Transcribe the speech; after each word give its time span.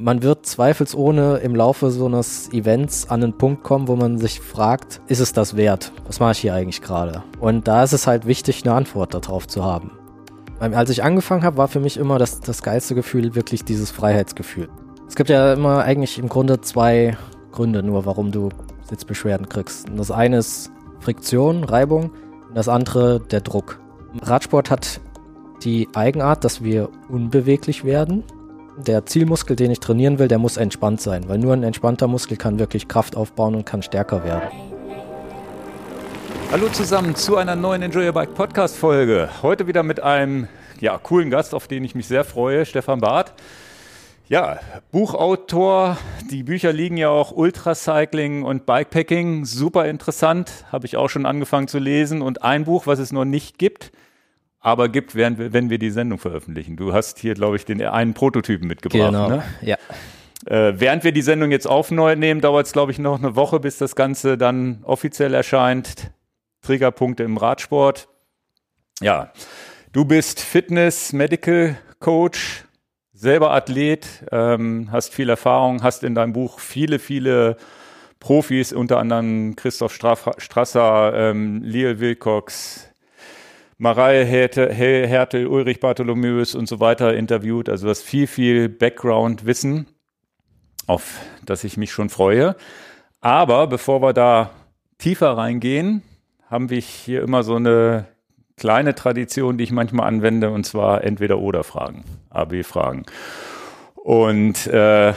Man 0.00 0.22
wird 0.22 0.46
zweifelsohne 0.46 1.38
im 1.38 1.54
Laufe 1.54 1.90
so 1.90 2.06
eines 2.06 2.52
Events 2.52 3.08
an 3.08 3.22
einen 3.22 3.32
Punkt 3.32 3.62
kommen, 3.62 3.88
wo 3.88 3.96
man 3.96 4.18
sich 4.18 4.40
fragt, 4.40 5.00
ist 5.06 5.20
es 5.20 5.32
das 5.32 5.56
wert? 5.56 5.92
Was 6.06 6.20
mache 6.20 6.32
ich 6.32 6.38
hier 6.38 6.54
eigentlich 6.54 6.82
gerade? 6.82 7.22
Und 7.40 7.68
da 7.68 7.82
ist 7.82 7.92
es 7.92 8.06
halt 8.06 8.26
wichtig, 8.26 8.64
eine 8.64 8.74
Antwort 8.74 9.14
darauf 9.14 9.46
zu 9.46 9.64
haben. 9.64 9.92
Als 10.58 10.90
ich 10.90 11.02
angefangen 11.02 11.44
habe, 11.44 11.56
war 11.56 11.68
für 11.68 11.80
mich 11.80 11.96
immer 11.96 12.18
das, 12.18 12.40
das 12.40 12.62
geilste 12.62 12.94
Gefühl 12.94 13.34
wirklich 13.34 13.64
dieses 13.64 13.90
Freiheitsgefühl. 13.90 14.68
Es 15.08 15.14
gibt 15.14 15.30
ja 15.30 15.52
immer 15.52 15.82
eigentlich 15.82 16.18
im 16.18 16.28
Grunde 16.28 16.60
zwei 16.60 17.16
Gründe 17.52 17.82
nur, 17.82 18.06
warum 18.06 18.32
du 18.32 18.48
Sitzbeschwerden 18.88 19.48
kriegst. 19.48 19.88
Und 19.88 19.98
das 19.98 20.10
eine 20.10 20.38
ist 20.38 20.70
Friktion, 21.00 21.64
Reibung 21.64 22.10
und 22.48 22.54
das 22.54 22.68
andere 22.68 23.20
der 23.20 23.40
Druck. 23.40 23.80
Radsport 24.22 24.70
hat 24.70 25.00
die 25.62 25.88
Eigenart, 25.94 26.44
dass 26.44 26.62
wir 26.62 26.88
unbeweglich 27.08 27.84
werden 27.84 28.24
der 28.76 29.06
Zielmuskel, 29.06 29.56
den 29.56 29.70
ich 29.70 29.80
trainieren 29.80 30.18
will, 30.18 30.28
der 30.28 30.38
muss 30.38 30.56
entspannt 30.56 31.00
sein, 31.00 31.28
weil 31.28 31.38
nur 31.38 31.54
ein 31.54 31.62
entspannter 31.62 32.08
Muskel 32.08 32.36
kann 32.36 32.58
wirklich 32.58 32.88
Kraft 32.88 33.16
aufbauen 33.16 33.54
und 33.54 33.64
kann 33.64 33.82
stärker 33.82 34.24
werden. 34.24 34.48
Hallo 36.52 36.68
zusammen 36.68 37.16
zu 37.16 37.36
einer 37.36 37.56
neuen 37.56 37.82
Enjoy 37.82 38.06
Your 38.06 38.12
Bike 38.12 38.34
Podcast 38.34 38.76
Folge. 38.76 39.28
Heute 39.42 39.66
wieder 39.66 39.82
mit 39.82 40.00
einem 40.00 40.46
ja, 40.80 40.98
coolen 40.98 41.30
Gast, 41.30 41.54
auf 41.54 41.66
den 41.66 41.84
ich 41.84 41.94
mich 41.94 42.06
sehr 42.06 42.24
freue, 42.24 42.66
Stefan 42.66 43.00
Barth. 43.00 43.32
Ja, 44.28 44.58
Buchautor. 44.90 45.96
Die 46.30 46.42
Bücher 46.42 46.72
liegen 46.72 46.96
ja 46.96 47.08
auch 47.08 47.32
Ultracycling 47.32 48.42
und 48.42 48.66
Bikepacking. 48.66 49.44
Super 49.44 49.86
interessant. 49.86 50.64
Habe 50.70 50.86
ich 50.86 50.96
auch 50.96 51.08
schon 51.08 51.26
angefangen 51.26 51.68
zu 51.68 51.78
lesen. 51.78 52.22
Und 52.22 52.42
ein 52.42 52.64
Buch, 52.64 52.86
was 52.86 52.98
es 52.98 53.12
noch 53.12 53.24
nicht 53.24 53.58
gibt, 53.58 53.92
aber 54.66 54.88
gibt, 54.88 55.14
während 55.14 55.38
wir, 55.38 55.52
wenn 55.52 55.70
wir 55.70 55.78
die 55.78 55.90
Sendung 55.90 56.18
veröffentlichen. 56.18 56.76
Du 56.76 56.92
hast 56.92 57.20
hier, 57.20 57.34
glaube 57.34 57.54
ich, 57.54 57.64
den 57.64 57.80
einen 57.80 58.14
Prototypen 58.14 58.66
mitgebracht. 58.66 59.12
Genau, 59.12 59.28
ne? 59.28 59.44
ja. 59.62 59.76
Äh, 60.44 60.80
während 60.80 61.04
wir 61.04 61.12
die 61.12 61.22
Sendung 61.22 61.52
jetzt 61.52 61.68
aufnehmen, 61.68 62.40
dauert 62.40 62.66
es, 62.66 62.72
glaube 62.72 62.90
ich, 62.90 62.98
noch 62.98 63.16
eine 63.16 63.36
Woche, 63.36 63.60
bis 63.60 63.78
das 63.78 63.94
Ganze 63.94 64.36
dann 64.36 64.80
offiziell 64.82 65.34
erscheint. 65.34 66.10
Triggerpunkte 66.62 67.22
im 67.22 67.36
Radsport. 67.36 68.08
Ja, 69.00 69.30
du 69.92 70.04
bist 70.04 70.40
Fitness, 70.40 71.12
Medical 71.12 71.76
Coach, 72.00 72.64
selber 73.12 73.52
Athlet, 73.52 74.24
ähm, 74.32 74.88
hast 74.90 75.14
viel 75.14 75.28
Erfahrung, 75.28 75.84
hast 75.84 76.02
in 76.02 76.16
deinem 76.16 76.32
Buch 76.32 76.58
viele, 76.58 76.98
viele 76.98 77.56
Profis, 78.18 78.72
unter 78.72 78.98
anderem 78.98 79.54
Christoph 79.54 79.94
Strasser, 79.94 81.12
ähm, 81.14 81.62
Leo 81.62 82.00
Wilcox, 82.00 82.85
Marei 83.78 84.24
Hertel, 84.24 85.46
Ulrich 85.46 85.80
Bartholomäus 85.80 86.54
und 86.54 86.66
so 86.66 86.80
weiter 86.80 87.14
interviewt. 87.14 87.68
Also 87.68 87.86
du 87.86 87.90
hast 87.90 88.02
viel, 88.02 88.26
viel 88.26 88.68
Background-Wissen, 88.68 89.86
auf 90.86 91.20
das 91.44 91.62
ich 91.64 91.76
mich 91.76 91.92
schon 91.92 92.08
freue. 92.08 92.56
Aber 93.20 93.66
bevor 93.66 94.00
wir 94.00 94.12
da 94.14 94.50
tiefer 94.98 95.36
reingehen, 95.36 96.02
haben 96.48 96.70
wir 96.70 96.78
hier 96.78 97.22
immer 97.22 97.42
so 97.42 97.56
eine 97.56 98.06
kleine 98.56 98.94
Tradition, 98.94 99.58
die 99.58 99.64
ich 99.64 99.72
manchmal 99.72 100.08
anwende, 100.08 100.50
und 100.50 100.64
zwar 100.64 101.04
entweder 101.04 101.38
oder 101.38 101.62
Fragen, 101.62 102.04
AB-Fragen. 102.30 103.04
Und 103.94 104.66
äh, 104.68 105.12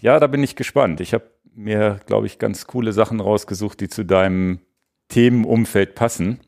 ja, 0.00 0.18
da 0.18 0.26
bin 0.26 0.42
ich 0.42 0.56
gespannt. 0.56 1.00
Ich 1.00 1.14
habe 1.14 1.30
mir, 1.54 2.00
glaube 2.06 2.26
ich, 2.26 2.38
ganz 2.38 2.66
coole 2.66 2.92
Sachen 2.92 3.20
rausgesucht, 3.20 3.80
die 3.80 3.88
zu 3.88 4.04
deinem 4.04 4.60
Themenumfeld 5.08 5.94
passen. 5.94 6.40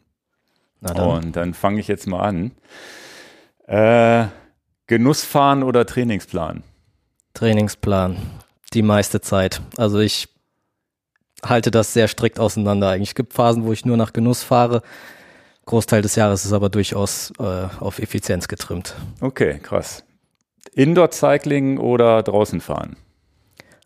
Dann. 0.92 1.24
Und 1.24 1.36
dann 1.36 1.54
fange 1.54 1.80
ich 1.80 1.88
jetzt 1.88 2.06
mal 2.06 2.20
an. 2.20 2.52
Äh, 3.66 4.27
Genussfahren 4.86 5.62
oder 5.62 5.86
Trainingsplan? 5.86 6.62
Trainingsplan. 7.32 8.16
Die 8.74 8.82
meiste 8.82 9.20
Zeit. 9.20 9.62
Also 9.77 10.00
ich 10.00 10.28
halte 11.42 11.70
das 11.70 11.92
sehr 11.92 12.08
strikt 12.08 12.38
auseinander 12.38 12.90
eigentlich. 12.90 13.10
Es 13.10 13.14
gibt 13.14 13.32
Phasen, 13.32 13.64
wo 13.64 13.72
ich 13.72 13.84
nur 13.84 13.96
nach 13.96 14.12
Genuss 14.12 14.42
fahre. 14.42 14.82
Großteil 15.66 16.02
des 16.02 16.17
Jahres 16.17 16.44
ist 16.44 16.52
aber 16.52 16.68
durchaus 16.68 17.33
äh, 17.39 17.67
auf 17.80 17.98
Effizienz 17.98 18.48
getrimmt. 18.48 18.94
Okay, 19.20 19.58
krass. 19.62 20.05
Indoor-Cycling 20.73 21.78
oder 21.78 22.23
draußen 22.23 22.61
fahren? 22.61 22.96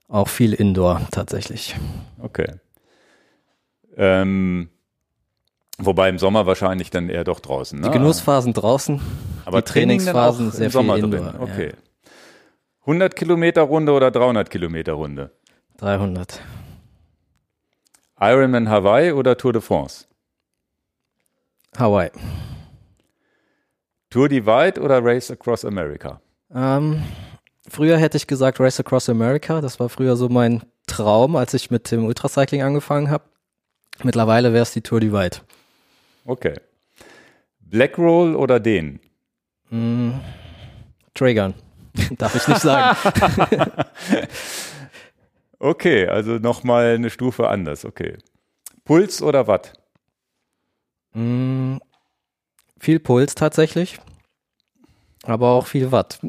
Auch 0.09 0.29
viel 0.29 0.55
Indoor 0.55 1.07
tatsächlich. 1.11 1.77
Okay. 2.19 2.55
Ähm, 3.97 4.71
Wobei 5.79 6.09
im 6.09 6.19
Sommer 6.19 6.47
wahrscheinlich 6.47 6.91
dann 6.91 7.09
eher 7.09 7.25
doch 7.25 7.39
draußen. 7.41 7.79
Ne? 7.79 7.87
Die 7.87 7.93
Genussphasen 7.93 8.53
draußen, 8.53 9.01
aber 9.45 9.63
die 9.63 9.71
Trainingsphasen 9.73 10.51
sehr 10.51 10.67
im 10.67 10.73
Sommer 10.73 10.95
viel 10.97 11.05
Indoor, 11.05 11.21
drin. 11.21 11.41
Okay. 11.41 11.69
Ja. 11.69 12.11
100 12.81 13.15
Kilometer 13.15 13.63
Runde 13.63 13.93
oder 13.93 14.11
300 14.11 14.51
Kilometer 14.51 14.95
Runde? 14.95 15.31
300. 15.77 16.41
Ironman 18.21 18.69
Hawaii 18.69 19.13
oder 19.13 19.37
Tour 19.37 19.53
de 19.53 19.63
France? 19.63 20.07
Hawaii. 21.77 22.11
Tour 24.11 24.29
Divide 24.29 24.81
oder 24.81 25.05
Race 25.05 25.31
Across 25.31 25.65
America? 25.65 26.21
Ähm, 26.53 27.05
früher 27.69 27.99
hätte 27.99 28.17
ich 28.17 28.27
gesagt 28.27 28.59
Race 28.59 28.81
Across 28.81 29.11
America. 29.11 29.61
Das 29.61 29.79
war 29.79 29.89
früher 29.89 30.17
so 30.17 30.29
mein 30.29 30.63
Traum, 30.87 31.37
als 31.37 31.55
ich 31.55 31.71
mit 31.71 31.91
dem 31.93 32.07
Ultracycling 32.07 32.63
angefangen 32.63 33.11
habe. 33.11 33.25
Mittlerweile 34.03 34.53
wäre 34.53 34.63
es 34.63 34.73
die 34.73 34.81
Tour 34.81 35.01
Divide. 35.01 35.39
Okay. 36.29 36.55
Blackroll 37.61 38.37
oder 38.37 38.61
den? 38.61 39.01
Mm, 39.71 40.11
Triggern. 41.15 41.55
Darf 42.19 42.35
ich 42.35 42.47
nicht 42.47 42.61
sagen. 42.61 42.99
okay, 45.59 46.07
also 46.07 46.33
nochmal 46.33 46.97
eine 46.97 47.09
Stufe 47.09 47.49
anders. 47.49 47.87
Okay. 47.87 48.19
Puls 48.85 49.23
oder 49.23 49.47
Watt? 49.47 49.73
Mm, 51.15 51.79
viel 52.79 53.01
Puls 53.01 53.35
tatsächlich. 53.35 53.99
Aber 55.23 55.53
auch 55.53 55.67
viel 55.67 55.91
Watt. 55.93 56.21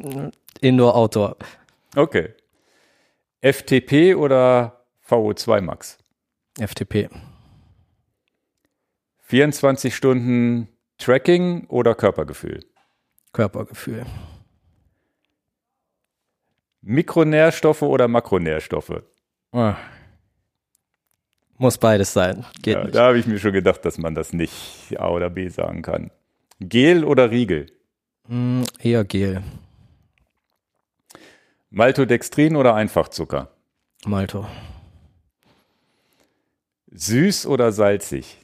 Indoor, 0.62 0.96
Outdoor. 0.96 1.36
Okay. 1.98 2.34
FTP 3.42 4.16
oder 4.16 4.86
VO2 5.10 5.60
Max? 5.60 5.98
FTP. 6.58 7.10
24 9.30 9.96
Stunden 9.96 10.70
Tracking 10.98 11.68
oder 11.68 11.94
Körpergefühl? 11.94 12.66
Körpergefühl. 13.32 14.04
Mikronährstoffe 16.82 17.84
oder 17.84 18.08
Makronährstoffe? 18.08 19.04
Oh. 19.52 19.74
Muss 21.60 21.78
beides 21.78 22.12
sein. 22.12 22.44
Geht 22.64 22.74
ja, 22.74 22.84
nicht. 22.84 22.96
Da 22.96 23.06
habe 23.06 23.20
ich 23.20 23.28
mir 23.28 23.38
schon 23.38 23.54
gedacht, 23.54 23.86
dass 23.86 24.00
man 24.00 24.16
das 24.16 24.34
nicht 24.34 24.96
A 24.98 25.10
oder 25.10 25.30
B 25.30 25.48
sagen 25.50 25.84
kann. 25.84 26.10
Gel 26.60 27.04
oder 27.04 27.30
Riegel? 27.30 27.68
Mm, 28.28 28.64
eher 28.80 29.04
Gel. 29.04 29.44
Maltodextrin 31.70 32.56
oder 32.56 32.74
Einfachzucker? 32.74 33.52
Malto. 34.08 34.48
Süß 36.88 37.46
oder 37.46 37.72
salzig? 37.72 38.39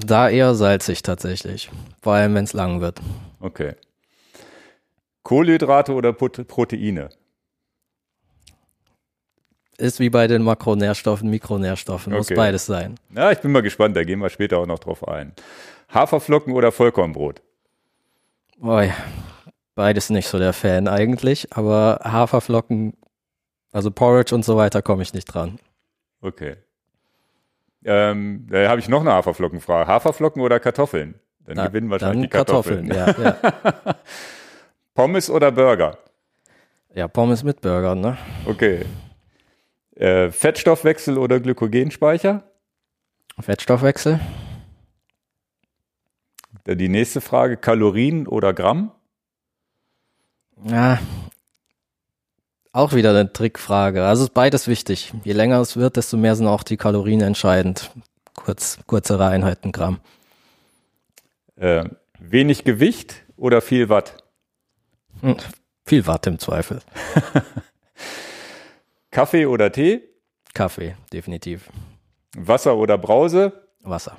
Da 0.00 0.30
eher 0.30 0.54
salzig 0.54 1.02
tatsächlich. 1.02 1.70
Vor 2.02 2.14
allem, 2.14 2.34
wenn 2.34 2.44
es 2.44 2.52
lang 2.52 2.80
wird. 2.80 3.00
Okay. 3.40 3.74
Kohlenhydrate 5.24 5.92
oder 5.92 6.12
Proteine? 6.12 7.10
Ist 9.76 10.00
wie 10.00 10.10
bei 10.10 10.26
den 10.26 10.42
Makronährstoffen, 10.42 11.28
Mikronährstoffen. 11.30 12.12
Muss 12.12 12.28
beides 12.28 12.66
sein. 12.66 12.96
Ja, 13.14 13.30
ich 13.30 13.38
bin 13.38 13.52
mal 13.52 13.62
gespannt, 13.62 13.96
da 13.96 14.04
gehen 14.04 14.20
wir 14.20 14.30
später 14.30 14.58
auch 14.58 14.66
noch 14.66 14.78
drauf 14.78 15.06
ein. 15.06 15.32
Haferflocken 15.92 16.52
oder 16.54 16.72
Vollkornbrot? 16.72 17.42
Ja. 18.62 18.94
Beides 19.74 20.10
nicht 20.10 20.26
so 20.26 20.38
der 20.38 20.52
Fan 20.52 20.88
eigentlich, 20.88 21.52
aber 21.56 22.00
Haferflocken, 22.02 22.94
also 23.70 23.92
Porridge 23.92 24.34
und 24.34 24.44
so 24.44 24.56
weiter, 24.56 24.82
komme 24.82 25.02
ich 25.02 25.14
nicht 25.14 25.26
dran. 25.26 25.60
Okay. 26.20 26.56
Ähm, 27.84 28.46
da 28.50 28.68
habe 28.68 28.80
ich 28.80 28.88
noch 28.88 29.00
eine 29.00 29.12
Haferflockenfrage. 29.12 29.86
Haferflocken 29.88 30.42
oder 30.42 30.60
Kartoffeln? 30.60 31.14
Dann 31.44 31.56
Na, 31.56 31.66
gewinnen 31.68 31.90
wahrscheinlich 31.90 32.30
dann 32.30 32.44
die 32.44 32.50
Kartoffeln. 32.52 32.88
Kartoffeln 32.88 33.34
ja, 33.40 33.54
ja. 33.86 33.94
Pommes 34.94 35.30
oder 35.30 35.50
Burger? 35.52 35.98
Ja, 36.94 37.08
Pommes 37.08 37.44
mit 37.44 37.60
Burger, 37.60 37.94
ne? 37.94 38.18
Okay. 38.44 38.84
Äh, 39.94 40.30
Fettstoffwechsel 40.30 41.16
oder 41.18 41.40
Glykogenspeicher? 41.40 42.42
Fettstoffwechsel. 43.40 44.20
Dann 46.64 46.78
die 46.78 46.88
nächste 46.88 47.20
Frage: 47.20 47.56
Kalorien 47.56 48.26
oder 48.26 48.52
Gramm? 48.52 48.90
Ja, 50.64 50.98
auch 52.78 52.94
wieder 52.94 53.10
eine 53.10 53.32
Trickfrage. 53.32 54.04
Also 54.04 54.24
ist 54.24 54.34
beides 54.34 54.68
wichtig. 54.68 55.12
Je 55.24 55.32
länger 55.32 55.60
es 55.60 55.76
wird, 55.76 55.96
desto 55.96 56.16
mehr 56.16 56.36
sind 56.36 56.46
auch 56.46 56.62
die 56.62 56.76
Kalorien 56.76 57.20
entscheidend. 57.20 57.90
Kurz, 58.34 58.78
kürzere 58.86 59.26
Einheiten 59.26 59.72
Gramm. 59.72 59.98
Äh, 61.56 61.84
wenig 62.20 62.62
Gewicht 62.64 63.16
oder 63.36 63.60
viel 63.60 63.88
Watt? 63.88 64.22
Hm, 65.20 65.36
viel 65.84 66.06
Watt 66.06 66.26
im 66.28 66.38
Zweifel. 66.38 66.80
Kaffee 69.10 69.46
oder 69.46 69.72
Tee? 69.72 70.02
Kaffee, 70.54 70.94
definitiv. 71.12 71.68
Wasser 72.36 72.76
oder 72.76 72.96
Brause? 72.96 73.52
Wasser. 73.82 74.16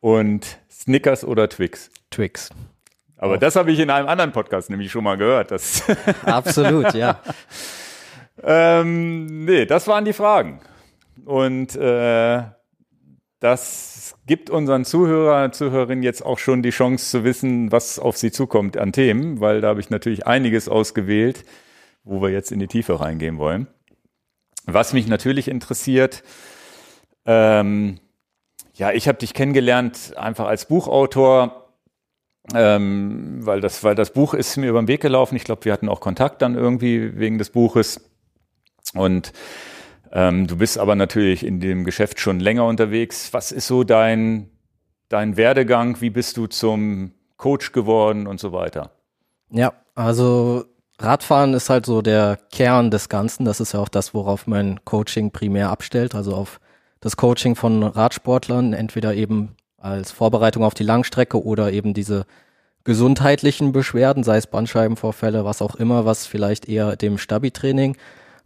Und 0.00 0.58
Snickers 0.70 1.22
oder 1.22 1.48
Twix? 1.50 1.90
Twix. 2.10 2.48
Aber 3.16 3.34
oh. 3.34 3.36
das 3.36 3.56
habe 3.56 3.72
ich 3.72 3.78
in 3.78 3.90
einem 3.90 4.08
anderen 4.08 4.32
Podcast 4.32 4.70
nämlich 4.70 4.90
schon 4.90 5.04
mal 5.04 5.16
gehört. 5.16 5.50
Das 5.50 5.82
Absolut, 6.24 6.92
ja. 6.94 7.20
ähm, 8.42 9.44
nee, 9.44 9.64
das 9.64 9.88
waren 9.88 10.04
die 10.04 10.12
Fragen. 10.12 10.60
Und 11.24 11.74
äh, 11.76 12.42
das 13.40 14.16
gibt 14.26 14.50
unseren 14.50 14.84
Zuhörer, 14.84 15.52
Zuhörerinnen 15.52 16.02
jetzt 16.02 16.24
auch 16.24 16.38
schon 16.38 16.62
die 16.62 16.70
Chance 16.70 17.10
zu 17.10 17.24
wissen, 17.24 17.72
was 17.72 17.98
auf 17.98 18.16
sie 18.16 18.30
zukommt 18.30 18.76
an 18.76 18.92
Themen, 18.92 19.40
weil 19.40 19.60
da 19.60 19.68
habe 19.68 19.80
ich 19.80 19.90
natürlich 19.90 20.26
einiges 20.26 20.68
ausgewählt, 20.68 21.44
wo 22.04 22.22
wir 22.22 22.30
jetzt 22.30 22.52
in 22.52 22.58
die 22.58 22.66
Tiefe 22.66 23.00
reingehen 23.00 23.38
wollen. 23.38 23.66
Was 24.64 24.92
mich 24.92 25.06
natürlich 25.06 25.48
interessiert, 25.48 26.22
ähm, 27.24 27.98
ja, 28.74 28.92
ich 28.92 29.08
habe 29.08 29.18
dich 29.18 29.32
kennengelernt 29.32 30.14
einfach 30.16 30.46
als 30.46 30.66
Buchautor, 30.66 31.65
ähm, 32.54 33.38
weil 33.44 33.60
das, 33.60 33.82
weil 33.82 33.94
das 33.94 34.12
Buch 34.12 34.34
ist 34.34 34.56
mir 34.56 34.70
über 34.70 34.80
den 34.80 34.88
Weg 34.88 35.00
gelaufen. 35.00 35.36
Ich 35.36 35.44
glaube, 35.44 35.64
wir 35.64 35.72
hatten 35.72 35.88
auch 35.88 36.00
Kontakt 36.00 36.42
dann 36.42 36.54
irgendwie 36.54 37.18
wegen 37.18 37.38
des 37.38 37.50
Buches 37.50 38.00
und 38.94 39.32
ähm, 40.12 40.46
du 40.46 40.56
bist 40.56 40.78
aber 40.78 40.94
natürlich 40.94 41.44
in 41.44 41.60
dem 41.60 41.84
Geschäft 41.84 42.20
schon 42.20 42.40
länger 42.40 42.64
unterwegs. 42.66 43.32
Was 43.32 43.52
ist 43.52 43.66
so 43.66 43.84
dein, 43.84 44.50
dein 45.08 45.36
Werdegang? 45.36 46.00
Wie 46.00 46.10
bist 46.10 46.36
du 46.36 46.46
zum 46.46 47.12
Coach 47.36 47.72
geworden 47.72 48.26
und 48.26 48.40
so 48.40 48.52
weiter? 48.52 48.92
Ja, 49.50 49.72
also 49.94 50.64
Radfahren 50.98 51.54
ist 51.54 51.68
halt 51.68 51.86
so 51.86 52.02
der 52.02 52.38
Kern 52.52 52.90
des 52.90 53.08
Ganzen. 53.08 53.44
Das 53.44 53.60
ist 53.60 53.72
ja 53.72 53.80
auch 53.80 53.88
das, 53.88 54.14
worauf 54.14 54.46
mein 54.46 54.80
Coaching 54.84 55.30
primär 55.30 55.70
abstellt. 55.70 56.14
Also 56.14 56.34
auf 56.34 56.60
das 57.00 57.16
Coaching 57.16 57.54
von 57.54 57.82
Radsportlern, 57.82 58.72
entweder 58.72 59.14
eben 59.14 59.56
als 59.86 60.10
Vorbereitung 60.10 60.64
auf 60.64 60.74
die 60.74 60.84
Langstrecke 60.84 61.42
oder 61.42 61.72
eben 61.72 61.94
diese 61.94 62.26
gesundheitlichen 62.84 63.72
Beschwerden, 63.72 64.22
sei 64.22 64.36
es 64.36 64.46
Bandscheibenvorfälle, 64.46 65.44
was 65.44 65.62
auch 65.62 65.74
immer, 65.74 66.04
was 66.04 66.26
vielleicht 66.26 66.68
eher 66.68 66.96
dem 66.96 67.18
Stabi-Training 67.18 67.96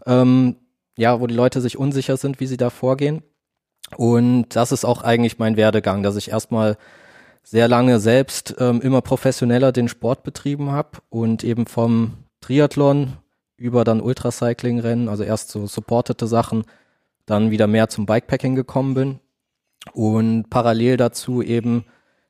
ähm, 0.06 0.56
ja, 0.96 1.20
wo 1.20 1.26
die 1.26 1.34
Leute 1.34 1.60
sich 1.60 1.78
unsicher 1.78 2.16
sind, 2.16 2.40
wie 2.40 2.46
sie 2.46 2.56
da 2.56 2.70
vorgehen. 2.70 3.22
Und 3.96 4.48
das 4.54 4.72
ist 4.72 4.84
auch 4.84 5.02
eigentlich 5.02 5.38
mein 5.38 5.56
Werdegang, 5.56 6.02
dass 6.02 6.16
ich 6.16 6.30
erstmal 6.30 6.76
sehr 7.42 7.68
lange 7.68 7.98
selbst 8.00 8.54
ähm, 8.58 8.80
immer 8.82 9.00
professioneller 9.00 9.72
den 9.72 9.88
Sport 9.88 10.22
betrieben 10.22 10.70
habe 10.70 10.98
und 11.08 11.42
eben 11.42 11.66
vom 11.66 12.18
Triathlon 12.40 13.14
über 13.56 13.84
dann 13.84 14.00
Ultracycling-Rennen, 14.00 15.08
also 15.08 15.22
erst 15.22 15.50
so 15.50 15.66
supportete 15.66 16.26
Sachen, 16.26 16.64
dann 17.26 17.50
wieder 17.50 17.66
mehr 17.66 17.88
zum 17.88 18.06
Bikepacking 18.06 18.54
gekommen 18.54 18.94
bin 18.94 19.20
und 19.92 20.50
parallel 20.50 20.96
dazu 20.96 21.42
eben 21.42 21.84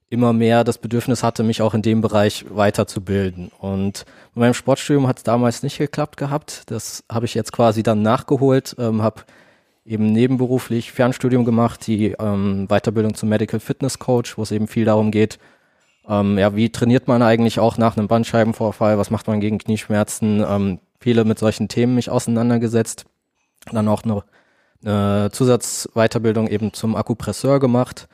immer 0.08 0.32
mehr 0.32 0.64
das 0.64 0.78
Bedürfnis 0.78 1.22
hatte, 1.22 1.42
mich 1.44 1.62
auch 1.62 1.72
in 1.72 1.82
dem 1.82 2.00
Bereich 2.00 2.44
weiterzubilden. 2.50 3.50
Und 3.60 4.04
mit 4.34 4.40
meinem 4.40 4.54
Sportstudium 4.54 5.06
hat 5.06 5.18
es 5.18 5.22
damals 5.22 5.62
nicht 5.62 5.78
geklappt 5.78 6.16
gehabt. 6.16 6.64
Das 6.66 7.04
habe 7.10 7.26
ich 7.26 7.34
jetzt 7.34 7.52
quasi 7.52 7.82
dann 7.82 8.02
nachgeholt, 8.02 8.74
ähm, 8.78 9.02
habe 9.02 9.22
eben 9.84 10.12
nebenberuflich 10.12 10.92
Fernstudium 10.92 11.44
gemacht, 11.44 11.86
die 11.86 12.16
ähm, 12.18 12.66
Weiterbildung 12.68 13.14
zum 13.14 13.28
Medical 13.28 13.60
Fitness 13.60 13.98
Coach, 13.98 14.36
wo 14.36 14.42
es 14.42 14.50
eben 14.50 14.66
viel 14.66 14.84
darum 14.84 15.10
geht, 15.10 15.38
ähm, 16.08 16.38
ja, 16.38 16.56
wie 16.56 16.70
trainiert 16.70 17.08
man 17.08 17.22
eigentlich 17.22 17.60
auch 17.60 17.78
nach 17.78 17.96
einem 17.96 18.08
Bandscheibenvorfall, 18.08 18.98
was 18.98 19.10
macht 19.10 19.28
man 19.28 19.40
gegen 19.40 19.58
Knieschmerzen, 19.58 20.44
ähm, 20.46 20.80
viele 20.98 21.24
mit 21.24 21.38
solchen 21.38 21.68
Themen 21.68 21.94
mich 21.94 22.10
auseinandergesetzt. 22.10 23.04
Dann 23.70 23.88
auch 23.88 24.02
eine, 24.02 24.24
eine 24.84 25.30
Zusatzweiterbildung 25.32 26.48
eben 26.48 26.72
zum 26.72 26.96
Akupresseur 26.96 27.60
gemacht 27.60 28.08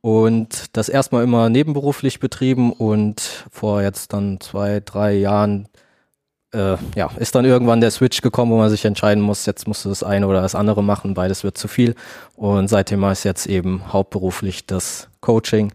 und 0.00 0.76
das 0.76 0.88
erstmal 0.88 1.24
immer 1.24 1.48
nebenberuflich 1.48 2.20
betrieben 2.20 2.72
und 2.72 3.46
vor 3.50 3.82
jetzt 3.82 4.12
dann 4.12 4.40
zwei, 4.40 4.80
drei 4.80 5.14
Jahren 5.14 5.68
äh, 6.52 6.76
ja, 6.94 7.10
ist 7.18 7.34
dann 7.34 7.44
irgendwann 7.44 7.80
der 7.80 7.90
Switch 7.90 8.22
gekommen, 8.22 8.52
wo 8.52 8.56
man 8.56 8.70
sich 8.70 8.84
entscheiden 8.84 9.22
muss, 9.22 9.46
jetzt 9.46 9.68
musst 9.68 9.84
du 9.84 9.88
das 9.88 10.02
eine 10.02 10.26
oder 10.26 10.40
das 10.40 10.54
andere 10.54 10.82
machen, 10.82 11.14
beides 11.14 11.44
wird 11.44 11.58
zu 11.58 11.68
viel. 11.68 11.94
Und 12.36 12.68
seitdem 12.68 13.04
ist 13.04 13.24
jetzt 13.24 13.46
eben 13.46 13.92
hauptberuflich 13.92 14.66
das 14.66 15.08
Coaching 15.20 15.72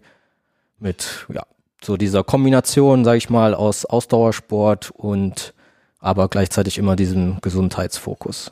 mit 0.79 1.25
ja, 1.33 1.43
so 1.83 1.97
dieser 1.97 2.23
Kombination, 2.23 3.05
sage 3.05 3.17
ich 3.17 3.29
mal, 3.29 3.53
aus 3.53 3.85
Ausdauersport 3.85 4.91
und 4.91 5.53
aber 5.99 6.27
gleichzeitig 6.27 6.77
immer 6.77 6.95
diesem 6.95 7.37
Gesundheitsfokus. 7.41 8.51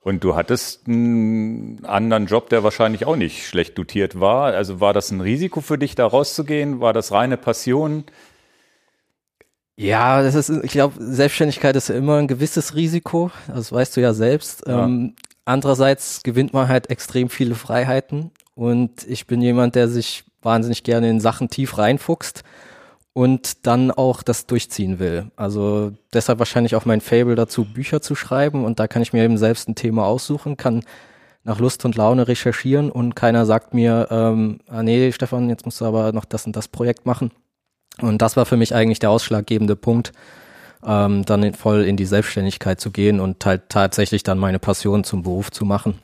Und 0.00 0.24
du 0.24 0.36
hattest 0.36 0.86
einen 0.86 1.84
anderen 1.84 2.26
Job, 2.26 2.48
der 2.50 2.62
wahrscheinlich 2.62 3.04
auch 3.04 3.16
nicht 3.16 3.46
schlecht 3.46 3.76
dotiert 3.76 4.20
war. 4.20 4.54
Also 4.54 4.80
war 4.80 4.92
das 4.94 5.10
ein 5.10 5.20
Risiko 5.20 5.60
für 5.60 5.76
dich, 5.76 5.94
da 5.94 6.06
rauszugehen? 6.06 6.80
War 6.80 6.92
das 6.92 7.12
reine 7.12 7.36
Passion? 7.36 8.04
Ja, 9.76 10.22
das 10.22 10.34
ist, 10.34 10.50
ich 10.50 10.72
glaube, 10.72 10.94
Selbstständigkeit 10.98 11.76
ist 11.76 11.88
ja 11.88 11.94
immer 11.94 12.16
ein 12.16 12.28
gewisses 12.28 12.74
Risiko. 12.74 13.30
Das 13.48 13.72
weißt 13.72 13.96
du 13.96 14.00
ja 14.00 14.12
selbst. 14.14 14.66
Ja. 14.66 14.84
Ähm, 14.84 15.14
andererseits 15.44 16.22
gewinnt 16.22 16.52
man 16.52 16.68
halt 16.68 16.90
extrem 16.90 17.28
viele 17.28 17.54
Freiheiten. 17.54 18.30
Und 18.54 19.06
ich 19.06 19.26
bin 19.26 19.40
jemand, 19.40 19.74
der 19.74 19.88
sich 19.88 20.24
wahnsinnig 20.42 20.84
gerne 20.84 21.10
in 21.10 21.20
Sachen 21.20 21.50
tief 21.50 21.78
reinfuchst 21.78 22.44
und 23.12 23.66
dann 23.66 23.90
auch 23.90 24.22
das 24.22 24.46
durchziehen 24.46 24.98
will. 24.98 25.30
Also 25.36 25.92
deshalb 26.12 26.38
wahrscheinlich 26.38 26.76
auch 26.76 26.84
mein 26.84 27.00
Fable 27.00 27.34
dazu, 27.34 27.64
Bücher 27.64 28.00
zu 28.00 28.14
schreiben 28.14 28.64
und 28.64 28.78
da 28.78 28.86
kann 28.86 29.02
ich 29.02 29.12
mir 29.12 29.24
eben 29.24 29.38
selbst 29.38 29.68
ein 29.68 29.74
Thema 29.74 30.06
aussuchen, 30.06 30.56
kann 30.56 30.84
nach 31.44 31.58
Lust 31.58 31.84
und 31.84 31.96
Laune 31.96 32.28
recherchieren 32.28 32.90
und 32.90 33.16
keiner 33.16 33.46
sagt 33.46 33.74
mir, 33.74 34.08
ähm, 34.10 34.60
ah 34.68 34.82
nee, 34.82 35.12
Stefan, 35.12 35.48
jetzt 35.48 35.64
musst 35.64 35.80
du 35.80 35.84
aber 35.84 36.12
noch 36.12 36.24
das 36.24 36.46
und 36.46 36.54
das 36.54 36.68
Projekt 36.68 37.06
machen. 37.06 37.30
Und 38.00 38.22
das 38.22 38.36
war 38.36 38.46
für 38.46 38.56
mich 38.56 38.74
eigentlich 38.74 38.98
der 38.98 39.10
ausschlaggebende 39.10 39.74
Punkt, 39.74 40.12
ähm, 40.84 41.24
dann 41.24 41.42
in, 41.42 41.54
voll 41.54 41.82
in 41.84 41.96
die 41.96 42.04
Selbstständigkeit 42.04 42.80
zu 42.80 42.90
gehen 42.90 43.18
und 43.18 43.44
halt 43.44 43.68
tatsächlich 43.68 44.22
dann 44.22 44.38
meine 44.38 44.58
Passion 44.58 45.04
zum 45.04 45.22
Beruf 45.22 45.50
zu 45.50 45.64
machen. 45.64 45.98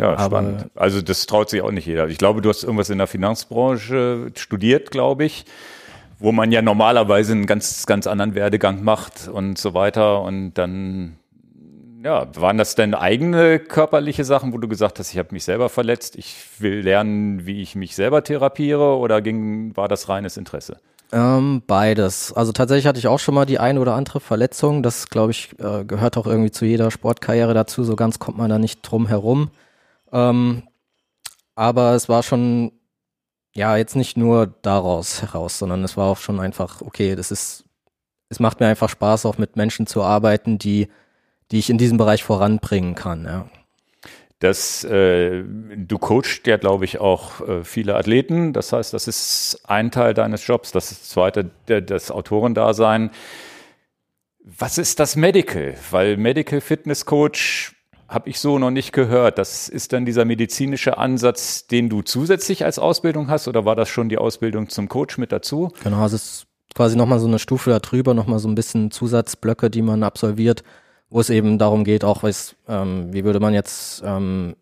Ja, 0.00 0.16
Aber 0.16 0.38
spannend. 0.38 0.70
Also 0.74 1.02
das 1.02 1.26
traut 1.26 1.50
sich 1.50 1.60
auch 1.60 1.70
nicht 1.70 1.86
jeder. 1.86 2.08
Ich 2.08 2.16
glaube, 2.16 2.40
du 2.40 2.48
hast 2.48 2.64
irgendwas 2.64 2.88
in 2.88 2.96
der 2.96 3.06
Finanzbranche 3.06 4.32
studiert, 4.34 4.90
glaube 4.90 5.26
ich, 5.26 5.44
wo 6.18 6.32
man 6.32 6.50
ja 6.52 6.62
normalerweise 6.62 7.32
einen 7.32 7.44
ganz, 7.44 7.84
ganz 7.84 8.06
anderen 8.06 8.34
Werdegang 8.34 8.82
macht 8.82 9.28
und 9.28 9.58
so 9.58 9.74
weiter. 9.74 10.22
Und 10.22 10.54
dann, 10.54 11.16
ja, 12.02 12.26
waren 12.34 12.56
das 12.56 12.76
denn 12.76 12.94
eigene 12.94 13.58
körperliche 13.58 14.24
Sachen, 14.24 14.54
wo 14.54 14.58
du 14.58 14.68
gesagt 14.68 14.98
hast, 14.98 15.12
ich 15.12 15.18
habe 15.18 15.28
mich 15.32 15.44
selber 15.44 15.68
verletzt, 15.68 16.16
ich 16.16 16.34
will 16.58 16.80
lernen, 16.80 17.44
wie 17.44 17.60
ich 17.60 17.74
mich 17.74 17.94
selber 17.94 18.24
therapiere 18.24 18.96
oder 18.96 19.20
ging, 19.20 19.76
war 19.76 19.88
das 19.88 20.08
reines 20.08 20.38
Interesse? 20.38 20.78
Ähm, 21.12 21.62
beides. 21.66 22.32
Also 22.32 22.52
tatsächlich 22.52 22.86
hatte 22.86 23.00
ich 23.00 23.08
auch 23.08 23.18
schon 23.18 23.34
mal 23.34 23.44
die 23.44 23.58
eine 23.58 23.80
oder 23.80 23.94
andere 23.96 24.20
Verletzung. 24.20 24.82
Das, 24.82 25.10
glaube 25.10 25.32
ich, 25.32 25.50
äh, 25.58 25.84
gehört 25.84 26.16
auch 26.16 26.26
irgendwie 26.26 26.52
zu 26.52 26.64
jeder 26.64 26.90
Sportkarriere 26.90 27.52
dazu. 27.52 27.84
So 27.84 27.96
ganz 27.96 28.18
kommt 28.18 28.38
man 28.38 28.48
da 28.48 28.58
nicht 28.58 28.80
drum 28.82 29.06
herum. 29.08 29.50
Ähm, 30.12 30.62
aber 31.54 31.94
es 31.94 32.08
war 32.08 32.22
schon, 32.22 32.72
ja, 33.54 33.76
jetzt 33.76 33.96
nicht 33.96 34.16
nur 34.16 34.46
daraus 34.62 35.22
heraus, 35.22 35.58
sondern 35.58 35.84
es 35.84 35.96
war 35.96 36.08
auch 36.08 36.18
schon 36.18 36.40
einfach, 36.40 36.80
okay, 36.80 37.16
das 37.16 37.30
ist, 37.30 37.64
es 38.28 38.40
macht 38.40 38.60
mir 38.60 38.66
einfach 38.66 38.88
Spaß, 38.88 39.26
auch 39.26 39.38
mit 39.38 39.56
Menschen 39.56 39.86
zu 39.86 40.02
arbeiten, 40.02 40.58
die, 40.58 40.88
die 41.50 41.58
ich 41.58 41.70
in 41.70 41.78
diesem 41.78 41.98
Bereich 41.98 42.24
voranbringen 42.24 42.94
kann, 42.94 43.24
ja. 43.24 43.48
Das, 44.40 44.84
äh, 44.84 45.44
du 45.44 45.98
coachst 45.98 46.46
ja, 46.46 46.56
glaube 46.56 46.86
ich, 46.86 46.98
auch 46.98 47.46
äh, 47.46 47.62
viele 47.62 47.94
Athleten. 47.96 48.54
Das 48.54 48.72
heißt, 48.72 48.94
das 48.94 49.06
ist 49.06 49.60
ein 49.64 49.90
Teil 49.90 50.14
deines 50.14 50.46
Jobs. 50.46 50.72
Das 50.72 50.90
ist 50.90 51.10
zweite, 51.10 51.50
der, 51.68 51.82
das 51.82 52.10
Autorendasein. 52.10 53.10
Was 54.42 54.78
ist 54.78 54.98
das 54.98 55.14
Medical? 55.14 55.74
Weil 55.90 56.16
Medical 56.16 56.62
Fitness 56.62 57.04
Coach 57.04 57.76
habe 58.10 58.28
ich 58.28 58.40
so 58.40 58.58
noch 58.58 58.72
nicht 58.72 58.92
gehört. 58.92 59.38
Das 59.38 59.68
ist 59.68 59.92
dann 59.92 60.04
dieser 60.04 60.24
medizinische 60.24 60.98
Ansatz, 60.98 61.68
den 61.68 61.88
du 61.88 62.02
zusätzlich 62.02 62.64
als 62.64 62.78
Ausbildung 62.78 63.30
hast 63.30 63.46
oder 63.46 63.64
war 63.64 63.76
das 63.76 63.88
schon 63.88 64.08
die 64.08 64.18
Ausbildung 64.18 64.68
zum 64.68 64.88
Coach 64.88 65.16
mit 65.16 65.30
dazu? 65.30 65.72
Genau, 65.84 66.04
es 66.04 66.12
ist 66.12 66.46
quasi 66.74 66.96
nochmal 66.96 67.20
so 67.20 67.28
eine 67.28 67.38
Stufe 67.38 67.70
darüber, 67.70 68.12
nochmal 68.12 68.40
so 68.40 68.48
ein 68.48 68.56
bisschen 68.56 68.90
Zusatzblöcke, 68.90 69.70
die 69.70 69.82
man 69.82 70.02
absolviert, 70.02 70.64
wo 71.08 71.20
es 71.20 71.30
eben 71.30 71.56
darum 71.56 71.84
geht, 71.84 72.04
auch 72.04 72.24
was, 72.24 72.56
ähm, 72.68 73.12
wie 73.12 73.24
würde 73.24 73.38
man 73.38 73.54
jetzt 73.54 74.02
ähm, 74.04 74.56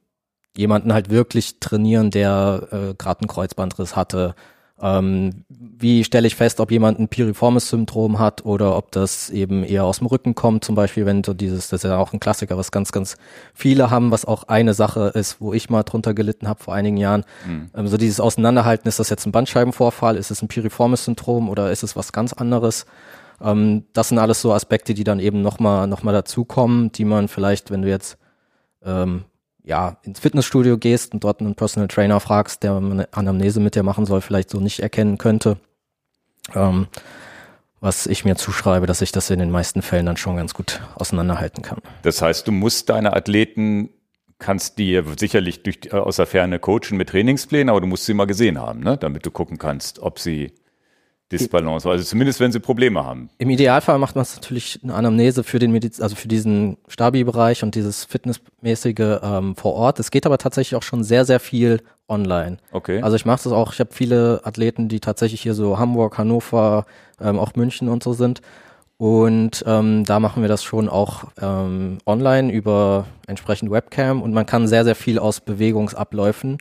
jemanden 0.55 0.93
halt 0.93 1.09
wirklich 1.09 1.59
trainieren, 1.59 2.11
der 2.11 2.69
äh, 2.71 2.95
gerade 2.99 3.21
einen 3.21 3.28
Kreuzbandriss 3.28 3.97
hatte, 3.97 4.35
ähm, 4.80 5.44
wie 5.49 6.04
stelle 6.04 6.26
ich 6.26 6.37
fest, 6.37 6.61
ob 6.61 6.70
jemand 6.70 6.99
ein 6.99 7.08
Piriformis-Syndrom 7.08 8.18
hat 8.18 8.44
oder 8.44 8.76
ob 8.76 8.92
das 8.92 9.28
eben 9.30 9.64
eher 9.64 9.85
aus 9.85 9.99
dem 9.99 10.06
Rücken 10.06 10.35
kommt, 10.35 10.64
zum 10.64 10.75
Beispiel, 10.75 11.04
wenn 11.04 11.25
so 11.25 11.35
dieses, 11.35 11.68
das 11.68 11.85
ist 11.85 11.90
ja 11.90 11.99
auch 11.99 12.12
ein 12.12 12.20
Klassiker, 12.20 12.56
was 12.56 12.70
ganz, 12.70 12.92
ganz 12.92 13.16
viele 13.54 13.90
haben, 13.90 14.11
was 14.11 14.25
auch 14.25 14.44
eine 14.44 14.75
Sache 14.75 15.12
ist, 15.14 15.40
wo 15.40 15.52
ich 15.52 15.68
mal 15.68 15.82
drunter 15.82 16.14
gelitten 16.14 16.49
habe 16.49 16.62
vor 16.62 16.75
einigen 16.75 16.97
Jahren. 16.97 17.25
Mhm. 17.47 17.70
Ähm, 17.75 17.88
so 17.88 17.97
dieses 17.97 18.20
Auseinanderhalten, 18.20 18.88
ist 18.88 19.00
das 19.00 19.11
jetzt 19.11 19.26
ein 19.26 19.32
Bandscheibenvorfall, 19.32 20.16
ist 20.16 20.30
es 20.30 20.42
ein 20.42 20.49
Piriformis-Syndrom 20.49 21.49
oder 21.49 21.73
ist 21.73 21.82
es 21.82 21.97
was 21.97 22.12
ganz 22.12 22.32
anderes? 22.32 22.87
Ähm, 23.40 23.85
das 23.92 24.08
sind 24.08 24.18
alles 24.18 24.40
so 24.40 24.52
Aspekte, 24.52 24.94
die 24.94 25.04
dann 25.04 25.20
eben 25.20 25.42
nochmal 25.42 25.87
noch 25.88 26.02
mal 26.02 26.12
dazukommen, 26.12 26.92
die 26.92 27.04
man 27.04 27.28
vielleicht, 27.28 27.70
wenn 27.70 27.82
du 27.82 27.88
jetzt 27.88 28.18
ähm, 28.85 29.25
ja, 29.69 29.99
ins 30.03 30.19
Fitnessstudio 30.19 30.79
gehst 30.79 31.13
und 31.13 31.23
dort 31.25 31.41
einen 31.41 31.55
Personal 31.55 31.89
Trainer 31.89 32.21
fragst, 32.21 32.63
der 32.63 32.77
eine 32.77 33.07
Anamnese 33.13 33.61
mit 33.61 33.75
dir 33.75 33.83
machen 33.83 34.07
soll, 34.07 34.23
vielleicht 34.23 34.49
so 34.49 34.61
nicht 34.61 34.81
erkennen 34.81 35.19
könnte. 35.19 35.59
Ähm, 36.55 36.87
was 37.79 38.07
ich 38.07 38.25
mir 38.25 38.35
zuschreibe, 38.35 38.87
dass 38.87 39.03
ich 39.03 39.13
das 39.13 39.29
in 39.29 39.39
den 39.39 39.51
meisten 39.51 39.83
Fällen 39.83 40.07
dann 40.07 40.17
schon 40.17 40.37
ganz 40.37 40.55
gut 40.55 40.81
auseinanderhalten 40.95 41.63
kann. 41.63 41.79
Das 42.03 42.23
heißt, 42.23 42.49
du 42.49 42.53
musst 42.53 42.89
deine 42.89 43.13
Athleten, 43.13 43.91
kannst 44.39 44.79
die 44.79 45.03
sicherlich 45.19 45.63
durch, 45.63 45.81
äh, 45.93 45.97
aus 45.97 46.17
der 46.17 46.27
Ferne 46.27 46.59
coachen 46.59 46.97
mit 46.97 47.11
Trainingsplänen, 47.11 47.69
aber 47.69 47.83
du 47.83 47.87
musst 47.87 48.07
sie 48.07 48.15
mal 48.15 48.27
gesehen 48.27 48.59
haben, 48.59 48.81
ne? 48.81 48.97
damit 48.97 49.27
du 49.27 49.31
gucken 49.31 49.59
kannst, 49.59 49.99
ob 49.99 50.19
sie 50.19 50.55
Disbalance, 51.30 51.88
also 51.88 52.04
zumindest 52.04 52.40
wenn 52.40 52.52
sie 52.52 52.61
Probleme 52.61 53.04
haben. 53.04 53.28
Im 53.38 53.50
Idealfall 53.50 53.99
macht 53.99 54.14
man 54.14 54.23
es 54.23 54.35
natürlich 54.35 54.80
eine 54.82 54.94
Anamnese 54.94 55.44
für 55.44 55.58
den 55.58 55.73
Mediz 55.73 56.00
also 56.00 56.16
für 56.16 56.28
diesen 56.28 56.78
Stabi-Bereich 56.88 57.62
und 57.62 57.75
dieses 57.75 58.04
Fitnessmäßige 58.04 59.20
ähm, 59.23 59.54
vor 59.54 59.75
Ort. 59.75 60.00
Es 60.00 60.11
geht 60.11 60.25
aber 60.25 60.38
tatsächlich 60.38 60.76
auch 60.76 60.82
schon 60.82 61.04
sehr, 61.04 61.25
sehr 61.25 61.40
viel 61.40 61.82
online. 62.08 62.56
Okay. 62.73 63.02
Also 63.02 63.16
ich 63.16 63.26
mache 63.26 63.44
das 63.44 63.52
auch, 63.52 63.75
ich 63.75 63.80
habe 63.80 63.90
viele 63.92 64.40
Athleten, 64.44 64.88
die 64.88 65.00
tatsächlich 65.00 65.42
hier 65.42 65.54
so 65.54 65.78
Hamburg, 65.78 66.16
Hannover, 66.16 66.87
ähm, 67.20 67.38
auch 67.38 67.54
München 67.54 67.88
und 67.88 68.02
so 68.02 68.14
sind. 68.14 68.40
Und 68.97 69.62
ähm, 69.66 70.04
da 70.04 70.18
machen 70.18 70.42
wir 70.42 70.49
das 70.49 70.64
schon 70.64 70.88
auch 70.88 71.25
ähm, 71.40 71.99
online 72.06 72.50
über 72.50 73.06
entsprechend 73.26 73.70
Webcam 73.70 74.23
und 74.23 74.32
man 74.32 74.47
kann 74.47 74.66
sehr, 74.66 74.85
sehr 74.85 74.97
viel 74.97 75.18
aus 75.18 75.40
Bewegungsabläufen 75.40 76.58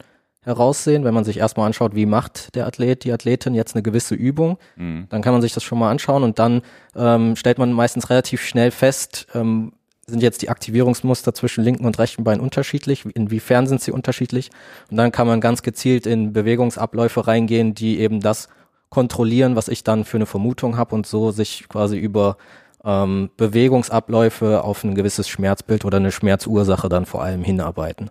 heraussehen, 0.48 1.04
wenn 1.04 1.14
man 1.14 1.26
sich 1.26 1.38
erstmal 1.38 1.68
anschaut, 1.68 1.94
wie 1.94 2.06
macht 2.06 2.56
der 2.56 2.66
Athlet, 2.66 3.04
die 3.04 3.12
Athletin 3.12 3.54
jetzt 3.54 3.76
eine 3.76 3.84
gewisse 3.84 4.16
Übung, 4.16 4.58
mhm. 4.78 5.06
dann 5.10 5.22
kann 5.22 5.34
man 5.34 5.42
sich 5.42 5.54
das 5.54 5.64
schon 5.64 5.78
mal 5.78 5.92
anschauen 5.92 6.24
und 6.24 6.40
dann 6.40 6.62
ähm, 6.96 7.36
stellt 7.36 7.58
man 7.58 7.74
meistens 7.74 8.10
relativ 8.10 8.42
schnell 8.42 8.72
fest, 8.72 9.28
ähm, 9.36 9.74
sind 10.08 10.24
jetzt 10.24 10.42
die 10.42 10.50
Aktivierungsmuster 10.50 11.34
zwischen 11.34 11.66
linken 11.66 11.86
und 11.86 12.00
rechten 12.00 12.24
Bein 12.24 12.40
unterschiedlich, 12.40 13.04
inwiefern 13.14 13.68
sind 13.68 13.82
sie 13.82 13.92
unterschiedlich 13.92 14.50
und 14.90 14.96
dann 14.96 15.12
kann 15.12 15.28
man 15.28 15.42
ganz 15.42 15.64
gezielt 15.64 16.08
in 16.08 16.32
Bewegungsabläufe 16.32 17.28
reingehen, 17.28 17.76
die 17.76 18.00
eben 18.00 18.22
das 18.22 18.48
kontrollieren, 18.90 19.58
was 19.58 19.68
ich 19.68 19.84
dann 19.84 20.06
für 20.06 20.16
eine 20.16 20.26
Vermutung 20.26 20.78
habe 20.78 20.96
und 20.96 21.06
so 21.06 21.32
sich 21.32 21.68
quasi 21.68 21.98
über 21.98 22.38
ähm, 22.86 23.30
Bewegungsabläufe 23.36 24.64
auf 24.64 24.86
ein 24.86 24.96
gewisses 24.96 25.28
Schmerzbild 25.28 25.84
oder 25.84 25.98
eine 25.98 26.14
Schmerzursache 26.14 26.88
dann 26.88 27.06
vor 27.06 27.22
allem 27.22 27.44
hinarbeiten. 27.44 28.10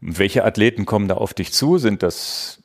Welche 0.00 0.44
Athleten 0.44 0.86
kommen 0.86 1.08
da 1.08 1.14
auf 1.14 1.34
dich 1.34 1.52
zu? 1.52 1.78
Sind 1.78 2.02
das 2.02 2.62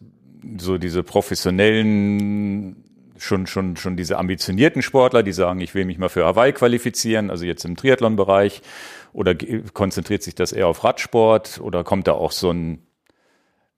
so 0.58 0.78
diese 0.78 1.04
professionellen, 1.04 2.84
schon, 3.18 3.48
schon, 3.48 3.76
schon 3.76 3.98
diese 3.98 4.18
ambitionierten 4.18 4.82
Sportler, 4.82 5.24
die 5.24 5.34
sagen, 5.34 5.60
ich 5.60 5.74
will 5.76 5.86
mich 5.86 5.98
mal 5.98 6.10
für 6.10 6.26
Hawaii 6.26 6.54
qualifizieren, 6.54 7.30
also 7.30 7.46
jetzt 7.46 7.66
im 7.66 7.76
Triathlon-Bereich? 7.76 8.62
Oder 9.12 9.36
konzentriert 9.74 10.24
sich 10.24 10.36
das 10.36 10.52
eher 10.52 10.68
auf 10.68 10.84
Radsport? 10.84 11.60
Oder 11.62 11.84
kommt 11.84 12.08
da 12.08 12.14
auch 12.14 12.32
so 12.32 12.52
ein, 12.52 12.86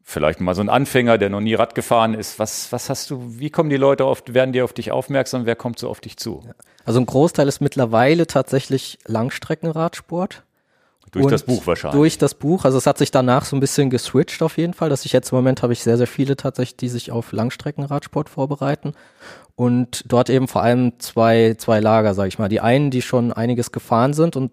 vielleicht 0.04 0.40
mal 0.40 0.56
so 0.56 0.62
ein 0.62 0.70
Anfänger, 0.70 1.18
der 1.18 1.30
noch 1.30 1.42
nie 1.42 1.54
Rad 1.54 1.76
gefahren 1.76 2.14
ist? 2.14 2.40
Was, 2.40 2.72
was 2.72 2.90
hast 2.90 3.10
du, 3.12 3.40
wie 3.40 3.50
kommen 3.50 3.70
die 3.70 3.78
Leute 3.78 4.06
oft, 4.06 4.34
werden 4.34 4.52
die 4.52 4.62
auf 4.62 4.74
dich 4.74 4.92
aufmerksam? 4.92 5.46
Wer 5.46 5.56
kommt 5.56 5.80
so 5.80 5.90
auf 5.90 6.00
dich 6.00 6.18
zu? 6.18 6.42
Also 6.86 7.00
ein 7.00 7.06
Großteil 7.06 7.48
ist 7.48 7.60
mittlerweile 7.60 8.28
tatsächlich 8.28 8.98
Langstreckenradsport. 9.06 10.44
Durch 11.18 11.26
und 11.26 11.32
das 11.32 11.44
Buch 11.44 11.68
wahrscheinlich. 11.68 11.98
Durch 11.98 12.18
das 12.18 12.34
Buch. 12.34 12.66
Also 12.66 12.78
es 12.78 12.86
hat 12.86 12.98
sich 12.98 13.12
danach 13.12 13.46
so 13.46 13.56
ein 13.56 13.60
bisschen 13.60 13.90
geswitcht 13.90 14.42
auf 14.42 14.58
jeden 14.58 14.74
Fall, 14.74 14.90
dass 14.90 15.06
ich 15.06 15.14
jetzt 15.14 15.32
im 15.32 15.38
Moment 15.38 15.64
habe 15.64 15.74
ich 15.74 15.84
sehr, 15.84 15.98
sehr 15.98 16.08
viele 16.08 16.36
tatsächlich, 16.36 16.78
die 16.78 16.90
sich 16.90 17.12
auf 17.12 17.32
Langstreckenradsport 17.32 18.30
vorbereiten. 18.30 18.94
Und 19.56 20.04
dort 20.08 20.30
eben 20.30 20.48
vor 20.48 20.62
allem 20.62 21.00
zwei, 21.00 21.56
zwei 21.58 21.80
Lager, 21.80 22.14
sage 22.14 22.30
ich 22.30 22.40
mal. 22.40 22.50
Die 22.50 22.62
einen, 22.62 22.92
die 22.92 23.02
schon 23.02 23.34
einiges 23.34 23.72
gefahren 23.72 24.14
sind 24.14 24.36
und 24.36 24.52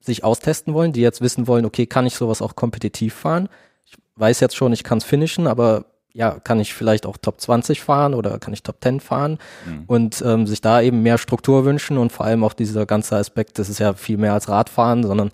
sich 0.00 0.24
austesten 0.24 0.74
wollen, 0.74 0.92
die 0.92 1.00
jetzt 1.00 1.20
wissen 1.20 1.46
wollen, 1.46 1.64
okay, 1.64 1.86
kann 1.86 2.06
ich 2.06 2.14
sowas 2.14 2.42
auch 2.42 2.54
kompetitiv 2.54 3.14
fahren? 3.14 3.48
Ich 3.84 3.96
weiß 4.16 4.40
jetzt 4.40 4.56
schon, 4.56 4.72
ich 4.72 4.84
kann 4.84 4.98
es 4.98 5.04
finishen, 5.04 5.46
aber 5.46 5.86
ja, 6.16 6.38
kann 6.40 6.60
ich 6.60 6.72
vielleicht 6.72 7.04
auch 7.04 7.18
Top 7.18 7.42
20 7.42 7.82
fahren 7.82 8.14
oder 8.14 8.38
kann 8.38 8.54
ich 8.54 8.62
Top 8.62 8.76
10 8.82 9.00
fahren 9.00 9.38
mhm. 9.66 9.84
und 9.86 10.22
ähm, 10.24 10.46
sich 10.46 10.62
da 10.62 10.80
eben 10.80 11.02
mehr 11.02 11.18
Struktur 11.18 11.66
wünschen 11.66 11.98
und 11.98 12.10
vor 12.10 12.24
allem 12.24 12.42
auch 12.42 12.54
dieser 12.54 12.86
ganze 12.86 13.16
Aspekt, 13.16 13.58
das 13.58 13.68
ist 13.68 13.80
ja 13.80 13.92
viel 13.92 14.16
mehr 14.16 14.32
als 14.32 14.48
Radfahren, 14.48 15.02
sondern 15.02 15.30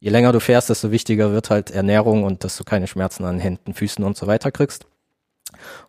je 0.00 0.10
länger 0.10 0.32
du 0.32 0.40
fährst, 0.40 0.70
desto 0.70 0.90
wichtiger 0.90 1.32
wird 1.32 1.50
halt 1.50 1.70
Ernährung 1.70 2.24
und 2.24 2.44
dass 2.44 2.56
du 2.56 2.64
keine 2.64 2.86
Schmerzen 2.86 3.24
an 3.24 3.38
Händen, 3.38 3.74
Füßen 3.74 4.04
und 4.04 4.16
so 4.16 4.26
weiter 4.26 4.50
kriegst. 4.50 4.86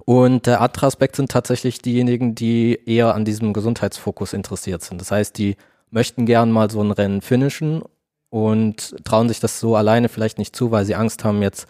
Und 0.05 0.45
der 0.47 0.61
andere 0.61 0.87
Aspekt 0.87 1.15
sind 1.15 1.31
tatsächlich 1.31 1.81
diejenigen, 1.81 2.33
die 2.33 2.79
eher 2.85 3.13
an 3.13 3.25
diesem 3.25 3.53
Gesundheitsfokus 3.53 4.33
interessiert 4.33 4.81
sind. 4.81 5.01
Das 5.01 5.11
heißt, 5.11 5.37
die 5.37 5.57
möchten 5.91 6.25
gern 6.25 6.51
mal 6.51 6.69
so 6.69 6.81
ein 6.81 6.91
Rennen 6.91 7.21
finishen 7.21 7.83
und 8.29 8.95
trauen 9.03 9.27
sich 9.27 9.39
das 9.39 9.59
so 9.59 9.75
alleine 9.75 10.07
vielleicht 10.09 10.37
nicht 10.37 10.55
zu, 10.55 10.71
weil 10.71 10.85
sie 10.85 10.95
Angst 10.95 11.23
haben, 11.23 11.41
jetzt 11.41 11.67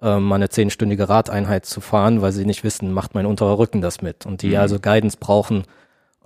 ähm, 0.00 0.24
mal 0.24 0.36
eine 0.36 0.48
zehnstündige 0.48 1.08
Radeinheit 1.08 1.66
zu 1.66 1.80
fahren, 1.80 2.22
weil 2.22 2.32
sie 2.32 2.46
nicht 2.46 2.64
wissen, 2.64 2.92
macht 2.92 3.14
mein 3.14 3.26
unterer 3.26 3.58
Rücken 3.58 3.80
das 3.80 4.00
mit. 4.00 4.26
Und 4.26 4.42
die 4.42 4.50
mhm. 4.50 4.56
also 4.56 4.78
Guidance 4.78 5.16
brauchen, 5.18 5.64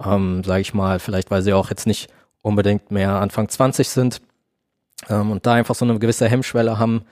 ähm, 0.02 0.44
sage 0.44 0.61
ich 0.61 0.75
mal, 0.75 0.99
vielleicht 0.99 1.30
weil 1.30 1.42
sie 1.42 1.52
auch 1.52 1.71
jetzt 1.71 1.87
nicht 1.87 2.11
unbedingt 2.42 2.90
mehr 2.90 3.12
Anfang 3.12 3.49
20 3.49 3.88
sind, 3.88 4.21
ähm, 5.09 5.30
und 5.30 5.47
da 5.47 5.54
einfach 5.54 5.75
so 5.75 5.85
eine 5.85 5.99
gewisse 5.99 6.28
Hemmschwelle 6.28 6.78
haben, 6.78 7.04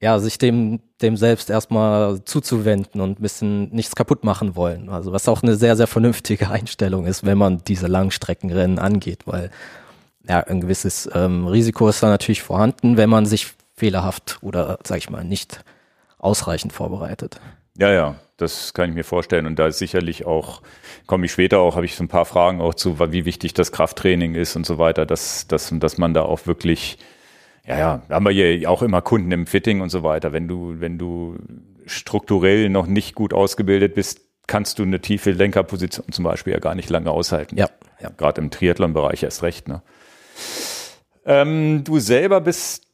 ja, 0.00 0.18
sich 0.18 0.38
dem, 0.38 0.80
dem 1.00 1.16
selbst 1.16 1.48
erstmal 1.48 2.22
zuzuwenden 2.24 3.00
und 3.00 3.18
ein 3.18 3.22
bisschen 3.22 3.70
nichts 3.70 3.94
kaputt 3.94 4.24
machen 4.24 4.54
wollen. 4.54 4.90
Also 4.90 5.12
was 5.12 5.28
auch 5.28 5.42
eine 5.42 5.56
sehr, 5.56 5.76
sehr 5.76 5.86
vernünftige 5.86 6.50
Einstellung 6.50 7.06
ist, 7.06 7.24
wenn 7.24 7.38
man 7.38 7.62
diese 7.66 7.86
Langstreckenrennen 7.86 8.78
angeht, 8.78 9.22
weil 9.26 9.50
ja, 10.28 10.40
ein 10.40 10.60
gewisses 10.60 11.08
ähm, 11.14 11.46
Risiko 11.46 11.88
ist 11.88 12.02
da 12.02 12.08
natürlich 12.08 12.42
vorhanden, 12.42 12.96
wenn 12.96 13.08
man 13.08 13.26
sich 13.26 13.54
fehlerhaft 13.76 14.38
oder, 14.42 14.78
sag 14.84 14.98
ich 14.98 15.10
mal, 15.10 15.24
nicht 15.24 15.64
ausreichend 16.18 16.72
vorbereitet. 16.72 17.40
Ja, 17.78 17.90
ja, 17.92 18.14
das 18.36 18.74
kann 18.74 18.90
ich 18.90 18.94
mir 18.94 19.04
vorstellen. 19.04 19.46
Und 19.46 19.58
da 19.58 19.66
ist 19.66 19.78
sicherlich 19.78 20.26
auch, 20.26 20.62
komme 21.06 21.26
ich 21.26 21.32
später 21.32 21.60
auch, 21.60 21.76
habe 21.76 21.86
ich 21.86 21.94
so 21.94 22.04
ein 22.04 22.08
paar 22.08 22.24
Fragen 22.24 22.60
auch 22.60 22.74
zu, 22.74 22.98
wie 22.98 23.24
wichtig 23.24 23.54
das 23.54 23.72
Krafttraining 23.72 24.34
ist 24.34 24.56
und 24.56 24.66
so 24.66 24.78
weiter, 24.78 25.06
dass, 25.06 25.46
dass, 25.46 25.72
dass 25.72 25.98
man 25.98 26.14
da 26.14 26.22
auch 26.22 26.46
wirklich, 26.46 26.98
ja, 27.66 27.78
ja, 27.78 28.02
haben 28.08 28.24
wir 28.24 28.32
ja 28.32 28.68
auch 28.68 28.82
immer 28.82 29.02
Kunden 29.02 29.32
im 29.32 29.46
Fitting 29.46 29.80
und 29.80 29.90
so 29.90 30.02
weiter. 30.02 30.32
Wenn 30.32 30.48
du, 30.48 30.80
wenn 30.80 30.98
du 30.98 31.36
strukturell 31.86 32.68
noch 32.68 32.86
nicht 32.86 33.14
gut 33.14 33.32
ausgebildet 33.32 33.94
bist, 33.94 34.20
kannst 34.46 34.78
du 34.78 34.82
eine 34.82 35.00
tiefe 35.00 35.32
Lenkerposition 35.32 36.06
zum 36.12 36.24
Beispiel 36.24 36.52
ja 36.52 36.60
gar 36.60 36.74
nicht 36.74 36.90
lange 36.90 37.10
aushalten. 37.10 37.56
Ja. 37.56 37.68
ja. 38.00 38.10
Gerade 38.16 38.40
im 38.40 38.50
Triathlon-Bereich 38.50 39.22
erst 39.22 39.42
recht. 39.42 39.68
Ne? 39.68 39.82
Ähm, 41.24 41.82
du 41.84 41.98
selber 41.98 42.40
bist 42.40 42.85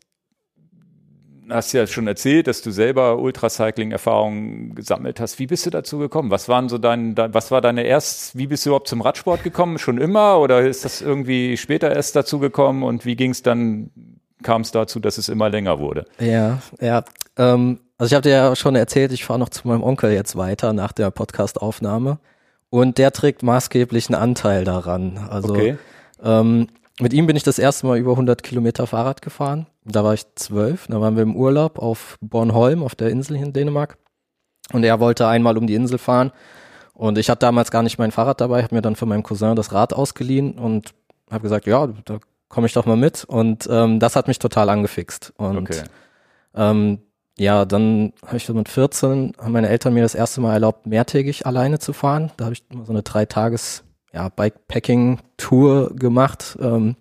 hast 1.48 1.72
ja 1.72 1.86
schon 1.86 2.06
erzählt, 2.06 2.46
dass 2.46 2.62
du 2.62 2.70
selber 2.70 3.18
Ultracycling-Erfahrungen 3.18 4.74
gesammelt 4.74 5.20
hast. 5.20 5.38
Wie 5.38 5.46
bist 5.46 5.66
du 5.66 5.70
dazu 5.70 5.98
gekommen? 5.98 6.30
Was 6.30 6.48
waren 6.48 6.68
so 6.68 6.78
dein, 6.78 7.16
was 7.16 7.50
war 7.50 7.60
deine 7.60 7.82
erst, 7.82 8.36
wie 8.36 8.46
bist 8.46 8.64
du 8.64 8.70
überhaupt 8.70 8.88
zum 8.88 9.00
Radsport 9.00 9.42
gekommen? 9.42 9.78
Schon 9.78 9.98
immer 9.98 10.38
oder 10.38 10.62
ist 10.62 10.84
das 10.84 11.00
irgendwie 11.00 11.56
später 11.56 11.94
erst 11.94 12.16
dazu 12.16 12.38
gekommen 12.38 12.82
und 12.82 13.04
wie 13.04 13.16
ging 13.16 13.30
es 13.30 13.42
dann, 13.42 13.90
kam 14.42 14.62
es 14.62 14.70
dazu, 14.70 15.00
dass 15.00 15.18
es 15.18 15.28
immer 15.28 15.50
länger 15.50 15.78
wurde? 15.78 16.06
Ja, 16.18 16.58
ja. 16.80 17.04
Ähm, 17.36 17.80
also 17.98 18.12
ich 18.12 18.14
habe 18.14 18.22
dir 18.22 18.34
ja 18.34 18.56
schon 18.56 18.74
erzählt, 18.76 19.12
ich 19.12 19.24
fahre 19.24 19.38
noch 19.38 19.48
zu 19.48 19.66
meinem 19.68 19.82
Onkel 19.82 20.12
jetzt 20.12 20.36
weiter 20.36 20.72
nach 20.72 20.92
der 20.92 21.10
Podcast-Aufnahme 21.10 22.18
und 22.70 22.98
der 22.98 23.12
trägt 23.12 23.42
maßgeblichen 23.42 24.14
Anteil 24.14 24.64
daran. 24.64 25.18
Also 25.30 25.50
okay. 25.50 25.76
ähm, 26.22 26.68
mit 27.00 27.12
ihm 27.12 27.26
bin 27.26 27.36
ich 27.36 27.42
das 27.42 27.58
erste 27.58 27.86
Mal 27.86 27.98
über 27.98 28.12
100 28.12 28.42
Kilometer 28.42 28.86
Fahrrad 28.86 29.22
gefahren. 29.22 29.66
Da 29.84 30.04
war 30.04 30.14
ich 30.14 30.24
zwölf. 30.34 30.86
Da 30.88 31.00
waren 31.00 31.16
wir 31.16 31.22
im 31.22 31.36
Urlaub 31.36 31.78
auf 31.78 32.16
Bornholm, 32.20 32.82
auf 32.82 32.94
der 32.94 33.10
Insel 33.10 33.36
in 33.36 33.52
Dänemark. 33.52 33.98
Und 34.72 34.84
er 34.84 35.00
wollte 35.00 35.26
einmal 35.26 35.58
um 35.58 35.66
die 35.66 35.74
Insel 35.74 35.98
fahren. 35.98 36.32
Und 36.94 37.18
ich 37.18 37.30
hatte 37.30 37.40
damals 37.40 37.70
gar 37.70 37.82
nicht 37.82 37.98
mein 37.98 38.12
Fahrrad 38.12 38.40
dabei, 38.40 38.62
habe 38.62 38.74
mir 38.74 38.82
dann 38.82 38.96
von 38.96 39.08
meinem 39.08 39.22
Cousin 39.22 39.56
das 39.56 39.72
Rad 39.72 39.92
ausgeliehen 39.92 40.58
und 40.58 40.94
habe 41.30 41.42
gesagt, 41.42 41.66
ja, 41.66 41.88
da 42.04 42.18
komme 42.48 42.66
ich 42.66 42.74
doch 42.74 42.86
mal 42.86 42.96
mit. 42.96 43.24
Und 43.24 43.68
ähm, 43.70 43.98
das 43.98 44.14
hat 44.14 44.28
mich 44.28 44.38
total 44.38 44.68
angefixt. 44.68 45.32
Und 45.36 45.58
okay. 45.58 45.82
ähm, 46.54 46.98
ja, 47.38 47.64
dann 47.64 48.12
habe 48.26 48.36
ich 48.36 48.44
so 48.44 48.54
mit 48.54 48.68
14, 48.68 49.32
haben 49.38 49.52
meine 49.52 49.68
Eltern 49.68 49.94
mir 49.94 50.02
das 50.02 50.14
erste 50.14 50.40
Mal 50.40 50.52
erlaubt, 50.52 50.86
mehrtägig 50.86 51.46
alleine 51.46 51.78
zu 51.78 51.92
fahren. 51.92 52.30
Da 52.36 52.44
habe 52.44 52.54
ich 52.54 52.64
so 52.84 52.92
eine 52.92 53.02
drei 53.02 53.24
Tages 53.24 53.84
ja, 54.12 54.28
Bikepacking-Tour 54.28 55.96
gemacht, 55.96 56.58
ähm, 56.60 56.96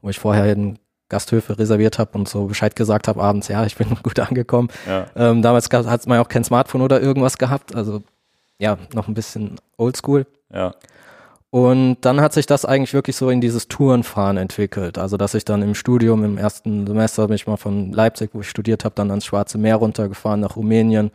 wo 0.00 0.08
ich 0.08 0.18
vorher 0.18 0.50
in 0.52 0.78
Gasthöfe 1.12 1.58
reserviert 1.58 1.98
habe 1.98 2.18
und 2.18 2.28
so 2.28 2.46
Bescheid 2.46 2.74
gesagt 2.74 3.06
habe 3.06 3.22
abends, 3.22 3.48
ja, 3.48 3.64
ich 3.64 3.76
bin 3.76 3.86
gut 4.02 4.18
angekommen. 4.18 4.68
Ja. 4.88 5.06
Ähm, 5.14 5.42
damals 5.42 5.70
hat 5.70 6.06
man 6.06 6.16
ja 6.16 6.22
auch 6.22 6.28
kein 6.28 6.42
Smartphone 6.42 6.80
oder 6.82 7.00
irgendwas 7.00 7.38
gehabt, 7.38 7.76
also 7.76 8.02
ja, 8.58 8.78
noch 8.94 9.08
ein 9.08 9.14
bisschen 9.14 9.56
oldschool. 9.76 10.26
Ja. 10.52 10.74
Und 11.50 11.98
dann 12.00 12.22
hat 12.22 12.32
sich 12.32 12.46
das 12.46 12.64
eigentlich 12.64 12.94
wirklich 12.94 13.14
so 13.16 13.28
in 13.28 13.42
dieses 13.42 13.68
Tourenfahren 13.68 14.38
entwickelt. 14.38 14.96
Also 14.96 15.18
dass 15.18 15.34
ich 15.34 15.44
dann 15.44 15.60
im 15.60 15.74
Studium 15.74 16.24
im 16.24 16.38
ersten 16.38 16.86
Semester 16.86 17.26
bin 17.26 17.36
ich 17.36 17.46
mal 17.46 17.58
von 17.58 17.92
Leipzig, 17.92 18.30
wo 18.32 18.40
ich 18.40 18.48
studiert 18.48 18.86
habe, 18.86 18.94
dann 18.94 19.10
ans 19.10 19.26
Schwarze 19.26 19.58
Meer 19.58 19.76
runtergefahren 19.76 20.40
nach 20.40 20.56
Rumänien, 20.56 21.08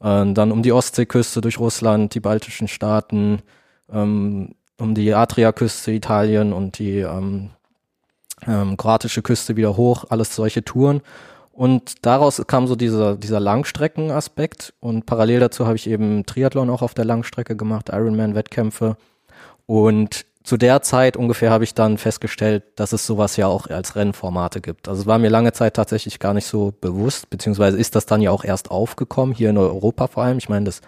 äh, 0.00 0.32
dann 0.32 0.50
um 0.50 0.64
die 0.64 0.72
Ostseeküste 0.72 1.40
durch 1.40 1.60
Russland, 1.60 2.12
die 2.14 2.20
baltischen 2.20 2.66
Staaten, 2.66 3.40
ähm, 3.92 4.56
um 4.80 4.94
die 4.96 5.14
Adriaküste 5.14 5.92
Italien 5.92 6.52
und 6.52 6.80
die 6.80 6.98
ähm, 6.98 7.50
ähm, 8.46 8.76
kroatische 8.76 9.22
Küste 9.22 9.56
wieder 9.56 9.76
hoch, 9.76 10.04
alles 10.08 10.34
solche 10.34 10.64
Touren. 10.64 11.02
Und 11.52 12.06
daraus 12.06 12.40
kam 12.46 12.68
so 12.68 12.76
dieser, 12.76 13.16
dieser 13.16 13.40
Langstreckenaspekt 13.40 14.74
und 14.78 15.06
parallel 15.06 15.40
dazu 15.40 15.66
habe 15.66 15.74
ich 15.74 15.88
eben 15.88 16.24
Triathlon 16.24 16.70
auch 16.70 16.82
auf 16.82 16.94
der 16.94 17.04
Langstrecke 17.04 17.56
gemacht, 17.56 17.88
Ironman-Wettkämpfe. 17.88 18.96
Und 19.66 20.24
zu 20.44 20.56
der 20.56 20.82
Zeit 20.82 21.16
ungefähr 21.16 21.50
habe 21.50 21.64
ich 21.64 21.74
dann 21.74 21.98
festgestellt, 21.98 22.62
dass 22.76 22.92
es 22.92 23.04
sowas 23.04 23.36
ja 23.36 23.48
auch 23.48 23.66
als 23.66 23.96
Rennformate 23.96 24.60
gibt. 24.60 24.88
Also 24.88 25.02
es 25.02 25.06
war 25.06 25.18
mir 25.18 25.28
lange 25.28 25.52
Zeit 25.52 25.74
tatsächlich 25.74 26.20
gar 26.20 26.32
nicht 26.32 26.46
so 26.46 26.72
bewusst, 26.80 27.28
beziehungsweise 27.28 27.76
ist 27.76 27.96
das 27.96 28.06
dann 28.06 28.22
ja 28.22 28.30
auch 28.30 28.44
erst 28.44 28.70
aufgekommen, 28.70 29.34
hier 29.34 29.50
in 29.50 29.58
Europa 29.58 30.06
vor 30.06 30.22
allem. 30.22 30.38
Ich 30.38 30.48
meine, 30.48 30.64
das, 30.64 30.80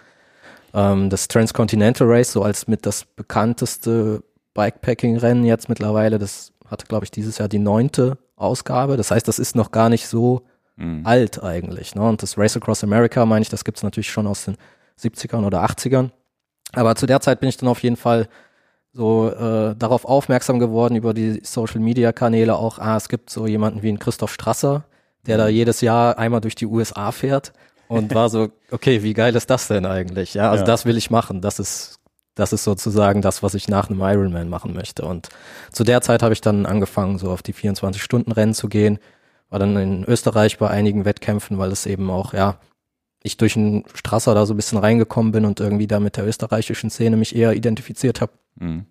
ähm, 0.73 1.09
das 1.09 1.27
Transcontinental 1.27 2.07
Race, 2.07 2.31
so 2.31 2.43
als 2.43 2.67
mit 2.67 2.85
das 2.85 3.05
bekannteste 3.05 4.23
Bikepacking-Rennen 4.53 5.43
jetzt 5.43 5.69
mittlerweile, 5.69 6.17
das 6.17 6.50
hatte, 6.71 6.87
glaube 6.87 7.05
ich, 7.05 7.11
dieses 7.11 7.37
Jahr 7.37 7.49
die 7.49 7.59
neunte 7.59 8.17
Ausgabe. 8.35 8.97
Das 8.97 9.11
heißt, 9.11 9.27
das 9.27 9.39
ist 9.39 9.55
noch 9.55 9.71
gar 9.71 9.89
nicht 9.89 10.07
so 10.07 10.41
mhm. 10.77 11.05
alt 11.05 11.43
eigentlich. 11.43 11.95
Ne? 11.95 12.01
Und 12.01 12.23
das 12.23 12.37
Race 12.37 12.57
Across 12.57 12.83
America, 12.83 13.25
meine 13.25 13.43
ich, 13.43 13.49
das 13.49 13.63
gibt's 13.63 13.83
natürlich 13.83 14.09
schon 14.09 14.27
aus 14.27 14.45
den 14.45 14.57
70ern 14.99 15.45
oder 15.45 15.63
80ern. 15.63 16.09
Aber 16.73 16.95
zu 16.95 17.05
der 17.05 17.21
Zeit 17.21 17.39
bin 17.39 17.49
ich 17.49 17.57
dann 17.57 17.69
auf 17.69 17.83
jeden 17.83 17.97
Fall 17.97 18.27
so 18.93 19.29
äh, 19.29 19.75
darauf 19.75 20.05
aufmerksam 20.05 20.59
geworden 20.59 20.95
über 20.95 21.13
die 21.13 21.41
Social 21.43 21.79
Media 21.79 22.11
Kanäle 22.11 22.55
auch, 22.55 22.79
ah, 22.79 22.97
es 22.97 23.09
gibt 23.09 23.29
so 23.29 23.47
jemanden 23.47 23.83
wie 23.83 23.89
einen 23.89 23.99
Christoph 23.99 24.33
Strasser, 24.33 24.85
der 25.25 25.37
da 25.37 25.45
mhm. 25.45 25.51
jedes 25.51 25.81
Jahr 25.81 26.17
einmal 26.17 26.41
durch 26.41 26.55
die 26.55 26.65
USA 26.65 27.11
fährt 27.11 27.53
und 27.87 28.13
war 28.13 28.29
so, 28.29 28.49
okay, 28.71 29.03
wie 29.03 29.13
geil 29.13 29.35
ist 29.35 29.49
das 29.49 29.67
denn 29.67 29.85
eigentlich? 29.85 30.33
Ja, 30.33 30.51
also 30.51 30.63
ja. 30.63 30.67
das 30.67 30.85
will 30.85 30.97
ich 30.97 31.09
machen. 31.09 31.41
Das 31.41 31.59
ist, 31.59 31.99
das 32.35 32.53
ist 32.53 32.63
sozusagen 32.63 33.21
das, 33.21 33.43
was 33.43 33.53
ich 33.53 33.67
nach 33.67 33.89
einem 33.89 34.01
Ironman 34.01 34.49
machen 34.49 34.73
möchte. 34.73 35.03
Und 35.05 35.29
zu 35.71 35.83
der 35.83 36.01
Zeit 36.01 36.23
habe 36.23 36.33
ich 36.33 36.41
dann 36.41 36.65
angefangen, 36.65 37.17
so 37.17 37.29
auf 37.31 37.41
die 37.41 37.53
24-Stunden-Rennen 37.53 38.53
zu 38.53 38.69
gehen. 38.69 38.99
War 39.49 39.59
dann 39.59 39.75
in 39.75 40.05
Österreich 40.05 40.57
bei 40.57 40.69
einigen 40.69 41.03
Wettkämpfen, 41.03 41.57
weil 41.57 41.71
es 41.71 41.85
eben 41.85 42.09
auch, 42.09 42.33
ja, 42.33 42.57
ich 43.21 43.37
durch 43.37 43.57
einen 43.57 43.83
Strasser 43.93 44.33
da 44.33 44.45
so 44.45 44.53
ein 44.53 44.57
bisschen 44.57 44.77
reingekommen 44.77 45.31
bin 45.31 45.45
und 45.45 45.59
irgendwie 45.59 45.87
da 45.87 45.99
mit 45.99 46.17
der 46.17 46.25
österreichischen 46.25 46.89
Szene 46.89 47.17
mich 47.17 47.35
eher 47.35 47.53
identifiziert 47.53 48.21
habe. 48.21 48.31
Mhm. 48.55 48.85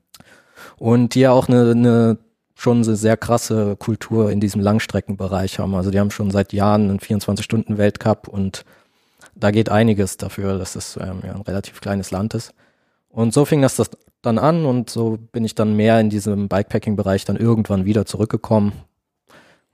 Und 0.76 1.14
die 1.14 1.20
ja 1.20 1.32
auch 1.32 1.48
eine, 1.48 1.70
eine 1.70 2.18
schon 2.60 2.82
eine 2.82 2.96
sehr 2.96 3.16
krasse 3.16 3.74
Kultur 3.76 4.30
in 4.30 4.38
diesem 4.38 4.60
Langstreckenbereich 4.60 5.58
haben. 5.58 5.74
Also 5.74 5.90
die 5.90 5.98
haben 5.98 6.10
schon 6.10 6.30
seit 6.30 6.52
Jahren 6.52 6.90
einen 6.90 6.98
24-Stunden-Weltcup 6.98 8.28
und 8.28 8.66
da 9.34 9.50
geht 9.50 9.70
einiges 9.70 10.18
dafür, 10.18 10.58
dass 10.58 10.76
es 10.76 10.96
ähm, 10.96 11.20
ja, 11.24 11.34
ein 11.34 11.40
relativ 11.40 11.80
kleines 11.80 12.10
Land 12.10 12.34
ist. 12.34 12.52
Und 13.10 13.34
so 13.34 13.44
fing 13.44 13.60
das, 13.60 13.76
das 13.76 13.90
dann 14.22 14.38
an 14.38 14.64
und 14.64 14.88
so 14.88 15.18
bin 15.32 15.44
ich 15.44 15.54
dann 15.54 15.76
mehr 15.76 15.98
in 16.00 16.10
diesem 16.10 16.48
Bikepacking-Bereich 16.48 17.24
dann 17.24 17.36
irgendwann 17.36 17.84
wieder 17.84 18.06
zurückgekommen, 18.06 18.72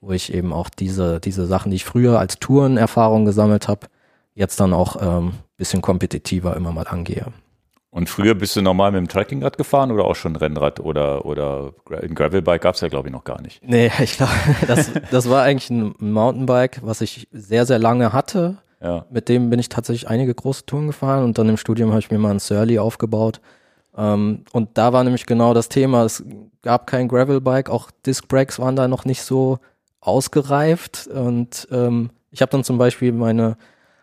wo 0.01 0.13
ich 0.13 0.33
eben 0.33 0.53
auch 0.53 0.71
diese, 0.71 1.21
diese 1.21 1.47
Sachen, 1.47 1.71
die 1.71 1.77
ich 1.77 1.85
früher 1.85 2.19
als 2.19 2.39
Tourenerfahrung 2.39 3.25
gesammelt 3.25 3.69
habe, 3.69 3.89
jetzt 4.35 4.61
dann 4.61 4.73
auch 4.73 4.97
ähm, 5.01 5.33
bisschen 5.57 5.83
kompetitiver 5.83 6.57
immer 6.57 6.73
mal 6.73 6.87
angehe. 6.87 7.27
Und 7.91 8.11
früher 8.11 8.35
bist 8.35 8.55
du 8.57 8.63
normal 8.63 8.93
mit 8.93 8.99
dem 8.99 9.09
Trekkingrad 9.09 9.57
gefahren 9.57 9.91
oder 9.91 10.05
auch 10.05 10.17
schon 10.17 10.37
Rennrad 10.37 10.81
oder, 10.81 11.25
oder 11.25 11.73
ein 11.91 12.15
Gravelbike 12.15 12.61
gab 12.61 12.75
es 12.75 12.83
ja, 12.83 12.89
glaube 12.89 13.09
ich, 13.09 13.13
noch 13.13 13.25
gar 13.25 13.41
nicht. 13.41 13.63
Nee, 13.65 13.91
ich 14.01 14.17
glaube, 14.17 14.33
das, 14.67 14.91
das 15.11 15.31
war 15.31 15.43
eigentlich 15.43 15.71
ein 15.71 15.95
Mountainbike, 15.99 16.81
was 16.83 17.01
ich 17.01 17.27
sehr, 17.33 17.65
sehr 17.65 17.79
lange 17.79 18.13
hatte. 18.13 18.59
Ja. 18.81 19.07
Mit 19.11 19.29
dem 19.29 19.51
bin 19.51 19.59
ich 19.59 19.69
tatsächlich 19.69 20.09
einige 20.09 20.35
große 20.35 20.67
Touren 20.67 20.87
gefahren 20.87 21.25
und 21.25 21.39
dann 21.39 21.49
im 21.49 21.57
Studium 21.57 21.91
habe 21.91 22.01
ich 22.01 22.11
mir 22.11 22.19
mal 22.19 22.31
ein 22.31 22.41
Surly 22.41 22.79
aufgebaut. 22.79 23.41
Ähm, 23.97 24.45
und 24.53 24.77
da 24.77 24.93
war 24.93 25.03
nämlich 25.05 25.27
genau 25.27 25.55
das 25.55 25.69
Thema. 25.69 26.05
Es 26.05 26.23
gab 26.63 26.87
kein 26.87 27.09
Gravelbike, 27.09 27.71
auch 27.71 27.91
Disc 28.05 28.29
Brakes 28.29 28.59
waren 28.59 28.77
da 28.77 28.89
noch 28.89 29.05
nicht 29.05 29.23
so 29.23 29.59
ausgereift. 30.01 31.07
Und 31.07 31.67
ähm, 31.71 32.11
ich 32.31 32.43
habe 32.43 32.51
dann 32.51 32.65
zum 32.65 32.79
Beispiel 32.79 33.13
meine 33.13 33.57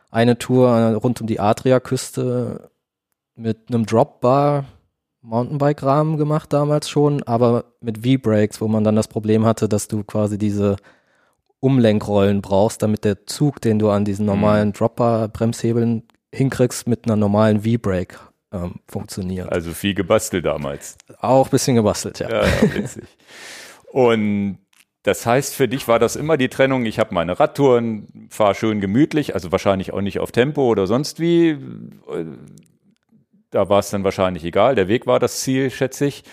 eine 0.10 0.38
Tour 0.38 0.69
rund 1.02 1.21
um 1.21 1.28
die 1.28 1.39
Adriaküste 1.39 2.69
mit 3.36 3.69
einem 3.69 3.88
Dropbar 3.88 4.65
Mountainbike-Rahmen 5.24 6.17
gemacht 6.17 6.54
damals 6.54 6.89
schon, 6.89 7.24
aber 7.24 7.65
mit 7.82 8.06
V-Brakes, 8.06 8.62
wo 8.62 8.67
man 8.67 8.84
dann 8.84 8.95
das 8.95 9.08
Problem 9.08 9.45
hatte, 9.45 9.67
dass 9.67 9.88
du 9.88 10.04
quasi 10.04 10.38
diese 10.38 10.76
Umlenkrollen 11.63 12.41
brauchst, 12.41 12.84
damit 12.84 13.06
der 13.06 13.26
Zug, 13.26 13.62
den 13.62 13.80
du 13.80 13.89
an 13.89 14.04
diesen 14.04 14.26
normalen 14.26 14.69
mhm. 14.69 14.73
Dropper-Bremshebeln 14.73 16.04
hinkriegst, 16.34 16.88
mit 16.88 17.06
einer 17.06 17.15
normalen 17.15 17.62
V-Brake 17.62 18.17
ähm, 18.52 18.76
funktioniert. 18.86 19.49
Also 19.49 19.71
viel 19.71 19.93
gebastelt 19.93 20.45
damals. 20.45 20.97
Auch 21.19 21.47
ein 21.47 21.52
bisschen 21.52 21.76
gebastelt, 21.76 22.19
ja. 22.19 22.30
Ja, 22.30 22.45
ja 22.45 22.76
witzig. 22.76 23.06
Und 23.93 24.58
das 25.04 25.26
heißt, 25.26 25.56
für 25.56 25.69
dich 25.69 25.88
war 25.88 25.99
das 25.99 26.17
immer 26.17 26.36
die 26.36 26.49
Trennung, 26.49 26.86
ich 26.86 26.99
habe 26.99 27.13
meine 27.13 27.39
Radtouren, 27.39 28.28
fahre 28.30 28.56
schön 28.56 28.82
gemütlich, 28.82 29.34
also 29.34 29.54
wahrscheinlich 29.54 29.93
auch 29.93 30.02
nicht 30.02 30.19
auf 30.19 30.34
Tempo 30.34 30.67
oder 30.67 30.86
sonst 30.86 31.21
wie. 31.21 31.58
Da 33.52 33.69
war 33.69 33.80
es 33.80 33.89
dann 33.89 34.04
wahrscheinlich 34.04 34.43
egal. 34.43 34.76
Der 34.76 34.89
Weg 34.89 35.08
war 35.08 35.19
das 35.19 35.39
Ziel, 35.39 35.69
schätze 35.69 36.08
ich, 36.08 36.23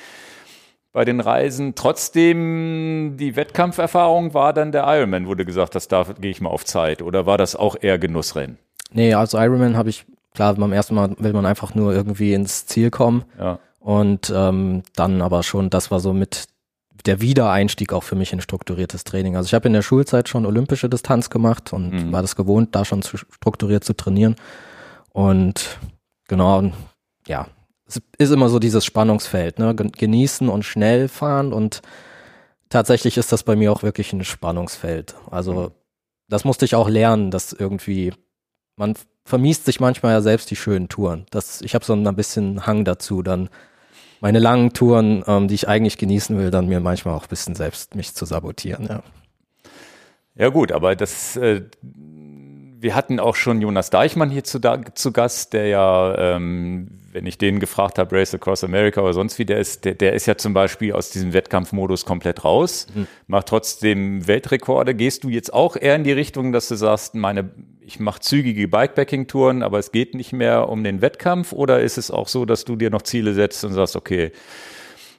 bei 0.93 1.05
den 1.05 1.21
Reisen. 1.21 1.75
Trotzdem, 1.75 3.17
die 3.17 3.37
Wettkampferfahrung 3.37 4.35
war 4.35 4.53
dann 4.53 4.73
der 4.73 4.85
Ironman, 4.87 5.27
du 5.35 5.45
gesagt 5.45 5.75
hast, 5.75 5.89
da 5.89 6.05
gehe 6.21 6.31
ich 6.31 6.41
mal 6.41 6.51
auf 6.51 6.65
Zeit. 6.65 7.03
Oder 7.03 7.27
war 7.27 7.39
das 7.39 7.57
auch 7.57 7.77
eher 7.81 7.99
Genussrennen? 7.99 8.59
Nee, 8.93 9.15
als 9.15 9.35
Ironman 9.35 9.77
habe 9.77 9.91
ich, 9.91 10.05
klar, 10.35 10.55
beim 10.55 10.73
ersten 10.73 10.95
Mal 10.95 11.15
will 11.19 11.33
man 11.33 11.47
einfach 11.47 11.75
nur 11.75 11.93
irgendwie 11.93 12.35
ins 12.35 12.67
Ziel 12.67 12.91
kommen. 12.91 13.25
Ja. 13.39 13.59
Und 13.79 14.33
ähm, 14.35 14.83
dann 14.97 15.23
aber 15.23 15.43
schon, 15.43 15.71
das 15.71 15.91
war 15.91 16.01
so 16.01 16.13
mit 16.13 16.49
der 17.07 17.21
Wiedereinstieg 17.21 17.93
auch 17.93 18.03
für 18.03 18.15
mich 18.15 18.33
in 18.33 18.41
strukturiertes 18.41 19.05
Training. 19.05 19.37
Also 19.37 19.47
ich 19.47 19.55
habe 19.55 19.69
in 19.69 19.73
der 19.73 19.83
Schulzeit 19.83 20.29
schon 20.29 20.45
olympische 20.45 20.89
Distanz 20.89 21.31
gemacht 21.31 21.73
und 21.73 21.93
mhm. 21.93 22.13
war 22.13 22.21
das 22.21 22.37
gewohnt, 22.37 22.75
da 22.75 22.85
schon 22.85 23.01
zu, 23.01 23.17
strukturiert 23.17 23.85
zu 23.85 23.95
trainieren. 23.95 24.37
Und 25.13 25.79
genau, 26.29 26.71
ja, 27.27 27.47
es 27.91 28.03
ist 28.19 28.31
immer 28.31 28.49
so 28.49 28.59
dieses 28.59 28.85
Spannungsfeld, 28.85 29.59
ne? 29.59 29.75
Genießen 29.75 30.49
und 30.49 30.65
schnell 30.65 31.09
fahren 31.09 31.53
und 31.53 31.83
tatsächlich 32.69 33.17
ist 33.17 33.33
das 33.33 33.43
bei 33.43 33.57
mir 33.57 33.73
auch 33.73 33.83
wirklich 33.83 34.13
ein 34.13 34.25
Spannungsfeld. 34.25 35.17
Also 35.31 35.55
mhm. 35.55 35.71
das 36.29 36.45
musste 36.45 36.65
ich 36.65 36.75
auch 36.75 36.89
lernen, 36.89 37.31
dass 37.31 37.53
irgendwie 37.53 38.13
man 38.77 38.95
vermiest 39.25 39.67
sich 39.67 39.81
manchmal 39.81 40.13
ja 40.13 40.21
selbst 40.23 40.51
die 40.51 40.57
schönen 40.57 40.89
Touren. 40.89 41.27
Das, 41.31 41.61
ich 41.61 41.75
habe 41.75 41.85
so 41.85 41.93
ein 41.93 42.17
bisschen 42.17 42.67
Hang 42.67 42.85
dazu, 42.85 43.23
dann 43.23 43.51
meine 44.21 44.39
langen 44.39 44.73
Touren, 44.73 45.23
ähm, 45.27 45.49
die 45.49 45.55
ich 45.55 45.69
eigentlich 45.69 45.99
genießen 45.99 46.37
will, 46.39 46.51
dann 46.51 46.67
mir 46.67 46.81
manchmal 46.81 47.15
auch 47.15 47.25
ein 47.25 47.29
bisschen 47.29 47.55
selbst 47.55 47.95
mich 47.95 48.15
zu 48.15 48.25
sabotieren. 48.25 48.87
Ja, 48.87 49.03
ja 50.35 50.49
gut, 50.49 50.73
aber 50.73 50.97
das 50.97 51.37
äh, 51.37 51.63
wir 52.81 52.95
hatten 52.95 53.21
auch 53.21 53.37
schon 53.37 53.61
Jonas 53.61 53.91
Deichmann 53.91 54.31
hier 54.31 54.45
zu, 54.45 54.59
da, 54.59 54.81
zu 54.95 55.13
Gast, 55.13 55.53
der 55.53 55.67
ja, 55.67 56.37
ähm, 56.37 57.00
wenn 57.13 57.27
ich 57.27 57.39
den 57.39 57.59
gefragt 57.59 57.99
habe, 57.99 58.17
Race 58.17 58.35
Across 58.35 58.65
America 58.65 59.01
oder 59.01 59.13
sonst 59.13 59.39
wie, 59.39 59.45
der 59.45 59.59
ist, 59.59 59.85
der, 59.85 59.95
der 59.95 60.13
ist 60.13 60.27
ja 60.27 60.37
zum 60.37 60.55
Beispiel 60.55 60.93
aus 60.93 61.11
diesem 61.11 61.33
Wettkampfmodus 61.33 62.05
komplett 62.05 62.45
raus, 62.45 62.87
mhm. 62.95 63.07
macht 63.27 63.47
trotzdem 63.47 64.27
Weltrekorde. 64.27 64.95
Gehst 64.95 65.25
du 65.25 65.29
jetzt 65.29 65.53
auch 65.53 65.77
eher 65.77 65.97
in 65.97 66.05
die 66.05 66.13
Richtung, 66.13 66.53
dass 66.53 66.69
du 66.69 66.77
sagst, 66.77 67.15
meine, 67.15 67.51
ich 67.81 67.99
mache 67.99 68.21
zügige 68.21 68.69
Bikepacking-Touren, 68.69 69.63
aber 69.63 69.79
es 69.79 69.91
geht 69.91 70.15
nicht 70.15 70.33
mehr 70.33 70.69
um 70.69 70.85
den 70.85 71.03
Wettkampf? 71.03 71.53
Oder 71.53 71.81
ist 71.81 71.99
es 71.99 72.11
auch 72.11 72.29
so, 72.29 72.45
dass 72.45 72.65
du 72.65 72.77
dir 72.77 72.91
noch 72.91 73.03
Ziele 73.03 73.35
setzt 73.35 73.65
und 73.65 73.73
sagst, 73.73 73.97
okay, 73.97 74.31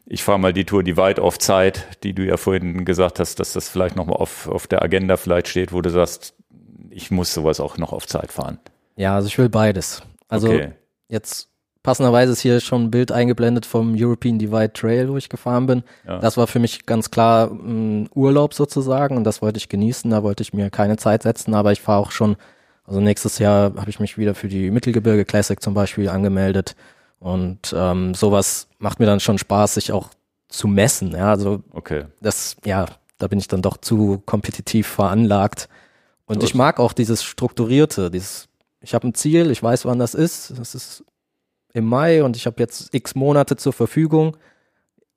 ich 0.05 0.23
fahre 0.23 0.39
mal 0.39 0.53
die 0.53 0.65
Tour, 0.65 0.83
die 0.83 0.97
weit 0.97 1.19
auf 1.19 1.37
Zeit, 1.39 1.87
die 2.03 2.13
du 2.13 2.25
ja 2.25 2.37
vorhin 2.37 2.85
gesagt 2.85 3.19
hast, 3.19 3.39
dass 3.39 3.53
das 3.53 3.69
vielleicht 3.69 3.95
nochmal 3.95 4.17
auf, 4.17 4.47
auf 4.47 4.67
der 4.67 4.81
Agenda 4.81 5.17
vielleicht 5.17 5.49
steht, 5.49 5.73
wo 5.73 5.81
du 5.81 5.89
sagst, 5.89 6.35
ich 6.89 7.11
muss 7.11 7.33
sowas 7.33 7.59
auch 7.59 7.77
noch 7.77 7.93
auf 7.93 8.07
Zeit 8.07 8.31
fahren. 8.31 8.59
Ja, 8.95 9.15
also 9.15 9.27
ich 9.27 9.37
will 9.37 9.49
beides. 9.49 10.01
Also 10.27 10.49
okay. 10.49 10.71
jetzt 11.07 11.50
passenderweise 11.83 12.31
ist 12.31 12.41
hier 12.41 12.59
schon 12.59 12.85
ein 12.85 12.91
Bild 12.91 13.11
eingeblendet 13.11 13.65
vom 13.65 13.95
European 13.97 14.37
Divide 14.37 14.73
Trail, 14.73 15.09
wo 15.09 15.17
ich 15.17 15.29
gefahren 15.29 15.65
bin. 15.65 15.83
Ja. 16.07 16.19
Das 16.19 16.37
war 16.37 16.47
für 16.47 16.59
mich 16.59 16.85
ganz 16.85 17.11
klar 17.11 17.49
ein 17.51 18.09
Urlaub 18.13 18.53
sozusagen 18.53 19.17
und 19.17 19.23
das 19.23 19.41
wollte 19.41 19.57
ich 19.57 19.69
genießen. 19.69 20.11
Da 20.11 20.23
wollte 20.23 20.43
ich 20.43 20.53
mir 20.53 20.69
keine 20.69 20.97
Zeit 20.97 21.23
setzen, 21.23 21.53
aber 21.53 21.71
ich 21.71 21.81
fahre 21.81 21.99
auch 21.99 22.11
schon, 22.11 22.35
also 22.85 22.99
nächstes 22.99 23.39
Jahr 23.39 23.73
habe 23.75 23.89
ich 23.89 23.99
mich 23.99 24.17
wieder 24.17 24.35
für 24.35 24.47
die 24.47 24.69
Mittelgebirge 24.71 25.25
Classic 25.25 25.61
zum 25.61 25.73
Beispiel 25.73 26.09
angemeldet. 26.09 26.75
Und 27.19 27.73
ähm, 27.75 28.13
sowas 28.13 28.67
macht 28.79 28.99
mir 28.99 29.05
dann 29.05 29.19
schon 29.19 29.37
Spaß, 29.37 29.75
sich 29.75 29.91
auch 29.91 30.09
zu 30.49 30.67
messen. 30.67 31.11
Ja, 31.11 31.29
also 31.29 31.63
okay. 31.71 32.05
das, 32.19 32.57
ja, 32.65 32.85
da 33.17 33.27
bin 33.27 33.39
ich 33.39 33.47
dann 33.47 33.61
doch 33.61 33.77
zu 33.77 34.21
kompetitiv 34.25 34.87
veranlagt. 34.87 35.69
Und 36.25 36.39
Gut. 36.39 36.43
ich 36.43 36.55
mag 36.55 36.79
auch 36.79 36.93
dieses 36.93 37.23
Strukturierte, 37.23 38.09
dieses, 38.09 38.47
ich 38.81 38.93
habe 38.93 39.07
ein 39.07 39.13
Ziel, 39.13 39.51
ich 39.51 39.61
weiß, 39.61 39.85
wann 39.85 39.99
das 39.99 40.15
ist. 40.15 40.57
Das 40.57 40.73
ist 40.73 41.03
im 41.73 41.85
Mai 41.85 42.23
und 42.23 42.35
ich 42.35 42.45
habe 42.45 42.57
jetzt 42.59 42.93
x 42.93 43.15
Monate 43.15 43.55
zur 43.55 43.73
Verfügung. 43.73 44.37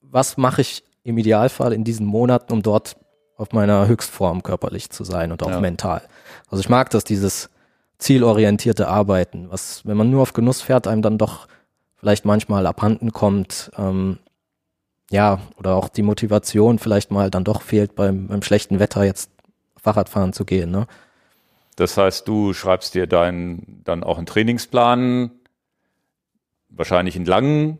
Was 0.00 0.36
mache 0.36 0.60
ich 0.60 0.84
im 1.02 1.18
Idealfall 1.18 1.72
in 1.72 1.84
diesen 1.84 2.06
Monaten, 2.06 2.52
um 2.52 2.62
dort 2.62 2.96
auf 3.36 3.52
meiner 3.52 3.88
Höchstform 3.88 4.42
körperlich 4.42 4.90
zu 4.90 5.04
sein 5.04 5.32
und 5.32 5.42
auch 5.42 5.50
ja. 5.50 5.60
mental? 5.60 6.02
Also 6.48 6.60
ich 6.60 6.68
mag 6.68 6.90
das, 6.90 7.04
dieses 7.04 7.50
zielorientierte 7.98 8.88
Arbeiten, 8.88 9.50
was, 9.50 9.86
wenn 9.86 9.96
man 9.96 10.10
nur 10.10 10.22
auf 10.22 10.32
Genuss 10.32 10.62
fährt, 10.62 10.86
einem 10.86 11.02
dann 11.02 11.18
doch 11.18 11.48
vielleicht 11.96 12.24
manchmal 12.24 12.66
abhanden 12.66 13.12
kommt. 13.12 13.70
Ähm, 13.78 14.18
ja, 15.10 15.40
oder 15.56 15.76
auch 15.76 15.88
die 15.88 16.02
Motivation 16.02 16.78
vielleicht 16.78 17.10
mal 17.10 17.30
dann 17.30 17.44
doch 17.44 17.62
fehlt, 17.62 17.94
beim, 17.94 18.28
beim 18.28 18.42
schlechten 18.42 18.78
Wetter 18.78 19.04
jetzt 19.04 19.30
Fahrradfahren 19.76 20.32
zu 20.32 20.44
gehen. 20.44 20.70
Ne? 20.70 20.86
Das 21.76 21.96
heißt, 21.96 22.26
du 22.26 22.52
schreibst 22.52 22.94
dir 22.94 23.06
deinen 23.06 23.82
dann 23.84 24.02
auch 24.02 24.18
einen 24.18 24.26
Trainingsplan, 24.26 25.30
wahrscheinlich 26.76 27.16
einen 27.16 27.26
langen, 27.26 27.78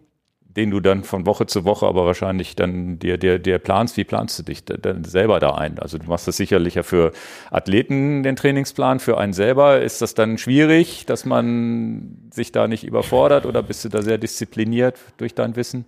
den 0.57 0.71
du 0.71 0.81
dann 0.81 1.03
von 1.05 1.27
Woche 1.27 1.47
zu 1.47 1.65
Woche 1.65 1.87
aber 1.87 2.07
wahrscheinlich 2.07 2.55
dann 2.55 2.99
dir, 2.99 3.19
dir, 3.19 3.39
dir 3.39 3.59
planst. 3.59 3.97
Wie 3.97 4.05
planst 4.05 4.39
du 4.39 4.43
dich 4.45 4.65
dann 4.65 5.05
selber 5.05 5.41
da 5.41 5.55
ein? 5.55 5.79
Also 5.79 5.99
du 5.99 6.07
machst 6.07 6.29
das 6.29 6.37
sicherlich 6.37 6.75
ja 6.75 6.83
für 6.83 7.13
Athleten 7.51 8.23
den 8.23 8.37
Trainingsplan, 8.37 9.01
für 9.01 9.19
einen 9.19 9.33
selber. 9.33 9.81
Ist 9.81 10.01
das 10.01 10.15
dann 10.15 10.39
schwierig, 10.39 11.07
dass 11.07 11.25
man 11.25 12.29
sich 12.33 12.53
da 12.53 12.69
nicht 12.69 12.85
überfordert 12.85 13.47
oder 13.47 13.63
bist 13.63 13.85
du 13.85 13.89
da 13.89 14.03
sehr 14.03 14.19
diszipliniert 14.19 14.99
durch 15.17 15.35
dein 15.35 15.57
Wissen? 15.57 15.85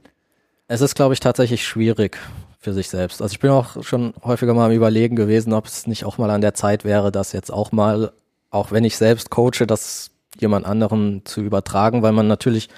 Es 0.68 0.80
ist, 0.80 0.96
glaube 0.96 1.14
ich, 1.14 1.20
tatsächlich 1.20 1.64
schwierig 1.64 2.18
für 2.58 2.72
sich 2.72 2.88
selbst. 2.88 3.22
Also 3.22 3.32
ich 3.32 3.40
bin 3.40 3.50
auch 3.50 3.84
schon 3.84 4.14
häufiger 4.24 4.52
mal 4.52 4.66
am 4.66 4.72
Überlegen 4.72 5.14
gewesen, 5.14 5.52
ob 5.52 5.66
es 5.66 5.86
nicht 5.86 6.04
auch 6.04 6.18
mal 6.18 6.30
an 6.30 6.40
der 6.40 6.54
Zeit 6.54 6.84
wäre, 6.84 7.12
das 7.12 7.32
jetzt 7.32 7.52
auch 7.52 7.70
mal, 7.70 8.12
auch 8.50 8.72
wenn 8.72 8.82
ich 8.82 8.96
selbst 8.96 9.30
coache, 9.30 9.66
das 9.68 10.10
jemand 10.40 10.66
anderem 10.66 11.22
zu 11.24 11.40
übertragen, 11.40 12.02
weil 12.02 12.12
man 12.12 12.26
natürlich 12.28 12.68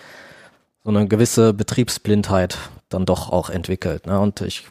so 0.85 0.91
eine 0.91 1.07
gewisse 1.07 1.53
Betriebsblindheit 1.53 2.59
dann 2.89 3.05
doch 3.05 3.31
auch 3.31 3.51
entwickelt. 3.51 4.07
Ne? 4.07 4.19
Und 4.19 4.41
ich, 4.41 4.67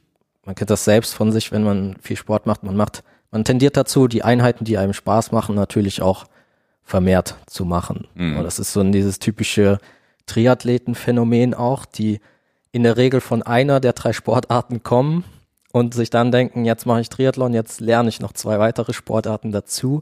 man 0.45 0.55
kennt 0.55 0.69
das 0.69 0.85
selbst 0.85 1.13
von 1.13 1.31
sich, 1.31 1.51
wenn 1.51 1.63
man 1.63 1.95
viel 2.01 2.17
Sport 2.17 2.45
macht, 2.45 2.63
man 2.63 2.75
macht, 2.75 3.03
man 3.31 3.43
tendiert 3.43 3.77
dazu, 3.77 4.07
die 4.07 4.23
Einheiten, 4.23 4.65
die 4.65 4.77
einem 4.77 4.93
Spaß 4.93 5.31
machen, 5.31 5.55
natürlich 5.55 6.01
auch 6.01 6.25
vermehrt 6.83 7.35
zu 7.47 7.65
machen. 7.65 8.07
Mhm. 8.15 8.37
Und 8.37 8.43
das 8.43 8.59
ist 8.59 8.71
so 8.71 8.83
dieses 8.83 9.19
typische 9.19 9.79
Triathletenphänomen 10.25 11.53
auch, 11.53 11.85
die 11.85 12.19
in 12.71 12.83
der 12.83 12.97
Regel 12.97 13.21
von 13.21 13.43
einer 13.43 13.79
der 13.79 13.93
drei 13.93 14.13
Sportarten 14.13 14.83
kommen 14.83 15.23
und 15.71 15.93
sich 15.93 16.09
dann 16.09 16.31
denken, 16.31 16.65
jetzt 16.65 16.85
mache 16.85 17.01
ich 17.01 17.09
Triathlon, 17.09 17.53
jetzt 17.53 17.81
lerne 17.81 18.09
ich 18.09 18.19
noch 18.19 18.33
zwei 18.33 18.59
weitere 18.59 18.93
Sportarten 18.93 19.51
dazu. 19.51 20.01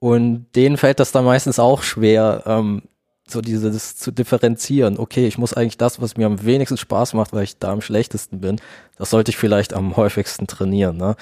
Und 0.00 0.46
denen 0.56 0.76
fällt 0.76 0.98
das 0.98 1.12
dann 1.12 1.24
meistens 1.24 1.58
auch 1.58 1.82
schwer, 1.82 2.42
ähm, 2.46 2.82
so 3.28 3.40
dieses 3.40 3.96
zu 3.96 4.10
differenzieren. 4.10 4.98
Okay, 4.98 5.26
ich 5.26 5.38
muss 5.38 5.54
eigentlich 5.54 5.78
das, 5.78 6.00
was 6.00 6.16
mir 6.16 6.26
am 6.26 6.44
wenigsten 6.44 6.78
Spaß 6.78 7.14
macht, 7.14 7.32
weil 7.32 7.44
ich 7.44 7.58
da 7.58 7.70
am 7.70 7.80
schlechtesten 7.80 8.40
bin, 8.40 8.60
das 8.96 9.10
sollte 9.10 9.30
ich 9.30 9.36
vielleicht 9.36 9.72
am 9.72 9.96
häufigsten 9.96 10.46
trainieren. 10.46 10.96
Ne? 10.96 11.16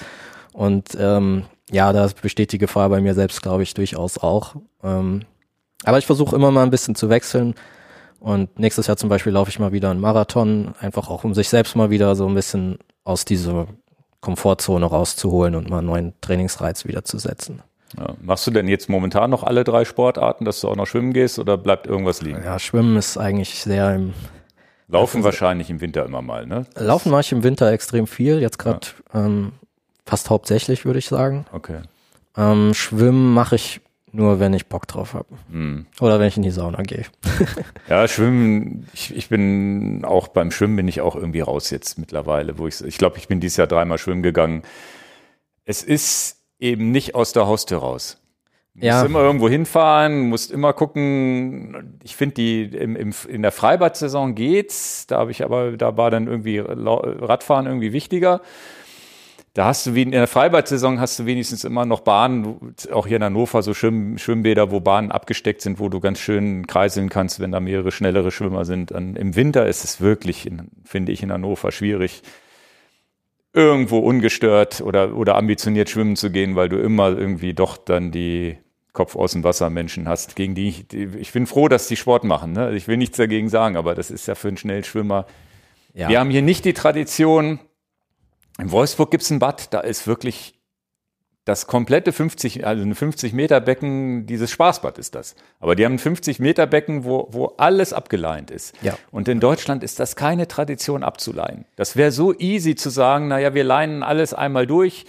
Und 0.52 0.96
ähm, 0.98 1.44
ja, 1.70 1.92
da 1.92 2.08
besteht 2.22 2.52
die 2.52 2.58
Gefahr 2.58 2.88
bei 2.88 3.00
mir 3.00 3.14
selbst, 3.14 3.42
glaube 3.42 3.62
ich, 3.62 3.74
durchaus 3.74 4.16
auch. 4.18 4.54
Ähm, 4.82 5.22
aber 5.84 5.98
ich 5.98 6.06
versuche 6.06 6.34
immer 6.34 6.50
mal 6.50 6.62
ein 6.62 6.70
bisschen 6.70 6.94
zu 6.94 7.10
wechseln. 7.10 7.54
Und 8.20 8.58
nächstes 8.58 8.86
Jahr 8.86 8.96
zum 8.96 9.08
Beispiel 9.08 9.32
laufe 9.32 9.50
ich 9.50 9.58
mal 9.58 9.72
wieder 9.72 9.90
einen 9.90 10.00
Marathon, 10.00 10.74
einfach 10.80 11.08
auch 11.08 11.24
um 11.24 11.34
sich 11.34 11.48
selbst 11.48 11.76
mal 11.76 11.90
wieder 11.90 12.16
so 12.16 12.26
ein 12.26 12.34
bisschen 12.34 12.78
aus 13.04 13.24
dieser 13.24 13.66
Komfortzone 14.20 14.86
rauszuholen 14.86 15.54
und 15.54 15.70
mal 15.70 15.78
einen 15.78 15.86
neuen 15.86 16.12
Trainingsreiz 16.20 16.84
wieder 16.84 17.04
zu 17.04 17.18
setzen. 17.18 17.62
Ja. 17.96 18.14
Machst 18.20 18.46
du 18.46 18.50
denn 18.50 18.68
jetzt 18.68 18.88
momentan 18.88 19.30
noch 19.30 19.42
alle 19.42 19.64
drei 19.64 19.84
Sportarten, 19.84 20.44
dass 20.44 20.60
du 20.60 20.68
auch 20.68 20.76
noch 20.76 20.86
schwimmen 20.86 21.12
gehst 21.12 21.38
oder 21.38 21.56
bleibt 21.56 21.86
irgendwas 21.86 22.20
liegen? 22.20 22.42
Ja, 22.44 22.58
Schwimmen 22.58 22.96
ist 22.96 23.16
eigentlich 23.16 23.60
sehr 23.60 23.94
im 23.94 24.12
Laufen 24.88 25.22
wahrscheinlich 25.22 25.68
im 25.68 25.80
Winter 25.82 26.04
immer 26.04 26.22
mal, 26.22 26.46
ne? 26.46 26.66
Laufen 26.74 27.10
mache 27.10 27.20
ich 27.20 27.32
im 27.32 27.42
Winter 27.42 27.70
extrem 27.70 28.06
viel, 28.06 28.40
jetzt 28.40 28.58
gerade 28.58 28.86
ja. 29.12 29.26
ähm, 29.26 29.52
fast 30.06 30.30
hauptsächlich, 30.30 30.86
würde 30.86 30.98
ich 30.98 31.08
sagen. 31.08 31.44
Okay. 31.52 31.80
Ähm, 32.36 32.72
Schwimmen 32.72 33.34
mache 33.34 33.56
ich 33.56 33.80
nur 34.12 34.40
wenn 34.40 34.54
ich 34.54 34.66
Bock 34.66 34.86
drauf 34.86 35.14
habe. 35.14 35.28
Mhm. 35.48 35.86
Oder 36.00 36.18
wenn 36.18 36.28
ich 36.28 36.36
in 36.36 36.42
die 36.42 36.50
Sauna 36.50 36.82
gehe. 36.82 37.04
ja, 37.88 38.08
Schwimmen, 38.08 38.88
ich, 38.92 39.14
ich 39.14 39.28
bin 39.28 40.04
auch 40.04 40.28
beim 40.28 40.50
Schwimmen 40.50 40.76
bin 40.76 40.88
ich 40.88 41.00
auch 41.00 41.14
irgendwie 41.14 41.40
raus 41.40 41.70
jetzt 41.70 41.98
mittlerweile, 41.98 42.58
wo 42.58 42.66
ich, 42.66 42.82
ich 42.82 42.98
glaube, 42.98 43.18
ich 43.18 43.28
bin 43.28 43.40
dieses 43.40 43.58
Jahr 43.58 43.66
dreimal 43.66 43.98
schwimmen 43.98 44.22
gegangen. 44.22 44.62
Es 45.64 45.82
ist 45.82 46.37
eben 46.58 46.90
nicht 46.90 47.14
aus 47.14 47.32
der 47.32 47.46
Haustür 47.46 47.78
raus. 47.78 48.18
Du 48.74 48.86
ja. 48.86 48.94
musst 48.94 49.06
immer 49.06 49.22
irgendwo 49.22 49.48
hinfahren, 49.48 50.28
musst 50.28 50.52
immer 50.52 50.72
gucken. 50.72 51.98
Ich 52.04 52.14
finde 52.14 52.34
die 52.36 52.62
im, 52.62 52.94
im, 52.94 53.12
in 53.28 53.42
der 53.42 53.50
Freibad-Saison 53.50 54.36
geht's. 54.36 55.06
Da 55.08 55.18
habe 55.18 55.32
ich 55.32 55.44
aber, 55.44 55.72
da 55.72 55.96
war 55.96 56.10
dann 56.10 56.28
irgendwie 56.28 56.58
Radfahren 56.58 57.66
irgendwie 57.66 57.92
wichtiger. 57.92 58.40
Da 59.54 59.64
hast 59.64 59.86
du 59.86 59.94
wie 59.96 60.02
in 60.02 60.12
der 60.12 60.28
Freibad-Saison 60.28 61.00
hast 61.00 61.18
du 61.18 61.26
wenigstens 61.26 61.64
immer 61.64 61.84
noch 61.84 62.00
Bahnen, 62.00 62.74
auch 62.92 63.08
hier 63.08 63.16
in 63.16 63.24
Hannover 63.24 63.62
so 63.62 63.74
Schwimm, 63.74 64.16
Schwimmbäder, 64.16 64.70
wo 64.70 64.78
Bahnen 64.78 65.10
abgesteckt 65.10 65.62
sind, 65.62 65.80
wo 65.80 65.88
du 65.88 65.98
ganz 65.98 66.20
schön 66.20 66.68
kreiseln 66.68 67.08
kannst, 67.08 67.40
wenn 67.40 67.50
da 67.50 67.58
mehrere 67.58 67.90
schnellere 67.90 68.30
Schwimmer 68.30 68.64
sind. 68.64 68.92
Dann 68.92 69.16
Im 69.16 69.34
Winter 69.34 69.66
ist 69.66 69.82
es 69.82 70.00
wirklich, 70.00 70.48
finde 70.84 71.10
ich, 71.10 71.24
in 71.24 71.32
Hannover 71.32 71.72
schwierig, 71.72 72.22
irgendwo 73.58 73.98
ungestört 73.98 74.80
oder, 74.80 75.16
oder 75.16 75.36
ambitioniert 75.36 75.90
schwimmen 75.90 76.16
zu 76.16 76.30
gehen, 76.30 76.56
weil 76.56 76.68
du 76.68 76.78
immer 76.78 77.08
irgendwie 77.08 77.54
doch 77.54 77.76
dann 77.76 78.10
die 78.10 78.58
Kopf 78.92 79.16
aus 79.16 79.32
dem 79.32 79.44
Wasser 79.44 79.70
Menschen 79.70 80.08
hast, 80.08 80.36
gegen 80.36 80.54
die 80.54 80.68
ich, 80.68 80.88
die, 80.88 81.04
ich 81.18 81.32
bin 81.32 81.46
froh, 81.46 81.68
dass 81.68 81.88
die 81.88 81.96
Sport 81.96 82.24
machen. 82.24 82.52
Ne? 82.52 82.74
Ich 82.74 82.88
will 82.88 82.96
nichts 82.96 83.16
dagegen 83.16 83.48
sagen, 83.48 83.76
aber 83.76 83.94
das 83.94 84.10
ist 84.10 84.26
ja 84.26 84.34
für 84.34 84.48
einen 84.48 84.56
Schnellschwimmer. 84.56 85.26
Ja. 85.94 86.08
Wir 86.08 86.20
haben 86.20 86.30
hier 86.30 86.42
nicht 86.42 86.64
die 86.64 86.72
Tradition, 86.72 87.60
in 88.58 88.70
Wolfsburg 88.70 89.10
gibt 89.10 89.22
es 89.22 89.30
ein 89.30 89.38
Bad, 89.38 89.72
da 89.72 89.80
ist 89.80 90.06
wirklich 90.06 90.57
das 91.48 91.66
komplette 91.66 92.12
50, 92.12 92.66
also 92.66 92.84
ein 92.84 92.94
50 92.94 93.32
Meter 93.32 93.60
Becken, 93.60 94.26
dieses 94.26 94.50
Spaßbad 94.50 94.98
ist 94.98 95.14
das. 95.14 95.34
Aber 95.60 95.74
die 95.74 95.84
haben 95.84 95.94
ein 95.94 95.98
50 95.98 96.40
Meter 96.40 96.66
Becken, 96.66 97.04
wo, 97.04 97.28
wo 97.30 97.54
alles 97.56 97.92
abgeleint 97.92 98.50
ist. 98.50 98.74
Ja. 98.82 98.98
Und 99.10 99.28
in 99.28 99.40
Deutschland 99.40 99.82
ist 99.82 99.98
das 99.98 100.14
keine 100.14 100.46
Tradition 100.46 101.02
abzuleihen. 101.02 101.64
Das 101.76 101.96
wäre 101.96 102.12
so 102.12 102.34
easy 102.38 102.74
zu 102.74 102.90
sagen, 102.90 103.28
naja, 103.28 103.54
wir 103.54 103.64
leinen 103.64 104.02
alles 104.02 104.34
einmal 104.34 104.66
durch. 104.66 105.06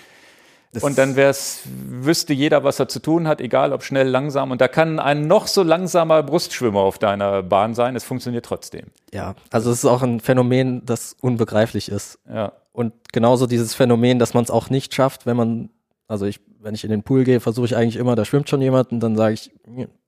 Das 0.71 0.83
und 0.83 0.97
dann 0.97 1.15
wär's, 1.15 1.63
wüsste 1.65 2.31
jeder, 2.31 2.63
was 2.63 2.79
er 2.79 2.87
zu 2.87 3.01
tun 3.01 3.27
hat, 3.27 3.41
egal 3.41 3.73
ob 3.73 3.83
schnell, 3.83 4.07
langsam. 4.07 4.51
Und 4.51 4.61
da 4.61 4.67
kann 4.67 4.99
ein 4.99 5.27
noch 5.27 5.47
so 5.47 5.63
langsamer 5.63 6.23
Brustschwimmer 6.23 6.79
auf 6.79 6.99
deiner 6.99 7.43
Bahn 7.43 7.73
sein. 7.73 7.95
Es 7.95 8.03
funktioniert 8.03 8.45
trotzdem. 8.45 8.85
Ja, 9.11 9.35
also 9.49 9.71
es 9.71 9.79
ist 9.79 9.85
auch 9.85 10.03
ein 10.03 10.19
Phänomen, 10.19 10.85
das 10.85 11.17
unbegreiflich 11.19 11.89
ist. 11.89 12.19
Ja. 12.31 12.53
Und 12.71 12.93
genauso 13.11 13.47
dieses 13.47 13.73
Phänomen, 13.73 14.19
dass 14.19 14.33
man 14.33 14.43
es 14.43 14.51
auch 14.51 14.69
nicht 14.69 14.93
schafft, 14.93 15.25
wenn 15.25 15.35
man, 15.35 15.69
also 16.09 16.25
ich, 16.25 16.41
wenn 16.59 16.73
ich 16.73 16.83
in 16.83 16.89
den 16.89 17.03
Pool 17.03 17.23
gehe, 17.23 17.39
versuche 17.39 17.67
ich 17.67 17.75
eigentlich 17.75 17.95
immer, 17.95 18.15
da 18.15 18.25
schwimmt 18.25 18.49
schon 18.49 18.61
jemand 18.61 18.91
und 18.91 18.99
dann 18.99 19.15
sage 19.15 19.35
ich, 19.35 19.51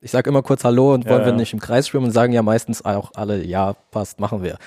ich 0.01 0.09
sage 0.09 0.29
immer 0.31 0.41
kurz 0.41 0.63
Hallo 0.63 0.95
und 0.95 1.07
wollen 1.07 1.21
ja, 1.21 1.27
wir 1.27 1.33
nicht 1.33 1.53
im 1.53 1.59
Kreis 1.59 1.87
schwimmen 1.87 2.07
und 2.07 2.11
sagen 2.11 2.33
ja 2.33 2.41
meistens 2.41 2.83
auch 2.83 3.11
alle, 3.13 3.45
ja, 3.45 3.73
passt, 3.91 4.19
machen 4.19 4.41
wir. 4.41 4.57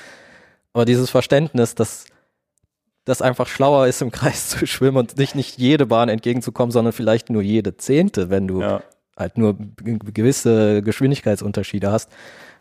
Aber 0.73 0.85
dieses 0.85 1.11
Verständnis, 1.11 1.75
dass 1.75 2.07
das 3.05 3.21
einfach 3.21 3.49
schlauer 3.49 3.89
ist, 3.89 4.01
im 4.01 4.13
Kreis 4.13 4.49
zu 4.51 4.65
schwimmen 4.65 4.97
und 4.97 5.19
nicht, 5.19 5.35
nicht 5.35 5.59
jede 5.59 5.87
Bahn 5.87 6.09
entgegenzukommen, 6.09 6.71
sondern 6.71 6.93
vielleicht 6.93 7.31
nur 7.31 7.43
jede 7.43 7.77
zehnte, 7.77 8.31
wenn 8.31 8.47
du 8.47 8.61
ja. 8.61 8.83
halt 9.17 9.37
nur 9.37 9.57
gewisse 9.85 10.83
Geschwindigkeitsunterschiede 10.83 11.91
hast. 11.91 12.13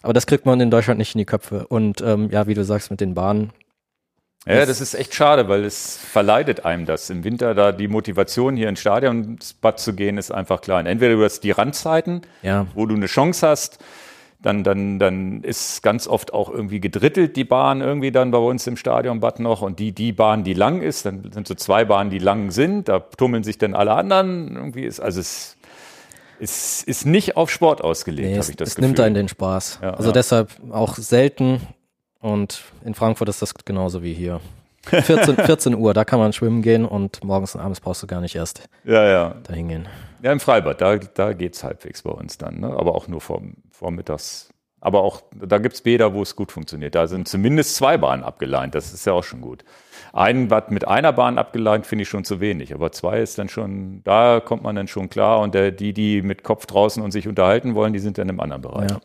Aber 0.02 0.14
das 0.14 0.26
kriegt 0.26 0.48
man 0.48 0.60
in 0.60 0.72
Deutschland 0.72 0.98
nicht 0.98 1.14
in 1.14 1.20
die 1.20 1.26
Köpfe. 1.26 1.68
Und 1.68 2.02
ähm, 2.02 2.32
ja, 2.32 2.48
wie 2.48 2.56
du 2.56 2.66
sagst, 2.66 2.90
mit 2.90 3.02
den 3.02 3.14
Bahnen, 3.14 3.52
ja, 4.46 4.66
das 4.66 4.82
ist 4.82 4.94
echt 4.94 5.14
schade, 5.16 5.48
weil 5.48 5.64
es 5.64 5.98
verleidet 5.98 6.66
einem 6.66 6.86
das. 6.86 7.10
Im 7.10 7.24
Winter 7.24 7.56
da 7.56 7.72
die 7.72 7.88
Motivation, 7.88 8.58
hier 8.58 8.68
ins 8.68 8.82
Stadion 8.82 9.24
ins 9.24 9.54
Bad 9.54 9.80
zu 9.80 9.94
gehen, 9.94 10.18
ist 10.18 10.32
einfach 10.32 10.62
klein. 10.62 10.86
Entweder 10.86 11.16
du 11.16 11.24
hast 11.24 11.42
die 11.42 11.52
Randzeiten, 11.52 12.22
ja. 12.42 12.68
wo 12.74 12.86
du 12.86 12.96
eine 12.96 13.06
Chance 13.06 13.48
hast, 13.48 13.80
dann, 14.44 14.64
dann, 14.64 15.00
dann 15.00 15.42
ist 15.42 15.82
ganz 15.82 16.08
oft 16.08 16.34
auch 16.34 16.50
irgendwie 16.50 16.82
gedrittelt 16.82 17.38
die 17.38 17.46
Bahn 17.46 17.80
irgendwie 17.80 18.12
dann 18.12 18.32
bei 18.32 18.38
uns 18.38 18.68
im 18.68 18.76
Stadion 18.76 19.22
Bad 19.22 19.40
noch 19.40 19.62
und 19.62 19.80
die, 19.80 19.94
die 19.94 20.12
Bahn, 20.12 20.44
die 20.44 20.54
lang 20.54 20.82
ist, 20.82 21.06
dann 21.06 21.32
sind 21.32 21.48
so 21.48 21.56
zwei 21.56 21.86
Bahnen, 21.86 22.10
die 22.10 22.20
lang 22.20 22.52
sind, 22.52 22.90
da 22.90 23.00
tummeln 23.00 23.44
sich 23.44 23.58
dann 23.58 23.74
alle 23.74 23.94
anderen 23.94 24.54
irgendwie 24.56 24.84
ist, 24.84 25.00
also 25.00 25.22
es 25.22 25.56
ist, 26.40 26.84
ist 26.84 27.06
nicht 27.06 27.38
auf 27.38 27.50
Sport 27.50 27.82
ausgelegt, 27.82 28.28
nee, 28.28 28.38
habe 28.38 28.50
ich 28.50 28.58
das 28.58 28.70
es 28.70 28.76
Gefühl. 28.76 28.90
nimmt 28.90 29.00
einen 29.00 29.16
den 29.16 29.28
Spaß. 29.30 29.80
Ja, 29.82 29.92
also 29.92 30.10
ja. 30.10 30.14
deshalb 30.14 30.50
auch 30.72 30.98
selten 30.98 31.62
und 32.24 32.64
in 32.86 32.96
Frankfurt 32.96 33.28
ist 33.28 33.42
das 33.42 33.54
genauso 33.54 34.02
wie 34.02 34.14
hier. 34.14 34.40
14, 34.86 35.36
14 35.36 35.76
Uhr, 35.78 35.94
da 35.94 36.06
kann 36.06 36.20
man 36.20 36.32
schwimmen 36.34 36.62
gehen 36.62 36.86
und 36.86 37.24
morgens 37.24 37.54
und 37.56 37.62
abends 37.62 37.82
brauchst 37.82 38.02
du 38.02 38.08
gar 38.08 38.22
nicht 38.22 38.36
erst 38.36 38.68
ja, 38.86 39.04
ja. 39.06 39.36
dahin 39.44 39.68
gehen. 39.68 39.88
Ja, 40.22 40.32
im 40.32 40.40
Freibad, 40.40 40.80
da, 40.80 40.98
da 40.98 41.34
geht's 41.34 41.64
halbwegs 41.64 42.02
bei 42.02 42.12
uns 42.12 42.38
dann, 42.38 42.62
ne? 42.62 42.68
aber 42.68 42.96
auch 42.96 43.10
nur 43.10 43.20
vor, 43.20 43.42
vormittags. 43.72 44.50
Aber 44.80 45.02
auch, 45.02 45.22
da 45.34 45.58
gibt's 45.60 45.82
Bäder, 45.82 46.14
wo 46.14 46.22
es 46.22 46.36
gut 46.36 46.52
funktioniert. 46.52 46.96
Da 46.96 47.08
sind 47.08 47.28
zumindest 47.28 47.76
zwei 47.76 47.98
Bahnen 47.98 48.24
abgeleint, 48.24 48.74
das 48.74 48.94
ist 48.94 49.06
ja 49.06 49.14
auch 49.14 49.24
schon 49.24 49.42
gut. 49.42 49.64
Ein 50.14 50.50
Watt 50.50 50.72
mit 50.72 50.88
einer 50.88 51.12
Bahn 51.12 51.38
abgeleint 51.38 51.86
finde 51.86 52.04
ich 52.04 52.10
schon 52.10 52.24
zu 52.24 52.40
wenig, 52.40 52.74
aber 52.74 52.92
zwei 52.94 53.20
ist 53.20 53.38
dann 53.38 53.50
schon, 53.50 54.02
da 54.04 54.40
kommt 54.40 54.64
man 54.64 54.76
dann 54.76 54.88
schon 54.88 55.10
klar 55.10 55.40
und 55.40 55.56
der, 55.56 55.72
die, 55.72 55.94
die 55.94 56.22
mit 56.22 56.44
Kopf 56.44 56.66
draußen 56.68 57.04
und 57.04 57.12
sich 57.12 57.28
unterhalten 57.28 57.76
wollen, 57.76 57.92
die 57.92 58.00
sind 58.00 58.18
dann 58.18 58.30
im 58.30 58.40
anderen 58.40 58.62
Bereich. 58.62 58.92
Ja. 58.92 59.00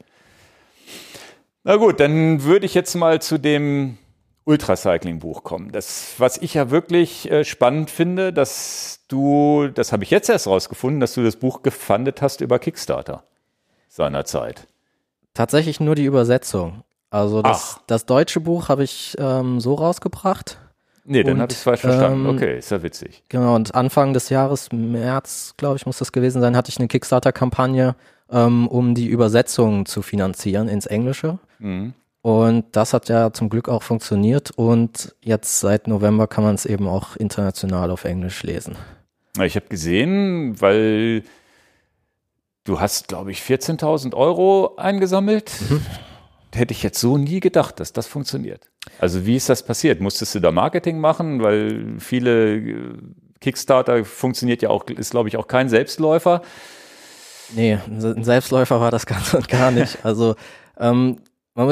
Na 1.69 1.77
gut, 1.77 2.01
dann 2.01 2.45
würde 2.45 2.65
ich 2.65 2.73
jetzt 2.73 2.95
mal 2.95 3.21
zu 3.21 3.37
dem 3.37 3.99
Ultracycling-Buch 4.45 5.45
kommen. 5.45 5.71
Das, 5.71 6.15
was 6.17 6.39
ich 6.39 6.55
ja 6.55 6.71
wirklich 6.71 7.31
äh, 7.31 7.45
spannend 7.45 7.91
finde, 7.91 8.33
dass 8.33 9.01
du, 9.09 9.69
das 9.75 9.93
habe 9.93 10.03
ich 10.03 10.11
jetzt 10.11 10.31
erst 10.31 10.47
rausgefunden, 10.47 10.99
dass 10.99 11.13
du 11.13 11.23
das 11.23 11.37
Buch 11.37 11.63
gefundet 11.63 12.23
hast 12.23 12.41
über 12.41 12.59
Kickstarter 12.59 13.23
seinerzeit. 13.91 14.67
Tatsächlich 15.35 15.79
nur 15.79 15.95
die 15.95 16.07
Übersetzung. 16.07 16.85
Also 17.11 17.43
das, 17.43 17.81
das 17.87 18.07
deutsche 18.07 18.41
Buch 18.41 18.71
habe 18.71 18.85
ich 18.85 19.15
ähm, 19.19 19.61
so 19.61 19.75
rausgebracht. 19.75 20.59
Nee, 21.05 21.23
dann 21.23 21.39
habe 21.39 21.53
ich 21.53 21.59
es 21.59 21.65
falsch 21.65 21.83
verstanden. 21.83 22.31
ähm, 22.31 22.35
okay, 22.35 22.57
ist 22.61 22.71
ja 22.71 22.83
witzig. 22.83 23.25
Genau, 23.29 23.55
und 23.55 23.75
Anfang 23.75 24.15
des 24.15 24.31
Jahres, 24.31 24.73
März, 24.73 25.53
glaube 25.59 25.77
ich, 25.77 25.85
muss 25.85 25.99
das 25.99 26.13
gewesen 26.13 26.41
sein, 26.41 26.57
hatte 26.57 26.71
ich 26.71 26.79
eine 26.79 26.89
Kickstarter-Kampagne, 26.89 27.95
ähm, 28.31 28.69
um 28.69 28.95
die 28.95 29.09
Übersetzung 29.09 29.85
zu 29.85 30.01
finanzieren 30.01 30.69
ins 30.69 30.87
Englische. 30.87 31.39
Mhm. 31.59 31.95
Und 32.23 32.65
das 32.73 32.93
hat 32.93 33.09
ja 33.09 33.33
zum 33.33 33.49
Glück 33.49 33.69
auch 33.69 33.83
funktioniert. 33.83 34.51
Und 34.51 35.15
jetzt 35.23 35.61
seit 35.61 35.87
November 35.87 36.27
kann 36.27 36.45
man 36.45 36.55
es 36.55 36.67
eben 36.67 36.89
auch 36.89 37.17
international 37.17 37.91
auf 37.91 38.05
Englisch 38.05 38.43
lesen. 38.43 38.77
Ich 39.41 39.57
habe 39.57 39.67
gesehen, 39.69 40.61
weil 40.61 41.23
du 42.65 42.81
hast, 42.81 43.09
glaube 43.09 43.31
ich, 43.31 43.41
14.000 43.41 44.15
Euro 44.15 44.75
eingesammelt. 44.77 45.53
Mhm. 45.69 45.83
Hätte 46.55 46.73
ich 46.73 46.83
jetzt 46.83 47.01
so 47.01 47.19
nie 47.19 47.41
gedacht, 47.41 47.79
dass 47.79 47.93
das 47.93 48.07
funktioniert. 48.07 48.69
Also 48.99 49.27
wie 49.27 49.37
ist 49.37 49.49
das 49.49 49.63
passiert? 49.63 50.01
Musstest 50.01 50.35
du 50.35 50.41
da 50.41 50.51
Marketing 50.51 50.99
machen? 50.99 51.43
Weil 51.43 51.99
viele 51.99 52.57
äh, 52.57 52.93
Kickstarter 53.41 54.05
funktioniert 54.05 54.63
ja 54.63 54.71
auch, 54.71 54.87
ist 54.87 55.11
glaube 55.11 55.29
ich 55.29 55.37
auch 55.37 55.47
kein 55.47 55.69
Selbstläufer. 55.69 56.43
Nee, 57.55 57.79
ein 57.87 58.25
Selbstläufer 58.25 58.81
war 58.81 58.91
das 58.91 59.07
ganz 59.07 59.35
und 59.35 59.49
gar 59.49 59.71
nicht. 59.71 60.05
Also 60.05 60.37
ähm, 60.79 61.19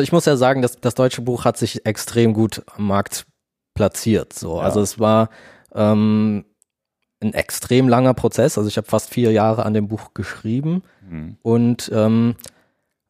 ich 0.03 0.13
muss 0.13 0.25
ja 0.25 0.37
sagen, 0.37 0.63
dass 0.63 0.77
das 0.81 0.95
deutsche 0.95 1.23
Buch 1.23 1.45
hat 1.45 1.57
sich 1.57 1.87
extrem 1.87 2.33
gut 2.35 2.63
am 2.77 2.87
Markt 2.89 3.27
platziert. 3.75 4.33
So, 4.33 4.57
Ja. 4.57 4.63
also 4.63 4.81
es 4.81 4.99
war 4.99 5.29
ähm, 5.75 6.45
ein 7.23 7.33
extrem 7.35 7.89
langer 7.89 8.15
Prozess. 8.15 8.59
Also 8.59 8.69
ich 8.69 8.77
habe 8.77 8.87
fast 8.89 9.11
vier 9.11 9.33
Jahre 9.33 9.65
an 9.65 9.75
dem 9.75 9.89
Buch 9.89 10.13
geschrieben 10.15 10.83
Hm. 11.09 11.37
und 11.43 11.91
ähm, 11.95 12.35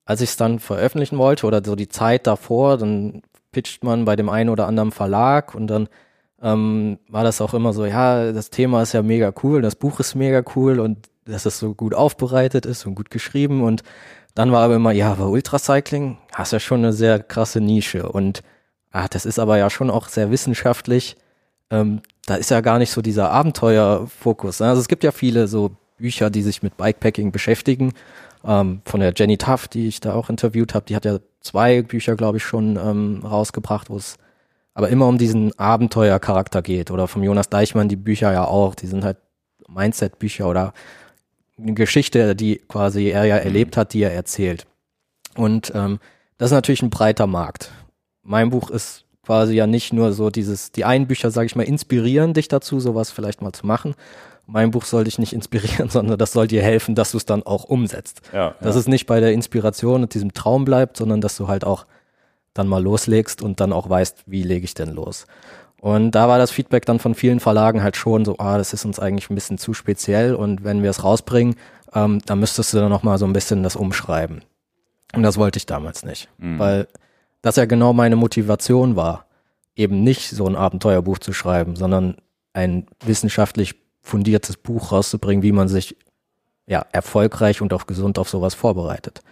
als 0.05 0.21
ich 0.21 0.31
es 0.31 0.37
dann 0.37 0.59
veröffentlichen 0.61 1.19
wollte 1.19 1.47
oder 1.47 1.63
so 1.65 1.75
die 1.75 1.89
Zeit 1.89 2.27
davor, 2.27 2.77
dann 2.79 3.23
pitcht 3.53 3.83
man 3.83 4.05
bei 4.05 4.15
dem 4.17 4.29
einen 4.29 4.51
oder 4.51 4.67
anderen 4.67 4.93
Verlag 4.93 5.55
und 5.55 5.67
dann 5.69 5.89
ähm, 6.43 6.99
war 7.09 7.25
das 7.25 7.41
auch 7.41 7.55
immer 7.55 7.73
so, 7.73 7.87
ja, 7.87 8.31
das 8.33 8.51
Thema 8.51 8.83
ist 8.83 8.93
ja 8.93 9.03
mega 9.03 9.33
cool, 9.43 9.63
das 9.63 9.75
Buch 9.77 9.99
ist 9.99 10.15
mega 10.15 10.43
cool 10.55 10.79
und 10.79 11.09
dass 11.25 11.47
es 11.47 11.59
so 11.59 11.75
gut 11.75 11.95
aufbereitet 11.95 12.67
ist 12.67 12.85
und 12.87 12.95
gut 12.95 13.11
geschrieben 13.11 13.63
und 13.65 13.83
dann 14.37 14.53
war 14.53 14.63
aber 14.63 14.77
immer, 14.77 14.93
ja, 14.93 15.11
aber 15.11 15.31
Ultracycling, 15.31 16.19
hast 16.35 16.53
ja 16.53 16.61
schon 16.61 16.81
eine 16.81 16.93
sehr 16.93 17.21
krasse 17.21 17.61
Nische 17.61 18.07
und 18.07 18.43
ah, 18.93 19.09
das 19.09 19.25
ist 19.25 19.39
aber 19.39 19.57
ja 19.57 19.71
schon 19.71 19.91
auch 19.91 20.09
sehr 20.09 20.31
wissenschaftlich. 20.31 21.17
Ähm, 21.71 22.03
da 22.27 22.37
ist 22.37 22.51
ja 22.51 22.61
gar 22.61 22.79
nicht 22.79 22.91
so 22.91 23.01
dieser 23.01 23.31
Abenteuerfokus. 23.31 24.61
ne? 24.61 24.69
Also 24.69 24.83
es 24.83 24.89
gibt 24.89 25.05
ja 25.05 25.11
viele 25.11 25.49
so 25.49 25.71
Bücher, 25.97 26.29
die 26.29 26.43
sich 26.43 26.63
mit 26.63 26.77
Bikepacking 26.77 27.33
beschäftigen. 27.33 27.95
Ähm, 28.45 28.83
von 28.85 29.01
der 29.01 29.15
Jenny 29.17 29.39
Tuff, 29.39 29.69
die 29.69 29.89
ich 29.89 30.01
da 30.01 30.13
auch 30.13 30.29
interviewt 30.29 30.75
habe, 30.75 30.85
die 30.85 30.95
hat 30.95 31.07
ja 31.07 31.19
zwei 31.41 31.81
Bücher, 31.81 32.15
glaube 32.15 32.37
ich, 32.37 32.45
schon 32.45 32.77
ähm, 32.77 33.23
rausgebracht, 33.25 33.89
wo 33.89 33.97
es 33.97 34.19
aber 34.75 34.91
immer 34.91 35.07
um 35.07 35.17
diesen 35.17 35.59
Abenteuercharakter 35.59 36.61
geht. 36.61 36.91
Oder 36.91 37.09
vom 37.09 37.23
Jonas 37.23 37.49
Deichmann 37.49 37.89
die 37.89 37.97
Bücher 37.97 38.33
ja 38.35 38.45
auch. 38.45 38.75
Die 38.75 38.87
sind 38.87 39.03
halt 39.03 39.17
Mindset-Bücher 39.67 40.47
oder 40.47 40.75
eine 41.59 41.75
Geschichte, 41.75 42.37
die 42.37 42.57
quasi 42.69 43.09
er 43.09 43.25
ja 43.25 43.37
erlebt 43.37 43.77
hat, 43.77 43.93
die 43.93 44.03
er 44.03 44.13
erzählt. 44.13 44.67
Und 45.37 45.73
ähm, 45.75 45.99
das 46.39 46.51
ist 46.51 46.55
natürlich 46.55 46.83
ein 46.83 46.91
breiter 46.91 47.27
Markt. 47.27 47.71
Mein 48.23 48.51
Buch 48.51 48.71
ist 48.71 49.05
quasi 49.25 49.55
ja 49.55 49.67
nicht 49.67 49.93
nur 49.93 50.13
so 50.13 50.31
dieses, 50.31 50.73
die 50.73 50.85
einen 50.85 51.07
Bücher, 51.07 51.31
sage 51.31 51.47
ich 51.47 51.57
mal, 51.57 51.65
inspirieren 51.65 52.35
dich 52.35 52.49
dazu, 52.49 52.79
sowas 52.81 53.11
vielleicht 53.11 53.43
mal 53.43 53.53
zu 53.53 53.67
machen. 53.67 53.95
Mein 54.47 54.71
Buch 54.71 54.85
soll 54.85 55.05
dich 55.05 55.19
nicht 55.19 55.33
inspirieren, 55.33 55.89
sondern 55.91 56.19
das 56.19 56.33
soll 56.33 56.47
dir 56.47 56.63
helfen, 56.63 56.95
dass 56.95 57.11
du 57.11 57.17
es 57.17 57.27
dann 57.27 57.43
auch 57.43 57.65
umsetzt. 57.65 58.23
Ja, 58.33 58.55
Dass 58.61 58.75
ja. 58.77 58.81
es 58.81 58.87
nicht 58.87 59.07
bei 59.07 59.21
der 59.21 59.33
Inspiration 59.33 60.03
und 60.03 60.15
diesem 60.15 60.35
Traum 60.35 60.65
bleibt, 60.65 60.97
sondern 60.97 61.21
dass 61.21 61.37
du 61.37 61.49
halt 61.49 61.65
auch 61.65 61.87
dann 62.55 62.69
mal 62.69 62.83
loslegst 62.83 63.43
und 63.43 63.61
dann 63.61 63.73
auch 63.73 63.89
weißt, 63.89 64.25
wie 64.27 64.43
lege 64.43 64.65
ich 64.65 64.75
denn 64.75 64.95
los. 64.95 65.27
Und 65.81 66.13
da 66.13 66.29
war 66.29 66.39
das 66.39 66.51
Feedback 66.51 66.87
dann 66.87 66.99
von 66.99 67.15
vielen 67.15 67.41
Verlagen 67.41 67.83
halt 67.83 67.97
schon 67.97 68.25
so, 68.25 68.37
ah, 68.39 68.59
das 68.59 68.73
ist 68.73 68.85
uns 68.85 68.99
eigentlich 68.99 69.31
ein 69.31 69.35
bisschen 69.35 69.59
zu 69.59 69.75
speziell 69.75 70.35
und 70.35 70.65
wenn 70.65 70.83
wir 70.83 70.91
es 70.91 71.05
rausbringen, 71.05 71.55
ähm, 71.95 72.21
dann 72.27 72.41
müsstest 72.41 72.73
du 72.73 72.79
dann 72.79 72.91
noch 72.91 73.03
mal 73.03 73.19
so 73.19 73.27
ein 73.27 73.33
bisschen 73.33 73.63
das 73.63 73.77
umschreiben. 73.77 74.43
Und 75.15 75.23
das 75.23 75.37
wollte 75.39 75.59
ich 75.59 75.67
damals 75.67 76.05
nicht, 76.05 76.29
Mhm. 76.39 76.59
weil 76.59 76.89
das 77.43 77.57
ja 77.57 77.67
genau 77.67 77.93
meine 77.93 78.17
Motivation 78.17 78.97
war, 78.97 79.27
eben 79.77 80.03
nicht 80.03 80.31
so 80.31 80.47
ein 80.47 80.57
Abenteuerbuch 80.57 81.19
zu 81.19 81.33
schreiben, 81.33 81.77
sondern 81.77 82.17
ein 82.55 82.87
wissenschaftlich 83.05 83.75
fundiertes 84.03 84.57
Buch 84.57 84.91
rauszubringen, 84.93 85.43
wie 85.43 85.53
man 85.53 85.69
sich 85.69 85.97
ja 86.67 86.85
erfolgreich 86.93 87.61
und 87.61 87.73
auch 87.73 87.87
gesund 87.87 88.19
auf 88.19 88.29
sowas 88.29 88.55
vorbereitet. 88.55 89.23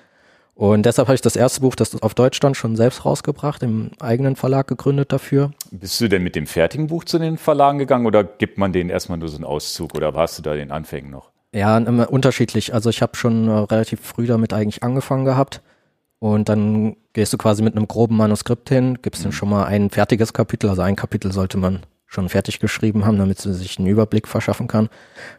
Und 0.54 0.86
deshalb 0.86 1.08
habe 1.08 1.16
ich 1.16 1.20
das 1.20 1.34
erste 1.34 1.62
Buch, 1.62 1.74
das 1.74 2.00
auf 2.00 2.14
Deutsch 2.14 2.36
stand, 2.36 2.56
schon 2.56 2.76
selbst 2.76 3.04
rausgebracht, 3.04 3.62
im 3.64 3.90
eigenen 3.98 4.36
Verlag 4.36 4.68
gegründet 4.68 5.12
dafür. 5.12 5.50
Bist 5.72 6.00
du 6.00 6.08
denn 6.08 6.22
mit 6.22 6.36
dem 6.36 6.46
fertigen 6.46 6.86
Buch 6.86 7.04
zu 7.04 7.18
den 7.18 7.38
Verlagen 7.38 7.78
gegangen 7.78 8.06
oder 8.06 8.22
gibt 8.22 8.56
man 8.56 8.72
denen 8.72 8.88
erstmal 8.88 9.18
nur 9.18 9.28
so 9.28 9.36
einen 9.36 9.44
Auszug 9.44 9.96
oder 9.96 10.14
warst 10.14 10.38
du 10.38 10.42
da 10.42 10.54
den 10.54 10.70
Anfängen 10.70 11.10
noch? 11.10 11.30
Ja, 11.52 11.76
immer 11.78 12.10
unterschiedlich. 12.10 12.72
Also 12.72 12.90
ich 12.90 13.02
habe 13.02 13.16
schon 13.16 13.48
äh, 13.48 13.52
relativ 13.52 14.00
früh 14.00 14.26
damit 14.26 14.52
eigentlich 14.52 14.82
angefangen 14.82 15.24
gehabt. 15.24 15.60
Und 16.20 16.48
dann 16.48 16.96
gehst 17.12 17.32
du 17.32 17.38
quasi 17.38 17.62
mit 17.62 17.76
einem 17.76 17.86
groben 17.86 18.16
Manuskript 18.16 18.68
hin, 18.68 18.98
gibst 19.02 19.24
dann 19.24 19.32
schon 19.32 19.50
mal 19.50 19.64
ein 19.64 19.90
fertiges 19.90 20.32
Kapitel, 20.32 20.70
also 20.70 20.82
ein 20.82 20.96
Kapitel 20.96 21.32
sollte 21.32 21.58
man 21.58 21.80
schon 22.14 22.28
fertig 22.28 22.60
geschrieben 22.60 23.04
haben, 23.04 23.18
damit 23.18 23.40
sie 23.40 23.52
sich 23.52 23.78
einen 23.78 23.88
Überblick 23.88 24.28
verschaffen 24.28 24.68
kann. 24.68 24.86
Und 24.86 24.90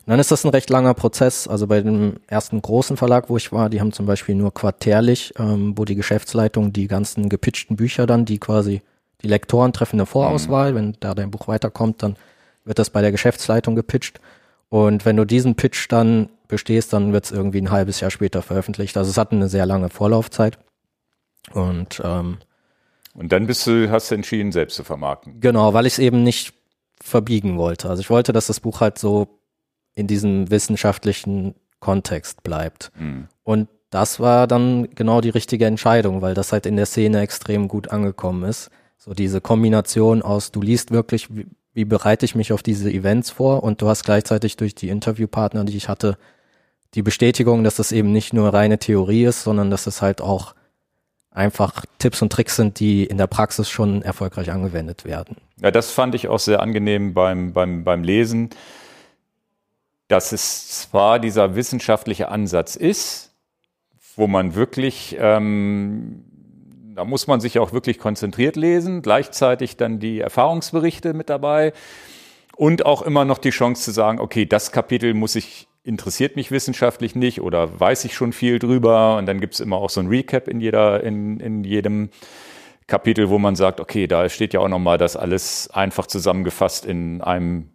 dann 0.07 0.19
ist 0.19 0.31
das 0.31 0.43
ein 0.45 0.49
recht 0.49 0.69
langer 0.69 0.93
Prozess. 0.93 1.47
Also 1.47 1.67
bei 1.67 1.81
dem 1.81 2.17
ersten 2.27 2.61
großen 2.61 2.97
Verlag, 2.97 3.29
wo 3.29 3.37
ich 3.37 3.51
war, 3.51 3.69
die 3.69 3.79
haben 3.79 3.93
zum 3.93 4.05
Beispiel 4.05 4.35
nur 4.35 4.53
quartärlich, 4.53 5.33
ähm, 5.39 5.77
wo 5.77 5.85
die 5.85 5.95
Geschäftsleitung 5.95 6.73
die 6.73 6.87
ganzen 6.87 7.29
gepitchten 7.29 7.75
Bücher 7.75 8.05
dann, 8.05 8.25
die 8.25 8.37
quasi 8.37 8.81
die 9.21 9.27
Lektoren 9.27 9.73
treffen 9.73 9.95
eine 9.95 10.05
Vorauswahl. 10.05 10.75
Wenn 10.75 10.95
da 10.99 11.15
dein 11.15 11.31
Buch 11.31 11.47
weiterkommt, 11.47 12.03
dann 12.03 12.15
wird 12.65 12.77
das 12.77 12.89
bei 12.89 13.01
der 13.01 13.11
Geschäftsleitung 13.11 13.75
gepitcht. 13.75 14.19
Und 14.69 15.05
wenn 15.05 15.15
du 15.15 15.25
diesen 15.25 15.55
Pitch 15.55 15.87
dann 15.89 16.29
bestehst, 16.47 16.91
dann 16.93 17.13
wird 17.13 17.25
es 17.25 17.31
irgendwie 17.31 17.61
ein 17.61 17.71
halbes 17.71 18.01
Jahr 18.01 18.11
später 18.11 18.41
veröffentlicht. 18.41 18.97
Also 18.97 19.09
es 19.09 19.17
hat 19.17 19.31
eine 19.31 19.47
sehr 19.47 19.65
lange 19.65 19.89
Vorlaufzeit. 19.89 20.59
Und 21.53 22.01
ähm, 22.03 22.39
Und 23.13 23.31
dann 23.31 23.47
bist 23.47 23.65
du, 23.67 23.89
hast 23.89 24.11
du 24.11 24.15
entschieden, 24.15 24.51
selbst 24.51 24.75
zu 24.75 24.83
vermarkten. 24.83 25.39
genau, 25.39 25.73
weil 25.73 25.85
ich 25.85 25.93
es 25.93 25.99
eben 25.99 26.23
nicht 26.23 26.53
verbiegen 27.05 27.57
wollte. 27.57 27.89
Also 27.89 28.01
ich 28.01 28.09
wollte, 28.09 28.33
dass 28.33 28.47
das 28.47 28.59
Buch 28.59 28.81
halt 28.81 28.97
so 28.97 29.27
in 29.93 30.07
diesem 30.07 30.49
wissenschaftlichen 30.49 31.55
Kontext 31.79 32.43
bleibt. 32.43 32.91
Mhm. 32.97 33.27
Und 33.43 33.69
das 33.91 34.19
war 34.19 34.47
dann 34.47 34.89
genau 34.95 35.21
die 35.21 35.29
richtige 35.29 35.65
Entscheidung, 35.65 36.21
weil 36.21 36.33
das 36.33 36.51
halt 36.51 36.65
in 36.65 36.75
der 36.75 36.87
Szene 36.87 37.21
extrem 37.21 37.67
gut 37.67 37.89
angekommen 37.89 38.43
ist. 38.43 38.71
So 38.97 39.13
diese 39.13 39.39
Kombination 39.39 40.21
aus, 40.21 40.51
du 40.51 40.61
liest 40.61 40.91
wirklich, 40.91 41.33
wie, 41.35 41.45
wie 41.73 41.85
bereite 41.85 42.25
ich 42.25 42.35
mich 42.35 42.51
auf 42.51 42.63
diese 42.63 42.91
Events 42.91 43.29
vor 43.29 43.63
und 43.63 43.81
du 43.81 43.87
hast 43.87 44.03
gleichzeitig 44.03 44.57
durch 44.57 44.73
die 44.73 44.89
Interviewpartner, 44.89 45.63
die 45.63 45.77
ich 45.77 45.87
hatte, 45.87 46.17
die 46.95 47.03
Bestätigung, 47.03 47.63
dass 47.63 47.75
das 47.75 47.91
eben 47.91 48.11
nicht 48.11 48.33
nur 48.33 48.53
reine 48.53 48.79
Theorie 48.79 49.25
ist, 49.25 49.43
sondern 49.43 49.69
dass 49.69 49.85
es 49.85 50.01
halt 50.01 50.21
auch 50.21 50.55
einfach 51.35 51.85
Tipps 51.99 52.21
und 52.21 52.31
Tricks 52.31 52.55
sind, 52.55 52.79
die 52.79 53.03
in 53.03 53.17
der 53.17 53.27
Praxis 53.27 53.69
schon 53.69 54.01
erfolgreich 54.01 54.51
angewendet 54.51 55.05
werden. 55.05 55.37
Ja, 55.61 55.71
das 55.71 55.91
fand 55.91 56.15
ich 56.15 56.27
auch 56.27 56.39
sehr 56.39 56.61
angenehm 56.61 57.13
beim, 57.13 57.53
beim, 57.53 57.83
beim 57.83 58.03
Lesen, 58.03 58.49
dass 60.07 60.31
es 60.31 60.81
zwar 60.81 61.19
dieser 61.19 61.55
wissenschaftliche 61.55 62.29
Ansatz 62.29 62.75
ist, 62.75 63.31
wo 64.15 64.27
man 64.27 64.55
wirklich, 64.55 65.15
ähm, 65.19 66.23
da 66.95 67.03
muss 67.03 67.27
man 67.27 67.41
sich 67.41 67.59
auch 67.59 67.73
wirklich 67.73 67.99
konzentriert 67.99 68.55
lesen, 68.55 69.01
gleichzeitig 69.01 69.77
dann 69.77 69.99
die 69.99 70.19
Erfahrungsberichte 70.19 71.13
mit 71.13 71.29
dabei 71.29 71.73
und 72.55 72.85
auch 72.85 73.01
immer 73.01 73.25
noch 73.25 73.39
die 73.39 73.49
Chance 73.49 73.83
zu 73.83 73.91
sagen, 73.91 74.19
okay, 74.19 74.45
das 74.45 74.71
Kapitel 74.71 75.13
muss 75.13 75.35
ich, 75.35 75.67
interessiert 75.85 76.35
mich 76.35 76.49
wissenschaftlich 76.51 77.15
nicht 77.15 77.41
oder 77.41 77.79
weiß 77.79 78.05
ich 78.05 78.15
schon 78.15 78.33
viel 78.33 78.57
drüber 78.57 79.17
und 79.17 79.27
dann 79.27 79.39
gibt's 79.39 79.59
immer 79.59 79.77
auch 79.77 79.91
so 79.91 80.01
ein 80.01 80.07
Recap 80.07 80.47
in 80.47 80.59
jeder, 80.59 81.03
in, 81.03 81.39
in 81.39 81.63
jedem 81.63 82.09
Kapitel, 82.87 83.29
wo 83.29 83.37
man 83.37 83.55
sagt, 83.55 83.79
okay, 83.79 84.07
da 84.07 84.27
steht 84.27 84.53
ja 84.53 84.61
auch 84.61 84.67
nochmal 84.67 84.97
das 84.97 85.15
alles 85.15 85.69
einfach 85.71 86.07
zusammengefasst 86.07 86.85
in 86.85 87.21
einem, 87.21 87.69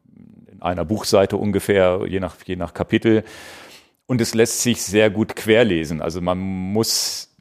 in 0.51 0.61
einer 0.61 0.85
Buchseite 0.85 1.37
ungefähr, 1.37 2.01
je 2.09 2.19
nach, 2.19 2.37
je 2.45 2.57
nach 2.57 2.75
Kapitel. 2.75 3.23
Und 4.07 4.21
es 4.21 4.35
lässt 4.35 4.63
sich 4.63 4.83
sehr 4.83 5.09
gut 5.09 5.37
querlesen. 5.37 6.03
Also 6.03 6.21
man 6.21 6.39
muss 6.39 7.37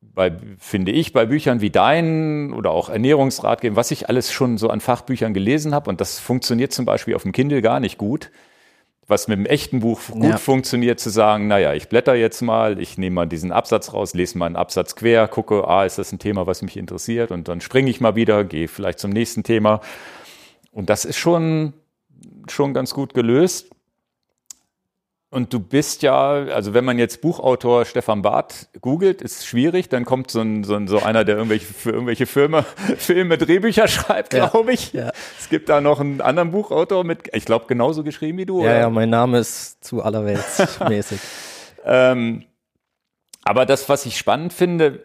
bei, 0.00 0.36
finde 0.58 0.92
ich, 0.92 1.12
bei 1.12 1.26
Büchern 1.26 1.60
wie 1.60 1.70
deinen 1.70 2.52
oder 2.52 2.70
auch 2.70 2.90
Ernährungsratgeber, 2.90 3.74
was 3.74 3.90
ich 3.90 4.08
alles 4.08 4.32
schon 4.32 4.56
so 4.56 4.68
an 4.68 4.80
Fachbüchern 4.80 5.34
gelesen 5.34 5.74
habe, 5.74 5.90
und 5.90 6.00
das 6.00 6.20
funktioniert 6.20 6.72
zum 6.72 6.84
Beispiel 6.84 7.16
auf 7.16 7.22
dem 7.22 7.32
Kindle 7.32 7.60
gar 7.60 7.80
nicht 7.80 7.98
gut, 7.98 8.30
was 9.06 9.28
mit 9.28 9.38
dem 9.38 9.46
echten 9.46 9.80
Buch 9.80 10.00
gut 10.10 10.24
Ja. 10.24 10.36
funktioniert, 10.36 11.00
zu 11.00 11.10
sagen, 11.10 11.48
naja, 11.48 11.74
ich 11.74 11.88
blätter 11.88 12.14
jetzt 12.14 12.40
mal, 12.40 12.80
ich 12.80 12.98
nehme 12.98 13.14
mal 13.14 13.26
diesen 13.26 13.52
Absatz 13.52 13.92
raus, 13.92 14.14
lese 14.14 14.38
mal 14.38 14.46
einen 14.46 14.56
Absatz 14.56 14.94
quer, 14.94 15.28
gucke, 15.28 15.66
ah, 15.66 15.84
ist 15.84 15.98
das 15.98 16.12
ein 16.12 16.18
Thema, 16.18 16.46
was 16.46 16.62
mich 16.62 16.76
interessiert, 16.76 17.30
und 17.30 17.48
dann 17.48 17.60
springe 17.60 17.90
ich 17.90 18.00
mal 18.00 18.14
wieder, 18.14 18.44
gehe 18.44 18.68
vielleicht 18.68 18.98
zum 19.00 19.10
nächsten 19.10 19.42
Thema. 19.42 19.80
Und 20.70 20.88
das 20.88 21.04
ist 21.04 21.18
schon, 21.18 21.72
schon 22.48 22.72
ganz 22.74 22.94
gut 22.94 23.12
gelöst. 23.12 23.70
Und 25.32 25.52
du 25.54 25.60
bist 25.60 26.02
ja, 26.02 26.30
also 26.30 26.74
wenn 26.74 26.84
man 26.84 26.98
jetzt 26.98 27.22
Buchautor 27.22 27.86
Stefan 27.86 28.20
Barth 28.20 28.68
googelt, 28.82 29.22
ist 29.22 29.46
schwierig, 29.46 29.88
dann 29.88 30.04
kommt 30.04 30.30
so, 30.30 30.42
ein, 30.42 30.62
so, 30.62 30.74
ein, 30.74 30.86
so 30.88 30.98
einer, 30.98 31.24
der 31.24 31.36
irgendwelche, 31.36 31.72
für 31.72 31.90
irgendwelche 31.90 32.26
Filme, 32.26 32.64
Filme, 32.98 33.38
Drehbücher 33.38 33.88
schreibt, 33.88 34.34
Ja. 34.34 34.48
glaube 34.48 34.74
ich. 34.74 34.92
Ja. 34.92 35.10
Es 35.40 35.48
gibt 35.48 35.70
da 35.70 35.80
noch 35.80 36.00
einen 36.00 36.20
anderen 36.20 36.50
Buchautor 36.50 37.02
mit, 37.04 37.30
ich 37.34 37.46
glaube, 37.46 37.64
genauso 37.66 38.04
geschrieben 38.04 38.36
wie 38.36 38.44
du. 38.46 38.58
Ja, 38.58 38.64
oder? 38.64 38.78
ja, 38.80 38.90
mein 38.90 39.08
Name 39.08 39.38
ist 39.38 39.82
zu 39.82 40.02
allerwelts 40.02 40.78
mäßig. 40.88 41.18
Ähm, 41.86 42.44
aber 43.42 43.64
das, 43.64 43.88
was 43.88 44.04
ich 44.04 44.18
spannend 44.18 44.52
finde, 44.52 45.02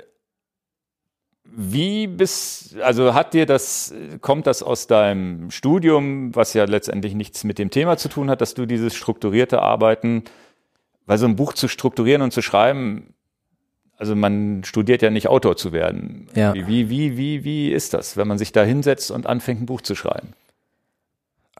wie 1.59 2.05
bis, 2.05 2.75
also 2.83 3.15
hat 3.15 3.33
dir 3.33 3.47
das, 3.47 3.91
kommt 4.21 4.45
das 4.45 4.61
aus 4.61 4.85
deinem 4.85 5.49
Studium, 5.49 6.35
was 6.35 6.53
ja 6.53 6.65
letztendlich 6.65 7.15
nichts 7.15 7.43
mit 7.43 7.57
dem 7.57 7.71
Thema 7.71 7.97
zu 7.97 8.09
tun 8.09 8.29
hat, 8.29 8.41
dass 8.41 8.53
du 8.53 8.67
dieses 8.67 8.93
strukturierte 8.95 9.59
Arbeiten, 9.59 10.23
weil 11.07 11.17
so 11.17 11.25
ein 11.25 11.35
Buch 11.35 11.53
zu 11.53 11.67
strukturieren 11.67 12.21
und 12.21 12.31
zu 12.31 12.43
schreiben, 12.43 13.15
also 13.97 14.15
man 14.15 14.63
studiert 14.65 15.01
ja 15.01 15.09
nicht 15.09 15.29
Autor 15.29 15.57
zu 15.57 15.71
werden. 15.71 16.27
Ja. 16.35 16.53
Wie, 16.53 16.89
wie, 16.89 17.17
wie, 17.17 17.43
wie, 17.43 17.71
ist 17.71 17.95
das, 17.95 18.17
wenn 18.17 18.27
man 18.27 18.37
sich 18.37 18.51
da 18.51 18.63
hinsetzt 18.63 19.09
und 19.09 19.25
anfängt, 19.25 19.61
ein 19.61 19.65
Buch 19.65 19.81
zu 19.81 19.95
schreiben? 19.95 20.33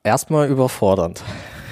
Erstmal 0.04 0.48
überfordernd. 0.48 1.24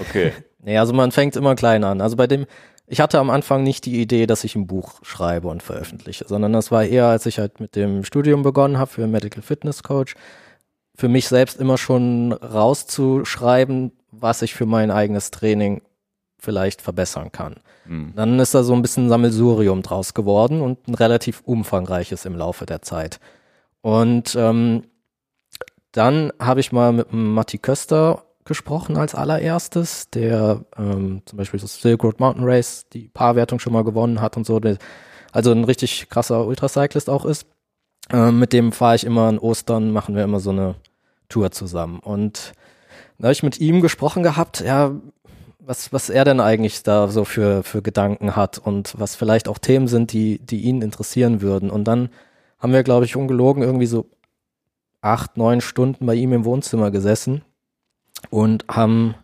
Okay. 0.02 0.34
Nee, 0.68 0.80
also 0.80 0.94
man 0.94 1.12
fängt 1.12 1.36
immer 1.36 1.54
klein 1.54 1.84
an. 1.84 2.02
Also 2.02 2.16
bei 2.16 2.26
dem, 2.26 2.48
ich 2.88 3.02
hatte 3.02 3.19
am 3.19 3.30
Anfang 3.30 3.63
nicht 3.63 3.86
die 3.86 4.00
Idee, 4.02 4.28
dass 4.28 4.43
ich 4.43 4.56
ein 4.56 4.67
Buch 4.67 5.00
schreibe 5.02 5.48
und 5.48 5.63
veröffentliche, 5.63 6.26
sondern 6.28 6.54
das 6.54 6.71
war 6.71 6.84
eher, 6.84 7.08
als 7.08 7.26
ich 7.26 7.39
halt 7.39 7.60
mit 7.60 7.76
dem 7.76 8.04
Studium 8.04 8.43
begonnen 8.43 8.78
habe 8.78 8.91
für 8.91 9.08
Medical 9.08 9.41
Fitness 9.41 9.84
Coach, 9.84 10.15
für 10.95 11.10
mich 11.10 11.28
selbst 11.28 11.60
immer 11.60 11.78
schon 11.78 12.32
rauszuschreiben, 12.32 13.91
was 14.12 14.41
ich 14.41 14.54
für 14.54 14.65
mein 14.65 14.91
eigenes 14.91 15.32
Training 15.32 15.82
vielleicht 16.38 16.82
verbessern 16.82 17.32
kann. 17.32 17.56
Hm. 17.88 18.13
Dann 18.15 18.39
ist 18.39 18.54
da 18.54 18.63
so 18.63 18.74
ein 18.74 18.82
bisschen 18.82 19.10
Sammelsurium 19.10 19.82
draus 19.82 20.13
geworden 20.13 20.62
und 20.62 20.88
ein 20.88 20.95
relativ 20.95 21.41
umfangreiches 21.43 22.26
im 22.26 22.36
Laufe 22.36 22.65
der 22.65 22.82
Zeit. 22.82 23.19
Und 23.82 24.36
ähm, 24.36 24.84
dann 25.91 26.32
habe 26.39 26.60
ich 26.60 26.71
mal 26.71 26.93
mit 26.93 27.12
Matti 27.12 27.58
Köster 27.58 28.24
gesprochen 28.46 28.96
als 28.96 29.16
allererstes, 29.16 30.10
der 30.12 30.64
ähm, 30.78 31.24
zum 31.26 31.38
Beispiel 31.38 31.60
das 31.60 31.82
Silk 31.82 32.04
Road 32.04 32.20
Mountain 32.20 32.46
Race, 32.46 32.86
die 32.94 33.10
Paarwertung 33.10 33.60
schon 33.60 33.74
mal 33.74 33.84
gewonnen 33.84 34.22
hat 34.22 34.38
und 34.38 34.46
so, 34.46 34.60
der, 34.60 34.78
also 35.32 35.52
ein 35.52 35.64
richtig 35.64 36.10
krasser 36.10 36.46
Ultracyclist 36.46 37.10
auch 37.10 37.26
ist. 37.26 37.48
Ähm, 38.12 38.40
mit 38.40 38.54
dem 38.54 38.72
fahre 38.72 38.96
ich 38.96 39.04
immer 39.04 39.24
an 39.24 39.40
Ostern, 39.40 39.92
machen 39.92 40.16
wir 40.16 40.24
immer 40.24 40.40
so 40.40 40.52
eine 40.52 40.76
Tour 41.28 41.52
zusammen. 41.52 42.00
Und 42.00 42.54
da 43.18 43.26
habe 43.26 43.34
ich 43.34 43.42
mit 43.42 43.60
ihm 43.60 43.82
gesprochen 43.82 44.22
gehabt, 44.22 44.62
ja, 44.62 44.92
was, 45.60 45.92
was 45.92 46.12
er 46.12 46.24
denn 46.24 46.40
eigentlich 46.40 46.84
da 46.84 47.08
so 47.08 47.26
für, 47.26 47.64
für 47.64 47.82
Gedanken 47.82 48.36
hat 48.36 48.60
und 48.60 48.94
was 49.00 49.16
vielleicht 49.16 49.48
auch 49.48 49.58
Themen 49.58 49.88
sind, 49.88 50.14
die, 50.14 50.38
die 50.38 50.62
ihn 50.62 50.84
interessieren 50.84 51.42
würden. 51.42 51.72
Und 51.72 51.86
dann 51.86 52.10
haben 52.60 52.74
wir, 52.74 52.84
glaube 52.84 53.06
ich, 53.06 53.16
ungelogen 53.16 53.64
irgendwie 53.64 53.88
so 53.88 54.06
acht, 55.02 55.36
neun 55.36 55.62
Stunden 55.62 56.06
bei 56.06 56.14
ihm 56.14 56.32
im 56.34 56.46
Wohnzimmer 56.46 56.92
gesessen 56.92 57.42
und 58.30 58.66
haben 58.70 59.16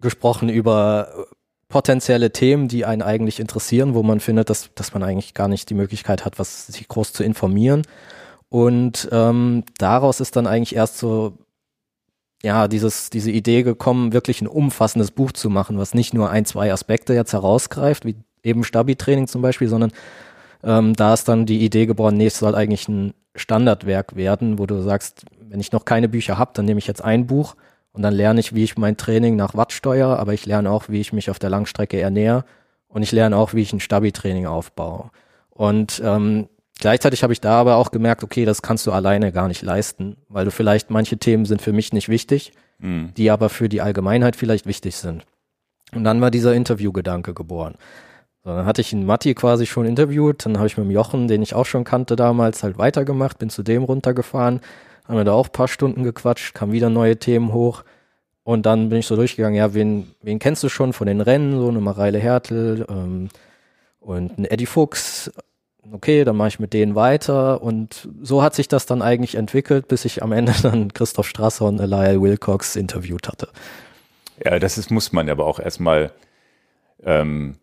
gesprochen 0.00 0.48
über 0.48 1.26
potenzielle 1.68 2.32
Themen, 2.32 2.68
die 2.68 2.84
einen 2.84 3.02
eigentlich 3.02 3.40
interessieren, 3.40 3.94
wo 3.94 4.02
man 4.02 4.20
findet, 4.20 4.50
dass, 4.50 4.70
dass 4.74 4.94
man 4.94 5.02
eigentlich 5.02 5.34
gar 5.34 5.48
nicht 5.48 5.68
die 5.68 5.74
Möglichkeit 5.74 6.24
hat, 6.24 6.38
was 6.38 6.66
sich 6.68 6.86
groß 6.86 7.12
zu 7.12 7.24
informieren. 7.24 7.82
Und 8.48 9.08
ähm, 9.10 9.64
daraus 9.78 10.20
ist 10.20 10.36
dann 10.36 10.46
eigentlich 10.46 10.76
erst 10.76 10.98
so, 10.98 11.36
ja, 12.42 12.68
dieses, 12.68 13.10
diese 13.10 13.32
Idee 13.32 13.64
gekommen, 13.64 14.12
wirklich 14.12 14.40
ein 14.40 14.46
umfassendes 14.46 15.10
Buch 15.10 15.32
zu 15.32 15.50
machen, 15.50 15.78
was 15.78 15.94
nicht 15.94 16.14
nur 16.14 16.30
ein, 16.30 16.44
zwei 16.44 16.72
Aspekte 16.72 17.14
jetzt 17.14 17.32
herausgreift, 17.32 18.04
wie 18.04 18.14
eben 18.44 18.62
Stabi-Training 18.62 19.26
zum 19.26 19.42
Beispiel, 19.42 19.68
sondern 19.68 19.90
ähm, 20.62 20.94
da 20.94 21.14
ist 21.14 21.28
dann 21.28 21.46
die 21.46 21.64
Idee 21.64 21.86
geboren, 21.86 22.16
nee, 22.16 22.26
es 22.26 22.38
soll 22.38 22.54
eigentlich 22.54 22.88
ein 22.88 23.14
Standardwerk 23.34 24.14
werden, 24.14 24.58
wo 24.58 24.66
du 24.66 24.80
sagst, 24.82 25.24
wenn 25.40 25.60
ich 25.60 25.72
noch 25.72 25.84
keine 25.84 26.08
Bücher 26.08 26.38
habe, 26.38 26.52
dann 26.54 26.64
nehme 26.64 26.78
ich 26.78 26.86
jetzt 26.86 27.02
ein 27.02 27.26
Buch 27.26 27.56
und 27.96 28.02
dann 28.02 28.14
lerne 28.14 28.40
ich, 28.40 28.54
wie 28.54 28.64
ich 28.64 28.76
mein 28.76 28.96
Training 28.96 29.36
nach 29.36 29.54
Watt 29.54 29.72
steuere, 29.72 30.18
aber 30.18 30.34
ich 30.34 30.46
lerne 30.46 30.70
auch, 30.70 30.88
wie 30.88 31.00
ich 31.00 31.12
mich 31.12 31.30
auf 31.30 31.38
der 31.38 31.50
Langstrecke 31.50 32.00
ernähre 32.00 32.44
und 32.88 33.02
ich 33.02 33.10
lerne 33.10 33.36
auch, 33.36 33.54
wie 33.54 33.62
ich 33.62 33.72
ein 33.72 33.80
Stabi-Training 33.80 34.46
aufbaue. 34.46 35.10
Und 35.50 36.00
ähm, 36.04 36.48
gleichzeitig 36.78 37.22
habe 37.22 37.32
ich 37.32 37.40
da 37.40 37.58
aber 37.58 37.76
auch 37.76 37.90
gemerkt, 37.90 38.22
okay, 38.22 38.44
das 38.44 38.62
kannst 38.62 38.86
du 38.86 38.92
alleine 38.92 39.32
gar 39.32 39.48
nicht 39.48 39.62
leisten, 39.62 40.18
weil 40.28 40.44
du 40.44 40.50
vielleicht 40.50 40.90
manche 40.90 41.16
Themen 41.16 41.46
sind 41.46 41.62
für 41.62 41.72
mich 41.72 41.92
nicht 41.92 42.08
wichtig, 42.08 42.52
Hm. 42.80 43.12
die 43.16 43.30
aber 43.30 43.48
für 43.48 43.68
die 43.68 43.80
Allgemeinheit 43.80 44.36
vielleicht 44.36 44.66
wichtig 44.66 44.96
sind. 44.96 45.24
Und 45.94 46.04
dann 46.04 46.20
war 46.20 46.30
dieser 46.30 46.54
Interviewgedanke 46.54 47.32
geboren. 47.32 47.76
So, 48.44 48.50
dann 48.50 48.66
hatte 48.66 48.80
ich 48.80 48.92
einen 48.92 49.06
Matti 49.06 49.34
quasi 49.34 49.66
schon 49.66 49.86
interviewt, 49.86 50.44
dann 50.44 50.58
habe 50.58 50.66
ich 50.66 50.76
mit 50.76 50.86
dem 50.86 50.90
Jochen, 50.90 51.26
den 51.26 51.42
ich 51.42 51.54
auch 51.54 51.66
schon 51.66 51.84
kannte 51.84 52.16
damals, 52.16 52.62
halt 52.62 52.76
weitergemacht, 52.78 53.38
bin 53.38 53.50
zu 53.50 53.62
dem 53.62 53.82
runtergefahren, 53.82 54.60
haben 55.06 55.16
wir 55.16 55.24
da 55.24 55.32
auch 55.32 55.46
ein 55.46 55.52
paar 55.52 55.68
Stunden 55.68 56.04
gequatscht, 56.04 56.54
kamen 56.54 56.72
wieder 56.72 56.90
neue 56.90 57.16
Themen 57.16 57.52
hoch. 57.52 57.84
Und 58.42 58.64
dann 58.64 58.88
bin 58.90 58.98
ich 58.98 59.06
so 59.06 59.16
durchgegangen, 59.16 59.56
ja, 59.56 59.74
wen, 59.74 60.14
wen 60.22 60.38
kennst 60.38 60.62
du 60.62 60.68
schon 60.68 60.92
von 60.92 61.06
den 61.06 61.20
Rennen, 61.20 61.58
so 61.58 61.68
eine 61.68 61.80
Mareile 61.80 62.18
Hertel 62.18 62.86
ähm, 62.88 63.28
und 63.98 64.38
ein 64.38 64.44
Eddie 64.44 64.66
Fuchs, 64.66 65.32
okay, 65.92 66.24
dann 66.24 66.36
mache 66.36 66.48
ich 66.48 66.60
mit 66.60 66.72
denen 66.72 66.94
weiter. 66.94 67.62
Und 67.62 68.08
so 68.22 68.42
hat 68.42 68.54
sich 68.54 68.68
das 68.68 68.86
dann 68.86 69.02
eigentlich 69.02 69.34
entwickelt, 69.34 69.88
bis 69.88 70.04
ich 70.04 70.22
am 70.22 70.32
Ende 70.32 70.54
dann 70.62 70.92
Christoph 70.92 71.26
Strasser 71.26 71.66
und 71.66 71.78
Lyle 71.78 72.20
Wilcox 72.20 72.76
interviewt 72.76 73.28
hatte. 73.28 73.48
Ja, 74.44 74.58
das 74.58 74.78
ist, 74.78 74.90
muss 74.90 75.12
man 75.12 75.28
aber 75.28 75.46
auch 75.46 75.58
erstmal 75.58 76.12
ähm, 77.02 77.56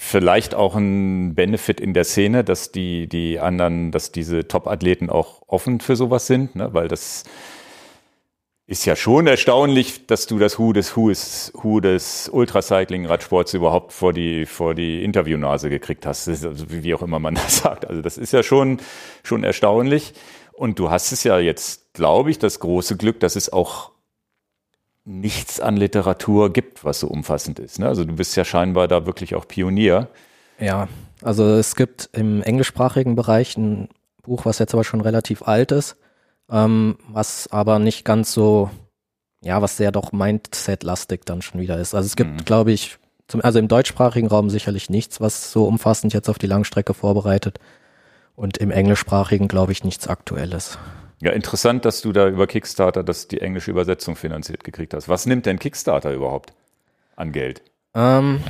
vielleicht 0.00 0.54
auch 0.54 0.76
ein 0.76 1.34
Benefit 1.34 1.80
in 1.80 1.92
der 1.92 2.04
Szene, 2.04 2.44
dass 2.44 2.70
die, 2.70 3.08
die 3.08 3.40
anderen, 3.40 3.90
dass 3.90 4.12
diese 4.12 4.46
Top-Athleten 4.46 5.10
auch 5.10 5.42
offen 5.48 5.80
für 5.80 5.96
sowas 5.96 6.28
sind, 6.28 6.54
ne? 6.54 6.72
weil 6.72 6.86
das 6.86 7.24
ist 8.68 8.86
ja 8.86 8.94
schon 8.94 9.26
erstaunlich, 9.26 10.06
dass 10.06 10.26
du 10.26 10.38
das 10.38 10.56
Hu 10.56 10.72
des 10.72 10.94
Hu 10.94 11.08
des, 11.08 11.52
Hu 11.64 11.80
des 11.80 12.30
Ultracycling-Radsports 12.32 13.54
überhaupt 13.54 13.92
vor 13.92 14.12
die, 14.12 14.46
vor 14.46 14.76
die 14.76 15.02
Interviewnase 15.02 15.68
gekriegt 15.68 16.06
hast, 16.06 16.28
also 16.28 16.70
wie 16.70 16.84
wie 16.84 16.94
auch 16.94 17.02
immer 17.02 17.18
man 17.18 17.34
das 17.34 17.58
sagt. 17.58 17.84
Also 17.84 18.00
das 18.00 18.18
ist 18.18 18.32
ja 18.32 18.44
schon, 18.44 18.78
schon 19.24 19.42
erstaunlich. 19.42 20.14
Und 20.52 20.78
du 20.78 20.90
hast 20.90 21.10
es 21.10 21.24
ja 21.24 21.40
jetzt, 21.40 21.92
glaube 21.92 22.30
ich, 22.30 22.38
das 22.38 22.60
große 22.60 22.96
Glück, 22.96 23.18
dass 23.18 23.34
es 23.34 23.52
auch 23.52 23.90
nichts 25.08 25.58
an 25.58 25.76
Literatur 25.78 26.52
gibt, 26.52 26.84
was 26.84 27.00
so 27.00 27.08
umfassend 27.08 27.58
ist. 27.58 27.78
Ne? 27.78 27.88
Also 27.88 28.04
du 28.04 28.14
bist 28.14 28.36
ja 28.36 28.44
scheinbar 28.44 28.88
da 28.88 29.06
wirklich 29.06 29.34
auch 29.34 29.48
Pionier. 29.48 30.08
Ja, 30.60 30.86
also 31.22 31.44
es 31.54 31.76
gibt 31.76 32.10
im 32.12 32.42
englischsprachigen 32.42 33.16
Bereich 33.16 33.56
ein 33.56 33.88
Buch, 34.22 34.44
was 34.44 34.58
jetzt 34.58 34.74
aber 34.74 34.84
schon 34.84 35.00
relativ 35.00 35.42
alt 35.42 35.72
ist, 35.72 35.96
ähm, 36.50 36.98
was 37.08 37.48
aber 37.50 37.78
nicht 37.78 38.04
ganz 38.04 38.32
so, 38.32 38.70
ja, 39.42 39.62
was 39.62 39.78
sehr 39.78 39.92
doch 39.92 40.12
Mindset-lastig 40.12 41.22
dann 41.24 41.40
schon 41.40 41.60
wieder 41.60 41.78
ist. 41.78 41.94
Also 41.94 42.06
es 42.06 42.14
gibt, 42.16 42.30
Mhm. 42.30 42.44
glaube 42.44 42.72
ich, 42.72 42.98
zum, 43.28 43.42
also 43.42 43.58
im 43.58 43.68
deutschsprachigen 43.68 44.28
Raum 44.28 44.50
sicherlich 44.50 44.90
nichts, 44.90 45.20
was 45.20 45.52
so 45.52 45.64
umfassend 45.66 46.12
jetzt 46.12 46.28
auf 46.28 46.38
die 46.38 46.46
Langstrecke 46.46 46.92
vorbereitet. 46.92 47.58
Und 48.36 48.58
im 48.58 48.70
englischsprachigen, 48.70 49.48
glaube 49.48 49.72
ich, 49.72 49.84
nichts 49.84 50.06
Aktuelles. 50.06 50.78
Ja, 51.20 51.32
interessant, 51.32 51.84
dass 51.84 52.00
du 52.00 52.12
da 52.12 52.28
über 52.28 52.46
Kickstarter 52.46 53.02
das, 53.02 53.26
die 53.28 53.40
englische 53.40 53.70
Übersetzung 53.70 54.14
finanziert 54.14 54.62
gekriegt 54.62 54.94
hast. 54.94 55.08
Was 55.08 55.26
nimmt 55.26 55.46
denn 55.46 55.58
Kickstarter 55.58 56.12
überhaupt 56.12 56.52
an 57.16 57.32
Geld? 57.32 57.62
Ähm, 57.94 58.40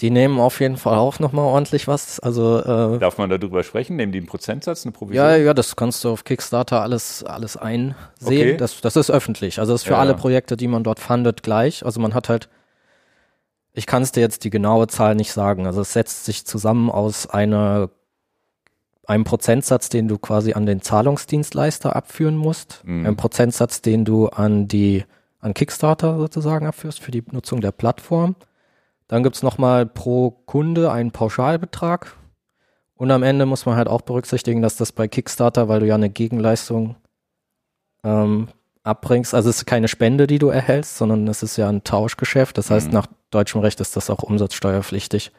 die 0.00 0.10
nehmen 0.10 0.40
auf 0.40 0.60
jeden 0.60 0.76
Fall 0.76 0.98
auch 0.98 1.20
nochmal 1.20 1.44
ordentlich 1.46 1.88
was. 1.88 2.20
Also 2.20 2.58
äh, 2.58 2.98
Darf 2.98 3.16
man 3.18 3.30
darüber 3.30 3.62
sprechen? 3.62 3.96
Nehmen 3.96 4.12
die 4.12 4.18
einen 4.18 4.26
Prozentsatz, 4.26 4.84
eine 4.84 4.92
Provision? 4.92 5.24
Ja, 5.24 5.36
ja, 5.36 5.54
das 5.54 5.76
kannst 5.76 6.04
du 6.04 6.10
auf 6.10 6.24
Kickstarter 6.24 6.82
alles, 6.82 7.22
alles 7.22 7.56
einsehen. 7.56 7.94
Okay. 8.22 8.56
Das, 8.56 8.80
das 8.80 8.96
ist 8.96 9.10
öffentlich. 9.10 9.58
Also 9.58 9.72
das 9.72 9.82
ist 9.82 9.86
für 9.86 9.94
Ja, 9.94 10.00
alle. 10.00 10.14
Projekte, 10.14 10.56
die 10.56 10.68
man 10.68 10.82
dort 10.82 10.98
fundet, 10.98 11.42
gleich. 11.42 11.84
Also 11.86 12.00
man 12.00 12.12
hat 12.14 12.28
halt, 12.28 12.48
ich 13.72 13.86
kann 13.86 14.02
es 14.02 14.12
dir 14.12 14.20
jetzt 14.20 14.44
die 14.44 14.50
genaue 14.50 14.86
Zahl 14.88 15.14
nicht 15.14 15.32
sagen. 15.32 15.66
Also 15.66 15.80
es 15.82 15.92
setzt 15.92 16.24
sich 16.26 16.44
zusammen 16.44 16.90
aus 16.90 17.26
einer, 17.30 17.88
einem 19.06 19.24
Prozentsatz, 19.24 19.88
den 19.88 20.08
du 20.08 20.18
quasi 20.18 20.52
an 20.54 20.66
den 20.66 20.82
Zahlungsdienstleister 20.82 21.94
abführen 21.94 22.36
musst, 22.36 22.82
Mhm. 22.84 23.06
einem 23.06 23.16
Prozentsatz, 23.16 23.80
den 23.82 24.04
du 24.04 24.28
an 24.28 24.68
die, 24.68 25.04
an 25.40 25.54
Kickstarter 25.54 26.18
sozusagen 26.18 26.66
abführst 26.66 27.00
für 27.00 27.10
die 27.12 27.22
Nutzung 27.30 27.60
der 27.60 27.72
Plattform. 27.72 28.34
Dann 29.08 29.22
gibt's 29.22 29.42
noch 29.42 29.52
nochmal 29.52 29.86
pro 29.86 30.30
Kunde 30.32 30.90
einen 30.90 31.12
Pauschalbetrag. 31.12 32.16
Und 32.96 33.10
am 33.12 33.22
Ende 33.22 33.46
muss 33.46 33.64
man 33.66 33.76
halt 33.76 33.88
auch 33.88 34.00
berücksichtigen, 34.00 34.62
dass 34.62 34.76
das 34.76 34.90
bei 34.90 35.06
Kickstarter, 35.06 35.68
weil 35.68 35.80
du 35.80 35.86
ja 35.86 35.94
eine 35.94 36.10
Gegenleistung 36.10 36.96
ähm, 38.04 38.48
abbringst, 38.82 39.34
also 39.34 39.50
es 39.50 39.58
ist 39.58 39.66
keine 39.66 39.88
Spende, 39.88 40.26
die 40.26 40.38
du 40.38 40.48
erhältst, 40.48 40.96
sondern 40.96 41.26
es 41.28 41.42
ist 41.42 41.56
ja 41.56 41.68
ein 41.68 41.84
Tauschgeschäft. 41.84 42.56
Das 42.58 42.70
heißt, 42.70 42.88
Mhm. 42.88 42.92
nach 42.94 43.06
deutschem 43.30 43.60
Recht 43.60 43.80
ist 43.80 43.96
das 43.96 44.10
auch 44.10 44.22
umsatzsteuerpflichtig. 44.22 45.32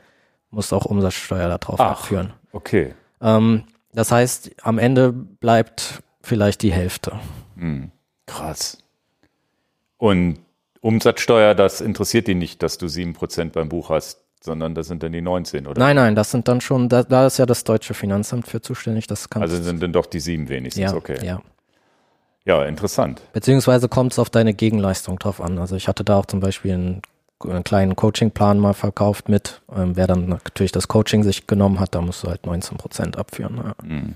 Musst 0.51 0.73
auch 0.73 0.85
Umsatzsteuer 0.85 1.49
darauf 1.57 1.79
Ach. 1.79 1.91
abführen. 1.91 2.33
Okay. 2.51 2.93
Ähm, 3.21 3.63
das 3.93 4.11
heißt, 4.11 4.51
am 4.61 4.77
Ende 4.77 5.11
bleibt 5.11 6.03
vielleicht 6.21 6.61
die 6.61 6.71
Hälfte. 6.71 7.19
Hm. 7.57 7.91
Krass. 8.25 8.77
Und 9.97 10.39
Umsatzsteuer, 10.81 11.55
das 11.55 11.81
interessiert 11.81 12.27
die 12.27 12.35
nicht, 12.35 12.61
dass 12.61 12.77
du 12.77 12.85
7% 12.85 13.51
beim 13.51 13.69
Buch 13.69 13.89
hast, 13.89 14.21
sondern 14.41 14.75
das 14.75 14.87
sind 14.87 15.03
dann 15.03 15.11
die 15.11 15.21
19, 15.21 15.65
oder? 15.67 15.79
Nein, 15.79 15.95
nein, 15.95 16.15
das 16.15 16.31
sind 16.31 16.47
dann 16.47 16.61
schon, 16.61 16.89
da, 16.89 17.03
da 17.03 17.25
ist 17.25 17.37
ja 17.39 17.45
das 17.45 17.63
deutsche 17.63 17.93
Finanzamt 17.93 18.47
für 18.47 18.61
zuständig. 18.61 19.07
Das 19.07 19.29
kann 19.29 19.41
also 19.41 19.61
sind 19.61 19.81
dann 19.81 19.93
doch 19.93 20.05
die 20.05 20.19
7 20.19 20.47
wenigstens, 20.49 20.91
ja, 20.91 20.93
okay. 20.93 21.17
Ja. 21.25 21.41
ja, 22.45 22.63
interessant. 22.65 23.21
Beziehungsweise 23.33 23.89
kommt 23.89 24.11
es 24.11 24.19
auf 24.19 24.29
deine 24.29 24.53
Gegenleistung 24.53 25.17
drauf 25.17 25.41
an. 25.41 25.57
Also 25.57 25.75
ich 25.75 25.87
hatte 25.87 26.03
da 26.03 26.17
auch 26.17 26.25
zum 26.25 26.39
Beispiel 26.39 26.73
einen 26.73 27.01
kleinen 27.39 27.95
Coachingplan 27.95 28.59
mal 28.59 28.73
verkauft 28.73 29.29
mit. 29.29 29.61
Ähm, 29.75 29.95
wer 29.95 30.07
dann 30.07 30.27
natürlich 30.27 30.71
das 30.71 30.87
Coaching 30.87 31.23
sich 31.23 31.47
genommen 31.47 31.79
hat, 31.79 31.95
da 31.95 32.01
musst 32.01 32.23
du 32.23 32.29
halt 32.29 32.43
19% 32.43 33.17
abführen. 33.17 33.57
Ja. 33.57 33.75
Mhm. 33.83 34.15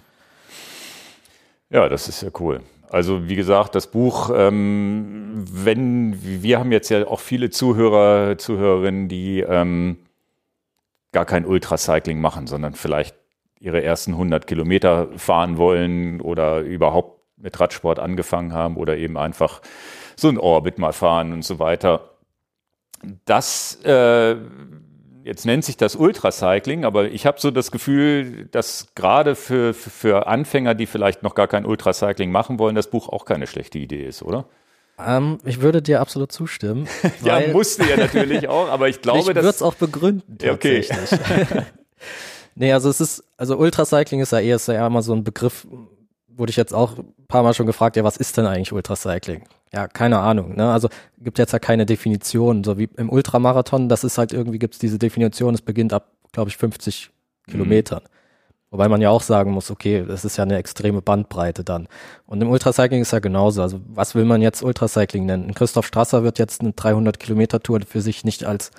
Ja, 1.69 1.87
das 1.87 2.07
ist 2.07 2.21
ja 2.21 2.29
cool. 2.39 2.61
Also 2.89 3.29
wie 3.29 3.35
gesagt, 3.35 3.75
das 3.75 3.87
Buch, 3.87 4.29
ähm, 4.35 5.45
wenn 5.49 6.17
wir 6.21 6.59
haben 6.59 6.73
jetzt 6.73 6.89
ja 6.89 7.07
auch 7.07 7.21
viele 7.21 7.49
Zuhörer, 7.49 8.37
Zuhörerinnen, 8.37 9.07
die 9.07 9.39
ähm, 9.39 9.97
gar 11.13 11.25
kein 11.25 11.45
Ultracycling 11.45 12.19
machen, 12.19 12.47
sondern 12.47 12.73
vielleicht 12.73 13.15
ihre 13.61 13.81
ersten 13.81 14.11
100 14.11 14.45
Kilometer 14.45 15.07
fahren 15.15 15.57
wollen 15.57 16.19
oder 16.19 16.59
überhaupt 16.59 17.21
mit 17.37 17.57
Radsport 17.59 17.99
angefangen 17.99 18.53
haben 18.53 18.75
oder 18.75 18.97
eben 18.97 19.17
einfach 19.17 19.61
so 20.17 20.27
ein 20.27 20.37
Orbit 20.37 20.77
mal 20.77 20.93
fahren 20.93 21.31
und 21.31 21.45
so 21.45 21.59
weiter. 21.59 22.10
Das 23.25 23.79
äh, 23.83 24.35
jetzt 25.23 25.45
nennt 25.45 25.63
sich 25.63 25.77
das 25.77 25.95
Ultracycling, 25.95 26.85
aber 26.85 27.09
ich 27.11 27.25
habe 27.25 27.39
so 27.39 27.51
das 27.51 27.71
Gefühl, 27.71 28.47
dass 28.51 28.87
gerade 28.95 29.35
für, 29.35 29.73
für 29.73 30.27
Anfänger, 30.27 30.75
die 30.75 30.85
vielleicht 30.85 31.23
noch 31.23 31.35
gar 31.35 31.47
kein 31.47 31.65
Ultracycling 31.65 32.31
machen 32.31 32.59
wollen, 32.59 32.75
das 32.75 32.89
Buch 32.89 33.09
auch 33.09 33.25
keine 33.25 33.47
schlechte 33.47 33.79
Idee 33.79 34.05
ist, 34.05 34.23
oder? 34.23 34.45
Ähm, 34.99 35.39
ich 35.45 35.61
würde 35.61 35.81
dir 35.81 36.01
absolut 36.01 36.31
zustimmen. 36.31 36.87
ja, 37.23 37.39
musste 37.51 37.87
ja 37.89 37.97
natürlich 37.97 38.47
auch, 38.47 38.69
aber 38.69 38.89
ich 38.89 39.01
glaube, 39.01 39.19
ich 39.19 39.27
würde 39.27 39.47
es 39.47 39.61
auch 39.61 39.75
begründen. 39.75 40.37
Okay. 40.47 40.85
nee, 42.55 42.73
also 42.73 42.89
es 42.89 43.01
ist, 43.01 43.23
also 43.37 43.57
Ultracycling 43.57 44.21
ist 44.21 44.31
ja 44.31 44.39
eher, 44.39 44.57
ist 44.57 44.67
ja 44.67 44.85
immer 44.85 45.01
so 45.01 45.13
ein 45.13 45.23
Begriff, 45.23 45.67
wurde 46.41 46.49
ich 46.49 46.57
jetzt 46.57 46.73
auch 46.73 46.97
ein 46.97 47.13
paar 47.27 47.43
Mal 47.43 47.53
schon 47.53 47.67
gefragt, 47.67 47.95
ja, 47.95 48.03
was 48.03 48.17
ist 48.17 48.35
denn 48.35 48.47
eigentlich 48.47 48.73
Ultracycling? 48.73 49.43
Ja, 49.71 49.87
keine 49.87 50.17
Ahnung. 50.17 50.55
Ne? 50.55 50.71
Also 50.71 50.89
gibt 51.19 51.37
jetzt 51.37 51.53
ja 51.53 51.59
keine 51.59 51.85
Definition, 51.85 52.63
so 52.63 52.79
wie 52.79 52.89
im 52.97 53.11
Ultramarathon, 53.11 53.89
das 53.89 54.03
ist 54.03 54.17
halt 54.17 54.33
irgendwie, 54.33 54.57
gibt 54.57 54.73
es 54.73 54.79
diese 54.79 54.97
Definition, 54.97 55.53
es 55.53 55.61
beginnt 55.61 55.93
ab, 55.93 56.07
glaube 56.31 56.49
ich, 56.49 56.57
50 56.57 57.11
mhm. 57.45 57.51
Kilometern. 57.51 58.01
Wobei 58.71 58.87
man 58.87 59.01
ja 59.01 59.11
auch 59.11 59.21
sagen 59.21 59.51
muss, 59.51 59.69
okay, 59.69 60.03
das 60.07 60.25
ist 60.25 60.37
ja 60.37 60.43
eine 60.43 60.57
extreme 60.57 61.03
Bandbreite 61.03 61.63
dann. 61.63 61.87
Und 62.25 62.41
im 62.41 62.49
Ultracycling 62.49 63.01
ist 63.01 63.13
ja 63.13 63.19
genauso. 63.19 63.61
Also 63.61 63.79
was 63.85 64.15
will 64.15 64.25
man 64.25 64.41
jetzt 64.41 64.63
Ultracycling 64.63 65.27
nennen? 65.27 65.53
Christoph 65.53 65.85
Strasser 65.85 66.23
wird 66.23 66.39
jetzt 66.39 66.61
eine 66.61 66.71
300 66.71 67.19
Kilometer 67.19 67.59
Tour 67.59 67.81
für 67.87 68.01
sich 68.01 68.25
nicht 68.25 68.45
als 68.45 68.71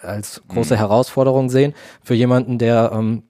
als 0.00 0.42
große 0.48 0.74
mhm. 0.74 0.78
Herausforderung 0.78 1.50
sehen. 1.50 1.74
Für 2.02 2.14
jemanden, 2.14 2.58
der 2.58 2.92
ähm, 2.94 3.24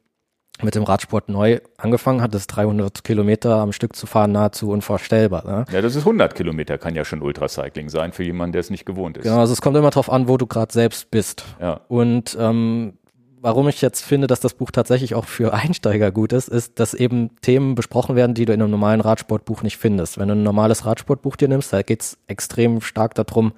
mit 0.62 0.74
dem 0.74 0.84
Radsport 0.84 1.28
neu 1.28 1.58
angefangen 1.76 2.22
hat, 2.22 2.32
das 2.32 2.46
300 2.46 3.02
Kilometer 3.02 3.56
am 3.56 3.72
Stück 3.72 3.96
zu 3.96 4.06
fahren, 4.06 4.32
nahezu 4.32 4.70
unvorstellbar. 4.70 5.44
Ne? 5.44 5.64
Ja, 5.72 5.82
das 5.82 5.96
ist 5.96 6.02
100 6.02 6.34
Kilometer, 6.34 6.78
kann 6.78 6.94
ja 6.94 7.04
schon 7.04 7.22
Ultracycling 7.22 7.88
sein 7.88 8.12
für 8.12 8.22
jemanden, 8.22 8.52
der 8.52 8.60
es 8.60 8.70
nicht 8.70 8.86
gewohnt 8.86 9.18
ist. 9.18 9.24
Genau, 9.24 9.40
also 9.40 9.52
es 9.52 9.60
kommt 9.60 9.76
immer 9.76 9.90
darauf 9.90 10.10
an, 10.10 10.28
wo 10.28 10.36
du 10.36 10.46
gerade 10.46 10.72
selbst 10.72 11.10
bist. 11.10 11.44
Ja. 11.60 11.80
Und 11.88 12.36
ähm, 12.38 12.94
warum 13.40 13.68
ich 13.68 13.82
jetzt 13.82 14.02
finde, 14.02 14.28
dass 14.28 14.38
das 14.40 14.54
Buch 14.54 14.70
tatsächlich 14.70 15.16
auch 15.16 15.24
für 15.24 15.52
Einsteiger 15.54 16.12
gut 16.12 16.32
ist, 16.32 16.48
ist, 16.48 16.78
dass 16.78 16.94
eben 16.94 17.30
Themen 17.40 17.74
besprochen 17.74 18.14
werden, 18.14 18.34
die 18.34 18.44
du 18.44 18.52
in 18.52 18.62
einem 18.62 18.70
normalen 18.70 19.00
Radsportbuch 19.00 19.62
nicht 19.62 19.76
findest. 19.76 20.18
Wenn 20.18 20.28
du 20.28 20.34
ein 20.34 20.44
normales 20.44 20.86
Radsportbuch 20.86 21.34
dir 21.34 21.48
nimmst, 21.48 21.72
da 21.72 21.82
geht 21.82 22.02
es 22.02 22.18
extrem 22.28 22.80
stark 22.80 23.14
darum, 23.16 23.54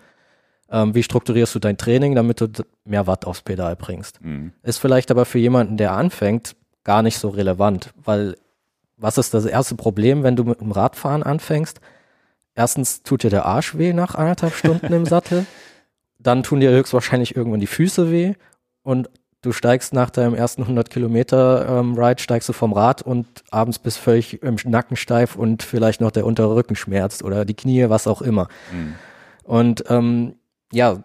ähm, 0.70 0.94
wie 0.94 1.03
strukturierst 1.03 1.55
du 1.55 1.59
dein 1.59 1.76
Training, 1.76 2.14
damit 2.14 2.40
du 2.40 2.49
mehr 2.84 3.07
Watt 3.07 3.26
aufs 3.26 3.42
Pedal 3.42 3.76
bringst. 3.76 4.20
Mhm. 4.24 4.53
Ist 4.62 4.78
vielleicht 4.78 5.11
aber 5.11 5.26
für 5.26 5.38
jemanden, 5.38 5.76
der 5.76 5.92
anfängt, 5.92 6.57
gar 6.87 7.03
nicht 7.03 7.18
so 7.18 7.28
relevant, 7.28 7.93
weil 8.05 8.37
was 8.97 9.18
ist 9.18 9.34
das 9.34 9.45
erste 9.45 9.74
Problem, 9.74 10.22
wenn 10.22 10.37
du 10.37 10.45
mit 10.45 10.61
dem 10.61 10.70
Radfahren 10.70 11.24
anfängst? 11.24 11.80
Erstens 12.55 13.03
tut 13.03 13.24
dir 13.24 13.28
der 13.28 13.45
Arsch 13.45 13.76
weh 13.76 13.93
nach 13.93 14.14
anderthalb 14.14 14.55
Stunden 14.55 14.93
im 14.93 15.05
Sattel, 15.05 15.47
dann 16.20 16.45
tun 16.45 16.61
dir 16.61 16.70
höchstwahrscheinlich 16.70 17.37
irgendwann 17.37 17.61
die 17.61 17.66
Füße 17.66 18.11
weh 18.12 18.34
und 18.84 19.11
du 19.43 19.51
steigst 19.51 19.95
nach 19.95 20.11
deinem 20.11 20.34
ersten 20.34 20.62
100 20.62 20.89
Kilometer 20.89 21.66
ähm, 21.68 21.99
Ride, 21.99 22.22
steigst 22.22 22.49
du 22.49 22.53
vom 22.53 22.72
Rad 22.72 23.03
und 23.03 23.26
abends 23.51 23.80
bist 23.80 23.99
völlig 23.99 24.41
im 24.45 24.57
Nacken 24.64 24.97
steif 24.97 25.34
und 25.34 25.64
vielleicht 25.64 26.01
noch 26.01 26.12
der 26.12 26.24
untere 26.24 26.55
Rücken 26.55 26.76
schmerzt 26.76 27.24
oder 27.24 27.45
die 27.45 27.55
Knie, 27.55 27.89
was 27.89 28.07
auch 28.07 28.22
immer. 28.22 28.47
Mhm. 28.72 28.95
Und 29.43 29.84
ähm, 29.89 30.37
ja, 30.72 31.03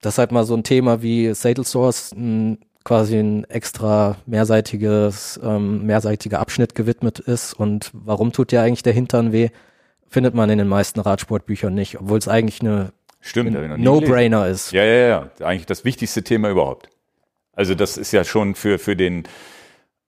das 0.00 0.14
ist 0.14 0.18
halt 0.18 0.32
mal 0.32 0.44
so 0.44 0.54
ein 0.54 0.64
Thema 0.64 1.02
wie 1.02 1.32
Saddle 1.34 1.64
Source, 1.64 2.12
ein 2.12 2.58
quasi 2.88 3.18
ein 3.18 3.44
extra 3.44 4.16
mehrseitiges, 4.24 5.38
ähm, 5.42 5.84
mehrseitiger 5.84 6.40
Abschnitt 6.40 6.74
gewidmet 6.74 7.18
ist. 7.18 7.52
Und 7.52 7.90
warum 7.92 8.32
tut 8.32 8.50
dir 8.50 8.62
eigentlich 8.62 8.82
der 8.82 8.94
Hintern 8.94 9.30
weh? 9.30 9.50
Findet 10.08 10.34
man 10.34 10.48
in 10.48 10.56
den 10.56 10.68
meisten 10.68 10.98
Radsportbüchern 10.98 11.74
nicht, 11.74 12.00
obwohl 12.00 12.16
es 12.16 12.28
eigentlich 12.28 12.62
eine 12.62 12.94
No-Brainer 13.76 14.46
ist. 14.46 14.72
Ja, 14.72 14.84
ja, 14.84 15.06
ja. 15.06 15.30
Eigentlich 15.46 15.66
das 15.66 15.84
wichtigste 15.84 16.22
Thema 16.24 16.48
überhaupt. 16.48 16.88
Also 17.52 17.74
das 17.74 17.98
ist 17.98 18.12
ja 18.12 18.24
schon 18.24 18.54
für, 18.54 18.78
für 18.78 18.96
den 18.96 19.24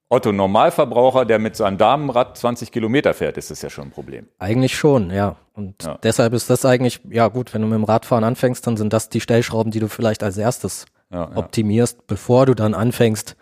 Otto 0.08 0.32
Normalverbraucher, 0.32 1.26
der 1.26 1.38
mit 1.38 1.56
seinem 1.56 1.76
Damenrad 1.76 2.38
20 2.38 2.72
Kilometer 2.72 3.12
fährt, 3.12 3.36
ist 3.36 3.50
das 3.50 3.60
ja 3.60 3.68
schon 3.68 3.88
ein 3.88 3.90
Problem. 3.90 4.26
Eigentlich 4.38 4.74
schon, 4.74 5.10
ja. 5.10 5.36
Und 5.52 5.84
ja. 5.84 5.98
deshalb 6.02 6.32
ist 6.32 6.48
das 6.48 6.64
eigentlich, 6.64 7.00
ja 7.10 7.28
gut, 7.28 7.52
wenn 7.52 7.60
du 7.60 7.68
mit 7.68 7.76
dem 7.76 7.84
Radfahren 7.84 8.24
anfängst, 8.24 8.66
dann 8.66 8.78
sind 8.78 8.94
das 8.94 9.10
die 9.10 9.20
Stellschrauben, 9.20 9.70
die 9.70 9.80
du 9.80 9.88
vielleicht 9.88 10.22
als 10.22 10.38
erstes 10.38 10.86
ja, 11.10 11.30
optimierst, 11.36 12.06
bevor 12.06 12.46
du 12.46 12.54
dann 12.54 12.74
anfängst, 12.74 13.36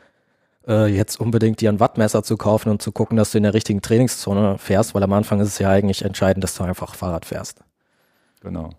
äh, 0.67 0.87
jetzt 0.87 1.21
unbedingt 1.21 1.61
dir 1.61 1.71
ein 1.71 1.81
Wattmesser 1.81 2.23
zu 2.23 2.37
kaufen 2.37 2.71
und 2.71 2.83
zu 2.83 2.93
gucken, 2.93 3.17
dass 3.17 3.33
du 3.33 3.39
in 3.39 3.45
der 3.45 3.55
richtigen 3.55 3.83
Trainingszone 3.83 4.59
fährst, 4.59 4.95
weil 4.95 5.03
am 5.03 5.13
Anfang 5.13 5.41
ist 5.41 5.49
es 5.49 5.59
ja 5.59 5.71
eigentlich 5.71 6.05
entscheidend, 6.05 6.45
dass 6.45 6.55
du 6.55 6.65
einfach 6.65 6.95
Fahrrad 6.95 7.25
fährst. 7.25 7.61
Genau. 8.41 8.71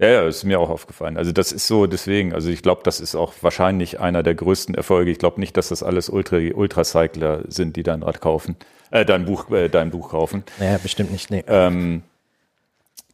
Ja, 0.00 0.08
ja, 0.08 0.28
ist 0.28 0.44
mir 0.44 0.60
auch 0.60 0.70
aufgefallen. 0.70 1.16
Also 1.16 1.32
das 1.32 1.50
ist 1.50 1.66
so, 1.66 1.86
deswegen, 1.86 2.32
also 2.32 2.50
ich 2.50 2.62
glaube, 2.62 2.82
das 2.84 3.00
ist 3.00 3.16
auch 3.16 3.34
wahrscheinlich 3.40 3.98
einer 3.98 4.22
der 4.22 4.36
größten 4.36 4.76
Erfolge. 4.76 5.10
Ich 5.10 5.18
glaube 5.18 5.40
nicht, 5.40 5.56
dass 5.56 5.68
das 5.68 5.82
alles 5.82 6.08
Ultra, 6.08 6.36
Ultracycler 6.36 7.42
sind, 7.48 7.74
die 7.74 7.82
dein 7.82 8.04
Rad 8.04 8.20
kaufen, 8.20 8.56
äh, 8.92 9.04
dein 9.04 9.24
Buch, 9.24 9.50
äh, 9.50 9.68
dein 9.68 9.90
Buch 9.90 10.10
kaufen. 10.10 10.44
Naja, 10.60 10.78
bestimmt 10.80 11.10
nicht, 11.10 11.30
nee. 11.30 11.42
Ähm, 11.48 12.02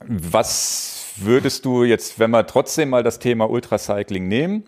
was 0.06 1.06
würdest 1.16 1.64
du 1.64 1.84
jetzt, 1.84 2.18
wenn 2.18 2.30
wir 2.30 2.46
trotzdem 2.46 2.90
mal 2.90 3.02
das 3.02 3.18
Thema 3.18 3.48
Ultracycling 3.48 4.28
nehmen, 4.28 4.64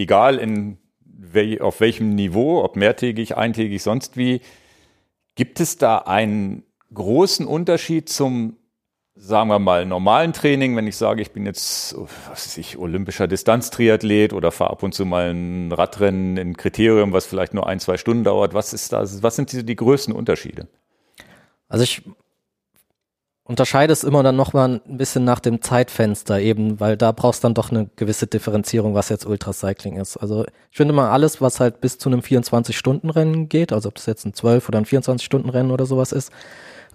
egal 0.00 0.38
in 0.38 0.78
wel, 1.04 1.60
auf 1.60 1.80
welchem 1.80 2.14
Niveau, 2.14 2.62
ob 2.62 2.76
mehrtägig, 2.76 3.36
eintägig, 3.36 3.82
sonst 3.82 4.16
wie, 4.16 4.40
gibt 5.34 5.60
es 5.60 5.78
da 5.78 5.98
einen 5.98 6.64
großen 6.92 7.46
Unterschied 7.46 8.08
zum, 8.08 8.56
sagen 9.14 9.48
wir 9.48 9.58
mal, 9.58 9.86
normalen 9.86 10.32
Training, 10.32 10.76
wenn 10.76 10.86
ich 10.86 10.96
sage, 10.96 11.22
ich 11.22 11.30
bin 11.30 11.46
jetzt, 11.46 11.94
was 11.96 12.46
weiß 12.46 12.58
ich, 12.58 12.78
olympischer 12.78 13.28
Distanztriathlet 13.28 14.32
oder 14.32 14.50
fahre 14.50 14.70
ab 14.70 14.82
und 14.82 14.94
zu 14.94 15.04
mal 15.04 15.32
ein 15.32 15.72
Radrennen 15.72 16.36
in 16.36 16.56
Kriterium, 16.56 17.12
was 17.12 17.26
vielleicht 17.26 17.54
nur 17.54 17.66
ein, 17.66 17.80
zwei 17.80 17.96
Stunden 17.96 18.24
dauert. 18.24 18.54
Was 18.54 18.72
ist 18.72 18.92
da, 18.92 19.02
was 19.22 19.36
sind 19.36 19.52
die, 19.52 19.64
die 19.64 19.76
größten 19.76 20.14
Unterschiede? 20.14 20.68
Also 21.68 21.84
ich 21.84 22.02
unterscheide 23.50 23.92
es 23.92 24.04
immer 24.04 24.22
dann 24.22 24.36
nochmal 24.36 24.80
ein 24.86 24.96
bisschen 24.96 25.24
nach 25.24 25.40
dem 25.40 25.60
Zeitfenster 25.60 26.38
eben, 26.38 26.78
weil 26.78 26.96
da 26.96 27.10
brauchst 27.10 27.42
du 27.42 27.46
dann 27.46 27.54
doch 27.54 27.72
eine 27.72 27.90
gewisse 27.96 28.28
Differenzierung, 28.28 28.94
was 28.94 29.08
jetzt 29.08 29.26
Ultracycling 29.26 29.96
ist. 29.96 30.16
Also 30.16 30.44
ich 30.70 30.76
finde 30.76 30.94
mal 30.94 31.10
alles, 31.10 31.40
was 31.40 31.58
halt 31.58 31.80
bis 31.80 31.98
zu 31.98 32.08
einem 32.08 32.20
24-Stunden-Rennen 32.20 33.48
geht, 33.48 33.72
also 33.72 33.88
ob 33.88 33.96
das 33.96 34.06
jetzt 34.06 34.24
ein 34.24 34.34
12 34.34 34.68
oder 34.68 34.78
ein 34.78 34.86
24-Stunden-Rennen 34.86 35.72
oder 35.72 35.84
sowas 35.84 36.12
ist, 36.12 36.30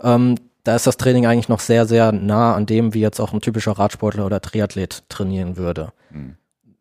ähm, 0.02 0.36
da 0.64 0.78
ist 0.78 0.88
das 0.88 0.96
Training 0.96 1.26
eigentlich 1.26 1.50
noch 1.50 1.60
sehr, 1.60 1.86
sehr 1.86 2.14
nah 2.14 2.56
an 2.56 2.66
dem, 2.66 2.94
wie 2.94 3.02
jetzt 3.02 3.20
auch 3.20 3.34
ein 3.34 3.42
typischer 3.42 3.74
Radsportler 3.74 4.26
oder 4.26 4.40
Triathlet 4.40 5.04
trainieren 5.10 5.58
würde. 5.58 5.92
Mhm. 6.10 6.38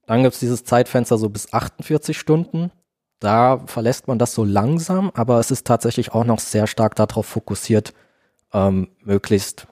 Dann 0.06 0.22
gibt's 0.22 0.38
dieses 0.38 0.62
Zeitfenster 0.62 1.18
so 1.18 1.28
bis 1.30 1.52
48 1.52 2.16
Stunden. 2.16 2.70
Da 3.18 3.60
verlässt 3.66 4.06
man 4.06 4.20
das 4.20 4.34
so 4.34 4.44
langsam, 4.44 5.10
aber 5.14 5.40
es 5.40 5.50
ist 5.50 5.66
tatsächlich 5.66 6.12
auch 6.12 6.24
noch 6.24 6.38
sehr 6.38 6.68
stark 6.68 6.94
darauf 6.94 7.26
fokussiert, 7.26 7.92
ähm, 8.54 8.88
möglichst 9.02 9.66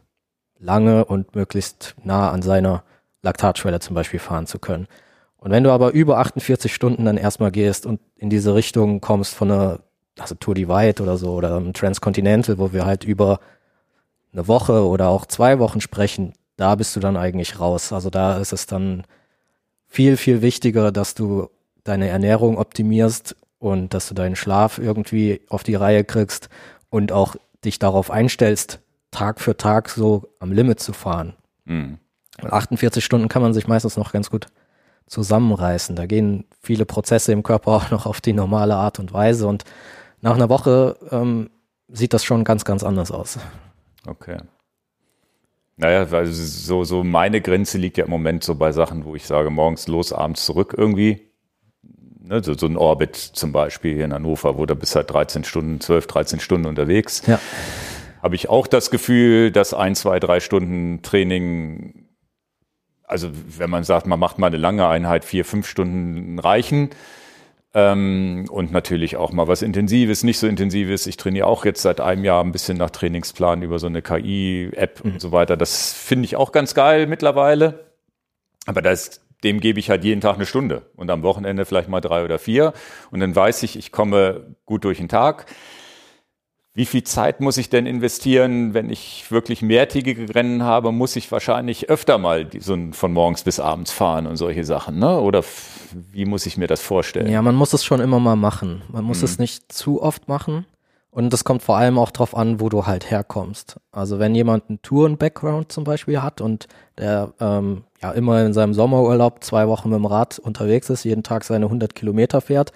lange 0.59 1.05
und 1.05 1.35
möglichst 1.35 1.95
nah 2.05 2.31
an 2.31 2.43
seiner 2.43 2.85
Laktatschwelle 3.23 3.81
zum 3.81 3.95
Beispiel 3.95 4.21
fahren 4.21 4.47
zu 4.47 4.59
können. 4.59 4.87
Und 5.37 5.51
wenn 5.51 5.65
du 5.65 5.71
aber 5.71 5.93
über 5.93 6.19
48 6.19 6.73
Stunden 6.73 7.05
dann 7.05 7.17
erstmal 7.17 7.51
gehst 7.51 7.87
und 7.87 8.01
in 8.17 8.31
diese 8.31 8.55
Richtung 8.55 9.01
kommst 9.01 9.35
von 9.35 9.51
einer, 9.51 9.81
also 10.19 10.35
Tour 10.35 10.55
Divide 10.55 11.03
oder 11.03 11.17
so 11.17 11.33
oder 11.33 11.57
einem 11.57 11.73
Transcontinental, 11.73 12.59
wo 12.59 12.73
wir 12.73 12.85
halt 12.85 13.05
über 13.05 13.41
eine 14.33 14.47
Woche 14.47 14.87
oder 14.87 15.09
auch 15.09 15.27
zwei 15.27 15.59
Wochen 15.59 15.81
sprechen, 15.81 16.35
da 16.57 16.75
bist 16.75 16.95
du 16.95 17.01
dann 17.01 17.17
eigentlich 17.17 17.59
raus. 17.59 17.93
Also 17.93 18.09
da 18.11 18.39
ist 18.39 18.53
es 18.53 18.67
dann 18.67 19.05
viel, 19.89 20.17
viel 20.17 20.43
wichtiger, 20.43 20.93
dass 20.93 21.15
du 21.15 21.49
deine 21.85 22.09
Ernährung 22.09 22.57
optimierst 22.57 23.37
und 23.59 23.95
dass 23.95 24.09
du 24.09 24.15
deinen 24.15 24.37
Schlaf 24.37 24.79
irgendwie 24.79 25.43
auf 25.49 25.65
die 25.65 25.75
Reihe 25.75 26.05
kriegst 26.05 26.49
und 26.89 27.11
auch 27.11 27.37
dich 27.65 27.79
darauf 27.79 28.11
einstellst, 28.11 28.81
Tag 29.11 29.41
für 29.41 29.57
Tag 29.57 29.89
so 29.89 30.29
am 30.39 30.53
Limit 30.53 30.81
zu 30.81 30.93
fahren. 30.93 31.35
Mhm. 31.65 31.99
48 32.43 33.05
Stunden 33.05 33.29
kann 33.29 33.43
man 33.43 33.53
sich 33.55 33.69
meistens 33.69 33.97
noch 33.97 34.13
ganz 34.13 34.31
gut 34.31 34.47
zusammenreißen. 35.07 35.95
Da 35.95 36.07
gehen 36.07 36.45
viele 36.63 36.87
Prozesse 36.87 37.33
im 37.33 37.43
Körper 37.43 37.73
auch 37.73 37.91
noch 37.91 38.07
auf 38.07 38.21
die 38.21 38.33
normale 38.33 38.75
Art 38.75 38.99
und 38.99 39.13
Weise 39.13 39.47
und 39.47 39.65
nach 40.21 40.35
einer 40.35 40.49
Woche 40.49 40.97
ähm, 41.11 41.51
sieht 41.89 42.15
das 42.15 42.25
schon 42.25 42.45
ganz, 42.45 42.65
ganz 42.65 42.85
anders 42.85 43.11
aus. 43.11 43.39
Okay. 44.07 44.39
Naja, 45.77 46.11
weil 46.11 46.27
so, 46.27 46.85
so 46.85 47.03
meine 47.03 47.41
Grenze 47.41 47.79
liegt 47.79 47.99
ja 47.99 48.05
im 48.05 48.11
Moment 48.11 48.45
so 48.45 48.55
bei 48.55 48.73
Sachen, 48.73 49.05
wo 49.05 49.17
ich 49.17 49.27
sage, 49.27 49.51
morgens 49.51 49.89
los, 49.89 50.13
abends 50.13 50.45
zurück 50.45 50.75
irgendwie. 50.77 51.32
Ne, 52.25 52.43
so, 52.43 52.55
so 52.55 52.67
ein 52.67 52.77
Orbit 52.77 53.17
zum 53.17 53.51
Beispiel 53.53 53.95
hier 53.95 54.05
in 54.05 54.13
Hannover, 54.13 54.57
wo 54.57 54.65
du 54.65 54.77
bist 54.77 54.95
halt 54.95 55.11
13 55.11 55.43
Stunden, 55.43 55.81
12, 55.81 56.07
13 56.07 56.41
Stunden 56.41 56.67
unterwegs. 56.67 57.23
Ja. 57.27 57.41
Habe 58.23 58.37
ich 58.37 58.49
auch 58.49 58.69
das 58.69 58.91
Gefühl, 58.91 59.51
dass 59.51 59.75
ein, 59.75 59.97
zwei, 59.97 60.21
drei 60.21 60.39
Stunden 60.39 61.03
Training, 61.03 62.07
also 63.03 63.29
wenn 63.59 63.71
man 63.71 63.83
sagt, 63.83 64.07
man 64.07 64.21
macht 64.21 64.39
mal 64.39 64.47
eine 64.47 64.57
lange 64.57 64.87
Einheit, 64.87 65.25
vier, 65.25 65.45
fünf 65.45 65.67
Stunden 65.67 66.39
reichen. 66.39 66.91
Ähm, 67.75 68.47
und 68.51 68.71
natürlich 68.71 69.17
auch 69.17 69.33
mal 69.33 69.49
was 69.49 69.63
Intensives, 69.63 70.23
nicht 70.23 70.39
so 70.39 70.47
Intensives. 70.47 71.07
Ich 71.07 71.17
trainiere 71.17 71.47
auch 71.47 71.65
jetzt 71.65 71.83
seit 71.83 72.01
einem 72.01 72.23
Jahr 72.25 72.45
ein 72.45 72.53
bisschen 72.53 72.77
nach 72.79 72.91
Trainingsplan 72.91 73.63
über 73.63 73.79
so 73.79 73.87
eine 73.89 74.03
KI-App 74.03 75.05
mhm. 75.05 75.13
und 75.13 75.21
so 75.21 75.33
weiter. 75.33 75.57
Das 75.57 75.93
finde 75.93 76.27
ich 76.27 76.37
auch 76.37 76.53
ganz 76.53 76.75
geil 76.75 77.09
mittlerweile. 77.09 77.87
Aber 78.67 78.83
das, 78.83 79.23
dem 79.45 79.61
gebe 79.61 79.81
ich 79.81 79.91
halt 79.91 80.05
jeden 80.05 80.21
Tag 80.21 80.37
eine 80.37 80.47
Stunde 80.47 80.91
und 80.97 81.11
am 81.11 81.23
Wochenende 81.23 81.65
vielleicht 81.65 81.89
mal 81.89 82.01
drei 82.01 82.25
oder 82.25 82.39
vier. 82.39 82.73
Und 83.11 83.21
dann 83.21 83.35
weiß 83.35 83.63
ich, 83.65 83.77
ich 83.77 83.93
komme 83.93 84.55
gut 84.65 84.85
durch 84.85 84.99
den 84.99 85.09
Tag 85.09 85.47
wie 86.75 86.87
viel 86.87 87.03
Zeit 87.03 87.41
muss 87.41 87.59
ich 87.59 87.69
denn 87.69 87.85
investieren, 87.85 88.73
wenn 88.73 88.89
ich 88.89 89.31
wirklich 89.31 89.61
mehrtägige 89.61 90.35
Rennen 90.35 90.63
habe, 90.63 90.91
muss 90.91 91.17
ich 91.17 91.31
wahrscheinlich 91.31 91.91
öfter 91.91 92.17
mal 92.17 92.49
so 92.59 92.77
von 92.93 93.13
morgens 93.13 93.43
bis 93.43 93.61
abends 93.61 93.93
fahren 93.93 94.27
und 94.27 94.37
solche 94.37 94.65
Sachen, 94.65 94.99
ne? 94.99 95.21
Oder 95.21 95.45
wie 96.13 96.25
muss 96.25 96.47
ich 96.47 96.57
mir 96.57 96.69
das 96.69 96.81
vorstellen? 96.81 97.31
Ja, 97.31 97.43
man 97.43 97.55
muss 97.55 97.75
es 97.75 97.85
schon 97.85 98.01
immer 98.01 98.21
mal 98.21 98.37
machen. 98.37 98.83
Man 98.89 99.05
muss 99.05 99.19
mhm. 99.19 99.25
es 99.25 99.39
nicht 99.39 99.71
zu 99.71 100.03
oft 100.03 100.29
machen. 100.29 100.65
Und 101.11 101.31
das 101.35 101.45
kommt 101.45 101.63
vor 101.63 101.77
allem 101.77 101.99
auch 101.99 102.11
drauf 102.11 102.35
an, 102.35 102.59
wo 102.59 102.71
du 102.71 102.87
halt 102.87 103.11
herkommst. 103.11 103.77
Also 103.91 104.19
wenn 104.19 104.35
jemand 104.35 104.71
einen 104.71 104.81
Touren-Background 104.81 105.71
zum 105.71 105.85
Beispiel 105.85 106.23
hat 106.23 106.41
und 106.41 106.69
der 106.97 107.35
ähm, 107.39 107.85
ja 108.03 108.13
immer 108.13 108.45
in 108.45 108.53
seinem 108.53 108.75
Sommerurlaub 108.75 109.45
zwei 109.45 109.69
Wochen 109.69 109.91
mit 109.91 109.99
dem 109.99 110.07
Rad 110.07 110.39
unterwegs 110.39 110.91
ist, 110.91 111.05
jeden 111.05 111.23
Tag 111.23 111.45
seine 111.45 111.67
100 111.67 111.95
Kilometer 111.95 112.41
fährt, 112.41 112.73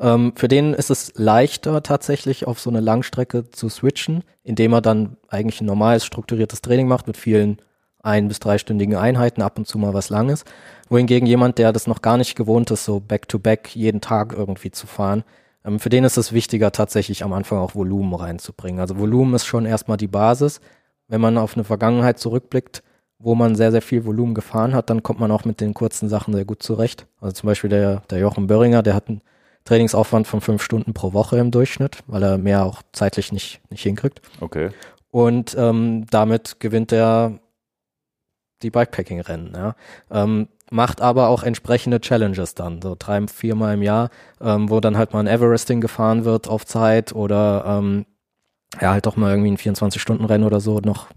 ähm, 0.00 0.32
für 0.36 0.48
den 0.48 0.74
ist 0.74 0.90
es 0.90 1.12
leichter 1.16 1.82
tatsächlich 1.82 2.46
auf 2.46 2.60
so 2.60 2.70
eine 2.70 2.80
Langstrecke 2.80 3.50
zu 3.50 3.68
switchen, 3.68 4.22
indem 4.44 4.72
er 4.72 4.80
dann 4.80 5.16
eigentlich 5.28 5.60
ein 5.60 5.66
normales 5.66 6.04
strukturiertes 6.04 6.62
Training 6.62 6.88
macht 6.88 7.06
mit 7.06 7.16
vielen 7.16 7.58
ein- 8.00 8.28
bis 8.28 8.38
dreistündigen 8.38 8.96
Einheiten, 8.96 9.42
ab 9.42 9.58
und 9.58 9.66
zu 9.66 9.76
mal 9.76 9.92
was 9.92 10.08
Langes. 10.08 10.44
Wohingegen 10.88 11.26
jemand, 11.26 11.58
der 11.58 11.72
das 11.72 11.86
noch 11.88 12.00
gar 12.00 12.16
nicht 12.16 12.36
gewohnt 12.36 12.70
ist, 12.70 12.84
so 12.84 13.00
back-to-back 13.00 13.66
-back 13.66 13.76
jeden 13.76 14.00
Tag 14.00 14.32
irgendwie 14.32 14.70
zu 14.70 14.86
fahren, 14.86 15.24
ähm, 15.64 15.80
für 15.80 15.88
den 15.88 16.04
ist 16.04 16.16
es 16.16 16.32
wichtiger, 16.32 16.70
tatsächlich 16.72 17.24
am 17.24 17.32
Anfang 17.32 17.58
auch 17.58 17.74
Volumen 17.74 18.14
reinzubringen. 18.14 18.80
Also 18.80 18.98
Volumen 18.98 19.34
ist 19.34 19.46
schon 19.46 19.66
erstmal 19.66 19.96
die 19.96 20.06
Basis. 20.06 20.60
Wenn 21.08 21.20
man 21.20 21.38
auf 21.38 21.54
eine 21.54 21.64
Vergangenheit 21.64 22.18
zurückblickt, 22.18 22.82
wo 23.18 23.34
man 23.34 23.56
sehr, 23.56 23.72
sehr 23.72 23.82
viel 23.82 24.04
Volumen 24.04 24.34
gefahren 24.34 24.74
hat, 24.74 24.90
dann 24.90 25.02
kommt 25.02 25.20
man 25.20 25.30
auch 25.30 25.44
mit 25.44 25.60
den 25.60 25.74
kurzen 25.74 26.08
Sachen 26.08 26.34
sehr 26.34 26.44
gut 26.44 26.62
zurecht. 26.62 27.06
Also 27.20 27.32
zum 27.32 27.48
Beispiel 27.48 27.70
der, 27.70 28.02
der 28.10 28.18
Jochen 28.18 28.46
Böhringer, 28.46 28.82
der 28.82 28.94
hat 28.94 29.08
ein 29.08 29.22
Trainingsaufwand 29.64 30.26
von 30.26 30.40
fünf 30.40 30.62
Stunden 30.62 30.94
pro 30.94 31.12
Woche 31.12 31.36
im 31.38 31.50
Durchschnitt, 31.50 31.98
weil 32.06 32.22
er 32.22 32.38
mehr 32.38 32.64
auch 32.64 32.82
zeitlich 32.92 33.32
nicht, 33.32 33.60
nicht 33.70 33.82
hinkriegt. 33.82 34.22
Okay. 34.40 34.70
Und 35.10 35.56
ähm, 35.58 36.06
damit 36.10 36.60
gewinnt 36.60 36.92
er 36.92 37.40
die 38.62 38.70
Bikepacking-Rennen. 38.70 39.52
Ja. 39.54 39.74
Ähm, 40.10 40.48
macht 40.70 41.00
aber 41.00 41.28
auch 41.28 41.42
entsprechende 41.42 42.00
Challenges 42.00 42.54
dann, 42.54 42.82
so 42.82 42.94
drei, 42.98 43.26
viermal 43.26 43.74
im 43.74 43.82
Jahr, 43.82 44.10
ähm, 44.40 44.70
wo 44.70 44.80
dann 44.80 44.96
halt 44.96 45.12
mal 45.12 45.20
ein 45.20 45.26
Everesting 45.26 45.80
gefahren 45.80 46.24
wird 46.24 46.48
auf 46.48 46.66
Zeit 46.66 47.14
oder 47.14 47.64
ähm, 47.66 48.06
ja, 48.80 48.92
halt 48.92 49.06
doch 49.06 49.16
mal 49.16 49.30
irgendwie 49.30 49.50
ein 49.50 49.74
24-Stunden-Rennen 49.74 50.44
oder 50.44 50.60
so 50.60 50.80
noch 50.80 51.08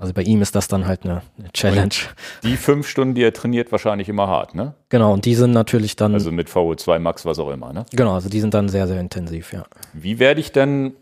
also 0.00 0.14
bei 0.14 0.22
ihm 0.22 0.40
ist 0.40 0.54
das 0.54 0.66
dann 0.66 0.86
halt 0.86 1.04
eine, 1.04 1.20
eine 1.38 1.52
Challenge. 1.52 1.82
Und 1.82 2.14
die 2.42 2.56
fünf 2.56 2.88
Stunden, 2.88 3.14
die 3.14 3.22
er 3.22 3.34
trainiert, 3.34 3.70
wahrscheinlich 3.70 4.08
immer 4.08 4.28
hart, 4.28 4.54
ne? 4.54 4.74
Genau, 4.88 5.12
und 5.12 5.26
die 5.26 5.34
sind 5.34 5.52
natürlich 5.52 5.94
dann. 5.94 6.14
Also 6.14 6.32
mit 6.32 6.48
VO2 6.48 6.98
Max, 6.98 7.26
was 7.26 7.38
auch 7.38 7.50
immer, 7.50 7.74
ne? 7.74 7.84
Genau, 7.92 8.14
also 8.14 8.30
die 8.30 8.40
sind 8.40 8.54
dann 8.54 8.70
sehr, 8.70 8.88
sehr 8.88 8.98
intensiv, 8.98 9.52
ja. 9.52 9.66
Wie 9.92 10.18
werde 10.18 10.40
ich 10.40 10.52
denn 10.52 10.94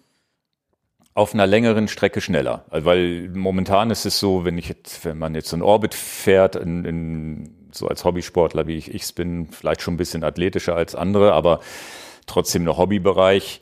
auf 1.14 1.32
einer 1.32 1.46
längeren 1.46 1.86
Strecke 1.86 2.20
schneller? 2.20 2.64
Also 2.70 2.86
weil 2.86 3.28
momentan 3.28 3.92
ist 3.92 4.04
es 4.04 4.18
so, 4.18 4.44
wenn 4.44 4.58
ich 4.58 4.68
jetzt, 4.68 5.04
wenn 5.04 5.16
man 5.16 5.36
jetzt 5.36 5.52
einen 5.52 5.62
Orbit 5.62 5.94
fährt, 5.94 6.56
in, 6.56 6.84
in, 6.84 7.68
so 7.70 7.86
als 7.86 8.04
Hobbysportler, 8.04 8.66
wie 8.66 8.78
ich 8.78 8.92
es 8.92 9.12
bin, 9.12 9.46
vielleicht 9.52 9.80
schon 9.80 9.94
ein 9.94 9.98
bisschen 9.98 10.24
athletischer 10.24 10.74
als 10.74 10.96
andere, 10.96 11.34
aber 11.34 11.60
trotzdem 12.26 12.64
noch 12.64 12.78
Hobbybereich, 12.78 13.60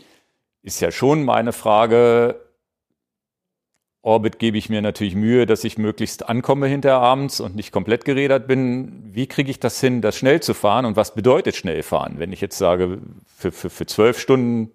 ist 0.62 0.80
ja 0.80 0.91
schon 0.91 1.26
meine 1.26 1.53
Frage, 1.53 2.46
Orbit 4.07 4.39
gebe 4.39 4.57
ich 4.57 4.69
mir 4.69 4.83
natürlich 4.83 5.17
Mühe, 5.17 5.47
dass 5.47 5.65
ich 5.65 5.79
möglichst 5.79 6.29
ankomme 6.29 6.69
hinter 6.69 6.95
abends 7.01 7.41
und 7.41 7.57
nicht 7.57 7.73
komplett 7.73 8.05
gerädert 8.05 8.47
bin. 8.47 9.03
Wie 9.13 9.27
kriege 9.27 9.51
ich 9.51 9.59
das 9.59 9.81
hin, 9.81 10.01
das 10.01 10.17
schnell 10.17 10.41
zu 10.41 10.55
fahren 10.55 10.85
und 10.85 10.95
was 10.95 11.17
bedeutet 11.17 11.57
schnell 11.57 11.83
fahren? 11.83 12.15
Wenn 12.19 12.33
ich 12.33 12.41
jetzt 12.41 12.57
sage, 12.57 12.99
für, 13.37 13.51
für, 13.51 13.69
für 13.69 13.87
zwölf 13.87 14.21
Stunden 14.21 14.71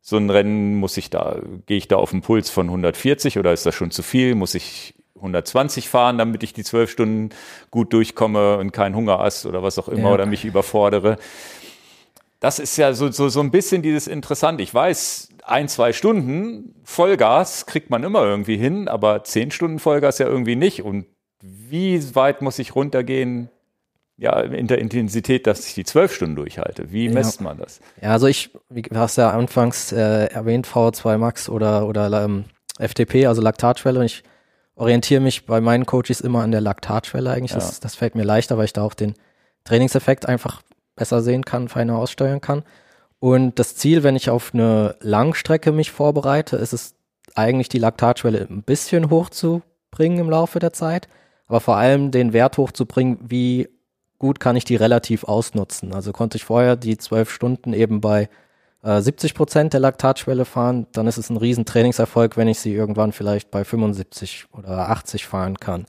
so 0.00 0.16
ein 0.16 0.30
Rennen 0.30 0.74
muss 0.74 0.96
ich 0.96 1.10
da, 1.10 1.38
gehe 1.66 1.76
ich 1.76 1.86
da 1.86 1.96
auf 1.96 2.12
einen 2.12 2.22
Puls 2.22 2.50
von 2.50 2.66
140 2.66 3.38
oder 3.38 3.52
ist 3.52 3.66
das 3.66 3.74
schon 3.76 3.92
zu 3.92 4.02
viel? 4.02 4.34
Muss 4.34 4.56
ich 4.56 4.94
120 5.14 5.88
fahren, 5.88 6.18
damit 6.18 6.42
ich 6.42 6.52
die 6.52 6.64
zwölf 6.64 6.90
Stunden 6.90 7.30
gut 7.70 7.92
durchkomme 7.92 8.58
und 8.58 8.72
keinen 8.72 8.96
Hunger 8.96 9.18
hast 9.18 9.46
oder 9.46 9.62
was 9.62 9.78
auch 9.78 9.88
immer 9.88 10.08
ja. 10.08 10.14
oder 10.14 10.26
mich 10.26 10.44
überfordere? 10.44 11.18
Das 12.46 12.60
ist 12.60 12.76
ja 12.76 12.92
so, 12.92 13.10
so, 13.10 13.28
so 13.28 13.40
ein 13.40 13.50
bisschen 13.50 13.82
dieses 13.82 14.06
Interessante. 14.06 14.62
Ich 14.62 14.72
weiß, 14.72 15.30
ein, 15.42 15.66
zwei 15.66 15.92
Stunden 15.92 16.76
Vollgas 16.84 17.66
kriegt 17.66 17.90
man 17.90 18.04
immer 18.04 18.22
irgendwie 18.22 18.56
hin, 18.56 18.86
aber 18.86 19.24
zehn 19.24 19.50
Stunden 19.50 19.80
Vollgas 19.80 20.18
ja 20.18 20.28
irgendwie 20.28 20.54
nicht. 20.54 20.82
Und 20.82 21.06
wie 21.42 22.14
weit 22.14 22.42
muss 22.42 22.60
ich 22.60 22.76
runtergehen, 22.76 23.50
ja, 24.16 24.38
in 24.38 24.68
der 24.68 24.78
Intensität, 24.78 25.48
dass 25.48 25.66
ich 25.66 25.74
die 25.74 25.82
zwölf 25.82 26.14
Stunden 26.14 26.36
durchhalte? 26.36 26.92
Wie 26.92 27.08
messt 27.08 27.40
man 27.40 27.58
das? 27.58 27.80
Ja, 28.00 28.12
also 28.12 28.28
ich, 28.28 28.50
wie 28.68 28.82
du 28.82 28.94
hast 28.94 29.16
ja 29.16 29.30
anfangs 29.30 29.90
äh, 29.90 30.26
erwähnt, 30.26 30.68
VO2 30.68 31.18
Max 31.18 31.48
oder, 31.48 31.88
oder 31.88 32.22
ähm, 32.22 32.44
FTP, 32.78 33.26
also 33.26 33.42
Laktatschwelle. 33.42 33.98
Und 33.98 34.06
ich 34.06 34.22
orientiere 34.76 35.20
mich 35.20 35.46
bei 35.46 35.60
meinen 35.60 35.84
Coaches 35.84 36.20
immer 36.20 36.44
an 36.44 36.52
der 36.52 36.60
Laktatschwelle 36.60 37.28
eigentlich. 37.28 37.50
Ja. 37.50 37.56
Das, 37.56 37.80
das 37.80 37.96
fällt 37.96 38.14
mir 38.14 38.22
leichter, 38.22 38.56
weil 38.56 38.66
ich 38.66 38.72
da 38.72 38.82
auch 38.82 38.94
den 38.94 39.14
Trainingseffekt 39.64 40.28
einfach 40.28 40.62
besser 40.96 41.22
sehen 41.22 41.44
kann, 41.44 41.68
feiner 41.68 41.96
aussteuern 41.96 42.40
kann. 42.40 42.62
Und 43.18 43.58
das 43.58 43.76
Ziel, 43.76 44.02
wenn 44.02 44.16
ich 44.16 44.30
auf 44.30 44.52
eine 44.52 44.96
Langstrecke 45.00 45.72
mich 45.72 45.90
vorbereite, 45.90 46.56
ist 46.56 46.72
es 46.72 46.94
eigentlich 47.34 47.68
die 47.68 47.78
Laktatschwelle 47.78 48.46
ein 48.50 48.62
bisschen 48.62 49.10
hochzubringen 49.10 50.18
im 50.18 50.30
Laufe 50.30 50.58
der 50.58 50.72
Zeit, 50.72 51.08
aber 51.46 51.60
vor 51.60 51.76
allem 51.76 52.10
den 52.10 52.32
Wert 52.32 52.58
hochzubringen, 52.58 53.18
wie 53.22 53.68
gut 54.18 54.40
kann 54.40 54.56
ich 54.56 54.64
die 54.64 54.76
relativ 54.76 55.24
ausnutzen. 55.24 55.92
Also 55.92 56.12
konnte 56.12 56.36
ich 56.36 56.44
vorher 56.44 56.76
die 56.76 56.96
zwölf 56.96 57.30
Stunden 57.30 57.72
eben 57.72 58.00
bei 58.00 58.28
äh, 58.82 59.00
70 59.00 59.34
Prozent 59.34 59.72
der 59.72 59.80
Laktatschwelle 59.80 60.44
fahren, 60.44 60.86
dann 60.92 61.06
ist 61.06 61.18
es 61.18 61.30
ein 61.30 61.36
riesen 61.36 61.66
Trainingserfolg, 61.66 62.36
wenn 62.36 62.48
ich 62.48 62.60
sie 62.60 62.74
irgendwann 62.74 63.12
vielleicht 63.12 63.50
bei 63.50 63.64
75 63.64 64.46
oder 64.52 64.88
80 64.90 65.26
fahren 65.26 65.58
kann. 65.58 65.86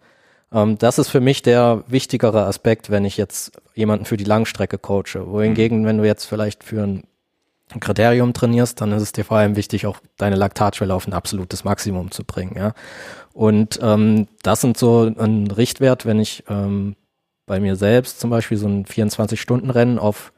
Ähm, 0.52 0.78
das 0.78 1.00
ist 1.00 1.10
für 1.10 1.22
mich 1.22 1.42
der 1.42 1.84
wichtigere 1.88 2.46
Aspekt, 2.46 2.90
wenn 2.90 3.06
ich 3.06 3.18
jetzt 3.18 3.52
jemanden 3.76 4.06
für 4.06 4.18
die 4.18 4.24
Langstrecke 4.24 4.78
coache. 4.78 5.28
Wohingegen, 5.28 5.82
mhm. 5.82 5.86
wenn 5.86 5.98
du 5.98 6.06
jetzt 6.06 6.26
vielleicht 6.26 6.64
für 6.64 6.84
ein 6.84 7.04
Kriterium 7.80 8.34
trainierst, 8.34 8.80
dann 8.80 8.94
ist 8.94 9.04
es 9.04 9.12
dir 9.12 9.26
vor 9.26 9.38
allem 9.38 9.56
wichtig, 9.56 9.86
auch 9.86 10.00
deine 10.16 10.38
Laktatschwelle 10.38 10.94
auf 10.94 11.06
ein 11.06 11.14
absolutes 11.14 11.64
Maximum 11.64 12.12
zu 12.12 12.24
bringen. 12.24 12.56
Ja? 12.56 12.74
Und 13.34 13.80
ähm, 13.82 14.28
das 14.42 14.62
sind 14.62 14.78
so 14.78 15.04
ein 15.04 15.52
Richtwert, 15.52 16.06
wenn 16.06 16.20
ich 16.20 16.46
ähm, 16.48 16.96
bei 17.46 17.60
mir 17.60 17.76
selbst 17.76 18.20
zum 18.20 18.30
Beispiel 18.30 18.58
so 18.58 18.68
ein 18.68 18.86
24-Stunden-Rennen 18.86 20.00
auf, 20.00 20.32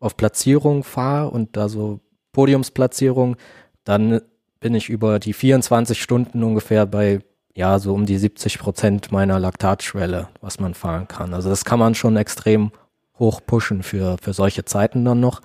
auf 0.00 0.16
Platzierung 0.16 0.82
fahre 0.82 1.30
und 1.30 1.56
da 1.56 1.68
so 1.68 2.00
Podiumsplatzierung, 2.32 3.36
dann 3.84 4.22
bin 4.60 4.74
ich 4.74 4.88
über 4.88 5.18
die 5.18 5.34
24 5.34 6.00
Stunden 6.00 6.42
ungefähr 6.42 6.86
bei 6.86 7.20
ja 7.54 7.78
so 7.78 7.94
um 7.94 8.06
die 8.06 8.18
70 8.18 8.58
Prozent 8.58 9.12
meiner 9.12 9.38
Laktatschwelle, 9.38 10.28
was 10.40 10.60
man 10.60 10.74
fahren 10.74 11.08
kann. 11.08 11.34
Also 11.34 11.50
das 11.50 11.64
kann 11.64 11.78
man 11.78 11.94
schon 11.94 12.16
extrem 12.16 12.72
hoch 13.18 13.40
pushen 13.46 13.82
für, 13.82 14.16
für 14.20 14.32
solche 14.32 14.64
Zeiten 14.64 15.04
dann 15.04 15.20
noch. 15.20 15.42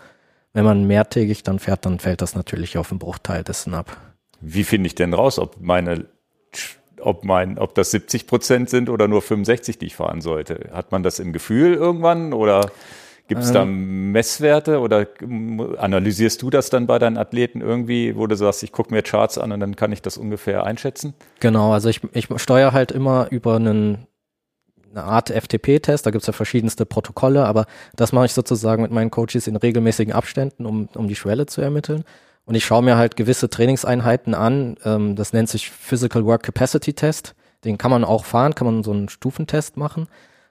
Wenn 0.54 0.66
man 0.66 0.88
mehrtägig 0.88 1.44
dann 1.44 1.60
fährt, 1.60 1.86
dann 1.86 2.00
fällt 2.00 2.22
das 2.22 2.36
natürlich 2.36 2.78
auf 2.78 2.92
einen 2.92 3.00
Bruchteil 3.00 3.44
dessen 3.44 3.74
ab. 3.74 3.96
Wie 4.42 4.64
finde 4.64 4.88
ich 4.88 4.96
denn 4.96 5.14
raus, 5.14 5.40
ob 5.40 5.60
meine, 5.60 6.06
ob 7.00 7.26
mein, 7.26 7.58
ob 7.58 7.76
das 7.76 7.92
70 7.92 8.28
Prozent 8.28 8.70
sind 8.70 8.90
oder 8.90 9.08
nur 9.08 9.22
65, 9.22 9.78
die 9.78 9.88
ich 9.88 9.96
fahren 9.96 10.22
sollte? 10.22 10.70
Hat 10.72 10.92
man 10.92 11.04
das 11.04 11.20
im 11.20 11.34
Gefühl 11.34 11.74
irgendwann 11.74 12.34
oder 12.34 12.72
gibt 13.28 13.42
es 13.42 13.52
da 13.52 13.64
ähm. 13.64 14.12
Messwerte 14.12 14.80
oder 14.80 15.08
analysierst 15.78 16.42
du 16.42 16.50
das 16.50 16.70
dann 16.70 16.88
bei 16.88 17.00
deinen 17.00 17.18
Athleten 17.18 17.62
irgendwie, 17.62 18.16
wo 18.16 18.28
du 18.28 18.36
sagst, 18.36 18.64
ich 18.64 18.72
gucke 18.72 18.94
mir 18.94 19.02
Charts 19.02 19.38
an 19.38 19.52
und 19.52 19.60
dann 19.60 19.76
kann 19.76 19.92
ich 19.92 20.02
das 20.02 20.18
ungefähr 20.18 20.64
einschätzen? 20.64 21.14
Genau, 21.40 21.74
also 21.74 21.90
ich, 21.90 22.02
ich 22.14 22.28
steuere 22.38 22.74
halt 22.74 22.92
immer 22.92 23.28
über 23.30 23.56
einen 23.56 24.08
eine 24.92 25.04
Art 25.04 25.30
FTP-Test, 25.30 26.06
da 26.06 26.12
gibt's 26.12 26.28
ja 26.28 26.34
verschiedenste 26.34 26.86
Protokolle, 26.86 27.46
aber 27.46 27.66
das 27.96 28.14
mache 28.14 28.26
ich 28.26 28.34
sozusagen 28.34 28.82
mit 28.82 28.92
meinen 28.92 29.12
Coaches 29.12 29.48
in 29.48 29.56
regelmäßigen 29.56 30.14
Abständen, 30.14 30.66
um, 30.66 30.90
um 30.96 31.08
die 31.08 31.16
Schwelle 31.16 31.46
zu 31.46 31.62
ermitteln. 31.62 32.04
Und 32.46 32.56
ich 32.56 32.66
schaue 32.66 32.82
mir 32.82 32.98
halt 32.98 33.16
gewisse 33.16 33.50
Trainingseinheiten 33.50 34.34
an, 34.34 34.78
ähm, 34.86 35.16
das 35.16 35.34
nennt 35.34 35.50
sich 35.50 35.70
Physical 35.70 36.26
Work 36.26 36.44
Capacity 36.44 36.94
Test. 36.94 37.36
Den 37.66 37.78
kann 37.78 37.92
man 37.92 38.04
auch 38.04 38.24
fahren, 38.24 38.56
kann 38.56 38.68
man 38.68 38.84
so 38.84 38.92
einen 38.92 39.10
Stufentest 39.10 39.78
machen. 39.78 40.08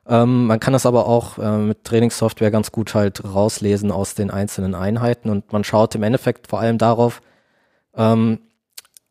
Ähm, 0.08 0.46
man 0.46 0.60
kann 0.60 0.72
das 0.72 0.86
aber 0.86 1.06
auch 1.06 1.38
äh, 1.38 1.58
mit 1.58 1.84
Trainingssoftware 1.84 2.50
ganz 2.50 2.70
gut 2.72 2.94
halt 2.94 3.24
rauslesen 3.24 3.90
aus 3.90 4.14
den 4.14 4.30
einzelnen 4.30 4.74
Einheiten 4.74 5.30
und 5.30 5.52
man 5.52 5.64
schaut 5.64 5.94
im 5.94 6.02
Endeffekt 6.02 6.46
vor 6.48 6.60
allem 6.60 6.78
darauf, 6.78 7.20
ähm, 7.96 8.38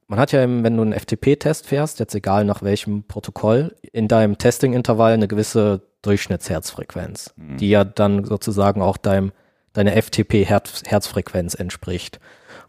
man 0.08 0.20
hat 0.20 0.32
ja, 0.32 0.44
eben, 0.44 0.64
wenn 0.64 0.78
du 0.78 0.84
einen 0.84 0.94
FTP-Test 0.94 1.66
fährst, 1.66 2.00
jetzt 2.00 2.14
egal 2.14 2.46
nach 2.46 2.62
welchem 2.62 3.04
Protokoll, 3.04 3.76
in 3.92 4.08
deinem 4.08 4.38
Testing-Intervall 4.38 5.14
eine 5.14 5.28
gewisse 5.28 5.82
Durchschnittsherzfrequenz, 6.04 7.34
mhm. 7.36 7.58
die 7.58 7.70
ja 7.70 7.84
dann 7.84 8.24
sozusagen 8.24 8.82
auch 8.82 8.98
deinem, 8.98 9.32
deine 9.74 10.00
FTP-Herzfrequenz 10.00 11.56
entspricht. 11.56 12.20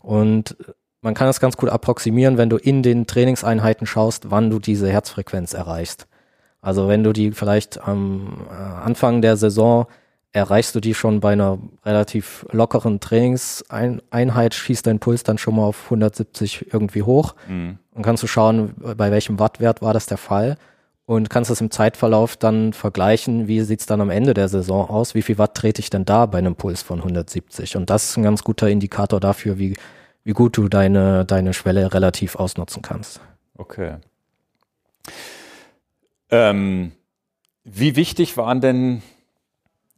Und 0.01 0.57
man 1.03 1.13
kann 1.13 1.27
das 1.27 1.41
ganz 1.41 1.59
gut 1.59 1.69
approximieren, 1.69 2.39
wenn 2.39 2.49
du 2.49 2.57
in 2.57 2.83
den 2.83 3.07
Trainingseinheiten 3.07 3.87
schaust, 3.87 4.31
wann 4.31 4.49
du 4.49 4.59
diese 4.59 4.89
Herzfrequenz 4.89 5.53
erreichst. 5.53 6.07
Also 6.67 6.89
wenn 6.89 7.05
du 7.05 7.13
die 7.13 7.31
vielleicht 7.31 7.81
am 7.81 8.45
äh, 8.51 8.55
Anfang 8.55 9.23
der 9.23 9.37
Saison 9.37 9.87
erreichst 10.33 10.75
du 10.75 10.81
die 10.81 10.95
schon 10.95 11.21
bei 11.21 11.33
einer 11.33 11.61
relativ 11.85 12.45
lockeren 12.51 12.99
Trainingseinheit, 12.99 14.53
schießt 14.53 14.85
dein 14.85 14.99
Puls 14.99 15.23
dann 15.23 15.39
schon 15.39 15.55
mal 15.55 15.63
auf 15.63 15.85
170 15.85 16.73
irgendwie 16.75 17.05
hoch 17.05 17.37
mhm. 17.47 17.79
und 17.95 18.03
kannst 18.03 18.25
du 18.25 18.27
schauen, 18.27 18.75
bei 18.97 19.13
welchem 19.13 19.39
Wattwert 19.39 19.81
war 19.81 19.95
das 19.95 20.07
der 20.07 20.19
Fall 20.19 20.57
und 21.05 21.31
kannst 21.31 21.53
das 21.53 21.61
im 21.61 21.71
Zeitverlauf 21.71 22.37
dann 22.37 22.73
vergleichen, 22.73 23.47
wie 23.47 23.61
sieht's 23.61 23.87
dann 23.87 24.01
am 24.01 24.11
Ende 24.11 24.35
der 24.35 24.49
Saison 24.49 24.91
aus, 24.91 25.15
wie 25.15 25.23
viel 25.23 25.39
Watt 25.39 25.55
trete 25.55 25.79
ich 25.81 25.89
denn 25.89 26.05
da 26.05 26.27
bei 26.27 26.39
einem 26.39 26.57
Puls 26.57 26.83
von 26.83 26.99
170 26.99 27.77
und 27.77 27.91
das 27.91 28.11
ist 28.11 28.17
ein 28.17 28.25
ganz 28.25 28.43
guter 28.43 28.69
Indikator 28.69 29.21
dafür, 29.21 29.57
wie, 29.61 29.77
wie 30.25 30.33
gut 30.33 30.57
du 30.57 30.69
deine, 30.69 31.25
deine 31.25 31.55
Schwelle 31.55 31.95
relativ 31.95 32.35
ausnutzen 32.35 32.83
kannst. 32.83 33.21
Okay. 33.57 33.99
Ähm, 36.31 36.93
wie 37.65 37.97
wichtig 37.97 38.37
waren 38.37 38.61
denn 38.61 39.03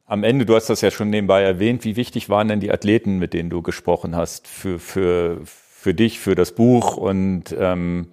am 0.09 0.25
Ende, 0.25 0.47
du 0.47 0.57
hast 0.57 0.71
das 0.71 0.81
ja 0.81 0.91
schon 0.91 1.11
nebenbei 1.11 1.43
erwähnt, 1.43 1.85
wie 1.85 1.97
wichtig 1.97 2.31
waren 2.31 2.49
denn 2.49 2.61
die 2.61 2.73
Athleten, 2.73 3.19
mit 3.19 3.35
denen 3.35 3.51
du 3.51 3.61
gesprochen 3.61 4.17
hast, 4.17 4.47
für, 4.49 4.79
für, 4.79 5.41
für 5.45 5.93
dich, 5.93 6.19
für 6.19 6.35
das 6.35 6.53
Buch 6.53 6.97
und 6.97 7.55
ähm, 7.59 8.09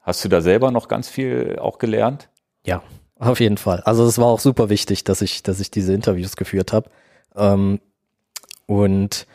hast 0.00 0.24
du 0.24 0.30
da 0.30 0.40
selber 0.40 0.70
noch 0.70 0.88
ganz 0.88 1.10
viel 1.10 1.58
auch 1.60 1.78
gelernt? 1.78 2.30
Ja, 2.64 2.82
auf 3.18 3.38
jeden 3.38 3.58
Fall. 3.58 3.80
Also 3.82 4.06
es 4.06 4.18
war 4.18 4.26
auch 4.26 4.40
super 4.40 4.70
wichtig, 4.70 5.04
dass 5.04 5.20
ich, 5.20 5.42
dass 5.42 5.60
ich 5.60 5.70
diese 5.70 5.92
Interviews 5.92 6.36
geführt 6.36 6.72
habe. 6.72 6.90
Ähm, 7.36 7.80
und 8.66 9.26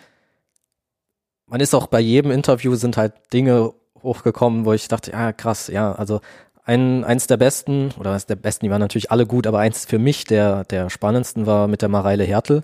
man 1.46 1.62
ist 1.62 1.76
auch 1.76 1.86
bei 1.86 2.00
jedem 2.00 2.32
Interview 2.32 2.74
sind 2.76 2.98
halt 2.98 3.14
Dinge 3.32 3.74
hochgekommen, 4.02 4.66
wo 4.66 4.74
ich 4.74 4.88
dachte, 4.88 5.12
ja 5.12 5.34
krass, 5.34 5.68
ja, 5.68 5.92
also 5.92 6.22
ein, 6.70 7.04
eins 7.04 7.26
der 7.26 7.38
besten, 7.38 7.90
oder 8.00 8.12
eins 8.12 8.28
der 8.28 8.36
besten, 8.36 8.66
die 8.66 8.70
waren 8.70 8.80
natürlich 8.80 9.10
alle 9.10 9.26
gut, 9.26 9.48
aber 9.48 9.58
eins 9.58 9.86
für 9.86 9.98
mich 9.98 10.26
der, 10.26 10.66
der 10.66 10.92
spannendsten 10.92 11.48
war 11.48 11.68
mit 11.68 11.82
der 11.82 11.90
Mareile 11.90 12.24
Hertel, 12.24 12.62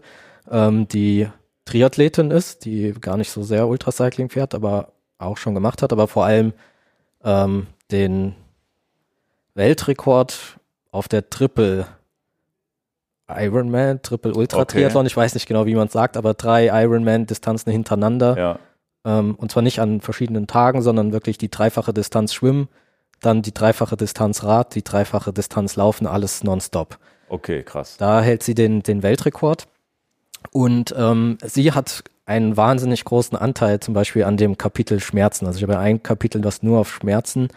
ähm, 0.49 0.88
die 0.88 1.28
Triathletin 1.66 2.30
ist, 2.30 2.66
die 2.66 2.93
gar 2.93 3.18
nicht 3.18 3.32
so 3.32 3.41
sehr 3.41 3.68
Ultracycling 3.68 4.30
fährt, 4.30 4.53
aber 4.53 4.89
auch 5.18 5.38
schon 5.38 5.56
gemacht 5.56 5.82
hat, 5.82 5.91
aber 5.91 6.08
vor 6.08 6.24
allem 6.24 6.53
ähm, 7.24 7.66
den 7.91 8.36
Weltrekord 9.56 10.60
auf 10.91 11.08
der 11.08 11.28
Triple 11.32 11.88
Ironman, 13.28 14.03
Triple 14.03 14.36
Ultra 14.36 14.62
okay. 14.62 14.82
Triathlon, 14.82 15.08
ich 15.08 15.18
weiß 15.18 15.34
nicht 15.34 15.47
genau, 15.47 15.66
wie 15.66 15.74
man 15.74 15.88
es 15.88 15.93
sagt, 15.93 16.16
aber 16.16 16.36
drei 16.36 16.68
Ironman-Distanzen 16.68 17.72
hintereinander. 17.72 18.38
Ja. 18.38 18.60
Ähm, 19.03 19.34
und 19.34 19.51
zwar 19.51 19.64
nicht 19.64 19.80
an 19.80 19.99
verschiedenen 19.99 20.45
Tagen, 20.45 20.84
sondern 20.84 21.12
wirklich 21.12 21.39
die 21.39 21.49
dreifache 21.49 21.91
Distanz 21.91 22.36
schwimmen, 22.36 22.68
dann 23.26 23.41
die 23.41 23.53
dreifache 23.53 23.97
Distanz 23.97 24.43
Rad, 24.43 24.76
die 24.76 24.84
dreifache 24.84 25.34
Distanz 25.34 25.76
Laufen, 25.76 26.07
alles 26.07 26.43
nonstop. 26.43 26.97
Okay, 27.28 27.63
krass. 27.63 27.97
Da 27.97 28.21
hält 28.21 28.43
sie 28.43 28.55
den, 28.55 28.84
den 28.84 29.03
Weltrekord. 29.03 29.67
Und 30.51 30.93
ähm, 30.97 31.38
sie 31.43 31.71
hat 31.71 32.03
einen 32.26 32.57
wahnsinnig 32.57 33.03
großen 33.03 33.38
Anteil 33.38 33.80
zum 33.80 33.93
Beispiel 33.93 34.23
an 34.23 34.38
dem 34.38 34.57
Kapitel 34.57 34.99
Schmerzen. 34.99 35.45
Also 35.45 35.57
ich 35.57 35.63
habe 35.63 35.78
ein 35.78 36.01
Kapitel, 36.01 36.41
das 36.41 36.63
nur 36.63 36.80
auf 36.80 36.91
Schmerzen 36.91 37.49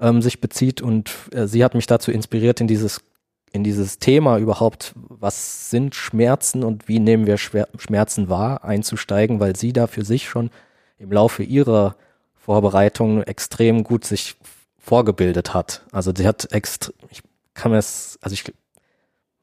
ähm, 0.00 0.22
sich 0.22 0.40
bezieht 0.40 0.80
und 0.82 1.12
äh, 1.32 1.46
sie 1.46 1.64
hat 1.64 1.74
mich 1.74 1.86
dazu 1.86 2.10
inspiriert, 2.10 2.60
in 2.60 2.66
dieses, 2.66 3.00
in 3.52 3.64
dieses 3.64 3.98
Thema 3.98 4.38
überhaupt, 4.38 4.92
was 4.96 5.70
sind 5.70 5.94
Schmerzen 5.94 6.64
und 6.64 6.88
wie 6.88 6.98
nehmen 6.98 7.26
wir 7.26 7.38
Schwer 7.38 7.68
Schmerzen 7.78 8.28
wahr, 8.28 8.64
einzusteigen, 8.64 9.40
weil 9.40 9.56
sie 9.56 9.72
da 9.72 9.86
für 9.86 10.04
sich 10.04 10.28
schon 10.28 10.50
im 10.98 11.12
Laufe 11.12 11.42
ihrer 11.42 11.96
Vorbereitung 12.34 13.22
extrem 13.22 13.84
gut 13.84 14.04
sich 14.04 14.36
vorgebildet 14.88 15.52
hat. 15.52 15.82
Also 15.92 16.12
sie 16.16 16.26
hat 16.26 16.50
extra, 16.50 16.92
ich 17.10 17.20
kann 17.52 17.72
mir 17.72 17.76
das, 17.76 18.18
also 18.22 18.32
ich 18.32 18.44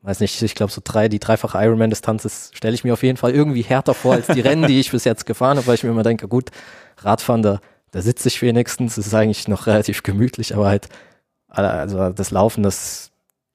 weiß 0.02 0.20
nicht, 0.20 0.42
ich 0.42 0.56
glaube 0.56 0.72
so 0.72 0.82
drei, 0.84 1.08
die 1.08 1.20
dreifache 1.20 1.64
Ironman-Distanz 1.64 2.50
stelle 2.52 2.74
ich 2.74 2.84
mir 2.84 2.94
auf 2.94 3.04
jeden 3.04 3.18
Fall 3.18 3.32
irgendwie 3.32 3.62
härter 3.62 3.94
vor 3.94 4.14
als 4.14 4.26
die 4.26 4.42
Rennen, 4.42 4.66
die 4.66 4.80
ich 4.80 4.90
bis 4.96 5.04
jetzt 5.04 5.28
gefahren 5.28 5.58
habe, 5.58 5.68
weil 5.68 5.76
ich 5.76 5.84
mir 5.84 5.92
immer 5.92 6.02
denke, 6.02 6.28
gut, 6.28 6.50
Radfahren, 6.98 7.44
da, 7.44 7.60
da 7.92 8.02
sitze 8.02 8.28
ich 8.28 8.42
wenigstens, 8.42 8.98
es 8.98 9.06
ist 9.06 9.14
eigentlich 9.14 9.48
noch 9.48 9.68
relativ 9.68 10.02
gemütlich, 10.02 10.56
aber 10.56 10.68
halt, 10.68 10.90
also 11.48 12.10
das 12.10 12.32
Laufen, 12.32 12.64
das 12.64 13.12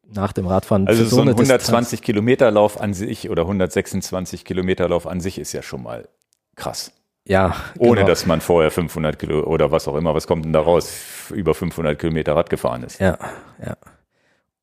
nach 0.07 0.32
dem 0.32 0.47
Radfahren. 0.47 0.86
Also 0.86 1.05
so, 1.05 1.16
so 1.16 1.22
ein 1.22 1.28
120 1.28 2.03
Kilometer 2.03 2.53
Lauf 2.53 2.80
an 2.80 2.95
sich 2.95 3.30
oder 3.30 3.43
126 3.43 4.45
Kilometer 4.45 4.88
Lauf 4.88 5.09
an 5.09 5.20
sich 5.20 5.38
ist 5.38 5.53
ja 5.53 5.62
schon 5.62 5.82
mal 5.82 6.09
krass. 6.55 6.93
Ja. 7.30 7.54
Ohne 7.78 8.00
genau. 8.00 8.08
dass 8.08 8.26
man 8.26 8.40
vorher 8.40 8.72
500 8.72 9.16
Kilo 9.16 9.44
oder 9.44 9.70
was 9.70 9.86
auch 9.86 9.94
immer, 9.94 10.16
was 10.16 10.26
kommt 10.26 10.44
denn 10.44 10.52
da 10.52 10.60
raus, 10.60 11.30
über 11.32 11.54
500 11.54 11.96
Kilometer 11.96 12.34
Rad 12.34 12.50
gefahren 12.50 12.82
ist. 12.82 12.98
Ja, 12.98 13.18
ja. 13.64 13.76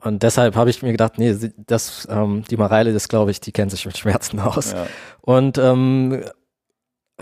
Und 0.01 0.21
deshalb 0.21 0.57
habe 0.57 0.69
ich 0.69 0.83
mir 0.83 0.91
gedacht, 0.91 1.13
nee, 1.17 1.33
das, 1.55 2.05
ähm, 2.11 2.43
die 2.49 2.57
Mareile, 2.57 2.91
das 2.91 3.07
glaube 3.07 3.31
ich, 3.31 3.39
die 3.39 3.53
kennt 3.53 3.71
sich 3.71 3.85
mit 3.85 3.97
Schmerzen 3.97 4.41
aus. 4.41 4.73
Ja. 4.73 4.85
Und 5.21 5.57
ähm, 5.57 6.25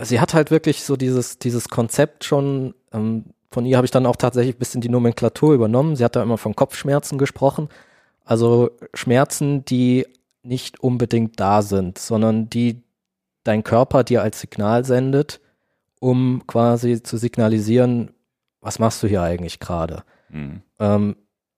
sie 0.00 0.18
hat 0.18 0.34
halt 0.34 0.50
wirklich 0.50 0.82
so 0.82 0.96
dieses, 0.96 1.38
dieses 1.38 1.68
Konzept 1.68 2.24
schon, 2.24 2.74
ähm, 2.92 3.26
von 3.52 3.64
ihr 3.66 3.76
habe 3.76 3.84
ich 3.84 3.92
dann 3.92 4.04
auch 4.04 4.16
tatsächlich 4.16 4.56
ein 4.56 4.58
bisschen 4.58 4.80
die 4.80 4.88
Nomenklatur 4.88 5.54
übernommen. 5.54 5.94
Sie 5.94 6.04
hat 6.04 6.16
da 6.16 6.24
immer 6.24 6.38
von 6.38 6.56
Kopfschmerzen 6.56 7.18
gesprochen. 7.18 7.68
Also 8.24 8.72
Schmerzen, 8.94 9.64
die 9.64 10.06
nicht 10.42 10.80
unbedingt 10.80 11.38
da 11.38 11.62
sind, 11.62 11.98
sondern 11.98 12.50
die 12.50 12.82
dein 13.46 13.64
Körper 13.64 14.04
dir 14.04 14.22
als 14.22 14.40
Signal 14.40 14.84
sendet, 14.84 15.40
um 16.00 16.42
quasi 16.46 17.02
zu 17.02 17.16
signalisieren, 17.16 18.10
was 18.60 18.78
machst 18.78 19.02
du 19.02 19.06
hier 19.06 19.22
eigentlich 19.22 19.60
gerade? 19.60 20.02
Mhm. 20.28 20.62
Ähm, 20.78 21.16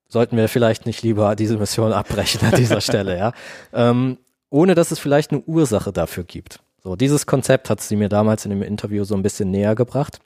sollten 0.09 0.36
wir 0.36 0.49
vielleicht 0.49 0.86
nicht 0.86 1.03
lieber 1.03 1.36
diese 1.36 1.59
Mission 1.59 1.93
abbrechen 1.93 2.47
an 2.47 2.55
dieser 2.55 2.80
Stelle, 2.82 3.16
ja? 3.16 3.32
Ähm, 3.72 4.18
ohne 4.51 4.74
dass 4.74 4.91
es 4.91 4.99
vielleicht 4.99 5.30
eine 5.30 5.43
Ursache 5.43 5.93
dafür 5.93 6.24
gibt. 6.24 6.61
So, 6.82 6.97
dieses 6.97 7.26
Konzept 7.26 7.68
hat 7.68 7.80
sie 7.80 7.97
mir 7.97 8.09
damals 8.09 8.45
in 8.45 8.51
dem 8.51 8.62
Interview 8.62 9.05
so 9.05 9.14
ein 9.14 9.22
bisschen 9.22 9.51
näher 9.51 9.74
gebracht. 9.74 10.20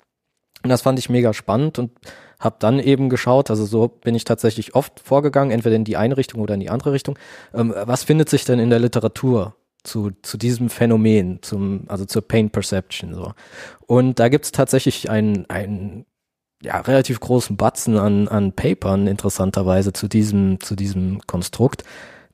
Und 0.63 0.71
das 0.71 0.83
fand 0.83 0.99
ich 0.99 1.09
mega 1.09 1.33
spannend 1.33 1.79
und 1.81 1.91
habe 2.39 2.57
dann 2.59 2.79
eben 2.79 3.09
geschaut, 3.09 3.51
also 3.51 3.65
so 3.65 3.89
bin 3.89 4.15
ich 4.15 4.25
tatsächlich 4.25 4.75
oft 4.75 5.01
vorgegangen, 5.01 5.51
entweder 5.51 5.77
in 5.77 5.85
die 5.85 5.97
eine 5.97 6.17
Richtung 6.17 6.41
oder 6.41 6.55
in 6.55 6.61
die 6.61 6.71
andere 6.71 6.93
Richtung. 6.93 7.19
Ähm, 7.53 7.75
was 7.77 8.05
findet 8.05 8.29
sich 8.29 8.45
denn 8.45 8.59
in 8.59 8.71
der 8.71 8.79
Literatur 8.79 9.57
zu, 9.85 10.13
zu 10.23 10.37
diesem 10.37 10.69
Phänomen, 10.69 11.41
zum, 11.43 11.85
also 11.89 12.05
zur 12.05 12.23
Pain 12.23 12.51
Perception. 12.51 13.15
So. 13.15 13.33
Und 13.87 14.19
da 14.19 14.29
gibt's 14.29 14.53
tatsächlich 14.53 15.11
einen, 15.11 15.49
einen 15.51 16.07
ja, 16.63 16.81
relativ 16.81 17.21
großen 17.21 17.57
Batzen 17.57 17.99
an, 17.99 18.29
an 18.29 18.53
Papern, 18.53 19.07
interessanterweise, 19.07 19.93
zu 19.93 20.09
diesem, 20.09 20.61
zu 20.61 20.77
diesem 20.77 21.21
Konstrukt 21.27 21.85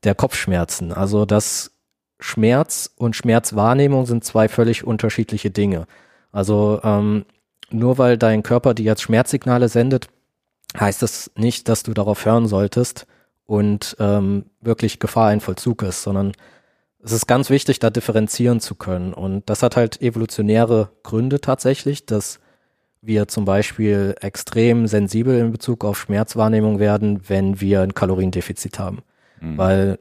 der 0.05 0.15
Kopfschmerzen. 0.15 0.93
Also 0.93 1.25
das 1.25 1.73
Schmerz 2.21 2.91
und 2.97 3.17
Schmerzwahrnehmung 3.17 4.07
sind 4.07 4.25
zwei 4.25 4.49
völlig 4.49 4.85
unterschiedliche 4.85 5.51
Dinge. 5.51 5.87
Also 6.33 6.81
ähm, 6.85 7.25
nur 7.71 7.99
weil 7.99 8.19
dein 8.19 8.43
Körper 8.43 8.75
dir 8.75 8.85
jetzt 8.85 9.03
Schmerzsignale 9.03 9.69
sendet, 9.69 10.09
heißt 10.79 11.01
das 11.03 11.31
nicht, 11.37 11.69
dass 11.69 11.83
du 11.83 11.95
darauf 11.95 12.25
hören 12.25 12.47
solltest 12.47 13.07
und 13.47 13.97
ähm, 13.99 14.47
wirklich 14.61 14.99
Gefahr 14.99 15.33
in 15.33 15.41
Vollzug 15.41 15.83
ist, 15.83 16.03
sondern 16.03 16.33
es 17.03 17.13
ist 17.13 17.27
ganz 17.27 17.51
wichtig, 17.51 17.79
da 17.79 17.91
differenzieren 17.91 18.61
zu 18.61 18.75
können. 18.75 19.13
Und 19.13 19.49
das 19.49 19.63
hat 19.63 19.77
halt 19.77 20.03
evolutionäre 20.03 20.91
Gründe 21.03 21.41
tatsächlich, 21.41 22.07
dass 22.07 22.41
wir 23.01 23.29
zum 23.29 23.45
Beispiel 23.45 24.17
extrem 24.21 24.87
sensibel 24.87 25.39
in 25.39 25.53
Bezug 25.53 25.85
auf 25.85 25.99
Schmerzwahrnehmung 25.99 26.81
werden, 26.81 27.29
wenn 27.29 27.61
wir 27.61 27.83
ein 27.83 27.95
Kaloriendefizit 27.95 28.79
haben. 28.79 29.03
Mhm. 29.41 29.59
Weil 29.59 29.99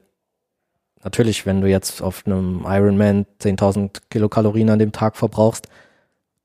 natürlich, 1.03 1.45
wenn 1.45 1.61
du 1.61 1.69
jetzt 1.69 2.01
auf 2.01 2.25
einem 2.25 2.65
Ironman 2.65 3.25
10.000 3.39 4.01
Kilokalorien 4.09 4.69
an 4.71 4.79
dem 4.79 4.91
Tag 4.91 5.15
verbrauchst, 5.15 5.67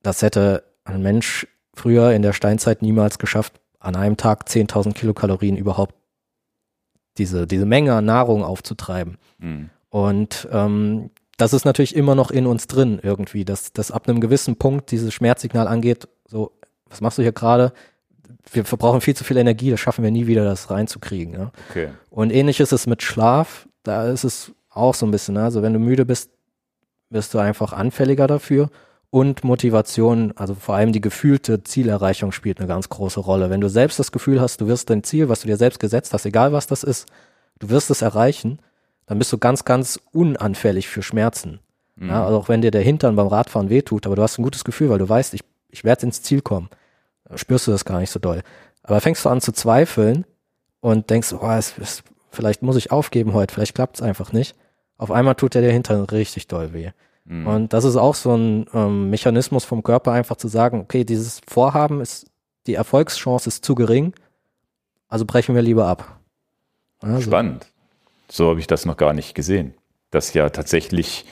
das 0.03 0.21
hätte 0.21 0.65
ein 0.85 1.03
Mensch 1.03 1.47
früher 1.75 2.13
in 2.13 2.23
der 2.23 2.35
Steinzeit 2.35 2.83
niemals 2.83 3.19
geschafft, 3.19 3.61
an 3.79 3.97
einem 3.97 4.19
Tag 4.19 4.47
10.000 4.47 4.93
Kilokalorien 4.93 5.57
überhaupt 5.57 5.95
diese, 7.19 7.47
diese 7.47 7.67
Menge 7.67 7.95
an 7.95 8.05
Nahrung 8.05 8.45
aufzutreiben. 8.45 9.17
Mhm. 9.39 9.71
Und 9.93 10.49
ähm, 10.51 11.11
das 11.37 11.53
ist 11.53 11.67
natürlich 11.67 11.95
immer 11.95 12.15
noch 12.15 12.31
in 12.31 12.47
uns 12.47 12.67
drin 12.67 12.99
irgendwie, 13.03 13.45
dass, 13.45 13.75
dass 13.75 13.91
ab 13.91 14.09
einem 14.09 14.23
gewissen 14.23 14.57
Punkt 14.57 14.91
dieses 14.91 15.13
Schmerzsignal 15.13 15.69
angeht, 15.69 16.09
so, 16.27 16.53
was 16.89 17.03
machst 17.03 17.19
du 17.19 17.23
hier 17.23 17.33
gerade? 17.33 17.75
Wir 18.51 18.65
verbrauchen 18.65 19.03
viel 19.03 19.15
zu 19.15 19.23
viel 19.23 19.37
Energie, 19.37 19.71
das 19.71 19.81
schaffen 19.81 20.03
wir 20.03 20.11
nie 20.11 20.27
wieder, 20.27 20.45
das 20.45 20.71
reinzukriegen. 20.71 21.35
Ja? 21.35 21.53
Okay. 21.69 21.91
Und 22.09 22.33
ähnlich 22.33 22.59
ist 22.61 22.73
es 22.73 22.87
mit 22.87 23.03
Schlaf, 23.03 23.69
da 23.83 24.09
ist 24.09 24.25
es 24.25 24.53
auch 24.71 24.95
so 24.95 25.05
ein 25.05 25.11
bisschen, 25.11 25.35
ne? 25.35 25.45
also 25.45 25.61
wenn 25.61 25.75
du 25.75 25.79
müde 25.79 26.07
bist, 26.07 26.31
wirst 27.11 27.35
du 27.35 27.39
einfach 27.39 27.75
anfälliger 27.75 28.27
dafür. 28.27 28.71
Und 29.11 29.45
Motivation, 29.45 30.33
also 30.37 30.55
vor 30.55 30.77
allem 30.77 30.93
die 30.93 31.03
gefühlte 31.03 31.63
Zielerreichung 31.63 32.33
spielt 32.33 32.61
eine 32.61 32.67
ganz 32.67 32.89
große 32.89 33.21
Rolle. 33.21 33.51
Wenn 33.51 33.61
du 33.61 33.69
selbst 33.69 33.99
das 33.99 34.11
Gefühl 34.11 34.41
hast, 34.41 34.63
du 34.63 34.69
wirst 34.69 34.89
dein 34.89 35.05
Ziel, 35.05 35.29
was 35.29 35.41
du 35.43 35.49
dir 35.49 35.59
selbst 35.59 35.81
gesetzt 35.81 36.15
hast, 36.15 36.25
egal 36.25 36.55
was 36.55 36.67
das 36.67 36.83
ist, 36.83 37.07
du 37.59 37.69
wirst 37.69 37.91
es 37.91 38.01
erreichen, 38.01 38.59
dann 39.07 39.19
bist 39.19 39.33
du 39.33 39.39
ganz, 39.39 39.65
ganz 39.65 40.01
unanfällig 40.13 40.89
für 40.89 41.03
Schmerzen. 41.03 41.61
Mhm. 41.97 42.09
Ja, 42.09 42.25
also 42.25 42.39
auch 42.39 42.49
wenn 42.49 42.63
dir 42.63 42.71
der 42.71 42.83
Hintern 42.83 43.17
beim 43.17 43.27
Radfahren 43.27 43.71
wehtut, 43.71 44.07
aber 44.07 44.17
du 44.17 44.23
hast 44.23 44.39
ein 44.39 44.43
gutes 44.43 44.65
Gefühl, 44.65 44.91
weil 44.91 44.99
du 44.99 45.09
weißt, 45.09 45.35
ich, 45.35 45.43
ich 45.69 45.85
werde 45.85 46.07
ins 46.07 46.23
Ziel 46.23 46.41
kommen, 46.41 46.69
dann 47.25 47.39
spürst 47.39 47.67
du 47.67 47.71
das 47.71 47.85
gar 47.85 48.01
nicht 48.01 48.11
so 48.11 48.19
doll. 48.19 48.43
Aber 48.83 49.01
fängst 49.01 49.25
du 49.25 49.29
an 49.29 49.41
zu 49.41 49.53
zweifeln 49.53 50.25
und 50.81 51.11
denkst, 51.11 51.33
oh, 51.33 51.51
es, 51.51 51.75
es, 51.79 52.03
vielleicht 52.31 52.63
muss 52.63 52.77
ich 52.77 52.91
aufgeben 52.91 53.33
heute, 53.33 53.55
vielleicht 53.55 53.75
klappt 53.75 53.97
es 53.97 54.03
einfach 54.03 54.33
nicht. 54.33 54.57
Auf 54.99 55.11
einmal 55.11 55.35
tut 55.35 55.55
dir 55.55 55.61
der 55.61 55.73
Hintern 55.73 56.05
richtig 56.05 56.49
doll 56.49 56.73
weh. 56.73 56.91
Mhm. 57.25 57.47
Und 57.47 57.73
das 57.73 57.85
ist 57.85 57.97
auch 57.97 58.15
so 58.15 58.35
ein 58.37 58.67
ähm, 58.75 59.11
Mechanismus 59.11 59.65
vom 59.65 59.83
Körper, 59.83 60.13
einfach 60.13 60.37
zu 60.37 60.49
sagen, 60.49 60.81
okay, 60.81 61.05
dieses 61.05 61.41
Vorhaben 61.47 62.01
ist, 62.01 62.27
die 62.67 62.75
Erfolgschance 62.75 63.49
ist 63.49 63.65
zu 63.65 63.75
gering, 63.75 64.13
also 65.09 65.25
brechen 65.25 65.55
wir 65.55 65.63
lieber 65.63 65.87
ab. 65.87 66.19
Also, 67.01 67.21
Spannend. 67.21 67.67
So 68.33 68.49
habe 68.49 68.61
ich 68.61 68.67
das 68.67 68.87
noch 68.87 68.97
gar 68.97 69.13
nicht 69.13 69.35
gesehen. 69.35 69.75
Das 70.11 70.33
ja 70.33 70.49
tatsächlich, 70.49 71.27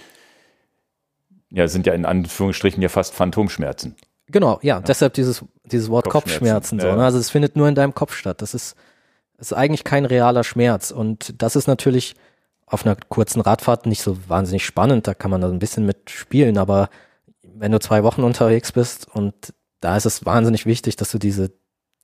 ja, 1.48 1.66
sind 1.66 1.86
ja 1.86 1.94
in 1.94 2.04
Anführungsstrichen 2.04 2.82
ja 2.82 2.90
fast 2.90 3.14
Phantomschmerzen. 3.14 3.96
Genau, 4.26 4.58
ja, 4.60 4.80
deshalb 4.80 5.14
dieses, 5.14 5.42
dieses 5.64 5.88
Wort 5.88 6.10
Kopfschmerzen, 6.10 6.76
Kopfschmerzen. 6.76 6.80
so, 6.80 6.86
ja. 6.88 6.96
ne? 6.96 7.04
Also 7.04 7.18
es 7.18 7.30
findet 7.30 7.56
nur 7.56 7.68
in 7.68 7.74
deinem 7.74 7.94
Kopf 7.94 8.14
statt. 8.14 8.42
Das 8.42 8.52
ist, 8.52 8.76
ist 9.38 9.54
eigentlich 9.54 9.82
kein 9.82 10.04
realer 10.04 10.44
Schmerz. 10.44 10.90
Und 10.90 11.42
das 11.42 11.56
ist 11.56 11.68
natürlich 11.68 12.16
auf 12.66 12.84
einer 12.84 12.96
kurzen 12.96 13.40
Radfahrt 13.40 13.86
nicht 13.86 14.02
so 14.02 14.18
wahnsinnig 14.28 14.66
spannend. 14.66 15.06
Da 15.06 15.14
kann 15.14 15.30
man 15.30 15.40
da 15.40 15.48
ein 15.48 15.58
bisschen 15.58 15.86
mit 15.86 16.10
spielen. 16.10 16.58
Aber 16.58 16.90
wenn 17.42 17.72
du 17.72 17.80
zwei 17.80 18.04
Wochen 18.04 18.24
unterwegs 18.24 18.72
bist 18.72 19.08
und 19.08 19.34
da 19.80 19.96
ist 19.96 20.04
es 20.04 20.26
wahnsinnig 20.26 20.66
wichtig, 20.66 20.96
dass 20.96 21.10
du 21.10 21.18
diese 21.18 21.50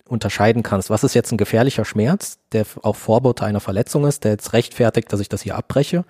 unterscheiden 0.08 0.62
kannst. 0.62 0.90
Was 0.90 1.04
ist 1.04 1.14
jetzt 1.14 1.32
ein 1.32 1.38
gefährlicher 1.38 1.84
Schmerz, 1.84 2.38
der 2.52 2.64
auch 2.82 2.96
Vorbote 2.96 3.44
einer 3.44 3.60
Verletzung 3.60 4.06
ist, 4.06 4.24
der 4.24 4.32
jetzt 4.32 4.52
rechtfertigt, 4.52 5.12
dass 5.12 5.20
ich 5.20 5.28
das 5.28 5.42
hier 5.42 5.56
abbreche? 5.56 6.04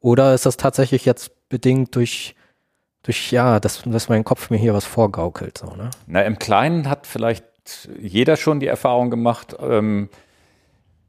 Oder 0.00 0.34
ist 0.34 0.46
das 0.46 0.56
tatsächlich 0.56 1.04
jetzt 1.04 1.48
bedingt 1.48 1.96
durch, 1.96 2.34
durch 3.02 3.32
ja, 3.32 3.60
dass, 3.60 3.82
dass 3.86 4.08
mein 4.08 4.24
Kopf 4.24 4.50
mir 4.50 4.58
hier 4.58 4.74
was 4.74 4.84
vorgaukelt, 4.84 5.58
so, 5.58 5.74
ne? 5.74 5.90
Na, 6.06 6.22
im 6.22 6.38
Kleinen 6.38 6.90
hat 6.90 7.06
vielleicht 7.06 7.44
jeder 7.98 8.36
schon 8.36 8.60
die 8.60 8.66
Erfahrung 8.66 9.10
gemacht. 9.10 9.56
Ähm, 9.60 10.10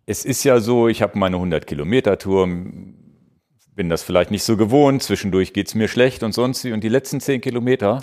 es 0.05 0.23
ist 0.23 0.43
ja 0.43 0.59
so, 0.59 0.87
ich 0.87 1.01
habe 1.01 1.17
meine 1.17 1.35
100 1.35 1.67
Kilometer 1.67 2.17
Tour, 2.17 2.47
bin 2.47 3.89
das 3.89 4.03
vielleicht 4.03 4.31
nicht 4.31 4.43
so 4.43 4.55
gewohnt, 4.55 5.03
zwischendurch 5.03 5.51
geht's 5.51 5.75
mir 5.75 5.87
schlecht 5.87 6.23
und 6.23 6.31
sonst 6.31 6.63
wie. 6.63 6.71
Und 6.71 6.83
die 6.83 6.89
letzten 6.89 7.19
10 7.19 7.41
Kilometer 7.41 7.99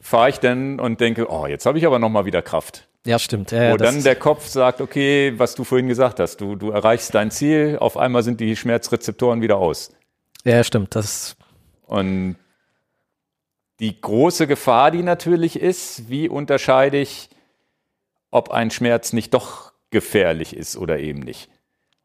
fahre 0.00 0.30
ich 0.30 0.38
dann 0.38 0.80
und 0.80 1.00
denke, 1.00 1.30
oh, 1.30 1.46
jetzt 1.46 1.66
habe 1.66 1.78
ich 1.78 1.86
aber 1.86 1.98
noch 1.98 2.08
mal 2.08 2.24
wieder 2.24 2.42
Kraft. 2.42 2.88
Ja, 3.06 3.20
stimmt. 3.20 3.52
Ja, 3.52 3.72
Wo 3.72 3.76
dann 3.76 4.02
der 4.02 4.16
Kopf 4.16 4.48
sagt, 4.48 4.80
okay, 4.80 5.32
was 5.36 5.54
du 5.54 5.62
vorhin 5.62 5.86
gesagt 5.86 6.18
hast, 6.18 6.40
du, 6.40 6.56
du 6.56 6.70
erreichst 6.70 7.14
dein 7.14 7.30
Ziel, 7.30 7.78
auf 7.80 7.96
einmal 7.96 8.24
sind 8.24 8.40
die 8.40 8.56
Schmerzrezeptoren 8.56 9.40
wieder 9.40 9.58
aus. 9.58 9.92
ja, 10.44 10.62
stimmt. 10.64 10.94
Das, 10.96 11.36
Und 11.86 12.36
die 13.78 14.00
große 14.00 14.46
Gefahr, 14.48 14.90
die 14.90 15.04
natürlich 15.04 15.60
ist, 15.60 16.08
wie 16.08 16.28
unterscheide 16.28 16.98
ich, 16.98 17.28
ob 18.30 18.50
ein 18.50 18.70
Schmerz 18.72 19.12
nicht 19.12 19.34
doch 19.34 19.72
gefährlich 19.90 20.56
ist 20.56 20.76
oder 20.76 20.98
eben 20.98 21.20
nicht. 21.20 21.48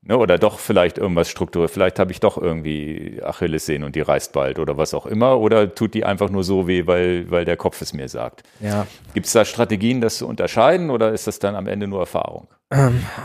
Ne, 0.03 0.17
oder 0.17 0.39
doch 0.39 0.57
vielleicht 0.57 0.97
irgendwas 0.97 1.29
strukturell, 1.29 1.67
vielleicht 1.67 1.99
habe 1.99 2.11
ich 2.11 2.19
doch 2.19 2.35
irgendwie 2.35 3.21
Achillessehnen 3.23 3.83
und 3.83 3.95
die 3.95 4.01
reißt 4.01 4.33
bald 4.33 4.57
oder 4.57 4.75
was 4.75 4.95
auch 4.95 5.05
immer, 5.05 5.39
oder 5.39 5.75
tut 5.75 5.93
die 5.93 6.03
einfach 6.03 6.31
nur 6.31 6.43
so 6.43 6.67
weh, 6.67 6.87
weil, 6.87 7.29
weil 7.29 7.45
der 7.45 7.55
Kopf 7.55 7.81
es 7.81 7.93
mir 7.93 8.09
sagt. 8.09 8.41
ja. 8.61 8.87
Gibt 9.13 9.27
es 9.27 9.33
da 9.33 9.45
Strategien, 9.45 10.01
das 10.01 10.17
zu 10.17 10.27
unterscheiden 10.27 10.89
oder 10.89 11.11
ist 11.11 11.27
das 11.27 11.37
dann 11.37 11.55
am 11.55 11.67
Ende 11.67 11.87
nur 11.87 11.99
Erfahrung? 11.99 12.47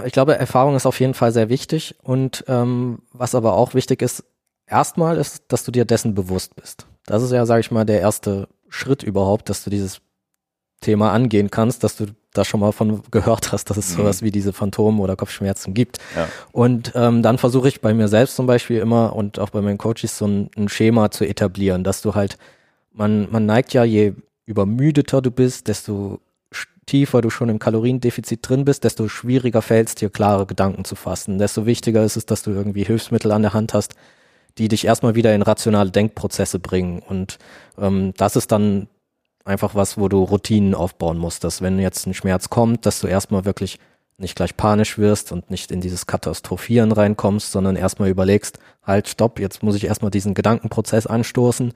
Ich 0.04 0.12
glaube, 0.12 0.36
Erfahrung 0.36 0.74
ist 0.74 0.86
auf 0.86 0.98
jeden 1.00 1.14
Fall 1.14 1.32
sehr 1.32 1.48
wichtig. 1.48 1.94
Und 2.02 2.44
ähm, 2.48 2.98
was 3.12 3.34
aber 3.34 3.54
auch 3.54 3.74
wichtig 3.74 4.02
ist, 4.02 4.24
erstmal 4.66 5.16
ist, 5.16 5.44
dass 5.48 5.64
du 5.64 5.70
dir 5.70 5.84
dessen 5.84 6.14
bewusst 6.14 6.56
bist. 6.56 6.86
Das 7.06 7.22
ist 7.22 7.32
ja, 7.32 7.46
sage 7.46 7.60
ich 7.60 7.70
mal, 7.70 7.86
der 7.86 8.00
erste 8.00 8.48
Schritt 8.68 9.02
überhaupt, 9.02 9.48
dass 9.48 9.62
du 9.62 9.70
dieses 9.70 10.00
Thema 10.80 11.12
angehen 11.12 11.50
kannst, 11.50 11.84
dass 11.84 11.96
du 11.96 12.06
da 12.36 12.44
schon 12.44 12.60
mal 12.60 12.72
von 12.72 13.02
gehört 13.10 13.52
hast, 13.52 13.70
dass 13.70 13.76
es 13.76 13.90
Mhm. 13.92 13.96
sowas 14.02 14.22
wie 14.22 14.30
diese 14.30 14.52
Phantom- 14.52 15.00
oder 15.00 15.16
Kopfschmerzen 15.16 15.74
gibt. 15.74 15.98
Ja. 16.14 16.28
Und 16.52 16.92
ähm, 16.94 17.22
dann 17.22 17.38
versuche 17.38 17.68
ich 17.68 17.80
bei 17.80 17.94
mir 17.94 18.08
selbst 18.08 18.36
zum 18.36 18.46
Beispiel 18.46 18.78
immer 18.78 19.14
und 19.14 19.38
auch 19.38 19.50
bei 19.50 19.60
meinen 19.62 19.78
Coaches 19.78 20.18
so 20.18 20.26
ein, 20.26 20.50
ein 20.56 20.68
Schema 20.68 21.10
zu 21.10 21.24
etablieren, 21.24 21.84
dass 21.84 22.02
du 22.02 22.14
halt, 22.14 22.38
man, 22.92 23.28
man 23.30 23.46
neigt 23.46 23.72
ja, 23.72 23.84
je 23.84 24.14
übermüdeter 24.46 25.22
du 25.22 25.30
bist, 25.30 25.68
desto 25.68 26.20
tiefer 26.86 27.20
du 27.20 27.30
schon 27.30 27.48
im 27.48 27.58
Kaloriendefizit 27.58 28.48
drin 28.48 28.64
bist, 28.64 28.84
desto 28.84 29.08
schwieriger 29.08 29.60
fällt 29.60 29.88
es 29.88 29.94
dir, 29.96 30.08
klare 30.08 30.46
Gedanken 30.46 30.84
zu 30.84 30.94
fassen. 30.94 31.38
Desto 31.38 31.66
wichtiger 31.66 32.04
ist 32.04 32.16
es, 32.16 32.26
dass 32.26 32.42
du 32.42 32.52
irgendwie 32.52 32.84
Hilfsmittel 32.84 33.32
an 33.32 33.42
der 33.42 33.54
Hand 33.54 33.74
hast, 33.74 33.96
die 34.56 34.68
dich 34.68 34.86
erstmal 34.86 35.16
wieder 35.16 35.34
in 35.34 35.42
rationale 35.42 35.90
Denkprozesse 35.90 36.60
bringen. 36.60 37.00
Und 37.00 37.38
ähm, 37.76 38.14
das 38.16 38.36
ist 38.36 38.52
dann 38.52 38.86
einfach 39.46 39.74
was, 39.74 39.96
wo 39.98 40.08
du 40.08 40.22
Routinen 40.22 40.74
aufbauen 40.74 41.18
musst, 41.18 41.44
dass 41.44 41.62
wenn 41.62 41.78
jetzt 41.78 42.06
ein 42.06 42.14
Schmerz 42.14 42.50
kommt, 42.50 42.84
dass 42.84 43.00
du 43.00 43.06
erstmal 43.06 43.44
wirklich 43.44 43.78
nicht 44.18 44.34
gleich 44.34 44.56
panisch 44.56 44.98
wirst 44.98 45.30
und 45.30 45.50
nicht 45.50 45.70
in 45.70 45.80
dieses 45.80 46.06
Katastrophieren 46.06 46.92
reinkommst, 46.92 47.52
sondern 47.52 47.76
erstmal 47.76 48.08
überlegst, 48.08 48.58
halt, 48.82 49.08
stopp, 49.08 49.38
jetzt 49.38 49.62
muss 49.62 49.76
ich 49.76 49.84
erstmal 49.84 50.10
diesen 50.10 50.34
Gedankenprozess 50.34 51.06
anstoßen. 51.06 51.74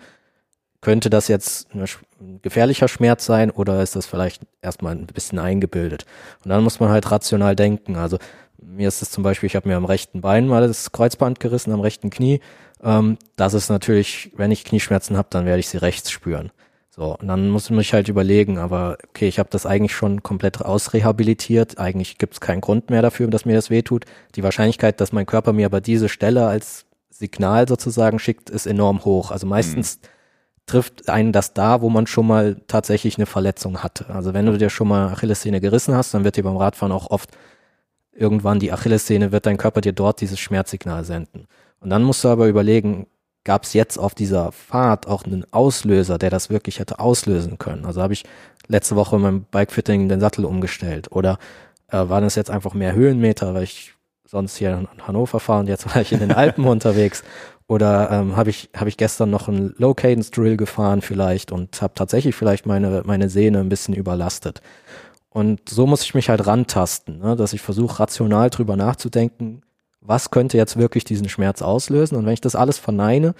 Könnte 0.80 1.10
das 1.10 1.28
jetzt 1.28 1.68
ein 1.74 2.40
gefährlicher 2.40 2.88
Schmerz 2.88 3.26
sein 3.26 3.50
oder 3.50 3.82
ist 3.82 3.96
das 3.96 4.06
vielleicht 4.06 4.42
erstmal 4.62 4.94
ein 4.94 5.06
bisschen 5.06 5.38
eingebildet? 5.38 6.06
Und 6.42 6.48
dann 6.48 6.64
muss 6.64 6.80
man 6.80 6.88
halt 6.88 7.10
rational 7.10 7.54
denken. 7.54 7.96
Also 7.96 8.16
mir 8.62 8.88
ist 8.88 9.02
es 9.02 9.10
zum 9.10 9.22
Beispiel, 9.22 9.46
ich 9.46 9.56
habe 9.56 9.68
mir 9.68 9.76
am 9.76 9.84
rechten 9.84 10.22
Bein 10.22 10.46
mal 10.46 10.66
das 10.66 10.92
Kreuzband 10.92 11.40
gerissen, 11.40 11.72
am 11.72 11.80
rechten 11.80 12.08
Knie. 12.08 12.40
Ähm, 12.82 13.18
das 13.36 13.52
ist 13.52 13.68
natürlich, 13.68 14.32
wenn 14.36 14.50
ich 14.50 14.64
Knieschmerzen 14.64 15.18
habe, 15.18 15.28
dann 15.30 15.44
werde 15.44 15.60
ich 15.60 15.68
sie 15.68 15.76
rechts 15.76 16.10
spüren. 16.10 16.50
So, 17.00 17.16
und 17.18 17.28
dann 17.28 17.48
muss 17.48 17.64
ich 17.64 17.70
mich 17.70 17.94
halt 17.94 18.10
überlegen, 18.10 18.58
aber 18.58 18.98
okay, 19.08 19.26
ich 19.26 19.38
habe 19.38 19.48
das 19.48 19.64
eigentlich 19.64 19.94
schon 19.94 20.22
komplett 20.22 20.60
ausrehabilitiert. 20.60 21.78
Eigentlich 21.78 22.18
gibt 22.18 22.34
es 22.34 22.42
keinen 22.42 22.60
Grund 22.60 22.90
mehr 22.90 23.00
dafür, 23.00 23.26
dass 23.28 23.46
mir 23.46 23.54
das 23.54 23.70
wehtut. 23.70 24.04
Die 24.34 24.42
Wahrscheinlichkeit, 24.42 25.00
dass 25.00 25.10
mein 25.10 25.24
Körper 25.24 25.54
mir 25.54 25.64
aber 25.64 25.80
diese 25.80 26.10
Stelle 26.10 26.46
als 26.46 26.84
Signal 27.08 27.66
sozusagen 27.66 28.18
schickt, 28.18 28.50
ist 28.50 28.66
enorm 28.66 29.02
hoch. 29.06 29.30
Also 29.30 29.46
meistens 29.46 30.00
trifft 30.66 31.08
einen 31.08 31.32
das 31.32 31.54
da, 31.54 31.80
wo 31.80 31.88
man 31.88 32.06
schon 32.06 32.26
mal 32.26 32.60
tatsächlich 32.66 33.16
eine 33.16 33.24
Verletzung 33.24 33.82
hatte. 33.82 34.10
Also 34.10 34.34
wenn 34.34 34.44
du 34.44 34.58
dir 34.58 34.68
schon 34.68 34.88
mal 34.88 35.08
Achillessehne 35.08 35.62
gerissen 35.62 35.94
hast, 35.94 36.12
dann 36.12 36.24
wird 36.24 36.36
dir 36.36 36.44
beim 36.44 36.58
Radfahren 36.58 36.92
auch 36.92 37.10
oft 37.10 37.30
irgendwann 38.12 38.58
die 38.58 38.72
Achillessehne, 38.72 39.32
wird 39.32 39.46
dein 39.46 39.56
Körper 39.56 39.80
dir 39.80 39.94
dort 39.94 40.20
dieses 40.20 40.38
Schmerzsignal 40.38 41.04
senden. 41.04 41.46
Und 41.80 41.88
dann 41.88 42.02
musst 42.02 42.24
du 42.24 42.28
aber 42.28 42.46
überlegen, 42.46 43.06
gab 43.50 43.64
es 43.64 43.72
jetzt 43.72 43.98
auf 43.98 44.14
dieser 44.14 44.52
Fahrt 44.52 45.08
auch 45.08 45.24
einen 45.24 45.44
Auslöser, 45.50 46.18
der 46.18 46.30
das 46.30 46.50
wirklich 46.50 46.78
hätte 46.78 47.00
auslösen 47.00 47.58
können? 47.58 47.84
Also 47.84 48.00
habe 48.00 48.12
ich 48.12 48.22
letzte 48.68 48.94
Woche 48.94 49.16
in 49.16 49.22
meinem 49.22 49.42
Bikefitting 49.42 50.08
den 50.08 50.20
Sattel 50.20 50.44
umgestellt 50.44 51.10
oder 51.10 51.40
äh, 51.88 51.96
waren 52.08 52.22
es 52.22 52.36
jetzt 52.36 52.48
einfach 52.48 52.74
mehr 52.74 52.94
Höhenmeter, 52.94 53.52
weil 53.52 53.64
ich 53.64 53.94
sonst 54.24 54.56
hier 54.56 54.70
in 54.70 55.04
Hannover 55.04 55.40
fahre 55.40 55.58
und 55.58 55.66
jetzt 55.68 55.92
war 55.92 56.00
ich 56.00 56.12
in 56.12 56.20
den 56.20 56.30
Alpen 56.30 56.64
unterwegs 56.76 57.24
oder 57.66 58.12
ähm, 58.12 58.36
habe 58.36 58.50
ich 58.50 58.70
habe 58.76 58.88
ich 58.88 58.96
gestern 58.96 59.30
noch 59.30 59.48
einen 59.48 59.74
Low 59.78 59.94
Cadence 59.94 60.30
Drill 60.30 60.56
gefahren 60.56 61.00
vielleicht 61.00 61.50
und 61.50 61.82
habe 61.82 61.94
tatsächlich 61.96 62.36
vielleicht 62.36 62.66
meine 62.66 63.02
meine 63.04 63.28
Sehne 63.28 63.58
ein 63.58 63.68
bisschen 63.68 63.94
überlastet. 63.94 64.62
Und 65.28 65.68
so 65.68 65.88
muss 65.88 66.04
ich 66.04 66.14
mich 66.14 66.28
halt 66.28 66.46
rantasten, 66.46 67.18
ne? 67.18 67.34
dass 67.34 67.52
ich 67.52 67.62
versuche 67.62 67.98
rational 67.98 68.48
drüber 68.48 68.76
nachzudenken, 68.76 69.62
was 70.00 70.30
könnte 70.30 70.56
jetzt 70.56 70.76
wirklich 70.76 71.04
diesen 71.04 71.28
Schmerz 71.28 71.62
auslösen 71.62 72.16
und 72.16 72.26
wenn 72.26 72.32
ich 72.32 72.40
das 72.40 72.56
alles 72.56 72.78
verneine, 72.78 73.34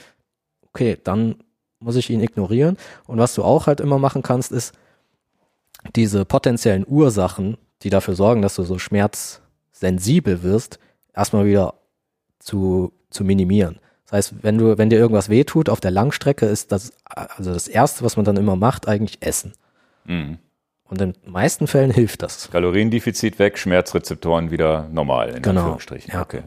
okay, 0.69 0.99
dann 1.03 1.37
muss 1.79 1.97
ich 1.97 2.11
ihn 2.11 2.21
ignorieren 2.21 2.77
und 3.07 3.19
was 3.19 3.35
du 3.35 3.43
auch 3.43 3.67
halt 3.67 3.81
immer 3.81 3.99
machen 3.99 4.23
kannst, 4.23 4.53
ist 4.53 4.75
diese 5.97 6.25
potenziellen 6.25 6.85
Ursachen, 6.87 7.57
die 7.83 7.91
dafür 7.91 8.15
sorgen, 8.15 8.43
dass 8.43 8.57
du 8.57 8.63
so 8.63 8.79
schmerzsensibel 8.79 10.43
wirst, 10.43 10.79
erstmal 11.15 11.47
wieder 11.47 11.75
zu, 12.39 12.93
zu 13.09 13.25
minimieren. 13.25 13.81
Das 14.05 14.13
heißt, 14.13 14.43
wenn 14.43 14.59
du, 14.59 14.77
wenn 14.77 14.91
dir 14.91 14.99
irgendwas 14.99 15.29
wehtut 15.29 15.69
auf 15.69 15.81
der 15.81 15.93
Langstrecke, 15.93 16.47
ist 16.47 16.73
das, 16.73 16.93
also 17.05 17.53
das 17.53 17.69
erste, 17.69 18.05
was 18.05 18.17
man 18.17 18.25
dann 18.25 18.37
immer 18.37 18.57
macht, 18.57 18.89
eigentlich 18.89 19.23
Essen. 19.23 19.53
Mhm. 20.05 20.39
Und 20.91 21.01
in 21.01 21.13
den 21.13 21.31
meisten 21.33 21.69
Fällen 21.69 21.93
hilft 21.93 22.23
das. 22.23 22.51
Kaloriendefizit 22.51 23.39
weg, 23.39 23.59
Schmerzrezeptoren 23.59 24.51
wieder 24.51 24.89
normal, 24.93 25.31
in 25.37 25.43
Genau, 25.43 25.61
Anführungsstrichen. 25.61 26.13
ja. 26.13 26.21
Okay. 26.23 26.43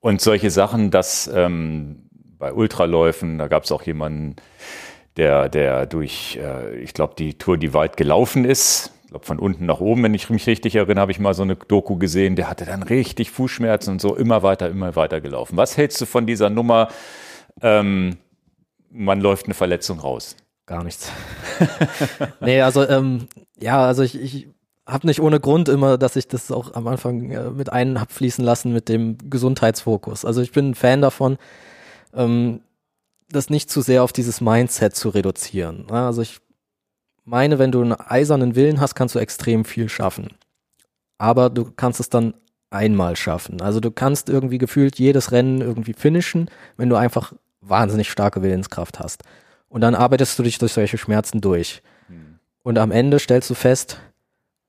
Und 0.00 0.20
solche 0.22 0.50
Sachen, 0.50 0.90
dass 0.90 1.30
ähm, 1.32 2.08
bei 2.38 2.52
Ultraläufen, 2.52 3.38
da 3.38 3.48
gab 3.48 3.64
es 3.64 3.72
auch 3.72 3.82
jemanden, 3.82 4.36
der, 5.18 5.48
der 5.50 5.86
durch, 5.86 6.38
äh, 6.42 6.76
ich 6.78 6.94
glaube, 6.94 7.14
die 7.16 7.34
Tour, 7.38 7.58
die 7.58 7.74
weit 7.74 7.96
gelaufen 7.98 8.44
ist, 8.44 8.92
ich 9.04 9.10
glaube 9.10 9.26
von 9.26 9.38
unten 9.38 9.66
nach 9.66 9.80
oben, 9.80 10.02
wenn 10.02 10.14
ich 10.14 10.28
mich 10.30 10.46
richtig 10.46 10.74
erinnere, 10.74 11.00
habe 11.02 11.12
ich 11.12 11.20
mal 11.20 11.34
so 11.34 11.42
eine 11.42 11.54
Doku 11.56 11.96
gesehen, 11.96 12.36
der 12.36 12.48
hatte 12.50 12.64
dann 12.64 12.82
richtig 12.82 13.30
Fußschmerzen 13.30 13.92
und 13.92 14.00
so 14.00 14.16
immer 14.16 14.42
weiter, 14.42 14.68
immer 14.70 14.96
weiter 14.96 15.20
gelaufen. 15.20 15.56
Was 15.56 15.76
hältst 15.76 16.00
du 16.00 16.06
von 16.06 16.26
dieser 16.26 16.50
Nummer? 16.50 16.88
Ähm, 17.62 18.16
man 18.90 19.20
läuft 19.20 19.44
eine 19.46 19.54
Verletzung 19.54 20.00
raus. 20.00 20.36
Gar 20.66 20.84
nichts. 20.84 21.10
nee, 22.40 22.60
also 22.62 22.88
ähm, 22.88 23.28
ja, 23.60 23.84
also 23.84 24.02
ich, 24.02 24.20
ich 24.20 24.48
habe 24.86 25.06
nicht 25.06 25.20
ohne 25.20 25.40
Grund 25.40 25.68
immer, 25.68 25.98
dass 25.98 26.16
ich 26.16 26.28
das 26.28 26.50
auch 26.50 26.74
am 26.74 26.86
Anfang 26.86 27.30
äh, 27.30 27.50
mit 27.50 27.72
ein 27.72 28.00
hab 28.00 28.12
fließen 28.12 28.44
lassen 28.44 28.72
mit 28.72 28.88
dem 28.88 29.18
Gesundheitsfokus. 29.30 30.24
Also 30.24 30.40
ich 30.40 30.52
bin 30.52 30.70
ein 30.70 30.74
Fan 30.74 31.02
davon, 31.02 31.38
ähm, 32.14 32.60
das 33.28 33.50
nicht 33.50 33.70
zu 33.70 33.80
sehr 33.80 34.02
auf 34.02 34.12
dieses 34.12 34.40
Mindset 34.40 34.94
zu 34.94 35.10
reduzieren. 35.10 35.86
Ja, 35.90 36.06
also 36.06 36.22
ich 36.22 36.38
meine, 37.24 37.58
wenn 37.58 37.72
du 37.72 37.80
einen 37.82 37.92
eisernen 37.92 38.54
Willen 38.54 38.80
hast, 38.80 38.94
kannst 38.94 39.14
du 39.14 39.18
extrem 39.18 39.64
viel 39.64 39.88
schaffen. 39.88 40.28
Aber 41.18 41.50
du 41.50 41.70
kannst 41.76 42.00
es 42.00 42.10
dann 42.10 42.34
einmal 42.70 43.16
schaffen. 43.16 43.62
Also 43.62 43.80
du 43.80 43.90
kannst 43.90 44.28
irgendwie 44.28 44.58
gefühlt 44.58 44.98
jedes 44.98 45.32
Rennen 45.32 45.60
irgendwie 45.60 45.94
finishen, 45.94 46.50
wenn 46.76 46.88
du 46.88 46.96
einfach 46.96 47.32
wahnsinnig 47.60 48.10
starke 48.10 48.42
Willenskraft 48.42 48.98
hast. 48.98 49.22
Und 49.74 49.80
dann 49.80 49.96
arbeitest 49.96 50.38
du 50.38 50.44
dich 50.44 50.58
durch 50.58 50.72
solche 50.72 50.98
Schmerzen 50.98 51.40
durch. 51.40 51.82
Und 52.62 52.78
am 52.78 52.92
Ende 52.92 53.18
stellst 53.18 53.50
du 53.50 53.54
fest, 53.54 53.98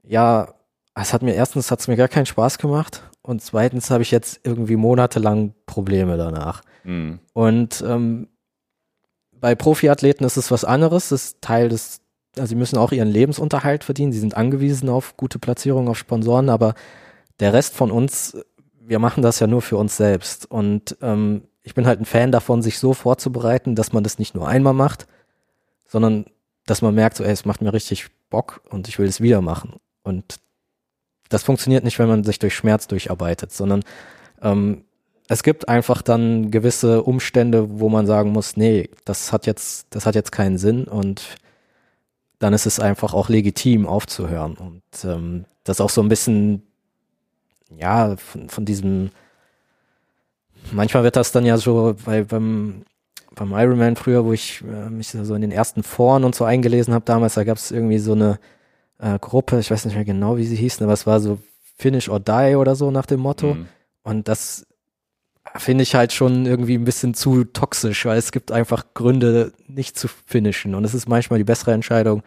ja, 0.01 0.55
es 0.95 1.13
hat 1.13 1.21
mir 1.21 1.35
erstens 1.35 1.69
hat's 1.69 1.87
mir 1.87 1.95
gar 1.95 2.07
keinen 2.07 2.25
Spaß 2.25 2.57
gemacht 2.57 3.03
und 3.21 3.39
zweitens 3.39 3.91
habe 3.91 4.01
ich 4.01 4.09
jetzt 4.09 4.39
irgendwie 4.43 4.77
monatelang 4.77 5.53
Probleme 5.67 6.17
danach. 6.17 6.63
Mhm. 6.83 7.19
Und 7.33 7.83
ähm, 7.87 8.29
bei 9.31 9.53
Profiathleten 9.53 10.25
ist 10.25 10.37
es 10.37 10.49
was 10.49 10.65
anderes. 10.65 11.09
Das 11.09 11.25
ist 11.25 11.41
Teil 11.41 11.69
des, 11.69 12.01
also 12.35 12.47
sie 12.47 12.55
müssen 12.55 12.79
auch 12.79 12.91
ihren 12.91 13.09
Lebensunterhalt 13.09 13.83
verdienen. 13.83 14.11
Sie 14.11 14.19
sind 14.19 14.35
angewiesen 14.35 14.89
auf 14.89 15.17
gute 15.17 15.37
Platzierungen, 15.37 15.87
auf 15.87 15.99
Sponsoren, 15.99 16.49
aber 16.49 16.73
der 17.39 17.53
Rest 17.53 17.75
von 17.75 17.91
uns, 17.91 18.35
wir 18.79 18.97
machen 18.97 19.21
das 19.21 19.39
ja 19.39 19.45
nur 19.45 19.61
für 19.61 19.77
uns 19.77 19.97
selbst. 19.97 20.49
Und 20.49 20.97
ähm, 21.03 21.43
ich 21.65 21.73
bin 21.73 21.87
halt 21.87 21.99
ein 21.99 22.05
Fan 22.05 22.31
davon, 22.31 22.61
sich 22.61 22.77
so 22.77 22.93
vorzubereiten, 22.93 23.75
dass 23.75 23.91
man 23.91 24.03
das 24.03 24.19
nicht 24.19 24.35
nur 24.35 24.47
einmal 24.47 24.73
macht, 24.73 25.07
sondern 25.87 26.25
dass 26.65 26.81
man 26.81 26.95
merkt, 26.95 27.17
so, 27.17 27.23
ey, 27.23 27.31
es 27.31 27.43
macht 27.43 27.61
mir 27.61 27.73
richtig 27.73 28.07
Bock 28.29 28.61
und 28.69 28.87
ich 28.87 28.99
will 28.99 29.07
es 29.07 29.19
wieder 29.19 29.41
machen. 29.41 29.73
Und 30.03 30.39
das 31.29 31.43
funktioniert 31.43 31.83
nicht, 31.83 31.97
wenn 31.97 32.07
man 32.07 32.23
sich 32.23 32.37
durch 32.37 32.55
Schmerz 32.55 32.87
durcharbeitet, 32.87 33.51
sondern 33.51 33.83
ähm, 34.41 34.85
es 35.27 35.41
gibt 35.41 35.67
einfach 35.67 36.03
dann 36.03 36.51
gewisse 36.51 37.01
Umstände, 37.01 37.79
wo 37.79 37.89
man 37.89 38.05
sagen 38.05 38.31
muss, 38.31 38.57
nee, 38.57 38.89
das 39.03 39.33
hat 39.33 39.47
jetzt, 39.47 39.87
das 39.89 40.05
hat 40.05 40.13
jetzt 40.13 40.31
keinen 40.31 40.59
Sinn 40.59 40.83
und 40.83 41.23
dann 42.37 42.53
ist 42.53 42.67
es 42.67 42.79
einfach 42.79 43.15
auch 43.15 43.27
legitim 43.27 43.87
aufzuhören. 43.87 44.55
Und 44.55 44.83
ähm, 45.03 45.45
das 45.63 45.81
auch 45.81 45.89
so 45.89 46.01
ein 46.01 46.09
bisschen, 46.09 46.61
ja, 47.75 48.15
von, 48.17 48.49
von 48.49 48.65
diesem, 48.65 49.09
manchmal 50.71 51.03
wird 51.03 51.15
das 51.15 51.31
dann 51.31 51.45
ja 51.45 51.57
so 51.57 51.95
bei, 52.05 52.23
beim, 52.23 52.83
beim 53.33 53.51
Ironman 53.51 53.95
früher, 53.95 54.25
wo 54.25 54.33
ich 54.33 54.61
äh, 54.61 54.89
mich 54.89 55.09
so 55.09 55.35
in 55.35 55.41
den 55.41 55.51
ersten 55.51 55.83
Foren 55.83 56.23
und 56.23 56.35
so 56.35 56.45
eingelesen 56.45 56.93
habe 56.93 57.05
damals, 57.05 57.35
da 57.35 57.43
gab 57.43 57.57
es 57.57 57.71
irgendwie 57.71 57.99
so 57.99 58.13
eine 58.13 58.39
äh, 58.99 59.19
Gruppe, 59.19 59.59
ich 59.59 59.71
weiß 59.71 59.85
nicht 59.85 59.95
mehr 59.95 60.05
genau, 60.05 60.37
wie 60.37 60.45
sie 60.45 60.55
hießen, 60.55 60.83
aber 60.83 60.93
es 60.93 61.05
war 61.05 61.19
so 61.19 61.39
Finish 61.77 62.09
or 62.09 62.19
Die 62.19 62.55
oder 62.55 62.75
so 62.75 62.91
nach 62.91 63.05
dem 63.05 63.19
Motto. 63.19 63.55
Mhm. 63.55 63.67
Und 64.03 64.27
das 64.27 64.65
finde 65.57 65.83
ich 65.83 65.95
halt 65.95 66.13
schon 66.13 66.45
irgendwie 66.45 66.77
ein 66.77 66.85
bisschen 66.85 67.13
zu 67.13 67.43
toxisch, 67.43 68.05
weil 68.05 68.17
es 68.17 68.31
gibt 68.31 68.51
einfach 68.51 68.85
Gründe, 68.93 69.53
nicht 69.67 69.97
zu 69.97 70.07
finishen. 70.07 70.75
Und 70.75 70.83
es 70.83 70.93
ist 70.93 71.07
manchmal 71.07 71.39
die 71.39 71.45
bessere 71.45 71.73
Entscheidung, 71.73 72.23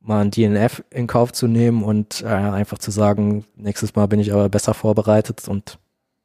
mal 0.00 0.20
ein 0.20 0.30
DNF 0.30 0.84
in 0.90 1.06
Kauf 1.06 1.32
zu 1.32 1.46
nehmen 1.46 1.82
und 1.82 2.22
äh, 2.22 2.26
einfach 2.26 2.78
zu 2.78 2.90
sagen, 2.90 3.44
nächstes 3.56 3.94
Mal 3.94 4.06
bin 4.06 4.20
ich 4.20 4.32
aber 4.32 4.48
besser 4.48 4.74
vorbereitet 4.74 5.48
und 5.48 5.78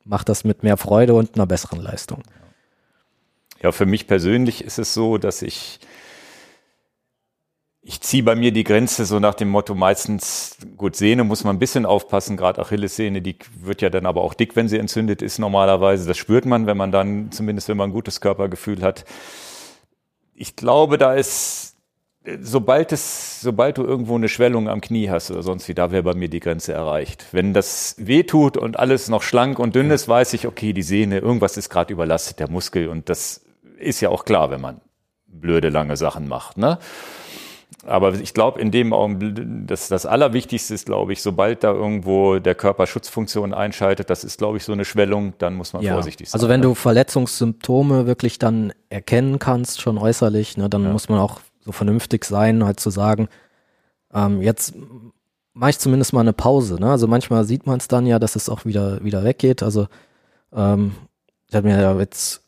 mach 0.10 0.24
das 0.24 0.43
mit 0.43 0.64
mehr 0.64 0.76
Freude 0.76 1.14
und 1.14 1.36
einer 1.36 1.45
besseren 1.45 1.80
Leistung. 1.80 2.24
Ja, 3.62 3.72
für 3.72 3.86
mich 3.86 4.07
persönlich 4.07 4.64
ist 4.64 4.80
es 4.80 4.93
so, 4.93 5.18
dass 5.18 5.41
ich 5.41 5.80
ich 7.82 8.01
ziehe 8.01 8.24
bei 8.24 8.36
mir 8.36 8.51
die 8.51 8.66
Grenze 8.66 9.05
so 9.05 9.20
nach 9.20 9.34
dem 9.34 9.49
Motto 9.49 9.74
meistens, 9.74 10.57
gut, 10.78 10.95
Sehne 10.95 11.24
muss 11.24 11.43
man 11.43 11.55
ein 11.55 11.60
bisschen 11.60 11.86
aufpassen, 11.86 12.38
gerade 12.38 12.62
Achillessehne, 12.62 13.22
die 13.22 13.38
wird 13.62 13.82
ja 13.82 13.89
dann 13.89 14.05
aber 14.05 14.22
auch 14.22 14.34
dick, 14.34 14.55
wenn 14.55 14.68
sie 14.68 14.78
entzündet 14.78 15.22
ist 15.22 15.39
normalerweise. 15.39 16.07
Das 16.07 16.18
spürt 16.18 16.45
man, 16.45 16.68
wenn 16.68 16.78
man 16.78 16.91
dann, 16.91 17.32
zumindest 17.32 17.68
wenn 17.68 17.78
man 17.78 17.89
ein 17.89 17.93
gutes 17.93 18.22
Körpergefühl 18.22 18.84
hat. 18.84 19.05
Ich 20.36 20.55
glaube, 20.55 20.97
da 20.97 21.16
ist, 21.16 21.78
sobald 22.42 22.92
es, 22.92 23.42
sobald 23.42 23.78
du 23.78 23.84
irgendwo 23.84 24.16
eine 24.16 24.30
Schwellung 24.30 24.70
am 24.70 24.82
Knie 24.82 25.10
hast 25.10 25.32
oder 25.32 25.44
sonst 25.44 25.68
wie, 25.68 25.74
da 25.74 25.92
wäre 25.92 26.04
bei 26.04 26.14
mir 26.14 26.30
die 26.30 26.40
Grenze 26.40 26.74
erreicht. 26.74 27.26
Wenn 27.32 27.54
das 27.54 27.96
weh 27.98 28.24
tut 28.24 28.58
und 28.58 28.78
alles 28.80 29.10
noch 29.10 29.24
schlank 29.24 29.60
und 29.60 29.76
dünn 29.76 29.92
ist, 29.92 30.08
weiß 30.08 30.34
ich, 30.34 30.48
okay, 30.48 30.74
die 30.74 30.82
Sehne, 30.82 31.20
irgendwas 31.20 31.58
ist 31.58 31.70
gerade 31.70 31.94
überlastet, 31.94 32.40
der 32.40 32.50
Muskel 32.50 32.88
und 32.88 33.10
das 33.10 33.42
ist 33.78 34.02
ja 34.02 34.10
auch 34.10 34.26
klar, 34.26 34.52
wenn 34.52 34.62
man 34.62 34.82
blöde 35.28 35.70
lange 35.70 35.96
Sachen 35.98 36.28
macht, 36.28 36.58
ne? 36.58 36.80
Aber 37.86 38.14
ich 38.14 38.34
glaube, 38.34 38.60
in 38.60 38.72
dem 38.72 38.92
Augenblick, 38.92 39.38
das, 39.68 39.88
das 39.88 40.06
Allerwichtigste 40.06 40.74
ist, 40.74 40.86
glaube 40.86 41.14
ich, 41.14 41.22
sobald 41.22 41.64
da 41.64 41.72
irgendwo 41.72 42.40
der 42.40 42.54
Körper 42.54 42.88
Schutzfunktion 42.88 43.54
einschaltet, 43.54 44.10
das 44.10 44.24
ist, 44.24 44.38
glaube 44.38 44.58
ich, 44.58 44.64
so 44.64 44.74
eine 44.74 44.84
Schwellung, 44.84 45.34
dann 45.38 45.56
muss 45.56 45.72
man 45.72 45.84
vorsichtig 45.86 46.30
sein. 46.30 46.38
Also 46.38 46.50
wenn 46.50 46.60
ne? 46.60 46.68
du 46.68 46.76
Verletzungssymptome 46.76 48.06
wirklich 48.06 48.38
dann 48.38 48.74
erkennen 48.90 49.40
kannst, 49.40 49.82
schon 49.82 49.98
äußerlich, 49.98 50.58
ne, 50.58 50.70
dann 50.70 50.84
Ja. 50.84 50.92
muss 50.92 51.08
man 51.08 51.20
auch 51.20 51.40
vernünftig 51.72 52.26
sein, 52.26 52.63
halt 52.63 52.80
zu 52.80 52.89
sagen, 52.89 53.28
ähm, 54.13 54.41
jetzt 54.41 54.74
mache 55.53 55.72
ich 55.72 55.80
zumindest 55.80 56.13
mal 56.13 56.22
eine 56.22 56.34
Pause. 56.34 56.80
Ne? 56.80 56.89
Also 56.89 57.07
manchmal 57.07 57.45
sieht 57.45 57.65
man 57.67 57.80
es 57.80 57.88
dann 57.88 58.05
ja, 58.05 58.20
dass 58.20 58.36
es 58.36 58.49
auch 58.49 58.65
wieder 58.65 59.03
wieder 59.03 59.24
weggeht. 59.24 59.63
Also 59.63 59.88
ähm, 60.53 60.93
ich 61.47 61.55
habe 61.55 61.67
mir 61.67 61.80
ja 61.82 61.97
jetzt 61.99 62.43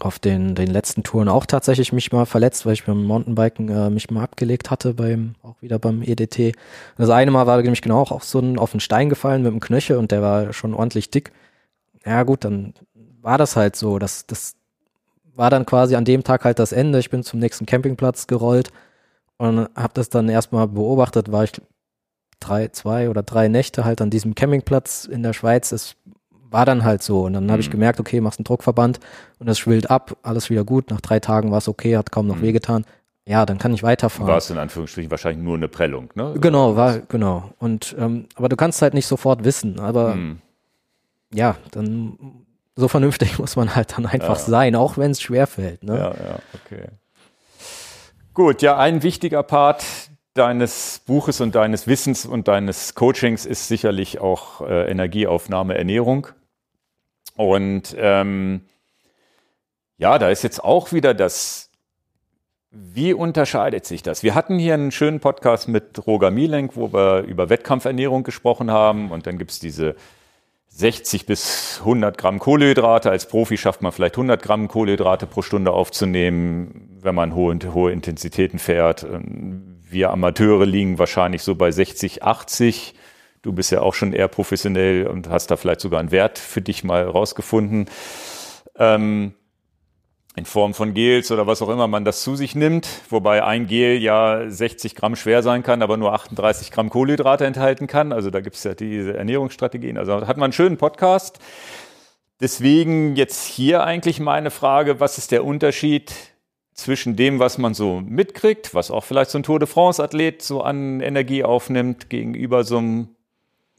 auf 0.00 0.18
den, 0.18 0.54
den 0.54 0.68
letzten 0.68 1.02
Touren 1.02 1.28
auch 1.28 1.46
tatsächlich 1.46 1.92
mich 1.92 2.12
mal 2.12 2.26
verletzt, 2.26 2.66
weil 2.66 2.74
ich 2.74 2.84
beim 2.84 3.04
Mountainbiken 3.04 3.68
äh, 3.70 3.88
mich 3.88 4.10
mal 4.10 4.22
abgelegt 4.22 4.70
hatte, 4.70 4.92
beim, 4.92 5.36
auch 5.42 5.60
wieder 5.62 5.78
beim 5.78 6.02
EDT. 6.02 6.54
Das 6.98 7.08
eine 7.08 7.30
Mal 7.30 7.46
war 7.46 7.62
nämlich 7.62 7.80
genau 7.80 8.02
auch 8.02 8.22
so 8.22 8.40
ein, 8.40 8.58
auf 8.58 8.72
einen 8.72 8.80
Stein 8.80 9.08
gefallen 9.08 9.42
mit 9.42 9.52
dem 9.52 9.60
Knöchel 9.60 9.96
und 9.96 10.10
der 10.10 10.20
war 10.20 10.52
schon 10.52 10.74
ordentlich 10.74 11.10
dick. 11.10 11.32
Ja 12.04 12.24
gut, 12.24 12.44
dann 12.44 12.74
war 13.22 13.38
das 13.38 13.56
halt 13.56 13.74
so. 13.74 13.98
Das, 13.98 14.26
das 14.26 14.54
war 15.36 15.50
dann 15.50 15.66
quasi 15.66 15.94
an 15.96 16.04
dem 16.04 16.24
Tag 16.24 16.44
halt 16.44 16.58
das 16.58 16.72
Ende. 16.72 16.98
Ich 16.98 17.10
bin 17.10 17.22
zum 17.22 17.38
nächsten 17.40 17.66
Campingplatz 17.66 18.26
gerollt 18.26 18.70
und 19.36 19.68
habe 19.76 19.92
das 19.94 20.08
dann 20.08 20.28
erstmal 20.28 20.66
beobachtet, 20.66 21.30
war 21.30 21.44
ich 21.44 21.52
drei, 22.40 22.68
zwei 22.68 23.08
oder 23.10 23.22
drei 23.22 23.48
Nächte 23.48 23.84
halt 23.84 24.00
an 24.00 24.10
diesem 24.10 24.34
Campingplatz 24.34 25.04
in 25.04 25.22
der 25.22 25.32
Schweiz. 25.32 25.72
Es 25.72 25.96
war 26.50 26.64
dann 26.64 26.84
halt 26.84 27.02
so. 27.02 27.24
Und 27.24 27.34
dann 27.34 27.50
habe 27.50 27.60
ich 27.60 27.68
Mhm. 27.68 27.72
gemerkt, 27.72 28.00
okay, 28.00 28.20
machst 28.20 28.38
einen 28.38 28.44
Druckverband 28.44 29.00
und 29.38 29.48
es 29.48 29.58
schwillt 29.58 29.90
ab, 29.90 30.16
alles 30.22 30.48
wieder 30.48 30.64
gut. 30.64 30.90
Nach 30.90 31.00
drei 31.00 31.20
Tagen 31.20 31.50
war 31.50 31.58
es 31.58 31.68
okay, 31.68 31.96
hat 31.96 32.12
kaum 32.12 32.26
noch 32.26 32.36
Mhm. 32.36 32.42
wehgetan. 32.42 32.84
Ja, 33.28 33.44
dann 33.44 33.58
kann 33.58 33.74
ich 33.74 33.82
weiterfahren. 33.82 34.28
war 34.28 34.38
es 34.38 34.50
in 34.50 34.56
Anführungsstrichen 34.58 35.10
wahrscheinlich 35.10 35.42
nur 35.44 35.56
eine 35.56 35.66
Prellung, 35.66 36.10
ne? 36.14 36.34
Genau, 36.40 36.76
war, 36.76 37.00
genau. 37.00 37.50
Und 37.58 37.96
ähm, 37.98 38.26
aber 38.36 38.48
du 38.48 38.54
kannst 38.56 38.80
halt 38.82 38.94
nicht 38.94 39.06
sofort 39.06 39.42
wissen. 39.44 39.80
Aber 39.80 40.12
Hm. 40.14 40.38
ja, 41.34 41.56
dann 41.72 42.45
so 42.76 42.88
vernünftig 42.88 43.38
muss 43.38 43.56
man 43.56 43.74
halt 43.74 43.96
dann 43.96 44.06
einfach 44.06 44.36
Ja. 44.38 44.44
sein, 44.44 44.76
auch 44.76 44.98
wenn 44.98 45.10
es 45.10 45.20
schwerfällt. 45.20 45.82
Ne? 45.82 45.96
Ja, 45.96 46.10
ja, 46.10 46.38
okay. 46.54 46.84
Gut, 48.34 48.60
ja, 48.62 48.76
ein 48.76 49.02
wichtiger 49.02 49.42
Part 49.42 49.84
deines 50.34 51.00
Buches 51.06 51.40
und 51.40 51.54
deines 51.54 51.86
Wissens 51.86 52.26
und 52.26 52.48
deines 52.48 52.94
Coachings 52.94 53.46
ist 53.46 53.68
sicherlich 53.68 54.20
auch 54.20 54.60
äh, 54.60 54.90
Energieaufnahme, 54.90 55.76
Ernährung. 55.78 56.28
Und 57.36 57.96
ähm, 57.98 58.66
ja, 59.96 60.18
da 60.18 60.28
ist 60.28 60.42
jetzt 60.42 60.62
auch 60.62 60.92
wieder 60.92 61.14
das, 61.14 61.70
wie 62.70 63.14
unterscheidet 63.14 63.86
sich 63.86 64.02
das? 64.02 64.22
Wir 64.22 64.34
hatten 64.34 64.58
hier 64.58 64.74
einen 64.74 64.90
schönen 64.92 65.20
Podcast 65.20 65.68
mit 65.68 66.06
Roger 66.06 66.30
Mielenk, 66.30 66.76
wo 66.76 66.92
wir 66.92 67.20
über 67.22 67.48
Wettkampfernährung 67.48 68.22
gesprochen 68.22 68.70
haben 68.70 69.10
und 69.10 69.26
dann 69.26 69.38
gibt's 69.38 69.58
diese 69.58 69.96
60 70.76 71.24
bis 71.24 71.78
100 71.80 72.18
Gramm 72.18 72.38
Kohlenhydrate. 72.38 73.10
Als 73.10 73.26
Profi 73.26 73.56
schafft 73.56 73.80
man 73.80 73.92
vielleicht 73.92 74.16
100 74.16 74.42
Gramm 74.42 74.68
Kohlenhydrate 74.68 75.26
pro 75.26 75.40
Stunde 75.40 75.72
aufzunehmen, 75.72 76.98
wenn 77.00 77.14
man 77.14 77.34
hohe, 77.34 77.58
hohe 77.72 77.92
Intensitäten 77.92 78.58
fährt. 78.58 79.06
Wir 79.88 80.10
Amateure 80.10 80.66
liegen 80.66 80.98
wahrscheinlich 80.98 81.42
so 81.42 81.54
bei 81.54 81.70
60, 81.70 82.22
80. 82.22 82.94
Du 83.40 83.54
bist 83.54 83.70
ja 83.70 83.80
auch 83.80 83.94
schon 83.94 84.12
eher 84.12 84.28
professionell 84.28 85.06
und 85.06 85.30
hast 85.30 85.50
da 85.50 85.56
vielleicht 85.56 85.80
sogar 85.80 85.98
einen 85.98 86.10
Wert 86.10 86.38
für 86.38 86.60
dich 86.60 86.84
mal 86.84 87.04
rausgefunden. 87.04 87.86
Ähm, 88.78 89.32
in 90.36 90.44
Form 90.44 90.74
von 90.74 90.92
Gels 90.92 91.30
oder 91.30 91.46
was 91.46 91.62
auch 91.62 91.70
immer 91.70 91.88
man 91.88 92.04
das 92.04 92.22
zu 92.22 92.36
sich 92.36 92.54
nimmt, 92.54 92.86
wobei 93.08 93.42
ein 93.42 93.66
Gel 93.66 94.02
ja 94.02 94.48
60 94.48 94.94
Gramm 94.94 95.16
schwer 95.16 95.42
sein 95.42 95.62
kann, 95.62 95.80
aber 95.80 95.96
nur 95.96 96.12
38 96.12 96.70
Gramm 96.70 96.90
Kohlenhydrate 96.90 97.46
enthalten 97.46 97.86
kann. 97.86 98.12
Also 98.12 98.30
da 98.30 98.42
gibt 98.42 98.56
es 98.56 98.64
ja 98.64 98.74
diese 98.74 99.16
Ernährungsstrategien. 99.16 99.96
Also 99.96 100.26
hat 100.26 100.36
man 100.36 100.44
einen 100.44 100.52
schönen 100.52 100.76
Podcast. 100.76 101.38
Deswegen 102.40 103.16
jetzt 103.16 103.46
hier 103.46 103.84
eigentlich 103.84 104.20
meine 104.20 104.50
Frage, 104.50 105.00
was 105.00 105.16
ist 105.16 105.32
der 105.32 105.42
Unterschied 105.42 106.12
zwischen 106.74 107.16
dem, 107.16 107.38
was 107.38 107.56
man 107.56 107.72
so 107.72 108.02
mitkriegt, 108.02 108.74
was 108.74 108.90
auch 108.90 109.04
vielleicht 109.04 109.30
so 109.30 109.38
ein 109.38 109.42
Tour 109.42 109.58
de 109.58 109.66
France-Athlet 109.66 110.42
so 110.42 110.60
an 110.60 111.00
Energie 111.00 111.44
aufnimmt, 111.44 112.10
gegenüber 112.10 112.64
so 112.64 112.76
einem 112.76 113.08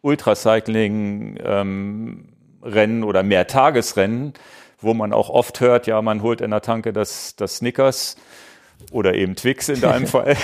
Ultracycling-Rennen 0.01 2.33
ähm, 2.63 3.03
oder 3.03 3.21
Mehrtagesrennen, 3.21 4.33
wo 4.79 4.93
man 4.93 5.13
auch 5.13 5.29
oft 5.29 5.59
hört, 5.59 5.87
ja, 5.87 6.01
man 6.01 6.21
holt 6.21 6.41
in 6.41 6.51
der 6.51 6.61
Tanke 6.61 6.93
das, 6.93 7.35
das 7.35 7.57
Snickers 7.57 8.15
oder 8.91 9.15
eben 9.15 9.35
Twix 9.35 9.69
in 9.69 9.81
deinem 9.81 10.07
Fall, 10.07 10.35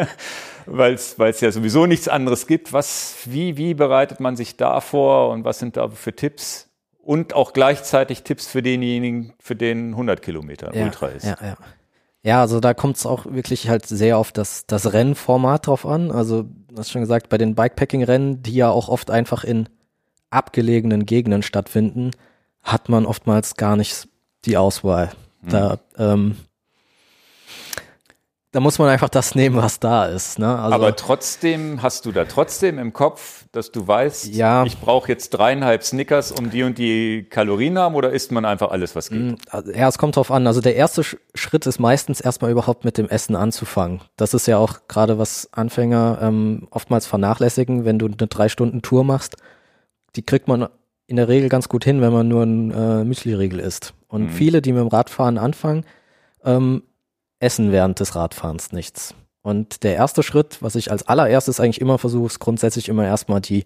weil 0.66 0.94
es 0.94 1.40
ja 1.40 1.50
sowieso 1.50 1.86
nichts 1.86 2.08
anderes 2.08 2.46
gibt. 2.46 2.72
Was, 2.72 3.16
wie, 3.24 3.56
wie 3.56 3.74
bereitet 3.74 4.20
man 4.20 4.36
sich 4.36 4.56
da 4.56 4.80
vor 4.80 5.30
und 5.30 5.44
was 5.44 5.58
sind 5.58 5.76
da 5.76 5.88
für 5.88 6.14
Tipps? 6.14 6.70
Und 6.98 7.34
auch 7.34 7.52
gleichzeitig 7.52 8.22
Tipps 8.22 8.46
für 8.46 8.62
denjenigen, 8.62 9.34
für 9.38 9.54
den 9.54 9.90
100 9.90 10.22
Kilometer 10.22 10.74
ja, 10.74 10.84
Ultra 10.84 11.08
ist. 11.08 11.24
Ja, 11.24 11.36
ja. 11.42 11.56
Ja, 12.22 12.40
also 12.40 12.58
da 12.58 12.72
kommt 12.72 12.96
es 12.96 13.04
auch 13.04 13.26
wirklich 13.26 13.68
halt 13.68 13.84
sehr 13.84 14.16
auf 14.16 14.32
das, 14.32 14.66
das 14.66 14.94
Rennformat 14.94 15.66
drauf 15.66 15.84
an. 15.84 16.10
Also, 16.10 16.44
du 16.44 16.78
hast 16.78 16.90
schon 16.90 17.02
gesagt, 17.02 17.28
bei 17.28 17.36
den 17.36 17.54
Bikepacking-Rennen, 17.54 18.42
die 18.42 18.54
ja 18.54 18.70
auch 18.70 18.88
oft 18.88 19.10
einfach 19.10 19.44
in 19.44 19.68
abgelegenen 20.30 21.04
Gegenden 21.04 21.42
stattfinden, 21.42 22.12
hat 22.64 22.88
man 22.88 23.06
oftmals 23.06 23.54
gar 23.54 23.76
nicht 23.76 24.08
die 24.44 24.56
Auswahl. 24.56 25.12
Mhm. 25.42 25.50
Da 25.50 25.78
ähm, 25.98 26.36
da 28.54 28.60
muss 28.60 28.78
man 28.78 28.88
einfach 28.88 29.08
das 29.08 29.34
nehmen, 29.34 29.56
was 29.56 29.80
da 29.80 30.06
ist. 30.06 30.38
Ne? 30.38 30.56
Also, 30.56 30.74
Aber 30.76 30.94
trotzdem 30.94 31.82
hast 31.82 32.06
du 32.06 32.12
da 32.12 32.24
trotzdem 32.24 32.78
im 32.78 32.92
Kopf, 32.92 33.46
dass 33.50 33.72
du 33.72 33.88
weißt, 33.88 34.32
ja, 34.32 34.64
ich 34.64 34.78
brauche 34.78 35.08
jetzt 35.08 35.30
dreieinhalb 35.30 35.82
Snickers, 35.82 36.30
um 36.30 36.50
die 36.50 36.62
und 36.62 36.78
die 36.78 37.26
Kalorien 37.28 37.76
haben, 37.76 37.96
oder 37.96 38.12
isst 38.12 38.30
man 38.30 38.44
einfach 38.44 38.70
alles, 38.70 38.94
was 38.94 39.10
geht? 39.10 39.18
Mm, 39.18 39.34
also, 39.50 39.72
ja, 39.72 39.88
es 39.88 39.98
kommt 39.98 40.14
drauf 40.14 40.30
an. 40.30 40.46
Also 40.46 40.60
der 40.60 40.76
erste 40.76 41.02
Schritt 41.34 41.66
ist 41.66 41.80
meistens 41.80 42.20
erstmal 42.20 42.52
überhaupt 42.52 42.84
mit 42.84 42.96
dem 42.96 43.08
Essen 43.08 43.34
anzufangen. 43.34 44.02
Das 44.16 44.34
ist 44.34 44.46
ja 44.46 44.56
auch 44.58 44.86
gerade 44.86 45.18
was 45.18 45.48
Anfänger 45.50 46.20
ähm, 46.22 46.68
oftmals 46.70 47.06
vernachlässigen, 47.06 47.84
wenn 47.84 47.98
du 47.98 48.06
eine 48.06 48.28
drei 48.28 48.48
Stunden 48.48 48.82
Tour 48.82 49.02
machst. 49.02 49.34
Die 50.14 50.22
kriegt 50.22 50.46
man 50.46 50.68
in 51.06 51.16
der 51.16 51.28
Regel 51.28 51.48
ganz 51.48 51.68
gut 51.68 51.84
hin, 51.84 52.00
wenn 52.00 52.12
man 52.12 52.28
nur 52.28 52.42
ein 52.42 52.70
äh, 52.70 53.04
Müsli-Riegel 53.04 53.60
isst. 53.60 53.94
Und 54.08 54.24
mhm. 54.24 54.30
viele, 54.30 54.62
die 54.62 54.72
mit 54.72 54.80
dem 54.80 54.88
Radfahren 54.88 55.38
anfangen, 55.38 55.84
ähm, 56.44 56.82
essen 57.40 57.72
während 57.72 58.00
des 58.00 58.14
Radfahrens 58.14 58.72
nichts. 58.72 59.14
Und 59.42 59.82
der 59.82 59.94
erste 59.94 60.22
Schritt, 60.22 60.62
was 60.62 60.74
ich 60.74 60.90
als 60.90 61.06
allererstes 61.06 61.60
eigentlich 61.60 61.80
immer 61.80 61.98
versuche, 61.98 62.26
ist 62.26 62.38
grundsätzlich 62.38 62.88
immer 62.88 63.04
erstmal 63.04 63.42
die 63.42 63.64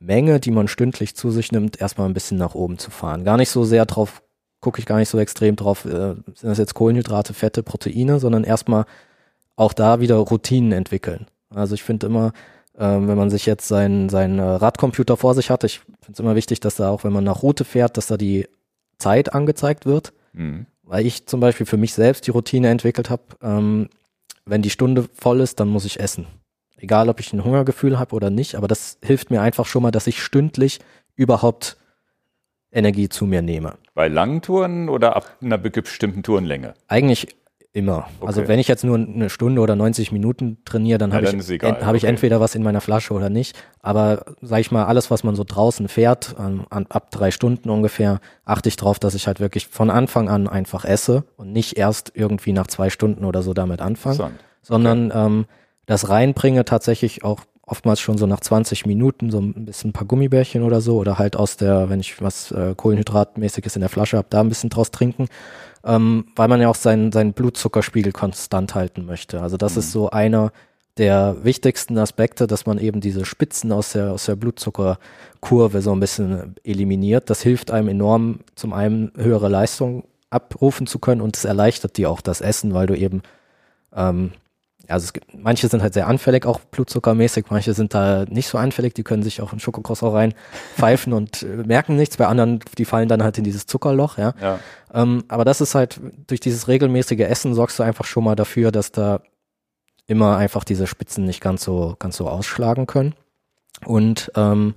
Menge, 0.00 0.40
die 0.40 0.50
man 0.50 0.66
stündlich 0.66 1.14
zu 1.14 1.30
sich 1.30 1.52
nimmt, 1.52 1.80
erstmal 1.80 2.08
ein 2.08 2.14
bisschen 2.14 2.38
nach 2.38 2.54
oben 2.54 2.78
zu 2.78 2.90
fahren. 2.90 3.22
Gar 3.22 3.36
nicht 3.36 3.50
so 3.50 3.64
sehr 3.64 3.86
drauf, 3.86 4.22
gucke 4.60 4.80
ich 4.80 4.86
gar 4.86 4.98
nicht 4.98 5.08
so 5.08 5.18
extrem 5.18 5.54
drauf, 5.54 5.84
äh, 5.84 6.14
sind 6.14 6.42
das 6.42 6.58
jetzt 6.58 6.74
Kohlenhydrate, 6.74 7.34
Fette, 7.34 7.62
Proteine, 7.62 8.18
sondern 8.18 8.42
erstmal 8.42 8.86
auch 9.54 9.72
da 9.72 10.00
wieder 10.00 10.16
Routinen 10.16 10.72
entwickeln. 10.72 11.26
Also 11.54 11.74
ich 11.74 11.82
finde 11.82 12.06
immer, 12.06 12.32
äh, 12.76 12.84
wenn 12.84 13.16
man 13.16 13.30
sich 13.30 13.46
jetzt 13.46 13.68
seinen 13.68 14.08
sein 14.08 14.38
äh, 14.38 14.42
Radcomputer 14.42 15.16
vor 15.16 15.34
sich 15.34 15.50
hat, 15.50 15.64
ich 15.64 15.78
finde 15.78 16.12
es 16.12 16.20
immer 16.20 16.36
wichtig, 16.36 16.60
dass 16.60 16.76
da 16.76 16.90
auch, 16.90 17.04
wenn 17.04 17.12
man 17.12 17.24
nach 17.24 17.42
Route 17.42 17.64
fährt, 17.64 17.96
dass 17.96 18.06
da 18.06 18.16
die 18.16 18.48
Zeit 18.98 19.34
angezeigt 19.34 19.86
wird. 19.86 20.12
Mhm 20.32 20.66
weil 20.90 21.06
ich 21.06 21.26
zum 21.26 21.38
Beispiel 21.38 21.66
für 21.66 21.76
mich 21.76 21.94
selbst 21.94 22.26
die 22.26 22.32
Routine 22.32 22.68
entwickelt 22.68 23.10
habe, 23.10 23.22
ähm, 23.42 23.88
wenn 24.44 24.60
die 24.60 24.70
Stunde 24.70 25.08
voll 25.14 25.40
ist, 25.40 25.60
dann 25.60 25.68
muss 25.68 25.84
ich 25.84 26.00
essen. 26.00 26.26
Egal, 26.76 27.08
ob 27.08 27.20
ich 27.20 27.32
ein 27.32 27.44
Hungergefühl 27.44 27.98
habe 27.98 28.16
oder 28.16 28.28
nicht, 28.28 28.56
aber 28.56 28.66
das 28.66 28.98
hilft 29.00 29.30
mir 29.30 29.40
einfach 29.40 29.66
schon 29.66 29.84
mal, 29.84 29.92
dass 29.92 30.08
ich 30.08 30.20
stündlich 30.20 30.80
überhaupt 31.14 31.76
Energie 32.72 33.08
zu 33.08 33.24
mir 33.24 33.40
nehme. 33.40 33.74
Bei 33.94 34.08
langen 34.08 34.42
Touren 34.42 34.88
oder 34.88 35.14
ab 35.14 35.36
einer 35.40 35.58
bestimmten 35.58 36.24
Tourenlänge? 36.24 36.74
Eigentlich 36.88 37.28
Immer. 37.72 37.94
Also 37.94 38.08
okay. 38.18 38.26
Also 38.26 38.48
wenn 38.48 38.58
ich 38.58 38.66
jetzt 38.66 38.82
nur 38.82 38.96
eine 38.96 39.30
Stunde 39.30 39.60
oder 39.60 39.76
90 39.76 40.10
Minuten 40.10 40.58
trainiere, 40.64 40.98
dann 40.98 41.12
habe 41.12 41.26
ja, 41.26 41.32
ich, 41.32 41.62
en, 41.62 41.86
hab 41.86 41.94
ich 41.94 42.02
entweder 42.02 42.40
was 42.40 42.56
in 42.56 42.64
meiner 42.64 42.80
Flasche 42.80 43.14
oder 43.14 43.30
nicht. 43.30 43.56
Aber 43.80 44.24
sag 44.42 44.58
ich 44.58 44.72
mal, 44.72 44.86
alles, 44.86 45.10
was 45.12 45.22
man 45.22 45.36
so 45.36 45.44
draußen 45.46 45.86
fährt, 45.86 46.34
an, 46.36 46.66
an, 46.70 46.86
ab 46.88 47.12
drei 47.12 47.30
Stunden 47.30 47.70
ungefähr, 47.70 48.20
achte 48.44 48.68
ich 48.68 48.76
drauf, 48.76 48.98
dass 48.98 49.14
ich 49.14 49.28
halt 49.28 49.38
wirklich 49.38 49.68
von 49.68 49.88
Anfang 49.88 50.28
an 50.28 50.48
einfach 50.48 50.84
esse 50.84 51.22
und 51.36 51.52
nicht 51.52 51.76
erst 51.76 52.10
irgendwie 52.14 52.52
nach 52.52 52.66
zwei 52.66 52.90
Stunden 52.90 53.24
oder 53.24 53.42
so 53.42 53.54
damit 53.54 53.80
anfange, 53.80 54.32
sondern 54.62 55.12
okay. 55.12 55.26
ähm, 55.26 55.44
das 55.86 56.08
reinbringe 56.08 56.64
tatsächlich 56.64 57.22
auch 57.22 57.42
oftmals 57.62 58.00
schon 58.00 58.18
so 58.18 58.26
nach 58.26 58.40
20 58.40 58.84
Minuten 58.86 59.30
so 59.30 59.38
ein 59.38 59.64
bisschen 59.64 59.90
ein 59.90 59.92
paar 59.92 60.08
Gummibärchen 60.08 60.64
oder 60.64 60.80
so 60.80 60.98
oder 60.98 61.18
halt 61.18 61.36
aus 61.36 61.56
der, 61.56 61.88
wenn 61.88 62.00
ich 62.00 62.20
was 62.20 62.50
äh, 62.50 62.74
Kohlenhydratmäßiges 62.76 63.76
in 63.76 63.80
der 63.80 63.88
Flasche 63.88 64.16
habe, 64.16 64.26
da 64.28 64.40
ein 64.40 64.48
bisschen 64.48 64.70
draus 64.70 64.90
trinken 64.90 65.28
ähm, 65.84 66.26
weil 66.36 66.48
man 66.48 66.60
ja 66.60 66.68
auch 66.68 66.74
seinen, 66.74 67.12
seinen 67.12 67.32
Blutzuckerspiegel 67.32 68.12
konstant 68.12 68.74
halten 68.74 69.06
möchte. 69.06 69.40
Also 69.40 69.56
das 69.56 69.74
mhm. 69.74 69.78
ist 69.78 69.92
so 69.92 70.10
einer 70.10 70.52
der 70.96 71.36
wichtigsten 71.44 71.96
Aspekte, 71.98 72.46
dass 72.46 72.66
man 72.66 72.78
eben 72.78 73.00
diese 73.00 73.24
Spitzen 73.24 73.72
aus 73.72 73.92
der, 73.92 74.12
aus 74.12 74.26
der 74.26 74.36
Blutzuckerkurve 74.36 75.80
so 75.80 75.92
ein 75.92 76.00
bisschen 76.00 76.56
eliminiert. 76.64 77.30
Das 77.30 77.42
hilft 77.42 77.70
einem 77.70 77.88
enorm, 77.88 78.40
zum 78.54 78.72
einen 78.72 79.12
höhere 79.16 79.48
Leistung 79.48 80.04
abrufen 80.28 80.86
zu 80.86 80.98
können 80.98 81.20
und 81.20 81.36
es 81.36 81.44
erleichtert 81.44 81.96
dir 81.96 82.10
auch 82.10 82.20
das 82.20 82.40
Essen, 82.40 82.74
weil 82.74 82.86
du 82.86 82.96
eben 82.96 83.22
ähm, 83.94 84.32
also 84.90 85.04
es 85.04 85.12
gibt, 85.12 85.34
manche 85.34 85.68
sind 85.68 85.82
halt 85.82 85.94
sehr 85.94 86.06
anfällig, 86.06 86.46
auch 86.46 86.60
blutzuckermäßig, 86.60 87.46
manche 87.50 87.74
sind 87.74 87.94
da 87.94 88.24
nicht 88.28 88.48
so 88.48 88.58
anfällig, 88.58 88.94
die 88.94 89.02
können 89.02 89.22
sich 89.22 89.40
auch 89.40 89.52
in 89.52 89.60
Schokokrossau 89.60 90.10
rein 90.10 90.34
pfeifen 90.76 91.12
und 91.12 91.42
äh, 91.42 91.46
merken 91.46 91.96
nichts, 91.96 92.16
bei 92.16 92.26
anderen, 92.26 92.60
die 92.78 92.84
fallen 92.84 93.08
dann 93.08 93.22
halt 93.22 93.38
in 93.38 93.44
dieses 93.44 93.66
Zuckerloch, 93.66 94.18
ja. 94.18 94.34
ja. 94.40 94.58
Ähm, 94.92 95.24
aber 95.28 95.44
das 95.44 95.60
ist 95.60 95.74
halt, 95.74 96.00
durch 96.26 96.40
dieses 96.40 96.68
regelmäßige 96.68 97.20
Essen 97.20 97.54
sorgst 97.54 97.78
du 97.78 97.82
einfach 97.82 98.04
schon 98.04 98.24
mal 98.24 98.36
dafür, 98.36 98.72
dass 98.72 98.92
da 98.92 99.20
immer 100.06 100.36
einfach 100.36 100.64
diese 100.64 100.86
Spitzen 100.86 101.24
nicht 101.24 101.40
ganz 101.40 101.62
so, 101.62 101.94
ganz 101.98 102.16
so 102.16 102.28
ausschlagen 102.28 102.86
können. 102.86 103.14
Und 103.84 104.32
ähm, 104.34 104.74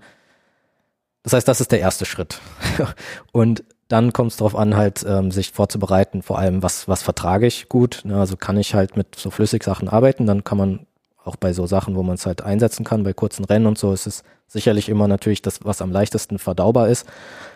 das 1.23 1.33
heißt, 1.33 1.47
das 1.47 1.61
ist 1.61 1.71
der 1.71 1.79
erste 1.79 2.05
Schritt. 2.05 2.39
und 3.31 3.63
dann 3.93 4.11
kommt 4.11 4.31
es 4.31 4.37
darauf 4.37 4.55
an, 4.55 4.75
halt 4.75 5.05
ähm, 5.07 5.29
sich 5.29 5.51
vorzubereiten, 5.51 6.23
vor 6.23 6.39
allem, 6.39 6.63
was, 6.63 6.87
was 6.87 7.03
vertrage 7.03 7.45
ich 7.45 7.69
gut. 7.69 8.01
Ne? 8.05 8.19
Also 8.19 8.35
kann 8.35 8.57
ich 8.57 8.73
halt 8.73 8.97
mit 8.97 9.15
so 9.15 9.29
Flüssigsachen 9.29 9.87
arbeiten, 9.87 10.25
dann 10.25 10.43
kann 10.43 10.57
man 10.57 10.87
auch 11.23 11.35
bei 11.35 11.53
so 11.53 11.67
Sachen, 11.67 11.95
wo 11.95 12.01
man 12.01 12.15
es 12.15 12.25
halt 12.25 12.41
einsetzen 12.41 12.83
kann, 12.83 13.03
bei 13.03 13.13
kurzen 13.13 13.45
Rennen 13.45 13.67
und 13.67 13.77
so, 13.77 13.93
ist 13.93 14.07
es 14.07 14.23
sicherlich 14.47 14.89
immer 14.89 15.07
natürlich 15.07 15.43
das, 15.43 15.59
was 15.63 15.79
am 15.79 15.91
leichtesten 15.91 16.39
verdaubar 16.39 16.89
ist. 16.89 17.05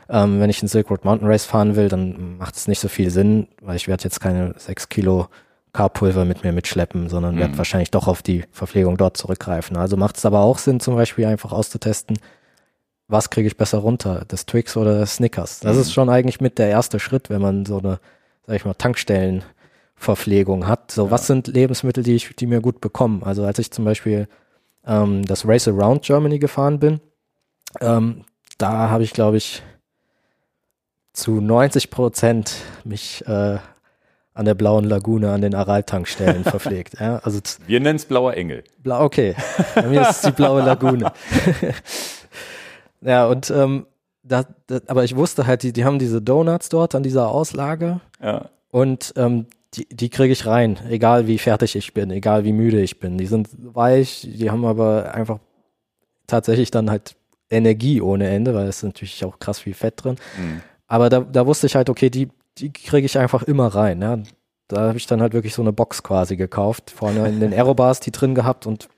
Ähm, 0.09 0.39
wenn 0.39 0.51
ich 0.51 0.61
einen 0.61 0.69
Silk 0.69 0.91
Road 0.91 1.05
Mountain 1.05 1.27
Race 1.27 1.45
fahren 1.45 1.75
will, 1.75 1.89
dann 1.89 2.37
macht 2.37 2.55
es 2.55 2.67
nicht 2.67 2.81
so 2.81 2.87
viel 2.87 3.09
Sinn, 3.09 3.47
weil 3.63 3.75
ich 3.75 3.87
werde 3.87 4.03
jetzt 4.03 4.19
keine 4.19 4.53
sechs 4.57 4.89
Kilo 4.89 5.29
Carpulver 5.73 6.23
mit 6.23 6.43
mir 6.43 6.51
mitschleppen, 6.51 7.09
sondern 7.09 7.33
mhm. 7.33 7.39
werde 7.39 7.57
wahrscheinlich 7.57 7.89
doch 7.89 8.07
auf 8.07 8.21
die 8.21 8.45
Verpflegung 8.51 8.95
dort 8.95 9.17
zurückgreifen. 9.17 9.75
Also 9.75 9.97
macht 9.97 10.17
es 10.17 10.25
aber 10.25 10.41
auch 10.41 10.59
Sinn, 10.59 10.79
zum 10.79 10.95
Beispiel 10.95 11.25
einfach 11.25 11.51
auszutesten, 11.51 12.19
was 13.07 13.29
kriege 13.29 13.47
ich 13.47 13.57
besser 13.57 13.79
runter, 13.79 14.25
das 14.27 14.45
Twix 14.45 14.75
oder 14.75 14.99
das 14.99 15.15
Snickers. 15.15 15.61
Das 15.61 15.75
mhm. 15.75 15.81
ist 15.81 15.93
schon 15.93 16.09
eigentlich 16.09 16.41
mit 16.41 16.57
der 16.59 16.67
erste 16.69 16.99
Schritt, 16.99 17.29
wenn 17.29 17.41
man 17.41 17.65
so 17.65 17.79
eine, 17.79 17.99
sag 18.45 18.55
ich 18.57 18.65
mal, 18.65 18.73
Tankstellenverpflegung 18.73 20.67
hat. 20.67 20.91
So, 20.91 21.05
ja. 21.05 21.11
was 21.11 21.27
sind 21.27 21.47
Lebensmittel, 21.47 22.03
die 22.03 22.15
ich, 22.15 22.35
die 22.35 22.47
mir 22.47 22.61
gut 22.61 22.81
bekommen? 22.81 23.23
Also 23.23 23.45
als 23.45 23.59
ich 23.59 23.71
zum 23.71 23.85
Beispiel 23.85 24.27
ähm, 24.85 25.25
das 25.25 25.47
Race 25.47 25.67
Around 25.67 26.03
Germany 26.03 26.39
gefahren 26.39 26.79
bin, 26.79 26.99
ähm, 27.79 28.25
da 28.57 28.89
habe 28.89 29.03
ich, 29.03 29.13
glaube 29.13 29.37
ich, 29.37 29.61
zu 31.13 31.39
90 31.41 31.89
Prozent 31.89 32.55
mich 32.83 33.25
äh, 33.25 33.57
an 34.33 34.45
der 34.45 34.53
blauen 34.53 34.83
Lagune 34.83 35.31
an 35.31 35.41
den 35.41 35.55
Aral-Tankstellen 35.55 36.43
verpflegt. 36.43 36.99
Ja, 36.99 37.17
also 37.23 37.39
Wir 37.65 37.79
nennen 37.79 37.95
es 37.95 38.05
blauer 38.05 38.35
Engel. 38.35 38.63
Blau, 38.83 39.03
okay. 39.03 39.35
Bei 39.73 39.87
mir 39.87 40.01
ist 40.01 40.11
es 40.11 40.21
die 40.21 40.31
blaue 40.31 40.61
Lagune. 40.61 41.11
Ja, 43.01 43.27
und 43.27 43.49
ähm, 43.51 43.85
da, 44.23 44.45
da, 44.67 44.79
aber 44.87 45.03
ich 45.03 45.15
wusste 45.15 45.47
halt, 45.47 45.63
die, 45.63 45.73
die 45.73 45.85
haben 45.85 45.99
diese 45.99 46.21
Donuts 46.21 46.69
dort 46.69 46.95
an 46.95 47.03
dieser 47.03 47.29
Auslage. 47.29 48.01
Ja. 48.21 48.49
Und 48.69 49.13
ähm, 49.15 49.45
die, 49.73 49.87
die 49.89 50.09
kriege 50.09 50.33
ich 50.33 50.45
rein, 50.45 50.77
egal 50.89 51.27
wie 51.27 51.37
fertig 51.37 51.75
ich 51.75 51.93
bin, 51.93 52.11
egal 52.11 52.43
wie 52.43 52.53
müde 52.53 52.81
ich 52.81 52.99
bin. 52.99 53.17
Die 53.17 53.25
sind 53.25 53.49
weich, 53.59 54.27
die 54.29 54.49
haben 54.49 54.65
aber 54.65 55.13
einfach 55.13 55.39
tatsächlich 56.25 56.71
dann 56.71 56.89
halt 56.89 57.15
Energie 57.49 58.01
ohne 58.01 58.27
Ende, 58.27 58.53
weil 58.53 58.67
es 58.67 58.77
ist 58.77 58.83
natürlich 58.83 59.23
auch 59.23 59.39
krass 59.39 59.59
viel 59.59 59.73
Fett 59.73 60.03
drin. 60.03 60.15
Mhm. 60.37 60.61
Aber 60.87 61.09
da, 61.09 61.21
da 61.21 61.45
wusste 61.45 61.67
ich 61.67 61.75
halt, 61.75 61.89
okay, 61.89 62.09
die, 62.09 62.29
die 62.57 62.71
kriege 62.71 63.05
ich 63.05 63.17
einfach 63.17 63.43
immer 63.43 63.67
rein. 63.67 64.01
Ja. 64.01 64.19
Da 64.67 64.87
habe 64.89 64.97
ich 64.97 65.07
dann 65.07 65.21
halt 65.21 65.33
wirklich 65.33 65.53
so 65.53 65.61
eine 65.61 65.71
Box 65.71 66.03
quasi 66.03 66.35
gekauft, 66.35 66.91
vorne 66.91 67.27
in 67.27 67.39
den 67.39 67.53
Aerobars 67.53 68.01
die 68.01 68.11
drin 68.11 68.35
gehabt 68.35 68.65
und 68.65 68.89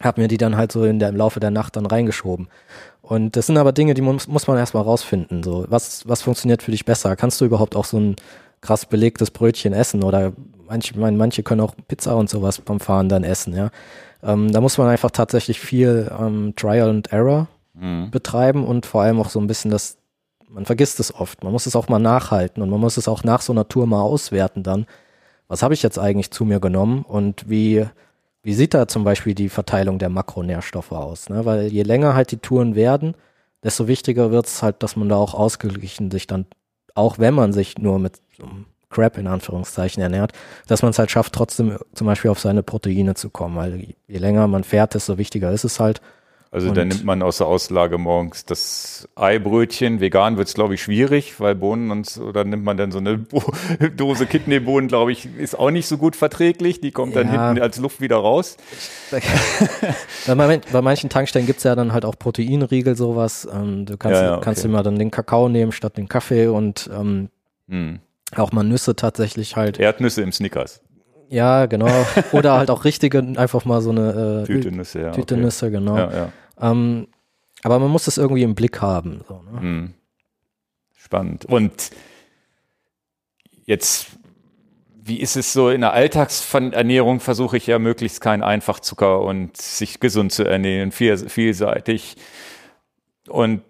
habe 0.00 0.20
mir 0.20 0.28
die 0.28 0.36
dann 0.36 0.56
halt 0.56 0.72
so 0.72 0.84
in 0.84 0.98
der, 0.98 1.08
im 1.08 1.16
Laufe 1.16 1.40
der 1.40 1.50
Nacht 1.50 1.76
dann 1.76 1.86
reingeschoben. 1.86 2.48
Und 3.12 3.36
das 3.36 3.46
sind 3.46 3.58
aber 3.58 3.72
Dinge, 3.72 3.92
die 3.92 4.00
muss, 4.00 4.26
muss 4.26 4.46
man 4.46 4.56
erstmal 4.56 4.84
rausfinden. 4.84 5.42
So, 5.42 5.66
was, 5.68 6.08
was 6.08 6.22
funktioniert 6.22 6.62
für 6.62 6.70
dich 6.70 6.86
besser? 6.86 7.14
Kannst 7.14 7.38
du 7.42 7.44
überhaupt 7.44 7.76
auch 7.76 7.84
so 7.84 7.98
ein 7.98 8.16
krass 8.62 8.86
belegtes 8.86 9.30
Brötchen 9.30 9.74
essen 9.74 10.02
oder 10.02 10.32
manche, 10.66 10.98
meine, 10.98 11.18
manche 11.18 11.42
können 11.42 11.60
auch 11.60 11.74
Pizza 11.88 12.16
und 12.16 12.30
sowas 12.30 12.62
beim 12.62 12.80
Fahren 12.80 13.10
dann 13.10 13.22
essen, 13.22 13.54
ja. 13.54 13.68
Ähm, 14.22 14.50
da 14.50 14.62
muss 14.62 14.78
man 14.78 14.88
einfach 14.88 15.10
tatsächlich 15.10 15.60
viel 15.60 16.10
ähm, 16.18 16.54
Trial 16.56 16.88
and 16.88 17.12
Error 17.12 17.48
mhm. 17.74 18.10
betreiben 18.10 18.64
und 18.64 18.86
vor 18.86 19.02
allem 19.02 19.20
auch 19.20 19.28
so 19.28 19.40
ein 19.40 19.46
bisschen 19.46 19.70
das, 19.70 19.98
man 20.48 20.64
vergisst 20.64 20.98
es 20.98 21.14
oft. 21.14 21.44
Man 21.44 21.52
muss 21.52 21.66
es 21.66 21.76
auch 21.76 21.90
mal 21.90 21.98
nachhalten 21.98 22.62
und 22.62 22.70
man 22.70 22.80
muss 22.80 22.96
es 22.96 23.08
auch 23.08 23.24
nach 23.24 23.42
so 23.42 23.52
einer 23.52 23.68
Tour 23.68 23.86
mal 23.86 24.00
auswerten 24.00 24.62
dann. 24.62 24.86
Was 25.48 25.62
habe 25.62 25.74
ich 25.74 25.82
jetzt 25.82 25.98
eigentlich 25.98 26.30
zu 26.30 26.46
mir 26.46 26.60
genommen 26.60 27.02
und 27.02 27.50
wie, 27.50 27.84
wie 28.42 28.54
sieht 28.54 28.74
da 28.74 28.88
zum 28.88 29.04
Beispiel 29.04 29.34
die 29.34 29.48
Verteilung 29.48 29.98
der 29.98 30.08
Makronährstoffe 30.08 30.92
aus? 30.92 31.28
Ne? 31.28 31.44
Weil 31.44 31.66
je 31.66 31.82
länger 31.82 32.14
halt 32.14 32.32
die 32.32 32.38
Touren 32.38 32.74
werden, 32.74 33.14
desto 33.62 33.86
wichtiger 33.86 34.30
wird 34.30 34.46
es 34.46 34.62
halt, 34.62 34.82
dass 34.82 34.96
man 34.96 35.08
da 35.08 35.16
auch 35.16 35.34
ausgeglichen 35.34 36.10
sich 36.10 36.26
dann, 36.26 36.46
auch 36.94 37.18
wenn 37.18 37.34
man 37.34 37.52
sich 37.52 37.78
nur 37.78 37.98
mit 37.98 38.20
so 38.36 38.48
Crap 38.92 39.18
in 39.18 39.26
Anführungszeichen 39.26 40.02
ernährt, 40.02 40.32
dass 40.66 40.82
man 40.82 40.90
es 40.90 40.98
halt 40.98 41.10
schafft, 41.10 41.32
trotzdem 41.32 41.78
zum 41.94 42.06
Beispiel 42.06 42.30
auf 42.30 42.40
seine 42.40 42.62
Proteine 42.62 43.14
zu 43.14 43.30
kommen. 43.30 43.56
Weil 43.56 43.94
je 44.06 44.18
länger 44.18 44.46
man 44.46 44.64
fährt, 44.64 44.94
desto 44.94 45.18
wichtiger 45.18 45.50
ist 45.50 45.64
es 45.64 45.80
halt. 45.80 46.00
Also 46.54 46.70
da 46.70 46.84
nimmt 46.84 47.02
man 47.02 47.22
aus 47.22 47.38
der 47.38 47.46
Auslage 47.46 47.96
morgens 47.96 48.44
das 48.44 49.08
Eibrötchen. 49.16 50.00
Vegan 50.00 50.36
wird 50.36 50.48
es, 50.48 50.54
glaube 50.54 50.74
ich, 50.74 50.82
schwierig, 50.82 51.40
weil 51.40 51.54
Bohnen 51.54 51.90
und 51.90 52.18
oder 52.18 52.44
nimmt 52.44 52.62
man 52.62 52.76
dann 52.76 52.92
so 52.92 52.98
eine 52.98 53.16
Bo 53.16 53.42
Dose 53.96 54.26
Kidneybohnen, 54.26 54.86
glaube 54.86 55.12
ich, 55.12 55.26
ist 55.38 55.58
auch 55.58 55.70
nicht 55.70 55.88
so 55.88 55.96
gut 55.96 56.14
verträglich. 56.14 56.82
Die 56.82 56.90
kommt 56.90 57.14
ja. 57.14 57.22
dann 57.24 57.30
hinten 57.30 57.62
als 57.62 57.78
Luft 57.78 58.02
wieder 58.02 58.16
raus. 58.16 58.58
bei, 60.26 60.82
manchen 60.82 61.08
Tankstellen 61.08 61.46
gibt 61.46 61.56
es 61.56 61.64
ja 61.64 61.74
dann 61.74 61.94
halt 61.94 62.04
auch 62.04 62.18
Proteinriegel, 62.18 62.96
sowas. 62.96 63.48
Ähm, 63.50 63.86
du 63.86 63.96
kannst, 63.96 64.20
ja, 64.20 64.26
ja, 64.26 64.32
okay. 64.34 64.44
kannst 64.44 64.62
immer 64.66 64.82
dann 64.82 64.98
den 64.98 65.10
Kakao 65.10 65.48
nehmen 65.48 65.72
statt 65.72 65.96
den 65.96 66.06
Kaffee 66.10 66.48
und 66.48 66.90
ähm, 66.92 67.30
hm. 67.70 68.00
auch 68.36 68.52
mal 68.52 68.62
Nüsse 68.62 68.94
tatsächlich 68.94 69.56
halt. 69.56 69.80
Erdnüsse 69.80 70.20
im 70.20 70.32
Snickers. 70.32 70.82
Ja, 71.30 71.64
genau. 71.64 71.88
Oder 72.32 72.58
halt 72.58 72.70
auch 72.70 72.84
richtige, 72.84 73.20
einfach 73.36 73.64
mal 73.64 73.80
so 73.80 73.88
eine 73.88 74.42
äh, 74.42 74.46
Tüte 74.46 74.70
Nüsse, 74.70 75.00
ja. 75.00 75.12
Tüte 75.12 75.34
okay. 75.34 75.44
Nüsse, 75.44 75.70
genau. 75.70 75.96
Ja, 75.96 76.12
ja. 76.12 76.32
Ähm, 76.62 77.08
aber 77.62 77.78
man 77.78 77.90
muss 77.90 78.06
das 78.06 78.16
irgendwie 78.16 78.42
im 78.42 78.54
Blick 78.54 78.80
haben. 78.80 79.22
So, 79.28 79.42
ne? 79.42 79.60
hm. 79.60 79.94
Spannend. 80.96 81.44
Und 81.44 81.90
jetzt, 83.66 84.06
wie 85.02 85.20
ist 85.20 85.36
es 85.36 85.52
so 85.52 85.68
in 85.68 85.80
der 85.80 85.92
Alltagsernährung? 85.92 87.20
Versuche 87.20 87.56
ich 87.56 87.66
ja 87.66 87.78
möglichst 87.78 88.20
keinen 88.20 88.42
Einfachzucker 88.42 89.20
und 89.20 89.56
sich 89.56 90.00
gesund 90.00 90.32
zu 90.32 90.44
ernähren, 90.44 90.92
viel, 90.92 91.16
vielseitig. 91.28 92.16
Und 93.28 93.62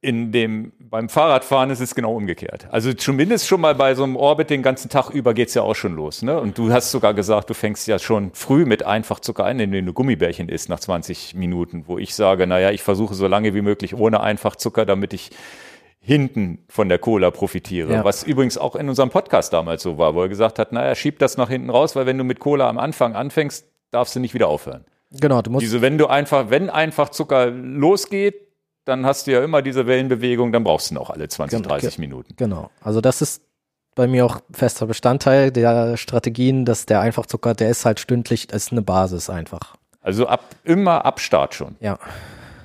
in 0.00 0.32
dem, 0.32 0.72
beim 0.90 1.08
Fahrradfahren 1.08 1.70
ist 1.70 1.80
es 1.80 1.94
genau 1.94 2.14
umgekehrt. 2.14 2.66
Also 2.70 2.92
zumindest 2.92 3.46
schon 3.46 3.60
mal 3.60 3.74
bei 3.74 3.94
so 3.94 4.04
einem 4.04 4.16
Orbit 4.16 4.50
den 4.50 4.62
ganzen 4.62 4.88
Tag 4.88 5.10
über 5.10 5.34
geht's 5.34 5.54
ja 5.54 5.62
auch 5.62 5.74
schon 5.74 5.94
los. 5.94 6.22
Ne? 6.22 6.40
Und 6.40 6.56
du 6.56 6.72
hast 6.72 6.90
sogar 6.90 7.14
gesagt, 7.14 7.50
du 7.50 7.54
fängst 7.54 7.86
ja 7.86 7.98
schon 7.98 8.30
früh 8.32 8.64
mit 8.64 8.84
Einfachzucker 8.84 9.44
an, 9.44 9.60
indem 9.60 9.86
du 9.86 9.92
Gummibärchen 9.92 10.48
isst 10.48 10.68
nach 10.68 10.80
20 10.80 11.34
Minuten, 11.34 11.84
wo 11.86 11.98
ich 11.98 12.14
sage, 12.14 12.46
naja, 12.46 12.70
ich 12.70 12.82
versuche 12.82 13.14
so 13.14 13.26
lange 13.26 13.54
wie 13.54 13.62
möglich 13.62 13.94
ohne 13.94 14.20
Einfachzucker, 14.20 14.86
damit 14.86 15.12
ich 15.12 15.30
hinten 16.00 16.64
von 16.68 16.88
der 16.88 16.98
Cola 16.98 17.30
profitiere. 17.30 17.92
Ja. 17.92 18.04
Was 18.04 18.22
übrigens 18.22 18.56
auch 18.56 18.74
in 18.76 18.88
unserem 18.88 19.10
Podcast 19.10 19.52
damals 19.52 19.82
so 19.82 19.98
war, 19.98 20.14
wo 20.14 20.22
er 20.22 20.28
gesagt 20.28 20.58
hat, 20.58 20.72
naja, 20.72 20.94
schieb 20.94 21.18
das 21.18 21.36
nach 21.36 21.50
hinten 21.50 21.70
raus, 21.70 21.96
weil 21.96 22.06
wenn 22.06 22.16
du 22.16 22.24
mit 22.24 22.38
Cola 22.38 22.68
am 22.68 22.78
Anfang 22.78 23.14
anfängst, 23.14 23.66
darfst 23.90 24.16
du 24.16 24.20
nicht 24.20 24.32
wieder 24.32 24.48
aufhören. 24.48 24.84
Genau, 25.10 25.42
du 25.42 25.50
musst. 25.50 25.62
Diese, 25.62 25.82
wenn 25.82 25.98
du 25.98 26.06
einfach, 26.06 26.50
wenn 26.50 26.70
einfach 26.70 27.10
Zucker 27.10 27.50
losgeht, 27.50 28.47
dann 28.88 29.04
hast 29.04 29.26
du 29.26 29.32
ja 29.32 29.44
immer 29.44 29.62
diese 29.62 29.86
Wellenbewegung, 29.86 30.50
dann 30.50 30.64
brauchst 30.64 30.90
du 30.90 30.94
noch 30.94 31.10
alle 31.10 31.28
20, 31.28 31.58
genau, 31.58 31.68
30 31.68 31.98
Minuten. 31.98 32.34
Genau. 32.36 32.70
Also 32.80 33.00
das 33.00 33.20
ist 33.22 33.42
bei 33.94 34.06
mir 34.06 34.24
auch 34.24 34.40
fester 34.52 34.86
Bestandteil 34.86 35.50
der 35.50 35.96
Strategien, 35.96 36.64
dass 36.64 36.86
der 36.86 37.00
Einfachzucker, 37.00 37.54
der 37.54 37.68
ist 37.68 37.84
halt 37.84 38.00
stündlich, 38.00 38.52
ist 38.52 38.72
eine 38.72 38.82
Basis 38.82 39.28
einfach. 39.28 39.74
Also 40.00 40.26
ab, 40.26 40.44
immer 40.64 41.04
ab 41.04 41.20
Start 41.20 41.54
schon. 41.54 41.76
Ja. 41.80 41.98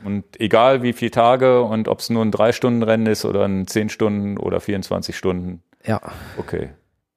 Und 0.06 0.24
egal 0.40 0.84
wie 0.84 0.94
viele 0.94 1.12
Tage 1.12 1.62
und 1.64 1.88
ob 1.88 2.00
es 2.00 2.10
nur 2.10 2.24
ein 2.24 2.32
3-Stunden-Rennen 2.32 3.08
ist 3.08 3.26
oder 3.26 3.46
ein 3.46 3.68
10 3.68 3.90
Stunden 3.90 4.38
oder 4.38 4.60
24 4.60 5.18
Stunden. 5.18 5.64
Ja. 5.86 6.00
Okay. 6.38 6.70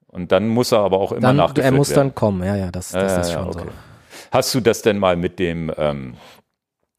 Und 0.08 0.32
dann 0.32 0.48
muss 0.48 0.72
er 0.72 0.78
aber 0.80 0.98
auch 0.98 1.12
immer 1.12 1.20
dann, 1.20 1.36
nachgefüllt 1.36 1.66
Er 1.66 1.72
muss 1.72 1.90
werden. 1.90 2.08
dann 2.08 2.14
kommen, 2.14 2.42
ja, 2.42 2.56
ja, 2.56 2.70
das, 2.70 2.90
das 2.92 3.12
ja, 3.12 3.20
ist 3.20 3.32
schon 3.32 3.48
okay. 3.48 3.64
so. 3.64 4.30
Hast 4.30 4.54
du 4.54 4.60
das 4.60 4.82
denn 4.82 4.98
mal 4.98 5.16
mit 5.16 5.38
dem 5.38 5.70
ähm, 5.76 6.14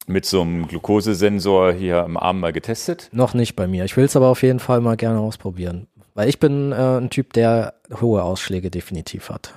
mit 0.08 0.26
so 0.26 0.42
einem 0.42 0.68
Glukosesensor 0.68 1.74
hier 1.74 2.04
am 2.04 2.18
Arm 2.18 2.40
mal 2.40 2.54
getestet? 2.54 3.10
Noch 3.12 3.34
nicht 3.34 3.56
bei 3.56 3.68
mir. 3.68 3.86
Ich 3.86 3.96
will 3.98 4.06
es 4.06 4.16
aber 4.16 4.28
auf 4.28 4.42
jeden 4.42 4.60
Fall 4.60 4.82
mal 4.82 4.98
gerne 4.98 5.20
ausprobieren. 5.20 5.88
Weil 6.16 6.30
ich 6.30 6.40
bin 6.40 6.72
äh, 6.72 6.76
ein 6.76 7.10
Typ, 7.10 7.34
der 7.34 7.76
hohe 8.02 8.24
Ausschläge 8.24 8.72
definitiv 8.72 9.30
hat. 9.30 9.54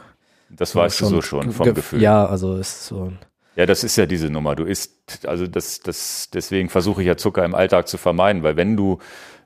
Das 0.50 0.74
weißt 0.74 0.98
schon, 0.98 1.10
du 1.10 1.16
so 1.16 1.22
schon 1.22 1.52
vom 1.52 1.72
Gefühl. 1.72 2.02
Ja, 2.02 2.26
also 2.26 2.56
ist 2.56 2.86
so. 2.86 3.12
Ja, 3.56 3.66
das 3.66 3.84
ist 3.84 3.96
ja 3.96 4.06
diese 4.06 4.28
Nummer. 4.28 4.56
Du 4.56 4.64
isst, 4.64 5.26
also 5.26 5.46
das, 5.46 5.80
das, 5.80 6.28
deswegen 6.32 6.68
versuche 6.68 7.02
ich 7.02 7.06
ja 7.06 7.16
Zucker 7.16 7.44
im 7.44 7.54
Alltag 7.54 7.88
zu 7.88 7.98
vermeiden, 7.98 8.42
weil 8.42 8.56
wenn 8.56 8.76
du 8.76 8.98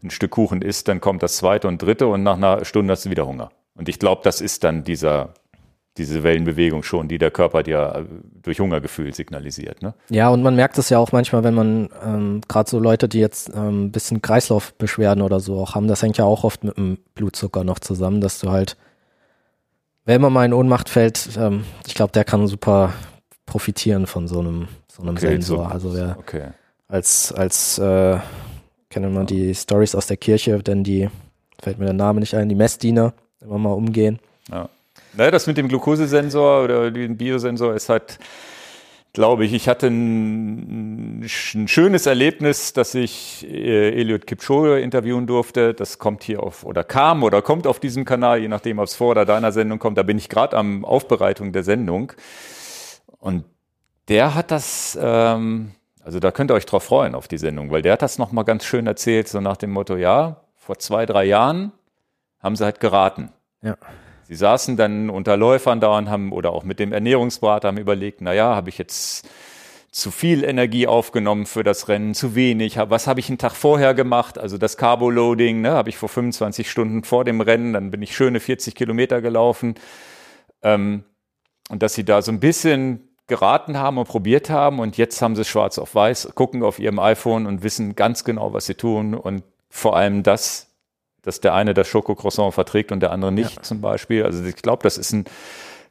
ein 0.02 0.10
Stück 0.10 0.32
Kuchen 0.32 0.62
isst, 0.62 0.88
dann 0.88 1.00
kommt 1.00 1.22
das 1.22 1.36
zweite 1.36 1.68
und 1.68 1.80
dritte 1.80 2.06
und 2.06 2.22
nach 2.22 2.36
einer 2.36 2.64
Stunde 2.64 2.92
hast 2.92 3.04
du 3.04 3.10
wieder 3.10 3.26
Hunger. 3.26 3.50
Und 3.74 3.88
ich 3.88 3.98
glaube, 3.98 4.22
das 4.24 4.40
ist 4.40 4.64
dann 4.64 4.84
dieser 4.84 5.34
diese 5.96 6.24
Wellenbewegung 6.24 6.82
schon, 6.82 7.06
die 7.06 7.18
der 7.18 7.30
Körper 7.30 7.62
dir 7.62 7.94
äh, 7.94 8.04
durch 8.42 8.58
Hungergefühl 8.58 9.14
signalisiert. 9.14 9.82
Ne? 9.82 9.94
Ja, 10.10 10.28
und 10.28 10.42
man 10.42 10.56
merkt 10.56 10.76
es 10.78 10.90
ja 10.90 10.98
auch 10.98 11.12
manchmal, 11.12 11.44
wenn 11.44 11.54
man 11.54 11.88
ähm, 12.04 12.40
gerade 12.48 12.68
so 12.68 12.80
Leute, 12.80 13.08
die 13.08 13.20
jetzt 13.20 13.52
ähm, 13.54 13.92
bisschen 13.92 14.20
Kreislaufbeschwerden 14.20 15.22
oder 15.22 15.38
so 15.38 15.60
auch 15.60 15.74
haben, 15.74 15.86
das 15.86 16.02
hängt 16.02 16.18
ja 16.18 16.24
auch 16.24 16.42
oft 16.42 16.64
mit 16.64 16.76
dem 16.76 16.98
Blutzucker 17.14 17.62
noch 17.62 17.78
zusammen, 17.78 18.20
dass 18.20 18.40
du 18.40 18.50
halt, 18.50 18.76
wenn 20.04 20.20
man 20.20 20.32
mal 20.32 20.44
in 20.44 20.52
Ohnmacht 20.52 20.88
fällt, 20.88 21.30
ähm, 21.38 21.64
ich 21.86 21.94
glaube, 21.94 22.12
der 22.12 22.24
kann 22.24 22.48
super 22.48 22.92
profitieren 23.46 24.06
von 24.06 24.26
so 24.26 24.40
einem, 24.40 24.68
so 24.90 25.02
einem 25.02 25.16
okay, 25.16 25.28
Sensor. 25.28 25.66
So, 25.68 25.72
also 25.72 25.94
wer 25.94 26.16
okay. 26.18 26.48
als, 26.88 27.32
als 27.32 27.78
äh, 27.78 28.18
kennen 28.90 29.12
wir 29.12 29.24
die 29.24 29.54
Stories 29.54 29.94
aus 29.94 30.08
der 30.08 30.16
Kirche, 30.16 30.60
denn 30.60 30.82
die, 30.82 31.08
fällt 31.62 31.78
mir 31.78 31.86
der 31.86 31.94
Name 31.94 32.18
nicht 32.18 32.34
ein, 32.34 32.48
die 32.48 32.56
Messdiener, 32.56 33.14
immer 33.40 33.58
mal 33.58 33.72
umgehen. 33.72 34.18
Ja. 34.50 34.68
Naja, 35.16 35.30
das 35.30 35.46
mit 35.46 35.56
dem 35.56 35.68
Glukosesensor 35.68 36.64
oder 36.64 36.90
dem 36.90 37.16
Biosensor 37.16 37.74
ist 37.74 37.88
halt, 37.88 38.18
glaube 39.12 39.44
ich, 39.44 39.52
ich 39.52 39.68
hatte 39.68 39.86
ein, 39.86 41.20
ein 41.22 41.68
schönes 41.68 42.06
Erlebnis, 42.06 42.72
dass 42.72 42.94
ich 42.94 43.46
äh, 43.48 43.90
Eliot 44.00 44.26
Kipchoge 44.26 44.80
interviewen 44.80 45.26
durfte. 45.26 45.72
Das 45.72 45.98
kommt 45.98 46.24
hier 46.24 46.42
auf 46.42 46.64
oder 46.64 46.82
kam 46.82 47.22
oder 47.22 47.40
kommt 47.40 47.66
auf 47.66 47.78
diesem 47.78 48.04
Kanal, 48.04 48.40
je 48.40 48.48
nachdem, 48.48 48.78
ob 48.80 48.86
es 48.86 48.94
vor 48.94 49.10
oder 49.12 49.24
deiner 49.24 49.52
Sendung 49.52 49.78
kommt. 49.78 49.96
Da 49.98 50.02
bin 50.02 50.18
ich 50.18 50.28
gerade 50.28 50.56
am 50.56 50.84
Aufbereitung 50.84 51.52
der 51.52 51.62
Sendung. 51.62 52.12
Und 53.20 53.44
der 54.08 54.34
hat 54.34 54.50
das, 54.50 54.98
ähm, 55.00 55.70
also 56.02 56.18
da 56.18 56.32
könnt 56.32 56.50
ihr 56.50 56.54
euch 56.54 56.66
drauf 56.66 56.82
freuen 56.84 57.14
auf 57.14 57.28
die 57.28 57.38
Sendung, 57.38 57.70
weil 57.70 57.82
der 57.82 57.92
hat 57.94 58.02
das 58.02 58.18
nochmal 58.18 58.44
ganz 58.44 58.64
schön 58.64 58.86
erzählt, 58.86 59.28
so 59.28 59.40
nach 59.40 59.56
dem 59.56 59.70
Motto, 59.70 59.96
ja, 59.96 60.40
vor 60.56 60.78
zwei, 60.78 61.06
drei 61.06 61.24
Jahren 61.24 61.72
haben 62.40 62.56
sie 62.56 62.64
halt 62.64 62.80
geraten. 62.80 63.30
Ja. 63.62 63.76
Sie 64.28 64.34
saßen 64.34 64.76
dann 64.76 65.10
unter 65.10 65.36
Läufern 65.36 65.80
da 65.80 65.96
und 65.96 66.08
haben 66.10 66.32
oder 66.32 66.52
auch 66.52 66.64
mit 66.64 66.78
dem 66.78 66.92
Ernährungsberater 66.92 67.68
haben 67.68 67.78
überlegt, 67.78 68.20
na 68.20 68.32
ja, 68.32 68.54
habe 68.54 68.70
ich 68.70 68.78
jetzt 68.78 69.28
zu 69.90 70.10
viel 70.10 70.42
Energie 70.42 70.88
aufgenommen 70.88 71.46
für 71.46 71.62
das 71.62 71.88
Rennen, 71.88 72.14
zu 72.14 72.34
wenig. 72.34 72.78
Was 72.78 73.06
habe 73.06 73.20
ich 73.20 73.28
einen 73.28 73.38
Tag 73.38 73.52
vorher 73.52 73.94
gemacht? 73.94 74.38
Also 74.38 74.58
das 74.58 74.76
Carbo-Loading 74.76 75.60
ne, 75.60 75.70
habe 75.70 75.88
ich 75.88 75.96
vor 75.96 76.08
25 76.08 76.68
Stunden 76.68 77.04
vor 77.04 77.24
dem 77.24 77.40
Rennen, 77.40 77.74
dann 77.74 77.92
bin 77.92 78.02
ich 78.02 78.16
schöne 78.16 78.40
40 78.40 78.74
Kilometer 78.74 79.20
gelaufen. 79.20 79.76
Ähm, 80.62 81.04
und 81.70 81.82
dass 81.82 81.94
sie 81.94 82.04
da 82.04 82.22
so 82.22 82.32
ein 82.32 82.40
bisschen 82.40 83.08
geraten 83.26 83.78
haben 83.78 83.98
und 83.98 84.08
probiert 84.08 84.50
haben 84.50 84.80
und 84.80 84.96
jetzt 84.96 85.22
haben 85.22 85.36
sie 85.36 85.44
schwarz 85.44 85.78
auf 85.78 85.94
weiß, 85.94 86.32
gucken 86.34 86.62
auf 86.62 86.78
ihrem 86.78 86.98
iPhone 86.98 87.46
und 87.46 87.62
wissen 87.62 87.94
ganz 87.94 88.24
genau, 88.24 88.52
was 88.52 88.66
sie 88.66 88.74
tun 88.74 89.14
und 89.14 89.44
vor 89.70 89.96
allem 89.96 90.22
das 90.22 90.73
dass 91.24 91.40
der 91.40 91.54
eine 91.54 91.74
das 91.74 91.88
Schokocroissant 91.88 92.54
verträgt 92.54 92.92
und 92.92 93.00
der 93.00 93.12
andere 93.12 93.32
nicht 93.32 93.56
ja. 93.56 93.62
zum 93.62 93.80
Beispiel. 93.80 94.24
Also 94.24 94.44
ich 94.44 94.56
glaube, 94.56 94.82
das 94.82 94.98
ist 94.98 95.12
ein 95.12 95.24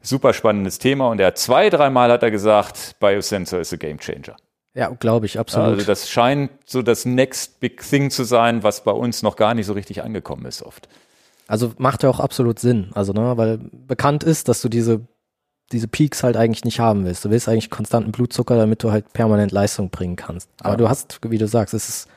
super 0.02 0.32
spannendes 0.32 0.78
Thema 0.78 1.08
und 1.08 1.20
er 1.20 1.34
zwei, 1.34 1.70
dreimal 1.70 2.10
hat 2.10 2.22
er 2.22 2.30
gesagt, 2.30 2.96
Biosensor 3.00 3.60
ist 3.60 3.72
a 3.72 3.76
game 3.76 3.98
changer. 3.98 4.36
Ja, 4.74 4.88
glaube 4.88 5.26
ich, 5.26 5.38
absolut. 5.38 5.68
Also 5.68 5.86
das 5.86 6.10
scheint 6.10 6.50
so 6.66 6.82
das 6.82 7.04
next 7.04 7.60
big 7.60 7.80
thing 7.80 8.10
zu 8.10 8.24
sein, 8.24 8.64
was 8.64 8.82
bei 8.82 8.90
uns 8.90 9.22
noch 9.22 9.36
gar 9.36 9.54
nicht 9.54 9.66
so 9.66 9.72
richtig 9.72 10.02
angekommen 10.02 10.46
ist 10.46 10.62
oft. 10.62 10.88
Also 11.46 11.72
macht 11.78 12.02
ja 12.02 12.10
auch 12.10 12.20
absolut 12.20 12.58
Sinn. 12.58 12.90
Also, 12.94 13.12
ne, 13.12 13.36
weil 13.36 13.58
bekannt 13.58 14.24
ist, 14.24 14.48
dass 14.48 14.62
du 14.62 14.68
diese, 14.68 15.02
diese 15.70 15.86
Peaks 15.86 16.24
halt 16.24 16.36
eigentlich 16.36 16.64
nicht 16.64 16.80
haben 16.80 17.04
willst. 17.04 17.24
Du 17.24 17.30
willst 17.30 17.48
eigentlich 17.48 17.70
konstanten 17.70 18.10
Blutzucker, 18.10 18.56
damit 18.56 18.82
du 18.82 18.90
halt 18.90 19.12
permanent 19.12 19.52
Leistung 19.52 19.90
bringen 19.90 20.16
kannst. 20.16 20.48
Aber 20.60 20.70
ja. 20.70 20.76
du 20.76 20.88
hast, 20.88 21.20
wie 21.28 21.38
du 21.38 21.46
sagst, 21.46 21.74
es 21.74 21.88
ist 21.88 22.08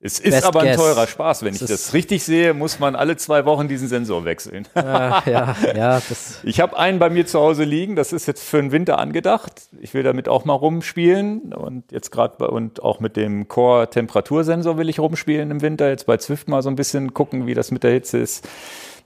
es 0.00 0.18
ist 0.18 0.30
Best 0.30 0.44
aber 0.46 0.60
ein 0.60 0.66
guess. 0.66 0.76
teurer 0.76 1.06
Spaß. 1.06 1.42
Wenn 1.42 1.54
es 1.54 1.62
ich 1.62 1.68
das 1.68 1.94
richtig 1.94 2.22
sehe, 2.22 2.54
muss 2.54 2.78
man 2.78 2.94
alle 2.94 3.16
zwei 3.16 3.44
Wochen 3.44 3.66
diesen 3.66 3.88
Sensor 3.88 4.24
wechseln. 4.24 4.68
Äh, 4.74 4.80
ja, 5.30 5.56
ja, 5.74 6.02
ich 6.42 6.60
habe 6.60 6.78
einen 6.78 6.98
bei 6.98 7.08
mir 7.10 7.26
zu 7.26 7.40
Hause 7.40 7.64
liegen. 7.64 7.96
Das 7.96 8.12
ist 8.12 8.26
jetzt 8.26 8.44
für 8.44 8.58
den 8.58 8.72
Winter 8.72 8.98
angedacht. 8.98 9.68
Ich 9.80 9.94
will 9.94 10.02
damit 10.02 10.28
auch 10.28 10.44
mal 10.44 10.54
rumspielen 10.54 11.54
und 11.54 11.90
jetzt 11.92 12.10
gerade 12.10 12.48
und 12.48 12.82
auch 12.82 13.00
mit 13.00 13.16
dem 13.16 13.48
Core 13.48 13.88
Temperatursensor 13.88 14.76
will 14.76 14.88
ich 14.88 15.00
rumspielen 15.00 15.50
im 15.50 15.62
Winter. 15.62 15.88
Jetzt 15.88 16.06
bei 16.06 16.18
Zwift 16.18 16.48
mal 16.48 16.62
so 16.62 16.68
ein 16.68 16.76
bisschen 16.76 17.14
gucken, 17.14 17.46
wie 17.46 17.54
das 17.54 17.70
mit 17.70 17.82
der 17.82 17.92
Hitze 17.92 18.18
ist. 18.18 18.46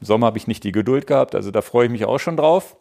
Im 0.01 0.07
Sommer 0.07 0.27
habe 0.27 0.39
ich 0.39 0.47
nicht 0.47 0.65
die 0.65 0.73
Geduld 0.73 1.07
gehabt, 1.07 1.35
also 1.35 1.51
da 1.51 1.63
freue 1.63 1.87
ich 1.87 1.93
mich 1.93 2.05
auch 2.05 2.19
schon 2.19 2.37
drauf. 2.37 2.77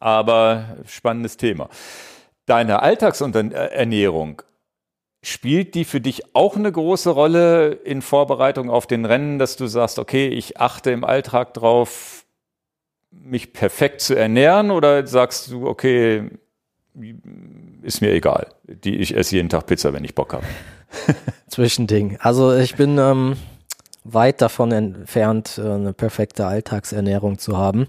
Aber 0.00 0.76
spannendes 0.86 1.36
Thema. 1.36 1.68
Deine 2.46 2.82
Alltagsernährung, 2.82 4.42
spielt 5.26 5.74
die 5.74 5.84
für 5.84 6.00
dich 6.00 6.34
auch 6.34 6.56
eine 6.56 6.70
große 6.70 7.10
Rolle 7.10 7.72
in 7.72 8.02
Vorbereitung 8.02 8.70
auf 8.70 8.86
den 8.86 9.04
Rennen, 9.04 9.38
dass 9.38 9.56
du 9.56 9.66
sagst, 9.66 9.98
okay, 9.98 10.28
ich 10.28 10.60
achte 10.60 10.90
im 10.90 11.04
Alltag 11.04 11.54
drauf, 11.54 12.24
mich 13.10 13.52
perfekt 13.52 14.00
zu 14.00 14.14
ernähren 14.14 14.70
oder 14.70 15.06
sagst 15.06 15.50
du, 15.50 15.66
okay, 15.66 16.30
ist 17.82 18.00
mir 18.00 18.12
egal. 18.12 18.48
Die, 18.64 18.96
ich 18.96 19.16
esse 19.16 19.36
jeden 19.36 19.48
Tag 19.48 19.66
Pizza, 19.66 19.92
wenn 19.92 20.04
ich 20.04 20.14
Bock 20.14 20.34
habe. 20.34 20.44
Zwischending. 21.48 22.18
Also 22.20 22.54
ich 22.54 22.76
bin 22.76 22.98
ähm, 22.98 23.36
weit 24.04 24.42
davon 24.42 24.72
entfernt, 24.72 25.58
äh, 25.58 25.62
eine 25.62 25.92
perfekte 25.92 26.46
Alltagsernährung 26.46 27.38
zu 27.38 27.56
haben, 27.56 27.88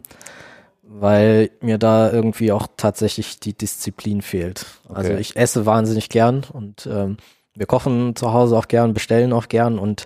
weil 1.00 1.52
mir 1.62 1.78
da 1.78 2.12
irgendwie 2.12 2.52
auch 2.52 2.68
tatsächlich 2.78 3.40
die 3.40 3.54
Disziplin 3.54 4.22
fehlt. 4.22 4.66
Also 4.88 4.92
okay. 4.92 5.08
Also 5.10 5.14
ich 5.20 5.36
esse 5.36 5.66
wahnsinnig 5.66 6.10
gern 6.10 6.46
und 6.52 6.88
ähm, 6.92 7.18
wir 7.54 7.66
kochen 7.66 8.16
zu 8.16 8.34
Hause 8.34 8.58
auch 8.58 8.68
gern, 8.68 8.94
bestellen 8.94 9.34
auch 9.34 9.48
gern 9.48 9.80
und 9.80 10.06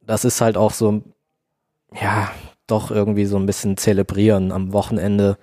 das 0.00 0.24
ist 0.24 0.40
halt 0.40 0.56
auch 0.56 0.72
so, 0.72 1.02
ja, 2.00 2.30
doch 2.66 2.90
irgendwie 2.90 3.26
so 3.26 3.36
ein 3.36 3.46
bisschen 3.46 3.76
zelebrieren 3.76 4.52
am 4.52 4.72
Wochenende 4.72 5.36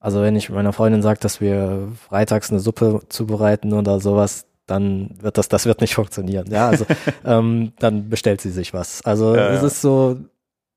also 0.00 0.22
wenn 0.22 0.36
ich 0.36 0.48
meiner 0.50 0.72
Freundin 0.72 1.02
sage, 1.02 1.20
dass 1.20 1.40
wir 1.40 1.88
freitags 2.08 2.50
eine 2.50 2.60
Suppe 2.60 3.00
zubereiten 3.08 3.72
oder 3.72 4.00
sowas, 4.00 4.46
dann 4.66 5.16
wird 5.20 5.38
das, 5.38 5.48
das 5.48 5.66
wird 5.66 5.80
nicht 5.80 5.94
funktionieren. 5.94 6.46
Ja, 6.50 6.68
also 6.68 6.86
ähm, 7.24 7.72
dann 7.78 8.08
bestellt 8.08 8.40
sie 8.40 8.50
sich 8.50 8.72
was. 8.72 9.02
Also 9.04 9.34
ja, 9.34 9.48
es 9.50 9.62
ja. 9.62 9.66
ist 9.66 9.80
so 9.80 10.16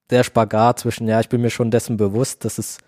der 0.10 0.24
Spagat 0.24 0.80
zwischen, 0.80 1.08
ja, 1.08 1.20
ich 1.20 1.30
bin 1.30 1.42
mir 1.42 1.52
schon 1.52 1.72
dessen 1.72 1.98
bewusst, 1.98 2.46
dass 2.46 2.58
es 2.58 2.80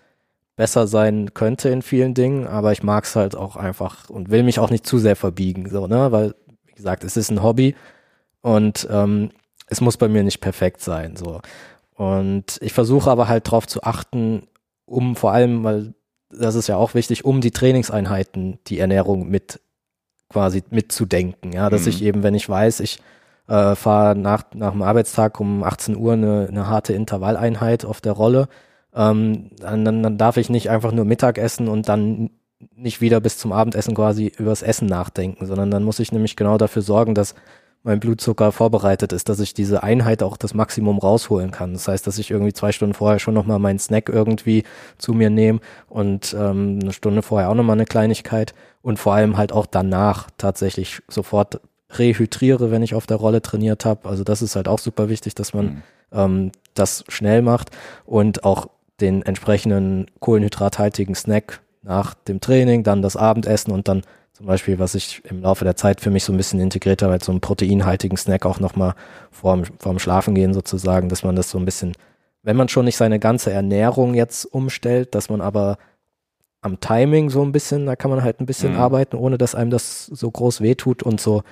besser 0.56 0.86
sein 0.86 1.34
könnte 1.34 1.68
in 1.68 1.82
vielen 1.82 2.14
Dingen, 2.14 2.46
aber 2.46 2.72
ich 2.72 2.82
mag 2.82 3.04
es 3.04 3.16
halt 3.16 3.36
auch 3.36 3.56
einfach 3.56 4.08
und 4.08 4.30
will 4.30 4.42
mich 4.42 4.58
auch 4.58 4.70
nicht 4.70 4.86
zu 4.86 4.98
sehr 4.98 5.16
verbiegen, 5.16 5.68
so, 5.68 5.86
ne? 5.86 6.12
Weil, 6.12 6.34
wie 6.66 6.74
gesagt, 6.74 7.04
es 7.04 7.16
ist 7.16 7.30
ein 7.30 7.42
Hobby 7.42 7.74
und 8.40 8.86
ähm, 8.90 9.30
es 9.66 9.80
muss 9.80 9.96
bei 9.96 10.08
mir 10.08 10.22
nicht 10.22 10.40
perfekt 10.40 10.80
sein. 10.80 11.16
so. 11.16 11.40
Und 11.94 12.58
ich 12.60 12.72
versuche 12.72 13.10
aber 13.10 13.28
halt 13.28 13.50
drauf 13.50 13.66
zu 13.66 13.82
achten, 13.82 14.46
um 14.86 15.16
vor 15.16 15.32
allem, 15.32 15.64
weil 15.64 15.94
das 16.30 16.54
ist 16.54 16.68
ja 16.68 16.76
auch 16.76 16.94
wichtig, 16.94 17.24
um 17.24 17.40
die 17.40 17.52
Trainingseinheiten, 17.52 18.58
die 18.66 18.78
Ernährung 18.78 19.28
mit 19.28 19.60
quasi 20.28 20.62
mitzudenken. 20.70 21.52
Ja, 21.52 21.70
dass 21.70 21.82
mhm. 21.82 21.88
ich 21.88 22.02
eben, 22.02 22.22
wenn 22.22 22.34
ich 22.34 22.48
weiß, 22.48 22.80
ich 22.80 23.00
äh, 23.48 23.74
fahre 23.74 24.16
nach, 24.16 24.44
nach 24.54 24.72
dem 24.72 24.82
Arbeitstag 24.82 25.38
um 25.38 25.62
18 25.62 25.96
Uhr 25.96 26.14
eine, 26.14 26.46
eine 26.48 26.68
harte 26.68 26.92
Intervalleinheit 26.92 27.84
auf 27.84 28.00
der 28.00 28.12
Rolle, 28.12 28.48
ähm, 28.94 29.50
dann, 29.58 29.84
dann 29.84 30.18
darf 30.18 30.36
ich 30.36 30.50
nicht 30.50 30.70
einfach 30.70 30.92
nur 30.92 31.04
Mittag 31.04 31.38
essen 31.38 31.68
und 31.68 31.88
dann 31.88 32.30
nicht 32.76 33.00
wieder 33.00 33.20
bis 33.20 33.38
zum 33.38 33.52
Abendessen 33.52 33.94
quasi 33.94 34.32
übers 34.38 34.62
Essen 34.62 34.86
nachdenken, 34.86 35.46
sondern 35.46 35.70
dann 35.70 35.84
muss 35.84 35.98
ich 35.98 36.12
nämlich 36.12 36.36
genau 36.36 36.58
dafür 36.58 36.82
sorgen, 36.82 37.14
dass 37.14 37.34
mein 37.84 38.00
Blutzucker 38.00 38.50
vorbereitet 38.50 39.12
ist, 39.12 39.28
dass 39.28 39.40
ich 39.40 39.52
diese 39.52 39.82
Einheit 39.82 40.22
auch 40.22 40.38
das 40.38 40.54
Maximum 40.54 40.98
rausholen 40.98 41.50
kann. 41.50 41.74
Das 41.74 41.86
heißt, 41.86 42.06
dass 42.06 42.18
ich 42.18 42.30
irgendwie 42.30 42.54
zwei 42.54 42.72
Stunden 42.72 42.94
vorher 42.94 43.18
schon 43.18 43.34
nochmal 43.34 43.58
meinen 43.58 43.78
Snack 43.78 44.08
irgendwie 44.08 44.64
zu 44.96 45.12
mir 45.12 45.28
nehme 45.28 45.60
und 45.88 46.34
ähm, 46.38 46.78
eine 46.80 46.94
Stunde 46.94 47.20
vorher 47.20 47.50
auch 47.50 47.54
nochmal 47.54 47.76
eine 47.76 47.84
Kleinigkeit 47.84 48.54
und 48.80 48.98
vor 48.98 49.14
allem 49.14 49.36
halt 49.36 49.52
auch 49.52 49.66
danach 49.66 50.28
tatsächlich 50.38 51.02
sofort 51.08 51.60
rehydriere, 51.90 52.70
wenn 52.70 52.82
ich 52.82 52.94
auf 52.94 53.06
der 53.06 53.18
Rolle 53.18 53.42
trainiert 53.42 53.84
habe. 53.84 54.08
Also 54.08 54.24
das 54.24 54.40
ist 54.40 54.56
halt 54.56 54.66
auch 54.66 54.78
super 54.78 55.10
wichtig, 55.10 55.34
dass 55.34 55.52
man 55.52 55.64
mhm. 55.66 55.82
ähm, 56.12 56.52
das 56.72 57.04
schnell 57.08 57.42
macht 57.42 57.70
und 58.06 58.44
auch 58.44 58.68
den 59.00 59.22
entsprechenden 59.22 60.06
kohlenhydrathaltigen 60.20 61.14
Snack 61.14 61.60
nach 61.82 62.14
dem 62.14 62.40
Training, 62.40 62.82
dann 62.82 63.02
das 63.02 63.16
Abendessen 63.16 63.72
und 63.72 63.88
dann 63.88 64.02
zum 64.32 64.46
Beispiel, 64.46 64.80
was 64.80 64.96
ich 64.96 65.22
im 65.26 65.42
Laufe 65.42 65.64
der 65.64 65.76
Zeit 65.76 66.00
für 66.00 66.10
mich 66.10 66.24
so 66.24 66.32
ein 66.32 66.36
bisschen 66.36 66.58
integriert 66.58 67.02
habe, 67.02 67.12
als 67.12 67.26
so 67.26 67.32
einen 67.32 67.40
proteinhaltigen 67.40 68.16
Snack 68.16 68.46
auch 68.46 68.58
nochmal 68.58 68.94
vorm, 69.30 69.62
vorm 69.78 70.00
Schlafengehen 70.00 70.52
sozusagen, 70.52 71.08
dass 71.08 71.22
man 71.22 71.36
das 71.36 71.50
so 71.50 71.58
ein 71.58 71.64
bisschen, 71.64 71.92
wenn 72.42 72.56
man 72.56 72.68
schon 72.68 72.84
nicht 72.84 72.96
seine 72.96 73.20
ganze 73.20 73.52
Ernährung 73.52 74.14
jetzt 74.14 74.44
umstellt, 74.44 75.14
dass 75.14 75.28
man 75.28 75.40
aber 75.40 75.78
am 76.62 76.80
Timing 76.80 77.30
so 77.30 77.42
ein 77.42 77.52
bisschen, 77.52 77.86
da 77.86 77.94
kann 77.94 78.10
man 78.10 78.24
halt 78.24 78.40
ein 78.40 78.46
bisschen 78.46 78.72
mhm. 78.72 78.80
arbeiten, 78.80 79.16
ohne 79.16 79.38
dass 79.38 79.54
einem 79.54 79.70
das 79.70 80.06
so 80.06 80.30
groß 80.30 80.62
wehtut 80.62 81.02
und 81.02 81.20
so, 81.20 81.42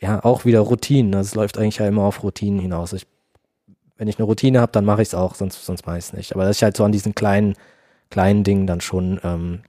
ja, 0.00 0.24
auch 0.24 0.44
wieder 0.44 0.60
Routinen. 0.60 1.12
Das 1.12 1.34
läuft 1.34 1.58
eigentlich 1.58 1.78
ja 1.78 1.86
immer 1.86 2.04
auf 2.04 2.22
Routinen 2.22 2.60
hinaus. 2.60 2.92
Ich, 2.92 3.06
wenn 4.02 4.08
ich 4.08 4.18
eine 4.18 4.26
Routine 4.26 4.60
habe, 4.60 4.72
dann 4.72 4.84
mache 4.84 5.00
ich 5.00 5.08
es 5.08 5.14
auch, 5.14 5.36
sonst, 5.36 5.64
sonst 5.64 5.86
mache 5.86 5.96
ich 5.96 6.06
es 6.06 6.12
nicht. 6.12 6.34
Aber 6.34 6.44
dass 6.44 6.56
ich 6.56 6.64
halt 6.64 6.76
so 6.76 6.82
an 6.82 6.90
diesen 6.90 7.14
kleinen, 7.14 7.54
kleinen 8.10 8.42
Dingen 8.42 8.66
dann 8.66 8.80
schon 8.80 9.20
ähm, 9.22 9.60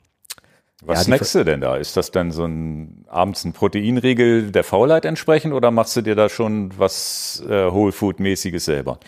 was 0.83 1.01
ja, 1.01 1.03
snackst 1.03 1.35
du 1.35 1.45
denn 1.45 1.61
da? 1.61 1.77
Ist 1.77 1.95
das 1.97 2.09
dann 2.09 2.31
so 2.31 2.43
ein 2.43 3.05
abends 3.07 3.45
ein 3.45 3.53
Proteinregel 3.53 4.51
der 4.51 4.63
Faulheit 4.63 5.05
entsprechend 5.05 5.53
oder 5.53 5.69
machst 5.69 5.95
du 5.95 6.01
dir 6.01 6.15
da 6.15 6.29
schon 6.29 6.71
was 6.75 7.43
äh, 7.47 7.71
Whole 7.71 7.91
Food 7.91 8.19
mäßiges 8.19 8.65
selber? 8.65 8.99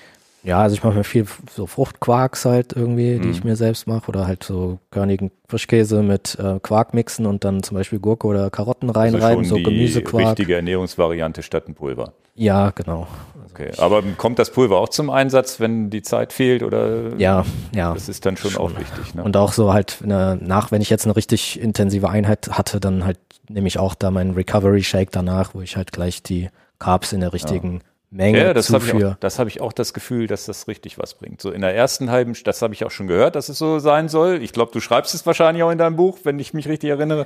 Ja, 0.46 0.60
also 0.60 0.76
ich 0.76 0.84
mache 0.84 0.94
mir 0.94 1.04
viel 1.04 1.26
so 1.52 1.66
Fruchtquarks 1.66 2.46
halt 2.46 2.74
irgendwie, 2.74 3.18
die 3.18 3.28
mm. 3.28 3.32
ich 3.32 3.44
mir 3.44 3.56
selbst 3.56 3.88
mache 3.88 4.08
oder 4.08 4.28
halt 4.28 4.44
so 4.44 4.78
körnigen 4.92 5.32
Frischkäse 5.48 6.04
mit 6.04 6.38
äh, 6.40 6.60
Quark 6.60 6.94
mixen 6.94 7.26
und 7.26 7.44
dann 7.44 7.64
zum 7.64 7.76
Beispiel 7.76 7.98
Gurke 7.98 8.28
oder 8.28 8.52
Karotten 8.52 8.92
reinreiben, 8.92 9.40
also 9.40 9.58
so 9.58 9.64
Gemüsequark. 9.64 10.28
Richtige 10.28 10.56
Ernährungsvariante 10.56 11.42
statt 11.42 11.68
ein 11.68 11.74
Pulver. 11.74 12.14
Ja, 12.36 12.70
genau. 12.70 13.08
Okay, 13.52 13.72
aber 13.78 14.04
kommt 14.18 14.38
das 14.38 14.52
Pulver 14.52 14.78
auch 14.78 14.90
zum 14.90 15.10
Einsatz, 15.10 15.60
wenn 15.60 15.90
die 15.90 16.04
Zeit 16.04 16.32
fehlt 16.32 16.62
oder? 16.62 17.18
Ja, 17.18 17.44
ja. 17.74 17.94
Das 17.94 18.08
ist 18.08 18.26
dann 18.26 18.38
schon, 18.38 18.52
schon. 18.52 18.62
auch 18.62 18.78
wichtig. 18.78 19.16
Ne? 19.16 19.24
Und 19.24 19.38
auch 19.38 19.54
so 19.54 19.74
halt 19.74 20.00
eine, 20.04 20.38
nach, 20.40 20.72
wenn 20.72 20.82
ich 20.82 20.90
jetzt 20.92 21.06
eine 21.06 21.16
richtig 21.16 21.60
intensive 21.60 22.10
Einheit 22.10 22.50
hatte, 22.52 22.80
dann 22.80 23.04
halt 23.04 23.18
nehme 23.50 23.68
ich 23.68 23.80
auch 23.80 23.96
da 23.96 24.12
meinen 24.12 24.36
Recovery 24.36 24.84
Shake 24.84 25.12
danach, 25.12 25.56
wo 25.56 25.62
ich 25.62 25.76
halt 25.78 25.92
gleich 25.92 26.22
die 26.22 26.50
Carbs 26.78 27.14
in 27.14 27.22
der 27.22 27.34
richtigen 27.34 27.76
ja. 27.76 27.80
Menge 28.16 28.38
ja, 28.40 28.54
das 28.54 28.68
zuführe. 28.68 29.10
Hab 29.10 29.16
auch, 29.16 29.20
das 29.20 29.40
habe 29.40 29.50
ich 29.50 29.60
auch 29.60 29.74
das 29.74 29.94
Gefühl, 29.94 30.28
dass 30.28 30.46
das 30.46 30.68
richtig 30.68 30.98
was 30.98 31.16
bringt. 31.16 31.42
So 31.42 31.52
in 31.52 31.62
der 31.62 31.76
ersten 31.76 32.10
halben, 32.10 32.34
das 32.46 32.62
habe 32.62 32.74
ich 32.74 32.86
auch 32.86 32.92
schon 32.92 33.08
gehört, 33.08 33.36
dass 33.36 33.50
es 33.50 33.58
so 33.58 33.80
sein 33.80 34.08
soll. 34.08 34.42
Ich 34.42 34.54
glaube, 34.54 34.72
du 34.72 34.80
schreibst 34.80 35.14
es 35.14 35.26
wahrscheinlich 35.26 35.64
auch 35.64 35.72
in 35.72 35.78
deinem 35.78 35.98
Buch, 35.98 36.20
wenn 36.24 36.40
ich 36.40 36.54
mich 36.54 36.68
richtig 36.68 36.90
erinnere. 36.90 37.26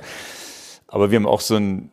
Aber 0.88 1.10
wir 1.12 1.16
haben 1.16 1.26
auch 1.26 1.40
so 1.40 1.56
ein 1.56 1.92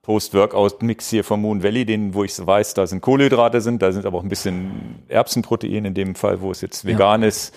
Post-Workout-Mix 0.00 1.10
hier 1.10 1.24
vom 1.24 1.42
Moon 1.42 1.62
Valley, 1.62 1.84
den, 1.84 2.14
wo 2.14 2.24
ich 2.24 2.34
weiß, 2.38 2.72
da 2.72 2.86
sind 2.86 3.02
Kohlenhydrate 3.02 3.60
sind, 3.60 3.82
da 3.82 3.92
sind 3.92 4.06
aber 4.06 4.16
auch 4.16 4.22
ein 4.22 4.30
bisschen 4.30 5.02
Erbsenprotein 5.08 5.84
in 5.84 5.92
dem 5.92 6.14
Fall, 6.14 6.40
wo 6.40 6.50
es 6.50 6.62
jetzt 6.62 6.86
vegan 6.86 7.20
ja. 7.20 7.28
ist, 7.28 7.54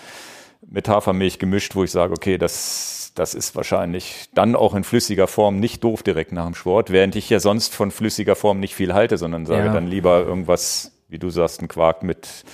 mit 0.60 0.86
Hafermilch 0.86 1.38
gemischt, 1.38 1.74
wo 1.74 1.84
ich 1.84 1.90
sage, 1.90 2.12
okay, 2.12 2.36
das, 2.36 3.01
das 3.14 3.34
ist 3.34 3.54
wahrscheinlich 3.54 4.28
dann 4.34 4.56
auch 4.56 4.74
in 4.74 4.84
flüssiger 4.84 5.26
Form 5.26 5.60
nicht 5.60 5.84
doof 5.84 6.02
direkt 6.02 6.32
nach 6.32 6.46
dem 6.46 6.54
Sport, 6.54 6.90
während 6.90 7.16
ich 7.16 7.28
ja 7.28 7.40
sonst 7.40 7.74
von 7.74 7.90
flüssiger 7.90 8.36
Form 8.36 8.60
nicht 8.60 8.74
viel 8.74 8.94
halte, 8.94 9.18
sondern 9.18 9.46
sage 9.46 9.66
ja. 9.66 9.72
dann 9.72 9.86
lieber 9.86 10.20
irgendwas, 10.20 10.92
wie 11.08 11.18
du 11.18 11.30
sagst, 11.30 11.62
ein 11.62 11.68
Quark 11.68 12.02
mit 12.02 12.44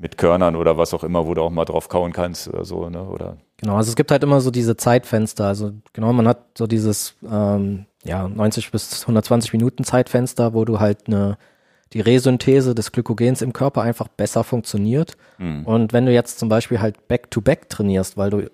mit 0.00 0.16
Körnern 0.16 0.54
oder 0.54 0.78
was 0.78 0.94
auch 0.94 1.02
immer, 1.02 1.26
wo 1.26 1.34
du 1.34 1.42
auch 1.42 1.50
mal 1.50 1.64
drauf 1.64 1.88
kauen 1.88 2.12
kannst 2.12 2.46
oder 2.48 2.64
so, 2.64 2.88
ne? 2.88 3.02
Oder 3.02 3.36
genau, 3.56 3.76
also 3.76 3.90
es 3.90 3.96
gibt 3.96 4.12
halt 4.12 4.22
immer 4.22 4.40
so 4.40 4.52
diese 4.52 4.76
Zeitfenster. 4.76 5.46
Also 5.46 5.72
genau, 5.92 6.12
man 6.12 6.28
hat 6.28 6.38
so 6.56 6.68
dieses 6.68 7.16
ähm, 7.28 7.86
ja 8.04 8.28
90 8.28 8.70
bis 8.70 9.02
120 9.02 9.52
Minuten 9.52 9.82
Zeitfenster, 9.82 10.54
wo 10.54 10.64
du 10.64 10.78
halt 10.78 11.08
eine 11.08 11.36
die 11.94 12.00
Resynthese 12.00 12.74
des 12.74 12.92
Glykogens 12.92 13.42
im 13.42 13.52
Körper 13.52 13.82
einfach 13.82 14.08
besser 14.08 14.44
funktioniert. 14.44 15.16
Mhm. 15.38 15.64
Und 15.64 15.92
wenn 15.92 16.06
du 16.06 16.12
jetzt 16.12 16.38
zum 16.38 16.48
Beispiel 16.48 16.80
halt 16.80 17.08
Back-to-Back 17.08 17.64
-back 17.64 17.68
trainierst, 17.68 18.16
weil 18.16 18.30
du 18.30 18.50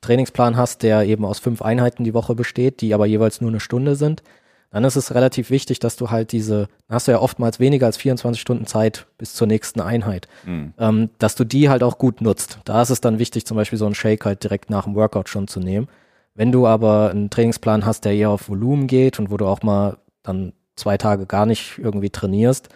Trainingsplan 0.00 0.56
hast, 0.56 0.82
der 0.82 1.04
eben 1.04 1.24
aus 1.24 1.38
fünf 1.38 1.62
Einheiten 1.62 2.04
die 2.04 2.14
Woche 2.14 2.34
besteht, 2.34 2.80
die 2.80 2.94
aber 2.94 3.06
jeweils 3.06 3.40
nur 3.40 3.50
eine 3.50 3.60
Stunde 3.60 3.96
sind, 3.96 4.22
dann 4.70 4.84
ist 4.84 4.96
es 4.96 5.14
relativ 5.14 5.50
wichtig, 5.50 5.80
dass 5.80 5.96
du 5.96 6.10
halt 6.10 6.32
diese, 6.32 6.68
hast 6.88 7.08
du 7.08 7.12
ja 7.12 7.18
oftmals 7.18 7.58
weniger 7.58 7.86
als 7.86 7.96
24 7.96 8.40
Stunden 8.40 8.66
Zeit 8.66 9.06
bis 9.18 9.34
zur 9.34 9.48
nächsten 9.48 9.80
Einheit, 9.80 10.28
mhm. 10.46 10.74
ähm, 10.78 11.10
dass 11.18 11.34
du 11.34 11.44
die 11.44 11.68
halt 11.68 11.82
auch 11.82 11.98
gut 11.98 12.20
nutzt. 12.20 12.60
Da 12.64 12.80
ist 12.80 12.90
es 12.90 13.00
dann 13.00 13.18
wichtig, 13.18 13.46
zum 13.46 13.56
Beispiel 13.56 13.78
so 13.78 13.86
einen 13.86 13.96
Shake 13.96 14.24
halt 14.24 14.44
direkt 14.44 14.70
nach 14.70 14.84
dem 14.84 14.94
Workout 14.94 15.28
schon 15.28 15.48
zu 15.48 15.58
nehmen. 15.58 15.88
Wenn 16.34 16.52
du 16.52 16.66
aber 16.66 17.10
einen 17.10 17.30
Trainingsplan 17.30 17.84
hast, 17.84 18.04
der 18.04 18.14
eher 18.14 18.30
auf 18.30 18.48
Volumen 18.48 18.86
geht 18.86 19.18
und 19.18 19.30
wo 19.30 19.36
du 19.36 19.46
auch 19.46 19.62
mal 19.62 19.98
dann 20.22 20.52
zwei 20.76 20.96
Tage 20.96 21.26
gar 21.26 21.46
nicht 21.46 21.78
irgendwie 21.78 22.10
trainierst, 22.10 22.68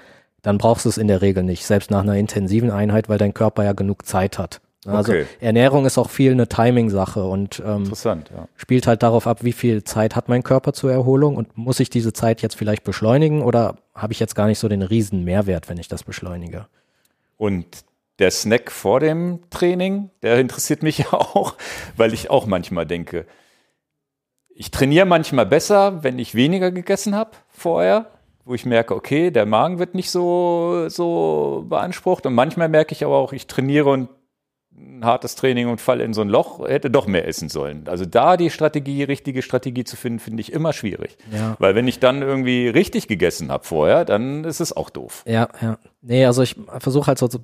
dann 0.42 0.58
brauchst 0.58 0.84
du 0.84 0.88
es 0.88 0.98
in 0.98 1.08
der 1.08 1.22
Regel 1.22 1.44
nicht, 1.44 1.64
selbst 1.64 1.90
nach 1.90 2.02
einer 2.02 2.16
intensiven 2.16 2.70
Einheit, 2.70 3.08
weil 3.08 3.18
dein 3.18 3.32
Körper 3.32 3.64
ja 3.64 3.72
genug 3.72 4.04
Zeit 4.04 4.38
hat. 4.38 4.60
Also 4.86 5.12
okay. 5.12 5.26
Ernährung 5.40 5.86
ist 5.86 5.98
auch 5.98 6.10
viel 6.10 6.32
eine 6.32 6.48
Timing-Sache 6.48 7.24
und 7.24 7.62
ähm, 7.64 7.90
ja. 8.04 8.48
spielt 8.56 8.86
halt 8.86 9.02
darauf 9.02 9.26
ab, 9.26 9.42
wie 9.42 9.52
viel 9.52 9.84
Zeit 9.84 10.16
hat 10.16 10.28
mein 10.28 10.42
Körper 10.42 10.72
zur 10.72 10.92
Erholung 10.92 11.36
und 11.36 11.56
muss 11.56 11.80
ich 11.80 11.90
diese 11.90 12.12
Zeit 12.12 12.42
jetzt 12.42 12.56
vielleicht 12.56 12.84
beschleunigen 12.84 13.42
oder 13.42 13.76
habe 13.94 14.12
ich 14.12 14.20
jetzt 14.20 14.34
gar 14.34 14.46
nicht 14.46 14.58
so 14.58 14.68
den 14.68 14.82
riesen 14.82 15.24
Mehrwert, 15.24 15.68
wenn 15.68 15.78
ich 15.78 15.88
das 15.88 16.02
beschleunige? 16.02 16.66
Und 17.36 17.66
der 18.18 18.30
Snack 18.30 18.70
vor 18.70 19.00
dem 19.00 19.40
Training, 19.50 20.10
der 20.22 20.38
interessiert 20.38 20.82
mich 20.82 20.98
ja 20.98 21.12
auch, 21.12 21.54
weil 21.96 22.12
ich 22.12 22.30
auch 22.30 22.46
manchmal 22.46 22.86
denke, 22.86 23.26
ich 24.56 24.70
trainiere 24.70 25.06
manchmal 25.06 25.46
besser, 25.46 26.04
wenn 26.04 26.18
ich 26.18 26.34
weniger 26.34 26.70
gegessen 26.70 27.14
habe 27.14 27.32
vorher, 27.48 28.10
wo 28.44 28.54
ich 28.54 28.64
merke, 28.66 28.94
okay, 28.94 29.30
der 29.30 29.46
Magen 29.46 29.78
wird 29.78 29.94
nicht 29.94 30.10
so, 30.10 30.88
so 30.88 31.64
beansprucht. 31.68 32.26
Und 32.26 32.34
manchmal 32.34 32.68
merke 32.68 32.92
ich 32.92 33.04
aber 33.04 33.16
auch, 33.16 33.32
ich 33.32 33.46
trainiere 33.46 33.90
und 33.90 34.08
ein 34.76 35.04
hartes 35.04 35.34
Training 35.36 35.68
und 35.68 35.80
falle 35.80 36.04
in 36.04 36.14
so 36.14 36.20
ein 36.20 36.28
Loch, 36.28 36.66
hätte 36.66 36.90
doch 36.90 37.06
mehr 37.06 37.28
essen 37.28 37.48
sollen. 37.48 37.88
Also 37.88 38.04
da 38.04 38.36
die 38.36 38.50
Strategie, 38.50 39.04
richtige 39.04 39.42
Strategie 39.42 39.84
zu 39.84 39.96
finden, 39.96 40.18
finde 40.18 40.40
ich 40.40 40.52
immer 40.52 40.72
schwierig. 40.72 41.16
Ja. 41.32 41.56
Weil 41.58 41.74
wenn 41.74 41.86
ich 41.86 42.00
dann 42.00 42.22
irgendwie 42.22 42.68
richtig 42.68 43.06
gegessen 43.06 43.50
habe 43.50 43.64
vorher, 43.64 44.04
dann 44.04 44.44
ist 44.44 44.60
es 44.60 44.76
auch 44.76 44.90
doof. 44.90 45.22
Ja, 45.26 45.48
ja. 45.60 45.78
Nee, 46.02 46.26
also 46.26 46.42
ich 46.42 46.56
versuche 46.78 47.06
halt 47.06 47.18
so, 47.18 47.28
so 47.28 47.38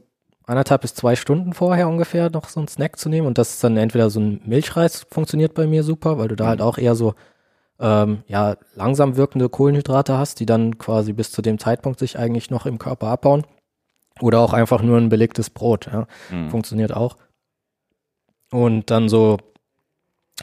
anderthalb 0.47 0.83
bis 0.83 0.95
zwei 0.95 1.15
Stunden 1.17 1.53
vorher 1.53 1.89
ungefähr 1.89 2.31
noch 2.31 2.49
so 2.49 2.61
einen 2.61 2.69
Snack 2.69 2.99
zu 2.99 3.09
nehmen 3.09 3.27
und 3.27 3.39
das 3.39 3.51
ist 3.51 3.65
dann 3.65 3.77
entweder 3.77 4.11
so 4.11 4.21
ein 4.21 4.41
Milchreis, 4.45 5.07
funktioniert 5.09 5.55
bei 5.55 5.67
mir 5.67 5.85
super, 5.85 6.19
weil 6.19 6.29
du 6.29 6.37
da 6.37 6.47
halt 6.47 6.59
mhm. 6.59 6.67
auch 6.67 6.79
eher 6.79 6.97
so 6.97 7.15
ähm, 7.79 8.25
ja, 8.27 8.57
langsam 8.75 9.17
wirkende 9.17 9.49
Kohlenhydrate 9.49 10.19
hast, 10.19 10.41
die 10.41 10.47
dann 10.47 10.79
quasi 10.79 11.13
bis 11.13 11.31
zu 11.33 11.41
dem 11.43 11.59
Zeitpunkt 11.59 11.99
sich 11.99 12.19
eigentlich 12.19 12.51
noch 12.51 12.67
im 12.67 12.79
Körper 12.79 13.09
abbauen. 13.09 13.45
Oder 14.21 14.41
auch 14.41 14.53
einfach 14.53 14.83
nur 14.83 14.99
ein 14.99 15.09
belegtes 15.09 15.51
Brot, 15.51 15.87
ja. 15.93 16.07
Mhm. 16.31 16.51
Funktioniert 16.51 16.95
auch. 16.95 17.17
Und 18.51 18.91
dann 18.91 19.09
so, 19.09 19.39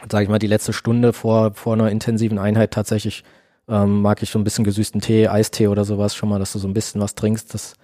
sage 0.09 0.23
ich 0.23 0.29
mal, 0.29 0.39
die 0.39 0.47
letzte 0.47 0.73
Stunde 0.73 1.13
vor, 1.13 1.53
vor 1.53 1.73
einer 1.73 1.91
intensiven 1.91 2.39
Einheit 2.39 2.71
tatsächlich 2.71 3.23
ähm, 3.67 4.01
mag 4.01 4.23
ich 4.23 4.29
so 4.29 4.39
ein 4.39 4.43
bisschen 4.43 4.63
gesüßten 4.63 5.01
Tee, 5.01 5.27
Eistee 5.27 5.67
oder 5.67 5.83
sowas 5.83 6.15
schon 6.15 6.29
mal, 6.29 6.39
dass 6.39 6.53
du 6.53 6.59
so 6.59 6.67
ein 6.67 6.73
bisschen 6.73 7.01
was 7.01 7.15
trinkst. 7.15 7.53
Das 7.53 7.75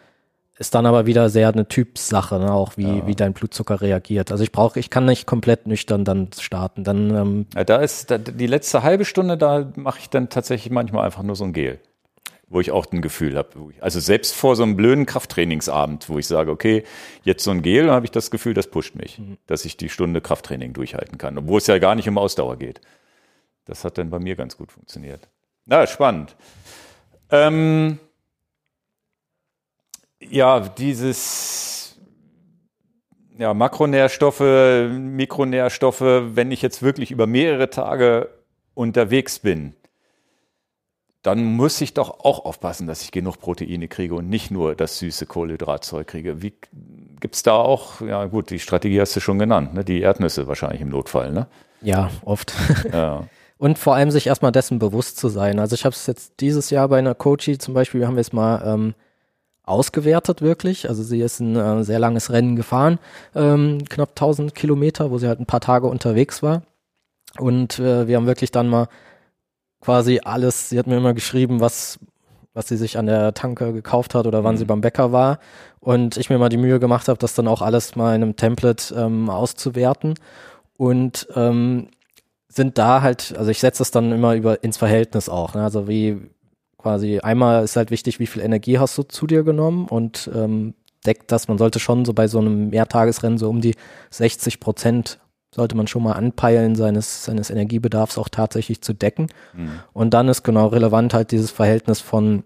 ist 0.57 0.75
dann 0.75 0.85
aber 0.85 1.05
wieder 1.05 1.29
sehr 1.29 1.49
eine 1.49 1.67
Typsache, 1.67 2.39
ne? 2.39 2.53
auch 2.53 2.77
wie, 2.77 2.99
ja. 2.99 3.07
wie 3.07 3.15
dein 3.15 3.33
Blutzucker 3.33 3.81
reagiert. 3.81 4.31
Also 4.31 4.43
ich 4.43 4.51
brauche, 4.51 4.79
ich 4.79 4.89
kann 4.89 5.05
nicht 5.05 5.25
komplett 5.25 5.67
nüchtern 5.67 6.05
dann 6.05 6.29
starten. 6.39 6.83
Dann, 6.83 7.09
ähm, 7.09 7.45
ja, 7.55 7.63
da 7.63 7.77
ist 7.77 8.11
da, 8.11 8.17
die 8.17 8.47
letzte 8.47 8.83
halbe 8.83 9.05
Stunde, 9.05 9.37
da 9.37 9.71
mache 9.75 9.99
ich 9.99 10.09
dann 10.09 10.29
tatsächlich 10.29 10.71
manchmal 10.71 11.05
einfach 11.05 11.23
nur 11.23 11.35
so 11.35 11.43
ein 11.43 11.53
Gel, 11.53 11.79
wo 12.53 12.61
ich 12.61 12.71
auch 12.71 12.85
ein 12.91 13.01
Gefühl 13.01 13.38
habe. 13.38 13.49
Also 13.80 13.99
selbst 13.99 14.35
vor 14.35 14.55
so 14.55 14.63
einem 14.63 14.75
blöden 14.75 15.05
Krafttrainingsabend, 15.05 16.07
wo 16.07 16.19
ich 16.19 16.27
sage, 16.27 16.51
okay, 16.51 16.84
jetzt 17.23 17.43
so 17.43 17.51
ein 17.51 17.61
Gel, 17.61 17.91
habe 17.91 18.05
ich 18.05 18.11
das 18.11 18.31
Gefühl, 18.31 18.53
das 18.53 18.67
pusht 18.67 18.95
mich, 18.95 19.19
mhm. 19.19 19.38
dass 19.47 19.65
ich 19.65 19.75
die 19.75 19.89
Stunde 19.89 20.21
Krafttraining 20.21 20.73
durchhalten 20.73 21.17
kann, 21.17 21.38
obwohl 21.38 21.57
es 21.57 21.67
ja 21.67 21.80
gar 21.80 21.95
nicht 21.95 22.07
um 22.07 22.17
Ausdauer 22.17 22.57
geht. 22.57 22.80
Das 23.65 23.84
hat 23.84 23.97
dann 23.97 24.09
bei 24.09 24.19
mir 24.19 24.35
ganz 24.35 24.55
gut 24.57 24.71
funktioniert. 24.71 25.27
Na, 25.65 25.88
spannend. 25.88 26.35
Ähm, 27.31 27.97
ja, 30.19 30.59
dieses 30.59 31.97
ja, 33.38 33.53
Makronährstoffe, 33.53 34.89
Mikronährstoffe, 34.91 36.01
wenn 36.01 36.51
ich 36.51 36.61
jetzt 36.61 36.84
wirklich 36.84 37.11
über 37.11 37.25
mehrere 37.25 37.69
Tage 37.69 38.30
unterwegs 38.75 39.39
bin, 39.39 39.75
dann 41.23 41.43
muss 41.43 41.79
ich 41.79 41.93
doch 41.93 42.19
auch 42.19 42.43
aufpassen, 42.45 42.85
dass 42.85 43.01
ich 43.01 43.11
genug 43.11 43.39
Proteine 43.39 43.87
kriege 43.87 44.13
und 44.13 44.29
nicht 44.29 44.51
nur 44.51 44.75
das 44.75 44.99
süße 44.99 45.25
Kohlenhydratzeug 45.25 46.05
kriege. 46.05 46.41
Wie 46.41 46.53
gibt's 47.21 47.43
da 47.43 47.53
auch, 47.53 48.01
ja 48.01 48.25
gut, 48.25 48.49
die 48.49 48.59
Strategie 48.59 48.99
hast 48.99 49.15
du 49.15 49.21
schon 49.21 49.39
genannt, 49.39 49.73
ne? 49.73 49.85
die 49.85 50.01
Erdnüsse 50.01 50.47
wahrscheinlich 50.47 50.81
im 50.81 50.89
Notfall, 50.89 51.31
ne? 51.31 51.47
Ja, 51.81 52.11
oft. 52.25 52.53
Ja. 52.91 53.23
und 53.57 53.79
vor 53.79 53.95
allem 53.95 54.11
sich 54.11 54.27
erstmal 54.27 54.51
dessen 54.51 54.79
bewusst 54.79 55.17
zu 55.17 55.29
sein. 55.29 55.59
Also 55.59 55.75
ich 55.75 55.85
habe 55.85 55.95
es 55.95 56.05
jetzt 56.07 56.33
dieses 56.41 56.69
Jahr 56.69 56.89
bei 56.89 56.99
einer 56.99 57.15
Coachie 57.15 57.57
zum 57.57 57.73
Beispiel, 57.73 58.05
haben 58.05 58.15
wir 58.15 58.21
es 58.21 58.33
mal 58.33 58.61
ähm, 58.65 58.93
ausgewertet 59.63 60.41
wirklich. 60.41 60.89
Also 60.89 61.03
sie 61.03 61.21
ist 61.21 61.39
ein 61.39 61.55
äh, 61.55 61.83
sehr 61.85 61.99
langes 61.99 62.31
Rennen 62.31 62.57
gefahren, 62.57 62.99
ähm, 63.33 63.85
knapp 63.89 64.09
1000 64.09 64.53
Kilometer, 64.53 65.09
wo 65.09 65.17
sie 65.17 65.29
halt 65.29 65.39
ein 65.39 65.45
paar 65.45 65.61
Tage 65.61 65.87
unterwegs 65.87 66.43
war. 66.43 66.63
Und 67.39 67.79
äh, 67.79 68.07
wir 68.07 68.17
haben 68.17 68.27
wirklich 68.27 68.51
dann 68.51 68.67
mal 68.67 68.89
quasi 69.84 70.22
alles, 70.23 70.69
sie 70.69 70.80
hat 70.80 70.88
mir 70.88 70.97
immer 70.97 71.14
geschrieben, 71.14 71.60
was, 71.60 71.99
was 72.53 72.68
sie 72.68 72.77
sich 72.77 72.97
an 72.97 73.05
der 73.05 73.34
Tanke 73.34 73.73
gekauft 73.73 74.15
hat 74.15 74.26
oder 74.26 74.43
wann 74.43 74.55
mhm. 74.55 74.60
sie 74.60 74.65
beim 74.65 74.81
Bäcker 74.81 75.11
war. 75.11 75.39
Und 75.80 76.18
ich 76.18 76.30
mir 76.30 76.38
mal 76.38 76.49
die 76.49 76.57
Mühe 76.57 76.80
gemacht 76.80 77.07
habe, 77.10 77.19
das 77.19 77.35
dann 77.35 77.47
auch 77.47 77.61
alles 77.61 77.95
mal 77.95 78.15
in 78.15 78.23
einem 78.23 78.35
Template 78.35 78.95
ähm, 78.95 79.30
auszuwerten. 79.30 80.15
Und 80.77 81.27
ähm, 81.35 81.89
sind 82.47 82.77
da 82.77 83.01
halt, 83.01 83.35
also 83.38 83.51
ich 83.51 83.60
setze 83.60 83.80
das 83.80 83.91
dann 83.91 84.11
immer 84.11 84.35
über 84.35 84.64
ins 84.64 84.77
Verhältnis 84.77 85.27
auch. 85.27 85.55
Ne? 85.55 85.64
Also 85.64 85.88
wie, 85.88 86.22
quasi 86.77 87.19
einmal 87.19 87.64
ist 87.64 87.76
halt 87.76 87.91
wichtig, 87.91 88.19
wie 88.19 88.27
viel 88.27 88.41
Energie 88.41 88.77
hast 88.77 88.97
du 88.97 89.03
zu 89.03 89.27
dir 89.27 89.43
genommen 89.43 89.88
und 89.88 90.30
ähm, 90.34 90.76
deckt 91.05 91.31
das, 91.31 91.47
man 91.47 91.57
sollte 91.57 91.80
schon 91.80 92.05
so 92.05 92.14
bei 92.14 92.27
so 92.27 92.39
einem 92.39 92.69
Mehrtagesrennen 92.69 93.38
so 93.38 93.49
um 93.49 93.61
die 93.61 93.76
60 94.11 94.60
Prozent 94.60 95.19
sollte 95.53 95.75
man 95.75 95.88
schon 95.88 96.03
mal 96.03 96.13
anpeilen, 96.13 96.75
seines, 96.75 97.23
seines 97.23 97.49
Energiebedarfs 97.49 98.17
auch 98.17 98.30
tatsächlich 98.30 98.81
zu 98.81 98.93
decken. 98.93 99.27
Mhm. 99.53 99.71
Und 99.93 100.13
dann 100.13 100.27
ist 100.27 100.43
genau 100.43 100.67
relevant 100.67 101.13
halt 101.13 101.31
dieses 101.31 101.51
Verhältnis 101.51 102.01
von 102.01 102.43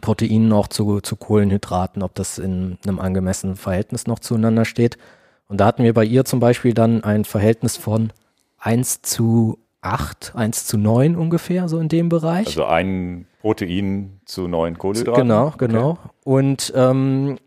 Proteinen 0.00 0.52
auch 0.52 0.68
zu, 0.68 1.00
zu 1.00 1.16
Kohlenhydraten, 1.16 2.02
ob 2.02 2.14
das 2.14 2.38
in 2.38 2.78
einem 2.84 2.98
angemessenen 2.98 3.56
Verhältnis 3.56 4.06
noch 4.06 4.18
zueinander 4.18 4.64
steht. 4.64 4.96
Und 5.48 5.60
da 5.60 5.66
hatten 5.66 5.84
wir 5.84 5.92
bei 5.92 6.04
ihr 6.04 6.24
zum 6.24 6.40
Beispiel 6.40 6.72
dann 6.72 7.04
ein 7.04 7.24
Verhältnis 7.24 7.76
von 7.76 8.12
1 8.58 9.02
zu 9.02 9.58
8, 9.82 10.32
1 10.34 10.66
zu 10.66 10.78
9 10.78 11.16
ungefähr, 11.16 11.68
so 11.68 11.78
in 11.78 11.88
dem 11.88 12.08
Bereich. 12.08 12.46
Also 12.46 12.64
ein 12.64 13.26
Protein 13.40 14.20
zu 14.24 14.48
neun 14.48 14.78
Kohlenhydraten. 14.78 15.22
Genau, 15.22 15.52
genau. 15.58 15.90
Okay. 15.90 16.08
Und 16.24 16.72
ähm, 16.74 17.38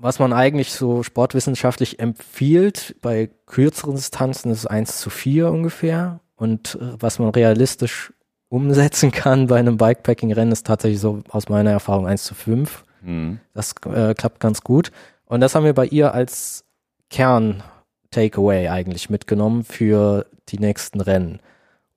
was 0.00 0.18
man 0.18 0.32
eigentlich 0.32 0.72
so 0.72 1.02
sportwissenschaftlich 1.02 1.98
empfiehlt, 1.98 2.96
bei 3.02 3.30
kürzeren 3.46 3.96
Distanzen 3.96 4.50
ist 4.50 4.66
1 4.66 4.98
zu 4.98 5.10
4 5.10 5.50
ungefähr. 5.50 6.20
Und 6.36 6.78
äh, 6.80 6.94
was 6.98 7.18
man 7.18 7.28
realistisch 7.28 8.12
umsetzen 8.48 9.10
kann 9.12 9.46
bei 9.46 9.58
einem 9.58 9.76
Bikepacking-Rennen 9.76 10.52
ist 10.52 10.66
tatsächlich 10.66 11.00
so 11.00 11.20
aus 11.28 11.48
meiner 11.48 11.70
Erfahrung 11.70 12.06
1 12.06 12.24
zu 12.24 12.34
5. 12.34 12.84
Mhm. 13.02 13.40
Das 13.52 13.74
äh, 13.84 14.14
klappt 14.14 14.40
ganz 14.40 14.62
gut. 14.62 14.90
Und 15.26 15.40
das 15.40 15.54
haben 15.54 15.64
wir 15.64 15.74
bei 15.74 15.86
ihr 15.86 16.14
als 16.14 16.64
Kern-Takeaway 17.10 18.68
eigentlich 18.68 19.10
mitgenommen 19.10 19.64
für 19.64 20.26
die 20.48 20.58
nächsten 20.58 21.00
Rennen 21.00 21.40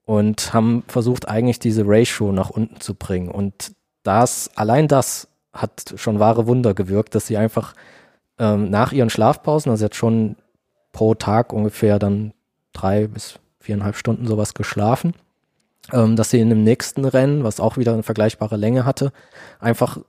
und 0.05 0.53
haben 0.53 0.83
versucht, 0.87 1.27
eigentlich 1.29 1.59
diese 1.59 1.83
Ratio 1.85 2.31
nach 2.33 2.49
unten 2.49 2.81
zu 2.81 2.95
bringen. 2.95 3.29
Und 3.29 3.71
das, 4.03 4.51
allein 4.55 4.87
das 4.87 5.29
hat 5.53 5.93
schon 5.95 6.19
wahre 6.19 6.47
Wunder 6.47 6.73
gewirkt, 6.73 7.15
dass 7.15 7.27
sie 7.27 7.37
einfach 7.37 7.73
ähm, 8.39 8.69
nach 8.69 8.91
ihren 8.91 9.09
Schlafpausen, 9.09 9.71
also 9.71 9.85
hat 9.85 9.95
schon 9.95 10.35
pro 10.91 11.15
Tag 11.15 11.53
ungefähr 11.53 11.99
dann 11.99 12.33
drei 12.71 13.07
bis 13.07 13.39
viereinhalb 13.59 13.95
Stunden 13.95 14.27
sowas 14.27 14.53
geschlafen, 14.53 15.13
ähm, 15.91 16.15
dass 16.15 16.29
sie 16.29 16.39
in 16.39 16.49
dem 16.49 16.63
nächsten 16.63 17.05
Rennen, 17.05 17.43
was 17.43 17.59
auch 17.59 17.77
wieder 17.77 17.93
eine 17.93 18.03
vergleichbare 18.03 18.57
Länge 18.57 18.85
hatte, 18.85 19.11
einfach 19.59 19.99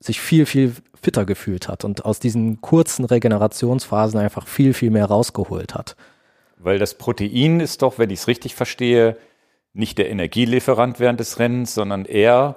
sich 0.00 0.20
viel, 0.20 0.46
viel 0.46 0.74
fitter 1.00 1.24
gefühlt 1.24 1.68
hat 1.68 1.84
und 1.84 2.04
aus 2.04 2.20
diesen 2.20 2.60
kurzen 2.60 3.04
Regenerationsphasen 3.04 4.18
einfach 4.18 4.46
viel, 4.46 4.74
viel 4.74 4.90
mehr 4.90 5.06
rausgeholt 5.06 5.74
hat. 5.74 5.96
Weil 6.56 6.78
das 6.78 6.94
Protein 6.94 7.60
ist 7.60 7.82
doch, 7.82 7.98
wenn 7.98 8.10
ich 8.10 8.20
es 8.20 8.28
richtig 8.28 8.54
verstehe, 8.54 9.16
nicht 9.72 9.98
der 9.98 10.10
Energielieferant 10.10 10.98
während 10.98 11.20
des 11.20 11.38
Rennens, 11.38 11.74
sondern 11.74 12.04
eher 12.04 12.56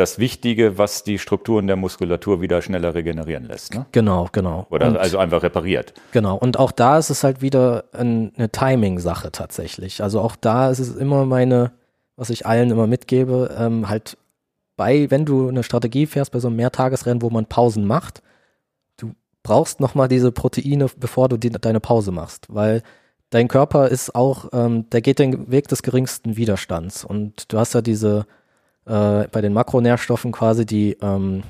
das 0.00 0.18
Wichtige, 0.18 0.78
was 0.78 1.04
die 1.04 1.18
Strukturen 1.18 1.66
der 1.66 1.76
Muskulatur 1.76 2.40
wieder 2.40 2.62
schneller 2.62 2.94
regenerieren 2.94 3.44
lässt. 3.44 3.74
Ne? 3.74 3.86
Genau, 3.92 4.28
genau. 4.32 4.66
Oder 4.70 4.88
und, 4.88 4.96
also 4.96 5.18
einfach 5.18 5.42
repariert. 5.42 5.92
Genau. 6.12 6.36
Und 6.36 6.58
auch 6.58 6.72
da 6.72 6.98
ist 6.98 7.10
es 7.10 7.22
halt 7.22 7.42
wieder 7.42 7.84
ein, 7.92 8.32
eine 8.36 8.50
Timing-Sache 8.50 9.30
tatsächlich. 9.30 10.02
Also 10.02 10.20
auch 10.20 10.36
da 10.36 10.70
ist 10.70 10.78
es 10.78 10.96
immer 10.96 11.26
meine, 11.26 11.72
was 12.16 12.30
ich 12.30 12.46
allen 12.46 12.70
immer 12.70 12.86
mitgebe, 12.86 13.54
ähm, 13.58 13.88
halt 13.88 14.16
bei, 14.76 15.10
wenn 15.10 15.26
du 15.26 15.48
eine 15.48 15.62
Strategie 15.62 16.06
fährst 16.06 16.32
bei 16.32 16.38
so 16.38 16.48
einem 16.48 16.56
Mehrtagesrennen, 16.56 17.20
wo 17.20 17.28
man 17.28 17.44
Pausen 17.44 17.84
macht, 17.84 18.22
du 18.96 19.12
brauchst 19.42 19.80
nochmal 19.80 20.08
diese 20.08 20.32
Proteine, 20.32 20.86
bevor 20.96 21.28
du 21.28 21.36
die, 21.36 21.50
deine 21.50 21.80
Pause 21.80 22.10
machst, 22.10 22.46
weil 22.48 22.82
dein 23.28 23.48
Körper 23.48 23.88
ist 23.88 24.14
auch, 24.14 24.48
ähm, 24.54 24.88
der 24.88 25.02
geht 25.02 25.18
den 25.18 25.50
Weg 25.50 25.68
des 25.68 25.82
geringsten 25.82 26.38
Widerstands. 26.38 27.04
Und 27.04 27.52
du 27.52 27.58
hast 27.58 27.74
ja 27.74 27.82
diese, 27.82 28.26
äh, 28.90 29.28
bei 29.30 29.40
den 29.40 29.52
Makronährstoffen 29.52 30.32
quasi 30.32 30.66
die 30.66 30.96
ähm, 31.00 31.44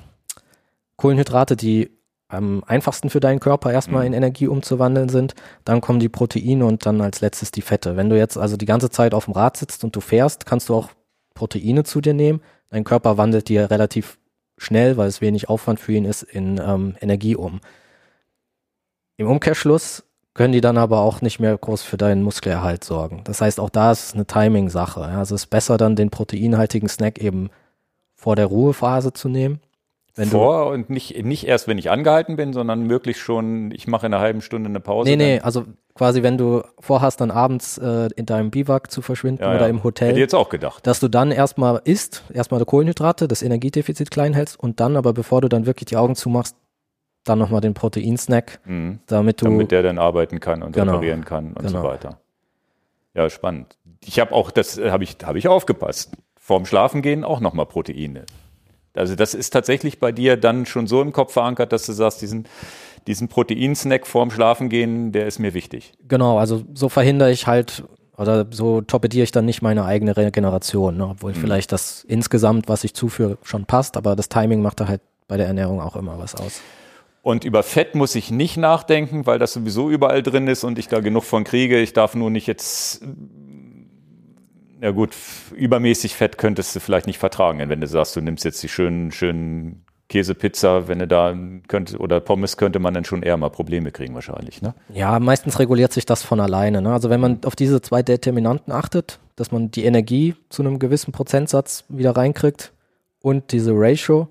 Kohlenhydrate, 0.96 1.56
die 1.56 1.90
am 2.28 2.62
einfachsten 2.64 3.10
für 3.10 3.18
deinen 3.18 3.40
Körper 3.40 3.72
erstmal 3.72 4.02
mhm. 4.02 4.08
in 4.08 4.12
Energie 4.12 4.46
umzuwandeln 4.46 5.08
sind. 5.08 5.34
Dann 5.64 5.80
kommen 5.80 6.00
die 6.00 6.10
Proteine 6.10 6.66
und 6.66 6.84
dann 6.86 7.00
als 7.00 7.22
letztes 7.22 7.50
die 7.50 7.62
Fette. 7.62 7.96
Wenn 7.96 8.10
du 8.10 8.16
jetzt 8.16 8.36
also 8.36 8.56
die 8.56 8.66
ganze 8.66 8.90
Zeit 8.90 9.14
auf 9.14 9.24
dem 9.24 9.34
Rad 9.34 9.56
sitzt 9.56 9.82
und 9.82 9.96
du 9.96 10.00
fährst, 10.00 10.46
kannst 10.46 10.68
du 10.68 10.74
auch 10.74 10.90
Proteine 11.34 11.82
zu 11.82 12.00
dir 12.00 12.14
nehmen. 12.14 12.42
Dein 12.68 12.84
Körper 12.84 13.16
wandelt 13.16 13.48
dir 13.48 13.70
relativ 13.70 14.18
schnell, 14.58 14.96
weil 14.98 15.08
es 15.08 15.22
wenig 15.22 15.48
Aufwand 15.48 15.80
für 15.80 15.92
ihn 15.92 16.04
ist, 16.04 16.22
in 16.22 16.60
ähm, 16.62 16.94
Energie 17.00 17.34
um. 17.34 17.60
Im 19.16 19.28
Umkehrschluss 19.28 20.04
können 20.34 20.52
die 20.52 20.60
dann 20.60 20.78
aber 20.78 21.00
auch 21.00 21.22
nicht 21.22 21.40
mehr 21.40 21.56
groß 21.56 21.82
für 21.82 21.96
deinen 21.96 22.22
Muskelerhalt 22.22 22.84
sorgen. 22.84 23.22
Das 23.24 23.40
heißt, 23.40 23.58
auch 23.58 23.70
da 23.70 23.90
ist 23.92 24.04
es 24.04 24.14
eine 24.14 24.26
Timing-Sache. 24.26 25.00
Also 25.02 25.34
es 25.34 25.42
ist 25.42 25.50
besser 25.50 25.76
dann 25.76 25.96
den 25.96 26.10
proteinhaltigen 26.10 26.88
Snack 26.88 27.18
eben 27.18 27.50
vor 28.14 28.36
der 28.36 28.46
Ruhephase 28.46 29.12
zu 29.12 29.28
nehmen. 29.28 29.60
Wenn 30.16 30.28
vor 30.28 30.66
und 30.66 30.90
nicht, 30.90 31.24
nicht 31.24 31.46
erst, 31.46 31.68
wenn 31.68 31.78
ich 31.78 31.90
angehalten 31.90 32.36
bin, 32.36 32.52
sondern 32.52 32.82
möglichst 32.82 33.22
schon, 33.22 33.70
ich 33.70 33.86
mache 33.86 34.06
in 34.06 34.14
einer 34.14 34.22
halben 34.22 34.40
Stunde 34.42 34.68
eine 34.68 34.80
Pause. 34.80 35.08
Nee, 35.08 35.16
nee, 35.16 35.40
also 35.40 35.64
quasi, 35.94 36.22
wenn 36.22 36.36
du 36.36 36.62
vorhast, 36.80 37.20
dann 37.20 37.30
abends 37.30 37.78
äh, 37.78 38.08
in 38.16 38.26
deinem 38.26 38.50
Biwak 38.50 38.90
zu 38.90 39.02
verschwinden 39.02 39.42
Ja, 39.42 39.50
oder 39.50 39.62
ja. 39.62 39.66
im 39.68 39.82
Hotel, 39.84 40.08
Hätte 40.08 40.18
ich 40.18 40.22
jetzt 40.24 40.34
auch 40.34 40.48
gedacht. 40.48 40.86
dass 40.86 41.00
du 41.00 41.08
dann 41.08 41.30
erstmal 41.30 41.80
isst, 41.84 42.24
erstmal 42.32 42.58
die 42.60 42.66
Kohlenhydrate, 42.66 43.28
das 43.28 43.42
Energiedefizit 43.42 44.10
klein 44.10 44.34
hältst 44.34 44.58
und 44.58 44.80
dann 44.80 44.96
aber, 44.96 45.12
bevor 45.12 45.40
du 45.42 45.48
dann 45.48 45.64
wirklich 45.66 45.86
die 45.86 45.96
Augen 45.96 46.16
zumachst, 46.16 46.56
dann 47.24 47.38
nochmal 47.38 47.60
den 47.60 47.74
Proteinsnack, 47.74 48.60
Mhm. 48.64 49.00
damit 49.06 49.40
du, 49.40 49.44
Damit 49.46 49.70
der 49.70 49.82
dann 49.82 49.98
arbeiten 49.98 50.40
kann 50.40 50.62
und 50.62 50.72
Genau. 50.72 50.92
reparieren 50.92 51.24
kann 51.24 51.52
und 51.52 51.68
so 51.68 51.76
Genau. 51.76 51.88
weiter. 51.88 52.18
Ja, 53.14 53.28
spannend. 53.28 53.76
Ich 54.04 54.18
habe 54.20 54.32
auch, 54.34 54.50
das 54.50 54.78
habe 54.80 55.04
ich, 55.04 55.16
habe 55.24 55.38
ich 55.38 55.48
aufgepasst. 55.48 56.12
Vorm 56.38 56.64
Schlafengehen 56.64 57.24
auch 57.24 57.40
nochmal 57.40 57.66
Proteine. 57.66 58.24
Also 58.94 59.14
das 59.14 59.34
ist 59.34 59.50
tatsächlich 59.50 60.00
bei 60.00 60.10
dir 60.12 60.36
dann 60.36 60.66
schon 60.66 60.86
so 60.86 61.00
im 61.02 61.12
Kopf 61.12 61.32
verankert, 61.32 61.72
dass 61.72 61.86
du 61.86 61.92
sagst, 61.92 62.22
diesen, 62.22 62.46
diesen 63.06 63.28
Proteinsnack 63.28 64.06
vorm 64.06 64.30
Schlafengehen, 64.30 65.12
der 65.12 65.26
ist 65.26 65.38
mir 65.38 65.54
wichtig. 65.54 65.92
genau, 66.08 66.38
also 66.38 66.62
so 66.74 66.88
verhindere 66.88 67.30
ich 67.30 67.46
halt, 67.46 67.84
oder 68.16 68.46
so 68.50 68.80
torpediere 68.80 69.24
ich 69.24 69.32
dann 69.32 69.44
nicht 69.44 69.62
meine 69.62 69.84
eigene 69.84 70.16
Regeneration, 70.16 70.96
ne? 70.96 71.04
Mhm. 71.04 71.10
obwohl 71.12 71.34
vielleicht 71.34 71.72
das 71.72 72.02
insgesamt, 72.04 72.68
was 72.68 72.82
ich 72.84 72.94
zuführe, 72.94 73.38
schon 73.42 73.64
passt, 73.64 73.96
aber 73.96 74.16
das 74.16 74.28
Timing 74.28 74.60
macht 74.62 74.80
da 74.80 74.88
halt 74.88 75.00
bei 75.28 75.36
der 75.36 75.46
Ernährung 75.46 75.80
auch 75.80 75.94
immer 75.96 76.18
was 76.18 76.34
aus. 76.34 76.60
Und 77.22 77.44
über 77.44 77.62
Fett 77.62 77.94
muss 77.94 78.14
ich 78.14 78.30
nicht 78.30 78.56
nachdenken, 78.56 79.26
weil 79.26 79.38
das 79.38 79.52
sowieso 79.52 79.90
überall 79.90 80.22
drin 80.22 80.48
ist 80.48 80.64
und 80.64 80.78
ich 80.78 80.88
da 80.88 81.00
genug 81.00 81.24
von 81.24 81.44
kriege. 81.44 81.78
Ich 81.78 81.92
darf 81.92 82.14
nur 82.14 82.30
nicht 82.30 82.46
jetzt, 82.46 83.02
ja 84.80 84.90
gut, 84.90 85.14
übermäßig 85.54 86.14
Fett 86.14 86.38
könntest 86.38 86.74
du 86.74 86.80
vielleicht 86.80 87.06
nicht 87.06 87.18
vertragen, 87.18 87.60
wenn 87.68 87.80
du 87.80 87.86
sagst, 87.86 88.16
du 88.16 88.22
nimmst 88.22 88.44
jetzt 88.44 88.62
die 88.62 88.68
schönen, 88.68 89.12
schönen 89.12 89.84
Käsepizza, 90.08 90.88
wenn 90.88 90.98
du 90.98 91.06
da 91.06 91.36
könnte, 91.68 91.98
oder 91.98 92.20
Pommes 92.20 92.56
könnte 92.56 92.78
man 92.78 92.94
dann 92.94 93.04
schon 93.04 93.22
eher 93.22 93.36
mal 93.36 93.50
Probleme 93.50 93.92
kriegen 93.92 94.14
wahrscheinlich, 94.14 94.60
ne? 94.60 94.74
Ja, 94.92 95.20
meistens 95.20 95.58
reguliert 95.58 95.92
sich 95.92 96.04
das 96.04 96.22
von 96.22 96.40
alleine. 96.40 96.82
Ne? 96.82 96.92
Also 96.92 97.10
wenn 97.10 97.20
man 97.20 97.44
auf 97.44 97.54
diese 97.54 97.80
zwei 97.80 98.02
Determinanten 98.02 98.72
achtet, 98.72 99.20
dass 99.36 99.52
man 99.52 99.70
die 99.70 99.84
Energie 99.84 100.34
zu 100.48 100.62
einem 100.62 100.78
gewissen 100.78 101.12
Prozentsatz 101.12 101.84
wieder 101.88 102.16
reinkriegt 102.16 102.72
und 103.20 103.52
diese 103.52 103.72
Ratio, 103.74 104.28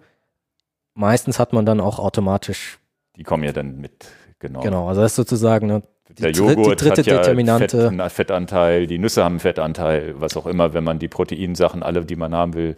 meistens 0.95 1.39
hat 1.39 1.53
man 1.53 1.65
dann 1.65 1.79
auch 1.79 1.97
automatisch, 1.97 2.78
Die 3.19 3.23
kommen 3.23 3.43
ja 3.43 3.51
dann 3.51 3.79
mit, 3.81 4.07
genau. 4.39 4.61
genau, 4.61 4.87
also 4.87 5.01
das 5.01 5.11
ist 5.11 5.17
sozusagen 5.17 5.67
ne, 5.67 5.83
die, 6.07 6.21
Der 6.21 6.31
Joghurt 6.31 6.57
die 6.57 6.85
dritte 6.85 7.01
hat 7.01 7.05
ja 7.05 7.17
Determinante. 7.17 7.91
Fett, 7.91 8.11
Fettanteil, 8.13 8.87
die 8.87 8.97
Nüsse 8.97 9.25
haben 9.25 9.33
einen 9.33 9.39
Fettanteil, 9.41 10.15
was 10.19 10.37
auch 10.37 10.47
immer, 10.47 10.73
wenn 10.73 10.85
man 10.85 10.99
die 10.99 11.09
Proteinsachen 11.09 11.83
alle, 11.83 12.05
die 12.05 12.15
man 12.15 12.33
haben 12.33 12.53
will, 12.53 12.77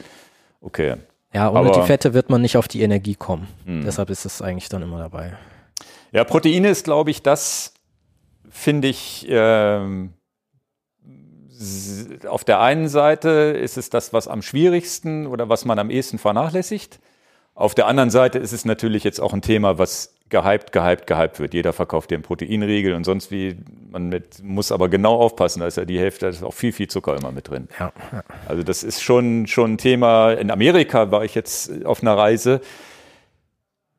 okay. 0.59 0.95
Ja, 1.31 1.51
ohne 1.51 1.69
aber- 1.69 1.79
die 1.79 1.85
Fette 1.85 2.15
wird 2.15 2.31
man 2.31 2.41
nicht 2.41 2.57
auf 2.57 2.67
die 2.67 2.81
Energie 2.81 3.13
kommen. 3.13 3.47
Hm. 3.65 3.83
Deshalb 3.85 4.09
ist 4.09 4.25
es 4.25 4.41
eigentlich 4.41 4.67
dann 4.67 4.81
immer 4.81 4.97
dabei. 4.97 5.33
Ja, 6.11 6.23
Proteine 6.23 6.69
ist, 6.69 6.85
glaube 6.85 7.11
ich, 7.11 7.21
das 7.21 7.73
finde 8.49 8.87
ich 8.87 9.27
ähm, 9.29 10.13
auf 12.27 12.43
der 12.43 12.59
einen 12.61 12.89
Seite 12.89 13.29
ist 13.29 13.77
es 13.77 13.91
das, 13.91 14.11
was 14.11 14.27
am 14.27 14.41
schwierigsten 14.41 15.27
oder 15.27 15.49
was 15.49 15.65
man 15.65 15.77
am 15.77 15.91
ehesten 15.91 16.17
vernachlässigt. 16.17 16.99
Auf 17.53 17.75
der 17.75 17.87
anderen 17.87 18.09
Seite 18.09 18.39
ist 18.39 18.53
es 18.53 18.65
natürlich 18.65 19.03
jetzt 19.03 19.21
auch 19.21 19.33
ein 19.33 19.41
Thema, 19.43 19.77
was 19.77 20.15
gehypt, 20.31 20.71
gehypt, 20.71 21.05
gehypt 21.05 21.39
wird. 21.39 21.53
Jeder 21.53 21.73
verkauft 21.73 22.09
dir 22.09 22.15
einen 22.15 22.23
Proteinriegel 22.23 22.93
und 22.93 23.03
sonst 23.03 23.29
wie. 23.29 23.57
Man 23.91 24.07
mit, 24.09 24.41
muss 24.41 24.71
aber 24.71 24.87
genau 24.89 25.15
aufpassen, 25.15 25.59
da 25.59 25.67
ist 25.67 25.77
ja 25.77 25.83
die 25.83 25.99
Hälfte, 25.99 26.25
da 26.25 26.29
ist 26.29 26.43
auch 26.43 26.53
viel, 26.53 26.71
viel 26.71 26.87
Zucker 26.87 27.15
immer 27.17 27.31
mit 27.31 27.49
drin. 27.49 27.67
Ja, 27.77 27.91
ja. 28.11 28.23
Also 28.47 28.63
das 28.63 28.83
ist 28.83 29.03
schon, 29.03 29.47
schon 29.47 29.73
ein 29.73 29.77
Thema. 29.77 30.31
In 30.31 30.49
Amerika 30.49 31.11
war 31.11 31.25
ich 31.25 31.35
jetzt 31.35 31.85
auf 31.85 32.01
einer 32.01 32.17
Reise. 32.17 32.61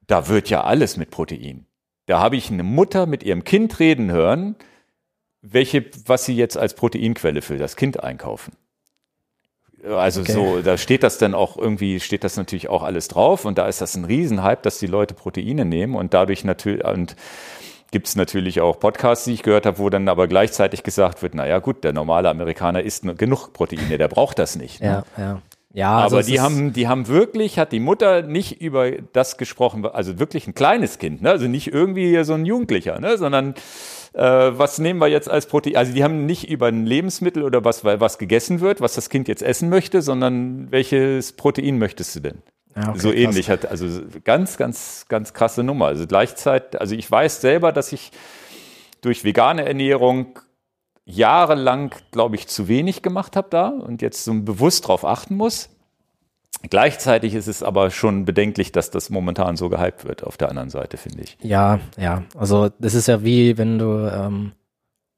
Da 0.06 0.28
wird 0.28 0.48
ja 0.48 0.64
alles 0.64 0.96
mit 0.96 1.10
Protein. 1.10 1.66
Da 2.06 2.20
habe 2.20 2.36
ich 2.36 2.50
eine 2.50 2.62
Mutter 2.62 3.06
mit 3.06 3.22
ihrem 3.22 3.44
Kind 3.44 3.78
reden 3.78 4.10
hören, 4.10 4.56
welche, 5.42 5.84
was 6.06 6.24
sie 6.24 6.34
jetzt 6.34 6.56
als 6.56 6.74
Proteinquelle 6.74 7.42
für 7.42 7.58
das 7.58 7.76
Kind 7.76 8.02
einkaufen. 8.02 8.54
Also 9.84 10.20
Okay. 10.20 10.32
so, 10.32 10.62
da 10.62 10.78
steht 10.78 11.02
das 11.02 11.18
dann 11.18 11.34
auch 11.34 11.56
irgendwie, 11.56 11.98
steht 11.98 12.22
das 12.24 12.36
natürlich 12.36 12.68
auch 12.68 12.82
alles 12.82 13.08
drauf 13.08 13.44
und 13.44 13.58
da 13.58 13.66
ist 13.66 13.80
das 13.80 13.96
ein 13.96 14.04
Riesenhype, 14.04 14.60
dass 14.62 14.78
die 14.78 14.86
Leute 14.86 15.14
Proteine 15.14 15.64
nehmen 15.64 15.96
und 15.96 16.14
dadurch 16.14 16.44
natürlich, 16.44 16.84
und 16.84 17.16
gibt 17.90 18.06
es 18.06 18.16
natürlich 18.16 18.60
auch 18.60 18.78
Podcasts, 18.78 19.24
die 19.24 19.32
ich 19.32 19.42
gehört 19.42 19.66
habe, 19.66 19.78
wo 19.78 19.90
dann 19.90 20.08
aber 20.08 20.28
gleichzeitig 20.28 20.82
gesagt 20.84 21.22
wird, 21.22 21.34
naja 21.34 21.58
gut, 21.58 21.82
der 21.84 21.92
normale 21.92 22.28
Amerikaner 22.30 22.82
isst 22.82 23.04
genug 23.18 23.52
Proteine, 23.52 23.98
der 23.98 24.08
braucht 24.08 24.38
das 24.38 24.56
nicht. 24.56 24.80
ne? 24.80 25.04
ja, 25.16 25.22
ja. 25.22 25.42
Ja, 25.74 26.00
also 26.00 26.16
Aber 26.16 26.20
es 26.20 26.26
die 26.26 26.38
haben, 26.38 26.74
die 26.74 26.86
haben 26.86 27.08
wirklich, 27.08 27.58
hat 27.58 27.72
die 27.72 27.80
Mutter 27.80 28.20
nicht 28.22 28.60
über 28.60 28.90
das 28.90 29.38
gesprochen, 29.38 29.86
also 29.86 30.18
wirklich 30.18 30.46
ein 30.46 30.54
kleines 30.54 30.98
Kind, 30.98 31.22
ne? 31.22 31.30
also 31.30 31.48
nicht 31.48 31.72
irgendwie 31.72 32.08
hier 32.08 32.26
so 32.26 32.34
ein 32.34 32.44
Jugendlicher, 32.44 33.00
ne? 33.00 33.16
sondern 33.16 33.54
äh, 34.14 34.22
was 34.22 34.78
nehmen 34.78 35.00
wir 35.00 35.08
jetzt 35.08 35.30
als 35.30 35.46
Protein? 35.46 35.76
Also 35.76 35.92
die 35.92 36.04
haben 36.04 36.26
nicht 36.26 36.48
über 36.48 36.66
ein 36.66 36.86
Lebensmittel 36.86 37.42
oder 37.42 37.64
was, 37.64 37.84
was 37.84 38.18
gegessen 38.18 38.60
wird, 38.60 38.80
was 38.80 38.94
das 38.94 39.08
Kind 39.08 39.28
jetzt 39.28 39.42
essen 39.42 39.68
möchte, 39.68 40.02
sondern 40.02 40.70
welches 40.70 41.32
Protein 41.32 41.78
möchtest 41.78 42.16
du 42.16 42.20
denn? 42.20 42.42
Ja, 42.76 42.88
okay, 42.88 42.98
so 42.98 43.08
krass. 43.08 43.18
ähnlich 43.18 43.50
hat, 43.50 43.66
also 43.66 43.86
ganz, 44.24 44.56
ganz, 44.56 45.06
ganz 45.08 45.32
krasse 45.34 45.62
Nummer. 45.62 45.86
Also 45.86 46.06
gleichzeitig, 46.06 46.80
also 46.80 46.94
ich 46.94 47.10
weiß 47.10 47.40
selber, 47.40 47.72
dass 47.72 47.92
ich 47.92 48.12
durch 49.02 49.24
vegane 49.24 49.66
Ernährung 49.66 50.38
jahrelang, 51.04 51.94
glaube 52.12 52.36
ich, 52.36 52.48
zu 52.48 52.68
wenig 52.68 53.02
gemacht 53.02 53.36
habe 53.36 53.48
da 53.50 53.68
und 53.68 54.02
jetzt 54.02 54.24
so 54.24 54.32
bewusst 54.34 54.86
drauf 54.86 55.04
achten 55.04 55.36
muss. 55.36 55.68
Gleichzeitig 56.68 57.34
ist 57.34 57.48
es 57.48 57.62
aber 57.62 57.90
schon 57.90 58.24
bedenklich, 58.24 58.72
dass 58.72 58.90
das 58.90 59.10
momentan 59.10 59.56
so 59.56 59.68
gehypt 59.68 60.04
wird 60.04 60.22
auf 60.22 60.36
der 60.36 60.48
anderen 60.48 60.70
Seite, 60.70 60.96
finde 60.96 61.22
ich. 61.22 61.36
Ja, 61.42 61.80
ja. 61.98 62.22
Also 62.36 62.70
das 62.78 62.94
ist 62.94 63.08
ja 63.08 63.24
wie, 63.24 63.58
wenn 63.58 63.78
du 63.78 64.10
ähm, 64.12 64.52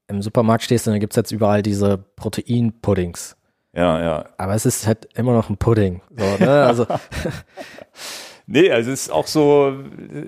im 0.09 0.23
Supermarkt 0.23 0.63
stehst 0.63 0.87
und 0.87 0.93
dann 0.95 1.01
gibt's 1.01 1.17
jetzt 1.17 1.33
überall 1.33 1.63
diese 1.63 1.99
Proteinpuddings. 1.99 3.37
Ja, 3.75 4.01
ja. 4.01 4.25
Aber 4.39 4.55
es 4.55 4.65
ist 4.65 4.87
halt 4.87 5.09
immer 5.17 5.33
noch 5.33 5.51
ein 5.51 5.57
Pudding. 5.57 6.01
So, 6.17 6.45
ne? 6.45 6.65
Also 6.65 6.87
Nee, 8.47 8.71
also 8.71 8.91
es 8.91 9.05
ist 9.05 9.11
auch 9.11 9.27
so, 9.27 9.73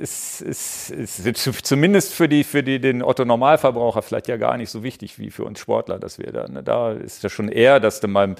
es 0.00 0.40
ist, 0.40 0.90
es 0.90 1.18
ist 1.18 1.66
zumindest 1.66 2.14
für 2.14 2.28
die, 2.28 2.44
für 2.44 2.62
die, 2.62 2.80
den 2.80 3.02
Otto 3.02 3.26
Normalverbraucher 3.26 4.00
vielleicht 4.00 4.28
ja 4.28 4.38
gar 4.38 4.56
nicht 4.56 4.70
so 4.70 4.82
wichtig 4.82 5.18
wie 5.18 5.30
für 5.30 5.44
uns 5.44 5.58
Sportler, 5.60 5.98
dass 5.98 6.18
wir 6.18 6.32
da, 6.32 6.48
ne, 6.48 6.62
da 6.62 6.92
ist 6.92 7.22
ja 7.22 7.28
schon 7.28 7.48
eher, 7.48 7.78
dass 7.78 8.00
du 8.00 8.08
mal 8.08 8.34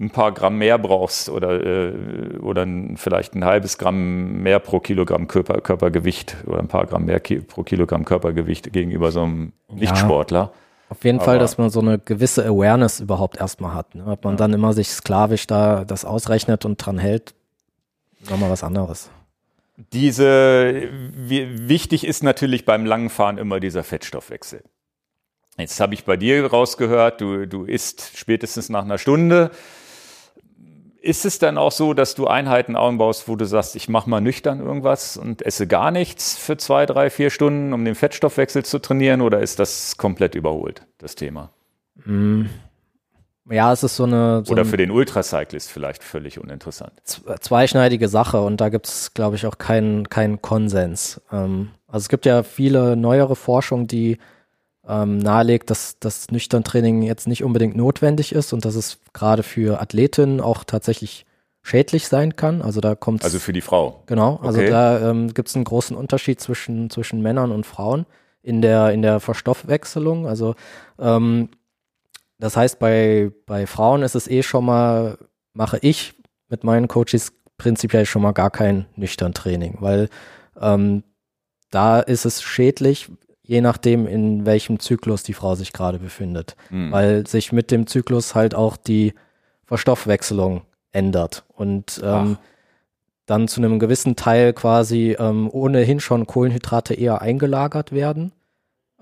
ein 0.00 0.10
paar 0.10 0.32
Gramm 0.32 0.58
mehr 0.58 0.78
brauchst 0.78 1.28
oder, 1.28 1.64
äh, 1.64 2.38
oder 2.40 2.66
vielleicht 2.96 3.34
ein 3.34 3.44
halbes 3.44 3.78
Gramm 3.78 4.42
mehr 4.42 4.58
pro 4.58 4.80
Kilogramm 4.80 5.28
Körper, 5.28 5.60
Körpergewicht 5.60 6.36
oder 6.46 6.58
ein 6.58 6.68
paar 6.68 6.86
Gramm 6.86 7.04
mehr 7.04 7.20
ki 7.20 7.40
pro 7.40 7.62
Kilogramm 7.62 8.04
Körpergewicht 8.04 8.72
gegenüber 8.72 9.12
so 9.12 9.22
einem 9.22 9.52
Nichtsportler. 9.72 10.52
auf 10.88 11.04
jeden 11.04 11.20
Fall, 11.20 11.36
Aber- 11.36 11.38
dass 11.38 11.58
man 11.58 11.70
so 11.70 11.80
eine 11.80 11.98
gewisse 11.98 12.44
Awareness 12.44 13.00
überhaupt 13.00 13.38
erstmal 13.38 13.74
hat. 13.74 13.94
Ne? 13.94 14.04
Ob 14.06 14.24
man 14.24 14.36
dann 14.36 14.52
immer 14.52 14.72
sich 14.72 14.90
sklavisch 14.90 15.46
da 15.46 15.84
das 15.84 16.04
ausrechnet 16.04 16.64
und 16.64 16.76
dran 16.76 16.98
hält, 16.98 17.34
nochmal 18.30 18.50
was 18.50 18.64
anderes. 18.64 19.10
Diese, 19.92 20.88
wie, 21.16 21.68
wichtig 21.68 22.06
ist 22.06 22.22
natürlich 22.22 22.64
beim 22.64 22.86
langen 22.86 23.10
Fahren 23.10 23.38
immer 23.38 23.58
dieser 23.58 23.82
Fettstoffwechsel. 23.82 24.62
Jetzt 25.56 25.80
habe 25.80 25.94
ich 25.94 26.04
bei 26.04 26.16
dir 26.16 26.46
rausgehört, 26.46 27.20
du, 27.20 27.46
du 27.46 27.64
isst 27.64 28.16
spätestens 28.16 28.68
nach 28.68 28.82
einer 28.82 28.98
Stunde. 28.98 29.50
Ist 31.04 31.26
es 31.26 31.38
dann 31.38 31.58
auch 31.58 31.70
so, 31.70 31.92
dass 31.92 32.14
du 32.14 32.28
Einheiten 32.28 32.76
einbaust, 32.76 33.28
wo 33.28 33.36
du 33.36 33.44
sagst, 33.44 33.76
ich 33.76 33.90
mache 33.90 34.08
mal 34.08 34.22
nüchtern 34.22 34.60
irgendwas 34.60 35.18
und 35.18 35.42
esse 35.42 35.66
gar 35.66 35.90
nichts 35.90 36.34
für 36.34 36.56
zwei, 36.56 36.86
drei, 36.86 37.10
vier 37.10 37.28
Stunden, 37.28 37.74
um 37.74 37.84
den 37.84 37.94
Fettstoffwechsel 37.94 38.64
zu 38.64 38.78
trainieren? 38.78 39.20
Oder 39.20 39.40
ist 39.40 39.58
das 39.58 39.98
komplett 39.98 40.34
überholt, 40.34 40.86
das 40.96 41.14
Thema? 41.14 41.50
Mm. 42.06 42.46
Ja, 43.50 43.70
es 43.70 43.82
ist 43.82 43.96
so 43.96 44.04
eine, 44.04 44.44
so 44.46 44.52
Oder 44.52 44.64
für 44.64 44.78
den 44.78 44.90
Ultracyclist 44.90 45.70
vielleicht 45.70 46.02
völlig 46.02 46.40
uninteressant. 46.40 46.94
zweischneidige 47.40 48.08
Sache 48.08 48.40
und 48.40 48.62
da 48.62 48.70
gibt's, 48.70 49.12
glaube 49.12 49.36
ich, 49.36 49.44
auch 49.44 49.58
keinen 49.58 50.08
keinen 50.08 50.40
Konsens. 50.40 51.20
Ähm, 51.30 51.72
also 51.86 52.04
es 52.04 52.08
gibt 52.08 52.24
ja 52.24 52.42
viele 52.42 52.96
neuere 52.96 53.36
Forschung, 53.36 53.86
die 53.86 54.16
ähm, 54.88 55.18
nahelegt, 55.18 55.70
dass 55.70 55.98
das 55.98 56.30
Nüchtern-Training 56.30 57.02
jetzt 57.02 57.26
nicht 57.26 57.42
unbedingt 57.44 57.76
notwendig 57.76 58.32
ist 58.32 58.52
und 58.52 58.64
dass 58.64 58.74
es 58.74 58.98
gerade 59.12 59.42
für 59.42 59.80
Athletinnen 59.80 60.40
auch 60.40 60.64
tatsächlich 60.64 61.24
schädlich 61.62 62.08
sein 62.08 62.36
kann. 62.36 62.60
Also 62.60 62.80
da 62.80 62.94
kommt 62.94 63.24
Also 63.24 63.38
für 63.38 63.54
die 63.54 63.62
Frau. 63.62 64.02
Genau, 64.06 64.36
also 64.42 64.60
Okay. 64.60 64.68
da 64.70 65.10
ähm, 65.10 65.32
gibt 65.32 65.48
es 65.48 65.56
einen 65.56 65.64
großen 65.64 65.96
Unterschied 65.96 66.40
zwischen, 66.40 66.90
zwischen 66.90 67.22
Männern 67.22 67.50
und 67.52 67.64
Frauen 67.64 68.04
in 68.42 68.60
der, 68.60 68.90
in 68.90 69.00
der 69.00 69.20
Verstoffwechselung. 69.20 70.26
Also 70.26 70.54
ähm, 70.98 71.48
das 72.38 72.56
heißt, 72.56 72.78
bei, 72.78 73.30
bei 73.46 73.66
Frauen 73.66 74.02
ist 74.02 74.14
es 74.14 74.28
eh 74.28 74.42
schon 74.42 74.66
mal, 74.66 75.16
mache 75.54 75.78
ich 75.80 76.14
mit 76.48 76.64
meinen 76.64 76.88
Coaches 76.88 77.32
prinzipiell 77.56 78.04
schon 78.04 78.20
mal 78.20 78.32
gar 78.32 78.50
kein 78.50 78.86
nüchtern 78.96 79.32
Training, 79.32 79.78
weil 79.80 80.10
ähm, 80.60 81.02
da 81.70 82.00
ist 82.00 82.26
es 82.26 82.42
schädlich, 82.42 83.10
je 83.46 83.60
nachdem, 83.60 84.06
in 84.06 84.46
welchem 84.46 84.80
Zyklus 84.80 85.22
die 85.22 85.34
Frau 85.34 85.54
sich 85.54 85.72
gerade 85.72 85.98
befindet 85.98 86.56
Hm. 86.70 86.90
weil 86.90 87.26
sich 87.26 87.52
mit 87.52 87.70
dem 87.70 87.86
Zyklus 87.86 88.34
halt 88.34 88.54
auch 88.54 88.76
die 88.76 89.14
Verstoffwechselung 89.64 90.62
ändert. 90.92 91.44
Und 91.48 92.00
ähm, 92.04 92.38
dann 93.26 93.48
zu 93.48 93.60
einem 93.60 93.78
gewissen 93.78 94.16
Teil 94.16 94.52
quasi 94.52 95.16
ähm, 95.18 95.48
ohnehin 95.50 96.00
schon 96.00 96.26
Kohlenhydrate 96.26 96.94
eher 96.94 97.22
eingelagert 97.22 97.92
werden 97.92 98.32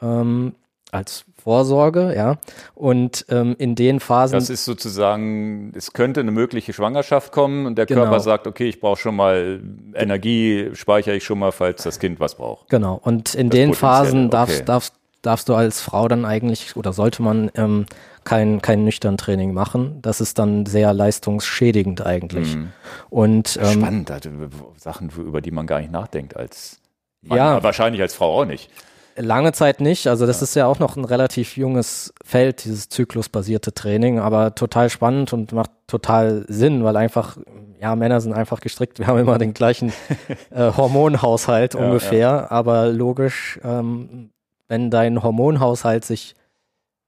ähm, 0.00 0.54
als 0.90 1.24
Vorsorge, 1.42 2.14
ja. 2.16 2.36
Und 2.74 3.26
ähm, 3.28 3.56
in 3.58 3.74
den 3.74 3.98
Phasen. 3.98 4.38
Das 4.38 4.48
ist 4.48 4.64
sozusagen, 4.64 5.72
es 5.74 5.92
könnte 5.92 6.20
eine 6.20 6.30
mögliche 6.30 6.72
Schwangerschaft 6.72 7.32
kommen 7.32 7.66
und 7.66 7.76
der 7.76 7.86
genau. 7.86 8.02
Körper 8.02 8.20
sagt, 8.20 8.46
okay, 8.46 8.68
ich 8.68 8.78
brauche 8.78 9.00
schon 9.00 9.16
mal 9.16 9.60
Energie, 9.94 10.70
speichere 10.74 11.16
ich 11.16 11.24
schon 11.24 11.40
mal, 11.40 11.50
falls 11.50 11.82
das 11.82 11.98
Kind 11.98 12.20
was 12.20 12.36
braucht. 12.36 12.68
Genau. 12.68 13.00
Und 13.02 13.34
in 13.34 13.50
das 13.50 13.58
den 13.58 13.74
Phasen 13.74 14.30
darfst, 14.30 14.56
okay. 14.56 14.64
darfst, 14.66 14.94
darfst 15.22 15.48
du 15.48 15.54
als 15.54 15.80
Frau 15.80 16.06
dann 16.06 16.24
eigentlich 16.24 16.76
oder 16.76 16.92
sollte 16.92 17.22
man 17.22 17.50
ähm, 17.56 17.86
kein, 18.22 18.62
kein 18.62 18.84
nüchtern 18.84 19.16
Training 19.16 19.52
machen. 19.52 19.98
Das 20.00 20.20
ist 20.20 20.38
dann 20.38 20.66
sehr 20.66 20.94
leistungsschädigend 20.94 22.06
eigentlich. 22.06 22.54
Mhm. 22.54 22.72
Und 23.10 23.58
ähm, 23.60 23.80
spannend, 23.80 24.10
also 24.12 24.30
Sachen, 24.76 25.10
über 25.10 25.40
die 25.40 25.50
man 25.50 25.66
gar 25.66 25.80
nicht 25.80 25.90
nachdenkt 25.90 26.36
als 26.36 26.78
Mann, 27.20 27.38
ja, 27.38 27.62
wahrscheinlich 27.62 28.00
als 28.00 28.14
Frau 28.14 28.40
auch 28.40 28.44
nicht. 28.44 28.70
Lange 29.16 29.52
Zeit 29.52 29.80
nicht. 29.80 30.06
Also 30.06 30.26
das 30.26 30.40
ja. 30.40 30.44
ist 30.44 30.54
ja 30.54 30.66
auch 30.66 30.78
noch 30.78 30.96
ein 30.96 31.04
relativ 31.04 31.56
junges 31.56 32.14
Feld, 32.24 32.64
dieses 32.64 32.88
zyklusbasierte 32.88 33.72
Training, 33.72 34.18
aber 34.18 34.54
total 34.54 34.90
spannend 34.90 35.32
und 35.32 35.52
macht 35.52 35.70
total 35.86 36.44
Sinn, 36.48 36.84
weil 36.84 36.96
einfach, 36.96 37.36
ja, 37.80 37.94
Männer 37.96 38.20
sind 38.20 38.32
einfach 38.32 38.60
gestrickt. 38.60 38.98
Wir 38.98 39.06
haben 39.06 39.18
immer 39.18 39.38
den 39.38 39.54
gleichen 39.54 39.92
äh, 40.50 40.72
Hormonhaushalt 40.76 41.74
ja, 41.74 41.80
ungefähr, 41.80 42.18
ja. 42.18 42.50
aber 42.50 42.88
logisch, 42.88 43.60
ähm, 43.64 44.30
wenn 44.68 44.90
dein 44.90 45.22
Hormonhaushalt 45.22 46.04
sich 46.04 46.34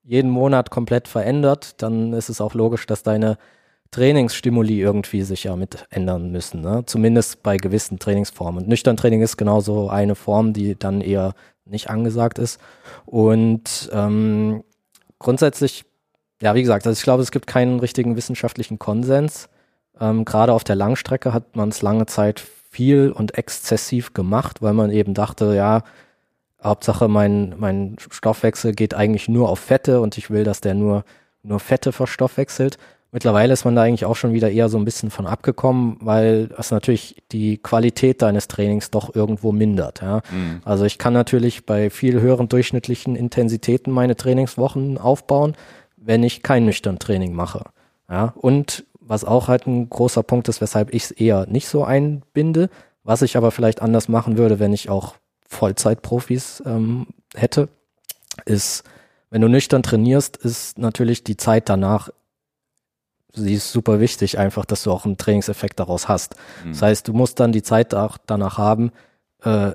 jeden 0.02 0.30
Monat 0.30 0.70
komplett 0.70 1.08
verändert, 1.08 1.82
dann 1.82 2.12
ist 2.12 2.28
es 2.28 2.40
auch 2.40 2.54
logisch, 2.54 2.86
dass 2.86 3.02
deine 3.02 3.38
Trainingsstimuli 3.94 4.80
irgendwie 4.80 5.22
sich 5.22 5.44
ja 5.44 5.54
mit 5.54 5.86
ändern 5.88 6.32
müssen, 6.32 6.60
ne? 6.60 6.82
zumindest 6.84 7.44
bei 7.44 7.56
gewissen 7.56 8.00
Trainingsformen. 8.00 8.64
Und 8.64 8.68
nüchtern 8.68 8.96
Training 8.96 9.22
ist 9.22 9.36
genauso 9.36 9.88
eine 9.88 10.16
Form, 10.16 10.52
die 10.52 10.76
dann 10.76 11.00
eher 11.00 11.34
nicht 11.64 11.90
angesagt 11.90 12.38
ist. 12.38 12.60
Und 13.06 13.90
ähm, 13.92 14.64
grundsätzlich, 15.18 15.84
ja, 16.42 16.54
wie 16.54 16.62
gesagt, 16.62 16.86
also 16.86 16.98
ich 16.98 17.04
glaube, 17.04 17.22
es 17.22 17.30
gibt 17.30 17.46
keinen 17.46 17.80
richtigen 17.80 18.16
wissenschaftlichen 18.16 18.78
Konsens. 18.78 19.48
Ähm, 20.00 20.24
Gerade 20.24 20.52
auf 20.52 20.64
der 20.64 20.76
Langstrecke 20.76 21.32
hat 21.32 21.56
man 21.56 21.68
es 21.70 21.82
lange 21.82 22.06
Zeit 22.06 22.40
viel 22.70 23.12
und 23.12 23.38
exzessiv 23.38 24.12
gemacht, 24.12 24.60
weil 24.60 24.74
man 24.74 24.90
eben 24.90 25.14
dachte, 25.14 25.54
ja, 25.54 25.82
Hauptsache 26.62 27.08
mein, 27.08 27.54
mein 27.58 27.96
Stoffwechsel 28.10 28.72
geht 28.72 28.94
eigentlich 28.94 29.28
nur 29.28 29.48
auf 29.50 29.60
Fette 29.60 30.00
und 30.00 30.16
ich 30.18 30.30
will, 30.30 30.44
dass 30.44 30.60
der 30.60 30.74
nur, 30.74 31.04
nur 31.42 31.60
Fette 31.60 31.92
verstoffwechselt. 31.92 32.78
Mittlerweile 33.14 33.52
ist 33.52 33.64
man 33.64 33.76
da 33.76 33.82
eigentlich 33.82 34.06
auch 34.06 34.16
schon 34.16 34.32
wieder 34.32 34.50
eher 34.50 34.68
so 34.68 34.76
ein 34.76 34.84
bisschen 34.84 35.08
von 35.08 35.28
abgekommen, 35.28 35.98
weil 36.00 36.48
das 36.48 36.72
natürlich 36.72 37.22
die 37.30 37.58
Qualität 37.58 38.22
deines 38.22 38.48
Trainings 38.48 38.90
doch 38.90 39.14
irgendwo 39.14 39.52
mindert. 39.52 40.02
Ja? 40.02 40.16
Mhm. 40.32 40.62
Also 40.64 40.84
ich 40.84 40.98
kann 40.98 41.12
natürlich 41.12 41.64
bei 41.64 41.90
viel 41.90 42.20
höheren 42.20 42.48
durchschnittlichen 42.48 43.14
Intensitäten 43.14 43.92
meine 43.92 44.16
Trainingswochen 44.16 44.98
aufbauen, 44.98 45.54
wenn 45.96 46.24
ich 46.24 46.42
kein 46.42 46.64
nüchtern 46.64 46.98
Training 46.98 47.34
mache. 47.34 47.66
Ja? 48.10 48.34
Und 48.34 48.84
was 48.98 49.24
auch 49.24 49.46
halt 49.46 49.68
ein 49.68 49.88
großer 49.88 50.24
Punkt 50.24 50.48
ist, 50.48 50.60
weshalb 50.60 50.92
ich 50.92 51.04
es 51.04 51.10
eher 51.12 51.46
nicht 51.46 51.68
so 51.68 51.84
einbinde, 51.84 52.68
was 53.04 53.22
ich 53.22 53.36
aber 53.36 53.52
vielleicht 53.52 53.80
anders 53.80 54.08
machen 54.08 54.38
würde, 54.38 54.58
wenn 54.58 54.72
ich 54.72 54.90
auch 54.90 55.14
Vollzeitprofis 55.46 56.64
ähm, 56.66 57.06
hätte, 57.36 57.68
ist, 58.44 58.82
wenn 59.30 59.40
du 59.40 59.46
nüchtern 59.48 59.84
trainierst, 59.84 60.36
ist 60.36 60.78
natürlich 60.78 61.22
die 61.22 61.36
Zeit 61.36 61.68
danach 61.68 62.10
sie 63.34 63.54
ist 63.54 63.72
super 63.72 64.00
wichtig, 64.00 64.38
einfach, 64.38 64.64
dass 64.64 64.84
du 64.84 64.92
auch 64.92 65.04
einen 65.04 65.16
Trainingseffekt 65.16 65.80
daraus 65.80 66.08
hast. 66.08 66.36
Mhm. 66.64 66.70
Das 66.70 66.82
heißt, 66.82 67.08
du 67.08 67.12
musst 67.12 67.40
dann 67.40 67.52
die 67.52 67.62
Zeit 67.62 67.94
auch 67.94 68.18
danach 68.26 68.58
haben, 68.58 68.92
äh, 69.42 69.72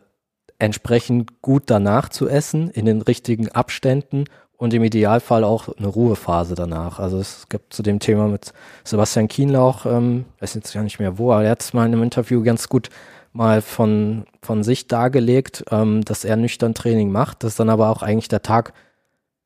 entsprechend 0.58 1.42
gut 1.42 1.64
danach 1.68 2.10
zu 2.10 2.28
essen, 2.28 2.70
in 2.70 2.86
den 2.86 3.02
richtigen 3.02 3.50
Abständen 3.50 4.26
und 4.58 4.74
im 4.74 4.84
Idealfall 4.84 5.46
auch 5.46 5.70
eine 5.78 5.88
Ruhephase 5.88 6.54
danach. 6.54 7.00
Also 7.00 7.18
es 7.18 7.48
gibt 7.48 7.74
zu 7.74 7.82
dem 7.82 8.00
Thema 8.00 8.28
mit 8.28 8.52
Sebastian 8.84 9.30
Kienlauch, 9.30 9.86
ähm, 9.86 10.26
weiß 10.42 10.56
jetzt 10.56 10.74
gar 10.74 10.84
nicht 10.84 11.00
mehr 11.00 11.18
wo, 11.18 11.32
aber 11.32 11.46
er 11.46 11.52
hat 11.52 11.62
es 11.62 11.74
mal 11.74 11.86
in 11.86 11.94
einem 11.94 12.04
Interview 12.04 12.44
ganz 12.44 12.68
gut 12.68 12.90
mal 13.32 13.62
von, 13.62 14.26
von 14.42 14.64
sich 14.64 14.88
dargelegt, 14.88 15.64
ähm, 15.72 16.04
dass 16.04 16.26
er 16.26 16.36
nüchtern 16.36 16.74
Training 16.74 17.10
macht, 17.10 17.44
dass 17.44 17.56
dann 17.56 17.70
aber 17.70 17.90
auch 17.90 18.02
eigentlich 18.02 18.28
der 18.28 18.42
Tag 18.42 18.74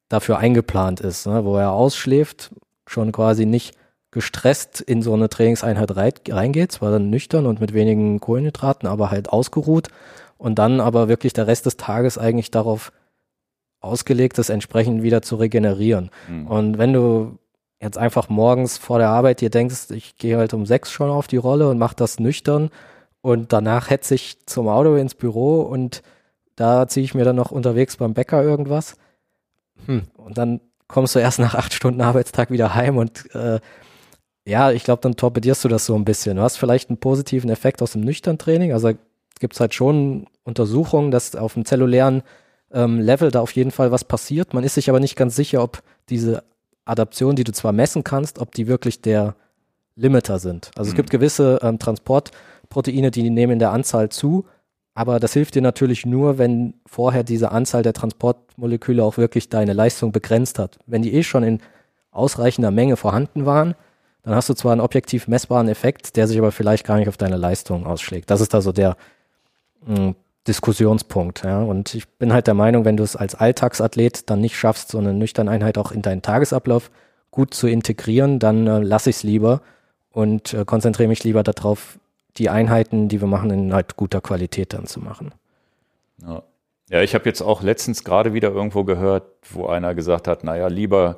dafür 0.10 0.40
eingeplant 0.40 1.00
ist, 1.00 1.28
ne, 1.28 1.46
wo 1.46 1.58
er 1.58 1.72
ausschläft, 1.72 2.52
schon 2.88 3.12
quasi 3.12 3.46
nicht 3.46 3.76
gestresst 4.14 4.82
in 4.82 5.02
so 5.02 5.14
eine 5.14 5.30
Trainingseinheit 5.30 5.96
reingeht, 5.96 6.72
zwar 6.72 6.92
dann 6.92 7.10
nüchtern 7.10 7.46
und 7.46 7.60
mit 7.60 7.74
wenigen 7.74 8.20
Kohlenhydraten, 8.20 8.88
aber 8.88 9.12
halt 9.12 9.30
ausgeruht 9.30 9.90
und 10.38 10.60
dann 10.60 10.80
aber 10.80 11.08
wirklich 11.08 11.34
der 11.34 11.48
Rest 11.48 11.66
des 11.66 11.78
Tages 11.78 12.18
eigentlich 12.18 12.52
darauf 12.52 12.92
ausgelegt 13.80 14.38
ist, 14.40 14.50
entsprechend 14.50 15.04
wieder 15.04 15.22
zu 15.22 15.36
regenerieren. 15.36 16.10
Mhm. 16.30 16.48
Und 16.48 16.78
wenn 16.78 16.94
du 16.94 17.38
jetzt 17.82 17.98
einfach 17.98 18.30
morgens 18.30 18.78
vor 18.78 18.98
der 18.98 19.10
Arbeit 19.10 19.42
dir 19.42 19.50
denkst, 19.50 19.92
ich 19.92 20.18
gehe 20.18 20.38
halt 20.38 20.54
um 20.54 20.66
sechs 20.66 20.92
schon 20.92 21.10
auf 21.10 21.28
die 21.28 21.38
Rolle 21.38 21.70
und 21.70 21.78
mach 21.78 21.94
das 21.94 22.20
nüchtern 22.20 22.70
und 23.22 23.52
danach 23.52 23.90
hetze 23.90 24.16
ich 24.16 24.46
zum 24.46 24.70
Auto 24.70 24.96
ins 24.96 25.16
Büro 25.16 25.62
und 25.62 26.02
da 26.56 26.88
ziehe 26.88 27.04
ich 27.04 27.14
mir 27.14 27.26
dann 27.26 27.36
noch 27.36 27.52
unterwegs 27.52 27.98
beim 27.98 28.14
Bäcker 28.14 28.42
irgendwas. 28.44 28.96
Hm. 29.86 30.04
Und 30.16 30.38
dann 30.38 30.62
kommst 30.88 31.16
du 31.16 31.20
erst 31.20 31.40
nach 31.40 31.56
acht 31.56 31.74
Stunden 31.74 32.02
Arbeitstag 32.02 32.52
wieder 32.52 32.76
heim 32.76 32.98
und 32.98 33.34
äh, 33.36 33.60
ja, 34.46 34.72
ich 34.72 34.84
glaube, 34.84 35.02
dann 35.02 35.16
torpedierst 35.16 35.64
du 35.64 35.70
das 35.70 35.86
so 35.86 35.96
ein 35.96 36.06
bisschen. 36.06 36.38
Du 36.38 36.44
hast 36.44 36.58
vielleicht 36.58 36.90
einen 36.90 36.98
positiven 36.98 37.50
Effekt 37.50 37.82
aus 37.82 37.94
dem 37.94 38.02
nüchtern 38.02 38.38
Training. 38.38 38.74
Also 38.74 38.92
gibt 39.40 39.54
es 39.54 39.60
halt 39.60 39.74
schon 39.74 40.28
Untersuchungen, 40.44 41.12
dass 41.12 41.36
auf 41.36 41.54
dem 41.54 41.66
zellulären 41.66 42.24
ähm, 42.72 43.00
Level 43.00 43.32
da 43.32 43.40
auf 43.40 43.52
jeden 43.52 43.72
Fall 43.72 43.92
was 43.92 44.04
passiert. 44.04 44.54
Man 44.54 44.64
ist 44.64 44.76
sich 44.76 44.90
aber 44.90 45.00
nicht 45.00 45.16
ganz 45.16 45.36
sicher, 45.36 45.64
ob 45.64 45.82
diese 46.10 46.44
Adaption, 46.86 47.36
die 47.36 47.44
du 47.44 47.54
zwar 47.54 47.72
messen 47.72 48.04
kannst, 48.04 48.40
ob 48.40 48.54
die 48.54 48.68
wirklich 48.68 49.02
der 49.02 49.36
Limiter 49.96 50.40
sind. 50.40 50.72
Also 50.76 50.90
mhm. 50.90 50.94
es 50.94 50.96
gibt 50.96 51.10
gewisse 51.10 51.60
ähm, 51.62 51.80
Transportproteine, 51.80 53.12
die 53.12 53.30
nehmen 53.30 53.54
in 53.54 53.60
der 53.60 53.72
Anzahl 53.72 54.10
zu, 54.10 54.46
aber 54.96 55.20
das 55.20 55.34
hilft 55.34 55.56
dir 55.56 55.62
natürlich 55.62 56.06
nur, 56.06 56.38
wenn 56.38 56.76
vorher 56.86 57.24
diese 57.24 57.52
Anzahl 57.52 57.84
der 57.84 57.94
Transportmoleküle 57.94 59.04
auch 59.04 59.18
wirklich 59.18 59.50
deine 59.50 59.74
Leistung 59.74 60.12
begrenzt 60.12 60.60
hat. 60.60 60.78
Wenn 60.86 61.02
die 61.02 61.14
eh 61.14 61.24
schon 61.24 61.44
in 61.44 61.60
ausreichender 62.12 62.72
Menge 62.72 62.96
vorhanden 62.96 63.46
waren, 63.46 63.76
dann 64.24 64.36
hast 64.36 64.50
du 64.50 64.54
zwar 64.54 64.72
einen 64.72 64.82
objektiv 64.82 65.28
messbaren 65.28 65.68
Effekt, 65.68 66.16
der 66.16 66.28
sich 66.28 66.38
aber 66.38 66.52
vielleicht 66.52 66.86
gar 66.86 66.98
nicht 66.98 67.10
auf 67.10 67.18
deine 67.18 67.38
Leistung 67.38 67.86
ausschlägt. 67.86 68.32
Das 68.32 68.42
ist 68.42 68.56
also 68.56 68.72
der 68.72 68.96
mh, 69.86 69.96
hm, 69.96 70.16
Diskussionspunkt. 70.48 71.44
Ja. 71.44 71.62
Und 71.62 71.94
ich 71.96 72.08
bin 72.10 72.34
halt 72.34 72.48
der 72.48 72.54
Meinung, 72.54 72.86
wenn 72.86 72.98
du 72.98 73.04
es 73.04 73.16
als 73.16 73.36
Alltagsathlet 73.36 74.30
dann 74.30 74.42
nicht 74.42 74.58
schaffst, 74.58 74.90
so 74.90 74.98
eine 74.98 75.14
nüchterne 75.14 75.52
Einheit 75.52 75.78
auch 75.78 75.92
in 75.92 76.02
deinen 76.02 76.22
Tagesablauf 76.22 76.92
gut 77.32 77.54
zu 77.54 77.68
integrieren, 77.68 78.40
dann 78.40 78.68
äh, 78.68 78.80
lasse 78.80 79.10
ich 79.10 79.18
es 79.18 79.24
lieber 79.24 79.62
und 80.12 80.54
äh, 80.54 80.66
konzentriere 80.66 81.10
mich 81.10 81.24
lieber 81.24 81.44
darauf, 81.44 81.98
die 82.38 82.50
Einheiten, 82.50 83.10
die 83.10 83.22
wir 83.22 83.28
machen, 83.28 83.52
in 83.52 83.74
halt 83.74 83.96
guter 83.96 84.22
Qualität 84.22 84.74
dann 84.74 84.86
zu 84.86 85.00
machen. 85.00 85.34
Ja, 86.22 86.44
ja 86.90 87.02
ich 87.02 87.16
habe 87.16 87.26
jetzt 87.26 87.42
auch 87.42 87.62
letztens 87.62 88.04
gerade 88.04 88.34
wieder 88.34 88.52
irgendwo 88.52 88.84
gehört, 88.84 89.24
wo 89.52 89.68
einer 89.68 89.96
gesagt 89.96 90.28
hat, 90.28 90.44
naja, 90.44 90.68
lieber 90.68 91.18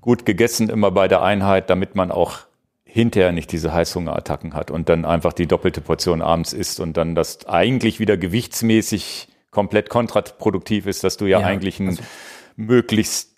gut 0.00 0.24
gegessen 0.24 0.68
immer 0.68 0.90
bei 0.90 1.08
der 1.08 1.22
Einheit, 1.22 1.70
damit 1.70 1.94
man 1.94 2.10
auch 2.10 2.40
hinterher 2.84 3.32
nicht 3.32 3.52
diese 3.52 3.72
Heißhungerattacken 3.72 4.54
hat 4.54 4.70
und 4.70 4.88
dann 4.88 5.04
einfach 5.04 5.32
die 5.32 5.46
doppelte 5.46 5.80
Portion 5.80 6.22
abends 6.22 6.52
isst 6.52 6.80
und 6.80 6.96
dann 6.96 7.14
das 7.14 7.46
eigentlich 7.46 8.00
wieder 8.00 8.16
gewichtsmäßig 8.16 9.28
komplett 9.50 9.90
kontraproduktiv 9.90 10.86
ist, 10.86 11.04
dass 11.04 11.16
du 11.16 11.26
ja, 11.26 11.40
ja 11.40 11.46
eigentlich 11.46 11.80
einen 11.80 11.90
also 11.90 12.02
möglichst 12.56 13.36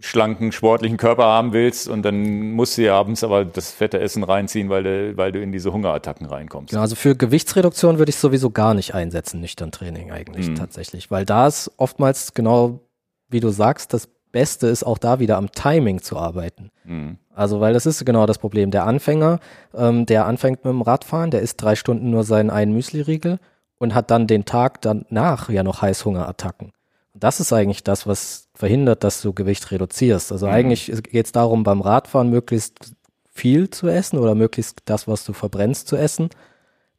schlanken, 0.00 0.52
sportlichen 0.52 0.96
Körper 0.96 1.24
haben 1.24 1.52
willst 1.52 1.88
und 1.88 2.02
dann 2.02 2.52
musst 2.52 2.76
du 2.76 2.82
ja 2.82 2.98
abends 2.98 3.24
aber 3.24 3.44
das 3.44 3.70
fette 3.70 4.00
Essen 4.00 4.24
reinziehen, 4.24 4.68
weil 4.68 4.82
du, 4.82 5.16
weil 5.16 5.32
du 5.32 5.40
in 5.40 5.52
diese 5.52 5.72
Hungerattacken 5.72 6.26
reinkommst. 6.26 6.70
Genau, 6.70 6.82
also 6.82 6.96
für 6.96 7.16
Gewichtsreduktion 7.16 7.98
würde 7.98 8.10
ich 8.10 8.16
sowieso 8.16 8.50
gar 8.50 8.74
nicht 8.74 8.94
einsetzen, 8.94 9.40
nüchtern 9.40 9.70
Training 9.70 10.10
eigentlich 10.10 10.48
mhm. 10.48 10.56
tatsächlich, 10.56 11.10
weil 11.10 11.24
da 11.24 11.46
ist 11.46 11.70
oftmals 11.76 12.34
genau, 12.34 12.80
wie 13.28 13.40
du 13.40 13.50
sagst, 13.50 13.94
das 13.94 14.08
Beste 14.32 14.66
ist 14.66 14.82
auch 14.82 14.98
da 14.98 15.20
wieder 15.20 15.36
am 15.36 15.52
Timing 15.52 16.02
zu 16.02 16.16
arbeiten. 16.16 16.70
Mhm. 16.84 17.18
Also, 17.34 17.60
weil 17.60 17.74
das 17.74 17.86
ist 17.86 18.04
genau 18.04 18.26
das 18.26 18.38
Problem. 18.38 18.70
Der 18.70 18.86
Anfänger, 18.86 19.38
ähm, 19.74 20.06
der 20.06 20.26
anfängt 20.26 20.64
mit 20.64 20.72
dem 20.72 20.82
Radfahren, 20.82 21.30
der 21.30 21.42
isst 21.42 21.62
drei 21.62 21.76
Stunden 21.76 22.10
nur 22.10 22.24
seinen 22.24 22.50
einen 22.50 22.72
Müsli-Riegel 22.72 23.38
und 23.78 23.94
hat 23.94 24.10
dann 24.10 24.26
den 24.26 24.44
Tag 24.44 24.80
danach 24.80 25.48
ja 25.48 25.62
noch 25.62 25.82
Heißhungerattacken. 25.82 26.72
Und 27.14 27.24
das 27.24 27.40
ist 27.40 27.52
eigentlich 27.52 27.84
das, 27.84 28.06
was 28.06 28.48
verhindert, 28.54 29.04
dass 29.04 29.22
du 29.22 29.32
Gewicht 29.32 29.70
reduzierst. 29.70 30.32
Also 30.32 30.46
mhm. 30.46 30.52
eigentlich 30.52 30.86
geht 31.02 31.26
es 31.26 31.32
darum, 31.32 31.62
beim 31.62 31.80
Radfahren 31.80 32.30
möglichst 32.30 32.94
viel 33.28 33.70
zu 33.70 33.88
essen 33.88 34.18
oder 34.18 34.34
möglichst 34.34 34.80
das, 34.84 35.08
was 35.08 35.24
du 35.24 35.32
verbrennst, 35.32 35.88
zu 35.88 35.96
essen, 35.96 36.28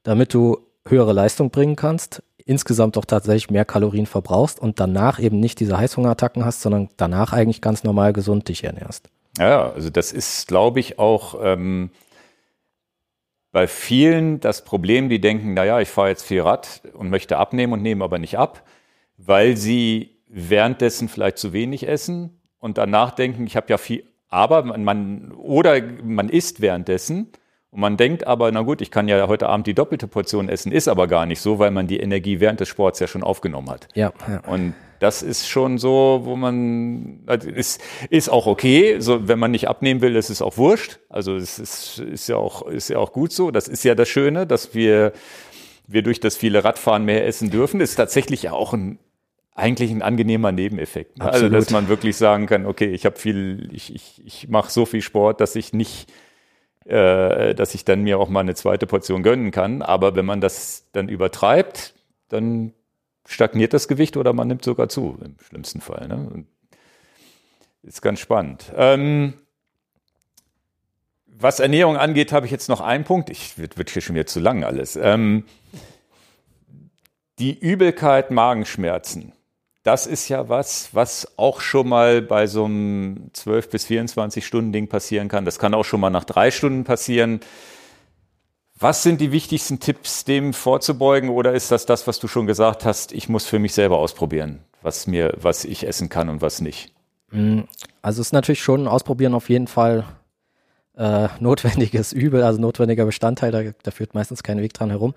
damit 0.04 0.34
du 0.34 0.58
höhere 0.88 1.14
Leistung 1.14 1.52
bringen 1.52 1.76
kannst 1.76 2.24
insgesamt 2.46 2.96
doch 2.96 3.06
tatsächlich 3.06 3.50
mehr 3.50 3.66
Kalorien 3.66 4.06
verbrauchst 4.06 4.60
und 4.60 4.80
danach 4.80 5.20
eben 5.20 5.40
nicht 5.40 5.60
diese 5.60 5.78
Heißhungerattacken 5.78 6.46
hast, 6.46 6.62
sondern 6.62 6.90
danach 6.98 7.34
eigentlich 7.34 7.62
ganz 7.62 7.84
normal 7.84 8.14
gesund 8.14 8.48
dich 8.50 8.64
ernährst. 8.64 9.10
Ja, 9.38 9.72
also 9.72 9.90
das 9.90 10.12
ist, 10.12 10.48
glaube 10.48 10.80
ich, 10.80 11.00
auch 11.00 11.36
ähm, 11.42 11.90
bei 13.52 13.68
vielen 13.68 14.40
das 14.40 14.64
Problem, 14.64 15.10
die 15.10 15.22
denken, 15.22 15.54
naja, 15.54 15.80
ich 15.80 15.90
fahre 15.90 16.10
jetzt 16.10 16.24
viel 16.24 16.42
Rad 16.42 16.82
und 16.94 17.10
möchte 17.10 17.38
abnehmen 17.38 17.74
und 17.74 17.82
nehme 17.82 18.04
aber 18.04 18.20
nicht 18.20 18.38
ab, 18.38 18.64
weil 19.18 19.56
sie 19.58 20.18
währenddessen 20.28 21.08
vielleicht 21.10 21.38
zu 21.38 21.54
wenig 21.54 21.88
essen 21.88 22.42
und 22.60 22.78
danach 22.78 23.12
denken, 23.12 23.46
ich 23.46 23.56
habe 23.56 23.68
ja 23.70 23.78
viel, 23.78 24.04
aber 24.28 24.64
man, 24.64 24.84
man, 24.84 25.32
oder 25.34 25.82
man 26.04 26.30
isst 26.30 26.62
währenddessen 26.62 27.32
und 27.74 27.80
man 27.80 27.98
denkt 27.98 28.28
aber, 28.28 28.52
na 28.52 28.62
gut, 28.62 28.82
ich 28.82 28.92
kann 28.92 29.08
ja 29.08 29.28
heute 29.28 29.50
Abend 29.50 29.66
die 29.66 29.74
doppelte 29.74 30.08
Portion 30.08 30.48
essen, 30.48 30.72
ist 30.72 30.88
aber 30.88 31.08
gar 31.08 31.26
nicht 31.26 31.42
so, 31.42 31.58
weil 31.58 31.72
man 31.72 31.88
die 31.88 32.00
Energie 32.00 32.40
während 32.40 32.60
des 32.60 32.68
Sports 32.68 33.00
ja 33.00 33.08
schon 33.08 33.24
aufgenommen 33.24 33.72
hat. 33.72 33.88
Ja. 33.96 34.14
ja. 34.28 34.42
Und 34.46 34.76
das 35.00 35.24
ist 35.24 35.50
schon 35.50 35.80
so, 35.80 36.22
wo 36.24 36.36
man 36.36 37.22
also 37.26 37.50
ist, 37.50 37.82
ist 38.12 38.30
auch 38.30 38.46
okay. 38.46 39.00
So, 39.00 39.28
wenn 39.28 39.40
man 39.40 39.50
nicht 39.50 39.68
abnehmen 39.68 40.02
will, 40.02 40.16
ist 40.16 40.30
es 40.30 40.44
auch 40.44 40.58
wurscht. 40.58 41.00
Also 41.10 41.36
es 41.36 41.58
ist, 41.58 41.98
ist 41.98 42.28
ja 42.30 42.36
auch 42.36 42.68
ist 42.68 42.90
ja 42.90 43.00
auch 43.00 43.12
gut 43.12 43.32
so. 43.32 43.50
Das 43.50 43.68
ist 43.68 43.84
ja 43.84 43.96
das 43.96 44.08
Schöne, 44.08 44.46
dass 44.46 44.76
wir 44.76 45.12
wir 45.88 46.04
durch 46.04 46.20
das 46.20 46.38
viele 46.38 46.64
Radfahren 46.64 47.06
mehr 47.06 47.26
essen 47.26 47.50
dürfen. 47.50 47.80
Das 47.80 47.90
ist 47.90 47.96
tatsächlich 47.96 48.44
ja 48.44 48.52
auch 48.52 48.74
ein 48.74 49.00
eigentlich 49.56 49.90
ein 49.90 50.04
angenehmer 50.04 50.52
Nebeneffekt. 50.52 51.18
Ne? 51.18 51.26
Also 51.26 51.50
dass 51.50 51.72
man 51.72 51.88
wirklich 51.88 52.18
sagen 52.18 52.46
kann, 52.46 52.68
okay, 52.68 52.88
ich 52.88 53.06
habe 53.06 53.18
viel, 53.18 53.70
ich 53.74 53.94
ich 53.94 54.22
ich 54.24 54.48
mache 54.48 54.72
so 54.72 54.86
viel 54.86 55.02
Sport, 55.02 55.42
dass 55.42 55.56
ich 55.56 55.74
nicht 55.74 56.08
äh, 56.86 57.56
dass 57.56 57.76
ich 57.76 57.86
dann 57.86 58.04
mir 58.04 58.20
auch 58.20 58.30
mal 58.30 58.42
eine 58.42 58.56
zweite 58.56 58.88
Portion 58.88 59.24
gönnen 59.24 59.52
kann. 59.52 59.82
Aber 59.82 60.16
wenn 60.16 60.26
man 60.26 60.42
das 60.42 60.88
dann 60.92 61.10
übertreibt, 61.10 61.94
dann 62.30 62.74
stagniert 63.26 63.74
das 63.74 63.88
Gewicht 63.88 64.18
oder 64.18 64.34
man 64.34 64.48
nimmt 64.48 64.64
sogar 64.64 64.90
zu, 64.90 65.18
im 65.24 65.36
schlimmsten 65.40 65.82
Fall. 65.82 66.08
Ne? 66.08 66.46
Ist 67.84 68.02
ganz 68.02 68.20
spannend. 68.20 68.72
Ähm, 68.76 69.34
was 71.26 71.60
Ernährung 71.60 71.98
angeht, 71.98 72.32
habe 72.32 72.46
ich 72.46 72.52
jetzt 72.52 72.70
noch 72.70 72.82
einen 72.82 73.04
Punkt. 73.04 73.30
Ich 73.30 73.58
wird, 73.58 73.78
wird 73.78 73.90
hier 73.90 74.02
schon 74.02 74.16
wieder 74.16 74.26
zu 74.26 74.40
lang 74.40 74.64
alles. 74.64 74.96
Ähm, 74.96 75.46
die 77.40 77.58
Übelkeit, 77.58 78.32
Magenschmerzen. 78.32 79.34
Das 79.84 80.08
ist 80.08 80.30
ja 80.30 80.48
was, 80.48 80.90
was 80.94 81.38
auch 81.38 81.60
schon 81.60 81.90
mal 81.90 82.22
bei 82.22 82.48
so 82.48 82.66
einem 82.66 83.30
12 83.34 83.70
bis 83.70 83.86
24 83.86 84.46
Stunden 84.46 84.72
Ding 84.72 84.88
passieren 84.88 85.28
kann. 85.28 85.44
Das 85.44 85.60
kann 85.60 85.74
auch 85.74 85.84
schon 85.84 86.00
mal 86.00 86.10
nach 86.10 86.24
drei 86.24 86.52
Stunden 86.52 86.86
passieren. 86.86 87.42
Was 88.80 89.04
sind 89.04 89.20
die 89.20 89.34
wichtigsten 89.34 89.82
Tipps, 89.82 90.24
dem 90.24 90.54
vorzubeugen? 90.54 91.30
Oder 91.30 91.54
ist 91.54 91.70
das 91.72 91.86
das, 91.86 92.08
was 92.08 92.20
du 92.20 92.28
schon 92.30 92.48
gesagt 92.48 92.86
hast? 92.86 93.12
Ich 93.12 93.28
muss 93.28 93.46
für 93.46 93.60
mich 93.60 93.74
selber 93.74 93.98
ausprobieren, 93.98 94.60
was 94.82 95.06
mir, 95.06 95.34
was 95.38 95.66
ich 95.66 95.86
essen 95.86 96.08
kann 96.08 96.30
und 96.30 96.42
was 96.42 96.62
nicht. 96.62 96.94
Mm, 97.32 97.62
also 98.02 98.22
es 98.22 98.28
ist 98.28 98.34
natürlich 98.34 98.64
schon 98.64 98.88
Ausprobieren 98.88 99.34
auf 99.34 99.50
jeden 99.50 99.68
Fall 99.68 100.06
äh, 100.96 101.28
notwendiges 101.40 102.14
Übel, 102.14 102.44
also 102.44 102.60
notwendiger 102.60 103.06
Bestandteil. 103.06 103.52
Da, 103.52 103.64
da 103.84 103.92
führt 103.92 104.16
meistens 104.16 104.44
kein 104.44 104.62
Weg 104.62 104.74
dran 104.74 104.90
herum. 104.90 105.14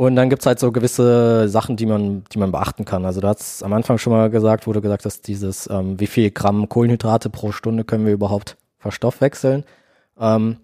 Und 0.00 0.14
dann 0.14 0.30
gibt's 0.30 0.46
halt 0.46 0.60
so 0.60 0.70
gewisse 0.70 1.48
Sachen, 1.48 1.76
die 1.76 1.84
man, 1.84 2.22
die 2.32 2.38
man 2.38 2.52
beachten 2.52 2.84
kann. 2.84 3.04
Also 3.04 3.20
du 3.20 3.26
hast 3.26 3.64
am 3.64 3.72
Anfang 3.72 3.98
schon 3.98 4.12
mal 4.12 4.30
gesagt, 4.30 4.68
wo 4.68 4.72
du 4.72 4.80
gesagt 4.80 5.04
hast, 5.04 5.26
dieses, 5.26 5.68
ähm, 5.68 5.98
wie 5.98 6.06
viel 6.06 6.30
Gramm 6.30 6.68
Kohlenhydrate 6.68 7.30
pro 7.30 7.50
Stunde 7.50 7.82
können 7.82 8.06
wir 8.06 8.12
überhaupt 8.12 8.56
verstoffwechseln. 8.78 9.64
Ähm, 10.16 10.58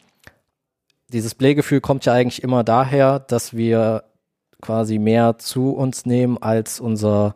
dieses 1.09 1.35
Blähgefühl 1.35 1.81
kommt 1.81 2.05
ja 2.05 2.13
eigentlich 2.13 2.45
immer 2.45 2.63
daher, 2.63 3.19
dass 3.19 3.57
wir 3.57 4.05
quasi 4.63 5.01
mehr 5.01 5.37
zu 5.39 5.73
uns 5.73 6.07
nehmen, 6.07 6.39
als 6.41 6.79
unser 6.79 7.35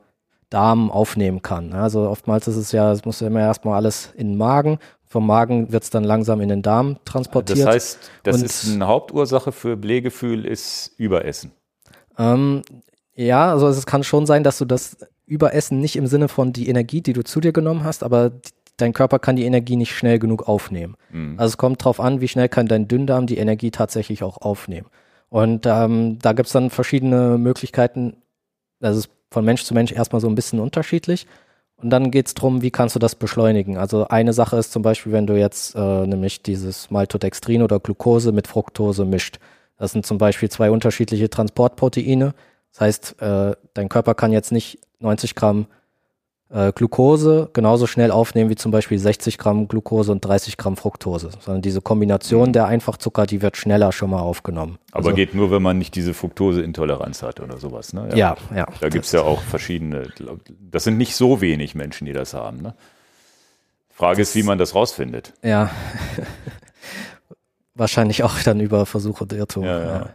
Darm 0.50 0.92
aufnehmen 0.92 1.42
kann. 1.42 1.72
Also 1.72 2.08
oftmals 2.08 2.46
ist 2.46 2.56
es 2.56 2.70
ja, 2.70 2.92
es 2.92 3.04
muss 3.04 3.18
ja 3.18 3.26
immer 3.26 3.40
erstmal 3.40 3.74
alles 3.74 4.12
in 4.14 4.28
den 4.28 4.38
Magen. 4.38 4.78
Vom 5.04 5.26
Magen 5.26 5.72
wird 5.72 5.82
es 5.82 5.90
dann 5.90 6.04
langsam 6.04 6.40
in 6.42 6.48
den 6.48 6.62
Darm 6.62 6.98
transportiert. 7.04 7.58
Das 7.58 7.66
heißt, 7.66 8.10
das 8.22 8.36
Und, 8.36 8.44
ist 8.44 8.72
eine 8.72 8.86
Hauptursache 8.86 9.50
für 9.50 9.76
Blähgefühl, 9.76 10.46
ist 10.46 10.92
Überessen. 10.96 11.57
Ähm, 12.18 12.62
ja, 13.14 13.50
also 13.50 13.68
es 13.68 13.86
kann 13.86 14.04
schon 14.04 14.26
sein, 14.26 14.44
dass 14.44 14.58
du 14.58 14.64
das 14.64 14.98
Überessen 15.26 15.80
nicht 15.80 15.96
im 15.96 16.06
Sinne 16.06 16.28
von 16.28 16.52
die 16.52 16.68
Energie, 16.68 17.00
die 17.00 17.12
du 17.12 17.22
zu 17.22 17.40
dir 17.40 17.52
genommen 17.52 17.84
hast, 17.84 18.02
aber 18.02 18.32
dein 18.76 18.92
Körper 18.92 19.18
kann 19.18 19.36
die 19.36 19.44
Energie 19.44 19.76
nicht 19.76 19.94
schnell 19.94 20.18
genug 20.18 20.48
aufnehmen. 20.48 20.96
Mhm. 21.10 21.34
Also 21.36 21.52
es 21.52 21.56
kommt 21.58 21.84
drauf 21.84 22.00
an, 22.00 22.20
wie 22.20 22.28
schnell 22.28 22.48
kann 22.48 22.66
dein 22.66 22.88
Dünndarm 22.88 23.26
die 23.26 23.38
Energie 23.38 23.70
tatsächlich 23.70 24.22
auch 24.22 24.38
aufnehmen. 24.38 24.88
Und 25.28 25.66
ähm, 25.66 26.18
da 26.20 26.32
gibt's 26.32 26.52
dann 26.52 26.70
verschiedene 26.70 27.36
Möglichkeiten. 27.38 28.16
Das 28.80 28.96
ist 28.96 29.10
von 29.30 29.44
Mensch 29.44 29.64
zu 29.64 29.74
Mensch 29.74 29.92
erstmal 29.92 30.20
so 30.20 30.28
ein 30.28 30.34
bisschen 30.34 30.60
unterschiedlich. 30.60 31.26
Und 31.76 31.90
dann 31.90 32.10
geht's 32.10 32.34
drum, 32.34 32.62
wie 32.62 32.70
kannst 32.70 32.94
du 32.94 32.98
das 32.98 33.14
beschleunigen? 33.14 33.76
Also 33.76 34.08
eine 34.08 34.32
Sache 34.32 34.56
ist 34.56 34.72
zum 34.72 34.82
Beispiel, 34.82 35.12
wenn 35.12 35.26
du 35.26 35.38
jetzt 35.38 35.74
äh, 35.76 36.06
nämlich 36.06 36.42
dieses 36.42 36.90
Maltodextrin 36.90 37.62
oder 37.62 37.78
Glucose 37.78 38.32
mit 38.32 38.48
Fructose 38.48 39.04
mischt. 39.04 39.38
Das 39.78 39.92
sind 39.92 40.04
zum 40.04 40.18
Beispiel 40.18 40.50
zwei 40.50 40.70
unterschiedliche 40.70 41.30
Transportproteine. 41.30 42.34
Das 42.72 42.80
heißt, 42.80 43.22
äh, 43.22 43.56
dein 43.74 43.88
Körper 43.88 44.14
kann 44.14 44.32
jetzt 44.32 44.52
nicht 44.52 44.80
90 45.00 45.34
Gramm 45.34 45.66
äh, 46.50 46.72
Glucose 46.72 47.50
genauso 47.52 47.86
schnell 47.86 48.10
aufnehmen 48.10 48.50
wie 48.50 48.56
zum 48.56 48.72
Beispiel 48.72 48.98
60 48.98 49.38
Gramm 49.38 49.68
Glucose 49.68 50.10
und 50.10 50.24
30 50.24 50.56
Gramm 50.56 50.76
Fructose, 50.76 51.30
sondern 51.40 51.62
diese 51.62 51.80
Kombination 51.80 52.52
der 52.52 52.66
Einfachzucker, 52.66 53.26
die 53.26 53.42
wird 53.42 53.56
schneller 53.56 53.92
schon 53.92 54.10
mal 54.10 54.20
aufgenommen. 54.20 54.78
Aber 54.92 55.06
also, 55.06 55.16
geht 55.16 55.34
nur, 55.34 55.50
wenn 55.50 55.62
man 55.62 55.78
nicht 55.78 55.94
diese 55.94 56.14
Fructoseintoleranz 56.14 57.22
hat 57.22 57.40
oder 57.40 57.58
sowas, 57.58 57.92
ne? 57.92 58.08
Ja, 58.10 58.36
ja. 58.50 58.56
ja 58.56 58.66
da 58.80 58.88
gibt's 58.88 59.12
ja 59.12 59.22
auch 59.22 59.42
verschiedene, 59.42 60.08
das 60.70 60.84
sind 60.84 60.96
nicht 60.96 61.14
so 61.14 61.40
wenig 61.40 61.74
Menschen, 61.74 62.06
die 62.06 62.12
das 62.12 62.34
haben, 62.34 62.62
ne? 62.62 62.74
Frage 63.90 64.22
das, 64.22 64.30
ist, 64.30 64.36
wie 64.36 64.44
man 64.44 64.58
das 64.58 64.74
rausfindet. 64.74 65.34
Ja. 65.42 65.70
wahrscheinlich 67.78 68.22
auch 68.22 68.42
dann 68.42 68.60
über 68.60 68.86
Versuche 68.86 69.24
und 69.24 69.32
Irrtum. 69.32 69.64
Ja, 69.64 69.80
ja. 69.80 70.10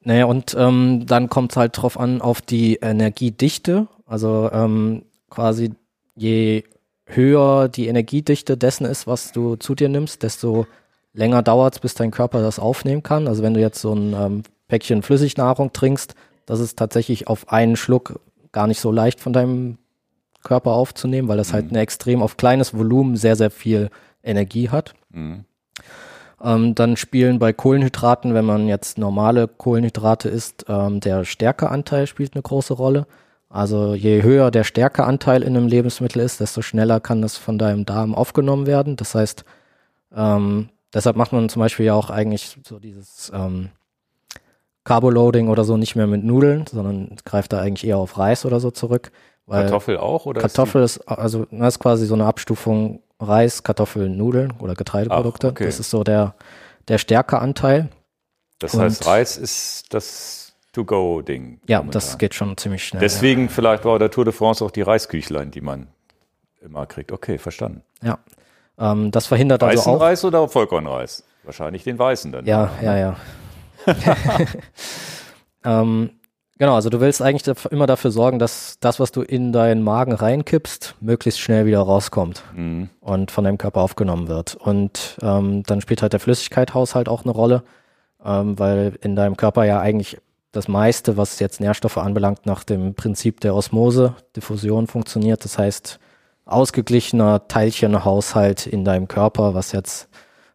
Naja, 0.00 0.26
und 0.26 0.54
ähm, 0.58 1.04
dann 1.06 1.28
kommt 1.28 1.52
es 1.52 1.56
halt 1.56 1.76
drauf 1.76 1.98
an, 1.98 2.20
auf 2.20 2.40
die 2.40 2.76
Energiedichte. 2.76 3.88
Also 4.06 4.48
ähm, 4.52 5.02
quasi 5.28 5.72
je 6.14 6.62
höher 7.06 7.68
die 7.68 7.88
Energiedichte 7.88 8.56
dessen 8.56 8.86
ist, 8.86 9.06
was 9.06 9.32
du 9.32 9.56
zu 9.56 9.74
dir 9.74 9.88
nimmst, 9.88 10.22
desto 10.22 10.66
länger 11.12 11.42
dauert 11.42 11.74
es, 11.74 11.80
bis 11.80 11.94
dein 11.94 12.10
Körper 12.10 12.40
das 12.40 12.58
aufnehmen 12.58 13.02
kann. 13.02 13.26
Also 13.26 13.42
wenn 13.42 13.54
du 13.54 13.60
jetzt 13.60 13.80
so 13.80 13.94
ein 13.94 14.12
ähm, 14.12 14.42
Päckchen 14.68 15.02
Flüssignahrung 15.02 15.72
trinkst, 15.72 16.14
das 16.46 16.60
ist 16.60 16.78
tatsächlich 16.78 17.26
auf 17.26 17.50
einen 17.50 17.76
Schluck 17.76 18.20
gar 18.52 18.66
nicht 18.66 18.80
so 18.80 18.92
leicht 18.92 19.20
von 19.20 19.32
deinem 19.32 19.78
Körper 20.42 20.72
aufzunehmen, 20.72 21.26
weil 21.26 21.36
das 21.36 21.52
halt 21.52 21.66
mhm. 21.66 21.68
halt 21.70 21.76
ein 21.76 21.82
extrem 21.82 22.22
auf 22.22 22.36
kleines 22.36 22.74
Volumen 22.74 23.16
sehr, 23.16 23.34
sehr 23.34 23.50
viel 23.50 23.90
Energie 24.22 24.70
hat. 24.70 24.94
Mhm. 25.10 25.44
Ähm, 26.42 26.74
dann 26.74 26.96
spielen 26.96 27.38
bei 27.38 27.52
Kohlenhydraten, 27.52 28.34
wenn 28.34 28.44
man 28.44 28.68
jetzt 28.68 28.98
normale 28.98 29.48
Kohlenhydrate 29.48 30.28
isst, 30.28 30.66
ähm, 30.68 31.00
der 31.00 31.24
Stärkeanteil 31.24 32.06
spielt 32.06 32.34
eine 32.34 32.42
große 32.42 32.74
Rolle. 32.74 33.06
Also 33.48 33.94
je 33.94 34.22
höher 34.22 34.50
der 34.50 34.64
Stärkeanteil 34.64 35.42
in 35.42 35.56
einem 35.56 35.68
Lebensmittel 35.68 36.20
ist, 36.20 36.40
desto 36.40 36.62
schneller 36.62 37.00
kann 37.00 37.22
das 37.22 37.36
von 37.36 37.58
deinem 37.58 37.86
Darm 37.86 38.14
aufgenommen 38.14 38.66
werden. 38.66 38.96
Das 38.96 39.14
heißt, 39.14 39.44
ähm, 40.14 40.68
deshalb 40.92 41.16
macht 41.16 41.32
man 41.32 41.48
zum 41.48 41.60
Beispiel 41.60 41.86
ja 41.86 41.94
auch 41.94 42.10
eigentlich 42.10 42.58
so 42.66 42.78
dieses 42.78 43.32
ähm, 43.34 43.70
Carboloading 44.84 45.48
oder 45.48 45.64
so 45.64 45.76
nicht 45.76 45.96
mehr 45.96 46.06
mit 46.06 46.22
Nudeln, 46.22 46.66
sondern 46.66 47.16
greift 47.24 47.52
da 47.52 47.60
eigentlich 47.60 47.86
eher 47.86 47.98
auf 47.98 48.18
Reis 48.18 48.44
oder 48.44 48.60
so 48.60 48.70
zurück. 48.70 49.10
Kartoffel 49.48 49.96
auch? 49.96 50.26
Oder 50.26 50.40
Kartoffel 50.40 50.82
ist, 50.82 50.98
ist, 50.98 51.08
also 51.08 51.46
das 51.50 51.74
ist 51.74 51.78
quasi 51.78 52.06
so 52.06 52.14
eine 52.14 52.26
Abstufung 52.26 53.00
Reis, 53.20 53.62
Kartoffeln, 53.62 54.16
Nudeln 54.16 54.52
oder 54.58 54.74
Getreideprodukte. 54.74 55.48
Ach, 55.48 55.52
okay. 55.52 55.66
Das 55.66 55.80
ist 55.80 55.90
so 55.90 56.04
der, 56.04 56.34
der 56.88 56.98
Stärkeanteil. 56.98 57.88
Das 58.58 58.74
Und 58.74 58.82
heißt, 58.82 59.06
Reis 59.06 59.36
ist 59.36 59.92
das 59.94 60.54
To-Go-Ding. 60.72 61.60
Ja, 61.66 61.78
momentan. 61.78 61.92
das 61.92 62.18
geht 62.18 62.34
schon 62.34 62.56
ziemlich 62.56 62.84
schnell. 62.84 63.00
Deswegen 63.00 63.44
ja. 63.44 63.48
vielleicht 63.48 63.84
war 63.84 63.98
der 63.98 64.10
Tour 64.10 64.24
de 64.24 64.32
France 64.32 64.64
auch 64.64 64.70
die 64.70 64.82
Reisküchlein, 64.82 65.50
die 65.50 65.60
man 65.60 65.88
immer 66.60 66.86
kriegt. 66.86 67.12
Okay, 67.12 67.38
verstanden. 67.38 67.82
Ja. 68.02 68.18
Ähm, 68.78 69.10
das 69.10 69.26
verhindert 69.26 69.62
Weißen 69.62 69.78
also 69.78 69.90
auch. 69.92 70.00
Reis 70.00 70.24
oder 70.24 70.48
Vollkornreis? 70.48 71.24
Wahrscheinlich 71.44 71.84
den 71.84 71.98
weißen 71.98 72.32
dann. 72.32 72.44
Ja, 72.44 72.70
ja, 72.82 72.96
ja. 72.96 73.16
ähm, 75.64 76.10
Genau, 76.58 76.74
also 76.74 76.88
du 76.88 77.00
willst 77.00 77.20
eigentlich 77.20 77.54
immer 77.70 77.86
dafür 77.86 78.10
sorgen, 78.10 78.38
dass 78.38 78.78
das, 78.80 78.98
was 78.98 79.12
du 79.12 79.20
in 79.20 79.52
deinen 79.52 79.82
Magen 79.82 80.12
reinkippst, 80.12 80.94
möglichst 81.00 81.40
schnell 81.40 81.66
wieder 81.66 81.80
rauskommt 81.80 82.42
mhm. 82.54 82.88
und 83.00 83.30
von 83.30 83.44
deinem 83.44 83.58
Körper 83.58 83.82
aufgenommen 83.82 84.28
wird. 84.28 84.54
Und 84.54 85.18
ähm, 85.20 85.64
dann 85.64 85.82
spielt 85.82 86.00
halt 86.00 86.14
der 86.14 86.20
Flüssigkeithaushalt 86.20 87.10
auch 87.10 87.24
eine 87.24 87.32
Rolle, 87.32 87.62
ähm, 88.24 88.58
weil 88.58 88.98
in 89.02 89.16
deinem 89.16 89.36
Körper 89.36 89.64
ja 89.64 89.80
eigentlich 89.80 90.16
das 90.52 90.66
meiste, 90.66 91.18
was 91.18 91.38
jetzt 91.40 91.60
Nährstoffe 91.60 91.98
anbelangt, 91.98 92.46
nach 92.46 92.64
dem 92.64 92.94
Prinzip 92.94 93.40
der 93.40 93.54
Osmose, 93.54 94.14
Diffusion 94.34 94.86
funktioniert. 94.86 95.44
Das 95.44 95.58
heißt, 95.58 95.98
ausgeglichener 96.46 97.48
Teilchenhaushalt 97.48 98.66
in 98.66 98.84
deinem 98.84 99.08
Körper, 99.08 99.52
was 99.52 99.72
jetzt 99.72 100.08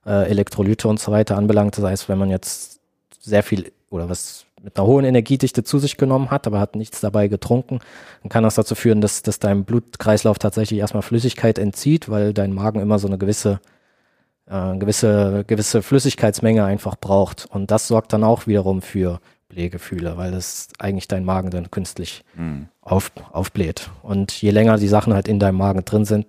äh, 0.07 0.27
Elektrolyte 0.27 0.87
und 0.87 0.99
so 0.99 1.11
weiter 1.11 1.37
anbelangt. 1.37 1.77
Das 1.77 1.85
heißt, 1.85 2.09
wenn 2.09 2.17
man 2.17 2.31
jetzt 2.31 2.79
sehr 3.19 3.43
viel 3.43 3.71
oder 3.91 4.09
was 4.09 4.45
mit 4.63 4.77
einer 4.77 4.87
hohen 4.87 5.05
Energiedichte 5.05 5.63
zu 5.63 5.79
sich 5.79 5.97
genommen 5.97 6.29
hat, 6.29 6.47
aber 6.47 6.59
hat 6.59 6.75
nichts 6.75 7.01
dabei 7.01 7.27
getrunken, 7.27 7.79
dann 8.21 8.29
kann 8.29 8.43
das 8.43 8.55
dazu 8.55 8.75
führen, 8.75 9.01
dass, 9.01 9.23
dass 9.23 9.39
dein 9.39 9.65
Blutkreislauf 9.65 10.39
tatsächlich 10.39 10.79
erstmal 10.79 11.01
Flüssigkeit 11.03 11.57
entzieht, 11.57 12.09
weil 12.09 12.33
dein 12.33 12.53
Magen 12.53 12.79
immer 12.79 12.99
so 12.99 13.07
eine 13.07 13.17
gewisse 13.17 13.59
äh, 14.51 14.77
gewisse, 14.77 15.43
gewisse 15.47 15.81
Flüssigkeitsmenge 15.81 16.63
einfach 16.63 16.95
braucht. 16.95 17.47
Und 17.49 17.71
das 17.71 17.87
sorgt 17.87 18.13
dann 18.13 18.23
auch 18.23 18.47
wiederum 18.47 18.81
für 18.81 19.19
Blähgefühle, 19.49 20.17
weil 20.17 20.31
das 20.31 20.69
eigentlich 20.79 21.07
dein 21.07 21.25
Magen 21.25 21.51
dann 21.51 21.71
künstlich 21.71 22.23
mhm. 22.35 22.67
auf, 22.81 23.11
aufbläht. 23.31 23.89
Und 24.03 24.33
je 24.41 24.51
länger 24.51 24.77
die 24.77 24.87
Sachen 24.87 25.13
halt 25.13 25.27
in 25.27 25.39
deinem 25.39 25.57
Magen 25.57 25.85
drin 25.85 26.05
sind, 26.05 26.25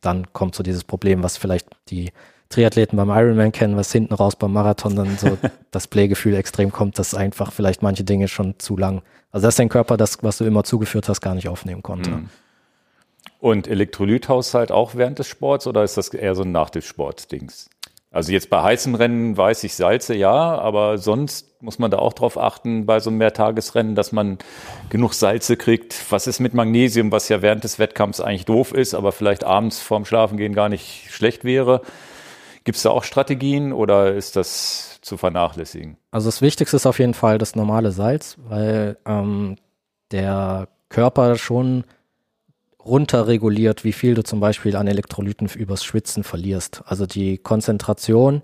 dann 0.00 0.32
kommt 0.32 0.54
so 0.54 0.62
dieses 0.62 0.84
Problem, 0.84 1.22
was 1.22 1.36
vielleicht 1.36 1.68
die 1.88 2.12
Triathleten 2.48 2.96
beim 2.96 3.10
Ironman 3.10 3.52
kennen, 3.52 3.76
was 3.76 3.90
hinten 3.92 4.14
raus 4.14 4.36
beim 4.36 4.52
Marathon 4.52 4.96
dann 4.96 5.18
so 5.18 5.36
das 5.70 5.86
Blähgefühl 5.88 6.34
extrem 6.34 6.72
kommt, 6.72 6.98
dass 6.98 7.14
einfach 7.14 7.52
vielleicht 7.52 7.82
manche 7.82 8.04
Dinge 8.04 8.28
schon 8.28 8.58
zu 8.58 8.76
lang, 8.76 9.02
also 9.32 9.46
dass 9.46 9.56
dein 9.56 9.68
Körper 9.68 9.96
das, 9.96 10.22
was 10.22 10.38
du 10.38 10.44
immer 10.44 10.64
zugeführt 10.64 11.08
hast, 11.08 11.20
gar 11.20 11.34
nicht 11.34 11.48
aufnehmen 11.48 11.82
konnte. 11.82 12.10
Mhm. 12.10 12.28
Und 13.38 13.68
Elektrolythaushalt 13.68 14.72
auch 14.72 14.94
während 14.94 15.18
des 15.18 15.28
Sports 15.28 15.66
oder 15.66 15.84
ist 15.84 15.96
das 15.96 16.08
eher 16.08 16.34
so 16.34 16.42
ein 16.42 16.52
Nach 16.52 16.70
des 16.70 16.86
Sports-Dings? 16.86 17.68
Also 18.16 18.32
jetzt 18.32 18.48
bei 18.48 18.62
heißen 18.62 18.94
Rennen 18.94 19.36
weiß 19.36 19.62
ich 19.64 19.74
Salze 19.74 20.14
ja, 20.14 20.32
aber 20.32 20.96
sonst 20.96 21.62
muss 21.62 21.78
man 21.78 21.90
da 21.90 21.98
auch 21.98 22.14
drauf 22.14 22.38
achten 22.38 22.86
bei 22.86 22.98
so 22.98 23.10
einem 23.10 23.18
Mehrtagesrennen, 23.18 23.94
dass 23.94 24.10
man 24.10 24.38
genug 24.88 25.12
Salze 25.12 25.58
kriegt. 25.58 25.94
Was 26.10 26.26
ist 26.26 26.40
mit 26.40 26.54
Magnesium, 26.54 27.12
was 27.12 27.28
ja 27.28 27.42
während 27.42 27.64
des 27.64 27.78
Wettkampfs 27.78 28.20
eigentlich 28.20 28.46
doof 28.46 28.72
ist, 28.72 28.94
aber 28.94 29.12
vielleicht 29.12 29.44
abends 29.44 29.80
vorm 29.80 30.06
Schlafengehen 30.06 30.54
gar 30.54 30.70
nicht 30.70 31.08
schlecht 31.10 31.44
wäre? 31.44 31.82
Gibt 32.66 32.78
es 32.78 32.82
da 32.82 32.90
auch 32.90 33.04
Strategien 33.04 33.72
oder 33.72 34.12
ist 34.12 34.34
das 34.34 34.98
zu 35.00 35.16
vernachlässigen? 35.16 35.98
Also 36.10 36.26
das 36.26 36.42
Wichtigste 36.42 36.74
ist 36.74 36.84
auf 36.84 36.98
jeden 36.98 37.14
Fall 37.14 37.38
das 37.38 37.54
normale 37.54 37.92
Salz, 37.92 38.36
weil 38.38 38.98
ähm, 39.06 39.54
der 40.10 40.66
Körper 40.88 41.36
schon 41.36 41.84
runterreguliert, 42.84 43.84
wie 43.84 43.92
viel 43.92 44.14
du 44.14 44.24
zum 44.24 44.40
Beispiel 44.40 44.74
an 44.74 44.88
Elektrolyten 44.88 45.46
übers 45.46 45.84
Schwitzen 45.84 46.24
verlierst. 46.24 46.82
Also 46.86 47.06
die 47.06 47.38
Konzentration 47.38 48.42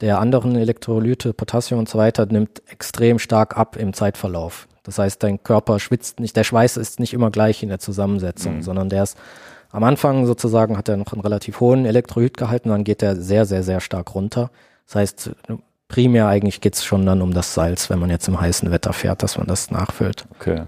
der 0.00 0.18
anderen 0.18 0.56
Elektrolyte, 0.56 1.32
Potassium 1.32 1.78
und 1.78 1.88
so 1.88 1.98
weiter, 1.98 2.26
nimmt 2.26 2.62
extrem 2.68 3.20
stark 3.20 3.56
ab 3.56 3.76
im 3.76 3.92
Zeitverlauf. 3.92 4.66
Das 4.82 4.98
heißt, 4.98 5.22
dein 5.22 5.40
Körper 5.40 5.78
schwitzt 5.78 6.18
nicht, 6.18 6.36
der 6.36 6.42
Schweiß 6.42 6.76
ist 6.78 6.98
nicht 6.98 7.14
immer 7.14 7.30
gleich 7.30 7.62
in 7.62 7.68
der 7.68 7.78
Zusammensetzung, 7.78 8.56
mhm. 8.56 8.62
sondern 8.62 8.88
der 8.88 9.04
ist 9.04 9.16
am 9.72 9.84
Anfang 9.84 10.26
sozusagen 10.26 10.76
hat 10.76 10.88
er 10.88 10.98
noch 10.98 11.12
einen 11.12 11.22
relativ 11.22 11.60
hohen 11.60 11.86
Elektrolytgehalt 11.86 12.64
und 12.64 12.70
dann 12.70 12.84
geht 12.84 13.02
er 13.02 13.16
sehr, 13.16 13.46
sehr, 13.46 13.62
sehr 13.62 13.80
stark 13.80 14.14
runter. 14.14 14.50
Das 14.86 14.96
heißt, 14.96 15.30
primär 15.88 16.28
eigentlich 16.28 16.60
geht's 16.60 16.84
schon 16.84 17.06
dann 17.06 17.22
um 17.22 17.32
das 17.32 17.54
Salz, 17.54 17.88
wenn 17.88 17.98
man 17.98 18.10
jetzt 18.10 18.28
im 18.28 18.40
heißen 18.40 18.70
Wetter 18.70 18.92
fährt, 18.92 19.22
dass 19.22 19.38
man 19.38 19.46
das 19.46 19.70
nachfüllt. 19.70 20.26
Okay. 20.38 20.64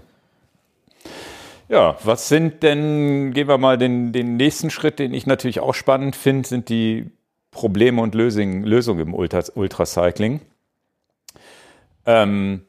Ja, 1.69 1.97
was 2.03 2.29
sind 2.29 2.63
denn, 2.63 3.31
gehen 3.33 3.47
wir 3.47 3.57
mal 3.57 3.77
den, 3.77 4.11
den 4.11 4.37
nächsten 4.37 4.69
Schritt, 4.69 4.99
den 4.99 5.13
ich 5.13 5.25
natürlich 5.25 5.59
auch 5.59 5.73
spannend 5.73 6.15
finde, 6.15 6.47
sind 6.47 6.69
die 6.69 7.11
Probleme 7.51 8.01
und 8.01 8.15
Lösungen, 8.15 8.63
Lösungen 8.63 9.01
im 9.01 9.13
Ultra, 9.13 9.41
Ultracycling. 9.55 10.41
Ähm, 12.05 12.61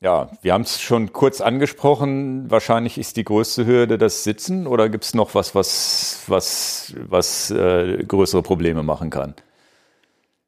ja, 0.00 0.30
wir 0.42 0.52
haben 0.52 0.62
es 0.62 0.80
schon 0.80 1.12
kurz 1.12 1.40
angesprochen. 1.40 2.50
Wahrscheinlich 2.50 2.98
ist 2.98 3.16
die 3.16 3.24
größte 3.24 3.66
Hürde 3.66 3.98
das 3.98 4.22
Sitzen 4.22 4.66
oder 4.66 4.88
gibt 4.88 5.04
es 5.04 5.14
noch 5.14 5.34
was, 5.34 5.54
was, 5.54 6.22
was, 6.28 6.94
was 7.08 7.50
äh, 7.50 8.04
größere 8.06 8.42
Probleme 8.42 8.84
machen 8.84 9.10
kann? 9.10 9.34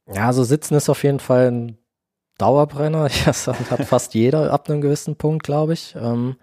Ja, 0.07 0.27
also 0.27 0.45
Sitzen 0.45 0.75
ist 0.75 0.89
auf 0.89 1.03
jeden 1.03 1.21
Fall 1.21 1.51
ein 1.51 1.79
Dauerbrenner. 2.39 3.09
Das 3.27 3.49
hat 3.49 3.85
fast 3.87 4.15
jeder 4.15 4.53
ab 4.53 4.71
einem 4.71 4.81
gewissen 4.81 5.17
Punkt, 5.17 5.43
glaube 5.43 5.73
ich. 5.73 5.97
Ähm, 6.01 6.37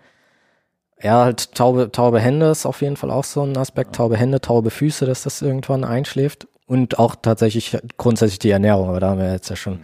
ja, 1.02 1.24
halt 1.24 1.54
taube, 1.56 1.92
taube 1.92 2.20
Hände 2.20 2.50
ist 2.50 2.66
auf 2.66 2.82
jeden 2.82 2.98
Fall 2.98 3.12
auch 3.12 3.24
so 3.24 3.42
ein 3.44 3.56
Aspekt. 3.56 3.96
Taube 3.96 4.18
Hände, 4.18 4.42
taube 4.42 4.70
Füße, 4.70 5.06
dass 5.06 5.24
das 5.24 5.42
irgendwann 5.42 5.86
einschläft. 5.86 6.48
Und 6.66 7.00
auch 7.00 7.16
tatsächlich 7.16 7.78
grundsätzlich 7.96 8.40
die 8.40 8.50
Ernährung, 8.50 8.90
aber 8.90 9.00
da 9.00 9.12
haben 9.12 9.22
wir 9.22 9.32
jetzt 9.32 9.50
ja 9.50 9.56
schon 9.56 9.80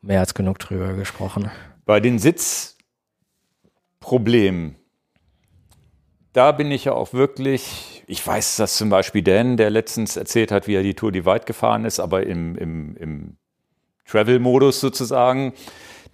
mehr 0.00 0.20
als 0.20 0.34
genug 0.34 0.60
drüber 0.60 0.92
gesprochen. 0.92 1.50
Bei 1.90 1.98
den 1.98 2.20
Sitzproblemen, 2.20 4.76
da 6.32 6.52
bin 6.52 6.70
ich 6.70 6.84
ja 6.84 6.92
auch 6.92 7.12
wirklich, 7.12 8.04
ich 8.06 8.24
weiß 8.24 8.58
dass 8.58 8.76
zum 8.76 8.90
Beispiel 8.90 9.22
Dan, 9.22 9.56
der 9.56 9.70
letztens 9.70 10.16
erzählt 10.16 10.52
hat, 10.52 10.68
wie 10.68 10.76
er 10.76 10.84
die 10.84 10.94
Tour 10.94 11.10
die 11.10 11.26
weit 11.26 11.46
gefahren 11.46 11.84
ist, 11.84 11.98
aber 11.98 12.24
im, 12.24 12.56
im, 12.56 12.96
im 12.96 13.38
Travel-Modus 14.06 14.78
sozusagen 14.78 15.52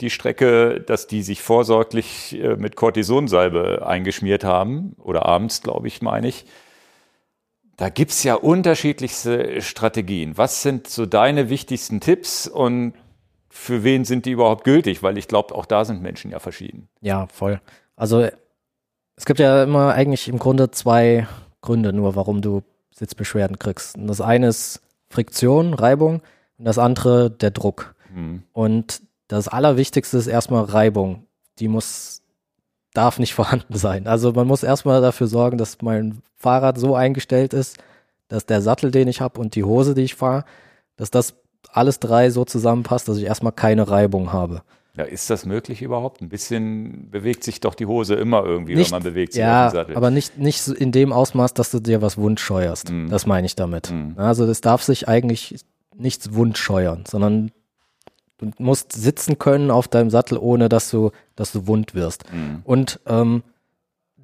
die 0.00 0.08
Strecke, 0.08 0.80
dass 0.80 1.08
die 1.08 1.20
sich 1.20 1.42
vorsorglich 1.42 2.40
äh, 2.40 2.56
mit 2.56 2.76
Cortisonsalbe 2.76 3.86
eingeschmiert 3.86 4.44
haben, 4.44 4.94
oder 4.96 5.26
abends, 5.26 5.60
glaube 5.60 5.88
ich, 5.88 6.00
meine 6.00 6.28
ich. 6.28 6.46
Da 7.76 7.90
gibt's 7.90 8.22
ja 8.22 8.36
unterschiedlichste 8.36 9.60
Strategien. 9.60 10.38
Was 10.38 10.62
sind 10.62 10.88
so 10.88 11.04
deine 11.04 11.50
wichtigsten 11.50 12.00
Tipps 12.00 12.46
und 12.46 12.94
für 13.56 13.82
wen 13.82 14.04
sind 14.04 14.26
die 14.26 14.32
überhaupt 14.32 14.64
gültig? 14.64 15.02
Weil 15.02 15.16
ich 15.18 15.28
glaube, 15.28 15.54
auch 15.54 15.64
da 15.64 15.84
sind 15.84 16.02
Menschen 16.02 16.30
ja 16.30 16.38
verschieden. 16.38 16.88
Ja, 17.00 17.26
voll. 17.26 17.60
Also 17.96 18.28
es 19.16 19.24
gibt 19.24 19.40
ja 19.40 19.64
immer 19.64 19.94
eigentlich 19.94 20.28
im 20.28 20.38
Grunde 20.38 20.70
zwei 20.70 21.26
Gründe 21.62 21.92
nur, 21.92 22.14
warum 22.14 22.42
du 22.42 22.62
Sitzbeschwerden 22.94 23.58
kriegst. 23.58 23.96
Und 23.96 24.06
das 24.06 24.20
eine 24.20 24.48
ist 24.48 24.82
Friktion, 25.08 25.74
Reibung 25.74 26.20
und 26.58 26.66
das 26.66 26.78
andere 26.78 27.30
der 27.30 27.50
Druck. 27.50 27.94
Mhm. 28.14 28.42
Und 28.52 29.02
das 29.26 29.48
Allerwichtigste 29.48 30.18
ist 30.18 30.26
erstmal 30.26 30.64
Reibung. 30.64 31.26
Die 31.58 31.68
muss, 31.68 32.22
darf 32.92 33.18
nicht 33.18 33.34
vorhanden 33.40 33.76
sein. 33.76 34.06
Also 34.06 34.32
man 34.32 34.46
muss 34.46 34.62
erstmal 34.62 35.00
dafür 35.00 35.26
sorgen, 35.28 35.56
dass 35.56 35.80
mein 35.80 36.22
Fahrrad 36.36 36.78
so 36.78 36.94
eingestellt 36.94 37.54
ist, 37.54 37.78
dass 38.28 38.44
der 38.44 38.60
Sattel, 38.60 38.90
den 38.90 39.08
ich 39.08 39.20
habe 39.20 39.40
und 39.40 39.54
die 39.54 39.64
Hose, 39.64 39.94
die 39.94 40.02
ich 40.02 40.14
fahre, 40.14 40.44
dass 40.96 41.10
das 41.10 41.34
alles 41.76 42.00
drei 42.00 42.30
so 42.30 42.44
zusammenpasst, 42.44 43.08
dass 43.08 43.18
ich 43.18 43.24
erstmal 43.24 43.52
keine 43.52 43.88
Reibung 43.88 44.32
habe. 44.32 44.62
Ja, 44.96 45.04
ist 45.04 45.28
das 45.28 45.44
möglich 45.44 45.82
überhaupt? 45.82 46.22
Ein 46.22 46.30
bisschen 46.30 47.10
bewegt 47.10 47.44
sich 47.44 47.60
doch 47.60 47.74
die 47.74 47.84
Hose 47.84 48.14
immer 48.14 48.44
irgendwie, 48.44 48.74
nicht, 48.74 48.90
wenn 48.90 48.96
man 48.96 49.02
bewegt 49.02 49.34
sich 49.34 49.40
ja, 49.40 49.66
auf 49.66 49.72
den 49.72 49.76
Sattel. 49.76 49.96
aber 49.96 50.10
nicht, 50.10 50.38
nicht 50.38 50.66
in 50.68 50.90
dem 50.90 51.12
Ausmaß, 51.12 51.52
dass 51.52 51.70
du 51.70 51.80
dir 51.80 52.00
was 52.00 52.16
wundscheuerst. 52.16 52.90
Mm. 52.90 53.08
Das 53.08 53.26
meine 53.26 53.46
ich 53.46 53.56
damit. 53.56 53.90
Mm. 53.90 54.18
Also 54.18 54.46
das 54.46 54.62
darf 54.62 54.82
sich 54.82 55.06
eigentlich 55.06 55.56
nichts 55.94 56.32
wundscheuern, 56.32 57.04
sondern 57.06 57.50
Du 58.38 58.50
musst 58.58 58.92
sitzen 58.92 59.38
können 59.38 59.70
auf 59.70 59.88
deinem 59.88 60.10
Sattel, 60.10 60.36
ohne 60.38 60.68
dass 60.68 60.90
du, 60.90 61.10
dass 61.36 61.52
du 61.52 61.66
wund 61.66 61.94
wirst. 61.94 62.30
Mhm. 62.32 62.60
Und 62.64 63.00
ähm, 63.06 63.42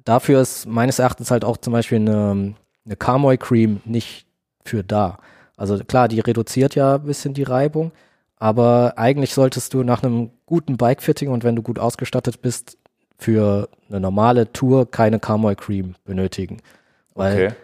dafür 0.05 0.41
ist 0.41 0.67
meines 0.67 0.99
Erachtens 0.99 1.31
halt 1.31 1.43
auch 1.43 1.57
zum 1.57 1.73
Beispiel 1.73 1.97
eine, 1.97 2.53
eine 2.85 2.95
Carmoy 2.95 3.37
Cream 3.37 3.81
nicht 3.85 4.27
für 4.63 4.83
da. 4.83 5.17
Also 5.57 5.77
klar, 5.79 6.07
die 6.07 6.19
reduziert 6.19 6.75
ja 6.75 6.95
ein 6.95 7.03
bisschen 7.03 7.33
die 7.33 7.43
Reibung, 7.43 7.91
aber 8.37 8.93
eigentlich 8.97 9.33
solltest 9.33 9.73
du 9.73 9.83
nach 9.83 10.03
einem 10.03 10.31
guten 10.45 10.77
Bike-Fitting 10.77 11.29
und 11.29 11.43
wenn 11.43 11.55
du 11.55 11.61
gut 11.61 11.79
ausgestattet 11.79 12.41
bist, 12.41 12.77
für 13.17 13.69
eine 13.89 13.99
normale 13.99 14.51
Tour 14.51 14.89
keine 14.89 15.19
Carmoy 15.19 15.55
Cream 15.55 15.95
benötigen. 16.03 16.57
Weil 17.13 17.45
okay 17.45 17.55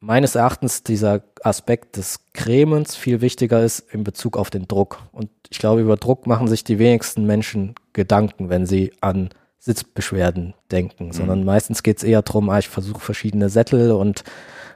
meines 0.00 0.34
Erachtens 0.34 0.82
dieser 0.82 1.22
Aspekt 1.42 1.96
des 1.96 2.20
Cremens 2.32 2.96
viel 2.96 3.20
wichtiger 3.20 3.62
ist 3.62 3.80
in 3.92 4.04
Bezug 4.04 4.36
auf 4.36 4.50
den 4.50 4.68
Druck. 4.68 5.02
Und 5.12 5.30
ich 5.50 5.58
glaube, 5.58 5.80
über 5.80 5.96
Druck 5.96 6.26
machen 6.26 6.48
sich 6.48 6.64
die 6.64 6.78
wenigsten 6.78 7.26
Menschen 7.26 7.74
Gedanken, 7.92 8.48
wenn 8.48 8.66
sie 8.66 8.92
an 9.00 9.30
Sitzbeschwerden 9.58 10.54
denken, 10.70 11.06
mhm. 11.06 11.12
sondern 11.12 11.44
meistens 11.44 11.82
geht 11.82 11.98
es 11.98 12.04
eher 12.04 12.22
darum, 12.22 12.50
ah, 12.50 12.58
ich 12.58 12.68
versuche 12.68 13.00
verschiedene 13.00 13.48
Sättel 13.48 13.90
und 13.90 14.22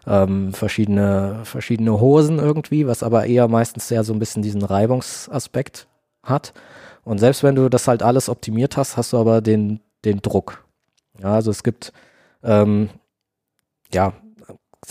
ähm, 0.06 0.52
verschiedene, 0.52 1.40
verschiedene 1.44 2.00
Hosen 2.00 2.38
irgendwie, 2.38 2.86
was 2.86 3.02
aber 3.02 3.26
eher 3.26 3.48
meistens 3.48 3.88
sehr 3.88 4.04
so 4.04 4.12
ein 4.12 4.18
bisschen 4.18 4.42
diesen 4.42 4.62
Reibungsaspekt 4.62 5.86
hat. 6.22 6.52
Und 7.04 7.18
selbst 7.18 7.42
wenn 7.42 7.54
du 7.54 7.68
das 7.68 7.88
halt 7.88 8.02
alles 8.02 8.28
optimiert 8.28 8.76
hast, 8.76 8.96
hast 8.96 9.12
du 9.12 9.18
aber 9.18 9.40
den, 9.40 9.80
den 10.04 10.20
Druck. 10.20 10.64
Ja, 11.20 11.34
also 11.34 11.50
es 11.50 11.62
gibt 11.62 11.92
ähm, 12.42 12.90
ja 13.92 14.14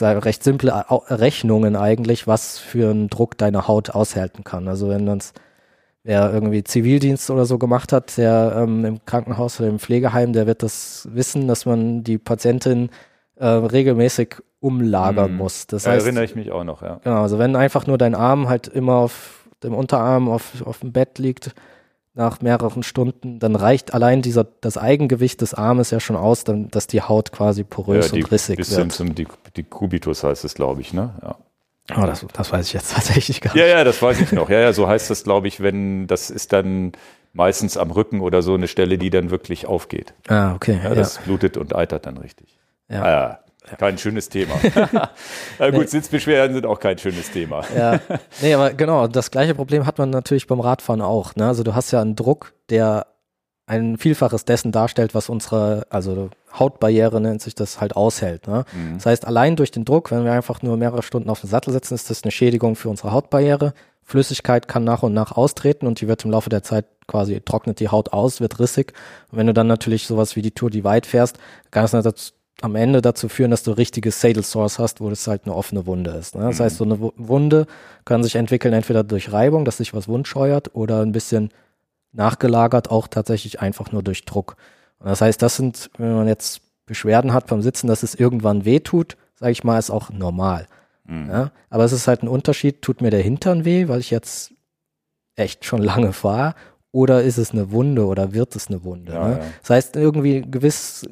recht 0.02 0.44
simple 0.44 0.86
Rechnungen 1.10 1.76
eigentlich, 1.76 2.28
was 2.28 2.60
für 2.60 2.92
einen 2.92 3.10
Druck 3.10 3.38
deine 3.38 3.68
Haut 3.68 3.90
aushalten 3.90 4.44
kann. 4.44 4.68
Also 4.68 4.90
wenn 4.90 5.06
man 5.06 5.20
wer 6.04 6.32
irgendwie 6.34 6.64
Zivildienst 6.64 7.30
oder 7.30 7.46
so 7.46 7.58
gemacht 7.58 7.92
hat, 7.92 8.18
der 8.18 8.54
ähm, 8.56 8.86
im 8.86 9.06
Krankenhaus 9.06 9.60
oder 9.60 9.70
im 9.70 9.80
Pflegeheim, 9.80 10.34
der 10.34 10.48
wird 10.48 10.64
das 10.64 11.08
wissen, 11.12 11.48
dass 11.48 11.66
man 11.66 12.04
die 12.04 12.18
Patientin 12.18 12.90
äh, 13.40 13.48
regelmäßig 13.48 14.36
umlagern 14.60 15.30
hm. 15.30 15.38
muss. 15.38 15.68
Das 15.68 15.88
heißt, 15.88 16.06
erinnere 16.06 16.26
ich 16.26 16.36
mich 16.36 16.52
auch 16.52 16.64
noch, 16.64 16.82
ja. 16.82 17.00
Genau, 17.04 17.22
also 17.22 17.40
wenn 17.40 17.56
einfach 17.56 17.88
nur 17.88 17.98
dein 17.98 18.16
Arm 18.16 18.50
halt 18.50 18.68
immer 18.68 18.96
auf 18.96 19.46
dem 19.64 19.74
Unterarm 19.74 20.30
auf, 20.30 20.62
auf 20.66 20.80
dem 20.80 20.92
Bett 20.92 21.18
liegt, 21.20 21.54
nach 22.20 22.42
mehreren 22.42 22.84
Stunden, 22.84 23.40
dann 23.40 23.56
reicht 23.56 23.94
allein 23.94 24.22
dieser, 24.22 24.44
das 24.44 24.78
Eigengewicht 24.78 25.40
des 25.42 25.54
Armes 25.54 25.90
ja 25.92 26.02
schon 26.02 26.18
aus, 26.18 26.44
dann, 26.44 26.70
dass 26.70 26.86
die 26.88 27.02
Haut 27.02 27.32
quasi 27.32 27.64
porös 27.64 28.08
ja, 28.08 28.14
die, 28.14 28.24
und 28.24 28.32
rissig 28.32 28.58
bis 28.58 28.76
wird. 28.76 28.92
Zum, 28.92 29.16
die, 29.16 29.26
die 29.56 29.64
Kubitus 29.64 30.24
heißt 30.24 30.44
es, 30.44 30.54
glaube 30.54 30.82
ich, 30.82 30.94
ne? 30.94 31.14
Ja. 31.22 31.38
Oh, 31.98 32.06
das, 32.06 32.26
das 32.34 32.52
weiß 32.52 32.68
ich 32.68 32.74
jetzt 32.74 32.94
tatsächlich 32.96 33.40
gar 33.42 33.54
nicht. 33.54 33.62
Ja, 33.62 33.68
ja, 33.68 33.84
das 33.84 34.02
weiß 34.02 34.20
ich 34.20 34.32
noch. 34.34 34.50
Ja, 34.50 34.60
ja, 34.60 34.74
so 34.74 34.88
heißt 34.88 35.10
das, 35.10 35.24
glaube 35.24 35.48
ich, 35.48 35.62
wenn, 35.62 36.08
das 36.08 36.30
ist 36.30 36.52
dann 36.52 36.92
meistens 37.32 37.78
am 37.78 37.92
Rücken 37.92 38.20
oder 38.20 38.42
so 38.42 38.54
eine 38.54 38.68
Stelle, 38.68 38.98
die 38.98 39.10
dann 39.10 39.32
wirklich 39.32 39.66
aufgeht. 39.66 40.14
Ah, 40.28 40.56
okay. 40.56 40.80
Ja, 40.84 40.94
das 40.94 41.16
ja. 41.16 41.22
blutet 41.24 41.56
und 41.56 41.74
eitert 41.74 42.06
dann 42.06 42.18
richtig. 42.18 42.59
Ja. 42.90 43.04
Ah, 43.04 43.40
ja. 43.70 43.76
kein 43.78 43.98
schönes 43.98 44.30
Thema. 44.30 44.54
Na 45.60 45.70
gut, 45.70 45.82
nee. 45.82 45.86
Sitzbeschwerden 45.88 46.56
sind 46.56 46.66
auch 46.66 46.80
kein 46.80 46.98
schönes 46.98 47.32
Thema. 47.32 47.64
Ja, 47.76 48.00
nee, 48.42 48.54
aber 48.54 48.74
genau, 48.74 49.08
das 49.08 49.32
gleiche 49.32 49.56
Problem 49.56 49.86
hat 49.86 49.98
man 49.98 50.10
natürlich 50.10 50.48
beim 50.48 50.60
Radfahren 50.60 51.02
auch. 51.02 51.36
Ne? 51.36 51.48
Also 51.48 51.64
du 51.64 51.76
hast 51.76 51.92
ja 51.92 52.02
einen 52.02 52.16
Druck, 52.16 52.54
der 52.70 53.08
ein 53.70 53.98
Vielfaches 53.98 54.46
dessen 54.46 54.72
darstellt, 54.72 55.14
was 55.14 55.30
unsere, 55.30 55.86
also 55.92 56.32
Hautbarriere 56.58 57.22
nennt 57.22 57.42
sich 57.42 57.54
das 57.54 57.80
halt 57.80 57.96
aushält. 57.96 58.48
Ne? 58.48 58.66
Mhm. 58.74 58.96
Das 58.96 59.06
heißt, 59.06 59.28
allein 59.28 59.56
durch 59.56 59.70
den 59.70 59.86
Druck, 59.86 60.10
wenn 60.10 60.26
wir 60.26 60.32
einfach 60.32 60.64
nur 60.64 60.76
mehrere 60.76 61.04
Stunden 61.04 61.30
auf 61.30 61.42
den 61.42 61.50
Sattel 61.52 61.72
sitzen, 61.72 61.94
ist 61.94 62.10
das 62.10 62.24
eine 62.24 62.32
Schädigung 62.32 62.76
für 62.76 62.90
unsere 62.90 63.12
Hautbarriere. 63.12 63.74
Flüssigkeit 64.04 64.68
kann 64.68 64.84
nach 64.84 65.04
und 65.04 65.14
nach 65.14 65.34
austreten 65.34 65.86
und 65.86 66.02
die 66.02 66.08
wird 66.08 66.26
im 66.26 66.32
Laufe 66.32 66.50
der 66.50 66.64
Zeit 66.64 66.86
quasi 67.06 67.42
trocknet 67.42 67.80
die 67.80 67.90
Haut 67.90 68.12
aus, 68.12 68.42
wird 68.42 68.60
rissig. 68.60 68.94
Und 69.32 69.38
wenn 69.38 69.46
du 69.46 69.54
dann 69.54 69.68
natürlich 69.68 70.08
sowas 70.08 70.36
wie 70.36 70.42
die 70.42 70.52
Tour 70.52 70.72
Divide 70.72 71.08
fährst, 71.08 71.38
kann 71.70 71.86
es 71.86 71.94
am 72.62 72.76
Ende 72.76 73.02
dazu 73.02 73.30
führen, 73.30 73.52
dass 73.52 73.64
du 73.64 73.72
richtige 73.72 74.12
Saddle 74.12 74.44
Sores 74.44 74.80
hast, 74.80 75.02
wo 75.02 75.10
das 75.10 75.28
halt 75.28 75.46
eine 75.46 75.56
offene 75.56 75.86
Wunde 75.86 76.12
ist. 76.12 76.36
Ne? 76.36 76.44
Das 76.44 76.60
mhm. 76.60 76.64
heißt, 76.64 76.78
so 76.78 76.84
eine 76.84 77.00
Wunde 77.00 77.66
kann 78.06 78.24
sich 78.24 78.36
entwickeln 78.36 78.74
entweder 78.74 79.04
durch 79.04 79.32
Reibung, 79.32 79.66
dass 79.66 79.78
sich 79.78 79.94
was 79.94 80.08
wundscheuert, 80.08 80.76
oder 80.76 81.02
ein 81.02 81.12
bisschen 81.12 81.50
nachgelagert 82.12 82.90
auch 82.90 83.08
tatsächlich 83.08 83.62
einfach 83.62 83.92
nur 83.92 84.04
durch 84.04 84.26
Druck. 84.26 84.58
Und 85.00 85.08
das 85.08 85.22
heißt, 85.22 85.42
das 85.42 85.56
sind, 85.56 85.90
wenn 85.98 86.14
man 86.14 86.28
jetzt 86.28 86.62
Beschwerden 86.86 87.34
hat 87.34 87.48
beim 87.48 87.62
Sitzen, 87.62 87.88
dass 87.88 88.04
es 88.04 88.16
irgendwann 88.16 88.66
weh 88.66 88.80
tut, 88.80 89.16
sage 89.36 89.52
ich 89.52 89.64
mal, 89.64 89.78
ist 89.78 89.92
auch 89.92 90.10
normal. 90.10 90.68
Mhm. 91.06 91.30
Ja? 91.30 91.52
Aber 91.70 91.86
es 91.86 91.92
ist 91.92 92.08
halt 92.08 92.24
ein 92.24 92.28
Unterschied, 92.28 92.82
tut 92.82 93.02
mir 93.02 93.12
der 93.12 93.22
Hintern 93.22 93.64
weh, 93.64 93.88
weil 93.88 94.00
ich 94.00 94.12
jetzt 94.12 94.54
echt 95.36 95.66
schon 95.66 95.82
lange 95.84 96.14
fahre, 96.14 96.56
oder 96.92 97.22
ist 97.22 97.38
es 97.38 97.52
eine 97.52 97.72
Wunde 97.72 98.06
oder 98.06 98.34
wird 98.34 98.56
es 98.56 98.68
eine 98.68 98.84
Wunde? 98.84 99.14
Ja, 99.14 99.28
ne? 99.28 99.40
ja. 99.40 99.46
Das 99.62 99.70
heißt, 99.70 99.96
irgendwie 99.96 100.42
gewiss, 100.42 101.08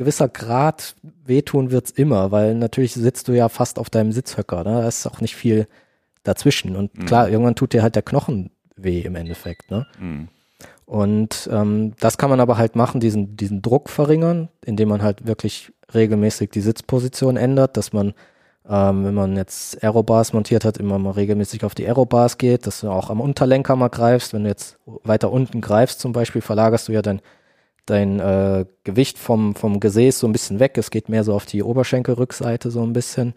gewisser 0.00 0.28
Grad 0.28 0.94
wehtun 1.26 1.70
wird's 1.70 1.90
immer, 1.90 2.32
weil 2.32 2.54
natürlich 2.54 2.94
sitzt 2.94 3.28
du 3.28 3.32
ja 3.32 3.50
fast 3.50 3.78
auf 3.78 3.90
deinem 3.90 4.12
Sitzhöcker, 4.12 4.64
ne? 4.64 4.80
da 4.80 4.88
ist 4.88 5.06
auch 5.06 5.20
nicht 5.20 5.36
viel 5.36 5.68
dazwischen. 6.22 6.74
Und 6.74 6.96
mhm. 6.96 7.04
klar, 7.04 7.28
irgendwann 7.28 7.54
tut 7.54 7.74
dir 7.74 7.82
halt 7.82 7.96
der 7.96 8.02
Knochen 8.02 8.50
weh 8.76 9.00
im 9.02 9.14
Endeffekt. 9.14 9.70
Ne? 9.70 9.86
Mhm. 9.98 10.28
Und 10.86 11.50
ähm, 11.52 11.92
das 12.00 12.16
kann 12.16 12.30
man 12.30 12.40
aber 12.40 12.56
halt 12.56 12.76
machen, 12.76 12.98
diesen, 12.98 13.36
diesen 13.36 13.60
Druck 13.60 13.90
verringern, 13.90 14.48
indem 14.64 14.88
man 14.88 15.02
halt 15.02 15.26
wirklich 15.26 15.70
regelmäßig 15.92 16.48
die 16.48 16.62
Sitzposition 16.62 17.36
ändert, 17.36 17.76
dass 17.76 17.92
man, 17.92 18.14
ähm, 18.66 19.04
wenn 19.04 19.14
man 19.14 19.36
jetzt 19.36 19.84
Aerobars 19.84 20.32
montiert 20.32 20.64
hat, 20.64 20.78
immer 20.78 20.98
mal 20.98 21.10
regelmäßig 21.10 21.62
auf 21.62 21.74
die 21.74 21.86
Aerobars 21.86 22.38
geht, 22.38 22.66
dass 22.66 22.80
du 22.80 22.88
auch 22.88 23.10
am 23.10 23.20
Unterlenker 23.20 23.76
mal 23.76 23.88
greifst. 23.88 24.32
Wenn 24.32 24.44
du 24.44 24.48
jetzt 24.48 24.78
weiter 24.86 25.30
unten 25.30 25.60
greifst 25.60 26.00
zum 26.00 26.12
Beispiel, 26.12 26.40
verlagerst 26.40 26.88
du 26.88 26.92
ja 26.92 27.02
dein, 27.02 27.20
dein 27.90 28.20
äh, 28.20 28.64
Gewicht 28.84 29.18
vom, 29.18 29.54
vom 29.54 29.80
Gesäß 29.80 30.18
so 30.20 30.26
ein 30.26 30.32
bisschen 30.32 30.60
weg. 30.60 30.78
Es 30.78 30.90
geht 30.90 31.08
mehr 31.08 31.24
so 31.24 31.34
auf 31.34 31.46
die 31.46 31.62
Oberschenkelrückseite 31.62 32.70
so 32.70 32.82
ein 32.82 32.92
bisschen. 32.92 33.34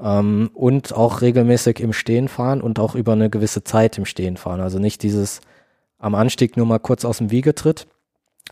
Ähm, 0.00 0.50
und 0.54 0.94
auch 0.94 1.20
regelmäßig 1.20 1.80
im 1.80 1.92
Stehen 1.92 2.28
fahren 2.28 2.60
und 2.60 2.78
auch 2.78 2.94
über 2.94 3.12
eine 3.12 3.30
gewisse 3.30 3.64
Zeit 3.64 3.98
im 3.98 4.04
Stehen 4.04 4.36
fahren. 4.36 4.60
Also 4.60 4.78
nicht 4.78 5.02
dieses 5.02 5.40
am 5.98 6.14
Anstieg 6.14 6.56
nur 6.56 6.66
mal 6.66 6.78
kurz 6.78 7.04
aus 7.04 7.18
dem 7.18 7.30
Wiegetritt, 7.30 7.88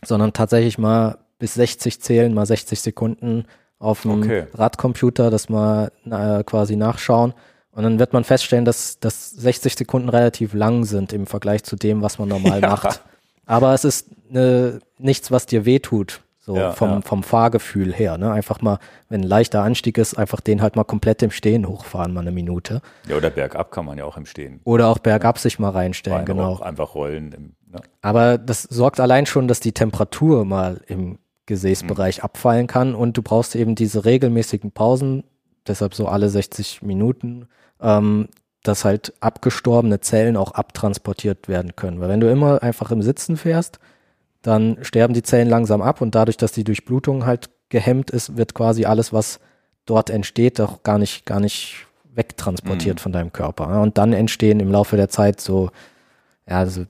sondern 0.03 0.33
tatsächlich 0.33 0.77
mal 0.77 1.19
bis 1.39 1.53
60 1.53 2.01
zählen, 2.01 2.33
mal 2.33 2.45
60 2.45 2.81
Sekunden 2.81 3.45
auf 3.79 4.01
dem 4.01 4.23
okay. 4.23 4.47
Radcomputer, 4.53 5.29
das 5.29 5.49
mal 5.49 5.91
äh, 6.09 6.43
quasi 6.43 6.75
nachschauen. 6.75 7.33
Und 7.71 7.83
dann 7.83 7.99
wird 7.99 8.11
man 8.11 8.23
feststellen, 8.23 8.65
dass, 8.65 8.99
dass 8.99 9.29
60 9.29 9.75
Sekunden 9.75 10.09
relativ 10.09 10.53
lang 10.53 10.83
sind 10.83 11.13
im 11.13 11.27
Vergleich 11.27 11.63
zu 11.63 11.75
dem, 11.75 12.01
was 12.01 12.17
man 12.17 12.27
normal 12.27 12.59
ja. 12.61 12.69
macht. 12.69 13.01
Aber 13.47 13.73
es 13.73 13.83
ist 13.83 14.09
ne, 14.29 14.79
nichts, 14.99 15.31
was 15.31 15.45
dir 15.45 15.65
wehtut. 15.65 16.21
So 16.39 16.55
ja, 16.55 16.71
vom, 16.71 16.89
ja. 16.89 17.01
vom 17.01 17.23
Fahrgefühl 17.23 17.93
her. 17.93 18.17
Ne? 18.17 18.31
Einfach 18.31 18.61
mal, 18.61 18.79
wenn 19.09 19.19
ein 19.19 19.27
leichter 19.27 19.63
Anstieg 19.63 19.97
ist, 19.97 20.17
einfach 20.17 20.39
den 20.39 20.61
halt 20.61 20.77
mal 20.77 20.85
komplett 20.85 21.21
im 21.21 21.31
Stehen 21.31 21.67
hochfahren, 21.67 22.13
mal 22.13 22.21
eine 22.21 22.31
Minute. 22.31 22.81
Ja, 23.09 23.17
oder 23.17 23.29
bergab 23.29 23.69
kann 23.69 23.83
man 23.83 23.97
ja 23.97 24.05
auch 24.05 24.15
im 24.15 24.25
Stehen. 24.25 24.61
Oder 24.63 24.87
auch 24.87 24.99
bergab 24.99 25.39
sich 25.39 25.59
mal 25.59 25.71
reinstellen, 25.71 26.19
einfach, 26.19 26.33
genau. 26.33 26.59
Einfach 26.59 26.95
rollen. 26.95 27.33
Im, 27.33 27.55
ne? 27.69 27.81
Aber 28.01 28.37
das 28.37 28.63
sorgt 28.63 29.01
allein 29.01 29.25
schon, 29.25 29.49
dass 29.49 29.59
die 29.59 29.73
Temperatur 29.73 30.45
mal 30.45 30.79
im 30.87 31.19
Gesäßbereich 31.47 32.19
mhm. 32.19 32.23
abfallen 32.23 32.67
kann 32.67 32.95
und 32.95 33.17
du 33.17 33.23
brauchst 33.23 33.53
eben 33.53 33.75
diese 33.75 34.05
regelmäßigen 34.05 34.71
Pausen, 34.71 35.25
deshalb 35.67 35.95
so 35.95 36.07
alle 36.07 36.29
60 36.29 36.81
Minuten, 36.81 37.49
ähm, 37.81 38.29
dass 38.67 38.85
halt 38.85 39.13
abgestorbene 39.19 39.99
Zellen 39.99 40.37
auch 40.37 40.51
abtransportiert 40.51 41.47
werden 41.47 41.75
können. 41.75 41.99
Weil 41.99 42.09
wenn 42.09 42.19
du 42.19 42.29
immer 42.29 42.61
einfach 42.61 42.91
im 42.91 43.01
Sitzen 43.01 43.37
fährst, 43.37 43.79
dann 44.41 44.77
sterben 44.81 45.13
die 45.13 45.23
Zellen 45.23 45.49
langsam 45.49 45.81
ab 45.81 46.01
und 46.01 46.15
dadurch, 46.15 46.37
dass 46.37 46.51
die 46.51 46.63
Durchblutung 46.63 47.25
halt 47.25 47.49
gehemmt 47.69 48.11
ist, 48.11 48.37
wird 48.37 48.53
quasi 48.53 48.85
alles, 48.85 49.11
was 49.13 49.39
dort 49.85 50.09
entsteht, 50.09 50.59
auch 50.61 50.83
gar 50.83 50.99
nicht, 50.99 51.25
gar 51.25 51.39
nicht 51.39 51.87
wegtransportiert 52.13 52.97
mhm. 52.97 53.01
von 53.01 53.11
deinem 53.11 53.33
Körper. 53.33 53.81
Und 53.81 53.97
dann 53.97 54.13
entstehen 54.13 54.59
im 54.59 54.71
Laufe 54.71 54.95
der 54.97 55.09
Zeit 55.09 55.41
so, 55.41 55.69
ja, 56.47 56.59
also 56.59 56.85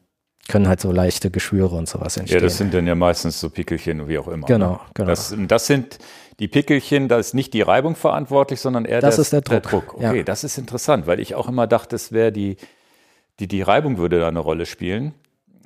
können 0.47 0.67
halt 0.67 0.79
so 0.79 0.91
leichte 0.91 1.29
Geschwüre 1.29 1.75
und 1.75 1.89
sowas 1.89 2.17
entstehen. 2.17 2.39
Ja, 2.39 2.43
das 2.43 2.57
sind 2.57 2.73
dann 2.73 2.87
ja 2.87 2.95
meistens 2.95 3.39
so 3.39 3.49
Pickelchen, 3.49 4.07
wie 4.07 4.17
auch 4.17 4.27
immer. 4.27 4.47
Genau, 4.47 4.73
ne? 4.73 4.79
genau. 4.93 5.09
Das, 5.09 5.35
das 5.47 5.67
sind 5.67 5.99
die 6.39 6.47
Pickelchen, 6.47 7.07
da 7.07 7.17
ist 7.17 7.33
nicht 7.33 7.53
die 7.53 7.61
Reibung 7.61 7.95
verantwortlich, 7.95 8.59
sondern 8.59 8.85
eher 8.85 9.01
das 9.01 9.15
der, 9.15 9.21
ist 9.21 9.33
der 9.33 9.41
Druck. 9.41 9.63
Der 9.63 9.71
Druck. 9.71 9.93
Okay, 9.95 10.17
ja. 10.17 10.23
das 10.23 10.43
ist 10.43 10.57
interessant, 10.57 11.07
weil 11.07 11.19
ich 11.19 11.35
auch 11.35 11.47
immer 11.47 11.65
dachte, 11.65 11.95
es 11.95 12.11
wäre 12.11 12.31
die, 12.31 12.57
die, 13.39 13.47
die 13.47 13.61
Reibung 13.61 13.97
würde 13.97 14.19
da 14.19 14.27
eine 14.27 14.39
Rolle 14.39 14.65
spielen. 14.65 15.13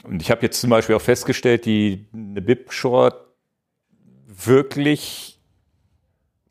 Und 0.04 0.22
ich 0.22 0.32
habe 0.32 0.42
jetzt 0.44 0.62
zum 0.62 0.70
Beispiel 0.70 0.96
auch 0.96 1.02
festgestellt, 1.02 1.66
die 1.66 2.06
eine 2.14 2.42
Bib-Short 2.42 3.16
wirklich 4.28 5.40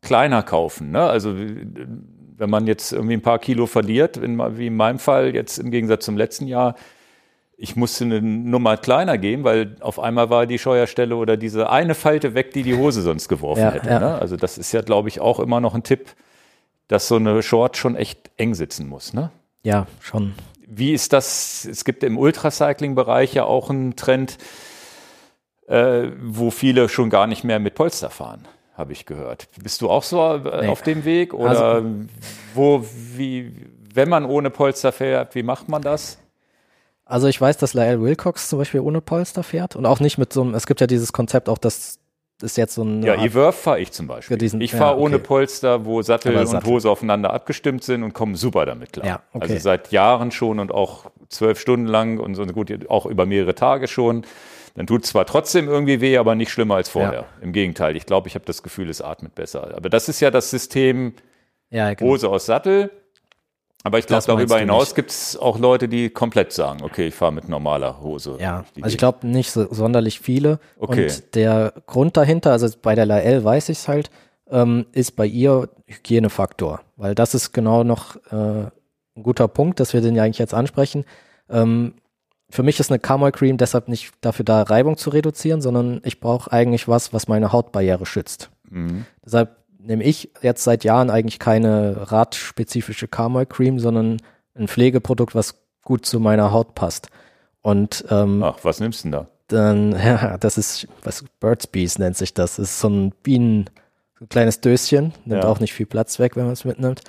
kleiner 0.01 0.43
kaufen. 0.43 0.91
Ne? 0.91 1.01
Also 1.01 1.35
wenn 1.35 2.49
man 2.49 2.67
jetzt 2.67 2.91
irgendwie 2.91 3.13
ein 3.13 3.21
paar 3.21 3.39
Kilo 3.39 3.65
verliert, 3.65 4.17
in, 4.17 4.37
wie 4.57 4.67
in 4.67 4.75
meinem 4.75 4.99
Fall 4.99 5.35
jetzt 5.35 5.57
im 5.57 5.71
Gegensatz 5.71 6.05
zum 6.05 6.17
letzten 6.17 6.47
Jahr, 6.47 6.75
ich 7.61 7.75
musste 7.75 8.05
eine 8.05 8.21
Nummer 8.21 8.77
kleiner 8.77 9.17
gehen, 9.17 9.43
weil 9.43 9.75
auf 9.81 9.99
einmal 9.99 10.29
war 10.29 10.45
die 10.47 10.59
Scheuerstelle 10.59 11.15
oder 11.15 11.37
diese 11.37 11.69
eine 11.69 11.95
Falte 11.95 12.33
weg, 12.33 12.53
die 12.53 12.63
die 12.63 12.75
Hose 12.75 13.01
sonst 13.01 13.27
geworfen 13.27 13.61
ja, 13.61 13.71
hätte. 13.71 13.89
Ja. 13.89 13.99
Ne? 13.99 14.15
Also 14.19 14.35
das 14.35 14.57
ist 14.57 14.71
ja, 14.71 14.81
glaube 14.81 15.09
ich, 15.09 15.19
auch 15.19 15.39
immer 15.39 15.61
noch 15.61 15.75
ein 15.75 15.83
Tipp, 15.83 16.09
dass 16.87 17.07
so 17.07 17.17
eine 17.17 17.43
Short 17.43 17.77
schon 17.77 17.95
echt 17.95 18.31
eng 18.37 18.55
sitzen 18.55 18.87
muss. 18.87 19.13
Ne? 19.13 19.31
Ja, 19.63 19.85
schon 19.99 20.33
wie 20.73 20.93
ist 20.93 21.11
das? 21.11 21.67
Es 21.69 21.83
gibt 21.83 22.03
im 22.03 22.17
Ultracycling-Bereich 22.17 23.33
ja 23.33 23.43
auch 23.43 23.69
einen 23.69 23.97
Trend, 23.97 24.37
äh, 25.67 26.07
wo 26.21 26.49
viele 26.49 26.87
schon 26.87 27.09
gar 27.09 27.27
nicht 27.27 27.43
mehr 27.43 27.59
mit 27.59 27.75
Polster 27.75 28.09
fahren, 28.09 28.47
habe 28.75 28.93
ich 28.93 29.05
gehört. 29.05 29.49
Bist 29.61 29.81
du 29.81 29.89
auch 29.89 30.03
so 30.03 30.21
äh, 30.21 30.61
nee. 30.61 30.67
auf 30.69 30.81
dem 30.81 31.03
Weg? 31.03 31.33
Oder 31.33 31.49
also, 31.49 31.89
wo, 32.55 32.85
wie, 33.15 33.53
wenn 33.93 34.07
man 34.07 34.23
ohne 34.23 34.49
Polster 34.49 34.93
fährt, 34.93 35.35
wie 35.35 35.43
macht 35.43 35.67
man 35.67 35.81
das? 35.81 36.19
Also 37.11 37.27
ich 37.27 37.39
weiß, 37.41 37.57
dass 37.57 37.73
Lyle 37.73 38.01
Wilcox 38.01 38.47
zum 38.47 38.59
Beispiel 38.59 38.79
ohne 38.79 39.01
Polster 39.01 39.43
fährt 39.43 39.75
und 39.75 39.85
auch 39.85 39.99
nicht 39.99 40.17
mit 40.17 40.31
so 40.31 40.41
einem, 40.41 40.55
es 40.55 40.65
gibt 40.65 40.79
ja 40.79 40.87
dieses 40.87 41.11
Konzept 41.11 41.49
auch, 41.49 41.57
dass 41.57 41.99
ist 42.41 42.57
jetzt 42.57 42.73
so 42.73 42.83
ein. 42.83 43.03
Ja, 43.03 43.21
E-Verve 43.23 43.51
fahre 43.53 43.79
ich 43.79 43.91
zum 43.91 44.07
Beispiel. 44.07 44.35
Diesen, 44.37 44.61
ich 44.61 44.71
fahre 44.71 44.91
ja, 44.91 44.93
okay. 44.93 45.01
ohne 45.03 45.19
Polster, 45.19 45.85
wo 45.85 46.01
Sattel 46.01 46.35
Aber 46.35 46.49
und 46.49 46.65
Hose 46.65 46.89
aufeinander 46.89 47.33
abgestimmt 47.33 47.83
sind 47.83 48.01
und 48.01 48.13
komme 48.13 48.35
super 48.35 48.65
damit 48.65 48.93
klar. 48.93 49.05
Ja, 49.05 49.21
okay. 49.33 49.43
Also 49.43 49.59
seit 49.59 49.91
Jahren 49.91 50.31
schon 50.31 50.59
und 50.59 50.71
auch 50.71 51.11
zwölf 51.29 51.59
Stunden 51.59 51.85
lang 51.85 52.17
und 52.17 52.33
so 52.33 52.43
gut, 52.47 52.71
auch 52.89 53.05
über 53.05 53.27
mehrere 53.27 53.53
Tage 53.53 53.87
schon. 53.87 54.25
Dann 54.73 54.87
tut 54.87 55.05
zwar 55.05 55.25
trotzdem 55.25 55.67
irgendwie 55.67 56.01
weh, 56.01 56.17
aber 56.17 56.33
nicht 56.33 56.49
schlimmer 56.51 56.75
als 56.75 56.89
vorher. 56.89 57.13
Ja. 57.13 57.25
Im 57.41 57.51
Gegenteil, 57.51 57.95
ich 57.95 58.05
glaube, 58.05 58.27
ich 58.27 58.35
habe 58.35 58.45
das 58.45 58.63
Gefühl, 58.63 58.89
es 58.89 59.01
atmet 59.01 59.35
besser. 59.35 59.75
Aber 59.75 59.89
das 59.89 60.09
ist 60.09 60.19
ja 60.19 60.31
das 60.31 60.49
System 60.49 61.13
genau. 61.69 61.99
Hose 61.99 62.29
aus 62.29 62.45
Sattel 62.45 62.89
aber 63.83 63.99
ich 63.99 64.05
glaube, 64.05 64.23
darüber 64.27 64.59
hinaus 64.59 64.93
gibt 64.93 65.11
es 65.11 65.37
auch 65.37 65.57
Leute, 65.57 65.87
die 65.87 66.09
komplett 66.09 66.53
sagen, 66.53 66.83
okay, 66.83 67.07
ich 67.07 67.15
fahre 67.15 67.33
mit 67.33 67.49
normaler 67.49 68.01
Hose. 68.01 68.37
Ja, 68.39 68.65
also 68.75 68.87
ich 68.93 68.97
glaube 68.97 69.27
nicht 69.27 69.51
so 69.51 69.73
sonderlich 69.73 70.19
viele. 70.19 70.59
Okay. 70.77 71.05
Und 71.05 71.35
der 71.35 71.73
Grund 71.87 72.17
dahinter, 72.17 72.51
also 72.51 72.67
bei 72.81 72.95
der 72.95 73.05
Lael 73.05 73.43
weiß 73.43 73.69
ich 73.69 73.79
es 73.79 73.87
halt, 73.87 74.11
ähm, 74.49 74.85
ist 74.91 75.15
bei 75.15 75.25
ihr 75.25 75.69
Hygienefaktor. 75.87 76.81
Weil 76.95 77.15
das 77.15 77.33
ist 77.33 77.53
genau 77.53 77.83
noch 77.83 78.17
äh, 78.31 78.69
ein 79.15 79.23
guter 79.23 79.47
Punkt, 79.47 79.79
dass 79.79 79.93
wir 79.93 80.01
den 80.01 80.15
ja 80.15 80.23
eigentlich 80.23 80.37
jetzt 80.39 80.53
ansprechen. 80.53 81.05
Ähm, 81.49 81.95
für 82.49 82.63
mich 82.63 82.79
ist 82.79 82.91
eine 82.91 82.99
Camoil 82.99 83.31
Cream 83.31 83.57
deshalb 83.57 83.87
nicht 83.87 84.13
dafür 84.21 84.45
da, 84.45 84.61
Reibung 84.63 84.97
zu 84.97 85.09
reduzieren, 85.09 85.61
sondern 85.61 86.01
ich 86.03 86.19
brauche 86.19 86.51
eigentlich 86.51 86.87
was, 86.87 87.13
was 87.13 87.27
meine 87.27 87.51
Hautbarriere 87.51 88.05
schützt. 88.05 88.51
Mhm. 88.69 89.05
Deshalb 89.25 89.60
nehme 89.83 90.03
ich 90.03 90.31
jetzt 90.41 90.63
seit 90.63 90.83
Jahren 90.83 91.09
eigentlich 91.09 91.39
keine 91.39 92.11
radspezifische 92.11 93.07
Carmel 93.07 93.45
Cream, 93.45 93.79
sondern 93.79 94.17
ein 94.55 94.67
Pflegeprodukt, 94.67 95.35
was 95.35 95.55
gut 95.83 96.05
zu 96.05 96.19
meiner 96.19 96.51
Haut 96.51 96.75
passt. 96.75 97.09
Und 97.61 98.05
ähm, 98.09 98.43
ach, 98.43 98.59
was 98.63 98.79
nimmst 98.79 99.03
du 99.03 99.09
denn 99.09 99.11
da? 99.11 99.27
Dann, 99.47 99.91
ja, 100.05 100.37
das 100.37 100.57
ist, 100.57 100.87
was 101.03 101.23
Birds 101.39 101.67
Bees 101.67 101.99
nennt 101.99 102.17
sich 102.17 102.33
das. 102.33 102.57
Das 102.57 102.69
ist 102.69 102.79
so 102.79 102.89
ein 102.89 103.11
Bienen, 103.23 103.69
so 104.17 104.25
ein 104.25 104.29
kleines 104.29 104.61
Döschen, 104.61 105.13
nimmt 105.25 105.43
ja. 105.43 105.49
auch 105.49 105.59
nicht 105.59 105.73
viel 105.73 105.85
Platz 105.85 106.19
weg, 106.19 106.35
wenn 106.35 106.45
man 106.45 106.53
es 106.53 106.65
mitnimmt. 106.65 107.01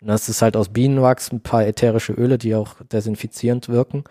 Und 0.00 0.08
das 0.08 0.28
ist 0.28 0.42
halt 0.42 0.56
aus 0.56 0.70
Bienenwachs, 0.70 1.30
ein 1.30 1.42
paar 1.42 1.66
ätherische 1.66 2.12
Öle, 2.12 2.38
die 2.38 2.54
auch 2.54 2.76
desinfizierend 2.90 3.68
wirken. 3.68 4.04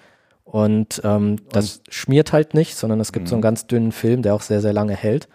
Und 0.43 1.01
ähm, 1.03 1.37
das 1.51 1.77
Und? 1.77 1.93
schmiert 1.93 2.33
halt 2.33 2.53
nicht, 2.53 2.75
sondern 2.75 2.99
es 2.99 3.11
gibt 3.11 3.25
mhm. 3.25 3.29
so 3.29 3.35
einen 3.35 3.39
mhm. 3.39 3.43
ganz 3.43 3.67
dünnen 3.67 3.91
Film, 3.91 4.21
der 4.21 4.35
auch 4.35 4.41
sehr, 4.41 4.61
sehr 4.61 4.73
lange 4.73 4.95
hält. 4.95 5.27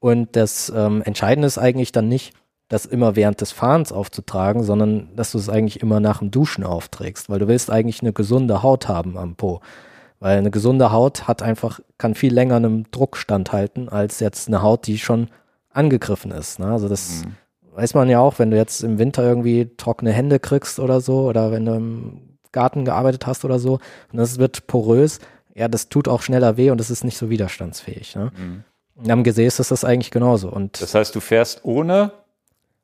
Und 0.00 0.34
das 0.34 0.72
ähm, 0.74 1.02
Entscheidende 1.02 1.46
ist 1.46 1.58
eigentlich 1.58 1.92
dann 1.92 2.08
nicht, 2.08 2.32
das 2.68 2.86
immer 2.86 3.16
während 3.16 3.40
des 3.40 3.52
Fahrens 3.52 3.92
aufzutragen, 3.92 4.62
sondern 4.62 5.14
dass 5.16 5.32
du 5.32 5.38
es 5.38 5.48
eigentlich 5.48 5.80
immer 5.80 6.00
nach 6.00 6.18
dem 6.18 6.30
Duschen 6.30 6.64
aufträgst, 6.64 7.28
weil 7.28 7.38
du 7.38 7.48
willst 7.48 7.70
eigentlich 7.70 8.00
eine 8.00 8.12
gesunde 8.12 8.62
Haut 8.62 8.88
haben 8.88 9.18
am 9.18 9.36
Po. 9.36 9.60
Weil 10.20 10.38
eine 10.38 10.50
gesunde 10.50 10.92
Haut 10.92 11.26
hat 11.26 11.42
einfach, 11.42 11.80
kann 11.98 12.14
viel 12.14 12.32
länger 12.32 12.56
einem 12.56 12.84
Druck 12.90 13.16
standhalten, 13.16 13.88
als 13.88 14.20
jetzt 14.20 14.48
eine 14.48 14.62
Haut, 14.62 14.86
die 14.86 14.98
schon 14.98 15.28
angegriffen 15.70 16.30
ist. 16.30 16.58
Ne? 16.58 16.66
Also 16.66 16.88
das 16.88 17.24
mhm. 17.24 17.76
weiß 17.76 17.94
man 17.94 18.08
ja 18.08 18.20
auch, 18.20 18.38
wenn 18.38 18.50
du 18.50 18.56
jetzt 18.56 18.82
im 18.82 18.98
Winter 18.98 19.24
irgendwie 19.24 19.70
trockene 19.76 20.12
Hände 20.12 20.38
kriegst 20.38 20.78
oder 20.78 21.00
so, 21.00 21.22
oder 21.22 21.50
wenn 21.50 21.64
du 21.64 21.74
im 21.74 22.38
Garten 22.52 22.84
gearbeitet 22.84 23.26
hast 23.26 23.44
oder 23.44 23.58
so, 23.58 23.74
und 24.12 24.18
das 24.18 24.38
wird 24.38 24.66
porös, 24.66 25.18
ja, 25.54 25.68
das 25.68 25.88
tut 25.88 26.06
auch 26.06 26.22
schneller 26.22 26.56
weh 26.56 26.70
und 26.70 26.80
es 26.80 26.90
ist 26.90 27.02
nicht 27.02 27.18
so 27.18 27.30
widerstandsfähig. 27.30 28.14
Ne? 28.14 28.30
Mhm. 28.36 28.64
Am 29.08 29.24
Gesäß 29.24 29.60
ist 29.60 29.70
das 29.70 29.84
eigentlich 29.84 30.10
genauso. 30.10 30.48
Und 30.50 30.80
das 30.80 30.94
heißt, 30.94 31.14
du 31.14 31.20
fährst 31.20 31.64
ohne 31.64 32.12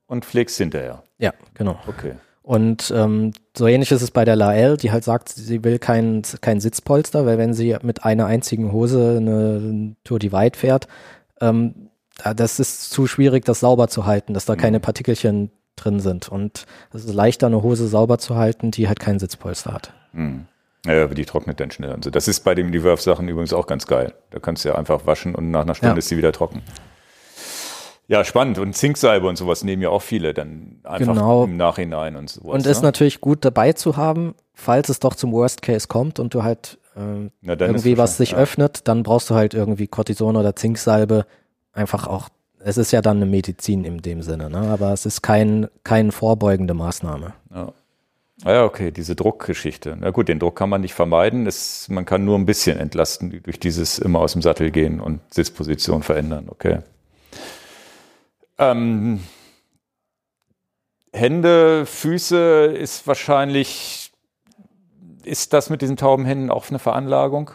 und 0.07 0.25
pflegst 0.25 0.57
hinterher. 0.59 1.03
Ja, 1.19 1.33
genau. 1.55 1.79
Okay. 1.87 2.15
Und 2.43 2.93
ähm, 2.95 3.33
so 3.57 3.67
ähnlich 3.67 3.91
ist 3.91 4.03
es 4.03 4.13
bei 4.13 4.25
der 4.25 4.37
Lael, 4.37 4.77
die 4.77 4.93
halt 4.93 5.03
sagt, 5.03 5.31
sie 5.31 5.65
will 5.65 5.81
kein, 5.81 6.23
kein 6.41 6.61
Sitzpolster, 6.61 7.27
weil 7.27 7.39
wenn 7.39 7.55
sie 7.55 7.77
mit 7.83 8.05
einer 8.05 8.27
einzigen 8.27 8.71
Hose 8.71 9.17
eine 9.17 9.97
Tour 10.05 10.21
Divide 10.21 10.57
fährt, 10.57 10.87
ähm, 11.41 11.91
das 12.37 12.61
ist 12.61 12.91
zu 12.91 13.07
schwierig, 13.07 13.45
das 13.45 13.61
sauber 13.61 13.89
zu 13.89 14.07
halten, 14.07 14.33
dass 14.33 14.45
da 14.45 14.55
mhm. 14.55 14.59
keine 14.59 14.81
Partikelchen 14.81 15.51
drin 15.75 16.01
sind. 16.01 16.29
Und 16.29 16.67
es 16.93 17.05
ist 17.05 17.13
leichter, 17.13 17.49
eine 17.49 17.63
Hose 17.65 17.89
sauber 17.89 18.19
zu 18.19 18.37
halten, 18.37 18.71
die 18.71 18.89
halt 18.89 19.01
kein 19.01 19.19
Sitzpolster 19.19 19.73
hat. 19.73 19.93
Mhm. 20.13 20.47
Ja, 20.87 21.05
aber 21.05 21.15
die 21.15 21.25
trocknet 21.25 21.61
dann 21.61 21.71
schnell. 21.71 21.93
Also 21.93 22.11
das 22.11 22.29
ist 22.29 22.41
bei 22.41 22.55
den 22.55 22.71
Reverse-Sachen 22.71 23.29
übrigens 23.29 23.53
auch 23.53 23.67
ganz 23.67 23.87
geil. 23.87 24.15
Da 24.31 24.39
kannst 24.39 24.65
du 24.65 24.71
ja 24.71 24.75
einfach 24.77 25.07
waschen 25.07 25.35
und 25.35 25.51
nach 25.51 25.63
einer 25.63 25.75
Stunde 25.75 25.95
ja. 25.95 25.99
ist 25.99 26.09
sie 26.09 26.17
wieder 26.17 26.33
trocken. 26.33 26.63
Ja, 28.09 28.25
spannend. 28.25 28.59
Und 28.59 28.75
Zinksalbe 28.75 29.27
und 29.27 29.37
sowas 29.37 29.65
nehmen 29.65 29.83
ja 29.83 29.89
auch 29.89 30.03
viele 30.03 30.33
dann 30.33 30.81
einfach 30.85 31.15
genau. 31.15 31.45
im 31.45 31.57
Nachhinein 31.57 32.17
und 32.17 32.31
sowas. 32.31 32.55
Und 32.55 32.67
ist 32.67 32.83
ne? 32.83 32.89
natürlich 32.89 33.21
gut 33.21 33.45
dabei 33.45 33.73
zu 33.73 33.97
haben, 33.97 34.35
falls 34.55 34.89
es 34.89 35.01
doch 35.01 35.15
zum 35.15 35.33
Worst 35.33 35.63
Case 35.63 35.89
kommt 35.89 36.21
und 36.21 36.33
du 36.33 36.45
halt 36.45 36.79
äh, 36.97 37.31
irgendwie 37.43 37.99
was 37.99 38.17
sich 38.17 38.33
ja. 38.33 38.39
öffnet, 38.39 38.87
dann 38.87 39.03
brauchst 39.03 39.31
du 39.31 39.35
halt 39.35 39.55
irgendwie 39.55 39.89
Cortison 39.89 40.37
oder 40.37 40.55
Zinksalbe. 40.55 41.27
Einfach 41.73 42.07
auch, 42.07 42.29
es 42.61 42.77
ist 42.79 42.93
ja 42.93 43.03
dann 43.03 43.17
eine 43.17 43.27
Medizin 43.27 43.85
in 43.85 43.99
dem 43.99 44.23
Sinne, 44.23 44.51
ne? 44.51 44.59
aber 44.59 44.93
es 44.93 45.05
ist 45.05 45.23
kein, 45.23 45.67
keine 45.83 46.13
vorbeugende 46.13 46.75
Maßnahme. 46.75 47.35
Ja. 47.53 47.73
Ah 48.45 48.53
ja, 48.53 48.65
okay, 48.65 48.91
diese 48.91 49.17
Druckgeschichte. 49.17 49.97
Na 49.99 50.11
gut, 50.11 50.29
den 50.29 50.39
Druck 50.39 50.57
kann 50.57 50.69
man 50.69 50.83
nicht 50.83 50.95
vermeiden. 50.95 51.47
Es, 51.47 51.89
man 51.89 52.05
kann 52.05 52.25
nur 52.25 52.39
ein 52.39 52.45
bisschen 52.45 52.79
entlasten 52.79 53.43
durch 53.43 53.59
dieses 53.59 53.99
immer 53.99 54.21
aus 54.21 54.33
dem 54.33 54.43
Sattel 54.43 54.71
gehen 54.71 55.01
und 55.01 55.21
Sitzposition 55.33 56.03
verändern. 56.03 56.49
Okay. 56.51 56.81
Ähm, 58.59 59.21
Hände, 61.13 61.87
Füße 61.87 62.67
ist 62.67 63.07
wahrscheinlich, 63.07 64.13
ist 65.25 65.55
das 65.55 65.71
mit 65.71 65.81
diesen 65.81 65.97
tauben 65.97 66.27
Händen 66.27 66.51
auch 66.51 66.69
eine 66.69 66.79
Veranlagung? 66.79 67.53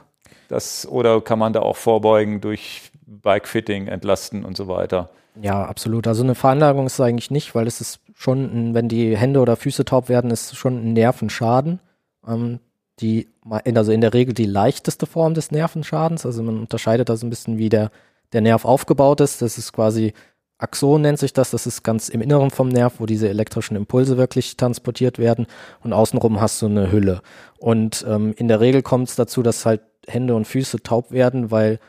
Das, 0.48 0.88
oder 0.88 1.22
kann 1.22 1.38
man 1.38 1.53
da 1.53 1.62
auch 1.62 1.78
vorbeugen 1.78 2.41
durch 2.41 2.91
Bikefitting, 3.06 3.88
entlasten 3.88 4.44
und 4.44 4.58
so 4.58 4.68
weiter? 4.68 5.12
Ja, 5.40 5.66
absolut. 5.66 6.08
Also 6.08 6.24
eine 6.24 6.36
Veranlagung 6.36 6.86
ist 6.86 6.99
eigentlich 6.99 7.32
nicht, 7.32 7.56
weil 7.56 7.68
es 7.68 7.80
ist 7.80 7.99
schon, 8.16 8.74
wenn 8.74 8.90
die 8.90 9.16
Hände 9.16 9.40
oder 9.40 9.56
Füße 9.56 9.86
taub 9.86 10.10
werden, 10.10 10.32
ist 10.32 10.56
schon 10.56 10.78
ein 10.78 10.94
Nervenschaden. 10.94 11.80
Ähm, 12.28 12.60
die, 12.99 13.30
also 13.49 13.91
in 13.91 14.02
der 14.02 14.14
Regel 14.14 14.34
die 14.34 14.45
leichteste 14.45 15.06
Form 15.06 15.34
des 15.34 15.52
Nervenschadens. 15.52 16.26
Also 16.26 16.44
man 16.44 16.60
unterscheidet 16.60 17.10
da 17.10 17.16
so 17.16 17.26
ein 17.26 17.30
bisschen, 17.30 17.58
wie 17.58 17.70
der, 17.70 17.91
der 18.34 18.41
Nerv 18.41 18.66
aufgebaut 18.66 19.22
ist. 19.22 19.41
Das 19.41 19.58
ist 19.58 19.74
quasi 19.74 20.14
Axon 20.62 21.02
nennt 21.02 21.18
sich 21.18 21.34
das, 21.34 21.49
das 21.52 21.66
ist 21.66 21.84
ganz 21.84 22.08
im 22.08 22.22
Inneren 22.22 22.52
vom 22.52 22.70
Nerv, 22.70 22.99
wo 22.99 23.08
diese 23.08 23.28
elektrischen 23.28 23.76
Impulse 23.76 24.18
wirklich 24.18 24.58
transportiert 24.58 25.18
werden 25.18 25.48
und 25.84 25.91
außenrum 25.91 26.40
hast 26.40 26.62
du 26.62 26.68
eine 26.68 26.91
Hülle. 26.91 27.22
Und 27.58 28.06
ähm, 28.08 28.34
in 28.38 28.48
der 28.48 28.60
Regel 28.60 28.84
kommt 28.84 29.10
es 29.10 29.16
dazu, 29.16 29.41
dass 29.41 29.66
halt 29.66 29.82
Hände 30.08 30.36
und 30.36 30.45
Füße 30.45 30.84
taub 30.84 31.12
werden, 31.12 31.49
weil 31.49 31.80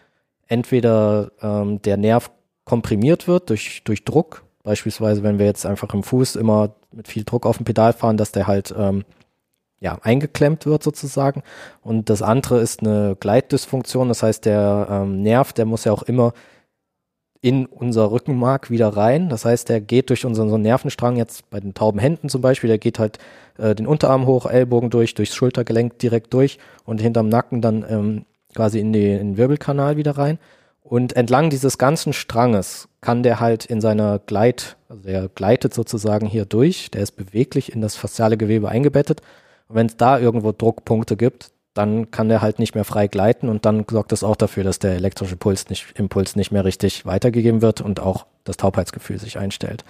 entweder 0.46 1.32
ähm, 1.42 1.82
der 1.82 1.98
Nerv 1.98 2.30
komprimiert 2.64 3.28
wird 3.28 3.50
durch, 3.50 3.82
durch 3.84 4.04
Druck, 4.04 4.44
beispielsweise 4.62 5.22
wenn 5.22 5.38
wir 5.38 5.46
jetzt 5.46 5.66
einfach 5.66 5.92
im 5.94 6.02
Fuß 6.02 6.36
immer 6.36 6.74
mit 6.92 7.08
viel 7.08 7.24
Druck 7.24 7.46
auf 7.46 7.56
dem 7.56 7.64
Pedal 7.64 7.92
fahren, 7.92 8.16
dass 8.16 8.32
der 8.32 8.46
halt 8.46 8.74
ähm, 8.76 9.04
ja, 9.80 9.98
eingeklemmt 10.02 10.64
wird 10.64 10.82
sozusagen. 10.82 11.42
Und 11.82 12.08
das 12.08 12.22
andere 12.22 12.60
ist 12.60 12.80
eine 12.80 13.16
Gleitdysfunktion, 13.18 14.08
das 14.08 14.22
heißt 14.22 14.44
der 14.44 14.86
ähm, 14.88 15.22
Nerv, 15.22 15.52
der 15.52 15.64
muss 15.64 15.84
ja 15.84 15.92
auch 15.92 16.04
immer 16.04 16.32
in 17.40 17.66
unser 17.66 18.12
Rückenmark 18.12 18.70
wieder 18.70 18.88
rein. 18.88 19.28
Das 19.28 19.44
heißt, 19.44 19.68
der 19.68 19.80
geht 19.80 20.10
durch 20.10 20.24
unseren 20.24 20.48
so 20.48 20.56
Nervenstrang 20.56 21.16
jetzt 21.16 21.50
bei 21.50 21.58
den 21.58 21.74
tauben 21.74 21.98
Händen 21.98 22.28
zum 22.28 22.40
Beispiel, 22.40 22.68
der 22.68 22.78
geht 22.78 23.00
halt 23.00 23.18
äh, 23.58 23.74
den 23.74 23.88
Unterarm 23.88 24.26
hoch, 24.26 24.46
Ellbogen 24.46 24.90
durch, 24.90 25.14
durchs 25.14 25.34
Schultergelenk 25.34 25.98
direkt 25.98 26.32
durch 26.32 26.58
und 26.84 27.00
hinterm 27.00 27.28
Nacken 27.28 27.60
dann 27.60 27.84
ähm, 27.88 28.24
quasi 28.54 28.78
in, 28.78 28.92
die, 28.92 29.10
in 29.10 29.32
den 29.32 29.36
Wirbelkanal 29.36 29.96
wieder 29.96 30.16
rein. 30.16 30.38
Und 30.82 31.14
entlang 31.14 31.48
dieses 31.48 31.78
ganzen 31.78 32.12
Stranges 32.12 32.88
kann 33.00 33.22
der 33.22 33.40
halt 33.40 33.64
in 33.64 33.80
seiner 33.80 34.18
Gleit, 34.18 34.76
also 34.88 35.02
der 35.02 35.28
gleitet 35.28 35.74
sozusagen 35.74 36.26
hier 36.26 36.44
durch, 36.44 36.90
der 36.90 37.02
ist 37.02 37.12
beweglich 37.12 37.72
in 37.72 37.80
das 37.80 37.96
fasziale 37.96 38.36
Gewebe 38.36 38.68
eingebettet. 38.68 39.20
Und 39.68 39.76
wenn 39.76 39.86
es 39.86 39.96
da 39.96 40.18
irgendwo 40.18 40.52
Druckpunkte 40.52 41.16
gibt, 41.16 41.52
dann 41.74 42.10
kann 42.10 42.28
der 42.28 42.42
halt 42.42 42.58
nicht 42.58 42.74
mehr 42.74 42.84
frei 42.84 43.06
gleiten 43.06 43.48
und 43.48 43.64
dann 43.64 43.86
sorgt 43.88 44.12
das 44.12 44.22
auch 44.22 44.36
dafür, 44.36 44.64
dass 44.64 44.78
der 44.78 44.94
elektrische 44.94 45.36
Puls 45.36 45.70
nicht, 45.70 45.98
Impuls 45.98 46.36
nicht 46.36 46.52
mehr 46.52 46.64
richtig 46.64 47.06
weitergegeben 47.06 47.62
wird 47.62 47.80
und 47.80 48.00
auch 48.00 48.26
das 48.44 48.58
Taubheitsgefühl 48.58 49.18
sich 49.18 49.38
einstellt. 49.38 49.84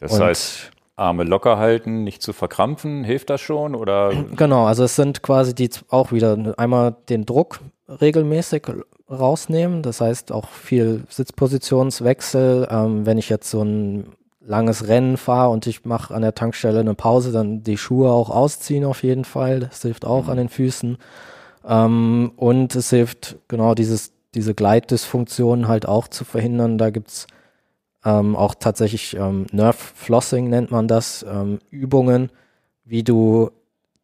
Das 0.00 0.12
und 0.12 0.22
heißt, 0.22 0.70
Arme 1.00 1.24
locker 1.24 1.58
halten, 1.58 2.04
nicht 2.04 2.22
zu 2.22 2.32
verkrampfen, 2.32 3.02
hilft 3.02 3.30
das 3.30 3.40
schon 3.40 3.74
oder? 3.74 4.12
Genau, 4.36 4.66
also 4.66 4.84
es 4.84 4.96
sind 4.96 5.22
quasi 5.22 5.54
die 5.54 5.70
auch 5.88 6.12
wieder 6.12 6.54
einmal 6.58 6.94
den 7.08 7.26
Druck 7.26 7.60
regelmäßig 7.88 8.66
rausnehmen, 9.10 9.82
das 9.82 10.00
heißt 10.00 10.30
auch 10.30 10.48
viel 10.48 11.04
Sitzpositionswechsel. 11.08 12.68
Ähm, 12.70 13.06
wenn 13.06 13.18
ich 13.18 13.28
jetzt 13.28 13.50
so 13.50 13.62
ein 13.62 14.12
langes 14.40 14.88
Rennen 14.88 15.16
fahre 15.16 15.50
und 15.50 15.66
ich 15.66 15.84
mache 15.84 16.14
an 16.14 16.22
der 16.22 16.34
Tankstelle 16.34 16.80
eine 16.80 16.94
Pause, 16.94 17.32
dann 17.32 17.62
die 17.62 17.76
Schuhe 17.76 18.10
auch 18.10 18.30
ausziehen 18.30 18.84
auf 18.84 19.02
jeden 19.02 19.24
Fall. 19.24 19.60
Das 19.60 19.82
hilft 19.82 20.04
auch 20.04 20.24
mhm. 20.24 20.30
an 20.30 20.36
den 20.36 20.48
Füßen. 20.48 20.98
Ähm, 21.66 22.32
und 22.36 22.74
es 22.74 22.90
hilft 22.90 23.36
genau 23.48 23.74
dieses, 23.74 24.12
diese 24.34 24.54
Gleitdysfunktion 24.54 25.68
halt 25.68 25.86
auch 25.86 26.08
zu 26.08 26.24
verhindern. 26.24 26.78
Da 26.78 26.90
gibt's 26.90 27.26
ähm, 28.04 28.36
auch 28.36 28.54
tatsächlich 28.54 29.16
ähm, 29.16 29.46
Nerve 29.52 29.78
Flossing 29.78 30.48
nennt 30.48 30.70
man 30.70 30.88
das, 30.88 31.24
ähm, 31.28 31.58
Übungen, 31.70 32.30
wie 32.84 33.02
du 33.02 33.50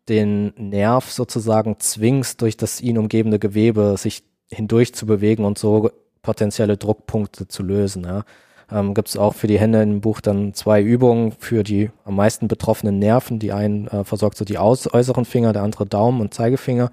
den 0.09 0.53
Nerv 0.57 1.11
sozusagen 1.11 1.81
zwingst, 1.81 2.43
durch 2.43 2.57
das 2.57 2.81
ihn 2.81 2.99
umgebende 2.99 3.39
Gewebe 3.39 3.97
sich 3.97 4.23
hindurch 4.51 4.95
zu 4.95 5.07
bewegen 5.07 5.45
und 5.45 5.59
so 5.59 5.91
potenzielle 6.23 6.77
Druckpunkte 6.77 7.49
zu 7.49 7.63
lösen. 7.63 8.05
Ja 8.05 8.25
ähm, 8.71 8.95
gibt 8.95 9.09
es 9.09 9.17
auch 9.17 9.35
für 9.35 9.47
die 9.47 9.59
Hände 9.59 9.83
im 9.83 10.01
Buch 10.01 10.21
dann 10.21 10.55
zwei 10.55 10.83
Übungen 10.83 11.33
für 11.33 11.63
die 11.63 11.91
am 12.05 12.17
meisten 12.17 12.49
betroffenen 12.49 12.99
Nerven. 12.99 13.39
Die 13.39 13.53
einen 13.53 13.89
äh, 13.89 14.05
versorgt 14.05 14.37
so 14.37 14.45
die 14.45 14.59
aus 14.59 14.93
äußeren 14.93 15.25
Finger, 15.25 15.53
der 15.53 15.63
andere 15.63 15.87
Daumen 15.87 16.21
und 16.21 16.35
Zeigefinger, 16.35 16.91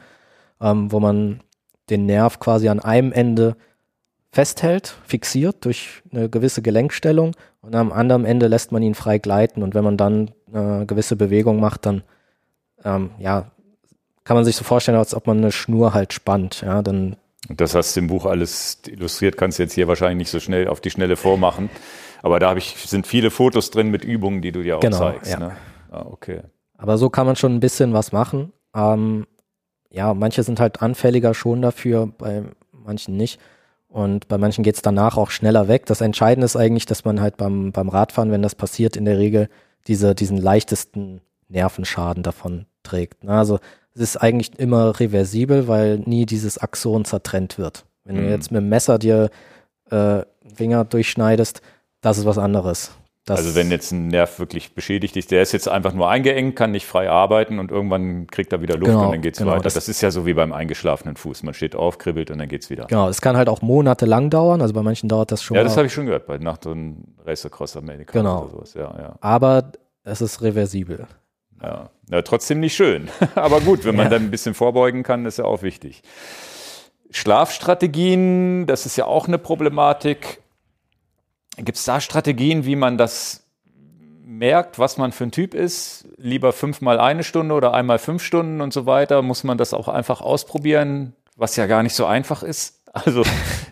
ähm, 0.62 0.92
wo 0.92 1.00
man 1.00 1.42
den 1.90 2.06
Nerv 2.06 2.40
quasi 2.40 2.70
an 2.70 2.80
einem 2.80 3.12
Ende 3.12 3.56
festhält, 4.34 4.98
fixiert 5.06 5.64
durch 5.64 6.02
eine 6.12 6.28
gewisse 6.28 6.64
Gelenkstellung 6.64 7.36
und 7.62 7.76
am 7.76 7.92
anderen 7.92 8.26
Ende 8.26 8.48
lässt 8.48 8.72
man 8.72 8.82
ihn 8.82 8.96
frei 8.96 9.20
gleiten 9.20 9.62
und 9.62 9.76
wenn 9.76 9.84
man 9.84 9.96
dann 9.96 10.32
äh, 10.52 10.86
gewisse 10.88 11.16
Bewegung 11.16 11.60
macht, 11.60 11.86
dann 11.86 12.02
ähm, 12.84 13.12
ja, 13.20 13.52
kann 14.24 14.36
man 14.36 14.44
sich 14.44 14.56
so 14.56 14.64
vorstellen, 14.64 14.98
als 14.98 15.14
ob 15.14 15.28
man 15.28 15.38
eine 15.38 15.52
Schnur 15.52 15.94
halt 15.94 16.14
spannt, 16.14 16.62
ja, 16.62 16.82
dann 16.82 17.16
das 17.50 17.76
hast 17.76 17.96
du 17.96 18.00
im 18.00 18.08
Buch 18.08 18.26
alles 18.26 18.80
illustriert, 18.88 19.38
kannst 19.38 19.60
du 19.60 19.64
jetzt 19.64 19.74
hier 19.74 19.88
wahrscheinlich 19.88 20.18
nicht 20.18 20.32
so 20.32 20.40
schnell 20.40 20.68
auf 20.68 20.80
die 20.80 20.90
Schnelle 20.90 21.16
vormachen. 21.18 21.70
Aber 22.22 22.40
da 22.40 22.56
ich, 22.56 22.78
sind 22.78 23.06
viele 23.06 23.32
Fotos 23.32 23.70
drin 23.70 23.90
mit 23.90 24.06
Übungen, 24.06 24.42
die 24.42 24.54
du 24.54 24.64
dir 24.64 24.78
auch 24.78 24.80
genau, 24.80 24.98
zeigst. 24.98 25.30
Ja. 25.30 25.40
Ne? 25.40 25.58
Ah, 25.92 26.06
okay. 26.10 26.42
Aber 26.78 26.98
so 26.98 27.10
kann 27.10 27.26
man 27.26 27.36
schon 27.36 27.54
ein 27.54 27.60
bisschen 27.60 27.92
was 27.92 28.14
machen. 28.14 28.54
Ähm, 28.74 29.28
ja, 29.90 30.14
manche 30.14 30.42
sind 30.44 30.62
halt 30.62 30.82
anfälliger 30.82 31.34
schon 31.34 31.62
dafür, 31.62 32.08
bei 32.18 32.44
manchen 32.72 33.18
nicht. 33.18 33.42
Und 33.94 34.28
bei 34.28 34.40
manchen 34.40 34.64
geht 34.64 34.74
es 34.74 34.82
danach 34.82 35.18
auch 35.18 35.30
schneller 35.30 35.68
weg. 35.68 35.86
Das 35.86 36.02
Entscheidende 36.02 36.46
ist 36.46 36.56
eigentlich, 36.56 36.88
dass 36.88 37.06
man 37.06 37.22
halt 37.22 37.38
beim, 37.38 37.72
beim 37.72 37.90
Radfahren, 37.90 38.32
wenn 38.32 38.42
das 38.42 38.56
passiert, 38.56 38.98
in 38.98 39.06
der 39.06 39.20
Regel 39.20 39.50
diese, 39.88 40.16
diesen 40.16 40.38
leichtesten 40.38 41.22
Nervenschaden 41.48 42.24
davon 42.24 42.66
trägt. 42.82 43.24
Ne? 43.24 43.34
Also 43.34 43.60
es 43.94 44.02
ist 44.02 44.18
eigentlich 44.18 44.58
immer 44.58 45.00
reversibel, 45.00 45.68
weil 45.68 46.00
nie 46.00 46.26
dieses 46.26 46.58
Axon 46.58 47.06
zertrennt 47.06 47.60
wird. 47.60 47.86
Wenn 48.04 48.16
mhm. 48.16 48.22
du 48.22 48.30
jetzt 48.32 48.52
mit 48.52 48.62
dem 48.62 48.70
Messer 48.70 48.98
dir 48.98 49.30
äh, 49.92 50.24
Finger 50.56 50.86
durchschneidest, 50.86 51.62
das 52.02 52.18
ist 52.18 52.26
was 52.26 52.40
anderes. 52.40 52.94
Das 53.26 53.40
also 53.40 53.56
wenn 53.56 53.72
jetzt 53.72 53.92
ein 53.94 54.10
Nerv 54.10 54.38
wirklich 54.38 54.76
beschädigt 54.76 55.16
ist, 55.16 55.32
der 55.32 55.42
ist 55.42 55.54
jetzt 55.54 55.70
einfach 55.70 55.94
nur 55.94 56.10
eingeengt, 56.10 56.58
kann 56.58 56.72
nicht 56.72 56.86
frei 56.86 57.10
arbeiten 57.10 57.58
und 57.58 57.72
irgendwann 57.72 58.28
kriegt 58.28 58.52
er 58.52 58.62
wieder 58.62 58.76
Luft 58.76 58.92
genau, 58.92 59.06
und 59.06 59.12
dann 59.14 59.22
geht's 59.22 59.40
genau, 59.40 59.52
weiter. 59.52 59.64
Das, 59.64 59.76
das, 59.76 59.88
ist 59.88 60.02
ja 60.02 60.12
so 60.12 60.26
wie 60.26 60.34
beim 60.34 60.52
eingeschlafenen 60.52 61.16
Fuß. 61.16 61.44
Man 61.44 61.54
steht 61.54 61.74
auf, 61.74 61.98
kribbelt 61.98 62.32
und 62.32 62.40
dann 62.40 62.50
geht's 62.50 62.70
wieder. 62.70 62.86
Genau, 62.88 63.08
es 63.08 63.22
kann 63.22 63.38
halt 63.38 63.48
auch 63.48 63.62
monatelang 63.62 64.30
dauern. 64.30 64.62
Also 64.62 64.74
bei 64.74 64.82
manchen 64.82 65.08
dauert 65.08 65.32
das 65.32 65.42
schon. 65.42 65.56
Ja, 65.56 65.64
das 65.64 65.78
habe 65.78 65.88
ich 65.88 65.94
schon 65.94 66.06
gehört, 66.06 66.28
bei 66.28 66.38
nach 66.38 66.58
so 66.62 66.72
einem 66.72 66.98
Racercross 67.26 67.78
America 67.78 68.12
genau. 68.12 68.42
oder 68.42 68.52
sowas. 68.52 68.74
Ja, 68.74 68.94
ja. 68.98 69.16
Aber 69.22 69.72
es 70.04 70.20
ist 70.20 70.42
reversibel. 70.42 71.08
Ja. 71.62 71.90
ja, 72.10 72.22
trotzdem 72.24 72.60
nicht 72.60 72.76
schön. 72.76 73.08
Aber 73.36 73.62
gut, 73.62 73.86
wenn 73.86 73.96
man 73.96 74.08
ja. 74.08 74.10
dann 74.12 74.24
ein 74.24 74.32
bisschen 74.32 74.54
vorbeugen 74.54 75.04
kann, 75.04 75.26
ist 75.26 75.38
ja 75.38 75.46
auch 75.46 75.62
wichtig. 75.62 76.04
Schlafstrategien, 77.10 78.66
das 78.66 78.86
ist 78.86 78.98
ja 78.98 79.06
auch 79.06 79.30
eine 79.30 79.38
Problematik. 79.38 80.42
Gibt 81.58 81.78
es 81.78 81.86
da 81.86 82.02
Strategien, 82.02 82.66
wie 82.66 82.76
man 82.76 82.98
das 82.98 83.44
merkt, 84.26 84.80
was 84.80 84.98
man 84.98 85.12
für 85.12 85.26
ein 85.26 85.32
Typ 85.32 85.54
ist? 85.54 86.08
Lieber 86.18 86.54
fünfmal 86.54 87.00
eine 87.00 87.24
Stunde 87.24 87.54
oder 87.54 87.74
einmal 87.74 88.00
fünf 88.00 88.24
Stunden 88.24 88.62
und 88.62 88.74
so 88.74 88.86
weiter? 88.86 89.22
Muss 89.22 89.44
man 89.44 89.58
das 89.58 89.74
auch 89.74 89.88
einfach 89.88 90.22
ausprobieren, 90.22 91.14
was 91.36 91.56
ja 91.56 91.68
gar 91.68 91.84
nicht 91.84 91.96
so 91.96 92.06
einfach 92.06 92.44
ist? 92.44 92.80
Also 92.96 93.24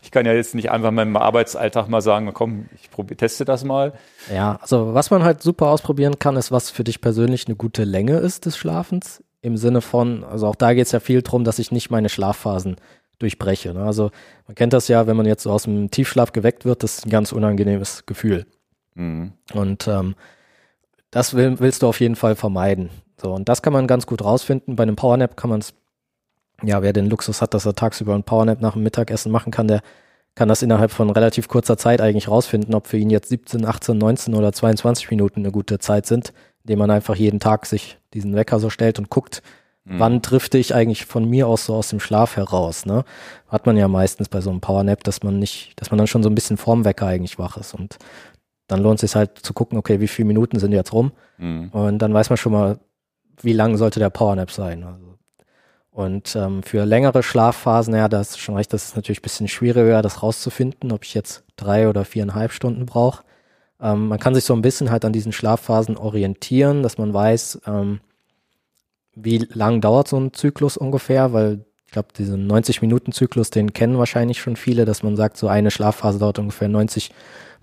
ich 0.02 0.10
kann 0.10 0.26
ja 0.26 0.34
jetzt 0.34 0.56
nicht 0.56 0.72
einfach 0.72 0.90
in 0.90 0.96
meinem 0.96 1.16
Arbeitsalltag 1.16 1.88
mal 1.88 2.02
sagen, 2.02 2.34
komm, 2.34 2.66
ich 2.74 2.90
probier, 2.90 3.16
teste 3.16 3.46
das 3.46 3.64
mal. 3.64 3.94
Ja, 4.34 4.58
also 4.60 4.96
was 4.96 5.12
man 5.12 5.24
halt 5.24 5.44
super 5.44 5.68
ausprobieren 5.68 6.18
kann, 6.18 6.38
ist, 6.38 6.52
was 6.52 6.72
für 6.72 6.84
dich 6.84 7.02
persönlich 7.02 7.46
eine 7.46 7.56
gute 7.56 7.84
Länge 7.84 8.18
ist 8.18 8.48
des 8.48 8.58
Schlafens. 8.58 9.24
Im 9.44 9.58
Sinne 9.58 9.82
von, 9.82 10.24
also 10.24 10.48
auch 10.48 10.56
da 10.56 10.74
geht 10.74 10.88
es 10.88 10.92
ja 10.92 11.00
viel 11.00 11.22
drum, 11.22 11.44
dass 11.44 11.60
ich 11.60 11.72
nicht 11.72 11.92
meine 11.92 12.10
Schlafphasen 12.10 12.78
durchbreche. 13.22 13.74
Ne? 13.74 13.84
Also 13.84 14.12
man 14.48 14.56
kennt 14.56 14.74
das 14.74 14.88
ja, 14.88 15.08
wenn 15.08 15.18
man 15.18 15.26
jetzt 15.26 15.44
so 15.44 15.52
aus 15.52 15.64
dem 15.64 15.92
Tiefschlaf 15.92 16.32
geweckt 16.32 16.66
wird, 16.66 16.84
das 16.84 17.00
ist 17.00 17.06
ein 17.06 17.10
ganz 17.10 17.32
unangenehmes 17.32 18.06
Gefühl. 18.06 18.46
Mhm. 18.96 19.34
Und 19.54 19.88
ähm, 19.88 20.16
das 21.12 21.34
will, 21.34 21.60
willst 21.60 21.84
du 21.84 21.88
auf 21.88 22.00
jeden 22.00 22.16
Fall 22.16 22.36
vermeiden. 22.36 22.90
So, 23.22 23.34
und 23.34 23.50
das 23.50 23.62
kann 23.62 23.74
man 23.74 23.88
ganz 23.88 24.08
gut 24.08 24.24
rausfinden. 24.24 24.76
Bei 24.76 24.84
einem 24.84 24.96
Powernap 24.96 25.38
kann 25.38 25.50
man 25.50 25.60
es, 25.60 25.74
ja, 26.64 26.82
wer 26.82 26.94
den 26.94 27.10
Luxus 27.10 27.42
hat, 27.42 27.54
dass 27.54 27.66
er 27.66 27.76
tagsüber 27.76 28.16
ein 28.16 28.24
Powernap 28.24 28.62
nach 28.62 28.74
dem 28.74 28.84
Mittagessen 28.84 29.32
machen 29.32 29.52
kann, 29.52 29.68
der 29.68 29.82
kann 30.36 30.48
das 30.48 30.62
innerhalb 30.62 30.92
von 30.92 31.10
relativ 31.10 31.48
kurzer 31.50 31.78
Zeit 31.78 32.00
eigentlich 32.00 32.30
rausfinden, 32.30 32.74
ob 32.74 32.88
für 32.88 32.98
ihn 32.98 33.10
jetzt 33.10 33.30
17, 33.30 33.66
18, 33.66 33.98
19 33.98 34.34
oder 34.34 34.54
22 34.54 35.12
Minuten 35.12 35.42
eine 35.42 35.52
gute 35.52 35.78
Zeit 35.80 36.06
sind, 36.06 36.34
indem 36.64 36.80
man 36.80 36.90
einfach 36.90 37.16
jeden 37.16 37.40
Tag 37.40 37.66
sich 37.66 37.98
diesen 38.14 38.36
Wecker 38.36 38.60
so 38.60 38.70
stellt 38.70 38.98
und 38.98 39.10
guckt, 39.10 39.42
Mhm. 39.84 40.00
Wann 40.00 40.22
drifte 40.22 40.58
ich 40.58 40.76
eigentlich 40.76 41.06
von 41.06 41.28
mir 41.28 41.48
aus 41.48 41.66
so 41.66 41.76
aus 41.76 41.90
dem 41.90 42.00
Schlaf 42.00 42.36
heraus? 42.36 42.86
Ne? 42.86 43.04
Hat 43.48 43.66
man 43.66 43.78
ja 43.78 43.88
meistens 43.88 44.30
bei 44.30 44.42
so 44.42 44.50
einem 44.50 44.62
Powernap, 44.62 45.04
dass 45.04 45.24
man 45.24 45.40
nicht, 45.40 45.74
dass 45.80 45.92
man 45.92 45.98
dann 45.98 46.08
schon 46.08 46.24
so 46.24 46.30
ein 46.30 46.36
bisschen 46.36 46.58
vorm 46.58 46.86
Wecker 46.86 47.08
eigentlich 47.08 47.40
wach 47.40 47.58
ist. 47.58 47.74
Und 47.74 47.98
dann 48.68 48.82
lohnt 48.82 49.02
es 49.02 49.12
sich 49.12 49.16
halt 49.16 49.40
zu 49.40 49.54
gucken, 49.54 49.78
okay, 49.78 50.00
wie 50.00 50.08
viele 50.08 50.28
Minuten 50.28 50.60
sind 50.60 50.72
jetzt 50.72 50.94
rum? 50.94 51.12
Mhm. 51.38 51.70
Und 51.70 52.00
dann 52.00 52.14
weiß 52.14 52.30
man 52.30 52.38
schon 52.38 52.52
mal, 52.52 52.80
wie 53.42 53.54
lang 53.54 53.78
sollte 53.78 54.00
der 54.00 54.12
Powernap 54.12 54.52
sein. 54.52 54.84
Also, 54.84 55.12
und 55.90 56.38
ähm, 56.38 56.64
für 56.64 56.86
längere 56.86 57.22
Schlafphasen, 57.22 57.94
ja, 57.94 58.08
das 58.08 58.32
ist 58.32 58.40
schon 58.40 58.56
recht, 58.56 58.72
das 58.72 58.86
ist 58.86 58.96
natürlich 58.96 59.20
ein 59.20 59.24
bisschen 59.24 59.48
schwieriger, 59.50 60.02
das 60.02 60.24
rauszufinden, 60.24 60.92
ob 60.94 61.04
ich 61.04 61.14
jetzt 61.14 61.44
drei 61.58 61.90
oder 61.90 62.06
viereinhalb 62.06 62.54
Stunden 62.54 62.86
brauche. 62.86 63.24
Ähm, 63.82 64.08
man 64.08 64.20
kann 64.20 64.34
sich 64.34 64.46
so 64.46 64.54
ein 64.54 64.62
bisschen 64.62 64.90
halt 64.90 65.04
an 65.04 65.12
diesen 65.12 65.34
Schlafphasen 65.34 65.98
orientieren, 65.98 66.82
dass 66.82 66.98
man 66.98 67.14
weiß, 67.14 67.62
ähm, 67.68 68.00
wie 69.16 69.40
lang 69.54 69.82
dauert 69.82 70.08
so 70.08 70.18
ein 70.18 70.34
Zyklus 70.34 70.78
ungefähr? 70.78 71.34
Weil 71.34 71.66
ich 71.86 71.92
glaube, 71.92 72.10
diesen 72.18 72.50
90-Minuten-Zyklus, 72.50 73.50
den 73.50 73.74
kennen 73.74 73.98
wahrscheinlich 73.98 74.40
schon 74.40 74.56
viele, 74.56 74.86
dass 74.86 75.04
man 75.04 75.18
sagt, 75.18 75.38
so 75.38 75.48
eine 75.48 75.72
Schlafphase 75.72 76.20
dauert 76.20 76.40
ungefähr 76.40 76.70
90 76.70 77.12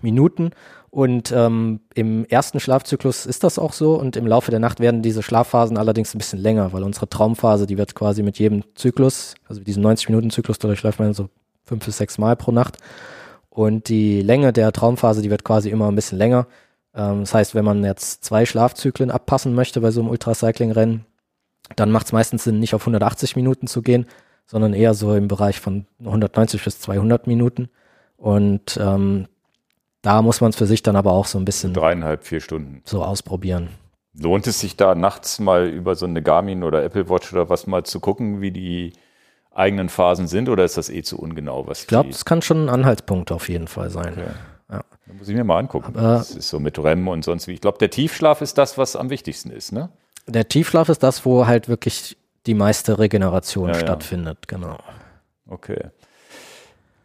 Minuten. 0.01 0.51
Und 0.91 1.31
ähm, 1.31 1.81
im 1.93 2.25
ersten 2.25 2.59
Schlafzyklus 2.59 3.25
ist 3.25 3.43
das 3.43 3.59
auch 3.59 3.73
so 3.73 3.95
und 3.95 4.15
im 4.15 4.25
Laufe 4.25 4.49
der 4.49 4.59
Nacht 4.59 4.79
werden 4.79 5.01
diese 5.01 5.21
Schlafphasen 5.21 5.77
allerdings 5.77 6.15
ein 6.15 6.17
bisschen 6.17 6.39
länger, 6.39 6.73
weil 6.73 6.83
unsere 6.83 7.07
Traumphase, 7.07 7.67
die 7.67 7.77
wird 7.77 7.93
quasi 7.93 8.23
mit 8.23 8.39
jedem 8.39 8.63
Zyklus, 8.75 9.35
also 9.47 9.61
diesen 9.61 9.85
90-Minuten-Zyklus, 9.85 10.57
dadurch 10.57 10.81
läuft 10.81 10.99
man 10.99 11.13
so 11.13 11.29
fünf 11.65 11.85
bis 11.85 11.97
sechs 11.97 12.17
Mal 12.17 12.35
pro 12.35 12.51
Nacht. 12.51 12.77
Und 13.49 13.89
die 13.89 14.21
Länge 14.21 14.53
der 14.53 14.71
Traumphase, 14.71 15.21
die 15.21 15.29
wird 15.29 15.43
quasi 15.43 15.69
immer 15.69 15.87
ein 15.87 15.95
bisschen 15.95 16.17
länger. 16.17 16.47
Ähm, 16.95 17.21
das 17.21 17.33
heißt, 17.33 17.55
wenn 17.55 17.65
man 17.65 17.83
jetzt 17.83 18.23
zwei 18.23 18.45
Schlafzyklen 18.45 19.11
abpassen 19.11 19.53
möchte 19.53 19.81
bei 19.81 19.91
so 19.91 20.01
einem 20.01 20.09
Ultracycling-Rennen, 20.09 21.05
dann 21.75 21.91
macht 21.91 22.07
es 22.07 22.11
meistens 22.11 22.43
Sinn, 22.43 22.59
nicht 22.59 22.73
auf 22.73 22.81
180 22.81 23.35
Minuten 23.35 23.67
zu 23.67 23.81
gehen, 23.81 24.05
sondern 24.45 24.73
eher 24.73 24.93
so 24.93 25.13
im 25.15 25.27
Bereich 25.27 25.59
von 25.59 25.85
190 25.99 26.63
bis 26.63 26.79
200 26.79 27.27
Minuten. 27.27 27.69
Und 28.17 28.79
ähm, 28.81 29.27
da 30.01 30.21
muss 30.21 30.41
man 30.41 30.49
es 30.49 30.55
für 30.55 30.65
sich 30.65 30.83
dann 30.83 30.95
aber 30.95 31.11
auch 31.11 31.25
so 31.25 31.37
ein 31.37 31.45
bisschen 31.45 31.73
dreieinhalb, 31.73 32.23
vier 32.23 32.41
Stunden 32.41 32.81
so 32.85 33.03
ausprobieren. 33.03 33.69
Lohnt 34.19 34.47
es 34.47 34.59
sich 34.59 34.75
da 34.75 34.95
nachts 34.95 35.39
mal 35.39 35.67
über 35.67 35.95
so 35.95 36.05
eine 36.05 36.21
Garmin 36.21 36.63
oder 36.63 36.83
Apple 36.83 37.09
Watch 37.09 37.31
oder 37.31 37.49
was 37.49 37.67
mal 37.67 37.83
zu 37.83 37.99
gucken, 37.99 38.41
wie 38.41 38.51
die 38.51 38.93
eigenen 39.51 39.89
Phasen 39.89 40.27
sind 40.27 40.49
oder 40.49 40.63
ist 40.63 40.77
das 40.77 40.89
eh 40.89 41.03
zu 41.03 41.19
ungenau? 41.19 41.67
Was 41.67 41.81
ich 41.81 41.87
glaube, 41.87 42.09
es 42.09 42.25
kann 42.25 42.41
schon 42.41 42.65
ein 42.65 42.69
Anhaltspunkt 42.69 43.31
auf 43.31 43.49
jeden 43.49 43.67
Fall 43.67 43.89
sein. 43.89 44.13
Okay. 44.13 44.27
Ja. 44.71 44.83
Da 45.07 45.13
muss 45.17 45.27
ich 45.27 45.35
mir 45.35 45.43
mal 45.43 45.57
angucken. 45.57 45.93
Aber 45.95 46.17
das 46.17 46.31
ist 46.31 46.49
so 46.49 46.59
mit 46.59 46.77
REM 46.77 47.07
und 47.07 47.23
sonst 47.25 47.47
wie. 47.47 47.53
Ich 47.53 47.61
glaube, 47.61 47.77
der 47.79 47.89
Tiefschlaf 47.89 48.41
ist 48.41 48.57
das, 48.57 48.77
was 48.77 48.95
am 48.95 49.09
wichtigsten 49.09 49.49
ist, 49.49 49.71
ne? 49.71 49.89
Der 50.29 50.47
Tiefschlaf 50.47 50.89
ist 50.89 51.03
das, 51.03 51.25
wo 51.25 51.47
halt 51.47 51.67
wirklich 51.67 52.17
die 52.45 52.53
meiste 52.53 52.99
Regeneration 52.99 53.69
ja, 53.69 53.75
stattfindet, 53.75 54.39
ja. 54.49 54.57
genau. 54.57 54.77
Okay. 55.47 55.87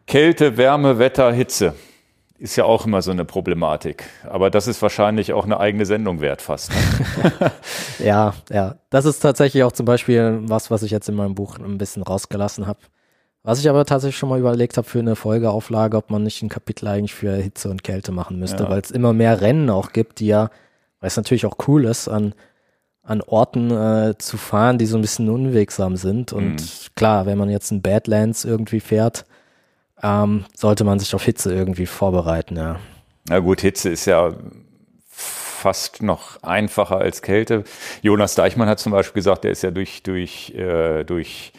Kälte, 0.07 0.57
Wärme, 0.57 0.99
Wetter, 0.99 1.31
Hitze 1.33 1.73
ist 2.37 2.57
ja 2.57 2.65
auch 2.65 2.85
immer 2.85 3.01
so 3.01 3.11
eine 3.11 3.23
Problematik. 3.23 4.03
Aber 4.23 4.49
das 4.49 4.67
ist 4.67 4.81
wahrscheinlich 4.81 5.33
auch 5.33 5.45
eine 5.45 5.59
eigene 5.59 5.85
Sendung 5.85 6.21
wert 6.21 6.41
fast. 6.41 6.71
Ja, 7.99 8.33
ja. 8.51 8.75
Das 8.89 9.05
ist 9.05 9.19
tatsächlich 9.19 9.63
auch 9.63 9.71
zum 9.71 9.85
Beispiel 9.85 10.39
was, 10.43 10.69
was 10.69 10.83
ich 10.83 10.91
jetzt 10.91 11.07
in 11.07 11.15
meinem 11.15 11.33
Buch 11.33 11.57
ein 11.57 11.77
bisschen 11.77 12.03
rausgelassen 12.03 12.67
habe. 12.67 12.79
Was 13.41 13.59
ich 13.59 13.69
aber 13.69 13.85
tatsächlich 13.85 14.17
schon 14.17 14.27
mal 14.27 14.39
überlegt 14.39 14.75
habe 14.75 14.87
für 14.87 14.99
eine 14.99 15.15
Folgeauflage, 15.15 15.95
ob 15.95 16.09
man 16.09 16.23
nicht 16.23 16.41
ein 16.41 16.49
Kapitel 16.49 16.87
eigentlich 16.87 17.13
für 17.13 17.33
Hitze 17.35 17.69
und 17.69 17.83
Kälte 17.83 18.11
machen 18.11 18.37
müsste, 18.37 18.63
ja. 18.63 18.69
weil 18.69 18.81
es 18.81 18.91
immer 18.91 19.13
mehr 19.13 19.39
Rennen 19.39 19.69
auch 19.69 19.93
gibt, 19.93 20.19
die 20.19 20.27
ja, 20.27 20.49
weil 20.99 21.07
es 21.07 21.15
natürlich 21.15 21.45
auch 21.45 21.55
cool 21.67 21.85
ist, 21.85 22.09
an 22.09 22.35
an 23.05 23.21
Orten 23.21 23.71
äh, 23.71 24.17
zu 24.17 24.37
fahren, 24.37 24.77
die 24.77 24.85
so 24.85 24.97
ein 24.97 25.01
bisschen 25.01 25.29
unwegsam 25.29 25.95
sind. 25.95 26.33
Und 26.33 26.55
mhm. 26.55 26.95
klar, 26.95 27.25
wenn 27.25 27.37
man 27.37 27.49
jetzt 27.49 27.71
in 27.71 27.81
Badlands 27.81 28.45
irgendwie 28.45 28.79
fährt, 28.79 29.25
ähm, 30.01 30.45
sollte 30.55 30.83
man 30.83 30.99
sich 30.99 31.13
auf 31.15 31.23
Hitze 31.23 31.53
irgendwie 31.53 31.85
vorbereiten, 31.85 32.57
ja. 32.57 32.79
Na 33.27 33.39
gut, 33.39 33.61
Hitze 33.61 33.89
ist 33.89 34.05
ja 34.05 34.33
fast 35.07 36.03
noch 36.03 36.43
einfacher 36.43 36.99
als 36.99 37.21
Kälte. 37.21 37.63
Jonas 38.01 38.35
Deichmann 38.35 38.67
hat 38.67 38.79
zum 38.79 38.91
Beispiel 38.91 39.19
gesagt, 39.19 39.45
der 39.45 39.51
ist 39.51 39.63
ja 39.63 39.71
durch, 39.71 40.03
durch, 40.03 40.51
äh, 40.51 41.03
durch 41.03 41.53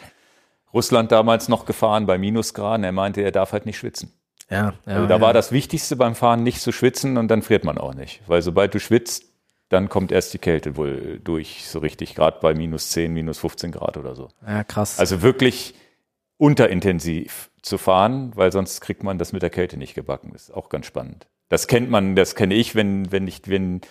Russland 0.73 1.11
damals 1.11 1.49
noch 1.49 1.65
gefahren 1.65 2.05
bei 2.05 2.17
Minusgraden. 2.17 2.85
Er 2.85 2.93
meinte, 2.93 3.21
er 3.21 3.31
darf 3.31 3.51
halt 3.51 3.65
nicht 3.65 3.77
schwitzen. 3.77 4.13
Ja, 4.49 4.73
ja 4.85 4.93
also 4.93 5.07
da 5.07 5.15
ja. 5.15 5.21
war 5.21 5.33
das 5.33 5.51
Wichtigste 5.51 5.97
beim 5.97 6.15
Fahren 6.15 6.43
nicht 6.43 6.61
zu 6.61 6.71
schwitzen 6.71 7.17
und 7.17 7.27
dann 7.27 7.41
friert 7.41 7.65
man 7.65 7.77
auch 7.77 7.93
nicht. 7.93 8.21
Weil 8.27 8.41
sobald 8.41 8.73
du 8.73 8.79
schwitzt, 8.79 9.25
dann 9.69 9.89
kommt 9.89 10.11
erst 10.11 10.33
die 10.33 10.39
Kälte 10.39 10.77
wohl 10.77 11.19
durch, 11.23 11.67
so 11.67 11.79
richtig, 11.79 12.15
gerade 12.15 12.39
bei 12.41 12.53
minus 12.53 12.89
10, 12.91 13.13
minus 13.13 13.39
15 13.39 13.71
Grad 13.71 13.97
oder 13.97 14.15
so. 14.15 14.29
Ja, 14.45 14.63
krass. 14.63 14.99
Also 14.99 15.21
wirklich 15.21 15.75
unterintensiv 16.37 17.49
zu 17.61 17.77
fahren, 17.77 18.31
weil 18.35 18.51
sonst 18.51 18.81
kriegt 18.81 19.03
man 19.03 19.17
das 19.17 19.33
mit 19.33 19.41
der 19.41 19.49
Kälte 19.49 19.77
nicht 19.77 19.95
gebacken. 19.95 20.29
Das 20.33 20.43
ist 20.43 20.51
auch 20.53 20.69
ganz 20.69 20.85
spannend. 20.85 21.27
Das 21.49 21.67
kennt 21.67 21.89
man, 21.89 22.15
das 22.15 22.35
kenne 22.35 22.53
ich, 22.53 22.75
wenn, 22.75 23.11
wenn 23.11 23.27
ich, 23.27 23.41
wenn 23.45 23.81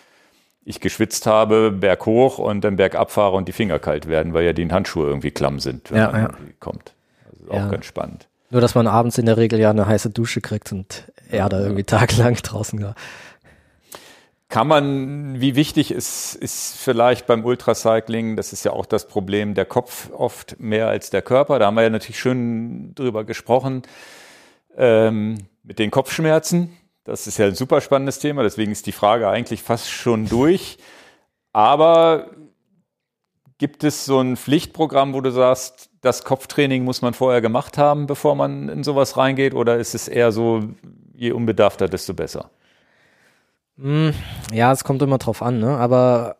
ich 0.64 0.80
geschwitzt 0.80 1.26
habe, 1.26 1.70
berghoch 1.70 2.38
und 2.38 2.62
dann 2.62 2.76
bergab 2.76 3.10
fahre 3.10 3.36
und 3.36 3.48
die 3.48 3.52
Finger 3.52 3.78
kalt 3.78 4.08
werden, 4.08 4.34
weil 4.34 4.44
ja 4.44 4.52
die 4.52 4.70
Handschuhe 4.70 5.06
irgendwie 5.06 5.30
klamm 5.30 5.60
sind, 5.60 5.90
wenn 5.90 5.98
ja, 5.98 6.10
man 6.10 6.22
ja. 6.22 6.30
kommt. 6.60 6.94
Also 7.30 7.50
auch 7.50 7.56
ja. 7.56 7.68
ganz 7.68 7.86
spannend. 7.86 8.28
Nur, 8.50 8.60
dass 8.60 8.74
man 8.74 8.86
abends 8.86 9.18
in 9.18 9.26
der 9.26 9.36
Regel 9.36 9.58
ja 9.58 9.70
eine 9.70 9.86
heiße 9.86 10.10
Dusche 10.10 10.40
kriegt 10.40 10.72
und 10.72 11.10
er 11.30 11.48
da 11.48 11.60
irgendwie 11.60 11.84
tagelang 11.84 12.34
draußen 12.42 12.82
war. 12.82 12.94
Kann 14.48 14.68
man, 14.68 15.40
wie 15.40 15.56
wichtig 15.56 15.90
ist, 15.90 16.36
ist 16.36 16.76
vielleicht 16.76 17.26
beim 17.26 17.44
Ultracycling, 17.44 18.36
das 18.36 18.52
ist 18.52 18.64
ja 18.64 18.72
auch 18.72 18.86
das 18.86 19.08
Problem, 19.08 19.54
der 19.54 19.64
Kopf 19.64 20.10
oft 20.12 20.60
mehr 20.60 20.88
als 20.88 21.10
der 21.10 21.20
Körper. 21.20 21.58
Da 21.58 21.66
haben 21.66 21.74
wir 21.74 21.82
ja 21.82 21.90
natürlich 21.90 22.20
schön 22.20 22.94
drüber 22.94 23.24
gesprochen, 23.24 23.82
ähm, 24.76 25.38
mit 25.64 25.80
den 25.80 25.90
Kopfschmerzen. 25.90 26.76
Das 27.02 27.26
ist 27.26 27.38
ja 27.38 27.46
ein 27.46 27.54
super 27.56 27.80
spannendes 27.80 28.20
Thema, 28.20 28.44
deswegen 28.44 28.70
ist 28.70 28.86
die 28.86 28.92
Frage 28.92 29.28
eigentlich 29.28 29.62
fast 29.62 29.90
schon 29.90 30.28
durch. 30.28 30.78
Aber 31.52 32.30
gibt 33.58 33.82
es 33.82 34.04
so 34.04 34.20
ein 34.20 34.36
Pflichtprogramm, 34.36 35.12
wo 35.12 35.20
du 35.20 35.30
sagst, 35.32 35.90
das 36.02 36.22
Kopftraining 36.22 36.84
muss 36.84 37.02
man 37.02 37.14
vorher 37.14 37.40
gemacht 37.40 37.78
haben, 37.78 38.06
bevor 38.06 38.36
man 38.36 38.68
in 38.68 38.84
sowas 38.84 39.16
reingeht? 39.16 39.54
Oder 39.54 39.78
ist 39.78 39.94
es 39.94 40.06
eher 40.06 40.30
so, 40.30 40.62
je 41.14 41.32
unbedarfter, 41.32 41.88
desto 41.88 42.14
besser? 42.14 42.50
Hm, 43.78 44.12
ja, 44.52 44.72
es 44.72 44.84
kommt 44.84 45.02
immer 45.02 45.18
drauf 45.18 45.42
an, 45.42 45.58
ne? 45.58 45.76
Aber 45.76 46.36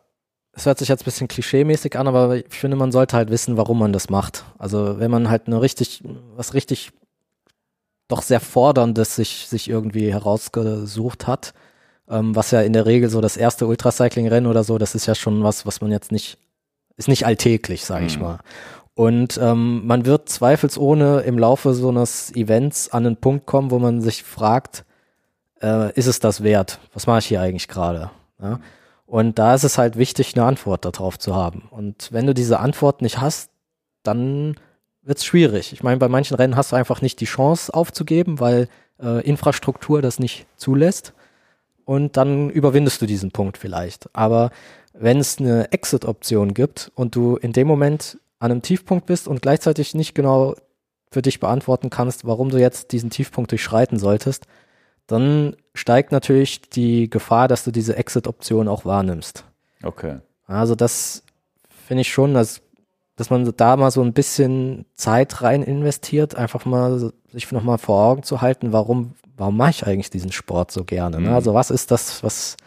es 0.53 0.65
hört 0.65 0.79
sich 0.79 0.89
jetzt 0.89 1.03
ein 1.03 1.05
bisschen 1.05 1.27
klischeemäßig 1.27 1.97
an, 1.97 2.07
aber 2.07 2.37
ich 2.37 2.45
finde, 2.49 2.77
man 2.77 2.91
sollte 2.91 3.15
halt 3.15 3.29
wissen, 3.29 3.57
warum 3.57 3.77
man 3.77 3.93
das 3.93 4.09
macht. 4.09 4.43
Also 4.57 4.99
wenn 4.99 5.11
man 5.11 5.29
halt 5.29 5.47
eine 5.47 5.61
richtig, 5.61 6.03
was 6.35 6.55
richtig 6.55 6.91
doch 8.07 8.21
sehr 8.23 8.39
forderndes 8.39 9.15
sich, 9.15 9.47
sich 9.47 9.69
irgendwie 9.69 10.11
herausgesucht 10.11 11.27
hat, 11.27 11.53
ähm, 12.09 12.35
was 12.35 12.51
ja 12.51 12.61
in 12.61 12.73
der 12.73 12.85
Regel 12.85 13.09
so 13.09 13.21
das 13.21 13.37
erste 13.37 13.67
Ultracycling-Rennen 13.67 14.47
oder 14.47 14.63
so, 14.63 14.77
das 14.77 14.95
ist 14.95 15.05
ja 15.05 15.13
schon 15.13 15.43
was, 15.43 15.65
was 15.65 15.81
man 15.81 15.91
jetzt 15.91 16.11
nicht, 16.11 16.39
ist 16.95 17.09
nicht 17.09 17.25
alltäglich, 17.25 17.85
sage 17.85 18.05
ich 18.05 18.17
mhm. 18.17 18.23
mal. 18.23 18.39
Und 18.95 19.37
ähm, 19.39 19.85
man 19.85 20.07
wird 20.07 20.27
zweifelsohne 20.27 21.19
im 21.19 21.37
Laufe 21.37 21.75
so 21.75 21.89
eines 21.89 22.35
Events 22.35 22.89
an 22.89 23.05
einen 23.05 23.17
Punkt 23.17 23.45
kommen, 23.45 23.69
wo 23.69 23.77
man 23.77 24.01
sich 24.01 24.23
fragt, 24.23 24.85
äh, 25.61 25.91
ist 25.93 26.07
es 26.07 26.19
das 26.19 26.43
wert? 26.43 26.79
Was 26.93 27.07
mache 27.07 27.19
ich 27.19 27.27
hier 27.27 27.41
eigentlich 27.41 27.67
gerade? 27.67 28.11
Ja? 28.41 28.59
Und 29.05 29.39
da 29.39 29.55
ist 29.55 29.63
es 29.63 29.77
halt 29.77 29.97
wichtig, 29.97 30.35
eine 30.35 30.45
Antwort 30.45 30.85
darauf 30.85 31.17
zu 31.17 31.33
haben. 31.35 31.63
Und 31.71 32.09
wenn 32.11 32.27
du 32.27 32.33
diese 32.33 32.59
Antwort 32.59 33.01
nicht 33.01 33.19
hast, 33.21 33.49
dann 34.03 34.55
wird 35.01 35.19
es 35.19 35.25
schwierig. 35.25 35.71
Ich 35.71 35.81
meine, 35.81 35.97
bei 35.97 36.09
manchen 36.09 36.35
Rennen 36.35 36.57
hast 36.57 36.73
du 36.73 36.75
einfach 36.75 37.01
nicht 37.01 37.21
die 37.21 37.25
Chance 37.25 37.73
aufzugeben, 37.73 38.39
weil 38.39 38.67
äh, 39.01 39.25
Infrastruktur 39.25 40.01
das 40.01 40.19
nicht 40.19 40.45
zulässt. 40.57 41.13
Und 41.85 42.17
dann 42.17 42.49
überwindest 42.49 43.01
du 43.01 43.05
diesen 43.05 43.31
Punkt 43.31 43.57
vielleicht. 43.57 44.09
Aber 44.13 44.51
wenn 44.93 45.19
es 45.19 45.39
eine 45.39 45.71
Exit-Option 45.71 46.53
gibt 46.53 46.91
und 46.95 47.15
du 47.15 47.37
in 47.37 47.53
dem 47.53 47.67
Moment 47.67 48.17
an 48.39 48.51
einem 48.51 48.61
Tiefpunkt 48.61 49.05
bist 49.05 49.27
und 49.27 49.41
gleichzeitig 49.41 49.95
nicht 49.95 50.13
genau 50.13 50.55
für 51.11 51.21
dich 51.21 51.39
beantworten 51.39 51.89
kannst, 51.89 52.25
warum 52.25 52.49
du 52.49 52.57
jetzt 52.57 52.91
diesen 52.91 53.09
Tiefpunkt 53.09 53.51
durchschreiten 53.51 53.97
solltest, 53.97 54.45
dann 55.07 55.55
steigt 55.73 56.11
natürlich 56.11 56.61
die 56.61 57.09
Gefahr, 57.09 57.47
dass 57.47 57.63
du 57.63 57.71
diese 57.71 57.95
Exit-Option 57.95 58.67
auch 58.67 58.85
wahrnimmst. 58.85 59.45
Okay. 59.83 60.17
Also 60.45 60.75
das 60.75 61.23
finde 61.87 62.01
ich 62.01 62.11
schon, 62.11 62.33
dass, 62.33 62.61
dass 63.15 63.29
man 63.29 63.51
da 63.55 63.77
mal 63.77 63.91
so 63.91 64.01
ein 64.01 64.13
bisschen 64.13 64.85
Zeit 64.95 65.41
rein 65.41 65.63
investiert, 65.63 66.35
einfach 66.35 66.65
mal 66.65 67.11
sich 67.31 67.51
nochmal 67.51 67.77
vor 67.77 68.03
Augen 68.03 68.23
zu 68.23 68.41
halten, 68.41 68.73
warum, 68.73 69.13
warum 69.35 69.57
mache 69.57 69.71
ich 69.71 69.87
eigentlich 69.87 70.09
diesen 70.09 70.31
Sport 70.31 70.71
so 70.71 70.83
gerne? 70.83 71.19
Ne? 71.19 71.29
Mhm. 71.29 71.35
Also 71.35 71.53
was 71.53 71.71
ist 71.71 71.91
das, 71.91 72.23
was 72.23 72.57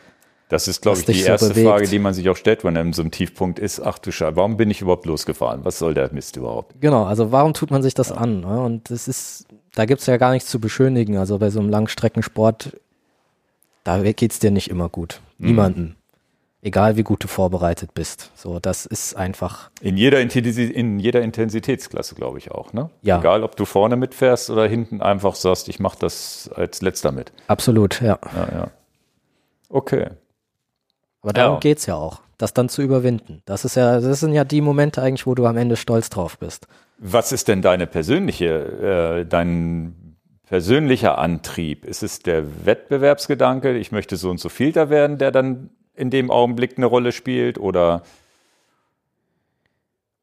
das 0.50 0.66
ist, 0.66 0.82
glaube 0.82 0.98
ich, 0.98 1.04
die 1.04 1.20
erste 1.20 1.54
so 1.54 1.54
Frage, 1.54 1.86
die 1.86 2.00
man 2.00 2.12
sich 2.12 2.28
auch 2.28 2.36
stellt, 2.36 2.64
wenn 2.64 2.74
er 2.74 2.82
in 2.82 2.92
so 2.92 3.02
einem 3.02 3.12
Tiefpunkt 3.12 3.60
ist. 3.60 3.78
Ach 3.78 4.00
du 4.00 4.10
Scheiße, 4.10 4.34
warum 4.34 4.56
bin 4.56 4.68
ich 4.68 4.80
überhaupt 4.80 5.06
losgefahren? 5.06 5.64
Was 5.64 5.78
soll 5.78 5.94
der 5.94 6.12
Mist 6.12 6.36
überhaupt? 6.36 6.74
Genau, 6.80 7.04
also 7.04 7.30
warum 7.30 7.54
tut 7.54 7.70
man 7.70 7.82
sich 7.82 7.94
das 7.94 8.08
ja. 8.08 8.16
an? 8.16 8.40
Ne? 8.40 8.60
Und 8.60 8.90
das 8.90 9.06
ist, 9.06 9.46
da 9.74 9.84
gibt's 9.84 10.06
ja 10.06 10.16
gar 10.16 10.32
nichts 10.32 10.50
zu 10.50 10.60
beschönigen. 10.60 11.16
Also 11.16 11.38
bei 11.38 11.50
so 11.50 11.60
einem 11.60 11.68
Langstreckensport, 11.68 12.76
da 13.84 14.02
geht's 14.12 14.38
dir 14.38 14.50
nicht 14.50 14.70
immer 14.70 14.88
gut. 14.88 15.20
Mhm. 15.38 15.46
Niemanden. 15.46 15.96
Egal 16.62 16.98
wie 16.98 17.02
gut 17.04 17.24
du 17.24 17.28
vorbereitet 17.28 17.94
bist. 17.94 18.32
So, 18.34 18.58
das 18.60 18.84
ist 18.84 19.14
einfach. 19.14 19.70
In 19.80 19.96
jeder, 19.96 20.20
Intensität, 20.20 20.76
in 20.76 20.98
jeder 20.98 21.22
Intensitätsklasse, 21.22 22.14
glaube 22.14 22.36
ich 22.36 22.50
auch, 22.50 22.74
ne? 22.74 22.90
Ja. 23.00 23.18
Egal, 23.18 23.44
ob 23.44 23.56
du 23.56 23.64
vorne 23.64 23.96
mitfährst 23.96 24.50
oder 24.50 24.68
hinten 24.68 25.00
einfach 25.00 25.36
sagst, 25.36 25.70
ich 25.70 25.80
mache 25.80 25.98
das 25.98 26.50
als 26.54 26.82
letzter 26.82 27.12
mit. 27.12 27.32
Absolut, 27.46 28.02
ja. 28.02 28.18
Ja, 28.36 28.48
ja. 28.52 28.70
Okay. 29.70 30.10
Aber 31.22 31.32
darum 31.32 31.54
ja. 31.56 31.60
geht's 31.60 31.86
ja 31.86 31.94
auch, 31.94 32.20
das 32.36 32.52
dann 32.52 32.68
zu 32.68 32.82
überwinden. 32.82 33.40
Das 33.46 33.64
ist 33.64 33.76
ja, 33.76 33.98
das 33.98 34.20
sind 34.20 34.34
ja 34.34 34.44
die 34.44 34.60
Momente 34.60 35.00
eigentlich, 35.00 35.26
wo 35.26 35.34
du 35.34 35.46
am 35.46 35.56
Ende 35.56 35.76
stolz 35.76 36.10
drauf 36.10 36.36
bist. 36.36 36.66
Was 37.02 37.32
ist 37.32 37.48
denn 37.48 37.62
deine 37.62 37.86
persönliche, 37.86 39.20
äh, 39.22 39.26
dein 39.26 40.18
persönlicher 40.44 41.16
Antrieb? 41.16 41.86
Ist 41.86 42.02
es 42.02 42.18
der 42.18 42.66
Wettbewerbsgedanke, 42.66 43.78
ich 43.78 43.90
möchte 43.90 44.16
so 44.16 44.28
und 44.28 44.38
so 44.38 44.50
viel 44.50 44.72
da 44.72 44.90
werden, 44.90 45.16
der 45.16 45.30
dann 45.30 45.70
in 45.94 46.10
dem 46.10 46.30
Augenblick 46.30 46.76
eine 46.76 46.84
Rolle 46.84 47.12
spielt? 47.12 47.56
Oder 47.56 48.02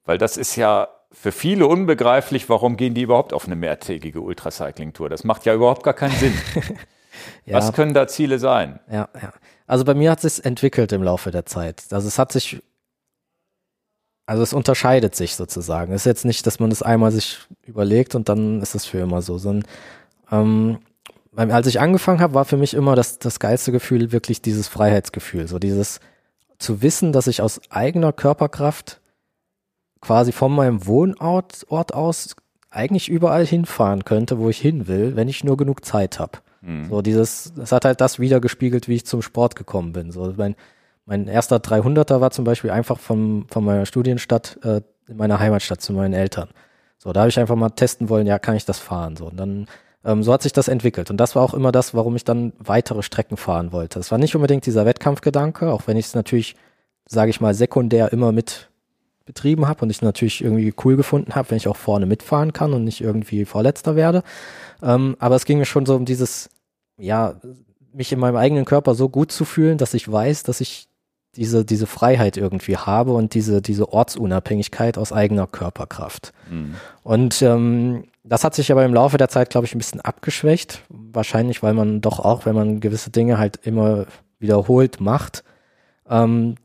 weil 0.06 0.20
das 0.20 0.38
ist 0.38 0.56
ja 0.56 0.88
für 1.12 1.32
viele 1.32 1.66
unbegreiflich, 1.66 2.48
warum 2.48 2.78
gehen 2.78 2.94
die 2.94 3.02
überhaupt 3.02 3.34
auf 3.34 3.48
eine 3.48 3.56
mehrtägige 3.56 4.22
Ultracycling-Tour? 4.22 5.10
Das 5.10 5.24
macht 5.24 5.46
ja 5.46 5.56
überhaupt 5.56 5.82
gar 5.82 5.96
keinen 5.96 6.16
Sinn. 6.16 6.34
ja. 7.46 7.58
Was 7.58 7.74
können 7.74 7.96
da 7.96 8.08
Ziele 8.08 8.38
sein? 8.38 8.80
Ja, 8.92 9.10
ja. 9.20 9.34
Also 9.66 9.84
bei 9.84 9.96
mir 9.96 10.12
hat 10.12 10.24
es 10.24 10.36
sich 10.36 10.46
entwickelt 10.46 10.92
im 10.92 11.02
Laufe 11.02 11.32
der 11.32 11.48
Zeit. 11.48 11.86
Also 11.90 12.08
es 12.08 12.20
hat 12.20 12.32
sich, 12.32 12.62
also 14.28 14.44
es 14.44 14.54
unterscheidet 14.54 15.16
sich 15.16 15.36
sozusagen. 15.36 15.94
Es 15.94 16.02
ist 16.02 16.06
jetzt 16.06 16.26
nicht, 16.26 16.46
dass 16.46 16.60
man 16.60 16.70
das 16.70 16.84
einmal 16.84 17.12
sich 17.12 17.40
überlegt 17.66 18.14
und 18.14 18.30
dann 18.30 18.62
ist 18.62 18.76
es 18.76 18.86
für 18.86 19.00
immer 19.00 19.22
so, 19.22 19.38
sondern 19.38 19.66
ähm, 20.32 20.78
als 21.36 21.68
ich 21.68 21.80
angefangen 21.80 22.20
habe, 22.20 22.34
war 22.34 22.46
für 22.46 22.58
mich 22.58 22.74
immer 22.74 22.96
das, 22.96 23.20
das 23.20 23.40
geilste 23.40 23.72
Gefühl 23.72 24.12
wirklich 24.12 24.42
dieses 24.42 24.68
Freiheitsgefühl, 24.68 25.48
so 25.48 25.60
dieses 25.60 26.02
zu 26.60 26.82
wissen, 26.82 27.14
dass 27.14 27.28
ich 27.28 27.42
aus 27.42 27.62
eigener 27.70 28.12
Körperkraft 28.12 29.00
quasi 30.02 30.32
von 30.32 30.54
meinem 30.54 30.86
Wohnort 30.86 31.66
Ort 31.70 31.94
aus 31.94 32.36
eigentlich 32.70 33.10
überall 33.10 33.46
hinfahren 33.46 34.04
könnte, 34.04 34.40
wo 34.40 34.50
ich 34.50 34.60
hin 34.60 34.88
will, 34.88 35.16
wenn 35.16 35.30
ich 35.30 35.44
nur 35.44 35.56
genug 35.56 35.86
Zeit 35.86 36.20
habe. 36.20 36.40
Mhm. 36.62 36.90
So 36.90 37.02
dieses, 37.02 37.54
es 37.62 37.72
hat 37.72 37.86
halt 37.86 38.02
das 38.02 38.20
wiedergespiegelt, 38.20 38.90
wie 38.90 38.96
ich 38.96 39.06
zum 39.06 39.22
Sport 39.22 39.56
gekommen 39.56 39.94
bin. 39.94 40.12
So 40.12 40.34
mein, 40.36 40.56
mein 41.08 41.28
erster 41.28 41.58
300er 41.58 42.20
war 42.22 42.32
zum 42.32 42.44
Beispiel 42.44 42.70
einfach 42.70 43.00
von, 43.00 43.46
von 43.48 43.64
meiner 43.64 43.86
Studienstadt 43.86 44.60
äh, 44.64 44.82
in 45.08 45.16
meiner 45.16 45.40
Heimatstadt 45.40 45.82
zu 45.82 45.94
meinen 45.94 46.14
Eltern. 46.14 46.50
So, 46.98 47.14
da 47.14 47.22
habe 47.22 47.30
ich 47.30 47.40
einfach 47.40 47.56
mal 47.56 47.70
testen 47.70 48.10
wollen, 48.10 48.28
ja, 48.28 48.38
kann 48.40 48.56
ich 48.56 48.66
das 48.66 48.80
fahren? 48.80 49.16
So, 49.16 49.28
und 49.28 49.38
dann 49.38 49.68
ähm, 50.04 50.22
so 50.22 50.34
hat 50.34 50.42
sich 50.42 50.52
das 50.52 50.68
entwickelt. 50.68 51.10
Und 51.10 51.18
das 51.18 51.34
war 51.36 51.44
auch 51.44 51.54
immer 51.54 51.72
das, 51.72 51.94
warum 51.94 52.18
ich 52.18 52.26
dann 52.26 52.52
weitere 52.60 53.04
Strecken 53.04 53.38
fahren 53.38 53.72
wollte. 53.72 54.00
Es 54.00 54.12
war 54.12 54.18
nicht 54.18 54.36
unbedingt 54.36 54.66
dieser 54.66 54.86
Wettkampfgedanke, 54.86 55.72
auch 55.72 55.84
wenn 55.86 55.96
ich 55.96 56.08
es 56.08 56.14
natürlich, 56.14 56.56
sage 57.08 57.30
ich 57.30 57.40
mal, 57.40 57.54
sekundär 57.54 58.12
immer 58.12 58.34
mit 58.34 58.70
betrieben 59.26 59.68
habe 59.68 59.84
und 59.84 59.90
ich 59.90 60.02
natürlich 60.02 60.44
irgendwie 60.44 60.74
cool 60.84 60.98
gefunden 60.98 61.36
habe, 61.36 61.52
wenn 61.52 61.58
ich 61.58 61.70
auch 61.70 61.76
vorne 61.78 62.06
mitfahren 62.06 62.52
kann 62.52 62.74
und 62.74 62.84
nicht 62.84 63.00
irgendwie 63.00 63.46
Vorletzter 63.46 63.96
werde. 63.96 64.24
Ähm, 64.84 65.16
aber 65.20 65.36
es 65.36 65.46
ging 65.46 65.58
mir 65.58 65.66
schon 65.66 65.86
so 65.86 65.96
um 65.96 66.04
dieses, 66.04 66.50
ja, 66.98 67.36
mich 67.94 68.12
in 68.12 68.20
meinem 68.20 68.36
eigenen 68.36 68.66
Körper 68.66 68.94
so 68.94 69.08
gut 69.08 69.32
zu 69.32 69.46
fühlen, 69.46 69.78
dass 69.78 69.94
ich 69.94 70.12
weiß, 70.12 70.44
dass 70.44 70.60
ich 70.60 70.88
diese, 71.38 71.64
diese 71.64 71.86
Freiheit 71.86 72.36
irgendwie 72.36 72.76
habe 72.76 73.14
und 73.14 73.34
diese, 73.36 73.62
diese 73.62 73.94
Ortsunabhängigkeit 73.94 74.98
aus 74.98 75.14
eigener 75.14 75.48
Körperkraft. 75.48 76.34
Mhm. 76.50 76.76
Und 77.04 77.42
ähm, 77.44 78.06
das 78.24 78.44
hat 78.44 78.56
sich 78.56 78.72
aber 78.72 78.84
im 78.84 78.94
Laufe 78.94 79.18
der 79.18 79.30
Zeit, 79.30 79.52
glaube 79.52 79.66
ich, 79.66 79.76
ein 79.76 79.78
bisschen 79.78 80.02
abgeschwächt. 80.02 80.82
Wahrscheinlich, 80.90 81.64
weil 81.64 81.74
man 81.74 82.02
doch 82.02 82.20
auch, 82.20 82.46
wenn 82.46 82.56
man 82.56 82.80
gewisse 82.80 83.12
Dinge 83.12 83.38
halt 83.38 83.58
immer 83.64 84.08
wiederholt 84.40 85.00
macht, 85.00 85.44
ähm, 86.10 86.56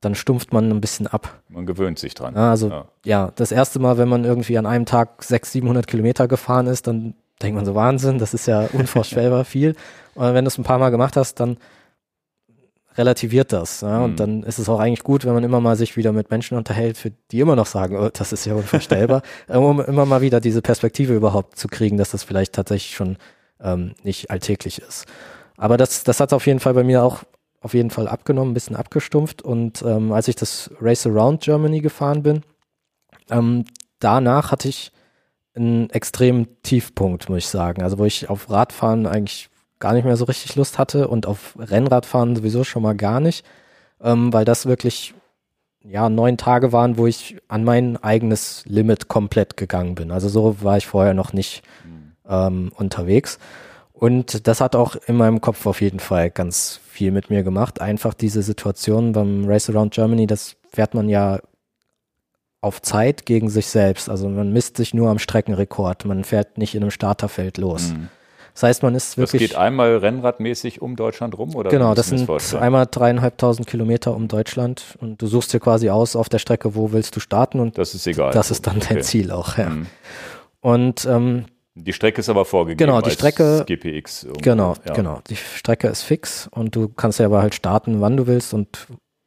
dann 0.00 0.14
stumpft 0.14 0.52
man 0.52 0.70
ein 0.70 0.80
bisschen 0.80 1.06
ab. 1.06 1.40
Man 1.48 1.64
gewöhnt 1.64 1.98
sich 1.98 2.14
dran. 2.14 2.36
Also 2.36 2.68
ja. 2.68 2.84
ja. 3.04 3.32
das 3.36 3.52
erste 3.52 3.78
Mal, 3.78 3.96
wenn 3.96 4.08
man 4.08 4.24
irgendwie 4.24 4.58
an 4.58 4.66
einem 4.66 4.86
Tag 4.86 5.22
600, 5.22 5.52
700 5.52 5.86
Kilometer 5.86 6.28
gefahren 6.28 6.66
ist, 6.66 6.86
dann 6.86 7.14
denkt 7.42 7.56
man 7.56 7.64
so 7.64 7.74
Wahnsinn, 7.74 8.18
das 8.18 8.34
ist 8.34 8.46
ja 8.46 8.66
unvorstellbar 8.72 9.44
viel. 9.44 9.74
Und 10.14 10.34
wenn 10.34 10.44
du 10.44 10.48
es 10.48 10.58
ein 10.58 10.64
paar 10.64 10.78
Mal 10.78 10.90
gemacht 10.90 11.16
hast, 11.16 11.40
dann 11.40 11.56
relativiert 12.96 13.52
das. 13.52 13.80
Ja? 13.80 14.04
Und 14.04 14.12
mhm. 14.12 14.16
dann 14.16 14.42
ist 14.42 14.58
es 14.58 14.68
auch 14.68 14.80
eigentlich 14.80 15.04
gut, 15.04 15.24
wenn 15.24 15.34
man 15.34 15.44
immer 15.44 15.60
mal 15.60 15.76
sich 15.76 15.96
wieder 15.96 16.12
mit 16.12 16.30
Menschen 16.30 16.56
unterhält, 16.56 16.96
für 16.96 17.12
die 17.30 17.40
immer 17.40 17.56
noch 17.56 17.66
sagen, 17.66 17.96
oh, 17.96 18.08
das 18.12 18.32
ist 18.32 18.44
ja 18.46 18.54
unvorstellbar, 18.54 19.22
um 19.48 19.80
immer 19.80 20.06
mal 20.06 20.20
wieder 20.20 20.40
diese 20.40 20.62
Perspektive 20.62 21.14
überhaupt 21.14 21.58
zu 21.58 21.68
kriegen, 21.68 21.96
dass 21.96 22.10
das 22.10 22.24
vielleicht 22.24 22.54
tatsächlich 22.54 22.94
schon 22.94 23.16
ähm, 23.60 23.94
nicht 24.02 24.30
alltäglich 24.30 24.80
ist. 24.80 25.06
Aber 25.56 25.76
das, 25.76 26.04
das 26.04 26.20
hat 26.20 26.32
auf 26.32 26.46
jeden 26.46 26.60
Fall 26.60 26.74
bei 26.74 26.84
mir 26.84 27.02
auch 27.02 27.22
auf 27.60 27.74
jeden 27.74 27.90
Fall 27.90 28.06
abgenommen, 28.06 28.52
ein 28.52 28.54
bisschen 28.54 28.76
abgestumpft. 28.76 29.42
Und 29.42 29.82
ähm, 29.82 30.12
als 30.12 30.28
ich 30.28 30.36
das 30.36 30.70
Race 30.80 31.06
Around 31.06 31.42
Germany 31.42 31.80
gefahren 31.80 32.22
bin, 32.22 32.42
ähm, 33.30 33.64
danach 33.98 34.52
hatte 34.52 34.68
ich 34.68 34.92
einen 35.54 35.90
extremen 35.90 36.48
Tiefpunkt, 36.62 37.28
muss 37.28 37.38
ich 37.38 37.48
sagen. 37.48 37.82
Also 37.82 37.98
wo 37.98 38.04
ich 38.04 38.28
auf 38.28 38.50
Radfahren 38.50 39.06
eigentlich 39.06 39.48
gar 39.78 39.92
nicht 39.92 40.04
mehr 40.04 40.16
so 40.16 40.24
richtig 40.24 40.56
Lust 40.56 40.78
hatte 40.78 41.08
und 41.08 41.26
auf 41.26 41.54
Rennradfahren 41.58 42.36
sowieso 42.36 42.64
schon 42.64 42.82
mal 42.82 42.94
gar 42.94 43.20
nicht, 43.20 43.44
ähm, 44.00 44.32
weil 44.32 44.44
das 44.44 44.66
wirklich 44.66 45.14
ja 45.82 46.08
neun 46.08 46.36
Tage 46.36 46.72
waren, 46.72 46.98
wo 46.98 47.06
ich 47.06 47.36
an 47.48 47.64
mein 47.64 47.96
eigenes 48.02 48.64
Limit 48.66 49.08
komplett 49.08 49.56
gegangen 49.56 49.94
bin. 49.94 50.10
Also 50.10 50.28
so 50.28 50.62
war 50.62 50.76
ich 50.76 50.86
vorher 50.86 51.14
noch 51.14 51.32
nicht 51.32 51.62
ähm, 52.28 52.72
unterwegs. 52.74 53.38
Und 53.92 54.46
das 54.46 54.60
hat 54.60 54.76
auch 54.76 54.96
in 55.06 55.16
meinem 55.16 55.40
Kopf 55.40 55.64
auf 55.66 55.80
jeden 55.80 56.00
Fall 56.00 56.30
ganz 56.30 56.80
viel 56.86 57.12
mit 57.12 57.30
mir 57.30 57.42
gemacht. 57.42 57.80
Einfach 57.80 58.12
diese 58.12 58.42
Situation 58.42 59.12
beim 59.12 59.46
Race 59.46 59.70
Around 59.70 59.94
Germany, 59.94 60.26
das 60.26 60.56
fährt 60.70 60.92
man 60.92 61.08
ja 61.08 61.40
auf 62.60 62.82
Zeit 62.82 63.24
gegen 63.24 63.48
sich 63.48 63.68
selbst. 63.68 64.10
Also 64.10 64.28
man 64.28 64.52
misst 64.52 64.76
sich 64.76 64.92
nur 64.92 65.08
am 65.08 65.18
Streckenrekord. 65.18 66.04
Man 66.04 66.24
fährt 66.24 66.58
nicht 66.58 66.74
in 66.74 66.82
einem 66.82 66.90
Starterfeld 66.90 67.56
los. 67.56 67.92
Mhm. 67.92 68.08
Das 68.56 68.62
heißt, 68.62 68.82
man 68.82 68.94
ist 68.94 69.18
wirklich. 69.18 69.42
Das 69.42 69.50
geht 69.50 69.58
einmal 69.58 69.98
rennradmäßig 69.98 70.80
um 70.80 70.96
Deutschland 70.96 71.36
rum, 71.36 71.54
oder? 71.54 71.68
Genau, 71.68 71.94
das 71.94 72.06
sind 72.06 72.26
einmal 72.54 72.86
dreieinhalbtausend 72.90 73.66
Kilometer 73.66 74.16
um 74.16 74.28
Deutschland 74.28 74.96
und 74.98 75.20
du 75.20 75.26
suchst 75.26 75.52
dir 75.52 75.60
quasi 75.60 75.90
aus 75.90 76.16
auf 76.16 76.30
der 76.30 76.38
Strecke, 76.38 76.74
wo 76.74 76.90
willst 76.90 77.14
du 77.14 77.20
starten 77.20 77.60
und 77.60 77.76
das 77.76 77.94
ist 77.94 78.06
egal. 78.06 78.32
Das 78.32 78.50
ist 78.50 78.66
dann 78.66 78.78
okay. 78.78 78.94
dein 78.94 79.02
Ziel 79.02 79.30
auch, 79.30 79.58
ja. 79.58 79.68
Mhm. 79.68 79.86
Und 80.62 81.04
ähm, 81.04 81.44
die 81.74 81.92
Strecke 81.92 82.20
ist 82.20 82.30
aber 82.30 82.46
vorgegeben. 82.46 82.78
Genau, 82.78 83.02
die 83.02 83.10
Strecke. 83.10 83.62
GPX. 83.66 84.26
Genau, 84.40 84.74
ja. 84.86 84.94
genau. 84.94 85.20
Die 85.28 85.36
Strecke 85.36 85.88
ist 85.88 86.00
fix 86.00 86.48
und 86.50 86.74
du 86.74 86.88
kannst 86.88 87.20
ja 87.20 87.26
aber 87.26 87.42
halt 87.42 87.54
starten, 87.54 88.00
wann 88.00 88.16
du 88.16 88.26
willst 88.26 88.54
und 88.54 88.86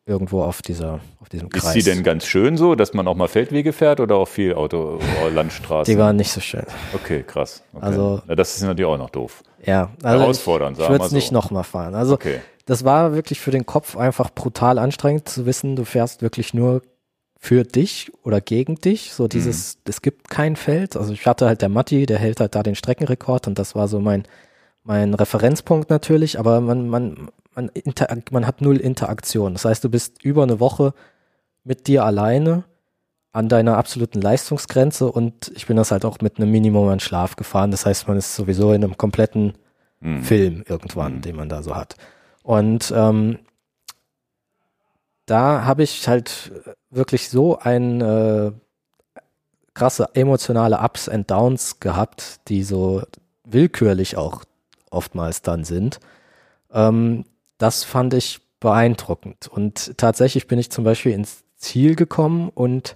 irgendwo 0.09 0.41
auf 0.43 0.61
dieser, 0.61 0.99
auf 1.21 1.29
diesem 1.29 1.49
Kreis. 1.49 1.63
Ist 1.75 1.85
sie 1.85 1.89
denn 1.91 2.03
ganz 2.03 2.25
schön 2.25 2.57
so, 2.57 2.75
dass 2.75 2.93
man 2.93 3.07
auch 3.07 3.15
mal 3.15 3.27
Feldwege 3.29 3.71
fährt 3.71 3.99
oder 3.99 4.15
auch 4.15 4.27
viel 4.27 4.53
Auto, 4.55 4.99
oder 5.21 5.31
Landstraße? 5.31 5.89
Die 5.91 5.97
waren 5.97 6.15
nicht 6.17 6.31
so 6.31 6.41
schön. 6.41 6.63
Okay, 6.93 7.23
krass. 7.25 7.63
Okay. 7.73 7.85
Also- 7.85 8.21
Na, 8.27 8.35
das 8.35 8.55
ist 8.57 8.63
natürlich 8.63 8.89
auch 8.91 8.97
noch 8.97 9.11
doof. 9.11 9.43
Ja, 9.65 9.91
also 10.03 10.19
Herausfordernd, 10.21 10.77
ich, 10.77 10.83
ich 10.83 10.89
würde 10.89 11.03
es 11.05 11.11
so. 11.11 11.15
nicht 11.15 11.31
nochmal 11.31 11.63
fahren. 11.63 11.93
Also 11.95 12.15
Okay. 12.15 12.39
das 12.65 12.83
war 12.83 13.13
wirklich 13.13 13.39
für 13.39 13.51
den 13.51 13.65
Kopf 13.65 13.95
einfach 13.95 14.29
brutal 14.31 14.79
anstrengend 14.79 15.29
zu 15.29 15.45
wissen, 15.45 15.75
du 15.75 15.85
fährst 15.85 16.21
wirklich 16.21 16.53
nur 16.53 16.81
für 17.41 17.63
dich 17.63 18.11
oder 18.23 18.41
gegen 18.41 18.75
dich. 18.75 19.13
So 19.13 19.27
dieses, 19.29 19.75
Mhm. 19.75 19.81
es 19.89 20.01
gibt 20.01 20.29
kein 20.29 20.55
Feld. 20.55 20.97
Also 20.97 21.13
ich 21.13 21.25
hatte 21.25 21.45
halt 21.45 21.61
der 21.61 21.69
Matti, 21.69 22.05
der 22.05 22.17
hält 22.19 22.39
halt 22.41 22.55
da 22.55 22.63
den 22.63 22.75
Streckenrekord 22.75 23.47
und 23.47 23.57
das 23.59 23.75
war 23.75 23.87
so 23.87 23.99
mein, 23.99 24.23
mein 24.83 25.13
Referenzpunkt 25.13 25.89
natürlich, 25.89 26.39
aber 26.39 26.59
man, 26.61 26.89
man, 26.89 27.29
man, 27.59 27.69
inter, 27.69 28.07
man 28.31 28.47
hat 28.47 28.61
null 28.61 28.77
Interaktion. 28.77 29.53
Das 29.53 29.65
heißt, 29.65 29.83
du 29.83 29.89
bist 29.89 30.23
über 30.23 30.43
eine 30.43 30.59
Woche 30.59 30.93
mit 31.63 31.87
dir 31.87 32.05
alleine 32.05 32.63
an 33.31 33.47
deiner 33.47 33.77
absoluten 33.77 34.21
Leistungsgrenze 34.21 35.11
und 35.11 35.51
ich 35.55 35.67
bin 35.67 35.77
das 35.77 35.91
halt 35.91 36.03
auch 36.03 36.19
mit 36.21 36.37
einem 36.37 36.51
Minimum 36.51 36.89
an 36.89 36.99
Schlaf 36.99 37.35
gefahren. 37.35 37.71
Das 37.71 37.85
heißt, 37.85 38.07
man 38.07 38.17
ist 38.17 38.35
sowieso 38.35 38.73
in 38.73 38.83
einem 38.83 38.97
kompletten 38.97 39.53
Hm. 40.01 40.23
Film 40.23 40.63
irgendwann, 40.67 41.21
den 41.21 41.35
man 41.35 41.49
da 41.49 41.61
so 41.61 41.75
hat. 41.75 41.95
Und 42.43 42.93
ähm, 42.95 43.39
da 45.25 45.65
habe 45.65 45.83
ich 45.83 46.07
halt 46.07 46.51
wirklich 46.89 47.29
so 47.29 47.59
ein 47.59 48.01
äh, 48.01 48.51
krasse 49.73 50.09
emotionale 50.13 50.79
Ups 50.79 51.09
and 51.09 51.29
Downs 51.29 51.79
gehabt, 51.79 52.47
die 52.47 52.63
so 52.63 53.03
willkürlich 53.43 54.17
auch 54.17 54.43
oftmals 54.89 55.41
dann 55.41 55.63
sind. 55.63 55.99
Ähm, 56.71 57.25
das 57.59 57.83
fand 57.83 58.15
ich 58.15 58.41
beeindruckend. 58.59 59.47
Und 59.47 59.97
tatsächlich 59.97 60.47
bin 60.47 60.57
ich 60.57 60.71
zum 60.71 60.83
Beispiel 60.83 61.11
ins 61.11 61.43
Ziel 61.57 61.95
gekommen 61.95 62.49
und 62.49 62.95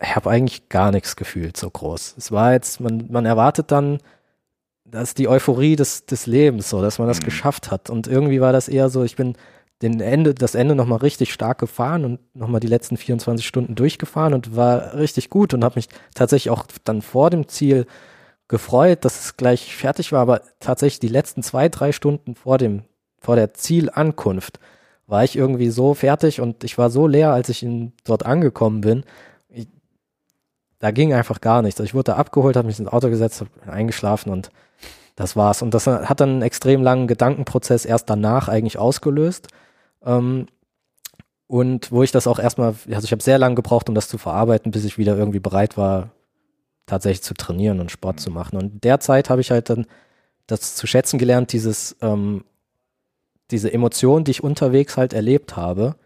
habe 0.00 0.30
eigentlich 0.30 0.68
gar 0.68 0.92
nichts 0.92 1.16
gefühlt 1.16 1.56
so 1.56 1.68
groß. 1.68 2.14
Es 2.16 2.30
war 2.30 2.52
jetzt, 2.52 2.80
man, 2.80 3.06
man 3.10 3.26
erwartet 3.26 3.72
dann, 3.72 3.98
das 4.84 5.10
ist 5.10 5.18
die 5.18 5.28
Euphorie 5.28 5.76
des, 5.76 6.06
des 6.06 6.26
Lebens, 6.26 6.70
so, 6.70 6.80
dass 6.80 6.98
man 6.98 7.08
das 7.08 7.20
Mhm. 7.20 7.24
geschafft 7.24 7.70
hat. 7.70 7.90
Und 7.90 8.06
irgendwie 8.06 8.40
war 8.40 8.52
das 8.52 8.68
eher 8.68 8.88
so, 8.90 9.02
ich 9.02 9.16
bin 9.16 9.34
den 9.82 10.00
Ende, 10.00 10.34
das 10.34 10.54
Ende 10.54 10.74
nochmal 10.74 10.98
richtig 10.98 11.32
stark 11.32 11.58
gefahren 11.58 12.04
und 12.04 12.20
nochmal 12.34 12.60
die 12.60 12.66
letzten 12.68 12.96
24 12.96 13.46
Stunden 13.46 13.74
durchgefahren 13.74 14.34
und 14.34 14.56
war 14.56 14.94
richtig 14.94 15.30
gut 15.30 15.52
und 15.54 15.64
habe 15.64 15.76
mich 15.76 15.88
tatsächlich 16.14 16.50
auch 16.50 16.64
dann 16.84 17.02
vor 17.02 17.30
dem 17.30 17.48
Ziel 17.48 17.86
gefreut, 18.48 19.04
dass 19.04 19.20
es 19.20 19.36
gleich 19.36 19.76
fertig 19.76 20.12
war, 20.12 20.20
aber 20.22 20.40
tatsächlich 20.58 21.00
die 21.00 21.08
letzten 21.08 21.42
zwei, 21.42 21.68
drei 21.68 21.92
Stunden 21.92 22.34
vor 22.34 22.58
dem, 22.58 22.82
vor 23.20 23.36
der 23.36 23.54
Zielankunft 23.54 24.58
war 25.06 25.24
ich 25.24 25.36
irgendwie 25.36 25.70
so 25.70 25.94
fertig 25.94 26.40
und 26.40 26.64
ich 26.64 26.76
war 26.78 26.90
so 26.90 27.06
leer, 27.06 27.32
als 27.32 27.48
ich 27.48 27.62
in, 27.62 27.92
dort 28.04 28.26
angekommen 28.26 28.82
bin. 28.82 29.04
Ich, 29.48 29.66
da 30.78 30.90
ging 30.90 31.14
einfach 31.14 31.40
gar 31.40 31.62
nichts. 31.62 31.80
Also 31.80 31.88
ich 31.88 31.94
wurde 31.94 32.12
da 32.12 32.16
abgeholt, 32.16 32.56
habe 32.56 32.68
mich 32.68 32.78
ins 32.78 32.88
Auto 32.92 33.08
gesetzt, 33.08 33.40
hab 33.40 33.68
eingeschlafen 33.68 34.30
und 34.30 34.50
das 35.16 35.34
war's. 35.34 35.62
Und 35.62 35.72
das 35.72 35.86
hat 35.86 36.20
dann 36.20 36.28
einen 36.28 36.42
extrem 36.42 36.82
langen 36.82 37.08
Gedankenprozess 37.08 37.84
erst 37.84 38.08
danach 38.10 38.48
eigentlich 38.48 38.78
ausgelöst. 38.78 39.48
Ähm, 40.04 40.46
und 41.46 41.90
wo 41.90 42.02
ich 42.02 42.12
das 42.12 42.26
auch 42.26 42.38
erstmal, 42.38 42.74
also 42.90 43.04
ich 43.04 43.12
habe 43.12 43.22
sehr 43.22 43.38
lange 43.38 43.54
gebraucht, 43.54 43.88
um 43.88 43.94
das 43.94 44.08
zu 44.08 44.18
verarbeiten, 44.18 44.70
bis 44.70 44.84
ich 44.84 44.98
wieder 44.98 45.16
irgendwie 45.16 45.40
bereit 45.40 45.78
war, 45.78 46.10
tatsächlich 46.84 47.22
zu 47.22 47.32
trainieren 47.32 47.80
und 47.80 47.90
Sport 47.90 48.20
zu 48.20 48.30
machen. 48.30 48.58
Und 48.58 48.84
derzeit 48.84 49.30
habe 49.30 49.40
ich 49.40 49.50
halt 49.50 49.70
dann 49.70 49.86
das 50.46 50.74
zu 50.74 50.86
schätzen 50.86 51.18
gelernt, 51.18 51.52
dieses, 51.52 51.96
ähm, 52.02 52.44
diese 53.50 53.72
Emotionen, 53.72 54.24
die 54.24 54.32
ich 54.32 54.44
unterwegs 54.44 54.96
halt 54.96 55.12
erlebt 55.12 55.56
habe. 55.56 55.96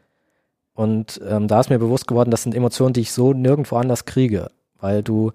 Und 0.74 1.20
ähm, 1.28 1.48
da 1.48 1.60
ist 1.60 1.70
mir 1.70 1.78
bewusst 1.78 2.06
geworden, 2.06 2.30
das 2.30 2.42
sind 2.42 2.54
Emotionen, 2.54 2.94
die 2.94 3.00
ich 3.00 3.12
so 3.12 3.32
nirgendwo 3.32 3.76
anders 3.76 4.04
kriege, 4.04 4.50
weil 4.78 5.02
du 5.02 5.32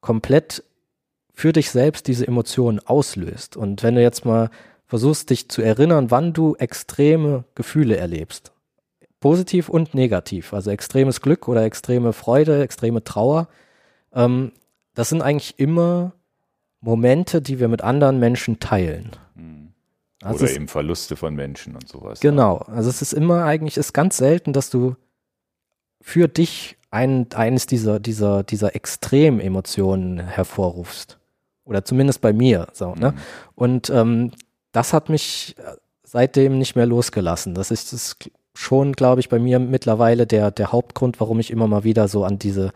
komplett 0.00 0.62
für 1.32 1.52
dich 1.52 1.70
selbst 1.70 2.06
diese 2.06 2.26
Emotionen 2.26 2.80
auslöst. 2.80 3.56
Und 3.56 3.82
wenn 3.82 3.94
du 3.94 4.02
jetzt 4.02 4.24
mal 4.24 4.50
versuchst, 4.86 5.30
dich 5.30 5.48
zu 5.48 5.62
erinnern, 5.62 6.10
wann 6.10 6.32
du 6.32 6.56
extreme 6.56 7.44
Gefühle 7.54 7.96
erlebst, 7.96 8.52
positiv 9.20 9.68
und 9.68 9.94
negativ, 9.94 10.52
also 10.52 10.70
extremes 10.70 11.20
Glück 11.20 11.48
oder 11.48 11.64
extreme 11.64 12.12
Freude, 12.12 12.62
extreme 12.62 13.04
Trauer, 13.04 13.48
ähm, 14.12 14.52
das 14.94 15.10
sind 15.10 15.22
eigentlich 15.22 15.58
immer 15.58 16.12
Momente, 16.80 17.42
die 17.42 17.60
wir 17.60 17.68
mit 17.68 17.82
anderen 17.82 18.18
Menschen 18.18 18.60
teilen. 18.60 19.10
Also 20.22 20.40
Oder 20.40 20.50
es- 20.50 20.56
eben 20.56 20.68
Verluste 20.68 21.16
von 21.16 21.34
Menschen 21.34 21.74
und 21.74 21.88
sowas. 21.88 22.20
Genau. 22.20 22.56
Also 22.58 22.90
es 22.90 23.02
ist 23.02 23.12
immer 23.12 23.44
eigentlich, 23.44 23.76
ist 23.76 23.92
ganz 23.92 24.16
selten, 24.16 24.52
dass 24.52 24.70
du 24.70 24.96
für 26.00 26.28
dich 26.28 26.76
ein, 26.90 27.26
eines 27.34 27.66
dieser, 27.66 28.00
dieser, 28.00 28.42
dieser 28.42 28.74
Extrememotionen 28.74 30.18
hervorrufst. 30.20 31.18
Oder 31.64 31.84
zumindest 31.84 32.20
bei 32.20 32.32
mir. 32.32 32.68
So, 32.72 32.94
ne? 32.94 33.12
Mhm. 33.12 33.18
Und 33.54 33.90
ähm, 33.90 34.32
das 34.72 34.92
hat 34.92 35.08
mich 35.10 35.54
äh, 35.58 35.76
seitdem 36.02 36.58
nicht 36.58 36.76
mehr 36.76 36.86
losgelassen. 36.86 37.54
Das 37.54 37.70
ist 37.70 37.92
das 37.92 38.16
schon, 38.54 38.92
glaube 38.92 39.20
ich, 39.20 39.28
bei 39.28 39.38
mir 39.38 39.58
mittlerweile 39.58 40.26
der, 40.26 40.50
der 40.50 40.72
Hauptgrund, 40.72 41.20
warum 41.20 41.38
ich 41.40 41.50
immer 41.50 41.66
mal 41.68 41.84
wieder 41.84 42.08
so 42.08 42.24
an 42.24 42.38
diese 42.38 42.72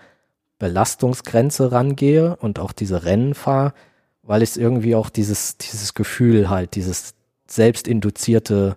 Belastungsgrenze 0.59 1.73
rangehe 1.73 2.37
und 2.37 2.59
auch 2.59 2.73
diese 2.73 3.05
Rennen 3.05 3.35
fahre, 3.35 3.73
weil 4.23 4.43
ich 4.43 4.57
irgendwie 4.61 4.95
auch 4.95 5.11
dieses, 5.11 5.57
dieses 5.57 5.95
Gefühl 5.95 6.51
halt, 6.51 6.77
dieses 6.77 7.15
selbstinduzierte 7.55 8.77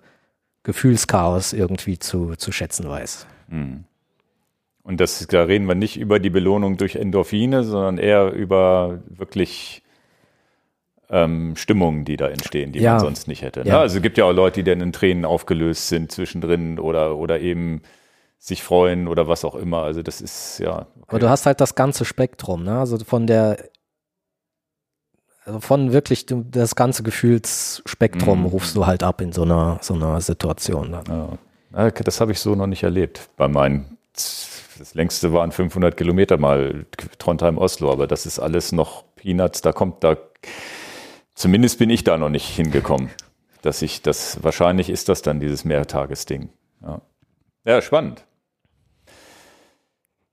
Gefühlschaos 0.64 1.54
irgendwie 1.54 2.00
zu, 2.00 2.36
zu 2.36 2.52
schätzen 2.52 2.88
weiß. 2.90 3.26
Hm. 3.50 3.86
Und 4.84 5.00
das, 5.00 5.26
da 5.28 5.44
reden 5.44 5.66
wir 5.68 5.76
nicht 5.76 5.98
über 5.98 6.20
die 6.20 6.30
Belohnung 6.30 6.78
durch 6.78 6.96
Endorphine, 6.96 7.64
sondern 7.64 7.98
eher 7.98 8.32
über 8.32 9.00
wirklich 9.08 9.82
ähm, 11.10 11.56
Stimmungen, 11.56 12.06
die 12.06 12.18
da 12.18 12.28
entstehen, 12.28 12.72
die 12.72 12.80
Ja. 12.80 12.94
man 12.94 13.00
sonst 13.00 13.28
nicht 13.28 13.42
hätte. 13.42 13.62
Ne? 13.62 13.70
Ja. 13.70 13.80
Also 13.82 13.98
es 13.98 14.02
gibt 14.04 14.18
ja 14.18 14.26
auch 14.26 14.34
Leute, 14.34 14.64
die 14.64 14.70
dann 14.70 14.82
in 14.82 14.92
Tränen 14.92 15.26
aufgelöst 15.26 15.88
sind 15.88 16.12
zwischendrin 16.12 16.78
oder, 16.80 17.16
oder 17.16 17.40
eben 17.40 17.82
sich 18.38 18.62
freuen 18.64 19.08
oder 19.08 19.28
was 19.28 19.46
auch 19.46 19.56
immer. 19.56 19.84
Also 19.84 20.02
das 20.04 20.22
ist 20.22 20.60
ja. 20.60 20.82
Okay. 20.82 21.06
Aber 21.08 21.20
du 21.20 21.30
hast 21.30 21.46
halt 21.46 21.62
das 21.62 21.76
ganze 21.76 22.06
Spektrum, 22.06 22.64
ne? 22.64 22.80
Also 22.80 22.98
von 23.00 23.26
der, 23.26 23.58
also 25.46 25.60
von 25.60 25.94
wirklich 25.94 26.26
das 26.28 26.76
ganze 26.76 27.04
Gefühlsspektrum 27.04 28.42
Mhm. 28.42 28.46
rufst 28.48 28.76
du 28.76 28.86
halt 28.86 29.04
ab 29.04 29.22
in 29.22 29.32
so 29.32 29.44
einer, 29.44 29.78
so 29.82 29.94
einer 29.94 30.20
Situation 30.22 30.92
dann. 30.92 31.06
Ja. 31.74 31.84
Ja, 31.86 31.92
Das 31.92 32.20
habe 32.22 32.32
ich 32.32 32.40
so 32.40 32.56
noch 32.56 32.68
nicht 32.68 32.84
erlebt. 32.84 33.30
Bei 33.38 33.48
meinen, 33.48 33.98
das 34.14 34.94
längste 34.94 35.34
waren 35.34 35.52
500 35.52 35.96
Kilometer 35.96 36.38
mal 36.38 36.86
Trondheim-Oslo, 37.20 37.92
aber 37.92 38.08
das 38.08 38.26
ist 38.26 38.40
alles 38.40 38.72
noch 38.72 39.04
Peanuts. 39.16 39.62
Da 39.62 39.72
kommt 39.74 40.04
da, 40.04 40.18
zumindest 41.36 41.78
bin 41.80 41.90
ich 41.90 42.04
da 42.04 42.18
noch 42.18 42.30
nicht 42.30 42.48
hingekommen. 42.48 43.10
Dass 43.62 43.82
ich 43.82 44.02
das, 44.02 44.44
wahrscheinlich 44.44 44.90
ist 44.90 45.10
das 45.10 45.22
dann 45.22 45.40
dieses 45.40 45.66
Mehrtagesding. 45.66 46.50
Ja, 46.82 47.02
ja 47.66 47.82
spannend. 47.82 48.24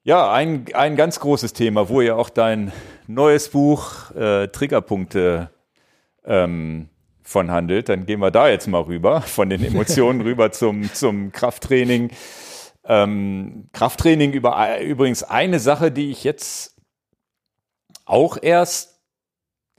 Ja, 0.05 0.33
ein, 0.33 0.67
ein 0.75 0.97
ganz 0.97 1.21
großes 1.21 1.53
Thema, 1.53 1.89
wo 1.89 2.01
ja 2.01 2.15
auch 2.17 2.29
dein 2.31 2.73
neues 3.15 3.49
Buch 3.49 4.11
äh, 4.13 4.49
Triggerpunkte 4.49 5.51
ähm, 6.25 6.89
von 7.23 7.51
handelt. 7.51 7.89
Dann 7.89 8.07
gehen 8.07 8.21
wir 8.21 8.31
da 8.31 8.49
jetzt 8.49 8.67
mal 8.67 8.83
rüber, 8.83 9.21
von 9.23 9.51
den 9.51 9.65
Emotionen 9.65 10.21
rüber 10.23 10.53
zum, 10.53 10.93
zum 10.93 11.33
Krafttraining. 11.33 12.11
Ähm, 12.85 13.69
Krafttraining 13.73 14.33
über, 14.33 14.81
übrigens 14.81 15.23
eine 15.23 15.61
Sache, 15.61 15.93
die 15.93 16.11
ich 16.11 16.25
jetzt 16.25 16.77
auch 18.05 18.37
erst 18.41 19.01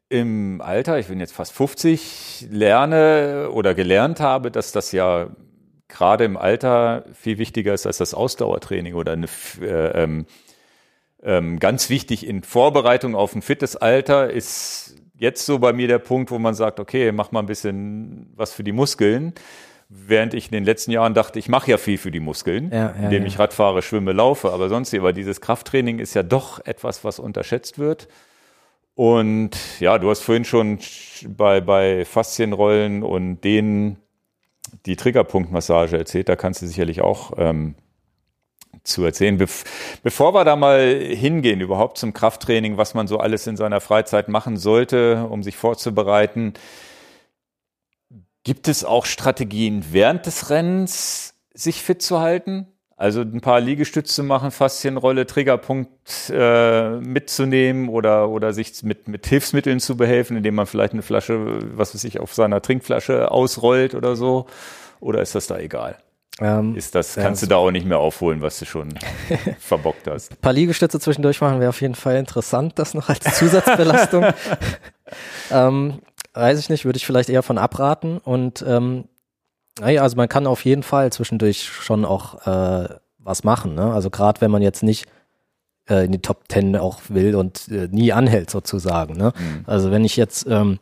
im 0.10 0.62
Alter, 0.62 1.00
ich 1.00 1.08
bin 1.08 1.20
jetzt 1.20 1.34
fast 1.34 1.54
50, 1.54 2.48
lerne 2.52 3.50
oder 3.52 3.74
gelernt 3.74 4.20
habe, 4.20 4.52
dass 4.52 4.72
das 4.72 4.92
ja 4.92 5.32
gerade 5.88 6.24
im 6.24 6.38
Alter 6.38 7.06
viel 7.14 7.38
wichtiger 7.38 7.74
ist 7.74 7.86
als 7.86 7.98
das 7.98 8.14
Ausdauertraining 8.14 8.94
oder 8.94 9.14
eine, 9.14 9.28
äh, 9.62 10.04
ähm, 10.04 10.26
ähm, 11.24 11.60
ganz 11.60 11.90
wichtig 11.90 12.28
in 12.28 12.44
Vorbereitung 12.44 13.16
auf 13.16 13.36
ein 13.36 13.41
fittes 13.41 13.76
Alter 13.76 14.30
ist 14.30 14.95
jetzt 15.16 15.45
so 15.45 15.60
bei 15.60 15.74
mir 15.74 15.88
der 15.88 16.00
Punkt, 16.00 16.32
wo 16.32 16.40
man 16.40 16.54
sagt, 16.54 16.80
okay, 16.80 17.12
mach 17.12 17.32
mal 17.32 17.40
ein 17.40 17.45
bisschen 17.45 18.32
was 18.36 18.54
für 18.54 18.64
die 18.64 18.74
Muskeln. 18.74 19.34
Während 19.88 20.34
ich 20.34 20.45
in 20.48 20.52
den 20.52 20.64
letzten 20.64 20.91
Jahren 20.91 21.14
dachte, 21.14 21.38
ich 21.38 21.50
mache 21.50 21.70
ja 21.70 21.78
viel 21.78 21.98
für 21.98 22.10
die 22.10 22.20
Muskeln, 22.20 22.72
Ja, 22.72 22.78
ja, 22.78 22.90
indem 23.04 23.24
ja. 23.24 23.28
ich 23.28 23.38
Rad 23.38 23.54
fahre, 23.54 23.82
schwimme, 23.82 24.12
laufe, 24.12 24.52
aber 24.52 24.68
sonst, 24.68 24.94
aber 24.94 25.14
dieses 25.14 25.40
Krafttraining 25.40 26.00
ist 26.00 26.14
ja 26.14 26.24
doch 26.24 26.66
etwas, 26.66 27.04
was 27.04 27.20
unterschätzt 27.20 27.78
wird. 27.78 28.08
Und 28.95 29.52
ja, 29.80 29.98
du 29.98 30.10
hast 30.10 30.22
vorhin 30.22 30.45
schon 30.45 30.80
bei, 31.28 31.62
bei 31.62 32.06
Faszienrollen 32.06 33.04
und 33.04 33.41
denen 33.41 33.98
die 34.86 34.95
Triggerpunktmassage 34.95 35.98
erzählt, 35.98 36.28
da 36.28 36.36
kannst 36.36 36.62
du 36.62 36.68
sicherlich 36.68 37.02
auch 37.02 37.34
ähm, 37.38 37.76
zu 38.84 39.04
erzählen. 39.04 39.38
Bef 39.38 39.64
bevor 40.04 40.34
wir 40.34 40.44
da 40.46 40.56
mal 40.56 41.00
hingehen, 41.00 41.62
überhaupt 41.62 41.98
zum 41.98 42.14
Krafttraining, 42.14 42.78
was 42.78 42.94
man 42.94 43.08
so 43.08 43.18
alles 43.18 43.48
in 43.48 43.58
seiner 43.58 43.82
Freizeit 43.82 44.28
machen 44.28 44.58
sollte, 44.58 45.28
um 45.30 45.44
sich 45.44 45.56
vorzubereiten, 45.56 46.54
gibt 48.44 48.68
es 48.68 48.84
auch 48.84 49.06
Strategien 49.06 49.86
während 49.92 50.26
des 50.26 50.50
Rennens, 50.50 51.36
sich 51.54 51.82
fit 51.82 52.02
zu 52.02 52.20
halten? 52.20 52.68
Also 52.96 53.22
ein 53.22 53.42
paar 53.42 53.60
Liegestütze 53.60 54.22
machen, 54.22 54.52
Faszienrolle, 54.52 55.26
Triggerpunkt 55.26 56.30
äh, 56.30 56.92
mitzunehmen 57.00 57.90
oder, 57.90 58.30
oder 58.30 58.54
sich 58.54 58.84
mit, 58.84 59.08
mit 59.08 59.26
Hilfsmitteln 59.26 59.80
zu 59.80 59.98
behelfen, 59.98 60.38
indem 60.38 60.56
man 60.56 60.68
vielleicht 60.68 60.94
eine 60.94 61.02
Flasche, 61.02 61.60
was 61.78 61.96
weiß 61.96 62.04
ich, 62.04 62.20
auf 62.20 62.34
seiner 62.34 62.62
Trinkflasche 62.62 63.32
ausrollt 63.32 63.96
oder 63.96 64.16
so? 64.16 64.46
Oder 65.00 65.22
ist 65.22 65.36
das 65.36 65.48
da 65.48 65.58
egal? 65.58 65.98
Ähm, 66.40 66.76
ist 66.76 66.96
das, 66.96 67.16
kannst 67.16 67.44
ja, 67.44 67.48
du 67.48 67.50
da 67.52 67.56
auch 67.58 67.72
nicht 67.72 67.86
mehr 67.86 68.00
aufholen, 68.00 68.42
was 68.42 68.58
du 68.60 68.66
schon 68.66 68.90
verbockt 69.60 70.08
hast? 70.08 70.32
Ein 70.32 70.38
paar 70.38 70.54
Liegestütze 70.54 71.00
zwischendurch 71.00 71.40
machen 71.42 71.60
wäre 71.60 71.70
auf 71.70 71.82
jeden 71.82 71.96
Fall 71.96 72.16
interessant, 72.18 72.74
das 72.80 72.96
noch 72.96 73.10
als 73.10 73.38
Zusatzbelastung. 73.38 74.26
ähm, 75.52 76.00
weiß 76.34 76.60
ich 76.60 76.70
nicht, 76.70 76.86
würde 76.86 76.98
ich 76.98 77.06
vielleicht 77.06 77.30
eher 77.30 77.44
von 77.44 77.60
abraten 77.60 78.18
und 78.18 78.64
ähm, 78.68 79.06
naja, 79.80 80.02
also 80.02 80.16
man 80.18 80.30
kann 80.30 80.48
auf 80.48 80.66
jeden 80.66 80.84
Fall 80.84 81.12
zwischendurch 81.12 81.64
schon 81.64 82.06
auch 82.06 82.46
äh, 82.46 82.90
was 83.20 83.44
machen. 83.44 83.76
Ne? 83.76 83.94
Also 83.94 84.10
gerade 84.10 84.42
wenn 84.42 84.52
man 84.52 84.62
jetzt 84.62 84.84
nicht 84.84 85.06
äh, 85.90 86.06
in 86.06 86.12
die 86.12 86.22
Top 86.22 86.48
Ten 86.48 86.76
auch 86.76 87.02
will 87.10 87.36
und 87.36 87.68
äh, 87.70 87.88
nie 87.92 88.14
anhält 88.14 88.50
sozusagen. 88.50 89.16
Ne? 89.16 89.34
Mhm. 89.36 89.64
Also 89.66 89.92
wenn 89.92 90.06
ich 90.06 90.16
jetzt 90.16 90.46
ähm, 90.48 90.80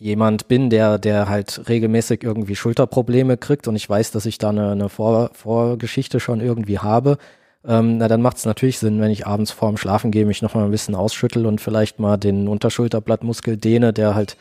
jemand 0.00 0.48
bin, 0.48 0.70
der, 0.70 0.98
der 0.98 1.28
halt 1.28 1.68
regelmäßig 1.68 2.24
irgendwie 2.24 2.56
Schulterprobleme 2.56 3.36
kriegt 3.36 3.68
und 3.68 3.76
ich 3.76 3.88
weiß, 3.88 4.10
dass 4.10 4.26
ich 4.26 4.38
da 4.38 4.48
eine, 4.48 4.72
eine 4.72 4.88
Vor 4.88 5.30
Vorgeschichte 5.34 6.20
schon 6.20 6.40
irgendwie 6.40 6.78
habe, 6.78 7.18
ähm, 7.66 7.98
na 7.98 8.08
dann 8.08 8.22
macht 8.22 8.38
es 8.38 8.46
natürlich 8.46 8.78
Sinn, 8.78 9.00
wenn 9.00 9.10
ich 9.10 9.26
abends 9.26 9.50
vorm 9.50 9.76
Schlafen 9.76 10.10
gehe, 10.10 10.24
mich 10.24 10.40
nochmal 10.40 10.64
ein 10.64 10.70
bisschen 10.70 10.94
ausschüttel 10.94 11.44
und 11.44 11.60
vielleicht 11.60 12.00
mal 12.00 12.16
den 12.16 12.48
Unterschulterblattmuskel 12.48 13.58
dehne, 13.58 13.92
der 13.92 14.14
halt 14.14 14.38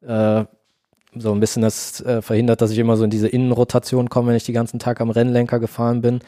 äh, 0.00 0.44
so 1.14 1.32
ein 1.32 1.40
bisschen 1.40 1.62
das 1.62 2.00
äh, 2.00 2.22
verhindert, 2.22 2.62
dass 2.62 2.70
ich 2.70 2.78
immer 2.78 2.96
so 2.96 3.04
in 3.04 3.10
diese 3.10 3.28
Innenrotation 3.28 4.08
komme, 4.08 4.28
wenn 4.28 4.36
ich 4.36 4.44
den 4.44 4.54
ganzen 4.54 4.78
Tag 4.78 5.02
am 5.02 5.10
Rennlenker 5.10 5.60
gefahren 5.60 6.00
bin. 6.00 6.20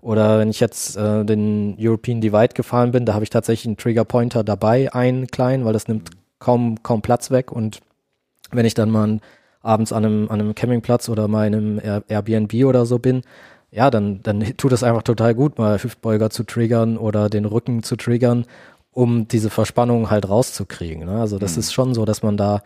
Oder 0.00 0.38
wenn 0.38 0.50
ich 0.50 0.60
jetzt 0.60 0.96
äh, 0.96 1.24
den 1.24 1.76
European 1.80 2.20
Divide 2.20 2.54
gefahren 2.54 2.92
bin, 2.92 3.04
da 3.04 3.14
habe 3.14 3.24
ich 3.24 3.30
tatsächlich 3.30 3.66
einen 3.66 3.78
Trigger 3.78 4.04
Pointer 4.04 4.44
dabei, 4.44 4.92
einen 4.92 5.26
kleinen, 5.26 5.64
weil 5.64 5.72
das 5.72 5.88
nimmt 5.88 6.10
kaum, 6.38 6.82
kaum 6.82 7.02
Platz 7.02 7.30
weg. 7.32 7.50
Und 7.50 7.80
wenn 8.50 8.66
ich 8.66 8.74
dann 8.74 8.90
mal 8.90 9.20
abends 9.60 9.92
an 9.92 10.04
einem, 10.04 10.28
an 10.30 10.40
einem 10.40 10.54
Campingplatz 10.54 11.08
oder 11.08 11.28
mal 11.28 11.46
in 11.46 11.54
einem 11.54 12.02
Airbnb 12.08 12.64
oder 12.64 12.86
so 12.86 12.98
bin, 12.98 13.22
ja, 13.70 13.90
dann, 13.90 14.22
dann 14.22 14.40
tut 14.56 14.72
es 14.72 14.82
einfach 14.82 15.02
total 15.02 15.34
gut, 15.34 15.58
mal 15.58 15.82
Hüftbeuger 15.82 16.30
zu 16.30 16.44
triggern 16.44 16.96
oder 16.96 17.28
den 17.28 17.44
Rücken 17.44 17.82
zu 17.82 17.96
triggern, 17.96 18.46
um 18.92 19.28
diese 19.28 19.50
Verspannung 19.50 20.10
halt 20.10 20.28
rauszukriegen. 20.28 21.04
Ne? 21.04 21.20
Also 21.20 21.38
das 21.38 21.54
mhm. 21.54 21.60
ist 21.60 21.72
schon 21.72 21.94
so, 21.94 22.04
dass 22.04 22.22
man 22.22 22.36
da 22.36 22.62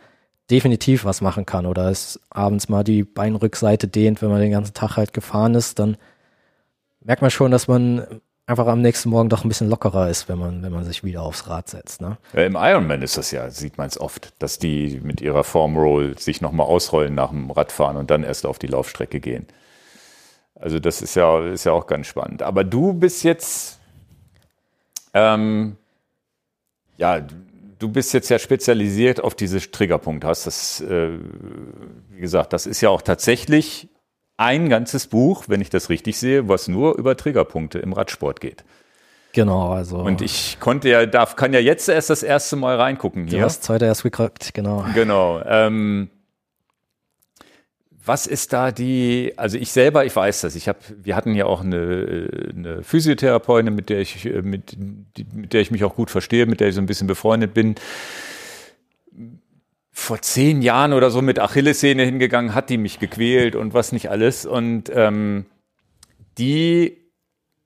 definitiv 0.49 1.05
was 1.05 1.21
machen 1.21 1.45
kann 1.45 1.65
oder 1.65 1.89
es 1.89 2.19
abends 2.29 2.69
mal 2.69 2.83
die 2.83 3.03
Beinrückseite 3.03 3.87
dehnt, 3.87 4.21
wenn 4.21 4.29
man 4.29 4.41
den 4.41 4.51
ganzen 4.51 4.73
Tag 4.73 4.97
halt 4.97 5.13
gefahren 5.13 5.55
ist, 5.55 5.79
dann 5.79 5.97
merkt 7.01 7.21
man 7.21 7.31
schon, 7.31 7.51
dass 7.51 7.67
man 7.67 8.21
einfach 8.45 8.67
am 8.67 8.81
nächsten 8.81 9.09
Morgen 9.09 9.29
doch 9.29 9.43
ein 9.43 9.47
bisschen 9.47 9.69
lockerer 9.69 10.09
ist, 10.09 10.27
wenn 10.27 10.37
man, 10.37 10.63
wenn 10.63 10.71
man 10.71 10.83
sich 10.83 11.03
wieder 11.03 11.21
aufs 11.23 11.47
Rad 11.47 11.69
setzt. 11.69 12.01
Ne? 12.01 12.17
Ja, 12.33 12.43
Im 12.43 12.55
Ironman 12.55 13.01
ist 13.01 13.17
das 13.17 13.31
ja, 13.31 13.49
sieht 13.49 13.77
man 13.77 13.87
es 13.87 13.99
oft, 13.99 14.33
dass 14.39 14.59
die 14.59 14.99
mit 15.03 15.21
ihrer 15.21 15.43
Formroll 15.43 16.17
sich 16.17 16.41
nochmal 16.41 16.67
ausrollen 16.67 17.15
nach 17.15 17.29
dem 17.29 17.51
Radfahren 17.51 17.97
und 17.97 18.11
dann 18.11 18.23
erst 18.23 18.45
auf 18.45 18.59
die 18.59 18.67
Laufstrecke 18.67 19.19
gehen. 19.19 19.47
Also 20.55 20.79
das 20.79 21.01
ist 21.01 21.15
ja, 21.15 21.45
ist 21.45 21.65
ja 21.65 21.71
auch 21.71 21.87
ganz 21.87 22.07
spannend. 22.07 22.41
Aber 22.41 22.63
du 22.63 22.93
bist 22.93 23.23
jetzt, 23.23 23.79
ähm, 25.13 25.77
ja, 26.97 27.21
du 27.79 27.89
bist 27.89 28.13
jetzt 28.13 28.29
ja 28.29 28.39
spezialisiert 28.39 29.21
auf 29.21 29.35
diese 29.35 29.59
Triggerpunkt. 29.59 30.23
Hast 30.23 30.47
das, 30.47 30.81
äh, 30.81 31.17
wie 32.09 32.21
gesagt, 32.21 32.53
das 32.53 32.65
ist 32.65 32.81
ja 32.81 32.89
auch 32.89 33.01
tatsächlich 33.01 33.89
ein 34.37 34.69
ganzes 34.69 35.07
Buch, 35.07 35.45
wenn 35.47 35.61
ich 35.61 35.69
das 35.69 35.89
richtig 35.89 36.17
sehe, 36.17 36.47
was 36.47 36.67
nur 36.67 36.97
über 36.97 37.15
Triggerpunkte 37.15 37.79
im 37.79 37.93
Radsport 37.93 38.41
geht. 38.41 38.63
Genau, 39.33 39.71
also. 39.71 39.97
Und 39.97 40.21
ich 40.21 40.57
konnte 40.59 40.89
ja, 40.89 41.05
darf, 41.07 41.35
kann 41.35 41.53
ja 41.53 41.59
jetzt 41.59 41.89
erst 41.89 42.11
das 42.11 42.21
erste 42.21 42.55
Mal 42.55 42.75
reingucken 42.75 43.27
hier. 43.27 43.39
Du 43.39 43.45
hast 43.45 43.67
heute 43.67 43.85
erst 43.85 44.03
geguckt, 44.03 44.53
genau. 44.53 44.85
Genau. 44.93 45.41
Ähm, 45.43 46.09
was 48.05 48.27
ist 48.27 48.53
da 48.53 48.71
die, 48.71 49.33
also 49.37 49.57
ich 49.57 49.71
selber, 49.71 50.05
ich 50.05 50.15
weiß 50.15 50.41
das, 50.41 50.55
ich 50.55 50.67
habe, 50.67 50.79
wir 51.01 51.15
hatten 51.15 51.33
ja 51.35 51.45
auch 51.45 51.61
eine, 51.61 52.27
eine 52.55 52.83
Physiotherapeutin, 52.83 53.73
mit 53.73 53.89
der 53.89 54.01
ich, 54.01 54.25
mit, 54.25 54.77
mit 55.33 55.53
der 55.53 55.61
ich 55.61 55.71
mich 55.71 55.83
auch 55.83 55.95
gut 55.95 56.11
verstehe, 56.11 56.45
mit 56.45 56.59
der 56.59 56.67
ich 56.67 56.75
so 56.75 56.81
ein 56.81 56.85
bisschen 56.85 57.07
befreundet 57.07 57.53
bin. 57.53 57.75
Vor 59.95 60.21
zehn 60.21 60.61
Jahren 60.61 60.91
oder 60.91 61.11
so 61.11 61.21
mit 61.21 61.39
Achillessehne 61.39 62.03
hingegangen, 62.03 62.55
hat 62.55 62.69
die 62.69 62.77
mich 62.77 62.99
gequält 62.99 63.55
und 63.55 63.73
was 63.73 63.91
nicht 63.91 64.09
alles. 64.09 64.45
Und 64.45 64.91
ähm, 64.93 65.45
die 66.37 66.97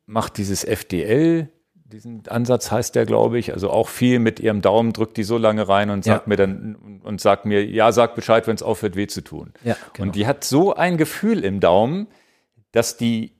macht 0.05 0.37
dieses 0.37 0.65
FDL, 0.65 1.49
diesen 1.91 2.27
Ansatz 2.27 2.69
heißt 2.69 2.95
der, 2.95 3.05
glaube 3.05 3.39
ich, 3.39 3.53
also 3.53 3.69
auch 3.69 3.87
viel 3.87 4.19
mit 4.19 4.39
ihrem 4.39 4.61
Daumen 4.61 4.91
drückt 4.91 5.15
die 5.15 5.23
so 5.23 5.37
lange 5.37 5.69
rein 5.69 5.89
und 5.89 6.03
sagt 6.03 6.25
ja. 6.25 6.29
mir 6.29 6.35
dann 6.35 6.99
und 7.03 7.21
sagt 7.21 7.45
mir, 7.45 7.65
ja, 7.65 7.91
sag 7.91 8.15
Bescheid, 8.15 8.45
wenn 8.45 8.55
es 8.55 8.63
aufhört, 8.63 8.95
weh 8.95 9.07
zu 9.07 9.21
tun. 9.21 9.53
Ja, 9.63 9.77
genau. 9.93 10.07
Und 10.07 10.15
die 10.15 10.27
hat 10.27 10.43
so 10.43 10.75
ein 10.75 10.97
Gefühl 10.97 11.45
im 11.45 11.59
Daumen, 11.59 12.07
dass 12.71 12.97
die 12.97 13.31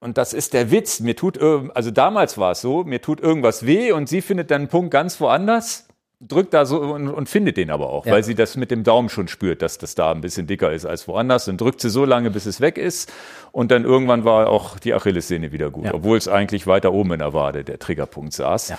und 0.00 0.18
das 0.18 0.32
ist 0.32 0.52
der 0.52 0.72
Witz. 0.72 0.98
Mir 0.98 1.14
tut, 1.14 1.40
also 1.40 1.92
damals 1.92 2.36
war 2.36 2.52
es 2.52 2.60
so, 2.60 2.82
mir 2.82 3.00
tut 3.00 3.20
irgendwas 3.20 3.66
weh 3.66 3.92
und 3.92 4.08
sie 4.08 4.20
findet 4.20 4.50
dann 4.50 4.62
einen 4.62 4.68
Punkt 4.68 4.90
ganz 4.90 5.20
woanders 5.20 5.86
drückt 6.28 6.54
da 6.54 6.64
so 6.64 6.80
und, 6.80 7.08
und 7.08 7.28
findet 7.28 7.56
den 7.56 7.70
aber 7.70 7.90
auch, 7.90 8.06
ja. 8.06 8.12
weil 8.12 8.22
sie 8.22 8.34
das 8.34 8.56
mit 8.56 8.70
dem 8.70 8.84
Daumen 8.84 9.08
schon 9.08 9.28
spürt, 9.28 9.62
dass 9.62 9.78
das 9.78 9.94
da 9.94 10.12
ein 10.12 10.20
bisschen 10.20 10.46
dicker 10.46 10.72
ist 10.72 10.86
als 10.86 11.08
woanders. 11.08 11.46
Dann 11.46 11.56
drückt 11.56 11.80
sie 11.80 11.90
so 11.90 12.04
lange, 12.04 12.30
bis 12.30 12.46
es 12.46 12.60
weg 12.60 12.78
ist. 12.78 13.12
Und 13.50 13.70
dann 13.70 13.84
irgendwann 13.84 14.24
war 14.24 14.48
auch 14.48 14.78
die 14.78 14.94
Achillessehne 14.94 15.52
wieder 15.52 15.70
gut, 15.70 15.86
ja. 15.86 15.94
obwohl 15.94 16.16
es 16.16 16.28
eigentlich 16.28 16.66
weiter 16.66 16.92
oben 16.92 17.12
in 17.12 17.18
der 17.18 17.34
Wade 17.34 17.64
der 17.64 17.78
Triggerpunkt 17.78 18.32
saß. 18.32 18.70
Ja. 18.70 18.78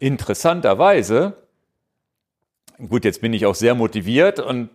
Interessanterweise, 0.00 1.34
gut, 2.88 3.04
jetzt 3.04 3.20
bin 3.20 3.32
ich 3.32 3.46
auch 3.46 3.54
sehr 3.54 3.74
motiviert 3.74 4.40
und 4.40 4.70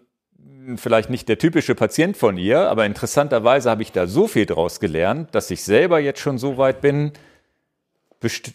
vielleicht 0.78 1.10
nicht 1.10 1.28
der 1.28 1.38
typische 1.38 1.76
Patient 1.76 2.16
von 2.16 2.38
ihr, 2.38 2.70
aber 2.70 2.86
interessanterweise 2.86 3.70
habe 3.70 3.82
ich 3.82 3.92
da 3.92 4.08
so 4.08 4.28
viel 4.28 4.46
draus 4.46 4.80
gelernt, 4.80 5.36
dass 5.36 5.52
ich 5.52 5.64
selber 5.64 6.00
jetzt 6.00 6.20
schon 6.20 6.38
so 6.38 6.58
weit 6.58 6.82
bin, 6.82 7.12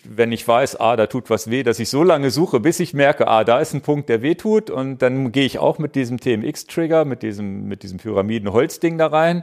wenn 0.05 0.33
ich 0.33 0.47
weiß, 0.47 0.81
ah, 0.81 0.97
da 0.97 1.07
tut 1.07 1.31
was 1.31 1.51
weh, 1.51 1.63
dass 1.63 1.79
ich 1.79 1.89
so 1.89 2.03
lange 2.03 2.31
suche, 2.31 2.61
bis 2.61 2.81
ich 2.81 2.95
merke, 2.95 3.29
ah, 3.29 3.45
da 3.45 3.61
ist 3.61 3.75
ein 3.75 3.81
Punkt, 3.81 4.09
der 4.09 4.23
weh 4.23 4.35
tut 4.35 4.71
und 4.71 5.03
dann 5.03 5.33
gehe 5.33 5.45
ich 5.45 5.59
auch 5.59 5.79
mit 5.79 5.95
diesem 5.95 6.19
TMX-Trigger, 6.19 7.05
mit 7.05 7.23
diesem, 7.23 7.65
mit 7.69 7.83
diesem 7.83 7.99
Pyramidenholzding 7.99 8.99
da 8.99 9.07
rein, 9.07 9.43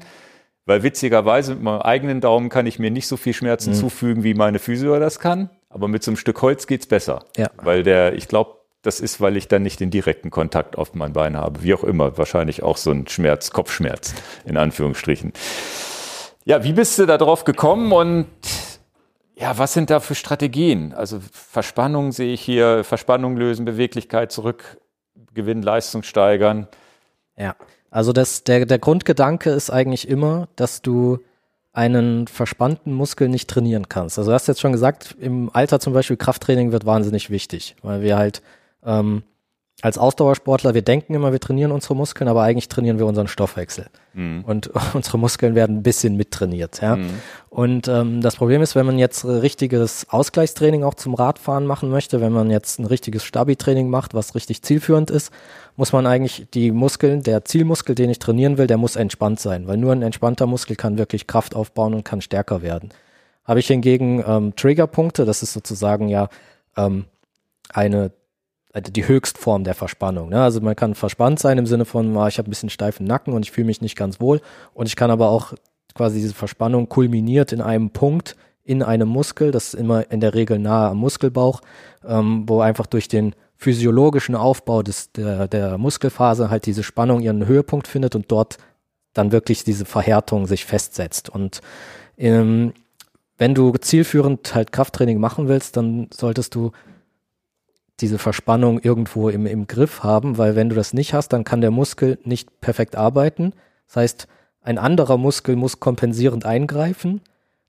weil 0.65 0.83
witzigerweise 0.83 1.55
mit 1.55 1.63
meinem 1.63 1.81
eigenen 1.81 2.21
Daumen 2.21 2.49
kann 2.49 2.65
ich 2.65 2.79
mir 2.79 2.91
nicht 2.91 3.07
so 3.07 3.17
viel 3.17 3.33
Schmerzen 3.33 3.71
mhm. 3.71 3.75
zufügen, 3.75 4.23
wie 4.23 4.33
meine 4.33 4.59
Physio 4.59 4.99
das 4.99 5.19
kann, 5.19 5.49
aber 5.69 5.87
mit 5.87 6.03
so 6.03 6.11
einem 6.11 6.17
Stück 6.17 6.41
Holz 6.41 6.67
geht's 6.67 6.87
besser, 6.87 7.25
ja. 7.37 7.49
weil 7.61 7.83
der, 7.83 8.13
ich 8.13 8.27
glaube, 8.27 8.55
das 8.81 8.99
ist, 8.99 9.19
weil 9.19 9.35
ich 9.35 9.47
dann 9.47 9.63
nicht 9.63 9.79
den 9.79 9.89
direkten 9.89 10.29
Kontakt 10.29 10.77
auf 10.77 10.93
mein 10.93 11.13
Bein 11.13 11.35
habe, 11.35 11.63
wie 11.63 11.73
auch 11.73 11.83
immer, 11.83 12.17
wahrscheinlich 12.17 12.63
auch 12.63 12.77
so 12.77 12.91
ein 12.91 13.07
Schmerz, 13.07 13.51
Kopfschmerz 13.51 14.13
in 14.45 14.57
Anführungsstrichen. 14.57 15.33
Ja, 16.45 16.63
wie 16.63 16.73
bist 16.73 16.99
du 16.99 17.07
da 17.07 17.17
drauf 17.17 17.43
gekommen 17.43 17.91
und 17.91 18.27
ja, 19.37 19.57
was 19.57 19.73
sind 19.73 19.89
da 19.89 19.99
für 19.99 20.15
Strategien? 20.15 20.93
Also 20.93 21.19
Verspannung 21.31 22.11
sehe 22.11 22.33
ich 22.33 22.41
hier, 22.41 22.83
Verspannung 22.83 23.35
lösen, 23.35 23.65
Beweglichkeit 23.65 24.31
zurück, 24.31 24.79
Gewinn, 25.33 25.61
Leistung 25.61 26.03
steigern. 26.03 26.67
Ja, 27.37 27.55
also 27.91 28.13
das, 28.13 28.43
der, 28.43 28.65
der 28.65 28.79
Grundgedanke 28.79 29.49
ist 29.49 29.69
eigentlich 29.69 30.07
immer, 30.07 30.47
dass 30.55 30.81
du 30.81 31.19
einen 31.73 32.27
verspannten 32.27 32.93
Muskel 32.93 33.27
nicht 33.27 33.49
trainieren 33.49 33.89
kannst. 33.89 34.17
Also 34.17 34.31
du 34.31 34.35
hast 34.35 34.47
jetzt 34.47 34.61
schon 34.61 34.71
gesagt, 34.71 35.15
im 35.19 35.49
Alter 35.53 35.81
zum 35.81 35.91
Beispiel 35.91 36.15
Krafttraining 36.15 36.71
wird 36.71 36.85
wahnsinnig 36.85 37.29
wichtig, 37.29 37.75
weil 37.81 38.01
wir 38.01 38.17
halt 38.17 38.41
ähm, 38.85 39.23
als 39.81 39.97
Ausdauersportler, 39.97 40.73
wir 40.73 40.81
denken 40.81 41.13
immer, 41.13 41.33
wir 41.33 41.39
trainieren 41.39 41.71
unsere 41.71 41.95
Muskeln, 41.95 42.29
aber 42.29 42.43
eigentlich 42.43 42.69
trainieren 42.69 42.97
wir 42.97 43.05
unseren 43.05 43.27
Stoffwechsel. 43.27 43.87
Mhm. 44.13 44.43
Und 44.45 44.71
unsere 44.93 45.17
Muskeln 45.19 45.53
werden 45.53 45.77
ein 45.77 45.83
bisschen 45.83 46.15
mittrainiert. 46.15 46.81
Ja? 46.81 46.95
Mhm. 46.95 47.09
Und 47.49 47.87
ähm, 47.89 48.21
das 48.21 48.37
Problem 48.37 48.61
ist, 48.61 48.75
wenn 48.75 48.85
man 48.85 48.97
jetzt 48.97 49.25
richtiges 49.25 50.07
Ausgleichstraining 50.09 50.83
auch 50.83 50.93
zum 50.93 51.13
Radfahren 51.13 51.65
machen 51.65 51.89
möchte, 51.89 52.21
wenn 52.21 52.31
man 52.31 52.49
jetzt 52.49 52.79
ein 52.79 52.85
richtiges 52.85 53.25
Stabi-Training 53.25 53.89
macht, 53.89 54.13
was 54.13 54.33
richtig 54.33 54.61
zielführend 54.61 55.11
ist, 55.11 55.31
muss 55.75 55.91
man 55.91 56.07
eigentlich 56.07 56.47
die 56.53 56.71
Muskeln, 56.71 57.21
der 57.21 57.43
Zielmuskel, 57.43 57.95
den 57.95 58.09
ich 58.09 58.19
trainieren 58.19 58.57
will, 58.57 58.67
der 58.67 58.77
muss 58.77 58.95
entspannt 58.95 59.41
sein, 59.41 59.67
weil 59.67 59.77
nur 59.77 59.91
ein 59.91 60.01
entspannter 60.01 60.47
Muskel 60.47 60.77
kann 60.77 60.97
wirklich 60.97 61.27
Kraft 61.27 61.53
aufbauen 61.53 61.93
und 61.93 62.05
kann 62.05 62.21
stärker 62.21 62.61
werden. 62.61 62.89
Habe 63.43 63.59
ich 63.59 63.67
hingegen 63.67 64.23
ähm, 64.25 64.55
Triggerpunkte, 64.55 65.25
das 65.25 65.43
ist 65.43 65.51
sozusagen 65.51 66.07
ja 66.07 66.29
ähm, 66.77 67.05
eine 67.73 68.11
also 68.75 68.91
die 68.91 69.07
Höchstform 69.07 69.63
der 69.63 69.73
Verspannung. 69.73 70.29
Ne? 70.29 70.43
Also 70.43 70.59
man 70.59 70.75
kann 70.75 70.95
verspannt 70.95 71.39
sein 71.39 71.57
im 71.57 71.65
Sinne 71.65 71.85
von, 71.85 72.15
ah, 72.17 72.27
ich 72.27 72.37
habe 72.37 72.49
ein 72.49 72.51
bisschen 72.51 72.69
steifen 72.69 73.07
Nacken 73.07 73.33
und 73.33 73.45
ich 73.45 73.51
fühle 73.51 73.67
mich 73.67 73.79
nicht 73.79 73.95
ganz 73.95 74.19
wohl. 74.19 74.41
Und 74.73 74.87
ich 74.87 74.97
kann 74.97 75.09
aber 75.11 75.29
auch 75.29 75.53
quasi 75.93 76.19
diese 76.19 76.33
Verspannung 76.33 76.89
kulminiert 76.89 77.53
in 77.53 77.61
einem 77.61 77.91
Punkt 77.91 78.35
in 78.65 78.83
einem 78.83 79.07
Muskel, 79.07 79.51
das 79.51 79.67
ist 79.67 79.73
immer 79.75 80.11
in 80.11 80.19
der 80.19 80.33
Regel 80.33 80.57
nahe 80.59 80.89
am 80.89 80.97
Muskelbauch, 80.97 81.61
ähm, 82.03 82.43
wo 82.47 82.61
einfach 82.61 82.87
durch 82.87 83.07
den 83.07 83.35
physiologischen 83.55 84.35
Aufbau 84.35 84.81
des, 84.81 85.11
der, 85.11 85.47
der 85.47 85.77
Muskelphase 85.77 86.49
halt 86.49 86.65
diese 86.65 86.83
Spannung 86.83 87.21
ihren 87.21 87.45
Höhepunkt 87.45 87.87
findet 87.87 88.15
und 88.15 88.31
dort 88.31 88.57
dann 89.13 89.31
wirklich 89.31 89.63
diese 89.63 89.85
Verhärtung 89.85 90.47
sich 90.47 90.65
festsetzt. 90.65 91.29
Und 91.29 91.61
ähm, 92.17 92.73
wenn 93.37 93.53
du 93.53 93.71
zielführend 93.77 94.55
halt 94.55 94.71
Krafttraining 94.71 95.19
machen 95.19 95.47
willst, 95.47 95.77
dann 95.77 96.07
solltest 96.11 96.55
du 96.55 96.71
diese 98.01 98.17
Verspannung 98.17 98.79
irgendwo 98.79 99.29
im, 99.29 99.45
im 99.45 99.67
Griff 99.67 100.03
haben, 100.03 100.37
weil 100.37 100.55
wenn 100.55 100.69
du 100.69 100.75
das 100.75 100.93
nicht 100.93 101.13
hast, 101.13 101.29
dann 101.29 101.43
kann 101.43 101.61
der 101.61 101.71
Muskel 101.71 102.19
nicht 102.23 102.61
perfekt 102.61 102.95
arbeiten. 102.95 103.53
Das 103.87 103.97
heißt, 103.97 104.27
ein 104.61 104.77
anderer 104.77 105.17
Muskel 105.17 105.55
muss 105.55 105.79
kompensierend 105.79 106.45
eingreifen. 106.45 107.21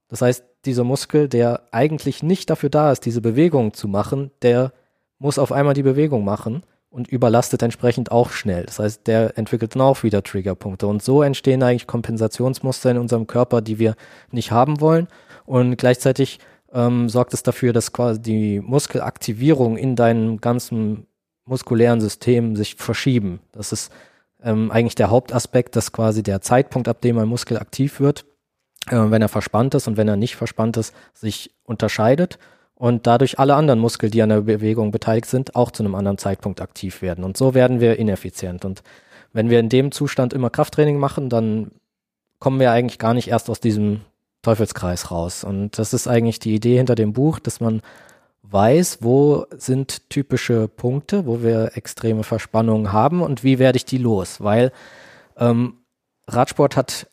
Das 0.09 0.23
heißt, 0.23 0.45
dieser 0.65 0.85
Muskel, 0.85 1.29
der 1.29 1.63
eigentlich 1.71 2.23
nicht 2.23 2.51
dafür 2.51 2.71
da 2.71 2.91
ist, 2.91 3.05
diese 3.05 3.21
Bewegung 3.21 3.73
zu 3.75 3.87
machen, 3.87 4.31
der 4.43 4.73
muss 5.19 5.39
auf 5.39 5.53
einmal 5.53 5.75
die 5.75 5.83
Bewegung 5.83 6.25
machen 6.25 6.63
und 6.91 7.09
überlastet 7.09 7.63
entsprechend 7.63 8.11
auch 8.11 8.31
schnell. 8.31 8.65
Das 8.65 8.79
heißt, 8.79 9.07
der 9.07 9.37
entwickelt 9.39 9.75
dann 9.75 9.83
auch 9.83 10.03
wieder 10.03 10.23
Triggerpunkte. 10.23 10.87
Und 10.87 11.03
so 11.03 11.23
entstehen 11.23 11.63
eigentlich 11.63 11.87
Kompensationsmuster 11.87 12.91
in 12.91 12.99
unserem 12.99 13.27
Körper, 13.27 13.61
die 13.61 13.79
wir 13.79 13.95
nicht 14.31 14.51
haben 14.51 14.81
wollen. 14.81 15.07
Und 15.45 15.77
gleichzeitig 15.77 16.39
ähm, 16.77 17.09
sorgt 17.09 17.33
es 17.33 17.43
dafür, 17.43 17.73
dass 17.73 17.93
quasi 17.93 18.21
die 18.21 18.61
Muskelaktivierung 18.61 19.79
in 19.79 19.97
deinem 19.97 20.41
ganzen 20.41 21.07
muskulären 21.47 22.01
System 22.01 22.55
sich 22.55 22.75
verschieben. 22.75 23.41
Das 23.53 23.73
ist 23.73 23.91
ähm, 24.43 24.71
eigentlich 24.71 24.95
der 24.95 25.11
Hauptaspekt, 25.11 25.75
dass 25.75 25.93
quasi 25.93 26.23
der 26.23 26.43
Zeitpunkt, 26.43 26.87
ab 26.87 27.01
dem 27.01 27.19
ein 27.19 27.29
Muskel 27.29 27.59
aktiv 27.59 27.99
wird, 27.99 28.27
äh, 28.91 28.97
wenn 28.97 29.23
er 29.23 29.31
verspannt 29.31 29.75
ist 29.75 29.89
und 29.89 29.97
wenn 29.97 30.07
er 30.07 30.17
nicht 30.17 30.37
verspannt 30.37 30.77
ist, 30.77 30.95
sich 31.15 31.51
unterscheidet 31.65 32.39
und 32.75 33.07
dadurch 33.07 33.39
alle 33.39 33.55
anderen 33.55 33.81
Muskeln, 33.81 34.13
die 34.13 34.21
an 34.21 34.29
der 34.29 34.43
Bewegung 34.43 34.91
beteiligt 34.91 35.27
sind, 35.27 35.57
auch 35.57 35.71
zu 35.71 35.83
einem 35.83 35.95
anderen 35.95 36.19
Zeitpunkt 36.19 36.61
aktiv 36.61 37.01
werden. 37.01 37.25
Und 37.25 37.39
so 37.39 37.55
werden 37.55 37.81
wir 37.81 37.99
ineffizient. 37.99 38.67
Und 38.67 38.83
wenn 39.33 39.49
wir 39.49 39.61
in 39.61 39.71
dem 39.71 39.93
Zustand 39.93 40.35
immer 40.35 40.51
Krafttraining 40.51 40.99
machen, 40.99 41.31
dann 41.31 41.71
kommen 42.39 42.61
wir 42.61 42.71
eigentlich 42.71 42.99
gar 42.99 43.15
nicht 43.15 43.29
erst 43.29 43.49
aus 43.49 43.61
diesem 43.61 44.03
Teufelskreis 44.47 45.11
raus. 45.11 45.43
Und 45.43 45.77
das 45.79 45.93
ist 45.93 46.07
eigentlich 46.07 46.39
die 46.39 46.55
Idee 46.55 46.77
hinter 46.77 46.95
dem 46.95 47.13
Buch, 47.13 47.41
dass 47.41 47.59
man 47.59 47.83
weiß, 48.43 48.99
wo 49.01 49.47
sind 49.57 50.09
typische 50.09 50.69
Punkte, 50.69 51.27
wo 51.27 51.43
wir 51.43 51.73
extreme 51.75 52.23
Verspannungen 52.23 52.93
haben 52.93 53.23
und 53.23 53.43
wie 53.43 53.59
werde 53.59 53.77
ich 53.77 53.85
die 53.85 53.99
los. 53.99 54.41
Weil 54.41 54.71
ähm, 55.37 55.79
Radsport 56.29 56.77
hat 56.77 57.09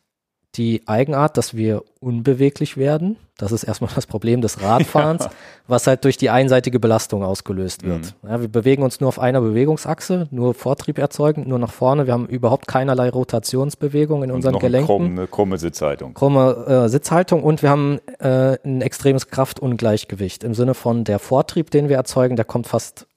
die 0.55 0.83
Eigenart, 0.87 1.37
dass 1.37 1.55
wir 1.55 1.83
unbeweglich 1.99 2.77
werden. 2.77 3.17
Das 3.37 3.51
ist 3.51 3.63
erstmal 3.63 3.89
das 3.95 4.05
Problem 4.05 4.41
des 4.41 4.61
Radfahrens, 4.61 5.23
ja. 5.25 5.31
was 5.67 5.87
halt 5.87 6.05
durch 6.05 6.17
die 6.17 6.29
einseitige 6.29 6.79
Belastung 6.79 7.23
ausgelöst 7.23 7.83
wird. 7.83 8.13
Mhm. 8.21 8.29
Ja, 8.29 8.41
wir 8.41 8.47
bewegen 8.47 8.83
uns 8.83 8.99
nur 8.99 9.07
auf 9.07 9.17
einer 9.17 9.41
Bewegungsachse, 9.41 10.27
nur 10.29 10.53
Vortrieb 10.53 10.99
erzeugen, 10.99 11.45
nur 11.47 11.57
nach 11.57 11.71
vorne. 11.71 12.05
Wir 12.05 12.13
haben 12.13 12.27
überhaupt 12.27 12.67
keinerlei 12.67 13.09
Rotationsbewegung 13.09 14.23
in 14.23 14.29
und 14.29 14.35
unseren 14.35 14.53
noch 14.53 14.61
Gelenken. 14.61 14.85
Krumm, 14.85 15.05
eine 15.05 15.27
krumme 15.27 15.57
Sitzhaltung. 15.57 16.13
Krumme 16.13 16.65
äh, 16.67 16.89
Sitzhaltung 16.89 17.43
und 17.43 17.63
wir 17.63 17.71
haben 17.71 17.99
äh, 18.19 18.57
ein 18.63 18.81
extremes 18.81 19.27
Kraftungleichgewicht 19.27 20.43
im 20.43 20.53
Sinne 20.53 20.75
von 20.75 21.03
der 21.03 21.17
Vortrieb, 21.17 21.71
den 21.71 21.89
wir 21.89 21.95
erzeugen, 21.95 22.35
der 22.35 22.45
kommt 22.45 22.67
fast, 22.67 23.07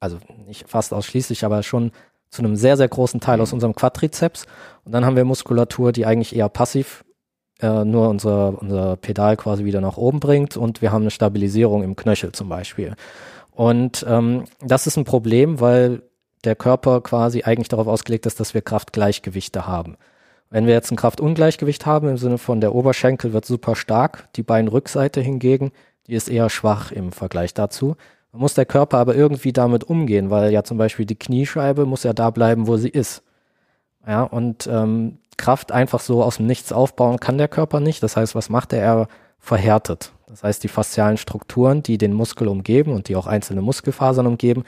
also 0.00 0.18
nicht 0.46 0.68
fast 0.68 0.92
ausschließlich, 0.92 1.44
aber 1.44 1.62
schon 1.62 1.92
zu 2.30 2.42
einem 2.42 2.56
sehr, 2.56 2.76
sehr 2.76 2.88
großen 2.88 3.20
Teil 3.20 3.40
aus 3.40 3.50
mhm. 3.50 3.56
unserem 3.56 3.74
Quadrizeps. 3.74 4.46
Und 4.84 4.92
dann 4.92 5.04
haben 5.04 5.16
wir 5.16 5.24
Muskulatur, 5.24 5.92
die 5.92 6.06
eigentlich 6.06 6.34
eher 6.34 6.48
passiv 6.48 7.04
äh, 7.60 7.84
nur 7.84 8.08
unser, 8.08 8.60
unser 8.60 8.96
Pedal 8.96 9.36
quasi 9.36 9.64
wieder 9.64 9.80
nach 9.80 9.96
oben 9.96 10.20
bringt 10.20 10.56
und 10.56 10.80
wir 10.82 10.92
haben 10.92 11.02
eine 11.02 11.10
Stabilisierung 11.10 11.82
im 11.82 11.96
Knöchel 11.96 12.32
zum 12.32 12.48
Beispiel. 12.48 12.94
Und 13.50 14.04
ähm, 14.08 14.44
das 14.60 14.86
ist 14.86 14.96
ein 14.96 15.04
Problem, 15.04 15.60
weil 15.60 16.02
der 16.44 16.56
Körper 16.56 17.02
quasi 17.02 17.42
eigentlich 17.42 17.68
darauf 17.68 17.86
ausgelegt 17.86 18.24
ist, 18.26 18.40
dass 18.40 18.54
wir 18.54 18.62
Kraftgleichgewichte 18.62 19.66
haben. 19.66 19.96
Wenn 20.48 20.66
wir 20.66 20.74
jetzt 20.74 20.90
ein 20.90 20.96
Kraftungleichgewicht 20.96 21.86
haben, 21.86 22.08
im 22.08 22.16
Sinne 22.16 22.38
von 22.38 22.60
der 22.60 22.74
Oberschenkel 22.74 23.32
wird 23.32 23.44
super 23.44 23.76
stark, 23.76 24.28
die 24.36 24.42
Beinrückseite 24.42 25.20
hingegen, 25.20 25.70
die 26.06 26.14
ist 26.14 26.28
eher 26.28 26.50
schwach 26.50 26.90
im 26.90 27.12
Vergleich 27.12 27.54
dazu. 27.54 27.96
Muss 28.32 28.54
der 28.54 28.66
Körper 28.66 28.98
aber 28.98 29.14
irgendwie 29.16 29.52
damit 29.52 29.84
umgehen, 29.84 30.30
weil 30.30 30.52
ja 30.52 30.62
zum 30.62 30.78
Beispiel 30.78 31.04
die 31.04 31.18
Kniescheibe 31.18 31.84
muss 31.84 32.04
ja 32.04 32.12
da 32.12 32.30
bleiben, 32.30 32.66
wo 32.66 32.76
sie 32.76 32.88
ist. 32.88 33.22
Ja, 34.06 34.22
und 34.22 34.68
ähm, 34.70 35.18
Kraft 35.36 35.72
einfach 35.72 36.00
so 36.00 36.22
aus 36.22 36.36
dem 36.36 36.46
Nichts 36.46 36.72
aufbauen 36.72 37.18
kann 37.18 37.38
der 37.38 37.48
Körper 37.48 37.80
nicht. 37.80 38.02
Das 38.02 38.16
heißt, 38.16 38.34
was 38.34 38.48
macht 38.48 38.72
er? 38.72 38.82
Er 38.82 39.08
verhärtet. 39.38 40.12
Das 40.28 40.44
heißt, 40.44 40.62
die 40.62 40.68
faszialen 40.68 41.16
Strukturen, 41.16 41.82
die 41.82 41.98
den 41.98 42.12
Muskel 42.12 42.46
umgeben 42.46 42.92
und 42.92 43.08
die 43.08 43.16
auch 43.16 43.26
einzelne 43.26 43.62
Muskelfasern 43.62 44.26
umgeben, 44.26 44.64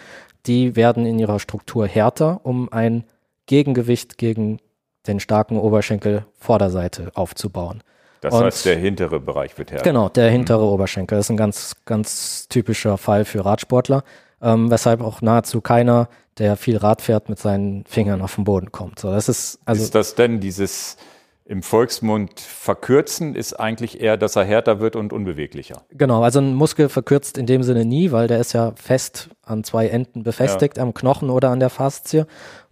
die 0.47 0.75
werden 0.75 1.07
in 1.07 1.19
ihrer 1.19 1.39
Struktur 1.39 1.87
härter, 1.87 2.41
um 2.43 2.73
ein 2.73 3.05
Gegengewicht 3.47 4.19
gegen 4.19 4.59
den 5.07 5.21
starken 5.21 5.59
Oberschenkel 5.59 6.25
Vorderseite 6.39 7.13
aufzubauen. 7.15 7.83
Das 8.23 8.33
und 8.35 8.45
heißt, 8.45 8.65
der 8.65 8.77
hintere 8.77 9.19
Bereich 9.19 9.59
wird 9.59 9.73
härter. 9.73 9.85
Genau, 9.85 10.09
der 10.09 10.31
hintere 10.31 10.65
mhm. 10.65 10.73
Oberschenkel. 10.73 11.19
Das 11.19 11.27
ist 11.27 11.31
ein 11.31 11.37
ganz, 11.37 11.75
ganz 11.85 12.47
typischer 12.49 12.97
Fall 12.97 13.25
für 13.25 13.45
Radsportler, 13.45 14.05
ähm, 14.41 14.71
weshalb 14.71 15.01
auch 15.01 15.21
nahezu 15.23 15.61
keiner, 15.61 16.09
der 16.39 16.57
viel 16.57 16.77
Rad 16.77 17.03
fährt, 17.03 17.29
mit 17.29 17.41
seinen 17.41 17.85
Fingern 17.85 18.23
auf 18.23 18.37
den 18.37 18.45
Boden 18.45 18.71
kommt. 18.71 19.01
So, 19.01 19.11
das 19.11 19.29
ist, 19.29 19.59
also 19.65 19.83
ist 19.83 19.95
das 19.97 20.15
denn 20.15 20.39
dieses 20.39 20.97
im 21.45 21.65
Volksmund 21.65 22.39
verkürzen 22.39 23.35
ist 23.35 23.55
eigentlich 23.55 24.01
eher, 24.01 24.17
dass 24.17 24.37
er 24.37 24.45
härter 24.45 24.79
wird 24.79 24.95
und 24.95 25.13
unbeweglicher. 25.13 25.83
Genau, 25.91 26.23
also 26.23 26.39
ein 26.39 26.55
Muskel 26.55 26.89
verkürzt 26.89 27.37
in 27.37 27.47
dem 27.47 27.65
Sinne 27.65 27.85
nie, 27.85 28.13
weil 28.13 28.29
der 28.29 28.39
ist 28.39 28.53
ja 28.53 28.73
fest 28.77 29.31
an 29.45 29.65
zwei 29.65 29.89
Enden 29.89 30.23
befestigt, 30.23 30.77
ja. 30.77 30.85
am 30.85 30.95
Knochen 30.95 31.29
oder 31.29 31.51
an 31.51 31.59
der 31.59 31.71
Faszie. 31.71 32.27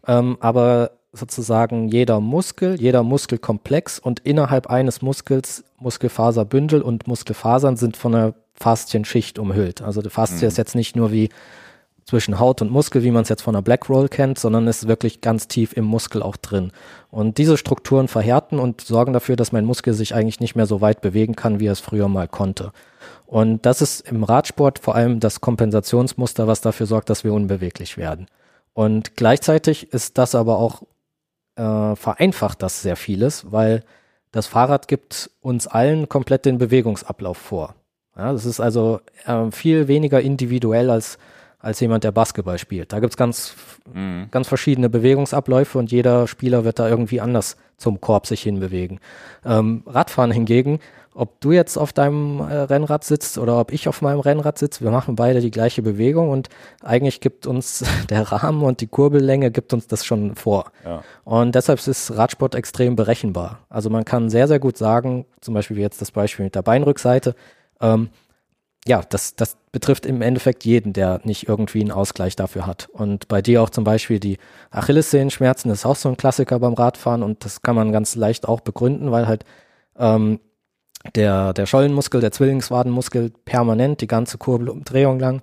Ähm, 0.06 0.36
aber 0.38 0.92
sozusagen 1.12 1.88
jeder 1.88 2.20
Muskel, 2.20 2.80
jeder 2.80 3.02
Muskelkomplex 3.02 3.98
und 3.98 4.20
innerhalb 4.20 4.68
eines 4.68 5.02
Muskels 5.02 5.64
Muskelfaserbündel 5.78 6.82
und 6.82 7.06
Muskelfasern 7.06 7.76
sind 7.76 7.96
von 7.96 8.14
einer 8.14 8.34
Faszienschicht 8.54 9.38
umhüllt. 9.38 9.82
Also 9.82 10.02
die 10.02 10.10
Faszie 10.10 10.44
mhm. 10.44 10.48
ist 10.48 10.58
jetzt 10.58 10.74
nicht 10.74 10.94
nur 10.94 11.10
wie 11.10 11.30
zwischen 12.04 12.38
Haut 12.40 12.60
und 12.60 12.70
Muskel, 12.70 13.02
wie 13.04 13.10
man 13.12 13.22
es 13.22 13.28
jetzt 13.28 13.42
von 13.42 13.54
der 13.54 13.62
Black 13.62 13.88
Roll 13.88 14.08
kennt, 14.08 14.38
sondern 14.38 14.66
ist 14.66 14.88
wirklich 14.88 15.20
ganz 15.20 15.48
tief 15.48 15.72
im 15.76 15.84
Muskel 15.84 16.22
auch 16.22 16.36
drin. 16.36 16.72
Und 17.10 17.38
diese 17.38 17.56
Strukturen 17.56 18.08
verhärten 18.08 18.58
und 18.58 18.80
sorgen 18.80 19.12
dafür, 19.12 19.36
dass 19.36 19.52
mein 19.52 19.64
Muskel 19.64 19.94
sich 19.94 20.14
eigentlich 20.14 20.40
nicht 20.40 20.56
mehr 20.56 20.66
so 20.66 20.80
weit 20.80 21.00
bewegen 21.00 21.36
kann, 21.36 21.60
wie 21.60 21.66
er 21.66 21.72
es 21.72 21.80
früher 21.80 22.08
mal 22.08 22.26
konnte. 22.26 22.72
Und 23.26 23.64
das 23.64 23.80
ist 23.80 24.00
im 24.08 24.24
Radsport 24.24 24.80
vor 24.80 24.96
allem 24.96 25.20
das 25.20 25.40
Kompensationsmuster, 25.40 26.48
was 26.48 26.60
dafür 26.60 26.86
sorgt, 26.86 27.10
dass 27.10 27.22
wir 27.22 27.32
unbeweglich 27.32 27.96
werden. 27.96 28.26
Und 28.74 29.16
gleichzeitig 29.16 29.92
ist 29.92 30.18
das 30.18 30.34
aber 30.34 30.58
auch 30.58 30.82
äh, 31.60 31.96
vereinfacht 31.96 32.62
das 32.62 32.80
sehr 32.80 32.96
vieles, 32.96 33.52
weil 33.52 33.82
das 34.32 34.46
Fahrrad 34.46 34.88
gibt 34.88 35.30
uns 35.40 35.66
allen 35.66 36.08
komplett 36.08 36.46
den 36.46 36.58
Bewegungsablauf 36.58 37.36
vor. 37.36 37.74
Ja, 38.16 38.32
das 38.32 38.46
ist 38.46 38.60
also 38.60 39.00
äh, 39.26 39.50
viel 39.50 39.86
weniger 39.88 40.20
individuell 40.20 40.88
als, 40.90 41.18
als 41.58 41.80
jemand, 41.80 42.04
der 42.04 42.12
Basketball 42.12 42.58
spielt. 42.58 42.92
Da 42.92 43.00
gibt's 43.00 43.16
ganz, 43.16 43.54
mhm. 43.92 44.28
ganz 44.30 44.48
verschiedene 44.48 44.88
Bewegungsabläufe 44.88 45.78
und 45.78 45.92
jeder 45.92 46.26
Spieler 46.26 46.64
wird 46.64 46.78
da 46.78 46.88
irgendwie 46.88 47.20
anders 47.20 47.56
zum 47.76 48.00
Korb 48.00 48.26
sich 48.26 48.42
hinbewegen. 48.42 49.00
Ähm, 49.44 49.82
Radfahren 49.86 50.30
hingegen 50.30 50.80
ob 51.14 51.40
du 51.40 51.52
jetzt 51.52 51.76
auf 51.76 51.92
deinem 51.92 52.40
äh, 52.40 52.54
Rennrad 52.54 53.04
sitzt 53.04 53.38
oder 53.38 53.58
ob 53.58 53.72
ich 53.72 53.88
auf 53.88 54.00
meinem 54.00 54.20
Rennrad 54.20 54.58
sitze, 54.58 54.84
wir 54.84 54.90
machen 54.90 55.16
beide 55.16 55.40
die 55.40 55.50
gleiche 55.50 55.82
Bewegung 55.82 56.30
und 56.30 56.48
eigentlich 56.82 57.20
gibt 57.20 57.46
uns 57.46 57.84
der 58.10 58.22
Rahmen 58.30 58.62
und 58.62 58.80
die 58.80 58.86
Kurbellänge 58.86 59.50
gibt 59.50 59.72
uns 59.72 59.86
das 59.86 60.04
schon 60.04 60.36
vor. 60.36 60.70
Ja. 60.84 61.02
Und 61.24 61.54
deshalb 61.54 61.84
ist 61.86 62.16
Radsport 62.16 62.54
extrem 62.54 62.96
berechenbar. 62.96 63.60
Also 63.68 63.90
man 63.90 64.04
kann 64.04 64.30
sehr, 64.30 64.46
sehr 64.46 64.60
gut 64.60 64.76
sagen, 64.76 65.26
zum 65.40 65.54
Beispiel 65.54 65.76
wie 65.76 65.82
jetzt 65.82 66.00
das 66.00 66.12
Beispiel 66.12 66.44
mit 66.44 66.54
der 66.54 66.62
Beinrückseite, 66.62 67.34
ähm, 67.80 68.10
ja, 68.86 69.02
das, 69.08 69.36
das 69.36 69.58
betrifft 69.72 70.06
im 70.06 70.22
Endeffekt 70.22 70.64
jeden, 70.64 70.92
der 70.92 71.20
nicht 71.24 71.48
irgendwie 71.48 71.80
einen 71.80 71.92
Ausgleich 71.92 72.34
dafür 72.34 72.66
hat. 72.66 72.88
Und 72.90 73.28
bei 73.28 73.42
dir 73.42 73.62
auch 73.62 73.70
zum 73.70 73.84
Beispiel 73.84 74.18
die 74.18 74.38
Achillessehenschmerzen, 74.70 75.68
das 75.68 75.80
ist 75.80 75.86
auch 75.86 75.96
so 75.96 76.08
ein 76.08 76.16
Klassiker 76.16 76.58
beim 76.58 76.72
Radfahren 76.72 77.22
und 77.22 77.44
das 77.44 77.62
kann 77.62 77.76
man 77.76 77.92
ganz 77.92 78.14
leicht 78.14 78.48
auch 78.48 78.60
begründen, 78.60 79.10
weil 79.10 79.26
halt 79.26 79.44
ähm, 79.98 80.40
der, 81.14 81.52
der 81.52 81.66
Schollenmuskel, 81.66 82.20
der 82.20 82.32
Zwillingswadenmuskel 82.32 83.32
permanent 83.44 84.00
die 84.00 84.06
ganze 84.06 84.38
Kurbelumdrehung 84.38 85.18
lang, 85.18 85.42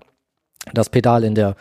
das 0.73 0.89
Pedal 0.89 1.23
in 1.23 1.35
der, 1.35 1.55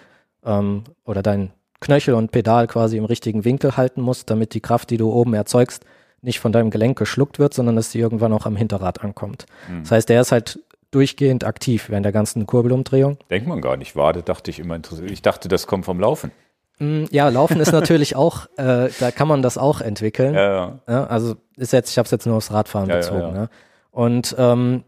ähm, 0.45 0.85
oder 1.05 1.23
dein 1.23 1.53
Knöchel 1.81 2.15
und 2.15 2.31
Pedal 2.31 2.67
quasi 2.67 2.97
im 2.97 3.05
richtigen 3.05 3.45
Winkel 3.45 3.77
halten 3.77 4.01
muss, 4.01 4.25
damit 4.25 4.55
die 4.55 4.61
Kraft, 4.61 4.91
die 4.91 4.97
du 4.97 5.13
oben 5.13 5.35
erzeugst, 5.35 5.85
nicht 6.23 6.41
von 6.41 6.53
deinem 6.53 6.71
Gelenk 6.71 6.99
geschluckt 6.99 7.39
wird, 7.39 7.55
sondern 7.55 7.77
dass 7.77 7.93
sie 7.93 8.01
irgendwann 8.01 8.33
auch 8.33 8.47
am 8.47 8.57
Hinterrad 8.57 9.03
ankommt. 9.03 9.47
Mhm. 9.69 9.83
Das 9.83 9.93
heißt, 9.93 10.09
der 10.09 10.21
ist 10.21 10.33
halt 10.33 10.59
durchgehend 10.91 11.45
aktiv 11.45 11.89
während 11.89 12.05
der 12.05 12.13
ganzen 12.13 12.47
Kurbelumdrehung. 12.47 13.19
Denkt 13.31 13.49
man 13.49 13.61
gar 13.61 13.77
nicht, 13.77 13.97
Wade 13.97 14.23
dachte 14.23 14.51
ich 14.51 14.59
immer 14.59 14.77
interessiert. 14.77 15.11
Ich 15.11 15.23
dachte, 15.23 15.49
das 15.49 15.67
kommt 15.67 15.85
vom 15.85 16.01
Laufen. 16.01 16.33
Mm, 16.79 17.05
ja, 17.11 17.29
Laufen 17.29 17.61
ist 17.61 17.73
natürlich 17.81 18.17
auch, 18.17 18.47
äh, 18.57 18.89
da 18.99 19.11
kann 19.11 19.29
man 19.29 19.43
das 19.43 19.59
auch 19.59 19.81
entwickeln. 19.81 20.35
Ja, 20.35 20.53
ja. 20.53 20.79
ja 20.89 21.07
also 21.07 21.37
ist 21.57 21.73
jetzt, 21.73 21.91
ich 21.91 21.99
habe 21.99 22.07
es 22.07 22.13
jetzt 22.13 22.27
nur 22.27 22.37
aufs 22.37 22.53
Radfahren 22.53 22.89
bezogen. 22.89 23.21
Ja, 23.21 23.31
ne? 23.33 23.51
Und 23.97 24.37
ähm, 24.37 24.85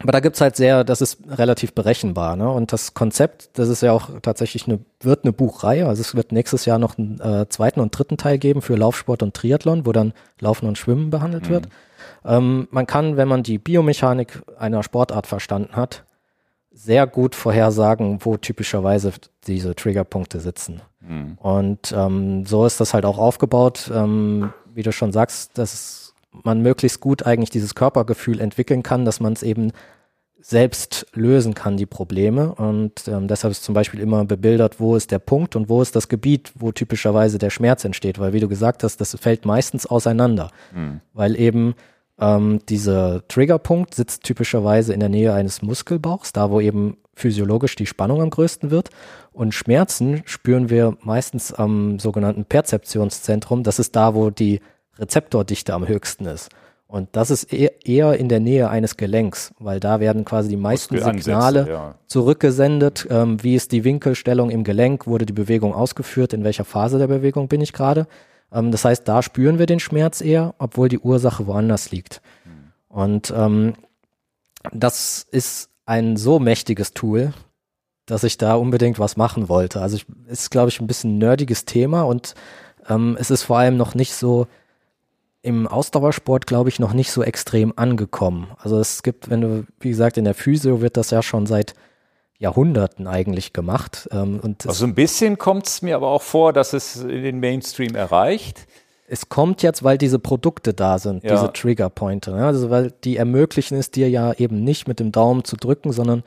aber 0.00 0.10
da 0.10 0.18
gibt's 0.18 0.40
halt 0.40 0.56
sehr, 0.56 0.82
das 0.82 1.00
ist 1.00 1.18
relativ 1.28 1.74
berechenbar, 1.74 2.34
ne? 2.34 2.50
Und 2.50 2.72
das 2.72 2.92
Konzept, 2.92 3.50
das 3.56 3.68
ist 3.68 3.82
ja 3.82 3.92
auch 3.92 4.10
tatsächlich 4.20 4.66
eine, 4.66 4.80
wird 5.00 5.22
eine 5.22 5.32
Buchreihe. 5.32 5.86
Also 5.86 6.00
es 6.00 6.16
wird 6.16 6.32
nächstes 6.32 6.64
Jahr 6.64 6.80
noch 6.80 6.98
einen 6.98 7.20
äh, 7.20 7.48
zweiten 7.48 7.78
und 7.78 7.96
dritten 7.96 8.16
Teil 8.16 8.38
geben 8.38 8.60
für 8.60 8.74
Laufsport 8.74 9.22
und 9.22 9.34
Triathlon, 9.34 9.86
wo 9.86 9.92
dann 9.92 10.12
Laufen 10.40 10.66
und 10.66 10.76
Schwimmen 10.76 11.10
behandelt 11.10 11.44
mhm. 11.44 11.50
wird. 11.50 11.68
Ähm, 12.24 12.66
man 12.72 12.86
kann, 12.86 13.16
wenn 13.16 13.28
man 13.28 13.44
die 13.44 13.58
Biomechanik 13.58 14.42
einer 14.58 14.82
Sportart 14.82 15.28
verstanden 15.28 15.76
hat, 15.76 16.04
sehr 16.72 17.06
gut 17.06 17.36
vorhersagen, 17.36 18.24
wo 18.24 18.36
typischerweise 18.38 19.12
diese 19.46 19.76
Triggerpunkte 19.76 20.40
sitzen. 20.40 20.82
Mhm. 21.00 21.38
Und 21.38 21.94
ähm, 21.96 22.44
so 22.44 22.66
ist 22.66 22.80
das 22.80 22.92
halt 22.92 23.04
auch 23.04 23.18
aufgebaut, 23.18 23.88
ähm, 23.94 24.52
wie 24.74 24.82
du 24.82 24.90
schon 24.90 25.12
sagst, 25.12 25.58
dass 25.58 26.11
man 26.32 26.62
möglichst 26.62 27.00
gut 27.00 27.24
eigentlich 27.24 27.50
dieses 27.50 27.74
Körpergefühl 27.74 28.40
entwickeln 28.40 28.82
kann, 28.82 29.04
dass 29.04 29.20
man 29.20 29.32
es 29.34 29.42
eben 29.42 29.72
selbst 30.40 31.06
lösen 31.14 31.54
kann, 31.54 31.76
die 31.76 31.86
Probleme. 31.86 32.54
Und 32.54 33.06
ähm, 33.06 33.28
deshalb 33.28 33.52
ist 33.52 33.62
zum 33.62 33.74
Beispiel 33.74 34.00
immer 34.00 34.24
bebildert, 34.24 34.80
wo 34.80 34.96
ist 34.96 35.12
der 35.12 35.20
Punkt 35.20 35.54
und 35.54 35.68
wo 35.68 35.80
ist 35.80 35.94
das 35.94 36.08
Gebiet, 36.08 36.52
wo 36.56 36.72
typischerweise 36.72 37.38
der 37.38 37.50
Schmerz 37.50 37.84
entsteht. 37.84 38.18
Weil, 38.18 38.32
wie 38.32 38.40
du 38.40 38.48
gesagt 38.48 38.82
hast, 38.82 39.00
das 39.00 39.16
fällt 39.20 39.44
meistens 39.44 39.86
auseinander. 39.86 40.50
Mhm. 40.74 41.00
Weil 41.12 41.38
eben 41.38 41.74
ähm, 42.18 42.58
dieser 42.68 43.26
Triggerpunkt 43.28 43.94
sitzt 43.94 44.24
typischerweise 44.24 44.92
in 44.92 45.00
der 45.00 45.08
Nähe 45.08 45.32
eines 45.32 45.62
Muskelbauchs, 45.62 46.32
da 46.32 46.50
wo 46.50 46.60
eben 46.60 46.96
physiologisch 47.14 47.76
die 47.76 47.86
Spannung 47.86 48.20
am 48.20 48.30
größten 48.30 48.70
wird. 48.70 48.90
Und 49.32 49.54
Schmerzen 49.54 50.22
spüren 50.24 50.70
wir 50.70 50.96
meistens 51.02 51.52
am 51.52 52.00
sogenannten 52.00 52.44
Perzeptionszentrum. 52.46 53.62
Das 53.62 53.78
ist 53.78 53.94
da, 53.94 54.14
wo 54.14 54.30
die 54.30 54.60
Rezeptordichte 55.02 55.74
am 55.74 55.86
höchsten 55.86 56.26
ist. 56.26 56.48
Und 56.86 57.08
das 57.12 57.30
ist 57.30 57.44
eher 57.52 58.18
in 58.18 58.28
der 58.28 58.40
Nähe 58.40 58.68
eines 58.68 58.98
Gelenks, 58.98 59.54
weil 59.58 59.80
da 59.80 59.98
werden 59.98 60.26
quasi 60.26 60.50
die 60.50 60.58
meisten 60.58 60.98
Signale 60.98 61.66
ja. 61.66 61.94
zurückgesendet. 62.06 63.06
Ähm, 63.08 63.42
wie 63.42 63.54
ist 63.54 63.72
die 63.72 63.84
Winkelstellung 63.84 64.50
im 64.50 64.62
Gelenk? 64.62 65.06
Wurde 65.06 65.24
die 65.24 65.32
Bewegung 65.32 65.74
ausgeführt? 65.74 66.34
In 66.34 66.44
welcher 66.44 66.66
Phase 66.66 66.98
der 66.98 67.06
Bewegung 67.06 67.48
bin 67.48 67.62
ich 67.62 67.72
gerade? 67.72 68.06
Ähm, 68.52 68.70
das 68.70 68.84
heißt, 68.84 69.08
da 69.08 69.22
spüren 69.22 69.58
wir 69.58 69.64
den 69.64 69.80
Schmerz 69.80 70.20
eher, 70.20 70.54
obwohl 70.58 70.90
die 70.90 70.98
Ursache 70.98 71.46
woanders 71.46 71.90
liegt. 71.92 72.20
Und 72.88 73.32
ähm, 73.34 73.72
das 74.70 75.26
ist 75.30 75.70
ein 75.86 76.18
so 76.18 76.38
mächtiges 76.38 76.92
Tool, 76.92 77.32
dass 78.04 78.22
ich 78.22 78.36
da 78.36 78.54
unbedingt 78.56 78.98
was 78.98 79.16
machen 79.16 79.48
wollte. 79.48 79.80
Also 79.80 79.96
es 80.26 80.40
ist, 80.40 80.50
glaube 80.50 80.68
ich, 80.68 80.78
ein 80.78 80.86
bisschen 80.86 81.16
nerdiges 81.16 81.64
Thema 81.64 82.02
und 82.02 82.34
ähm, 82.88 83.16
es 83.18 83.30
ist 83.30 83.44
vor 83.44 83.58
allem 83.58 83.78
noch 83.78 83.94
nicht 83.94 84.12
so 84.14 84.46
im 85.42 85.66
Ausdauersport, 85.66 86.46
glaube 86.46 86.68
ich, 86.68 86.78
noch 86.78 86.92
nicht 86.92 87.10
so 87.10 87.22
extrem 87.22 87.72
angekommen. 87.76 88.48
Also 88.58 88.78
es 88.78 89.02
gibt, 89.02 89.28
wenn 89.28 89.40
du, 89.40 89.66
wie 89.80 89.90
gesagt, 89.90 90.16
in 90.16 90.24
der 90.24 90.34
Physio 90.34 90.80
wird 90.80 90.96
das 90.96 91.10
ja 91.10 91.22
schon 91.22 91.46
seit 91.46 91.74
Jahrhunderten 92.38 93.06
eigentlich 93.06 93.52
gemacht. 93.52 94.08
Ähm, 94.12 94.40
und 94.40 94.66
also 94.66 94.84
ein 94.84 94.94
bisschen 94.94 95.38
kommt 95.38 95.66
es 95.66 95.82
mir 95.82 95.96
aber 95.96 96.08
auch 96.08 96.22
vor, 96.22 96.52
dass 96.52 96.72
es 96.72 96.96
in 96.96 97.22
den 97.22 97.40
Mainstream 97.40 97.94
erreicht. 97.94 98.66
Es 99.08 99.28
kommt 99.28 99.62
jetzt, 99.62 99.82
weil 99.82 99.98
diese 99.98 100.18
Produkte 100.18 100.74
da 100.74 100.98
sind, 100.98 101.22
ja. 101.24 101.32
diese 101.32 101.52
Trigger 101.52 101.90
Pointer. 101.90 102.36
Ja, 102.36 102.46
also 102.46 102.70
weil 102.70 102.92
die 103.04 103.16
ermöglichen 103.16 103.76
es 103.76 103.90
dir 103.90 104.08
ja 104.08 104.32
eben 104.32 104.64
nicht 104.64 104.88
mit 104.88 105.00
dem 105.00 105.12
Daumen 105.12 105.44
zu 105.44 105.56
drücken, 105.56 105.92
sondern 105.92 106.22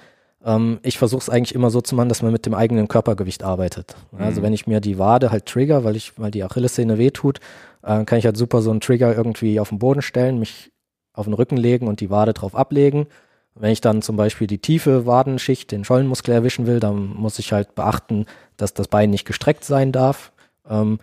ähm, 0.46 0.80
ich 0.84 0.98
versuche 0.98 1.22
es 1.22 1.30
eigentlich 1.30 1.56
immer 1.56 1.70
so 1.70 1.82
zu 1.82 1.96
machen, 1.96 2.10
dass 2.10 2.22
man 2.22 2.32
mit 2.32 2.46
dem 2.46 2.54
eigenen 2.54 2.88
Körpergewicht 2.88 3.44
arbeitet. 3.44 3.96
Mhm. 4.12 4.22
Also 4.22 4.42
wenn 4.42 4.54
ich 4.54 4.68
mir 4.68 4.82
die 4.82 5.00
Wade 5.00 5.32
halt 5.32 5.48
trigger, 5.48 5.84
weil 5.84 5.96
ich, 5.96 6.20
weil 6.20 6.32
die 6.32 6.44
Achillessehne 6.44 6.98
wehtut, 6.98 7.40
äh, 7.86 8.04
kann 8.04 8.20
ich 8.20 8.26
halt 8.26 8.38
super 8.38 8.62
so 8.62 8.72
einen 8.72 8.82
Trigger 8.82 9.16
irgendwie 9.16 9.60
auf 9.60 9.70
den 9.70 9.80
Boden 9.80 10.02
stellen, 10.02 10.40
mich 10.40 10.72
auf 11.14 11.26
den 11.26 11.34
Rücken 11.34 11.56
legen 11.56 11.88
und 11.88 12.02
die 12.02 12.10
Wade 12.10 12.34
drauf 12.34 12.56
ablegen 12.56 13.08
wenn 13.56 13.72
ich 13.72 13.82
dann 13.82 14.02
zum 14.02 14.18
Beispiel 14.18 14.48
die 14.48 14.58
tiefe 14.58 15.06
Wadenschicht, 15.06 15.72
den 15.72 15.86
Schollenmuskel 15.86 16.34
erwischen 16.34 16.68
will, 16.68 16.80
dann 16.80 17.14
muss 17.16 17.40
ich 17.40 17.54
halt 17.54 17.74
beachten, 17.74 18.26
dass 18.58 18.74
das 18.74 18.90
Bein 18.90 19.10
nicht 19.10 19.26
gestreckt 19.26 19.64
sein 19.64 19.94
darf. 19.94 20.34
Ähm, 20.70 21.00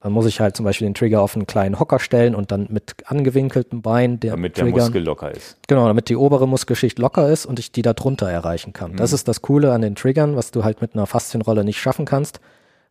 dann 0.00 0.12
muss 0.12 0.24
ich 0.24 0.40
halt 0.40 0.56
zum 0.56 0.64
Beispiel 0.64 0.88
den 0.88 0.94
Trigger 0.94 1.20
auf 1.20 1.36
einen 1.36 1.46
kleinen 1.46 1.78
Hocker 1.78 1.98
stellen 1.98 2.34
und 2.34 2.50
dann 2.52 2.68
mit 2.70 2.94
angewinkeltem 3.04 3.82
Bein 3.82 4.18
der 4.18 4.30
Damit 4.30 4.54
Trigger, 4.54 4.72
der 4.72 4.84
Muskel 4.84 5.02
locker 5.04 5.30
ist. 5.30 5.58
Genau, 5.68 5.86
damit 5.86 6.08
die 6.08 6.16
obere 6.16 6.48
Muskelschicht 6.48 6.98
locker 6.98 7.28
ist 7.28 7.44
und 7.44 7.58
ich 7.58 7.70
die 7.70 7.82
da 7.82 7.92
drunter 7.92 8.30
erreichen 8.30 8.72
kann. 8.72 8.92
Mhm. 8.92 8.96
Das 8.96 9.12
ist 9.12 9.28
das 9.28 9.42
Coole 9.42 9.72
an 9.72 9.82
den 9.82 9.94
Triggern, 9.94 10.36
was 10.36 10.52
du 10.52 10.64
halt 10.64 10.80
mit 10.80 10.94
einer 10.94 11.06
Faszienrolle 11.06 11.64
nicht 11.64 11.80
schaffen 11.80 12.06
kannst. 12.06 12.40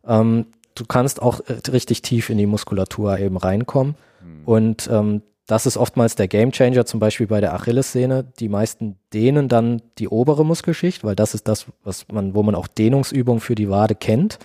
Ähm, 0.06 0.46
du 0.80 0.86
kannst 0.86 1.20
auch 1.20 1.40
äh, 1.40 1.70
richtig 1.70 2.02
tief 2.02 2.30
in 2.30 2.38
die 2.38 2.46
Muskulatur 2.46 3.18
eben 3.18 3.36
reinkommen. 3.36 3.94
Mhm. 4.22 4.44
Und 4.44 4.88
ähm, 4.90 5.22
das 5.46 5.66
ist 5.66 5.76
oftmals 5.76 6.14
der 6.14 6.28
Gamechanger, 6.28 6.86
zum 6.86 7.00
Beispiel 7.00 7.26
bei 7.26 7.40
der 7.40 7.54
Achillessehne. 7.54 8.24
Die 8.38 8.48
meisten 8.48 8.96
dehnen 9.12 9.48
dann 9.48 9.82
die 9.98 10.08
obere 10.08 10.44
Muskelschicht, 10.44 11.04
weil 11.04 11.16
das 11.16 11.34
ist 11.34 11.48
das, 11.48 11.66
was 11.82 12.06
man, 12.08 12.34
wo 12.34 12.42
man 12.42 12.54
auch 12.54 12.66
Dehnungsübungen 12.66 13.40
für 13.40 13.54
die 13.54 13.68
Wade 13.68 13.94
kennt. 13.94 14.38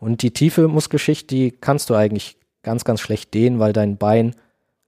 Und 0.00 0.22
die 0.22 0.30
tiefe 0.30 0.68
Muskelschicht, 0.68 1.30
die 1.30 1.50
kannst 1.50 1.90
du 1.90 1.94
eigentlich 1.94 2.36
ganz, 2.62 2.84
ganz 2.84 3.00
schlecht 3.00 3.34
dehnen, 3.34 3.58
weil 3.58 3.72
dein 3.72 3.98
Bein 3.98 4.34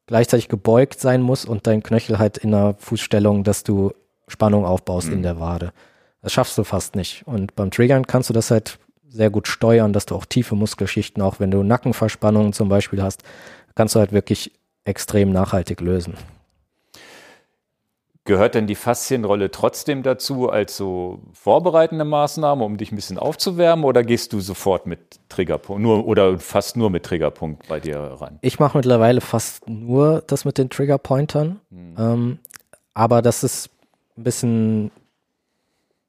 gleichzeitig 0.07 0.49
gebeugt 0.49 0.99
sein 0.99 1.21
muss 1.21 1.45
und 1.45 1.67
dein 1.67 1.83
Knöchel 1.83 2.19
halt 2.19 2.39
in 2.39 2.55
einer 2.55 2.75
Fußstellung, 2.75 3.45
dass 3.45 3.63
du 3.63 3.93
Spannung 4.29 4.65
aufbaust 4.65 5.09
mhm. 5.09 5.15
in 5.15 5.23
der 5.23 5.41
Wade. 5.41 5.73
Das 6.23 6.33
schaffst 6.33 6.57
du 6.59 6.65
fast 6.65 6.97
nicht. 6.97 7.27
Und 7.27 7.55
beim 7.55 7.71
Triggern 7.71 8.07
kannst 8.07 8.29
du 8.29 8.35
das 8.35 8.51
halt 8.51 8.79
sehr 9.11 9.31
gut 9.31 9.49
steuern, 9.49 9.93
dass 9.93 10.07
du 10.07 10.15
auch 10.15 10.25
tiefe 10.25 10.55
Muskelschichten, 10.55 11.23
auch 11.23 11.41
wenn 11.41 11.51
du 11.51 11.63
Nackenverspannungen 11.63 12.53
zum 12.53 12.69
Beispiel 12.69 13.03
hast, 13.03 13.23
kannst 13.75 13.95
du 13.95 13.99
halt 13.99 14.13
wirklich 14.13 14.53
extrem 14.85 15.33
nachhaltig 15.33 15.81
lösen. 15.81 16.15
Gehört 18.25 18.55
denn 18.55 18.67
die 18.67 18.75
Faszienrolle 18.75 19.51
trotzdem 19.51 20.03
dazu 20.03 20.51
als 20.51 20.77
so 20.77 21.21
vorbereitende 21.33 22.05
Maßnahme, 22.05 22.63
um 22.63 22.77
dich 22.77 22.93
ein 22.93 22.97
bisschen 22.97 23.19
aufzuwärmen, 23.19 23.85
oder 23.85 24.05
gehst 24.05 24.33
du 24.33 24.41
sofort 24.41 24.87
mit 24.87 25.01
Triggerpunkt 25.29 25.83
nur 25.83 26.07
oder 26.07 26.39
fast 26.39 26.77
nur 26.77 26.91
mit 26.91 27.05
Triggerpunkt 27.05 27.67
bei 27.67 27.81
dir 27.81 27.99
ran? 27.99 28.39
Ich 28.43 28.61
mache 28.61 28.77
mittlerweile 28.77 29.21
fast 29.21 29.69
nur 29.69 30.23
das 30.27 30.45
mit 30.45 30.59
den 30.59 30.71
Triggerpointern, 30.71 31.61
hm. 31.71 31.95
ähm, 31.99 32.39
aber 32.95 33.23
das 33.23 33.43
ist 33.43 33.71
ein 34.17 34.23
bisschen, 34.23 34.91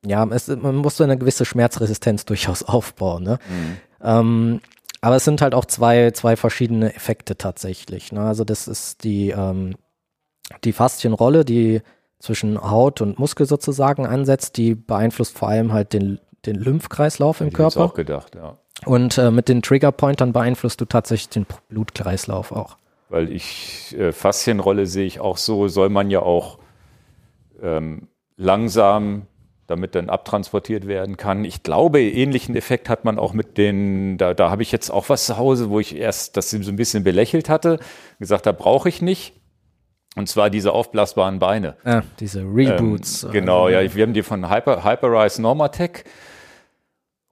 ja, 0.05 0.25
es, 0.31 0.47
man 0.47 0.75
muss 0.75 0.97
so 0.97 1.03
eine 1.03 1.17
gewisse 1.17 1.45
Schmerzresistenz 1.45 2.25
durchaus 2.25 2.63
aufbauen. 2.67 3.23
Ne? 3.23 3.39
Hm. 3.47 3.77
Ähm, 4.03 4.61
aber 5.01 5.15
es 5.15 5.25
sind 5.25 5.41
halt 5.41 5.55
auch 5.55 5.65
zwei, 5.65 6.11
zwei 6.11 6.35
verschiedene 6.35 6.93
Effekte 6.93 7.38
tatsächlich. 7.38 8.11
Ne? 8.11 8.21
Also 8.21 8.43
das 8.43 8.67
ist 8.67 9.03
die, 9.03 9.30
ähm, 9.30 9.75
die 10.63 10.73
Faszienrolle, 10.73 11.43
die 11.43 11.81
zwischen 12.19 12.61
Haut 12.61 13.01
und 13.01 13.17
Muskel 13.17 13.47
sozusagen 13.47 14.05
ansetzt, 14.05 14.57
die 14.57 14.75
beeinflusst 14.75 15.38
vor 15.38 15.49
allem 15.49 15.73
halt 15.73 15.93
den, 15.93 16.19
den 16.45 16.55
Lymphkreislauf 16.55 17.41
im 17.41 17.47
ich 17.47 17.53
Körper. 17.53 17.81
auch 17.81 17.93
gedacht, 17.95 18.35
ja. 18.35 18.57
Und 18.85 19.17
äh, 19.17 19.31
mit 19.31 19.47
den 19.47 19.61
Triggerpointern 19.61 20.33
beeinflusst 20.33 20.81
du 20.81 20.85
tatsächlich 20.85 21.30
den 21.30 21.45
Blutkreislauf 21.69 22.51
auch. 22.51 22.77
Weil 23.09 23.31
ich, 23.31 23.95
äh, 23.97 24.11
Faszienrolle 24.11 24.85
sehe 24.85 25.05
ich 25.05 25.19
auch 25.19 25.38
so, 25.38 25.67
soll 25.67 25.89
man 25.89 26.09
ja 26.09 26.21
auch 26.21 26.59
ähm, 27.61 28.07
langsam 28.38 29.27
damit 29.72 29.95
dann 29.95 30.09
abtransportiert 30.09 30.88
werden 30.88 31.17
kann. 31.17 31.43
Ich 31.43 31.64
glaube, 31.64 32.01
ähnlichen 32.01 32.56
Effekt 32.56 32.90
hat 32.90 33.03
man 33.06 33.17
auch 33.17 33.33
mit 33.33 33.58
den, 33.58 34.17
da, 34.17 34.35
da 34.35 34.51
habe 34.51 34.61
ich 34.61 34.72
jetzt 34.72 34.91
auch 34.91 35.09
was 35.09 35.25
zu 35.25 35.38
Hause, 35.38 35.69
wo 35.69 35.80
ich 35.80 35.95
erst 35.95 36.38
das 36.38 36.51
so 36.51 36.58
ein 36.58 36.75
bisschen 36.75 37.03
belächelt 37.03 37.50
hatte, 37.50 37.80
gesagt, 38.19 38.45
da 38.45 38.51
brauche 38.51 38.90
ich 38.90 39.01
nicht. 39.01 39.33
Und 40.16 40.27
zwar 40.27 40.50
diese 40.50 40.74
aufblasbaren 40.74 41.40
Beine. 41.40 41.77
Ja, 41.85 42.03
diese 42.19 42.41
Reboots. 42.41 43.24
Ähm, 43.24 43.32
genau, 43.32 43.69
ja, 43.69 43.95
wir 43.95 44.03
haben 44.03 44.14
die 44.14 44.24
von 44.24 44.50
Hyper, 44.50 44.83
Hyperrise 44.83 45.41
Normatec. 45.41 46.03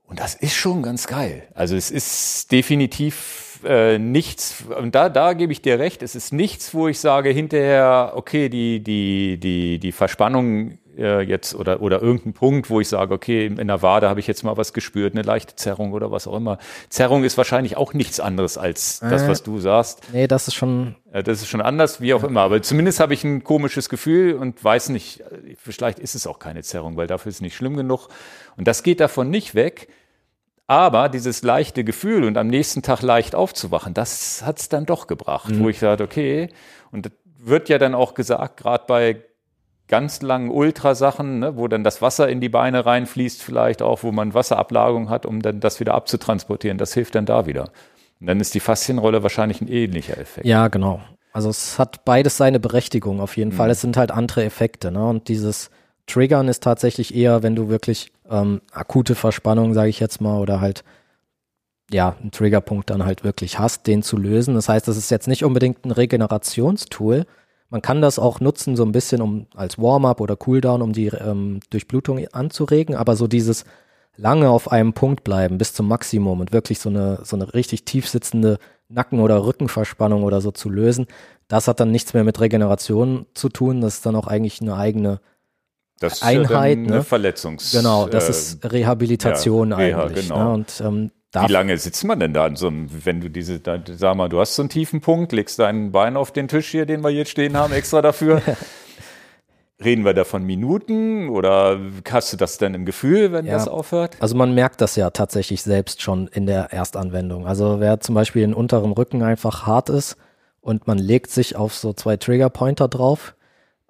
Und 0.04 0.20
das 0.20 0.34
ist 0.34 0.56
schon 0.56 0.82
ganz 0.82 1.06
geil. 1.06 1.44
Also 1.54 1.76
es 1.76 1.92
ist 1.92 2.52
definitiv 2.52 3.60
äh, 3.64 4.00
nichts, 4.00 4.64
und 4.80 4.96
da, 4.96 5.10
da 5.10 5.34
gebe 5.34 5.52
ich 5.52 5.62
dir 5.62 5.80
recht, 5.80 6.02
es 6.02 6.16
ist 6.16 6.34
nichts, 6.34 6.74
wo 6.74 6.88
ich 6.88 7.00
sage 7.00 7.30
hinterher, 7.30 8.14
okay, 8.16 8.50
die, 8.50 8.82
die, 8.82 9.38
die, 9.40 9.80
die 9.80 9.92
Verspannung 9.92 10.80
äh, 11.00 11.22
jetzt 11.22 11.56
oder, 11.56 11.82
oder 11.82 12.02
irgendein 12.02 12.34
Punkt, 12.34 12.70
wo 12.70 12.80
ich 12.80 12.88
sage, 12.88 13.14
okay, 13.14 13.46
in 13.46 13.68
der 13.68 13.82
Wade 13.82 14.10
habe 14.10 14.20
ich 14.20 14.28
jetzt 14.28 14.44
mal 14.44 14.58
was 14.58 14.74
gespürt, 14.74 15.14
eine 15.14 15.24
leichte 15.24 15.56
Zerrung 15.56 15.94
oder 15.94 16.12
was 16.12 16.28
auch 16.28 16.36
immer. 16.36 16.58
Zerrung 16.90 17.24
ist 17.24 17.38
wahrscheinlich 17.38 17.78
auch 17.78 17.94
nichts 17.94 18.20
anderes 18.20 18.58
als 18.58 19.00
das, 19.00 19.28
was 19.28 19.44
du 19.44 19.60
sagst. 19.60 20.02
Nee, 20.14 20.28
das 20.28 20.48
ist 20.48 20.56
schon. 20.56 20.96
Äh, 21.12 21.24
das 21.24 21.42
ist 21.42 21.48
schon 21.48 21.62
anders, 21.62 22.02
wie 22.02 22.14
auch 22.14 22.24
ja. 22.24 22.28
immer. 22.28 22.42
Aber 22.42 22.62
zumindest 22.62 23.00
habe 23.00 23.14
ich 23.14 23.24
ein 23.24 23.44
komisches 23.44 23.90
Gefühl 23.90 24.36
und 24.36 24.64
weiß 24.64 24.90
nicht, 24.90 25.24
vielleicht 25.58 26.00
ist 26.00 26.16
es 26.16 26.28
auch 26.28 26.40
keine 26.40 26.62
Zerrung, 26.64 26.98
weil 26.98 27.08
dafür 27.08 27.30
ist 27.30 27.36
es 27.36 27.42
nicht 27.42 27.56
schlimm 27.56 27.78
genug. 27.78 28.10
Und 28.58 28.68
das 28.68 28.84
geht 28.84 29.00
davon 29.00 29.30
nicht 29.30 29.56
weg. 29.56 29.88
Aber 30.68 31.10
dieses 31.10 31.42
leichte 31.42 31.84
Gefühl 31.84 32.24
und 32.26 32.38
am 32.38 32.46
nächsten 32.46 32.84
Tag 32.84 33.02
leicht 33.02 33.34
aufzuwachen, 33.34 33.96
das 33.96 34.44
hat 34.46 34.60
es 34.60 34.70
dann 34.70 34.86
doch 34.86 35.08
gebracht, 35.08 35.50
mhm. 35.50 35.64
wo 35.64 35.70
ich 35.70 35.80
sage, 35.80 36.04
okay, 36.04 36.50
und 36.92 37.08
das 37.08 37.12
wird 37.40 37.70
ja 37.70 37.80
dann 37.80 37.96
auch 37.96 38.14
gesagt, 38.14 38.58
gerade 38.58 38.84
bei 38.86 39.24
ganz 39.90 40.22
langen 40.22 40.50
Ultrasachen, 40.50 41.40
ne, 41.40 41.58
wo 41.58 41.68
dann 41.68 41.84
das 41.84 42.02
Wasser 42.02 42.30
in 42.30 42.40
die 42.40 42.48
Beine 42.48 42.86
reinfließt, 42.86 43.44
vielleicht 43.44 43.82
auch, 43.82 44.04
wo 44.04 44.12
man 44.14 44.34
Wasserablagerung 44.34 45.10
hat, 45.10 45.26
um 45.26 45.42
dann 45.42 45.60
das 45.60 45.82
wieder 45.82 45.96
abzutransportieren. 45.96 46.78
Das 46.78 46.94
hilft 46.94 47.16
dann 47.16 47.26
da 47.26 47.46
wieder. 47.46 47.72
Und 48.22 48.28
dann 48.28 48.40
ist 48.40 48.54
die 48.54 48.60
Faszienrolle 48.60 49.24
wahrscheinlich 49.24 49.60
ein 49.60 49.68
ähnlicher 49.68 50.18
Effekt. 50.18 50.46
Ja, 50.46 50.68
genau. 50.70 51.02
Also 51.34 51.50
es 51.50 51.78
hat 51.78 52.06
beides 52.06 52.38
seine 52.38 52.60
Berechtigung 52.60 53.20
auf 53.20 53.36
jeden 53.36 53.52
mhm. 53.52 53.56
Fall. 53.56 53.70
Es 53.70 53.82
sind 53.82 53.98
halt 53.98 54.12
andere 54.12 54.44
Effekte. 54.46 54.92
Ne? 54.92 55.06
Und 55.06 55.28
dieses 55.28 55.70
Triggern 56.08 56.48
ist 56.48 56.64
tatsächlich 56.64 57.16
eher, 57.16 57.44
wenn 57.44 57.56
du 57.56 57.70
wirklich 57.70 58.12
ähm, 58.30 58.62
akute 58.72 59.16
Verspannung, 59.16 59.74
sage 59.74 59.90
ich 59.90 60.00
jetzt 60.00 60.22
mal, 60.22 60.40
oder 60.40 60.62
halt 60.62 60.84
ja, 61.92 62.16
einen 62.22 62.30
Triggerpunkt 62.32 62.92
dann 62.92 63.06
halt 63.06 63.24
wirklich 63.24 63.58
hast, 63.58 63.88
den 63.88 64.04
zu 64.04 64.18
lösen. 64.18 64.54
Das 64.54 64.70
heißt, 64.70 64.88
das 64.88 64.98
ist 64.98 65.10
jetzt 65.10 65.28
nicht 65.28 65.44
unbedingt 65.44 65.86
ein 65.86 65.92
Regenerationstool. 65.92 67.26
Man 67.70 67.82
kann 67.82 68.02
das 68.02 68.18
auch 68.18 68.40
nutzen, 68.40 68.76
so 68.76 68.84
ein 68.84 68.92
bisschen 68.92 69.22
um 69.22 69.48
als 69.56 69.78
Warm-up 69.78 70.22
oder 70.22 70.36
Cooldown, 70.36 70.82
um 70.82 70.94
die 70.94 71.08
ähm, 71.08 71.60
Durchblutung 71.70 72.26
anzuregen, 72.32 72.96
aber 72.96 73.16
so 73.16 73.28
dieses 73.28 73.66
lange 74.16 74.50
auf 74.50 74.72
einem 74.72 74.94
Punkt 74.94 75.24
bleiben 75.24 75.58
bis 75.58 75.74
zum 75.74 75.88
Maximum 75.88 76.40
und 76.40 76.52
wirklich 76.52 76.80
so 76.80 76.90
eine, 76.90 77.20
so 77.24 77.36
eine 77.36 77.54
richtig 77.54 77.86
tief 77.86 78.10
sitzende 78.10 78.58
Nacken- 78.90 79.20
oder 79.20 79.46
Rückenverspannung 79.46 80.24
oder 80.24 80.42
so 80.42 80.52
zu 80.52 80.70
lösen, 80.70 81.06
das 81.48 81.68
hat 81.68 81.80
dann 81.80 81.92
nichts 81.92 82.14
mehr 82.14 82.24
mit 82.24 82.40
Regeneration 82.40 83.28
zu 83.34 83.50
tun. 83.50 83.82
Das 83.82 83.96
ist 83.96 84.06
dann 84.06 84.16
auch 84.16 84.28
eigentlich 84.28 84.62
eine 84.62 84.76
eigene 84.76 85.20
das 86.00 86.14
ist 86.14 86.24
Einheit. 86.24 86.78
Ja 86.78 86.84
ne? 86.84 86.94
eine 86.94 87.04
Verletzungs. 87.04 87.72
Genau, 87.72 88.08
das 88.08 88.28
äh, 88.28 88.32
ist 88.32 88.72
Rehabilitation 88.72 89.72
ja, 89.72 89.78
Reha, 89.78 90.04
eigentlich. 90.04 90.28
genau. 90.28 90.44
Ne? 90.44 90.54
Und 90.54 90.82
ähm, 90.84 91.12
Wie 91.34 91.52
lange 91.52 91.78
sitzt 91.78 92.04
man 92.06 92.20
denn 92.20 92.34
da 92.34 92.46
an 92.46 92.56
so 92.56 92.68
einem, 92.68 92.88
wenn 93.06 93.22
du 93.22 93.30
diese, 93.30 93.60
da, 93.60 93.78
sag 93.86 94.16
mal, 94.16 94.30
du 94.30 94.40
hast 94.40 94.56
so 94.56 94.64
einen 94.64 94.70
tiefen 94.70 95.00
Punkt, 95.00 95.32
legst 95.32 95.60
dein 95.60 95.92
Bein 95.92 96.18
auf 96.18 96.32
den 96.32 96.48
Tisch 96.48 96.70
hier, 96.70 96.86
den 96.88 97.04
wir 97.04 97.12
jetzt 97.12 97.30
stehen 97.30 97.56
haben, 97.56 97.72
extra 97.74 98.02
dafür. 98.02 98.42
Reden 99.82 100.04
wir 100.04 100.14
da 100.14 100.26
von 100.26 100.44
Minuten 100.44 101.30
oder 101.30 101.80
hast 102.12 102.34
du 102.34 102.38
das 102.38 102.58
denn 102.58 102.74
im 102.74 102.84
Gefühl, 102.86 103.32
wenn 103.32 103.46
Ja. 103.46 103.54
das 103.54 103.68
aufhört? 103.70 104.18
Also 104.20 104.36
man 104.36 104.54
merkt 104.54 104.82
das 104.82 104.98
ja 104.98 105.10
tatsächlich 105.12 105.62
selbst 105.62 106.02
schon 106.02 106.28
in 106.28 106.48
der 106.48 106.74
Erstanwendung. 106.74 107.48
Also 107.48 107.80
wer 107.80 108.00
zum 108.02 108.14
Beispiel 108.16 108.42
den 108.42 108.54
unteren 108.54 108.92
Rücken 108.92 109.24
einfach 109.24 109.66
hart 109.68 109.90
ist 109.90 110.18
und 110.60 110.88
man 110.88 110.98
legt 110.98 111.32
sich 111.32 111.56
auf 111.56 111.74
so 111.76 111.94
zwei 111.94 112.18
Trigger-Pointer 112.18 112.90
drauf, 112.90 113.36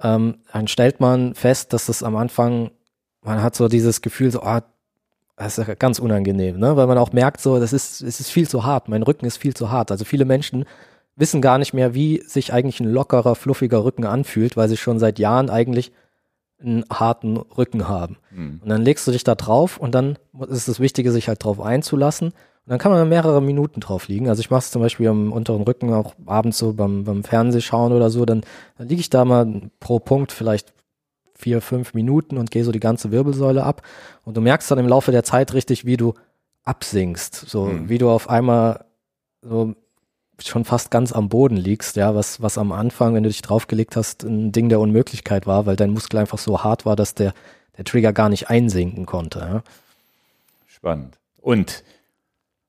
ähm, 0.01 0.39
dann 0.53 0.67
stellt 0.67 0.99
man 0.99 1.33
fest, 1.33 1.73
dass 1.73 1.87
das 1.87 2.03
am 2.03 2.15
Anfang, 2.17 2.69
man 3.23 3.41
hat 3.41 3.55
so 3.55 3.67
dieses 3.67 4.01
Gefühl, 4.01 4.29
so, 4.29 4.43
ah, 4.43 4.61
das 5.39 5.57
ist 5.57 5.79
ganz 5.79 5.99
unangenehm, 5.99 6.59
ne? 6.59 6.75
Weil 6.75 6.87
man 6.87 6.97
auch 6.97 7.13
merkt, 7.13 7.39
so, 7.39 7.59
das 7.59 7.71
ist, 7.71 8.01
es 8.01 8.19
ist 8.19 8.29
viel 8.29 8.47
zu 8.47 8.65
hart, 8.65 8.89
mein 8.89 9.03
Rücken 9.03 9.25
ist 9.25 9.37
viel 9.37 9.55
zu 9.55 9.71
hart. 9.71 9.89
Also 9.89 10.03
viele 10.03 10.25
Menschen 10.25 10.65
wissen 11.15 11.41
gar 11.41 11.57
nicht 11.57 11.73
mehr, 11.73 11.93
wie 11.93 12.21
sich 12.25 12.53
eigentlich 12.53 12.79
ein 12.79 12.91
lockerer, 12.91 13.35
fluffiger 13.35 13.83
Rücken 13.83 14.05
anfühlt, 14.05 14.57
weil 14.57 14.69
sie 14.69 14.77
schon 14.77 14.99
seit 14.99 15.17
Jahren 15.17 15.49
eigentlich 15.49 15.91
einen 16.61 16.83
harten 16.91 17.37
Rücken 17.37 17.87
haben. 17.87 18.17
Hm. 18.33 18.59
Und 18.61 18.69
dann 18.69 18.81
legst 18.81 19.07
du 19.07 19.11
dich 19.11 19.23
da 19.23 19.35
drauf 19.35 19.77
und 19.77 19.95
dann 19.95 20.17
ist 20.49 20.67
das 20.67 20.79
Wichtige, 20.81 21.11
sich 21.11 21.29
halt 21.29 21.43
drauf 21.43 21.61
einzulassen. 21.61 22.29
Und 22.29 22.33
dann 22.65 22.79
kann 22.79 22.91
man 22.91 23.07
mehrere 23.07 23.41
Minuten 23.41 23.79
drauf 23.79 24.09
liegen. 24.09 24.27
Also 24.27 24.41
ich 24.41 24.49
mache 24.49 24.59
es 24.59 24.71
zum 24.71 24.81
Beispiel 24.81 25.07
am 25.07 25.31
unteren 25.31 25.63
Rücken 25.63 25.93
auch 25.93 26.15
abends 26.25 26.57
so 26.57 26.73
beim, 26.73 27.05
beim 27.05 27.23
Fernsehschauen 27.23 27.93
oder 27.93 28.09
so, 28.09 28.25
dann, 28.25 28.41
dann 28.77 28.89
liege 28.89 28.99
ich 28.99 29.09
da 29.09 29.23
mal 29.23 29.69
pro 29.79 29.99
Punkt 29.99 30.33
vielleicht 30.33 30.73
vier, 31.39 31.61
fünf 31.61 31.93
Minuten 31.93 32.37
und 32.37 32.51
gehe 32.51 32.63
so 32.65 32.71
die 32.71 32.81
ganze 32.81 33.11
Wirbelsäule 33.11 33.63
ab. 33.63 33.81
Und 34.25 34.35
du 34.35 34.41
merkst 34.41 34.69
dann 34.69 34.77
im 34.77 34.87
Laufe 34.87 35.11
der 35.11 35.23
Zeit 35.23 35.53
richtig, 35.53 35.85
wie 35.85 35.95
du 35.97 36.13
absinkst. 36.65 37.33
So, 37.47 37.65
Mhm. 37.65 37.89
wie 37.89 37.97
du 37.97 38.09
auf 38.09 38.29
einmal 38.29 38.85
so 39.41 39.73
schon 40.41 40.65
fast 40.65 40.91
ganz 40.91 41.11
am 41.11 41.29
Boden 41.29 41.57
liegst, 41.57 41.95
ja, 41.95 42.13
was, 42.15 42.41
was 42.41 42.57
am 42.57 42.71
Anfang, 42.71 43.13
wenn 43.13 43.23
du 43.23 43.29
dich 43.29 43.41
draufgelegt 43.41 43.95
hast, 43.95 44.23
ein 44.23 44.51
Ding 44.51 44.69
der 44.69 44.79
Unmöglichkeit 44.79 45.47
war, 45.47 45.65
weil 45.65 45.75
dein 45.75 45.91
Muskel 45.91 46.19
einfach 46.19 46.37
so 46.37 46.63
hart 46.63 46.85
war, 46.85 46.95
dass 46.95 47.13
der, 47.15 47.33
der 47.77 47.85
Trigger 47.85 48.13
gar 48.13 48.29
nicht 48.29 48.49
einsinken 48.49 49.05
konnte. 49.05 49.39
Ja. 49.39 49.63
Spannend. 50.67 51.17
Und 51.41 51.83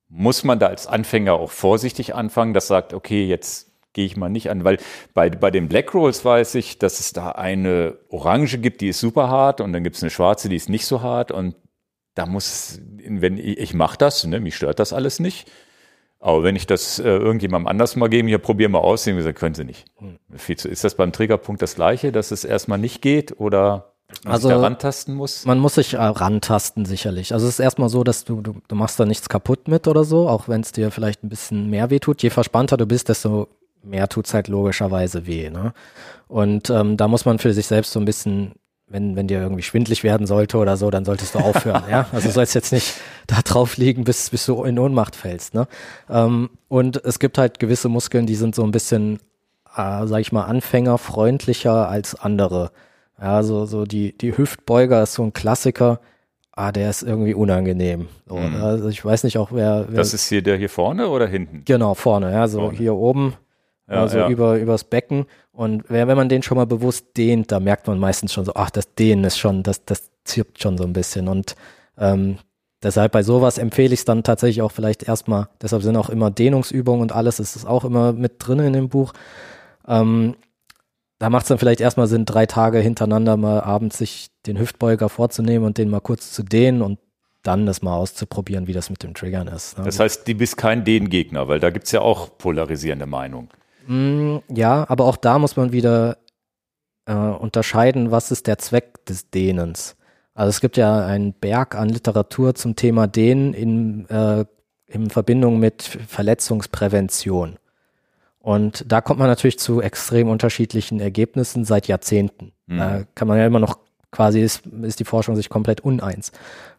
muss 0.09 0.43
man 0.43 0.59
da 0.59 0.67
als 0.67 0.87
Anfänger 0.87 1.35
auch 1.35 1.51
vorsichtig 1.51 2.15
anfangen, 2.15 2.55
das 2.55 2.67
sagt, 2.67 2.93
okay, 2.95 3.27
jetzt 3.27 3.70
gehe 3.93 4.07
ich 4.07 4.17
mal 4.17 4.29
nicht 4.29 4.51
an, 4.51 4.65
weil 4.65 4.79
bei, 5.15 5.31
bei 5.31 5.51
den 5.51 5.69
Black 5.69 5.93
Rolls 5.95 6.25
weiß 6.25 6.55
ich, 6.55 6.79
dass 6.79 7.01
es 7.01 7.13
da 7.13 7.31
eine 7.33 7.99
Orange 8.09 8.59
gibt, 8.59 8.81
die 8.81 8.89
ist 8.89 9.01
super 9.01 9.29
hart 9.29 9.61
und 9.61 9.73
dann 9.73 9.83
gibt 9.85 9.97
es 9.97 10.03
eine 10.03 10.11
schwarze, 10.11 10.49
die 10.49 10.57
ist 10.57 10.69
nicht 10.69 10.87
so 10.87 11.03
hart 11.03 11.33
und 11.33 11.55
da 12.15 12.27
muss, 12.27 12.81
wenn 13.05 13.39
ich, 13.39 13.59
ich 13.59 13.75
mache 13.75 13.97
das, 13.99 14.25
ne, 14.27 14.41
mich 14.41 14.57
stört 14.57 14.79
das 14.79 14.93
alles 14.93 15.21
nicht. 15.21 15.51
Aber 16.23 16.43
wenn 16.43 16.55
ich 16.55 16.67
das 16.67 16.99
äh, 16.99 17.05
irgendjemandem 17.09 17.67
anders 17.69 17.97
mal 17.97 18.09
gebe, 18.09 18.29
hier 18.29 18.39
probieren 18.39 18.73
wir 18.73 18.83
aus, 18.85 19.05
dann 19.05 19.17
gesagt, 19.17 19.39
können 19.39 19.55
sie 19.55 19.65
nicht. 19.65 19.87
Viel 20.37 20.57
zu, 20.59 20.69
ist 20.69 20.85
das 20.85 20.95
beim 20.95 21.13
Triggerpunkt 21.13 21.63
das 21.63 21.77
gleiche, 21.77 22.13
dass 22.13 22.31
es 22.31 22.45
erstmal 22.45 22.79
nicht 22.79 23.01
geht 23.01 23.41
oder 23.41 23.95
man 24.25 24.35
Also- 24.35 24.49
sich 24.49 24.57
da 24.57 24.63
rantasten 24.63 25.15
muss? 25.15 25.47
Man 25.47 25.59
muss 25.59 25.77
sich 25.77 25.95
äh, 25.95 25.97
rantasten, 25.99 26.85
sicherlich. 26.85 27.33
Also 27.33 27.47
es 27.47 27.55
ist 27.55 27.61
erstmal 27.61 27.89
so, 27.89 28.05
dass 28.05 28.25
du, 28.25 28.43
du, 28.43 28.57
du 28.69 28.75
machst 28.75 29.01
da 29.01 29.07
nichts 29.07 29.31
kaputt 29.31 29.67
mit 29.67 29.89
oder 29.89 30.05
so, 30.05 30.29
auch 30.29 30.47
wenn 30.47 30.61
es 30.61 30.73
dir 30.73 30.91
vielleicht 30.91 31.25
ein 31.25 31.31
bisschen 31.31 31.71
mehr 31.71 31.89
weh 31.89 32.01
tut. 32.01 32.23
Je 32.23 32.29
verspannter 32.31 32.77
du 32.77 32.85
bist, 32.87 33.09
desto 33.09 33.49
mehr 33.83 34.09
tut's 34.09 34.35
halt 34.35 34.49
logischerweise 34.49 35.27
weh. 35.27 35.51
Ne? 35.51 35.73
Und 36.29 36.71
ähm, 36.71 36.97
da 36.97 37.09
muss 37.09 37.25
man 37.25 37.39
für 37.39 37.53
sich 37.53 37.67
selbst 37.67 37.93
so 37.93 37.99
ein 38.01 38.05
bisschen, 38.05 38.53
wenn, 38.87 39.17
wenn 39.17 39.27
dir 39.27 39.41
irgendwie 39.41 39.63
schwindlig 39.63 40.03
werden 40.05 40.27
sollte 40.27 40.59
oder 40.59 40.77
so, 40.77 40.91
dann 40.91 41.05
solltest 41.05 41.35
du 41.35 41.39
aufhören. 41.39 41.85
ja? 41.91 42.07
Also 42.13 42.29
du 42.29 42.35
sollst 42.35 42.55
jetzt 42.55 42.73
nicht 42.73 42.95
da 43.27 43.41
drauf 43.43 43.77
liegen, 43.77 44.05
bis, 44.05 44.31
bis 44.31 44.47
du 44.47 44.63
in 44.65 44.79
Ohnmacht 44.79 45.17
fällst. 45.17 45.55
Ne? 45.55 45.67
Ähm, 46.09 46.51
und 46.69 47.03
es 47.05 47.19
gibt 47.19 47.39
halt 47.39 47.59
gewisse 47.59 47.89
Muskeln, 47.89 48.27
die 48.27 48.35
sind 48.37 48.55
so 48.55 48.63
ein 48.65 48.71
bisschen, 48.71 49.17
äh, 49.77 50.07
sag 50.07 50.21
ich 50.21 50.33
mal, 50.33 50.45
anfängerfreundlicher 50.45 51.89
als 51.89 52.15
andere. 52.15 52.71
Ja, 53.21 53.43
so, 53.43 53.67
so 53.67 53.85
die, 53.85 54.17
die 54.17 54.37
Hüftbeuger 54.37 55.03
ist 55.03 55.15
so 55.15 55.23
ein 55.23 55.33
Klassiker. 55.33 56.01
Ah, 56.53 56.73
der 56.73 56.91
ist 56.91 57.03
irgendwie 57.03 57.35
unangenehm. 57.35 58.09
So, 58.27 58.37
Mhm. 58.37 58.57
Also 58.63 58.89
ich 58.89 59.05
weiß 59.05 59.25
nicht 59.25 59.39
auch, 59.39 59.53
wer, 59.53 59.87
wer 59.89 59.97
Das 59.97 60.13
ist 60.15 60.29
hier 60.29 60.43
der 60.43 60.57
hier 60.57 60.69
vorne 60.69 61.09
oder 61.09 61.27
hinten? 61.27 61.63
genau 61.65 61.95
vorne, 61.95 62.33
ja, 62.33 62.49
so 62.49 62.61
Vorne. 62.61 62.77
hier 62.79 62.95
oben, 62.95 63.35
Ja, 63.91 64.03
also 64.03 64.19
ja. 64.19 64.29
über 64.29 64.57
übers 64.59 64.85
Becken. 64.85 65.27
Und 65.53 65.85
wer, 65.89 66.07
wenn 66.07 66.17
man 66.17 66.29
den 66.29 66.43
schon 66.43 66.57
mal 66.57 66.67
bewusst 66.67 67.17
dehnt, 67.17 67.51
da 67.51 67.61
merkt 67.61 67.87
man 67.89 67.99
meistens 67.99 68.33
schon 68.33 68.45
so, 68.45 68.53
ach, 68.55 68.71
das 68.71 68.95
Dehnen 68.95 69.25
ist 69.25 69.39
schon, 69.39 69.63
das, 69.63 69.85
das 69.85 70.11
zirpt 70.25 70.63
schon 70.63 70.79
so 70.79 70.85
ein 70.85 70.93
bisschen. 70.93 71.29
Und 71.29 71.57
ähm, 71.99 72.39
deshalb 72.83 73.13
bei 73.13 73.23
sowas 73.23 73.59
empfehle 73.59 73.93
ich 73.93 74.01
es 74.01 74.05
dann 74.05 74.23
tatsächlich 74.23 74.63
auch 74.63 74.73
vielleicht 74.73 75.03
erstmal, 75.03 75.49
deshalb 75.61 75.83
sind 75.83 75.97
auch 75.97 76.09
immer 76.09 76.31
Dehnungsübungen 76.31 77.03
und 77.03 77.13
alles, 77.13 77.41
ist 77.41 77.57
es 77.57 77.67
auch 77.67 77.85
immer 77.85 78.13
mit 78.13 78.35
drin 78.39 78.61
in 78.61 78.73
dem 78.73 78.89
Buch. 78.89 79.13
Ähm, 79.87 80.37
da 81.19 81.29
macht 81.29 81.43
es 81.43 81.49
dann 81.49 81.59
vielleicht 81.59 81.81
erstmal 81.81 82.07
Sinn, 82.07 82.25
drei 82.25 82.47
Tage 82.47 82.79
hintereinander 82.79 83.37
mal 83.37 83.61
abends 83.61 83.99
sich 83.99 84.29
den 84.47 84.59
Hüftbeuger 84.59 85.09
vorzunehmen 85.09 85.67
und 85.67 85.77
den 85.77 85.91
mal 85.91 86.01
kurz 86.01 86.33
zu 86.33 86.43
dehnen 86.43 86.81
und 86.81 86.99
dann 87.43 87.67
das 87.67 87.83
mal 87.83 87.95
auszuprobieren, 87.95 88.67
wie 88.67 88.73
das 88.73 88.89
mit 88.89 89.03
dem 89.03 89.15
Triggern 89.15 89.49
ist. 89.49 89.77
ne? 89.79 89.85
Das 89.85 89.99
heißt, 89.99 90.27
du 90.27 90.35
bist 90.35 90.57
kein 90.57 90.85
Den-Gegner, 90.85 91.49
weil 91.49 91.61
da 91.61 91.71
gibt's 91.71 91.93
ja 91.93 92.01
auch 92.01 92.39
polarisierende 92.39 93.07
Meinungen. 93.07 93.49
Mm, 93.91 94.39
Ja, 94.49 94.87
aber 94.89 95.05
auch 95.07 95.17
da 95.17 95.39
muss 95.39 95.57
man 95.57 95.73
wieder 95.73 96.19
äh, 97.07 97.13
unterscheiden, 97.15 98.11
was 98.13 98.31
ist 98.31 98.47
der 98.47 98.59
Zweck 98.59 99.05
des 99.07 99.31
Dehnens. 99.31 99.97
Also 100.33 100.51
es 100.51 100.61
gibt 100.61 100.77
ja 100.77 101.05
einen 101.05 101.33
Berg 101.33 101.75
an 101.75 101.89
Literatur 101.89 102.55
zum 102.55 102.77
Thema 102.77 103.09
Dehnen 103.09 103.53
in, 103.53 104.09
äh, 104.09 104.45
in 104.87 105.11
Verbindung 105.11 105.59
mit 105.59 105.83
Verletzungsprävention. 105.83 107.59
Und 108.39 108.85
da 108.91 109.01
kommt 109.01 109.19
man 109.19 109.29
natürlich 109.29 109.59
zu 109.59 109.83
extrem 109.83 110.29
unterschiedlichen 110.29 111.01
Ergebnissen 111.01 111.65
seit 111.65 111.89
Jahrzehnten. 111.89 112.53
Mhm. 112.67 112.79
Da 112.79 113.03
kann 113.15 113.29
man 113.29 113.39
ja 113.39 113.47
immer 113.47 113.59
noch 113.59 113.79
quasi 114.13 114.41
ist, 114.41 114.67
ist 114.83 115.01
die 115.01 115.05
Forschung 115.05 115.37
sich 115.37 115.49
komplett 115.49 115.81
uneins. 115.81 116.33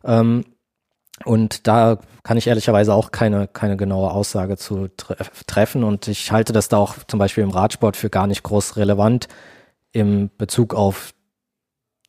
Ähm, 0.04 0.46
und 1.26 1.68
da 1.68 2.00
kann 2.24 2.38
ich 2.38 2.48
ehrlicherweise 2.48 2.94
auch 2.94 3.12
keine, 3.12 3.48
keine 3.48 3.78
genaue 3.78 4.12
Aussage 4.12 4.58
zu 4.58 4.90
tre 4.96 5.16
treffen. 5.48 5.84
Und 5.84 6.08
ich 6.08 6.32
halte 6.32 6.54
das 6.54 6.70
da 6.70 6.78
auch 6.78 6.96
zum 7.08 7.20
Beispiel 7.20 7.44
im 7.44 7.50
Radsport 7.52 7.98
für 7.98 8.10
gar 8.10 8.28
nicht 8.28 8.44
groß 8.44 8.78
relevant 8.78 9.28
im 9.92 10.30
Bezug 10.38 10.74
auf 10.74 11.14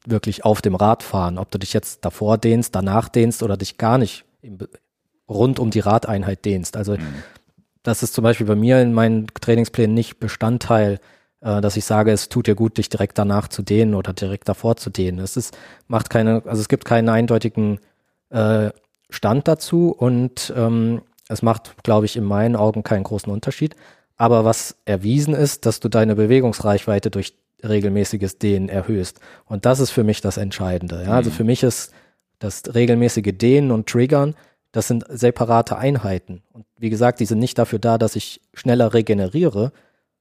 wirklich 0.06 0.44
auf 0.44 0.62
dem 0.62 0.74
Radfahren. 0.74 1.38
Ob 1.38 1.50
du 1.50 1.58
dich 1.58 1.72
jetzt 1.72 2.04
davor 2.04 2.38
dehnst, 2.38 2.74
danach 2.74 3.08
dehnst 3.08 3.42
oder 3.42 3.56
dich 3.56 3.78
gar 3.78 3.98
nicht 3.98 4.24
rund 5.28 5.58
um 5.58 5.70
die 5.70 5.80
Radeinheit 5.80 6.44
dehnst. 6.44 6.76
Also 6.76 6.96
Mhm. 6.96 7.22
das 7.82 8.02
ist 8.02 8.14
zum 8.14 8.24
Beispiel 8.24 8.46
bei 8.46 8.56
mir 8.56 8.80
in 8.80 8.92
meinen 8.92 9.28
Trainingsplänen 9.28 9.94
nicht 9.94 10.18
Bestandteil, 10.18 10.98
äh, 11.40 11.60
dass 11.60 11.76
ich 11.76 11.84
sage, 11.84 12.10
es 12.12 12.28
tut 12.28 12.46
dir 12.46 12.54
gut, 12.54 12.78
dich 12.78 12.88
direkt 12.88 13.18
danach 13.18 13.48
zu 13.48 13.62
dehnen 13.62 13.94
oder 13.94 14.12
direkt 14.12 14.48
davor 14.48 14.76
zu 14.76 14.90
dehnen. 14.90 15.18
Es 15.20 15.36
ist, 15.36 15.56
macht 15.86 16.10
keine, 16.10 16.42
also 16.46 16.60
es 16.60 16.68
gibt 16.68 16.84
keinen 16.84 17.08
eindeutigen 17.08 17.78
äh, 18.30 18.70
Stand 19.12 19.46
dazu 19.48 19.90
und 19.96 20.52
ähm, 20.56 21.02
es 21.28 21.42
macht, 21.42 21.82
glaube 21.84 22.06
ich, 22.06 22.16
in 22.16 22.24
meinen 22.24 22.56
Augen 22.56 22.82
keinen 22.82 23.04
großen 23.04 23.32
Unterschied. 23.32 23.76
Aber 24.16 24.44
was 24.44 24.76
erwiesen 24.84 25.34
ist, 25.34 25.66
dass 25.66 25.80
du 25.80 25.88
deine 25.88 26.14
Bewegungsreichweite 26.14 27.10
durch 27.10 27.34
regelmäßiges 27.64 28.38
Dehnen 28.38 28.68
erhöhst. 28.68 29.20
Und 29.46 29.64
das 29.66 29.80
ist 29.80 29.90
für 29.90 30.04
mich 30.04 30.20
das 30.20 30.36
Entscheidende. 30.36 31.04
Ja? 31.04 31.12
Also 31.12 31.30
Mhm. 31.30 31.34
für 31.34 31.44
mich 31.44 31.62
ist 31.62 31.92
das 32.38 32.62
regelmäßige 32.74 33.32
Dehnen 33.34 33.70
und 33.70 33.88
Triggern, 33.88 34.34
das 34.72 34.88
sind 34.88 35.04
separate 35.08 35.76
Einheiten. 35.76 36.42
Und 36.52 36.64
wie 36.78 36.90
gesagt, 36.90 37.20
die 37.20 37.26
sind 37.26 37.38
nicht 37.38 37.58
dafür 37.58 37.78
da, 37.78 37.98
dass 37.98 38.16
ich 38.16 38.40
schneller 38.54 38.94
regeneriere, 38.94 39.72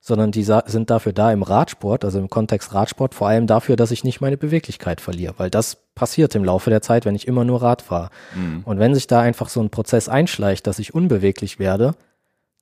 sondern 0.03 0.31
die 0.31 0.43
sind 0.43 0.89
dafür 0.89 1.13
da 1.13 1.31
im 1.31 1.43
Radsport, 1.43 2.03
also 2.03 2.17
im 2.19 2.30
Kontext 2.30 2.73
Radsport, 2.73 3.13
vor 3.13 3.27
allem 3.27 3.45
dafür, 3.45 3.75
dass 3.75 3.91
ich 3.91 4.03
nicht 4.03 4.19
meine 4.19 4.35
Beweglichkeit 4.35 4.99
verliere, 4.99 5.35
weil 5.38 5.51
das 5.51 5.77
passiert 5.93 6.33
im 6.33 6.43
Laufe 6.43 6.71
der 6.71 6.81
Zeit, 6.81 7.05
wenn 7.05 7.15
ich 7.15 7.27
immer 7.27 7.45
nur 7.45 7.61
Rad 7.61 7.83
fahre. 7.83 8.09
Mhm. 8.35 8.63
Und 8.65 8.80
wenn 8.80 8.95
sich 8.95 9.05
da 9.05 9.21
einfach 9.21 9.47
so 9.47 9.61
ein 9.61 9.69
Prozess 9.69 10.09
einschleicht, 10.09 10.65
dass 10.65 10.80
ich 10.80 10.95
unbeweglich 10.95 11.59
werde, 11.59 11.93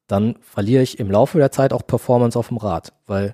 dann 0.07 0.35
verliere 0.41 0.83
ich 0.83 0.99
im 0.99 1.09
Laufe 1.09 1.37
der 1.37 1.51
Zeit 1.51 1.71
auch 1.71 1.87
Performance 1.87 2.37
auf 2.37 2.49
dem 2.49 2.57
Rad, 2.57 2.91
weil 3.07 3.33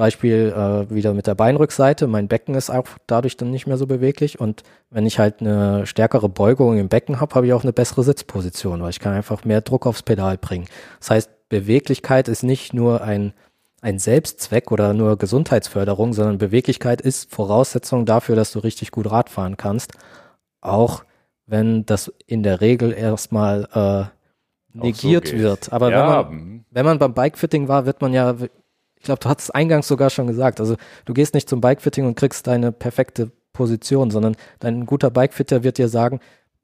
Beispiel 0.00 0.54
äh, 0.56 0.94
wieder 0.94 1.12
mit 1.12 1.26
der 1.26 1.34
Beinrückseite. 1.34 2.06
Mein 2.06 2.26
Becken 2.26 2.54
ist 2.54 2.70
auch 2.70 2.86
dadurch 3.06 3.36
dann 3.36 3.50
nicht 3.50 3.66
mehr 3.66 3.76
so 3.76 3.86
beweglich. 3.86 4.40
Und 4.40 4.62
wenn 4.88 5.04
ich 5.04 5.18
halt 5.18 5.42
eine 5.42 5.86
stärkere 5.86 6.30
Beugung 6.30 6.78
im 6.78 6.88
Becken 6.88 7.20
habe, 7.20 7.34
habe 7.34 7.46
ich 7.46 7.52
auch 7.52 7.64
eine 7.64 7.74
bessere 7.74 8.02
Sitzposition, 8.02 8.80
weil 8.80 8.88
ich 8.88 8.98
kann 9.00 9.12
einfach 9.12 9.44
mehr 9.44 9.60
Druck 9.60 9.86
aufs 9.86 10.02
Pedal 10.02 10.38
bringen. 10.38 10.68
Das 11.00 11.10
heißt, 11.10 11.30
Beweglichkeit 11.50 12.28
ist 12.28 12.42
nicht 12.42 12.72
nur 12.72 13.02
ein, 13.02 13.34
ein 13.82 13.98
Selbstzweck 13.98 14.72
oder 14.72 14.94
nur 14.94 15.18
Gesundheitsförderung, 15.18 16.14
sondern 16.14 16.38
Beweglichkeit 16.38 17.02
ist 17.02 17.30
Voraussetzung 17.30 18.06
dafür, 18.06 18.36
dass 18.36 18.52
du 18.52 18.60
richtig 18.60 18.90
gut 18.90 19.10
Rad 19.10 19.28
fahren 19.28 19.58
kannst. 19.58 19.92
Auch 20.62 21.04
wenn 21.44 21.84
das 21.84 22.10
in 22.26 22.42
der 22.42 22.62
Regel 22.62 22.94
erstmal 22.94 23.68
äh, 23.74 24.78
negiert 24.78 25.28
so 25.28 25.36
wird. 25.36 25.72
Aber 25.72 25.90
ja. 25.90 25.98
wenn, 25.98 26.06
man, 26.06 26.64
wenn 26.70 26.86
man 26.86 26.98
beim 26.98 27.12
Bikefitting 27.12 27.68
war, 27.68 27.84
wird 27.84 28.00
man 28.00 28.14
ja 28.14 28.36
ich 29.00 29.04
glaube, 29.04 29.20
du 29.20 29.30
hast 29.30 29.40
es 29.40 29.50
eingangs 29.50 29.88
sogar 29.88 30.10
schon 30.10 30.26
gesagt. 30.26 30.60
Also 30.60 30.76
du 31.06 31.14
gehst 31.14 31.32
nicht 31.32 31.48
zum 31.48 31.62
Bikefitting 31.62 32.06
und 32.06 32.16
kriegst 32.16 32.46
deine 32.46 32.70
perfekte 32.70 33.30
Position, 33.54 34.10
sondern 34.10 34.36
dein 34.58 34.84
guter 34.84 35.10
Bikefitter 35.10 35.64
wird 35.64 35.78
dir 35.78 35.88
sagen, 35.88 36.20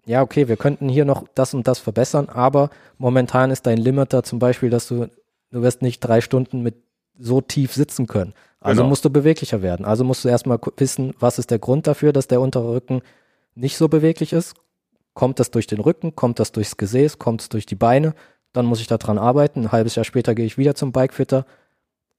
ja, 0.07 0.23
okay, 0.23 0.49
wir 0.49 0.57
könnten 0.57 0.89
hier 0.89 1.05
noch 1.05 1.25
das 1.35 1.52
und 1.52 1.67
das 1.67 1.81
verbessern, 1.81 2.28
aber 2.28 2.70
momentan 2.97 3.51
ist 3.51 3.67
dein 3.67 3.78
Limiter 3.78 4.23
zum 4.23 4.39
Beispiel, 4.39 4.70
dass 4.70 4.86
du, 4.86 5.09
du 5.51 5.62
wirst 5.62 5.83
nicht 5.83 6.01
drei 6.01 6.20
Stunden 6.20 6.62
mit 6.62 6.76
so 7.18 7.41
tief 7.41 7.73
sitzen 7.75 8.07
können. 8.07 8.33
Also 8.60 8.83
genau. 8.83 8.91
musst 8.91 9.05
du 9.05 9.10
beweglicher 9.10 9.62
werden. 9.62 9.85
Also 9.85 10.05
musst 10.05 10.25
du 10.25 10.28
erstmal 10.28 10.59
wissen, 10.76 11.15
was 11.18 11.39
ist 11.39 11.51
der 11.51 11.59
Grund 11.59 11.86
dafür, 11.86 12.12
dass 12.12 12.28
der 12.28 12.41
untere 12.41 12.73
Rücken 12.73 13.02
nicht 13.55 13.76
so 13.76 13.89
beweglich 13.89 14.33
ist. 14.33 14.55
Kommt 15.15 15.41
das 15.41 15.51
durch 15.51 15.67
den 15.67 15.81
Rücken? 15.81 16.15
Kommt 16.15 16.39
das 16.39 16.52
durchs 16.52 16.76
Gesäß? 16.76 17.18
Kommt 17.18 17.43
es 17.43 17.49
durch 17.49 17.67
die 17.67 17.75
Beine? 17.75 18.15
Dann 18.52 18.67
muss 18.67 18.81
ich 18.81 18.86
daran 18.86 19.18
arbeiten. 19.18 19.62
Ein 19.62 19.73
halbes 19.73 19.94
Jahr 19.94 20.05
später 20.05 20.35
gehe 20.35 20.47
ich 20.47 20.59
wieder 20.59 20.75
zum 20.75 20.93
Bikefitter 20.93 21.47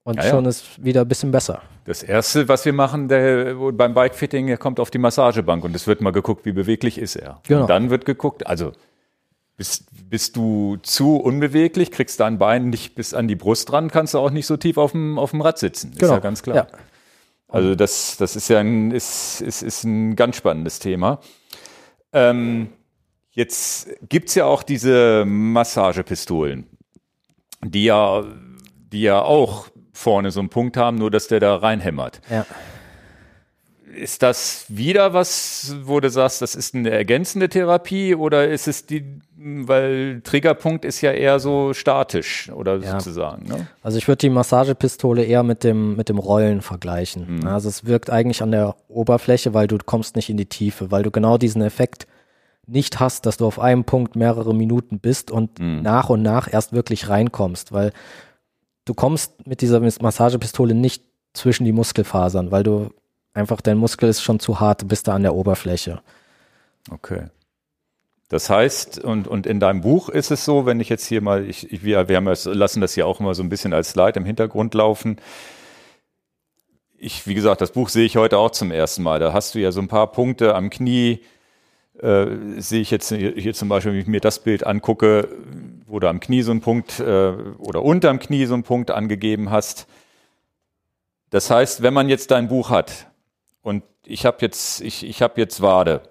und 0.07 0.15
ja, 0.15 0.29
schon 0.29 0.45
ja. 0.45 0.51
ist 0.51 0.81
wieder 0.81 1.01
ein 1.01 1.07
bisschen 1.09 1.31
besser. 1.31 1.61
Das 1.83 2.01
erste, 2.01 2.47
was 2.47 2.63
wir 2.63 2.71
machen 2.71 3.09
der, 3.09 3.55
beim 3.73 3.93
Bikefitting, 3.93 4.47
er 4.47 4.57
kommt 4.57 4.79
auf 4.79 4.89
die 4.89 4.99
Massagebank 4.99 5.65
und 5.65 5.75
es 5.75 5.85
wird 5.85 5.99
mal 5.99 6.11
geguckt, 6.11 6.45
wie 6.45 6.53
beweglich 6.53 6.97
ist 6.97 7.17
er. 7.17 7.41
Genau. 7.45 7.61
Und 7.61 7.69
dann 7.69 7.89
wird 7.89 8.05
geguckt, 8.05 8.47
also 8.47 8.71
bist, 9.57 9.89
bist 10.09 10.37
du 10.37 10.77
zu 10.77 11.17
unbeweglich, 11.17 11.91
kriegst 11.91 12.21
dein 12.21 12.37
Bein 12.37 12.69
nicht 12.69 12.95
bis 12.95 13.13
an 13.13 13.27
die 13.27 13.35
Brust 13.35 13.69
dran, 13.69 13.91
kannst 13.91 14.13
du 14.13 14.19
auch 14.19 14.29
nicht 14.29 14.47
so 14.47 14.55
tief 14.55 14.77
auf 14.77 14.93
dem, 14.93 15.19
auf 15.19 15.31
dem 15.31 15.41
Rad 15.41 15.57
sitzen. 15.57 15.91
Ist 15.91 15.99
genau. 15.99 16.13
ja 16.13 16.19
ganz 16.19 16.41
klar. 16.41 16.55
Ja. 16.55 16.67
Also 17.49 17.75
das, 17.75 18.15
das 18.15 18.37
ist 18.37 18.47
ja 18.47 18.59
ein, 18.59 18.91
ist, 18.91 19.41
ist, 19.41 19.61
ist 19.61 19.83
ein 19.83 20.15
ganz 20.15 20.37
spannendes 20.37 20.79
Thema. 20.79 21.19
Ähm, 22.13 22.69
jetzt 23.31 23.89
gibt's 24.07 24.35
ja 24.35 24.45
auch 24.45 24.63
diese 24.63 25.25
Massagepistolen, 25.25 26.65
die 27.61 27.83
ja, 27.83 28.23
die 28.93 29.01
ja 29.01 29.21
auch 29.21 29.67
vorne 29.97 30.31
so 30.31 30.39
einen 30.39 30.49
Punkt 30.49 30.77
haben, 30.77 30.97
nur 30.97 31.11
dass 31.11 31.27
der 31.27 31.39
da 31.39 31.55
reinhämmert. 31.55 32.21
Ja. 32.29 32.45
Ist 33.95 34.21
das 34.21 34.65
wieder 34.67 35.13
was, 35.13 35.75
wo 35.83 35.99
du 35.99 36.09
sagst, 36.11 36.43
das 36.43 36.53
ist 36.53 36.75
eine 36.75 36.91
ergänzende 36.91 37.49
Therapie 37.49 38.13
oder 38.13 38.47
ist 38.47 38.67
es 38.67 38.85
die, 38.85 39.03
weil 39.35 40.21
Triggerpunkt 40.23 40.85
ist 40.85 41.01
ja 41.01 41.11
eher 41.11 41.39
so 41.39 41.73
statisch 41.73 42.51
oder 42.51 42.77
ja. 42.77 42.91
sozusagen. 42.91 43.47
Ne? 43.47 43.67
Also 43.81 43.97
ich 43.97 44.07
würde 44.07 44.19
die 44.19 44.29
Massagepistole 44.29 45.23
eher 45.23 45.41
mit 45.41 45.63
dem, 45.63 45.95
mit 45.95 46.09
dem 46.09 46.19
Rollen 46.19 46.61
vergleichen. 46.61 47.39
Mhm. 47.39 47.47
Also 47.47 47.69
es 47.69 47.85
wirkt 47.85 48.11
eigentlich 48.11 48.43
an 48.43 48.51
der 48.51 48.75
Oberfläche, 48.87 49.55
weil 49.55 49.65
du 49.65 49.79
kommst 49.83 50.15
nicht 50.15 50.29
in 50.29 50.37
die 50.37 50.45
Tiefe, 50.45 50.91
weil 50.91 51.01
du 51.01 51.09
genau 51.09 51.39
diesen 51.39 51.63
Effekt 51.63 52.05
nicht 52.67 52.99
hast, 52.99 53.25
dass 53.25 53.37
du 53.37 53.47
auf 53.47 53.59
einem 53.59 53.85
Punkt 53.85 54.15
mehrere 54.15 54.53
Minuten 54.53 54.99
bist 54.99 55.31
und 55.31 55.57
mhm. 55.59 55.81
nach 55.81 56.09
und 56.09 56.21
nach 56.21 56.51
erst 56.51 56.73
wirklich 56.73 57.09
reinkommst, 57.09 57.71
weil 57.71 57.93
du 58.87 58.93
kommst 58.93 59.45
mit 59.45 59.61
dieser 59.61 59.79
Massagepistole 59.79 60.73
nicht 60.73 61.03
zwischen 61.33 61.65
die 61.65 61.71
Muskelfasern, 61.71 62.51
weil 62.51 62.63
du 62.63 62.89
einfach, 63.33 63.61
dein 63.61 63.77
Muskel 63.77 64.09
ist 64.09 64.21
schon 64.21 64.39
zu 64.39 64.59
hart, 64.59 64.87
bist 64.87 65.07
da 65.07 65.13
an 65.13 65.23
der 65.23 65.35
Oberfläche. 65.35 66.01
Okay. 66.89 67.25
Das 68.29 68.49
heißt, 68.49 69.03
und, 69.03 69.27
und 69.27 69.45
in 69.45 69.59
deinem 69.59 69.81
Buch 69.81 70.09
ist 70.09 70.31
es 70.31 70.43
so, 70.43 70.65
wenn 70.65 70.79
ich 70.79 70.89
jetzt 70.89 71.05
hier 71.05 71.21
mal, 71.21 71.47
ich, 71.47 71.71
ich 71.71 71.83
wir, 71.83 72.09
wir 72.09 72.17
haben 72.17 72.25
das, 72.25 72.45
lassen 72.45 72.81
das 72.81 72.93
hier 72.93 73.07
auch 73.07 73.19
immer 73.19 73.35
so 73.35 73.43
ein 73.43 73.49
bisschen 73.49 73.73
als 73.73 73.91
Slide 73.91 74.19
im 74.19 74.25
Hintergrund 74.25 74.73
laufen. 74.73 75.17
Ich, 76.97 77.27
wie 77.27 77.35
gesagt, 77.35 77.61
das 77.61 77.71
Buch 77.71 77.89
sehe 77.89 78.05
ich 78.05 78.17
heute 78.17 78.37
auch 78.37 78.51
zum 78.51 78.71
ersten 78.71 79.03
Mal. 79.03 79.19
Da 79.19 79.31
hast 79.31 79.55
du 79.55 79.59
ja 79.59 79.71
so 79.71 79.79
ein 79.79 79.87
paar 79.87 80.11
Punkte 80.11 80.55
am 80.55 80.69
Knie, 80.69 81.21
äh, 82.01 82.27
sehe 82.57 82.81
ich 82.81 82.91
jetzt 82.91 83.11
hier 83.11 83.53
zum 83.53 83.69
Beispiel, 83.69 83.93
wenn 83.93 83.99
ich 83.99 84.07
mir 84.07 84.21
das 84.21 84.39
Bild 84.39 84.65
angucke, 84.65 85.27
wo 85.85 85.99
du 85.99 86.07
am 86.07 86.19
Knie 86.19 86.41
so 86.41 86.51
einen 86.51 86.61
Punkt 86.61 86.99
äh, 86.99 87.31
oder 87.57 87.83
unterm 87.83 88.19
Knie 88.19 88.45
so 88.45 88.53
einen 88.53 88.63
Punkt 88.63 88.91
angegeben 88.91 89.49
hast. 89.51 89.87
Das 91.29 91.49
heißt, 91.49 91.81
wenn 91.81 91.93
man 91.93 92.09
jetzt 92.09 92.31
dein 92.31 92.47
Buch 92.47 92.69
hat 92.69 93.07
und 93.61 93.83
ich 94.05 94.25
habe 94.25 94.37
jetzt, 94.41 94.81
ich, 94.81 95.05
ich 95.05 95.21
habe 95.21 95.39
jetzt 95.39 95.61
Wade, 95.61 96.01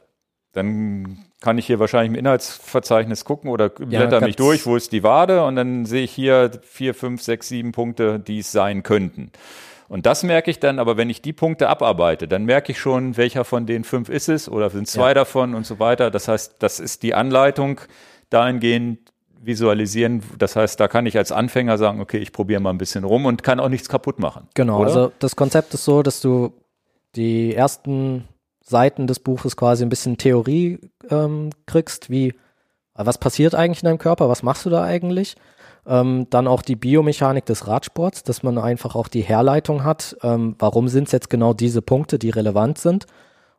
dann 0.53 1.27
kann 1.41 1.59
ich 1.59 1.67
hier 1.67 1.79
wahrscheinlich 1.79 2.13
im 2.13 2.19
Inhaltsverzeichnis 2.19 3.25
gucken 3.25 3.51
oder 3.51 3.69
blätter 3.69 4.21
ja, 4.21 4.27
mich 4.27 4.37
durch, 4.37 4.67
wo 4.67 4.77
ist 4.77 4.93
die 4.93 5.03
Wade 5.03 5.45
und 5.45 5.57
dann 5.57 5.85
sehe 5.85 6.05
ich 6.05 6.13
hier 6.13 6.51
vier, 6.63 6.95
fünf, 6.95 7.23
sechs, 7.23 7.49
sieben 7.49 7.73
Punkte, 7.73 8.19
die 8.19 8.41
es 8.41 8.53
sein 8.53 8.83
könnten. 8.83 9.31
Und 9.89 10.07
das 10.07 10.23
merke 10.23 10.51
ich 10.51 10.59
dann, 10.59 10.79
aber 10.79 10.97
wenn 10.97 11.11
ich 11.11 11.23
die 11.23 11.33
Punkte 11.33 11.69
abarbeite, 11.69 12.27
dann 12.27 12.45
merke 12.45 12.73
ich 12.73 12.79
schon, 12.79 13.17
welcher 13.17 13.45
von 13.45 13.67
den 13.67 13.85
fünf 13.85 14.09
ist 14.09 14.29
es 14.29 14.49
oder 14.49 14.71
sind 14.71 14.89
zwei 14.89 15.09
ja. 15.09 15.15
davon 15.15 15.55
und 15.55 15.65
so 15.65 15.79
weiter. 15.79 16.11
Das 16.11 16.29
heißt, 16.29 16.57
das 16.59 16.81
ist 16.81 17.03
die 17.03 17.15
Anleitung 17.15 17.81
dahingehend 18.31 19.13
visualisieren. 19.41 20.23
Das 20.39 20.57
heißt, 20.57 20.81
da 20.81 20.89
kann 20.89 21.07
ich 21.07 21.17
als 21.17 21.31
Anfänger 21.31 21.79
sagen, 21.79 22.01
okay, 22.01 22.19
ich 22.19 22.33
probiere 22.33 22.61
mal 22.61 22.71
ein 22.71 22.79
bisschen 22.79 23.05
rum 23.05 23.27
und 23.27 23.43
kann 23.43 23.61
auch 23.61 23.69
nichts 23.69 23.89
kaputt 23.89 24.19
machen. 24.19 24.49
Genau, 24.55 24.81
oder? 24.81 24.87
also 24.87 25.13
das 25.19 25.37
Konzept 25.37 25.73
ist 25.75 25.85
so, 25.85 26.03
dass 26.03 26.21
du 26.21 26.53
die 27.15 27.55
ersten 27.55 28.27
Seiten 28.61 29.07
des 29.07 29.21
Buches 29.21 29.57
quasi 29.57 29.85
ein 29.85 29.89
bisschen 29.89 30.19
Theorie 30.19 30.81
ähm, 31.09 31.51
kriegst, 31.67 32.11
wie 32.11 32.35
was 32.95 33.19
passiert 33.19 33.55
eigentlich 33.55 33.83
in 33.83 33.87
deinem 33.87 33.99
Körper, 33.99 34.29
was 34.29 34.43
machst 34.43 34.65
du 34.65 34.71
da 34.71 34.83
eigentlich? 34.83 35.37
Ähm, 35.87 36.27
dann 36.31 36.49
auch 36.49 36.63
die 36.63 36.77
Biomechanik 36.77 37.45
des 37.47 37.67
Radsports, 37.67 38.23
dass 38.23 38.43
man 38.43 38.59
einfach 38.59 38.97
auch 38.97 39.09
die 39.09 39.21
Herleitung 39.21 39.85
hat. 39.85 40.17
Ähm, 40.23 40.57
warum 40.59 40.89
sind 40.89 41.05
es 41.05 41.13
jetzt 41.13 41.31
genau 41.31 41.53
diese 41.55 41.83
Punkte, 41.83 42.19
die 42.19 42.31
relevant 42.31 42.79
sind? 42.79 43.07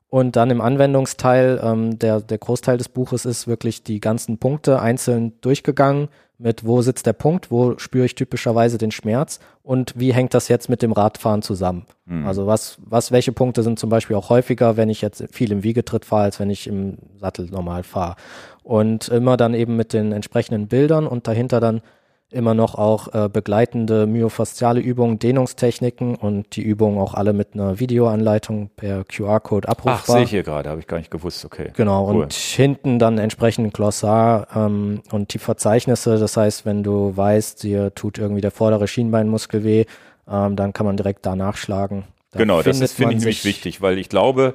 Und 0.10 0.36
dann 0.36 0.50
im 0.50 0.62
Anwendungsteil, 0.62 1.60
ähm, 1.64 2.00
der, 2.00 2.22
der 2.22 2.38
Großteil 2.38 2.78
des 2.78 2.90
Buches 2.90 3.26
ist 3.26 3.48
wirklich 3.48 3.84
die 3.84 4.00
ganzen 4.00 4.38
Punkte 4.38 4.82
einzeln 4.82 5.34
durchgegangen 5.42 6.10
mit 6.40 6.66
wo 6.66 6.82
sitzt 6.82 7.06
der 7.08 7.14
Punkt, 7.14 7.50
wo 7.50 7.78
spüre 7.80 8.06
ich 8.06 8.16
typischerweise 8.16 8.78
den 8.78 8.92
Schmerz 8.92 9.40
und 9.64 9.94
wie 9.98 10.14
hängt 10.14 10.34
das 10.34 10.50
jetzt 10.50 10.70
mit 10.70 10.84
dem 10.84 10.92
Radfahren 10.92 11.42
zusammen. 11.42 11.86
Mhm. 12.06 12.28
Also 12.28 12.46
was, 12.46 12.78
was, 12.84 13.12
welche 13.12 13.32
Punkte 13.32 13.64
sind 13.64 13.80
zum 13.80 13.90
Beispiel 13.90 14.16
auch 14.16 14.30
häufiger, 14.30 14.78
wenn 14.78 14.90
ich 14.90 15.02
jetzt 15.02 15.24
viel 15.32 15.52
im 15.52 15.64
Wiegetritt 15.64 16.06
fahre, 16.06 16.24
als 16.24 16.40
wenn 16.40 16.52
ich 16.52 16.68
im 16.68 16.98
Sattel 17.20 17.48
normal 17.48 17.84
fahre. 17.84 18.16
Und 18.64 19.08
immer 19.08 19.36
dann 19.36 19.54
eben 19.54 19.76
mit 19.76 19.94
den 19.94 20.12
entsprechenden 20.12 20.68
Bildern 20.68 21.08
und 21.08 21.28
dahinter 21.28 21.60
dann 21.60 21.82
immer 22.30 22.54
noch 22.54 22.76
auch 22.76 23.14
äh, 23.14 23.30
begleitende 23.30 24.06
myofasziale 24.06 24.82
Übungen, 24.82 25.18
Dehnungstechniken 25.18 26.16
und 26.16 26.56
die 26.56 26.62
Übungen 26.62 27.00
auch 27.00 27.14
alle 27.14 27.32
mit 27.32 27.54
einer 27.54 27.80
Videoanleitung 27.80 28.70
per 28.76 29.06
QR-Code 29.06 29.70
abrufbar. 29.70 30.00
Ach, 30.02 30.06
sehe 30.06 30.24
ich 30.24 30.30
hier 30.30 30.44
gerade, 30.44 30.70
habe 30.70 30.82
ich 30.82 30.88
gar 30.88 30.98
nicht 30.98 31.12
gewusst, 31.12 31.46
okay. 31.46 31.72
Genau, 31.76 32.10
cool. 32.10 32.24
und 32.24 32.34
hinten 32.34 33.00
dann 33.00 33.18
entsprechend 33.18 33.74
Glossar 33.74 34.48
ähm, 34.56 35.02
und 35.12 35.34
die 35.34 35.40
Verzeichnisse, 35.40 36.18
das 36.18 36.36
heißt, 36.36 36.66
wenn 36.66 36.84
du 36.84 37.16
weißt, 37.16 37.64
dir 37.64 37.96
tut 37.96 38.18
irgendwie 38.18 38.42
der 38.42 38.52
vordere 38.52 38.88
Schienbeinmuskel 38.88 39.64
weh, 39.64 39.86
ähm, 40.30 40.58
dann 40.58 40.74
kann 40.74 40.86
man 40.86 40.98
direkt 40.98 41.26
da 41.26 41.36
nachschlagen. 41.36 42.04
Da 42.32 42.40
genau, 42.40 42.62
das 42.62 42.82
ist, 42.82 42.94
finde 42.94 43.14
ich 43.14 43.20
nämlich 43.20 43.46
wichtig, 43.46 43.82
weil 43.82 43.98
ich 43.98 44.10
glaube, 44.10 44.54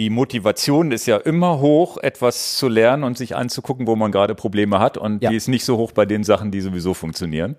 die 0.00 0.08
Motivation 0.08 0.92
ist 0.92 1.04
ja 1.04 1.18
immer 1.18 1.60
hoch, 1.60 1.98
etwas 1.98 2.56
zu 2.56 2.68
lernen 2.68 3.04
und 3.04 3.18
sich 3.18 3.36
anzugucken, 3.36 3.86
wo 3.86 3.96
man 3.96 4.10
gerade 4.10 4.34
Probleme 4.34 4.78
hat. 4.78 4.96
Und 4.96 5.22
ja. 5.22 5.28
die 5.28 5.36
ist 5.36 5.46
nicht 5.46 5.62
so 5.62 5.76
hoch 5.76 5.92
bei 5.92 6.06
den 6.06 6.24
Sachen, 6.24 6.50
die 6.50 6.62
sowieso 6.62 6.94
funktionieren. 6.94 7.56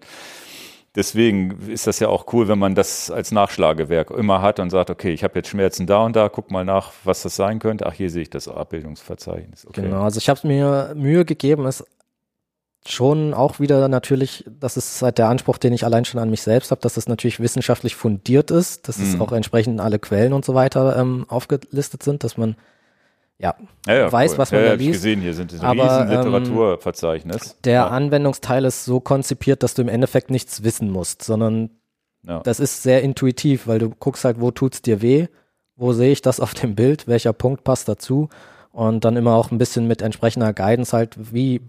Deswegen 0.96 1.52
ist 1.70 1.86
das 1.86 2.00
ja 2.00 2.08
auch 2.08 2.34
cool, 2.34 2.48
wenn 2.48 2.58
man 2.58 2.74
das 2.74 3.12
als 3.12 3.32
Nachschlagewerk 3.32 4.10
immer 4.10 4.42
hat 4.42 4.60
und 4.60 4.72
sagt, 4.72 4.90
okay, 4.90 5.12
ich 5.14 5.24
habe 5.24 5.38
jetzt 5.38 5.50
Schmerzen 5.50 5.86
da 5.86 6.04
und 6.04 6.16
da, 6.16 6.30
guck 6.30 6.50
mal 6.50 6.66
nach, 6.66 6.94
was 7.04 7.22
das 7.22 7.36
sein 7.36 7.60
könnte. 7.60 7.86
Ach, 7.86 7.94
hier 7.94 8.10
sehe 8.10 8.24
ich 8.24 8.32
das 8.32 8.48
Abbildungsverzeichnis. 8.48 9.68
Okay. 9.68 9.84
Genau, 9.84 10.02
also 10.02 10.18
ich 10.18 10.28
habe 10.28 10.48
mir 10.48 10.94
Mühe 10.96 11.26
gegeben, 11.26 11.68
es 11.68 11.86
schon 12.88 13.34
auch 13.34 13.60
wieder 13.60 13.88
natürlich, 13.88 14.46
das 14.60 14.76
ist 14.78 15.02
halt 15.02 15.18
der 15.18 15.30
Anspruch, 15.30 15.58
den 15.58 15.74
ich 15.74 15.86
allein 15.86 16.06
schon 16.06 16.20
an 16.20 16.30
mich 16.30 16.42
selbst 16.42 16.72
habe, 16.72 16.82
dass 16.82 16.98
es 16.98 17.08
natürlich 17.08 17.40
wissenschaftlich 17.40 17.96
fundiert 17.96 18.50
ist, 18.50 18.88
dass 18.88 18.98
mhm. 18.98 19.06
es 19.06 19.20
auch 19.20 19.32
entsprechend 19.32 19.80
alle 19.80 20.00
Quellen 20.00 20.34
und 20.34 20.46
so 20.46 20.56
weiter 20.56 20.98
ähm, 20.98 21.26
aufgelistet 21.28 22.02
sind, 22.04 22.24
dass 22.24 22.38
man 22.38 22.56
ja, 23.38 23.56
ja, 23.88 23.96
ja 23.96 24.12
weiß, 24.12 24.34
cool. 24.34 24.38
was 24.38 24.52
man 24.52 24.62
ja, 24.62 24.68
da 24.70 24.74
liest. 24.74 24.88
Ich 24.88 24.92
gesehen, 24.94 25.22
hier 25.22 25.34
sind 25.34 25.54
ein 25.54 25.62
Aber, 25.62 25.84
riesen 25.84 26.12
ähm, 26.12 26.18
Literaturverzeichnis. 26.18 27.58
der 27.64 27.74
ja. 27.74 27.88
Anwendungsteil 27.88 28.66
ist 28.66 28.86
so 28.86 29.00
konzipiert, 29.00 29.64
dass 29.64 29.74
du 29.74 29.82
im 29.82 29.90
Endeffekt 29.90 30.30
nichts 30.30 30.64
wissen 30.64 30.90
musst, 30.90 31.24
sondern 31.24 31.72
das 32.24 32.60
ist 32.60 32.84
sehr 32.84 33.02
intuitiv, 33.02 33.66
weil 33.68 33.80
du 33.80 33.90
guckst 33.90 34.26
halt, 34.26 34.40
wo 34.40 34.52
tut's 34.52 34.84
dir 34.84 35.02
weh, 35.02 35.28
wo 35.76 35.94
sehe 35.94 36.12
ich 36.12 36.22
das 36.22 36.40
auf 36.40 36.54
dem 36.54 36.76
Bild, 36.76 37.08
welcher 37.08 37.34
Punkt 37.34 37.64
passt 37.64 37.90
dazu 37.90 38.30
und 38.72 39.04
dann 39.06 39.18
immer 39.18 39.36
auch 39.36 39.52
ein 39.52 39.58
bisschen 39.58 39.88
mit 39.88 40.04
entsprechender 40.04 40.54
Guidance 40.54 40.96
halt, 40.96 41.16
wie 41.34 41.62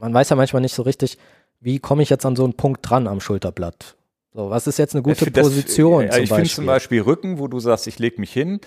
man 0.00 0.12
weiß 0.14 0.30
ja 0.30 0.36
manchmal 0.36 0.62
nicht 0.62 0.74
so 0.74 0.82
richtig, 0.82 1.18
wie 1.60 1.78
komme 1.78 2.02
ich 2.02 2.10
jetzt 2.10 2.26
an 2.26 2.36
so 2.36 2.44
einen 2.44 2.54
Punkt 2.54 2.88
dran 2.88 3.06
am 3.06 3.20
Schulterblatt? 3.20 3.96
So, 4.32 4.50
was 4.50 4.66
ist 4.66 4.78
jetzt 4.78 4.94
eine 4.94 5.02
gute 5.02 5.24
find 5.24 5.36
das- 5.36 5.46
Position? 5.46 6.04
Ja, 6.04 6.10
zum 6.12 6.22
ich 6.22 6.32
finde 6.32 6.50
zum 6.50 6.66
Beispiel 6.66 7.02
Rücken, 7.02 7.38
wo 7.38 7.48
du 7.48 7.60
sagst, 7.60 7.86
ich 7.86 7.98
lege 7.98 8.20
mich 8.20 8.32
hin. 8.32 8.60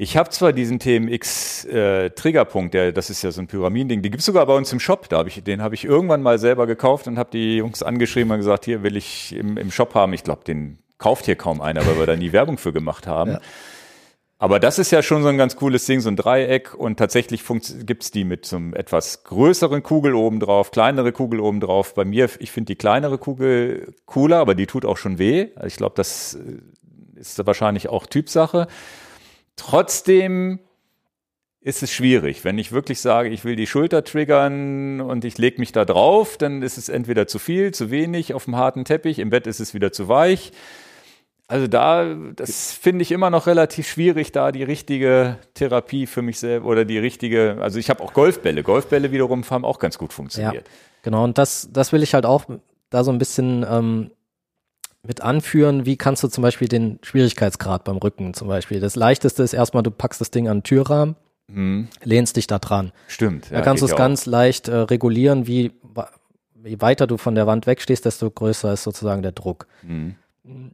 Ich 0.00 0.16
habe 0.16 0.30
zwar 0.30 0.52
diesen 0.52 0.78
TMX 0.78 1.64
äh, 1.64 2.10
Triggerpunkt, 2.10 2.72
der, 2.72 2.92
das 2.92 3.10
ist 3.10 3.22
ja 3.22 3.32
so 3.32 3.40
ein 3.40 3.48
Pyramidending, 3.48 4.00
die 4.00 4.10
gibt's 4.10 4.26
sogar 4.26 4.46
bei 4.46 4.54
uns 4.54 4.72
im 4.72 4.78
Shop. 4.78 5.08
Da 5.08 5.18
hab 5.18 5.26
ich, 5.26 5.42
den 5.42 5.60
habe 5.60 5.74
ich 5.74 5.84
irgendwann 5.84 6.22
mal 6.22 6.38
selber 6.38 6.68
gekauft 6.68 7.08
und 7.08 7.18
habe 7.18 7.30
die 7.32 7.56
Jungs 7.56 7.82
angeschrieben 7.82 8.30
und 8.30 8.38
gesagt, 8.38 8.64
hier 8.64 8.84
will 8.84 8.96
ich 8.96 9.34
im, 9.34 9.56
im 9.56 9.72
Shop 9.72 9.94
haben. 9.94 10.12
Ich 10.12 10.22
glaube, 10.22 10.44
den 10.44 10.78
kauft 10.98 11.24
hier 11.24 11.34
kaum 11.34 11.60
einer, 11.60 11.84
weil 11.84 11.98
wir 11.98 12.06
da 12.06 12.14
nie 12.14 12.30
Werbung 12.30 12.58
für 12.58 12.72
gemacht 12.72 13.08
haben. 13.08 13.32
Ja. 13.32 13.40
Aber 14.40 14.60
das 14.60 14.78
ist 14.78 14.92
ja 14.92 15.02
schon 15.02 15.22
so 15.22 15.28
ein 15.28 15.36
ganz 15.36 15.56
cooles 15.56 15.84
Ding, 15.86 16.00
so 16.00 16.08
ein 16.08 16.14
Dreieck 16.14 16.72
und 16.72 16.96
tatsächlich 16.96 17.42
gibt's 17.84 18.12
die 18.12 18.22
mit 18.22 18.46
so 18.46 18.56
einem 18.56 18.72
etwas 18.72 19.24
größeren 19.24 19.82
Kugel 19.82 20.14
oben 20.14 20.38
drauf, 20.38 20.70
kleinere 20.70 21.10
Kugel 21.10 21.40
oben 21.40 21.58
drauf. 21.58 21.94
Bei 21.94 22.04
mir, 22.04 22.30
ich 22.38 22.52
finde 22.52 22.66
die 22.66 22.76
kleinere 22.76 23.18
Kugel 23.18 23.94
cooler, 24.06 24.36
aber 24.36 24.54
die 24.54 24.66
tut 24.68 24.84
auch 24.84 24.96
schon 24.96 25.18
weh. 25.18 25.48
Also 25.56 25.66
Ich 25.66 25.76
glaube, 25.76 25.96
das 25.96 26.34
äh, 26.34 27.18
ist 27.18 27.44
wahrscheinlich 27.44 27.88
auch 27.88 28.06
Typsache. 28.06 28.68
Trotzdem 29.56 30.60
ist 31.60 31.82
es 31.82 31.92
schwierig. 31.92 32.44
Wenn 32.44 32.58
ich 32.58 32.70
wirklich 32.70 33.00
sage, 33.00 33.30
ich 33.30 33.44
will 33.44 33.56
die 33.56 33.66
Schulter 33.66 34.04
triggern 34.04 35.00
und 35.00 35.24
ich 35.24 35.36
lege 35.38 35.58
mich 35.58 35.72
da 35.72 35.84
drauf, 35.84 36.38
dann 36.38 36.62
ist 36.62 36.78
es 36.78 36.88
entweder 36.88 37.26
zu 37.26 37.40
viel, 37.40 37.74
zu 37.74 37.90
wenig 37.90 38.34
auf 38.34 38.44
dem 38.44 38.54
harten 38.54 38.84
Teppich, 38.84 39.18
im 39.18 39.30
Bett 39.30 39.48
ist 39.48 39.58
es 39.58 39.74
wieder 39.74 39.90
zu 39.90 40.06
weich. 40.06 40.52
Also 41.50 41.66
da, 41.66 42.14
das 42.36 42.72
finde 42.74 43.02
ich 43.02 43.10
immer 43.10 43.30
noch 43.30 43.46
relativ 43.46 43.88
schwierig, 43.88 44.32
da 44.32 44.52
die 44.52 44.62
richtige 44.64 45.38
Therapie 45.54 46.06
für 46.06 46.20
mich 46.20 46.38
selber 46.38 46.66
oder 46.68 46.84
die 46.84 46.98
richtige, 46.98 47.56
also 47.60 47.78
ich 47.78 47.88
habe 47.88 48.02
auch 48.02 48.12
Golfbälle. 48.12 48.62
Golfbälle 48.62 49.12
wiederum 49.12 49.42
haben 49.48 49.64
auch 49.64 49.78
ganz 49.78 49.96
gut 49.96 50.10
Ja, 50.12 50.16
funktioniert. 50.16 50.66
genau. 51.02 51.24
Und 51.24 51.38
das, 51.38 51.70
das 51.72 51.90
will 51.92 52.02
ich 52.02 52.12
halt 52.12 52.26
auch 52.26 52.44
da 52.90 53.02
so 53.02 53.10
ein 53.10 53.16
bisschen 53.18 53.64
ähm, 53.68 54.10
mit 55.02 55.22
anführen. 55.22 55.86
Wie 55.86 55.96
kannst 55.96 56.22
du 56.22 56.28
zum 56.28 56.42
Beispiel 56.42 56.68
den 56.68 56.98
Schwierigkeitsgrad 57.02 57.82
beim 57.84 57.96
Rücken 57.96 58.34
zum 58.34 58.48
Beispiel? 58.48 58.78
Das 58.80 58.94
leichteste 58.94 59.42
ist 59.42 59.54
erstmal, 59.54 59.82
du 59.82 59.90
packst 59.90 60.20
das 60.20 60.30
Ding 60.30 60.48
an 60.48 60.58
den 60.58 60.62
Türrahmen, 60.64 61.16
Hm, 61.50 61.88
lehnst 62.04 62.36
dich 62.36 62.46
da 62.46 62.58
dran. 62.58 62.92
stimmt. 63.06 63.50
Da 63.50 63.62
kannst 63.62 63.80
du 63.80 63.86
es 63.86 63.92
ja 63.92 63.96
ganz 63.96 64.26
leicht 64.26 64.68
äh, 64.68 64.74
regulieren, 64.76 65.46
wie, 65.46 65.72
wie 66.56 66.78
weiter 66.82 67.06
du 67.06 67.16
von 67.16 67.34
der 67.34 67.46
Wand 67.46 67.66
wegstehst, 67.66 68.04
desto 68.04 68.30
größer 68.30 68.74
ist 68.74 68.82
sozusagen 68.82 69.22
der 69.22 69.32
Druck. 69.32 69.66
auch. 69.82 70.68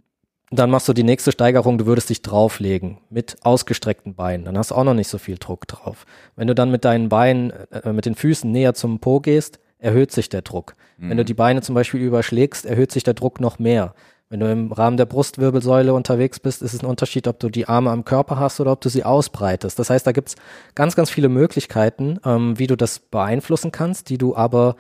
Hm. 0.55 0.57
Dann 0.57 0.71
machst 0.71 0.89
du 0.89 0.93
die 0.93 1.03
nächste 1.03 1.33
Steigerung, 1.33 1.79
du 1.79 1.87
würdest 1.87 2.11
dich 2.11 2.23
drauflegen 2.23 2.99
mit 3.11 3.37
ausgestreckten 3.43 4.15
Beinen. 4.15 4.45
Dann 4.45 4.57
hast 4.57 4.71
du 4.71 4.77
auch 4.77 4.85
noch 4.85 4.95
nicht 4.95 5.09
so 5.09 5.19
viel 5.19 5.37
Druck 5.39 5.67
drauf. 5.67 6.07
Wenn 6.37 6.47
du 6.47 6.55
dann 6.55 6.71
mit 6.71 6.85
deinen 6.85 7.09
Beinen, 7.09 7.51
äh, 7.51 7.93
mit 7.93 8.07
den 8.07 8.15
Füßen 8.15 8.51
näher 8.51 8.75
zum 8.75 9.01
Po 9.01 9.21
gehst, 9.21 9.59
erhöht 9.79 10.13
sich 10.13 10.29
der 10.29 10.43
Druck. 10.43 10.77
Wenn 10.97 11.17
du 11.17 11.25
die 11.25 11.35
Beine 11.35 11.61
zum 11.61 11.75
Beispiel 11.75 12.01
überschlägst, 12.01 12.65
erhöht 12.65 12.93
sich 12.93 13.03
der 13.03 13.15
Druck 13.15 13.41
noch 13.41 13.59
mehr. 13.59 13.95
Wenn 14.31 14.41
du 14.41 14.51
im 14.51 14.73
Rahmen 14.73 14.97
der 14.97 15.05
Brustwirbelsäule 15.05 15.93
unterwegs 15.93 16.41
bist, 16.41 16.63
ist 16.63 16.73
es 16.73 16.83
ein 16.83 16.87
Unterschied, 16.87 17.29
ob 17.29 17.39
du 17.39 17.51
die 17.51 17.69
Arme 17.69 17.91
am 17.91 18.05
Körper 18.05 18.39
hast 18.39 18.61
oder 18.61 18.73
ob 18.73 18.81
du 18.81 18.89
sie 18.89 19.05
ausbreitest. 19.05 19.79
Das 19.79 19.91
heißt, 19.91 20.07
da 20.07 20.13
gibt's 20.13 20.37
ganz, 20.75 20.97
ganz 20.97 21.11
viele 21.11 21.29
Möglichkeiten, 21.29 22.19
ähm, 22.25 22.59
wie 22.59 22.67
du 22.67 22.77
das 22.77 22.99
beeinflussen 22.99 23.73
kannst, 23.73 24.09
die 24.09 24.19
du 24.19 24.35
aber 24.35 24.77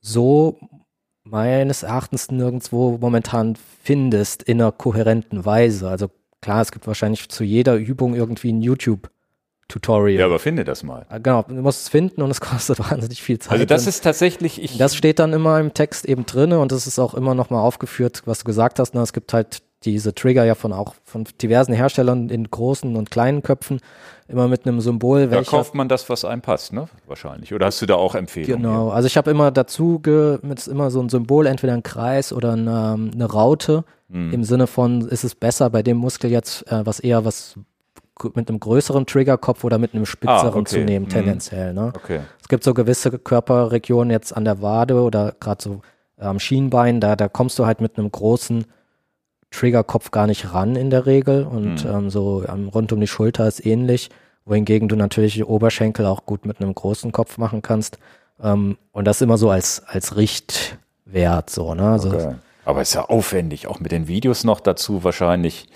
so 0.00 0.58
meines 1.26 1.82
Erachtens 1.82 2.30
nirgendwo 2.30 2.98
momentan 2.98 3.56
findest 3.82 4.42
in 4.42 4.60
einer 4.60 4.72
kohärenten 4.72 5.44
Weise. 5.44 5.88
Also 5.88 6.08
klar, 6.40 6.62
es 6.62 6.72
gibt 6.72 6.86
wahrscheinlich 6.86 7.28
zu 7.28 7.44
jeder 7.44 7.76
Übung 7.76 8.14
irgendwie 8.14 8.52
ein 8.52 8.62
YouTube-Tutorial. 8.62 10.20
Ja, 10.20 10.26
aber 10.26 10.38
finde 10.38 10.64
das 10.64 10.82
mal. 10.82 11.06
Äh, 11.10 11.20
Genau, 11.20 11.42
du 11.42 11.54
musst 11.54 11.82
es 11.82 11.88
finden 11.88 12.22
und 12.22 12.30
es 12.30 12.40
kostet 12.42 12.78
wahnsinnig 12.78 13.22
viel 13.22 13.38
Zeit. 13.38 13.52
Also 13.52 13.64
das 13.64 13.86
ist 13.86 14.04
tatsächlich, 14.04 14.62
ich, 14.62 14.78
das 14.78 14.94
steht 14.94 15.18
dann 15.18 15.32
immer 15.32 15.58
im 15.58 15.74
Text 15.74 16.06
eben 16.06 16.26
drinne 16.26 16.60
und 16.60 16.72
das 16.72 16.86
ist 16.86 16.98
auch 16.98 17.14
immer 17.14 17.34
nochmal 17.34 17.62
aufgeführt, 17.62 18.22
was 18.24 18.40
du 18.40 18.44
gesagt 18.44 18.78
hast. 18.78 18.94
Ne? 18.94 19.02
Es 19.02 19.12
gibt 19.12 19.32
halt 19.32 19.62
diese 19.84 20.14
Trigger 20.14 20.44
ja 20.44 20.54
von 20.54 20.72
auch 20.72 20.94
von 21.04 21.24
diversen 21.40 21.72
Herstellern 21.72 22.28
in 22.28 22.50
großen 22.50 22.96
und 22.96 23.10
kleinen 23.10 23.42
Köpfen, 23.42 23.80
immer 24.28 24.48
mit 24.48 24.66
einem 24.66 24.80
Symbol, 24.80 25.28
da 25.28 25.42
kauft 25.42 25.74
man 25.74 25.88
das, 25.88 26.08
was 26.10 26.24
einem 26.24 26.42
passt, 26.42 26.72
ne? 26.72 26.86
Wahrscheinlich. 27.06 27.54
Oder 27.54 27.66
hast 27.66 27.80
du 27.82 27.86
da 27.86 27.94
auch 27.94 28.14
Empfehlungen? 28.14 28.62
Genau, 28.62 28.90
also 28.90 29.06
ich 29.06 29.16
habe 29.16 29.30
immer 29.30 29.50
dazu 29.50 30.00
mit 30.42 30.66
immer 30.66 30.90
so 30.90 31.00
ein 31.00 31.08
Symbol, 31.08 31.46
entweder 31.46 31.74
ein 31.74 31.82
Kreis 31.82 32.32
oder 32.32 32.52
eine, 32.52 33.10
eine 33.12 33.24
Raute, 33.24 33.84
Hm. 34.08 34.32
im 34.32 34.44
Sinne 34.44 34.68
von, 34.68 35.00
ist 35.08 35.24
es 35.24 35.34
besser 35.34 35.68
bei 35.68 35.82
dem 35.82 35.96
Muskel 35.96 36.30
jetzt 36.30 36.70
äh, 36.70 36.86
was 36.86 37.00
eher 37.00 37.24
was 37.24 37.56
mit 38.34 38.48
einem 38.48 38.60
größeren 38.60 39.04
Triggerkopf 39.04 39.64
oder 39.64 39.78
mit 39.78 39.94
einem 39.94 40.06
spitzeren 40.06 40.54
Ah, 40.54 40.56
okay. 40.56 40.64
zu 40.64 40.78
nehmen, 40.84 41.06
Mhm. 41.06 41.10
tendenziell. 41.10 41.74
Ne? 41.74 41.92
Okay. 41.94 42.20
Es 42.40 42.46
gibt 42.48 42.62
so 42.62 42.72
gewisse 42.72 43.10
Körperregionen 43.18 44.10
jetzt 44.12 44.34
an 44.36 44.44
der 44.44 44.62
Wade 44.62 45.00
oder 45.02 45.34
gerade 45.40 45.60
so 45.62 45.80
am 46.18 46.38
Schienbein, 46.38 47.00
da, 47.00 47.16
da 47.16 47.28
kommst 47.28 47.58
du 47.58 47.66
halt 47.66 47.80
mit 47.80 47.98
einem 47.98 48.10
großen 48.10 48.64
Triggerkopf 49.50 50.10
gar 50.10 50.26
nicht 50.26 50.52
ran 50.52 50.76
in 50.76 50.90
der 50.90 51.06
Regel 51.06 51.44
und 51.44 51.84
Mhm. 51.84 51.90
ähm, 51.90 52.10
so 52.10 52.44
ähm, 52.46 52.68
rund 52.68 52.92
um 52.92 53.00
die 53.00 53.06
Schulter 53.06 53.46
ist 53.46 53.64
ähnlich, 53.64 54.10
wohingegen 54.44 54.88
du 54.88 54.96
natürlich 54.96 55.34
die 55.34 55.44
Oberschenkel 55.44 56.06
auch 56.06 56.26
gut 56.26 56.46
mit 56.46 56.60
einem 56.60 56.74
großen 56.74 57.12
Kopf 57.12 57.38
machen 57.38 57.62
kannst 57.62 57.98
ähm, 58.42 58.76
und 58.92 59.06
das 59.06 59.20
immer 59.20 59.38
so 59.38 59.50
als, 59.50 59.82
als 59.86 60.16
Richtwert 60.16 61.50
so, 61.50 61.74
ne? 61.74 61.90
Also, 61.92 62.08
okay. 62.10 62.34
Aber 62.64 62.82
ist 62.82 62.94
ja 62.94 63.04
aufwendig, 63.04 63.68
auch 63.68 63.78
mit 63.80 63.92
den 63.92 64.08
Videos 64.08 64.42
noch 64.44 64.60
dazu 64.60 65.04
wahrscheinlich. 65.04 65.66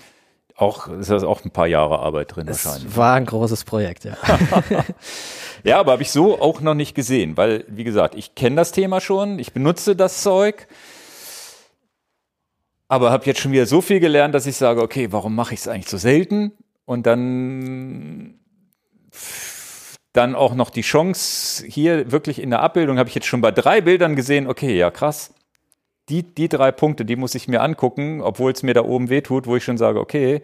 Auch, 0.57 0.89
ist 0.89 1.09
das 1.09 1.23
auch 1.23 1.43
ein 1.43 1.49
paar 1.49 1.65
Jahre 1.65 1.99
Arbeit 1.99 2.35
drin 2.35 2.47
wahrscheinlich. 2.47 2.85
Es 2.85 2.97
war 2.97 3.15
ein 3.15 3.25
großes 3.25 3.63
Projekt, 3.63 4.03
ja. 4.03 4.15
Ja, 5.63 5.79
aber 5.79 5.93
habe 5.93 6.01
ich 6.01 6.11
so 6.11 6.39
auch 6.41 6.59
noch 6.61 6.73
nicht 6.73 6.93
gesehen, 6.95 7.37
weil, 7.37 7.63
wie 7.67 7.83
gesagt, 7.83 8.15
ich 8.15 8.35
kenne 8.35 8.55
das 8.57 8.71
Thema 8.71 8.99
schon, 8.99 9.39
ich 9.39 9.53
benutze 9.53 9.95
das 9.95 10.21
Zeug, 10.21 10.67
aber 12.91 13.09
habe 13.09 13.25
jetzt 13.25 13.39
schon 13.39 13.53
wieder 13.53 13.65
so 13.65 13.79
viel 13.79 14.01
gelernt, 14.01 14.35
dass 14.35 14.45
ich 14.45 14.57
sage, 14.57 14.81
okay, 14.81 15.13
warum 15.13 15.33
mache 15.33 15.53
ich 15.53 15.61
es 15.61 15.69
eigentlich 15.69 15.87
so 15.87 15.97
selten? 15.97 16.51
Und 16.83 17.07
dann 17.07 18.41
dann 20.11 20.35
auch 20.35 20.55
noch 20.55 20.69
die 20.69 20.81
Chance 20.81 21.65
hier 21.65 22.11
wirklich 22.11 22.41
in 22.41 22.49
der 22.49 22.59
Abbildung 22.59 22.97
habe 22.97 23.07
ich 23.07 23.15
jetzt 23.15 23.27
schon 23.27 23.39
bei 23.39 23.51
drei 23.51 23.79
Bildern 23.79 24.17
gesehen, 24.17 24.45
okay, 24.45 24.77
ja 24.77 24.91
krass. 24.91 25.33
Die, 26.09 26.23
die 26.23 26.49
drei 26.49 26.73
Punkte, 26.73 27.05
die 27.05 27.15
muss 27.15 27.33
ich 27.33 27.47
mir 27.47 27.61
angucken, 27.61 28.19
obwohl 28.19 28.51
es 28.51 28.61
mir 28.61 28.73
da 28.73 28.83
oben 28.83 29.07
wehtut, 29.07 29.47
wo 29.47 29.55
ich 29.55 29.63
schon 29.63 29.77
sage, 29.77 30.01
okay, 30.01 30.41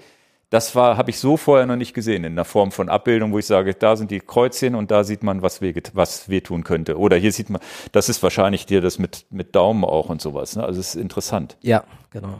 das 0.49 0.75
war, 0.75 0.95
habe 0.95 1.09
ich 1.09 1.19
so 1.19 1.35
vorher 1.35 1.65
noch 1.65 1.75
nicht 1.75 1.93
gesehen 1.93 2.23
in 2.23 2.35
der 2.35 2.45
Form 2.45 2.71
von 2.71 2.87
Abbildung, 2.87 3.33
wo 3.33 3.39
ich 3.39 3.45
sage, 3.45 3.73
da 3.73 3.97
sind 3.97 4.11
die 4.11 4.19
Kreuzchen 4.21 4.75
und 4.75 4.91
da 4.91 5.03
sieht 5.03 5.21
man, 5.21 5.41
was, 5.41 5.59
weh, 5.61 5.73
was 5.93 6.29
wehtun 6.29 6.63
könnte. 6.63 6.97
Oder 6.97 7.17
hier 7.17 7.33
sieht 7.33 7.49
man, 7.49 7.61
das 7.91 8.07
ist 8.07 8.23
wahrscheinlich 8.23 8.65
dir 8.65 8.79
das 8.79 8.97
mit, 8.97 9.25
mit 9.29 9.55
Daumen 9.55 9.83
auch 9.83 10.09
und 10.09 10.21
sowas. 10.21 10.55
Ne? 10.55 10.63
Also 10.63 10.79
es 10.79 10.95
ist 10.95 11.01
interessant. 11.01 11.57
Ja, 11.61 11.83
genau. 12.11 12.39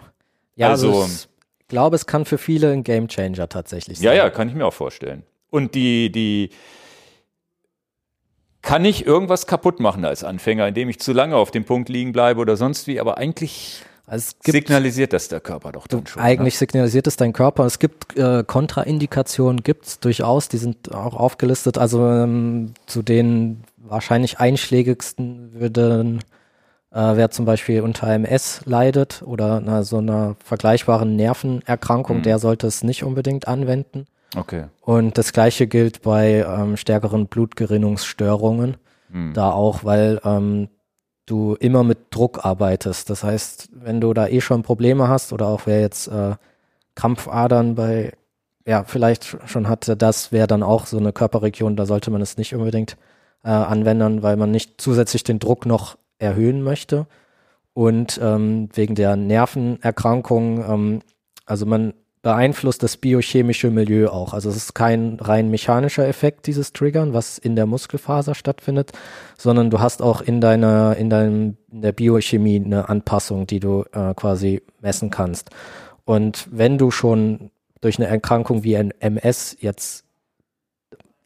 Ja, 0.55 0.69
also, 0.69 1.01
Also- 1.01 1.27
ich 1.59 1.67
glaube, 1.67 1.97
es 1.97 2.05
kann 2.05 2.23
für 2.23 2.37
viele 2.37 2.71
ein 2.71 2.83
Gamechanger 2.83 3.49
tatsächlich 3.49 3.97
sein. 3.97 4.05
Ja, 4.05 4.13
ja, 4.13 4.29
kann 4.29 4.47
ich 4.47 4.55
mir 4.55 4.65
auch 4.65 4.73
vorstellen. 4.73 5.23
Und 5.49 5.75
die, 5.75 6.09
die, 6.09 6.49
kann 8.61 8.85
ich 8.85 9.05
irgendwas 9.05 9.47
kaputt 9.47 9.81
machen 9.81 10.05
als 10.05 10.23
Anfänger, 10.23 10.67
indem 10.67 10.87
ich 10.87 10.99
zu 10.99 11.11
lange 11.11 11.35
auf 11.35 11.51
dem 11.51 11.65
Punkt 11.65 11.89
liegen 11.89 12.13
bleibe 12.13 12.39
oder 12.39 12.57
sonst 12.57 12.87
wie, 12.87 12.99
aber 13.01 13.17
eigentlich 13.17 13.81
Also 14.09 14.27
es 14.29 14.39
gibt 14.39 14.55
signalisiert 14.55 15.11
das 15.11 15.27
der 15.27 15.41
Körper 15.41 15.73
doch 15.73 15.85
dann 15.85 16.07
schon. 16.07 16.21
Eigentlich 16.21 16.57
signalisiert 16.57 17.07
es 17.07 17.17
dein 17.17 17.33
Körper. 17.33 17.65
Es 17.65 17.77
gibt 17.77 18.17
äh, 18.17 18.43
Kontraindikationen, 18.45 19.63
gibt's 19.63 19.99
durchaus, 19.99 20.47
die 20.47 20.57
sind 20.57 20.93
auch 20.93 21.13
aufgelistet. 21.13 21.77
Also 21.77 22.07
ähm, 22.07 22.73
zu 22.85 23.01
den 23.01 23.63
wahrscheinlich 23.77 24.39
einschlägigsten 24.39 25.51
würden, 25.53 26.19
äh, 26.91 27.15
wer 27.15 27.31
zum 27.31 27.45
Beispiel 27.45 27.81
unter 27.81 28.07
MS 28.07 28.61
leidet 28.65 29.23
oder 29.25 29.59
na, 29.59 29.83
so 29.83 29.97
einer 29.97 30.37
vergleichbaren 30.41 31.17
Nervenerkrankung, 31.17 32.17
Mhm. 32.19 32.23
der 32.23 32.39
sollte 32.39 32.65
es 32.67 32.83
nicht 32.83 33.03
unbedingt 33.03 33.47
anwenden. 33.49 33.99
Ne? 33.99 34.05
Okay. 34.41 34.63
Und 34.81 35.17
das 35.17 35.33
gleiche 35.33 35.67
gilt 35.67 36.01
bei 36.01 36.45
ähm, 36.47 36.77
stärkeren 36.77 37.27
Blutgerinnungsstörungen. 37.27 38.77
Hm. 39.11 39.33
Da 39.33 39.51
auch, 39.51 39.83
weil 39.85 40.19
ähm, 40.25 40.67
du 41.27 41.55
immer 41.59 41.83
mit 41.83 41.99
Druck 42.09 42.43
arbeitest. 42.43 43.11
Das 43.11 43.23
heißt, 43.23 43.69
wenn 43.73 44.01
du 44.01 44.13
da 44.15 44.27
eh 44.27 44.41
schon 44.41 44.63
Probleme 44.63 45.07
hast 45.07 45.31
oder 45.31 45.47
auch 45.47 45.61
wer 45.65 45.81
jetzt 45.81 46.07
äh, 46.07 46.35
Krampfadern 46.95 47.75
bei, 47.75 48.13
ja, 48.65 48.83
vielleicht 48.83 49.37
schon 49.45 49.69
hatte, 49.69 49.95
das 49.95 50.31
wäre 50.31 50.47
dann 50.47 50.63
auch 50.63 50.87
so 50.87 50.97
eine 50.97 51.13
Körperregion, 51.13 51.75
da 51.75 51.85
sollte 51.85 52.09
man 52.09 52.21
es 52.21 52.37
nicht 52.37 52.55
unbedingt 52.55 52.97
äh, 53.43 53.49
anwenden, 53.49 54.23
weil 54.23 54.37
man 54.37 54.49
nicht 54.49 54.81
zusätzlich 54.81 55.23
den 55.23 55.39
Druck 55.39 55.65
noch 55.65 55.97
erhöhen 56.17 56.63
möchte. 56.63 57.05
Und 57.73 58.19
ähm, 58.23 58.69
wegen 58.73 58.95
der 58.95 59.15
Nervenerkrankung, 59.15 60.63
ähm, 60.67 60.99
also 61.45 61.67
man 61.67 61.93
beeinflusst 62.27 62.83
das 62.83 62.97
biochemische 62.97 63.71
Milieu 63.71 64.09
auch. 64.09 64.33
Also 64.33 64.49
es 64.49 64.57
ist 64.57 64.75
kein 64.75 65.17
rein 65.21 65.49
mechanischer 65.49 66.05
Effekt, 66.05 66.45
dieses 66.47 66.73
Triggern, 66.73 67.13
was 67.13 67.37
in 67.37 67.55
der 67.55 67.65
Muskelfaser 67.65 68.35
stattfindet, 68.35 68.91
sondern 69.37 69.69
du 69.69 69.79
hast 69.79 70.01
auch 70.01 70.19
in 70.19 70.41
deiner, 70.41 70.97
in 70.97 71.09
deinem, 71.09 71.55
in 71.71 71.81
der 71.83 71.93
Biochemie 71.93 72.61
eine 72.61 72.89
Anpassung, 72.89 73.47
die 73.47 73.61
du 73.61 73.85
äh, 73.93 74.13
quasi 74.13 74.61
messen 74.81 75.09
kannst. 75.09 75.51
Und 76.03 76.49
wenn 76.51 76.77
du 76.77 76.91
schon 76.91 77.49
durch 77.79 77.97
eine 77.97 78.09
Erkrankung 78.09 78.65
wie 78.65 78.75
ein 78.75 78.91
MS 78.99 79.55
jetzt 79.61 80.03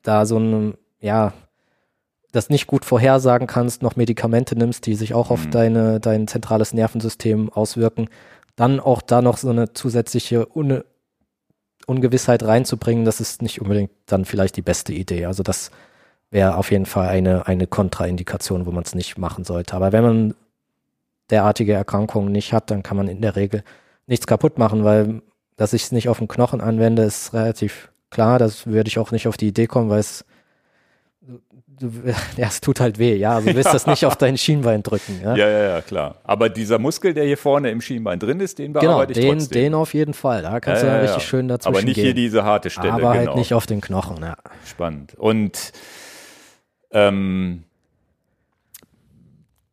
da 0.04 0.28
so 0.28 0.38
ein, 0.38 0.76
ja, 1.00 1.34
das 2.32 2.52
nicht 2.52 2.68
gut 2.68 2.86
vorhersagen 2.86 3.48
kannst, 3.48 3.82
noch 3.82 3.96
Medikamente 3.96 4.56
nimmst, 4.56 4.86
die 4.86 4.94
sich 4.94 5.16
auch 5.16 5.32
auf 5.32 5.48
Mhm. 5.48 5.52
deine, 5.52 6.00
dein 6.00 6.28
zentrales 6.28 6.76
Nervensystem 6.76 7.52
auswirken, 7.52 8.08
dann 8.56 8.80
auch 8.80 9.02
da 9.02 9.24
noch 9.24 9.38
so 9.38 9.50
eine 9.50 9.74
zusätzliche 9.74 10.46
Un 10.56 10.84
Ungewissheit 11.88 12.44
reinzubringen, 12.44 13.06
das 13.06 13.20
ist 13.20 13.42
nicht 13.42 13.62
unbedingt 13.62 13.92
dann 14.06 14.26
vielleicht 14.26 14.58
die 14.58 14.62
beste 14.62 14.94
Idee. 14.94 15.26
Also 15.26 15.44
das 15.44 15.72
wäre 16.30 16.56
auf 16.56 16.72
jeden 16.72 16.86
Fall 16.86 17.10
eine, 17.10 17.48
eine 17.48 17.68
Kontraindikation, 17.68 18.66
wo 18.66 18.72
man 18.72 18.84
es 18.84 18.96
nicht 18.96 19.18
machen 19.18 19.44
sollte. 19.44 19.76
Aber 19.76 19.92
wenn 19.92 20.04
man 20.04 20.36
derartige 21.30 21.74
Erkrankungen 21.74 22.32
nicht 22.32 22.54
hat, 22.54 22.72
dann 22.72 22.84
kann 22.84 22.98
man 22.98 23.08
in 23.08 23.22
der 23.22 23.36
Regel 23.36 23.64
nichts 24.08 24.28
kaputt 24.28 24.58
machen, 24.58 24.84
weil 24.84 25.22
dass 25.58 25.74
ich 25.74 25.84
es 25.84 25.92
nicht 25.92 26.10
auf 26.10 26.18
den 26.18 26.28
Knochen 26.28 26.60
anwende, 26.60 27.04
ist 27.04 27.34
relativ 27.34 27.92
klar. 28.10 28.40
Das 28.40 28.66
würde 28.66 28.88
ich 28.88 28.98
auch 28.98 29.12
nicht 29.12 29.28
auf 29.28 29.38
die 29.38 29.50
Idee 29.50 29.68
kommen, 29.68 29.90
weil 29.90 30.00
es 30.00 30.26
ja, 32.38 32.48
es 32.48 32.62
tut 32.62 32.80
halt 32.80 33.00
weh, 33.00 33.16
ja. 33.16 33.36
Also 33.36 33.50
du 33.50 33.56
willst 33.56 33.74
das 33.74 33.88
nicht 33.88 34.06
auf 34.08 34.16
dein 34.16 34.38
Schienbein 34.38 34.84
drücken. 34.84 35.20
Ja? 35.24 35.36
ja, 35.36 35.50
ja, 35.50 35.64
ja, 35.76 35.82
klar. 35.82 36.16
Aber 36.24 36.50
dieser 36.50 36.80
Muskel, 36.80 37.14
der 37.14 37.26
hier 37.26 37.38
vorne 37.38 37.72
im 37.72 37.82
Schienbein 37.82 38.20
drin 38.20 38.40
ist, 38.40 38.60
den 38.60 38.74
genau, 38.74 38.98
bearbeite 38.98 39.14
den, 39.14 39.24
ich 39.24 39.30
trotzdem. 39.44 39.62
den 39.64 39.74
auf 39.74 39.94
jeden 39.94 40.14
Fall. 40.14 40.42
Da 40.44 40.60
kannst 40.60 40.84
Ja, 40.84 40.90
du 40.90 40.96
ja, 40.96 41.02
richtig 41.02 41.24
schön 41.28 41.48
dazwischen 41.48 41.76
Aber 41.76 41.84
nicht 41.84 41.96
gehen. 41.96 42.04
hier 42.06 42.14
diese 42.14 42.44
harte 42.44 42.70
Stelle. 42.70 42.94
Aber 42.94 43.14
genau. 43.14 43.28
halt 43.28 43.36
nicht 43.36 43.54
auf 43.54 43.66
den 43.66 43.82
Knochen, 43.82 44.18
ja. 44.22 44.36
Spannend. 44.66 45.16
Und 45.16 45.72
ähm, 46.92 47.64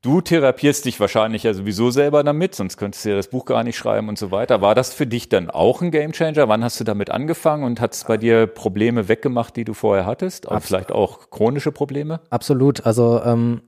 du 0.09 0.23
therapierst 0.23 0.87
dich 0.87 0.99
wahrscheinlich 1.01 1.43
ja 1.43 1.53
sowieso 1.53 1.91
selber 1.91 2.25
damit, 2.25 2.55
sonst 2.55 2.79
könntest 2.79 3.05
du 3.05 3.11
ja 3.11 3.17
das 3.17 3.29
Buch 3.29 3.45
gar 3.45 3.63
nicht 3.63 3.77
schreiben 3.77 4.09
und 4.09 4.19
so 4.19 4.31
weiter. 4.31 4.63
War 4.63 4.75
das 4.75 4.95
für 4.95 5.07
dich 5.07 5.29
dann 5.29 5.51
auch 5.51 5.83
ein 5.83 5.91
Gamechanger? 5.91 6.49
Wann 6.49 6.65
hast 6.65 6.81
du 6.81 6.85
damit 6.85 7.11
angefangen 7.11 7.65
und 7.65 7.79
hat 7.81 7.93
es 7.93 8.05
bei 8.05 8.17
dir 8.17 8.47
Probleme 8.47 9.09
weggemacht, 9.09 9.55
die 9.57 9.65
du 9.65 9.75
vorher 9.75 10.07
hattest? 10.07 10.49
Abs- 10.51 10.67
vielleicht 10.67 10.93
auch 10.93 11.29
chronische 11.29 11.73
Probleme? 11.73 12.21
Absolut. 12.31 12.87
Also 12.87 13.21
ähm, 13.23 13.61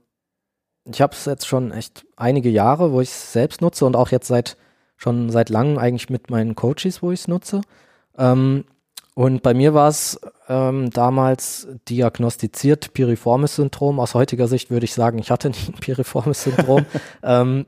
ich 0.91 0.99
habe 0.99 1.13
es 1.13 1.25
jetzt 1.25 1.45
schon 1.45 1.71
echt 1.71 2.05
einige 2.17 2.49
Jahre, 2.49 2.91
wo 2.91 3.01
ich 3.01 3.09
es 3.09 3.33
selbst 3.33 3.61
nutze 3.61 3.85
und 3.85 3.95
auch 3.95 4.09
jetzt 4.09 4.27
seit 4.27 4.57
schon 4.97 5.29
seit 5.29 5.49
langem 5.49 5.77
eigentlich 5.77 6.09
mit 6.09 6.31
meinen 6.31 6.55
Coaches, 6.55 7.03
wo 7.03 7.11
ich 7.11 7.19
es 7.21 7.27
nutze. 7.27 7.61
Ähm, 8.17 8.65
und 9.15 9.43
bei 9.43 9.53
mir 9.53 9.73
war 9.73 9.89
es 9.89 10.19
ähm, 10.47 10.89
damals 10.91 11.67
diagnostiziert 11.89 12.93
Piriformis-Syndrom. 12.93 13.99
Aus 13.99 14.13
heutiger 14.13 14.47
Sicht 14.47 14.71
würde 14.71 14.85
ich 14.85 14.93
sagen, 14.93 15.19
ich 15.19 15.31
hatte 15.31 15.49
nie 15.49 15.57
ein 15.67 15.79
Piriformis-Syndrom. 15.79 16.85
ähm, 17.23 17.65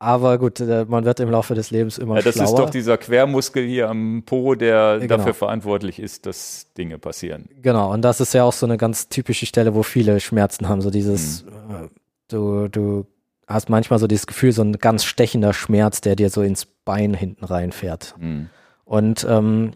aber 0.00 0.38
gut, 0.38 0.60
äh, 0.60 0.84
man 0.88 1.04
wird 1.04 1.18
im 1.18 1.30
Laufe 1.30 1.54
des 1.56 1.72
Lebens 1.72 1.98
immer 1.98 2.16
Ja, 2.16 2.22
das 2.22 2.36
schlauer. 2.36 2.46
ist 2.46 2.54
doch 2.58 2.70
dieser 2.70 2.96
Quermuskel 2.98 3.66
hier 3.66 3.88
am 3.88 4.22
Po, 4.24 4.54
der 4.54 4.98
Genau. 5.00 5.16
dafür 5.16 5.34
verantwortlich 5.34 5.98
ist, 5.98 6.26
dass 6.26 6.72
Dinge 6.78 6.98
passieren. 6.98 7.48
Genau, 7.60 7.92
und 7.92 8.02
das 8.02 8.20
ist 8.20 8.32
ja 8.32 8.44
auch 8.44 8.52
so 8.52 8.64
eine 8.64 8.76
ganz 8.76 9.08
typische 9.08 9.46
Stelle, 9.46 9.74
wo 9.74 9.82
viele 9.82 10.20
Schmerzen 10.20 10.68
haben. 10.68 10.80
So 10.82 10.90
dieses, 10.90 11.42
äh, 11.42 11.88
du, 12.28 12.68
du 12.68 13.06
hast 13.48 13.68
manchmal 13.68 13.98
so 13.98 14.06
dieses 14.06 14.28
Gefühl, 14.28 14.52
so 14.52 14.62
ein 14.62 14.74
ganz 14.74 15.04
stechender 15.04 15.52
Schmerz, 15.52 16.00
der 16.00 16.14
dir 16.14 16.30
so 16.30 16.42
ins 16.42 16.66
Bein 16.66 17.14
hinten 17.14 17.44
reinfährt. 17.44 18.14
Hm. 18.20 18.50
Und 18.84 19.26
ähm, 19.28 19.72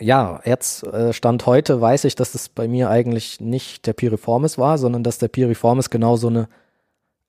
ja, 0.00 0.40
jetzt 0.44 0.84
äh, 0.84 1.12
Stand 1.12 1.46
heute 1.46 1.80
weiß 1.80 2.04
ich, 2.04 2.14
dass 2.14 2.32
das 2.32 2.48
bei 2.48 2.68
mir 2.68 2.90
eigentlich 2.90 3.40
nicht 3.40 3.86
der 3.86 3.92
Piriformis 3.92 4.58
war, 4.58 4.78
sondern 4.78 5.02
dass 5.02 5.18
der 5.18 5.28
Piriformis 5.28 5.90
genau 5.90 6.16
so 6.16 6.28
eine 6.28 6.48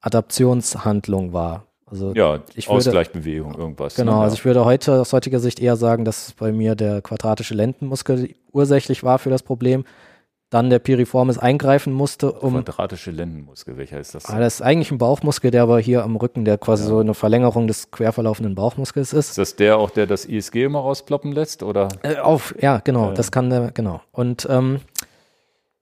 Adaptionshandlung 0.01 1.33
war. 1.33 1.65
Also 1.87 2.13
Ja, 2.15 2.39
Ich 2.55 2.67
würde- 2.67 2.77
Ausgleichbewegung, 2.77 3.55
irgendwas. 3.55 3.95
Genau, 3.95 4.17
ne? 4.17 4.23
also 4.23 4.35
ich 4.35 4.45
würde 4.45 4.65
heute 4.65 5.01
aus 5.01 5.13
heutiger 5.13 5.39
Sicht 5.39 5.59
eher 5.59 5.75
sagen, 5.75 6.05
dass 6.05 6.33
bei 6.33 6.51
mir 6.51 6.75
der 6.75 7.01
quadratische 7.01 7.53
Lendenmuskel 7.53 8.33
ursächlich 8.51 9.03
war 9.03 9.19
für 9.19 9.29
das 9.29 9.43
Problem. 9.43 9.85
Dann 10.51 10.69
der 10.69 10.77
Piriformis 10.79 11.39
eingreifen 11.39 11.91
musste, 11.91 12.31
um. 12.31 12.53
Quadratische 12.53 13.09
Lendenmuskel, 13.09 13.77
welcher 13.77 13.99
ist 13.99 14.13
das? 14.13 14.25
Ah, 14.27 14.39
das 14.39 14.55
ist 14.55 14.61
eigentlich 14.61 14.91
ein 14.91 14.99
Bauchmuskel, 14.99 15.49
der 15.49 15.63
aber 15.63 15.79
hier 15.79 16.03
am 16.03 16.15
Rücken, 16.15 16.45
der 16.45 16.59
quasi 16.59 16.83
so 16.83 16.99
eine 16.99 17.15
Verlängerung 17.15 17.65
des 17.67 17.89
quer 17.89 18.13
verlaufenden 18.13 18.53
Bauchmuskels 18.53 19.11
ist. 19.11 19.29
Ist 19.29 19.37
das 19.39 19.55
der 19.55 19.77
auch, 19.77 19.89
der 19.89 20.05
das 20.05 20.25
ISG 20.25 20.63
immer 20.65 20.79
rausploppen 20.79 21.31
lässt? 21.31 21.63
Oder? 21.63 21.87
Äh, 22.03 22.17
auf, 22.17 22.53
ja, 22.61 22.77
genau, 22.83 23.07
Ja. 23.07 23.13
das 23.13 23.31
kann 23.31 23.49
der, 23.49 23.71
genau. 23.71 24.01
Und 24.11 24.47
ähm, 24.49 24.81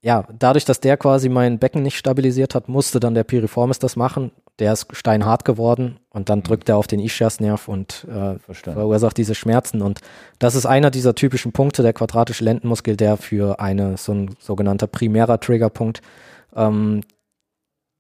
ja, 0.06 0.26
dadurch, 0.38 0.66
dass 0.66 0.82
der 0.82 0.98
quasi 0.98 1.30
mein 1.30 1.60
Becken 1.60 1.82
nicht 1.82 1.98
stabilisiert 1.98 2.56
hat, 2.56 2.68
musste 2.68 3.00
dann 3.00 3.16
der 3.16 3.24
Piriformis 3.24 3.80
das 3.80 3.96
machen. 3.96 4.32
Der 4.60 4.74
ist 4.74 4.94
steinhart 4.94 5.46
geworden 5.46 5.98
und 6.10 6.28
dann 6.28 6.44
drückt 6.44 6.68
er 6.68 6.76
auf 6.76 6.88
den 6.88 7.00
Ischiasnerv 7.00 7.70
und 7.70 8.06
äh, 8.10 8.38
Verstanden. 8.38 8.80
verursacht 8.80 9.18
diese 9.18 9.34
Schmerzen. 9.34 9.82
Und 9.82 10.02
das 10.40 10.56
ist 10.56 10.66
einer 10.66 10.92
dieser 10.92 11.16
typischen 11.16 11.54
Punkte, 11.54 11.84
der 11.84 11.94
quadratische 11.94 12.44
Lendenmuskel, 12.44 12.98
der 12.98 13.16
für 13.16 13.62
eine 13.62 13.96
so 13.96 14.12
ein 14.12 14.36
sogenannter 14.40 14.88
primärer 14.88 15.40
Triggerpunkt, 15.40 16.02
ähm, 16.54 17.02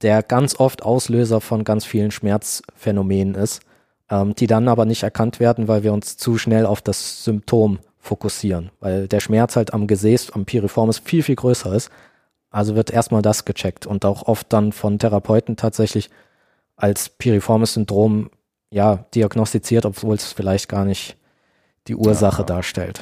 der 0.01 0.23
ganz 0.23 0.59
oft 0.59 0.83
Auslöser 0.83 1.39
von 1.39 1.63
ganz 1.63 1.85
vielen 1.85 2.11
Schmerzphänomenen 2.11 3.35
ist, 3.35 3.61
ähm, 4.11 4.35
die 4.35 4.47
dann 4.47 4.67
aber 4.67 4.83
nicht 4.83 5.03
erkannt 5.03 5.39
werden, 5.39 5.69
weil 5.69 5.83
wir 5.83 5.93
uns 5.93 6.17
zu 6.17 6.37
schnell 6.37 6.65
auf 6.65 6.81
das 6.81 7.23
Symptom 7.23 7.79
fokussieren, 8.03 8.69
weil 8.81 9.07
der 9.07 9.21
Schmerz 9.21 9.55
halt 9.55 9.73
am 9.73 9.87
Gesäß, 9.87 10.31
am 10.31 10.43
Piriformis 10.43 10.99
viel, 10.99 11.23
viel 11.23 11.37
größer 11.37 11.73
ist. 11.73 11.89
Also 12.49 12.75
wird 12.75 12.91
erstmal 12.91 13.21
das 13.21 13.45
gecheckt 13.45 13.87
und 13.87 14.03
auch 14.03 14.23
oft 14.23 14.51
dann 14.51 14.73
von 14.73 14.99
Therapeuten 14.99 15.55
tatsächlich 15.55 16.09
als 16.75 17.07
Piriformis-Syndrom 17.09 18.29
ja 18.71 19.05
diagnostiziert, 19.15 19.85
obwohl 19.85 20.15
es 20.15 20.33
vielleicht 20.33 20.67
gar 20.67 20.83
nicht 20.83 21.15
die 21.87 21.95
Ursache 21.95 22.41
Ja. 22.41 22.45
darstellt. 22.45 22.99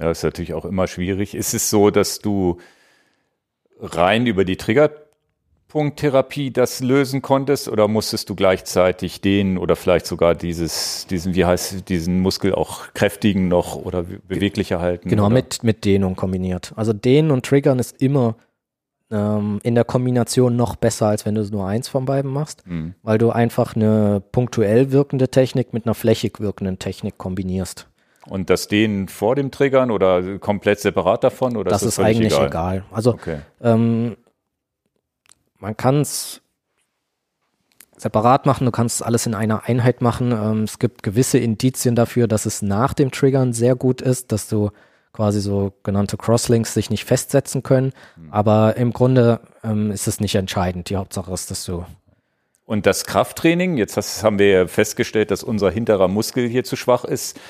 Ja, 0.00 0.10
ist 0.10 0.24
natürlich 0.24 0.54
auch 0.54 0.64
immer 0.64 0.86
schwierig. 0.86 1.34
Ist 1.34 1.52
es 1.52 1.68
so, 1.68 1.90
dass 1.90 2.18
du 2.18 2.58
rein 3.78 4.26
über 4.26 4.46
die 4.46 4.56
Triggerpunkttherapie 5.76 6.50
das 6.50 6.80
lösen 6.80 7.22
konntest 7.22 7.68
oder 7.68 7.86
musstest 7.88 8.30
du 8.30 8.34
gleichzeitig 8.34 9.20
den 9.20 9.58
oder 9.58 9.76
vielleicht 9.76 10.06
sogar 10.06 10.34
dieses, 10.34 11.06
diesen, 11.08 11.34
wie 11.34 11.44
heißt, 11.44 11.88
diesen 11.88 12.20
Muskel 12.20 12.54
auch 12.54 12.92
kräftigen 12.94 13.48
noch 13.48 13.76
oder 13.76 14.02
beweglicher 14.02 14.80
halten? 14.80 15.08
Genau, 15.08 15.26
oder? 15.26 15.34
mit, 15.34 15.62
mit 15.62 15.84
Dehnung 15.84 16.16
kombiniert. 16.16 16.72
Also 16.76 16.92
Dehnen 16.92 17.30
und 17.30 17.44
Triggern 17.44 17.78
ist 17.78 18.00
immer 18.00 18.36
ähm, 19.10 19.60
in 19.62 19.74
der 19.74 19.84
Kombination 19.84 20.56
noch 20.56 20.76
besser, 20.76 21.08
als 21.08 21.26
wenn 21.26 21.34
du 21.34 21.42
nur 21.44 21.66
eins 21.66 21.88
von 21.88 22.06
beiden 22.06 22.30
machst, 22.30 22.64
Hm. 22.66 22.94
weil 23.02 23.18
du 23.18 23.30
einfach 23.30 23.76
eine 23.76 24.22
punktuell 24.32 24.92
wirkende 24.92 25.28
Technik 25.28 25.72
mit 25.72 25.84
einer 25.86 25.94
flächig 25.94 26.40
wirkenden 26.40 26.78
Technik 26.78 27.18
kombinierst. 27.18 27.86
Und 28.28 28.50
das 28.50 28.66
Dehnen 28.66 29.06
vor 29.08 29.36
dem 29.36 29.52
Triggern 29.52 29.92
oder 29.92 30.38
komplett 30.38 30.80
separat 30.80 31.22
davon? 31.22 31.56
Oder 31.56 31.70
das 31.70 31.82
ist 31.82 31.98
ist 31.98 32.04
eigentlich 32.04 32.32
egal? 32.32 32.46
egal. 32.48 32.84
Also 32.90 33.12
Okay. 33.12 33.38
ähm, 33.62 34.16
man 35.58 35.76
kann 35.76 36.00
es 36.00 36.42
separat 37.96 38.46
machen, 38.46 38.66
du 38.66 38.70
kannst 38.70 39.02
alles 39.02 39.26
in 39.26 39.34
einer 39.34 39.64
Einheit 39.64 40.02
machen. 40.02 40.32
Ähm, 40.32 40.64
es 40.64 40.78
gibt 40.78 41.02
gewisse 41.02 41.38
Indizien 41.38 41.94
dafür, 41.94 42.28
dass 42.28 42.46
es 42.46 42.62
nach 42.62 42.94
dem 42.94 43.10
Triggern 43.10 43.52
sehr 43.52 43.74
gut 43.74 44.00
ist, 44.02 44.32
dass 44.32 44.48
du 44.48 44.70
quasi 45.12 45.40
so 45.40 45.72
genannte 45.82 46.18
Crosslinks 46.18 46.74
sich 46.74 46.90
nicht 46.90 47.04
festsetzen 47.04 47.62
können. 47.62 47.92
Aber 48.30 48.76
im 48.76 48.92
Grunde 48.92 49.40
ähm, 49.64 49.90
ist 49.90 50.06
es 50.06 50.20
nicht 50.20 50.34
entscheidend. 50.34 50.90
Die 50.90 50.96
Hauptsache 50.96 51.32
ist, 51.32 51.50
dass 51.50 51.64
du 51.64 51.86
Und 52.66 52.84
das 52.84 53.06
Krafttraining, 53.06 53.78
jetzt 53.78 53.96
hast, 53.96 54.22
haben 54.22 54.38
wir 54.38 54.48
ja 54.48 54.66
festgestellt, 54.66 55.30
dass 55.30 55.42
unser 55.42 55.70
hinterer 55.70 56.08
Muskel 56.08 56.46
hier 56.46 56.64
zu 56.64 56.76
schwach 56.76 57.04
ist. 57.04 57.40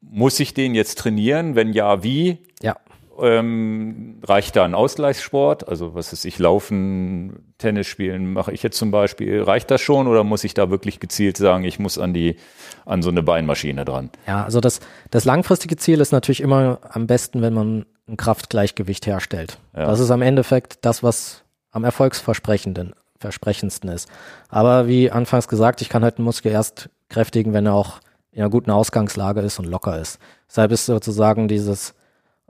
Muss 0.00 0.40
ich 0.40 0.52
den 0.52 0.74
jetzt 0.74 0.98
trainieren? 0.98 1.54
Wenn 1.54 1.72
ja, 1.72 2.02
wie? 2.02 2.38
ja 2.60 2.76
Ähm, 3.20 4.20
reicht 4.22 4.56
da 4.56 4.64
ein 4.64 4.74
Ausgleichssport? 4.74 5.68
Also 5.68 5.94
was 5.94 6.12
ist 6.12 6.24
ich, 6.24 6.38
Laufen, 6.38 7.54
Tennis 7.58 7.86
spielen, 7.86 8.32
mache 8.32 8.52
ich 8.52 8.62
jetzt 8.62 8.78
zum 8.78 8.90
Beispiel, 8.90 9.42
reicht 9.42 9.70
das 9.70 9.80
schon 9.80 10.06
oder 10.06 10.24
muss 10.24 10.44
ich 10.44 10.54
da 10.54 10.70
wirklich 10.70 11.00
gezielt 11.00 11.36
sagen, 11.36 11.64
ich 11.64 11.78
muss 11.78 11.98
an 11.98 12.14
die, 12.14 12.36
an 12.84 13.02
so 13.02 13.10
eine 13.10 13.22
Beinmaschine 13.22 13.84
dran? 13.84 14.10
Ja, 14.26 14.44
also 14.44 14.60
das, 14.60 14.80
das 15.10 15.24
langfristige 15.24 15.76
Ziel 15.76 16.00
ist 16.00 16.12
natürlich 16.12 16.40
immer 16.40 16.78
am 16.88 17.06
besten, 17.06 17.42
wenn 17.42 17.54
man 17.54 17.86
ein 18.08 18.16
Kraftgleichgewicht 18.16 19.06
herstellt. 19.06 19.58
Ja. 19.76 19.86
Das 19.86 20.00
ist 20.00 20.10
am 20.10 20.22
Endeffekt 20.22 20.78
das, 20.84 21.02
was 21.02 21.44
am 21.70 21.84
erfolgsversprechendsten 21.84 22.94
versprechendsten 23.18 23.88
ist. 23.88 24.08
Aber 24.50 24.86
wie 24.86 25.10
anfangs 25.10 25.48
gesagt, 25.48 25.80
ich 25.80 25.88
kann 25.88 26.02
halt 26.02 26.18
einen 26.18 26.26
Muskel 26.26 26.52
erst 26.52 26.90
kräftigen, 27.08 27.54
wenn 27.54 27.64
er 27.64 27.72
auch 27.72 28.00
in 28.32 28.42
einer 28.42 28.50
guten 28.50 28.70
Ausgangslage 28.70 29.40
ist 29.40 29.58
und 29.58 29.64
locker 29.64 29.98
ist. 29.98 30.18
Deshalb 30.48 30.72
ist 30.72 30.86
sozusagen 30.86 31.48
dieses 31.48 31.94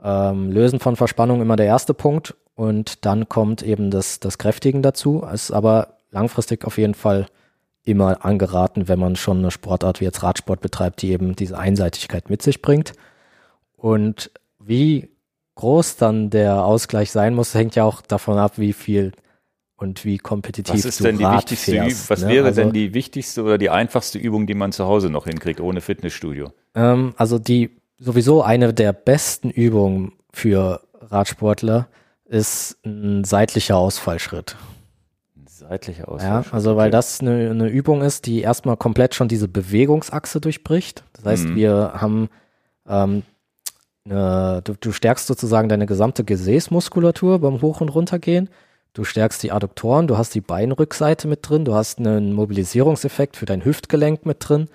ähm, 0.05 0.51
Lösen 0.51 0.79
von 0.79 0.95
Verspannung 0.95 1.41
immer 1.41 1.55
der 1.55 1.65
erste 1.65 1.93
Punkt 1.95 2.35
und 2.53 3.05
dann 3.05 3.27
kommt 3.27 3.63
eben 3.63 3.89
das, 3.89 4.19
das 4.19 4.37
Kräftigen 4.37 4.83
dazu. 4.83 5.25
Es 5.29 5.45
ist 5.45 5.51
aber 5.51 5.97
langfristig 6.11 6.63
auf 6.63 6.77
jeden 6.77 6.93
Fall 6.93 7.25
immer 7.83 8.23
angeraten, 8.23 8.87
wenn 8.87 8.99
man 8.99 9.15
schon 9.15 9.39
eine 9.39 9.51
Sportart 9.51 9.99
wie 9.99 10.05
jetzt 10.05 10.23
Radsport 10.23 10.61
betreibt, 10.61 11.01
die 11.01 11.11
eben 11.11 11.35
diese 11.35 11.57
Einseitigkeit 11.57 12.29
mit 12.29 12.41
sich 12.41 12.61
bringt. 12.61 12.93
Und 13.75 14.31
wie 14.59 15.09
groß 15.55 15.97
dann 15.97 16.29
der 16.29 16.63
Ausgleich 16.63 17.11
sein 17.11 17.33
muss, 17.33 17.53
hängt 17.53 17.75
ja 17.75 17.83
auch 17.83 18.01
davon 18.01 18.37
ab, 18.37 18.53
wie 18.57 18.73
viel 18.73 19.11
und 19.77 20.05
wie 20.05 20.17
kompetitiv 20.17 20.73
Was 20.73 20.85
ist 20.85 20.99
du 20.99 21.05
denn 21.05 21.17
die 21.17 21.23
Rad 21.23 21.37
wichtigste 21.37 21.71
fährst? 21.71 22.09
Was 22.09 22.21
ne? 22.21 22.29
wäre 22.29 22.47
also, 22.47 22.61
denn 22.61 22.73
die 22.73 22.93
wichtigste 22.93 23.43
oder 23.43 23.57
die 23.57 23.69
einfachste 23.69 24.19
Übung, 24.19 24.47
die 24.47 24.53
man 24.53 24.71
zu 24.71 24.85
Hause 24.85 25.09
noch 25.09 25.25
hinkriegt, 25.25 25.59
ohne 25.59 25.81
Fitnessstudio? 25.81 26.51
Ähm, 26.75 27.13
also 27.17 27.39
die 27.39 27.71
sowieso 27.97 28.41
eine 28.43 28.73
der 28.73 28.93
besten 28.93 29.49
Übungen 29.49 30.13
für 30.31 30.81
Radsportler 31.01 31.87
ist 32.25 32.77
ein 32.85 33.23
seitlicher 33.23 33.77
Ausfallschritt. 33.77 34.55
Seitliche 35.47 36.05
Ja, 36.19 36.43
also 36.51 36.75
weil 36.75 36.91
das 36.91 37.21
eine, 37.21 37.49
eine 37.49 37.67
Übung 37.69 38.01
ist, 38.01 38.25
die 38.25 38.41
erstmal 38.41 38.77
komplett 38.77 39.15
schon 39.15 39.27
diese 39.27 39.47
Bewegungsachse 39.47 40.41
durchbricht. 40.41 41.03
Das 41.13 41.25
heißt, 41.25 41.45
Mhm. 41.49 41.55
wir 41.55 41.93
haben, 41.95 42.29
ähm, 42.87 43.23
eine, 44.05 44.61
du, 44.63 44.73
du 44.79 44.91
stärkst 44.91 45.25
sozusagen 45.27 45.69
deine 45.69 45.85
gesamte 45.85 46.23
Gesäßmuskulatur 46.23 47.39
beim 47.39 47.61
Hoch- 47.61 47.81
und 47.81 47.89
Runtergehen. 47.89 48.49
Du 48.93 49.03
stärkst 49.03 49.41
die 49.43 49.51
Adduktoren, 49.51 50.07
du 50.07 50.17
hast 50.17 50.35
die 50.35 50.41
Beinrückseite 50.41 51.27
mit 51.27 51.47
drin, 51.47 51.65
du 51.65 51.73
hast 51.73 51.99
einen 51.99 52.33
Mobilisierungseffekt 52.33 53.35
für 53.35 53.45
dein 53.45 53.63
Hüftgelenk 53.65 54.25
mit 54.25 54.37
drin 54.47 54.67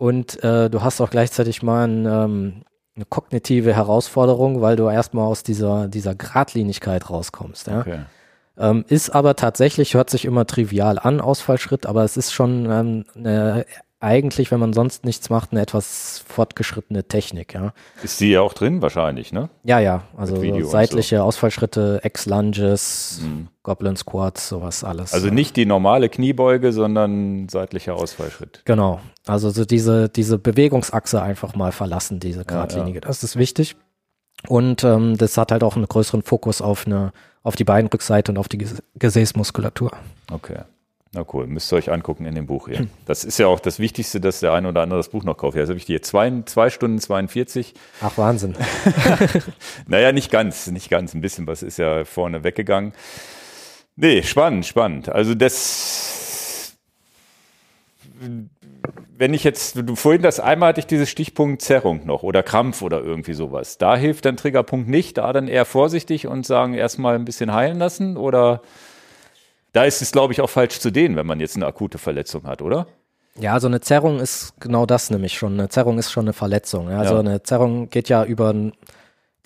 und 0.00 0.42
äh, 0.42 0.70
du 0.70 0.82
hast 0.82 1.02
auch 1.02 1.10
gleichzeitig 1.10 1.62
mal 1.62 1.86
ein, 1.86 2.06
ähm, 2.06 2.62
eine 2.96 3.04
kognitive 3.04 3.76
Herausforderung, 3.76 4.62
weil 4.62 4.74
du 4.74 4.88
erstmal 4.88 5.26
aus 5.26 5.42
dieser, 5.42 5.88
dieser 5.88 6.14
Gradlinigkeit 6.14 7.10
rauskommst. 7.10 7.66
Ja? 7.66 7.80
Okay. 7.80 8.00
Ähm, 8.56 8.86
ist 8.88 9.10
aber 9.10 9.36
tatsächlich, 9.36 9.92
hört 9.92 10.08
sich 10.08 10.24
immer 10.24 10.46
trivial 10.46 10.98
an, 10.98 11.20
Ausfallschritt, 11.20 11.84
aber 11.84 12.02
es 12.02 12.16
ist 12.16 12.32
schon 12.32 12.64
ähm, 12.70 13.04
eine, 13.14 13.66
eigentlich, 14.00 14.50
wenn 14.50 14.60
man 14.60 14.72
sonst 14.72 15.04
nichts 15.04 15.28
macht, 15.28 15.52
eine 15.52 15.60
etwas 15.60 16.24
fortgeschrittene 16.26 17.04
Technik, 17.04 17.52
ja. 17.52 17.72
Ist 18.02 18.20
die 18.20 18.30
ja 18.30 18.40
auch 18.40 18.54
drin 18.54 18.80
wahrscheinlich, 18.80 19.32
ne? 19.32 19.50
Ja, 19.62 19.78
ja, 19.78 20.04
also 20.16 20.36
und 20.36 20.62
so 20.62 20.68
seitliche 20.68 21.22
Ausfallschritte, 21.22 22.00
Ex-Lunges, 22.02 23.20
Goblin 23.62 23.96
Squats, 23.96 24.48
sowas 24.48 24.84
alles. 24.84 25.12
Mhm. 25.12 25.14
Also 25.14 25.28
nicht 25.28 25.56
die 25.56 25.66
normale 25.66 26.08
Kniebeuge, 26.08 26.72
sondern 26.72 27.48
seitlicher 27.50 27.94
Ausfallschritt. 27.94 28.62
Genau, 28.64 29.00
also 29.26 29.50
so 29.50 29.66
diese, 29.66 30.08
diese 30.08 30.38
Bewegungsachse 30.38 31.20
einfach 31.20 31.54
mal 31.54 31.70
verlassen, 31.70 32.20
diese 32.20 32.44
Gradlinie, 32.44 33.02
das 33.02 33.22
ist 33.22 33.36
wichtig. 33.36 33.76
Und 34.48 34.84
ähm, 34.84 35.18
das 35.18 35.36
hat 35.36 35.52
halt 35.52 35.62
auch 35.62 35.76
einen 35.76 35.86
größeren 35.86 36.22
Fokus 36.22 36.62
auf 36.62 36.86
eine, 36.86 37.12
auf 37.42 37.56
die 37.56 37.64
Beinrückseite 37.64 38.32
und 38.32 38.38
auf 38.38 38.48
die 38.48 38.56
Ges 38.56 38.82
Gesäßmuskulatur. 38.98 39.90
Okay. 40.32 40.60
Na 41.12 41.24
cool, 41.32 41.48
müsst 41.48 41.72
ihr 41.72 41.76
euch 41.76 41.90
angucken 41.90 42.24
in 42.24 42.36
dem 42.36 42.46
Buch 42.46 42.68
hier. 42.68 42.86
Das 43.04 43.24
ist 43.24 43.36
ja 43.38 43.48
auch 43.48 43.58
das 43.58 43.80
Wichtigste, 43.80 44.20
dass 44.20 44.38
der 44.38 44.52
eine 44.52 44.68
oder 44.68 44.82
andere 44.82 45.00
das 45.00 45.08
Buch 45.08 45.24
noch 45.24 45.36
kauft. 45.36 45.56
Ja, 45.56 45.62
das 45.62 45.70
habe 45.70 45.78
ich 45.78 45.84
hier 45.84 46.02
zwei, 46.02 46.42
zwei 46.46 46.70
Stunden 46.70 47.00
42. 47.00 47.74
Ach, 48.00 48.16
Wahnsinn. 48.16 48.54
Naja, 49.88 50.12
nicht 50.12 50.30
ganz, 50.30 50.68
nicht 50.68 50.88
ganz. 50.88 51.12
Ein 51.12 51.20
bisschen 51.20 51.48
was 51.48 51.64
ist 51.64 51.78
ja 51.78 52.04
vorne 52.04 52.44
weggegangen. 52.44 52.92
Nee, 53.96 54.22
spannend, 54.22 54.66
spannend. 54.66 55.08
Also 55.08 55.34
das, 55.34 56.76
wenn 59.16 59.34
ich 59.34 59.42
jetzt, 59.42 59.76
du 59.76 59.96
vorhin 59.96 60.22
das 60.22 60.38
einmal 60.38 60.68
hatte 60.68 60.80
ich 60.80 60.86
dieses 60.86 61.10
Stichpunkt 61.10 61.60
Zerrung 61.60 62.06
noch 62.06 62.22
oder 62.22 62.44
Krampf 62.44 62.82
oder 62.82 63.02
irgendwie 63.02 63.34
sowas. 63.34 63.78
Da 63.78 63.96
hilft 63.96 64.26
dann 64.26 64.36
Triggerpunkt 64.36 64.88
nicht, 64.88 65.18
da 65.18 65.32
dann 65.32 65.48
eher 65.48 65.64
vorsichtig 65.64 66.28
und 66.28 66.46
sagen, 66.46 66.74
erstmal 66.74 67.16
ein 67.16 67.24
bisschen 67.24 67.52
heilen 67.52 67.80
lassen 67.80 68.16
oder 68.16 68.62
da 69.72 69.84
ist 69.84 70.02
es, 70.02 70.12
glaube 70.12 70.32
ich, 70.32 70.40
auch 70.40 70.50
falsch 70.50 70.78
zu 70.80 70.90
dehnen, 70.90 71.16
wenn 71.16 71.26
man 71.26 71.40
jetzt 71.40 71.56
eine 71.56 71.66
akute 71.66 71.98
Verletzung 71.98 72.44
hat, 72.44 72.62
oder? 72.62 72.86
Ja, 73.38 73.52
also 73.54 73.68
eine 73.68 73.80
Zerrung 73.80 74.18
ist 74.20 74.54
genau 74.60 74.86
das 74.86 75.10
nämlich 75.10 75.34
schon. 75.38 75.54
Eine 75.58 75.68
Zerrung 75.68 75.98
ist 75.98 76.10
schon 76.10 76.24
eine 76.24 76.32
Verletzung. 76.32 76.88
Also 76.88 77.14
Ja. 77.14 77.20
eine 77.20 77.42
Zerrung 77.42 77.88
geht 77.88 78.08
ja 78.08 78.24
über 78.24 78.52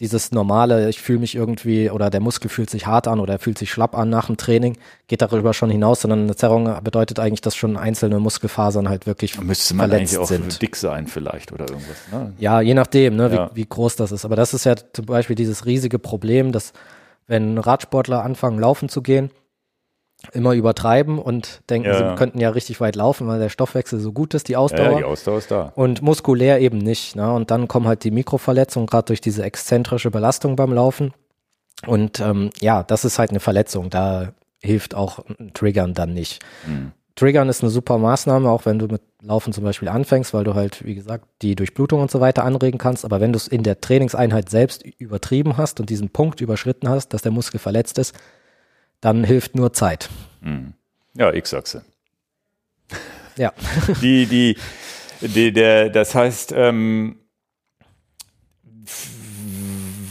dieses 0.00 0.32
normale, 0.32 0.88
ich 0.88 1.00
fühle 1.00 1.20
mich 1.20 1.36
irgendwie 1.36 1.88
oder 1.88 2.10
der 2.10 2.20
Muskel 2.20 2.48
fühlt 2.50 2.68
sich 2.68 2.86
hart 2.88 3.06
an 3.06 3.20
oder 3.20 3.34
er 3.34 3.38
fühlt 3.38 3.58
sich 3.58 3.70
schlapp 3.70 3.96
an 3.96 4.10
nach 4.10 4.26
dem 4.26 4.36
Training, 4.36 4.76
geht 5.06 5.22
darüber 5.22 5.54
schon 5.54 5.70
hinaus, 5.70 6.00
sondern 6.00 6.22
eine 6.22 6.34
Zerrung 6.34 6.82
bedeutet 6.82 7.20
eigentlich, 7.20 7.42
dass 7.42 7.54
schon 7.54 7.76
einzelne 7.76 8.18
Muskelfasern 8.18 8.88
halt 8.88 9.06
wirklich 9.06 9.40
Müsste 9.40 9.74
man 9.74 9.88
verletzt 9.90 10.14
eigentlich 10.14 10.18
auch 10.24 10.28
sind. 10.28 10.60
dick 10.62 10.74
sein 10.74 11.06
vielleicht 11.06 11.52
oder 11.52 11.68
irgendwas. 11.68 11.96
Ne? 12.10 12.32
Ja, 12.38 12.60
je 12.60 12.74
nachdem, 12.74 13.14
ne, 13.14 13.30
Ja. 13.32 13.50
wie, 13.52 13.56
wie 13.62 13.66
groß 13.66 13.94
das 13.94 14.10
ist. 14.10 14.24
Aber 14.24 14.34
das 14.34 14.52
ist 14.52 14.64
ja 14.64 14.74
zum 14.92 15.06
Beispiel 15.06 15.36
dieses 15.36 15.64
riesige 15.64 16.00
Problem, 16.00 16.50
dass 16.50 16.72
wenn 17.28 17.56
Radsportler 17.58 18.24
anfangen, 18.24 18.58
laufen 18.58 18.88
zu 18.88 19.00
gehen, 19.00 19.30
immer 20.32 20.52
übertreiben 20.54 21.18
und 21.18 21.62
denken, 21.70 21.88
Ja. 21.88 22.10
sie 22.10 22.16
könnten 22.16 22.38
ja 22.40 22.50
richtig 22.50 22.80
weit 22.80 22.96
laufen, 22.96 23.26
weil 23.26 23.38
der 23.38 23.48
Stoffwechsel 23.48 24.00
so 24.00 24.12
gut 24.12 24.34
ist, 24.34 24.48
die 24.48 24.56
Ausdauer. 24.56 24.92
ja, 24.92 24.98
die 24.98 25.04
Ausdauer 25.04 25.38
ist 25.38 25.50
da. 25.50 25.72
Und 25.74 26.02
muskulär 26.02 26.60
eben 26.60 26.78
nicht. 26.78 27.16
Ne? 27.16 27.30
Und 27.32 27.50
dann 27.50 27.68
kommen 27.68 27.86
halt 27.86 28.04
die 28.04 28.10
Mikroverletzungen, 28.10 28.86
gerade 28.86 29.06
durch 29.06 29.20
diese 29.20 29.42
exzentrische 29.42 30.10
Belastung 30.10 30.56
beim 30.56 30.72
Laufen. 30.72 31.12
Und 31.86 32.20
ähm, 32.20 32.50
ja, 32.60 32.82
das 32.82 33.04
ist 33.04 33.18
halt 33.18 33.30
eine 33.30 33.40
Verletzung. 33.40 33.90
Da 33.90 34.32
hilft 34.62 34.94
auch 34.94 35.20
Triggern 35.52 35.92
dann 35.94 36.14
nicht. 36.14 36.40
Mhm. 36.66 36.92
Triggern 37.16 37.48
ist 37.48 37.62
eine 37.62 37.70
super 37.70 37.96
Maßnahme, 37.98 38.48
auch 38.50 38.66
wenn 38.66 38.80
du 38.80 38.86
mit 38.86 39.02
Laufen 39.22 39.52
zum 39.52 39.62
Beispiel 39.62 39.88
anfängst, 39.88 40.34
weil 40.34 40.42
du 40.42 40.54
halt, 40.54 40.84
wie 40.84 40.96
gesagt, 40.96 41.26
die 41.42 41.54
Durchblutung 41.54 42.00
und 42.00 42.10
so 42.10 42.20
weiter 42.20 42.44
anregen 42.44 42.78
kannst. 42.78 43.04
Aber 43.04 43.20
wenn 43.20 43.32
du 43.32 43.36
es 43.36 43.46
in 43.46 43.62
der 43.62 43.80
Trainingseinheit 43.80 44.50
selbst 44.50 44.84
übertrieben 44.98 45.56
hast 45.56 45.78
und 45.78 45.90
diesen 45.90 46.08
Punkt 46.10 46.40
überschritten 46.40 46.88
hast, 46.88 47.10
dass 47.14 47.22
der 47.22 47.30
Muskel 47.30 47.60
verletzt 47.60 47.98
ist, 47.98 48.14
dann 49.00 49.24
hilft 49.24 49.54
nur 49.54 49.72
Zeit. 49.72 50.08
Ja, 51.16 51.32
X-Achse. 51.32 51.84
Ja. 53.36 53.52
die, 54.02 54.26
die, 54.26 54.56
die, 55.20 55.52
der, 55.52 55.90
das 55.90 56.14
heißt, 56.14 56.52
ähm, 56.56 57.16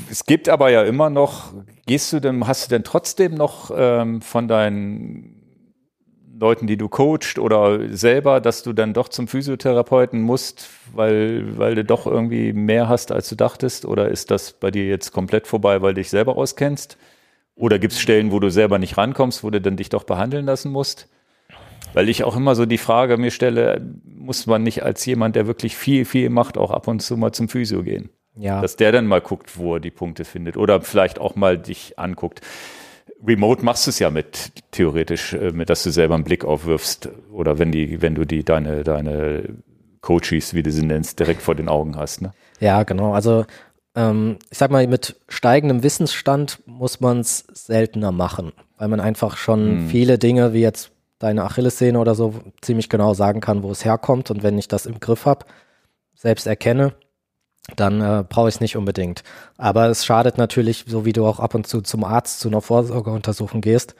es 0.09 0.25
gibt 0.25 0.49
aber 0.49 0.69
ja 0.69 0.83
immer 0.83 1.09
noch, 1.09 1.53
gehst 1.85 2.13
du 2.13 2.19
denn, 2.19 2.45
hast 2.47 2.65
du 2.65 2.69
denn 2.75 2.83
trotzdem 2.83 3.35
noch 3.35 3.71
ähm, 3.75 4.21
von 4.21 4.47
deinen 4.47 5.43
Leuten, 6.39 6.67
die 6.67 6.77
du 6.77 6.89
coacht 6.89 7.39
oder 7.39 7.95
selber, 7.95 8.41
dass 8.41 8.63
du 8.63 8.73
dann 8.73 8.93
doch 8.93 9.07
zum 9.07 9.27
Physiotherapeuten 9.27 10.21
musst, 10.21 10.69
weil, 10.93 11.57
weil 11.57 11.75
du 11.75 11.85
doch 11.85 12.05
irgendwie 12.05 12.53
mehr 12.53 12.89
hast, 12.89 13.11
als 13.11 13.29
du 13.29 13.35
dachtest? 13.35 13.85
Oder 13.85 14.09
ist 14.09 14.29
das 14.29 14.53
bei 14.53 14.69
dir 14.69 14.85
jetzt 14.85 15.13
komplett 15.13 15.47
vorbei, 15.47 15.81
weil 15.81 15.93
du 15.93 16.01
dich 16.01 16.09
selber 16.09 16.35
auskennst? 16.35 16.97
Oder 17.55 17.79
gibt 17.79 17.93
es 17.93 17.99
Stellen, 17.99 18.31
wo 18.31 18.39
du 18.39 18.49
selber 18.49 18.79
nicht 18.79 18.97
rankommst, 18.97 19.43
wo 19.43 19.49
du 19.49 19.61
dann 19.61 19.77
dich 19.77 19.89
doch 19.89 20.03
behandeln 20.03 20.45
lassen 20.45 20.71
musst? 20.71 21.07
Weil 21.93 22.09
ich 22.09 22.23
auch 22.23 22.35
immer 22.35 22.55
so 22.55 22.65
die 22.65 22.79
Frage 22.79 23.17
mir 23.17 23.29
stelle, 23.29 23.81
muss 24.03 24.47
man 24.47 24.63
nicht 24.63 24.83
als 24.83 25.05
jemand, 25.05 25.35
der 25.35 25.45
wirklich 25.45 25.75
viel, 25.77 26.05
viel 26.05 26.29
macht, 26.29 26.57
auch 26.57 26.71
ab 26.71 26.87
und 26.87 27.01
zu 27.01 27.17
mal 27.17 27.31
zum 27.31 27.49
Physio 27.49 27.83
gehen? 27.83 28.09
Ja. 28.35 28.61
Dass 28.61 28.75
der 28.75 28.91
dann 28.91 29.05
mal 29.05 29.21
guckt, 29.21 29.57
wo 29.57 29.75
er 29.75 29.79
die 29.79 29.91
Punkte 29.91 30.25
findet. 30.25 30.57
Oder 30.57 30.81
vielleicht 30.81 31.19
auch 31.19 31.35
mal 31.35 31.59
dich 31.59 31.99
anguckt. 31.99 32.41
Remote 33.25 33.63
machst 33.63 33.85
du 33.85 33.91
es 33.91 33.99
ja 33.99 34.09
mit, 34.09 34.51
theoretisch, 34.71 35.33
äh, 35.33 35.51
mit, 35.51 35.69
dass 35.69 35.83
du 35.83 35.91
selber 35.91 36.15
einen 36.15 36.23
Blick 36.23 36.43
aufwirfst. 36.43 37.09
Oder 37.31 37.59
wenn 37.59 37.71
die, 37.71 38.01
wenn 38.01 38.15
du 38.15 38.25
die, 38.25 38.43
deine, 38.43 38.83
deine 38.83 39.55
Coaches, 40.01 40.55
wie 40.55 40.63
du 40.63 40.71
sie 40.71 40.85
nennst, 40.85 41.19
direkt 41.19 41.41
vor 41.41 41.53
den 41.55 41.69
Augen 41.69 41.95
hast, 41.95 42.21
ne? 42.21 42.33
Ja, 42.59 42.83
genau. 42.83 43.13
Also 43.13 43.45
ähm, 43.95 44.37
ich 44.49 44.57
sag 44.57 44.71
mal, 44.71 44.85
mit 44.87 45.15
steigendem 45.27 45.83
Wissensstand 45.83 46.59
muss 46.65 46.99
man 46.99 47.19
es 47.19 47.45
seltener 47.53 48.11
machen, 48.11 48.53
weil 48.77 48.87
man 48.87 48.99
einfach 48.99 49.37
schon 49.37 49.87
viele 49.87 50.17
Dinge, 50.17 50.53
wie 50.53 50.61
jetzt 50.61 50.91
deine 51.19 51.43
Achillessehne 51.43 51.99
oder 51.99 52.15
so, 52.15 52.33
ziemlich 52.61 52.89
genau 52.89 53.13
sagen 53.13 53.39
kann, 53.39 53.63
wo 53.63 53.71
es 53.71 53.85
herkommt. 53.85 54.29
Und 54.29 54.43
wenn 54.43 54.57
ich 54.57 54.67
das 54.67 54.85
im 54.85 54.99
Griff 54.99 55.25
habe, 55.25 55.45
selbst 56.15 56.47
erkenne, 56.47 56.93
dann 57.75 58.01
äh, 58.01 58.25
brauche 58.27 58.49
ich 58.49 58.55
es 58.55 58.61
nicht 58.61 58.75
unbedingt. 58.75 59.23
Aber 59.57 59.87
es 59.87 60.05
schadet 60.05 60.37
natürlich, 60.37 60.85
so 60.87 61.05
wie 61.05 61.13
du 61.13 61.25
auch 61.25 61.39
ab 61.39 61.55
und 61.55 61.65
zu 61.65 61.81
zum 61.81 62.03
Arzt 62.03 62.39
zu 62.39 62.49
einer 62.49 62.61
Vorsorgeuntersuchung 62.61 63.61
gehst. 63.61 63.95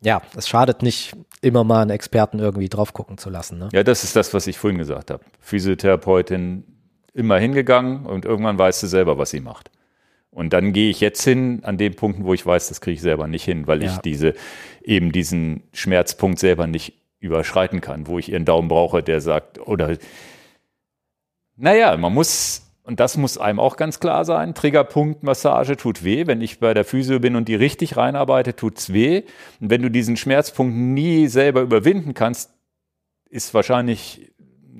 Ja, 0.00 0.22
es 0.36 0.48
schadet 0.48 0.82
nicht, 0.82 1.16
immer 1.42 1.64
mal 1.64 1.82
einen 1.82 1.90
Experten 1.90 2.38
irgendwie 2.38 2.68
drauf 2.68 2.92
gucken 2.92 3.18
zu 3.18 3.30
lassen. 3.30 3.58
Ne? 3.58 3.68
Ja, 3.72 3.82
das 3.84 4.04
ist 4.04 4.16
das, 4.16 4.34
was 4.34 4.46
ich 4.46 4.58
vorhin 4.58 4.78
gesagt 4.78 5.10
habe. 5.10 5.24
Physiotherapeutin 5.40 6.64
immer 7.18 7.38
hingegangen 7.38 8.06
und 8.06 8.24
irgendwann 8.24 8.58
weißt 8.58 8.82
du 8.82 8.86
selber, 8.86 9.18
was 9.18 9.30
sie 9.30 9.40
macht. 9.40 9.70
Und 10.30 10.52
dann 10.52 10.72
gehe 10.72 10.90
ich 10.90 11.00
jetzt 11.00 11.22
hin 11.24 11.60
an 11.64 11.78
den 11.78 11.94
Punkten, 11.96 12.24
wo 12.24 12.32
ich 12.34 12.44
weiß, 12.46 12.68
das 12.68 12.80
kriege 12.80 12.94
ich 12.94 13.00
selber 13.02 13.26
nicht 13.26 13.44
hin, 13.44 13.66
weil 13.66 13.82
ich 13.82 13.92
Ja. 13.92 14.00
diese 14.04 14.34
eben 14.82 15.10
diesen 15.10 15.62
Schmerzpunkt 15.72 16.38
selber 16.38 16.66
nicht 16.66 16.94
überschreiten 17.18 17.80
kann, 17.80 18.06
wo 18.06 18.18
ich 18.18 18.30
ihren 18.30 18.44
Daumen 18.44 18.68
brauche, 18.68 19.02
der 19.02 19.20
sagt, 19.20 19.58
oder 19.66 19.96
naja, 21.56 21.96
man 21.96 22.14
muss, 22.14 22.62
und 22.84 23.00
das 23.00 23.16
muss 23.16 23.36
einem 23.36 23.58
auch 23.58 23.76
ganz 23.76 23.98
klar 23.98 24.24
sein, 24.24 24.54
Triggerpunkt 24.54 25.24
Massage 25.24 25.76
tut 25.76 26.04
weh. 26.04 26.26
Wenn 26.26 26.40
ich 26.40 26.60
bei 26.60 26.72
der 26.74 26.84
Physio 26.84 27.18
bin 27.18 27.34
und 27.34 27.48
die 27.48 27.56
richtig 27.56 27.96
reinarbeite, 27.96 28.54
tut's 28.54 28.92
weh. 28.92 29.22
Und 29.60 29.70
wenn 29.70 29.82
du 29.82 29.90
diesen 29.90 30.16
Schmerzpunkt 30.16 30.74
nie 30.76 31.26
selber 31.26 31.62
überwinden 31.62 32.14
kannst, 32.14 32.50
ist 33.28 33.52
wahrscheinlich, 33.54 34.30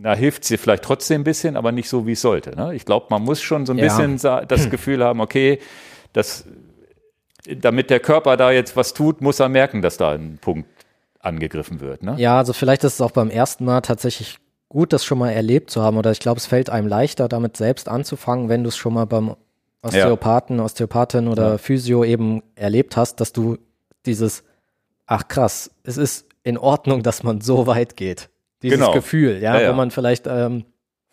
na, 0.01 0.15
hilft 0.15 0.49
dir 0.49 0.59
vielleicht 0.59 0.85
trotzdem 0.85 1.21
ein 1.23 1.25
bisschen, 1.25 1.57
aber 1.57 1.73
nicht 1.73 1.89
so, 1.89 2.07
wie 2.07 2.13
es 2.13 2.21
sollte. 2.21 2.55
Ne? 2.57 2.75
Ich 2.75 2.85
glaube, 2.85 3.07
man 3.11 3.23
muss 3.23 3.41
schon 3.43 3.67
so 3.67 3.73
ein 3.73 3.79
Ja. 3.79 3.85
bisschen 3.85 4.19
das 4.49 4.71
Gefühl 4.71 5.03
haben, 5.05 5.21
okay, 5.21 5.59
das, 6.13 6.45
damit 7.57 7.91
der 7.91 8.01
Körper 8.01 8.37
da 8.37 8.51
jetzt 8.51 8.77
was 8.77 8.95
tut, 8.95 9.21
muss 9.21 9.41
er 9.41 9.49
merken, 9.49 9.83
dass 9.83 9.97
da 9.97 10.13
ein 10.13 10.39
Punkt 10.41 10.69
angegriffen 11.21 11.81
wird. 11.81 12.03
Ne? 12.03 12.15
Ja, 12.19 12.39
also 12.39 12.53
vielleicht 12.53 12.85
ist 12.85 12.95
es 12.95 13.01
auch 13.01 13.11
beim 13.11 13.31
ersten 13.31 13.65
Mal 13.65 13.81
tatsächlich 13.81 14.39
gut, 14.69 14.93
das 14.93 15.05
schon 15.05 15.19
mal 15.19 15.31
erlebt 15.31 15.71
zu 15.71 15.83
haben. 15.83 15.97
Oder 15.97 16.13
ich 16.13 16.21
glaube, 16.21 16.39
es 16.39 16.47
fällt 16.47 16.71
einem 16.71 16.87
leichter, 16.89 17.29
damit 17.29 17.57
selbst 17.57 17.89
anzufangen, 17.89 18.49
wenn 18.49 18.63
du 18.63 18.69
es 18.69 18.77
schon 18.77 18.95
mal 18.95 19.07
beim 19.07 19.35
Osteopathen, 19.83 20.61
Osteopathin 20.61 21.29
oder 21.29 21.53
Ja. 21.53 21.59
Physio 21.59 22.05
eben 22.05 22.43
erlebt 22.55 22.97
hast, 22.97 23.21
dass 23.21 23.33
du 23.33 23.59
dieses, 24.07 24.45
ach 25.07 25.29
krass, 25.29 25.71
es 25.85 25.97
ist 25.97 26.27
in 26.43 26.59
Ordnung, 26.59 27.03
dass 27.03 27.23
man 27.23 27.41
so 27.41 27.67
weit 27.67 27.97
geht. 27.97 28.29
Dieses 28.63 28.79
Genau. 28.79 28.93
Gefühl, 28.93 29.39
ja, 29.43 29.55
Ja, 29.57 29.61
ja. 29.63 29.71
wo 29.71 29.75
man 29.77 29.91
vielleicht 29.91 30.27
ähm, 30.27 30.65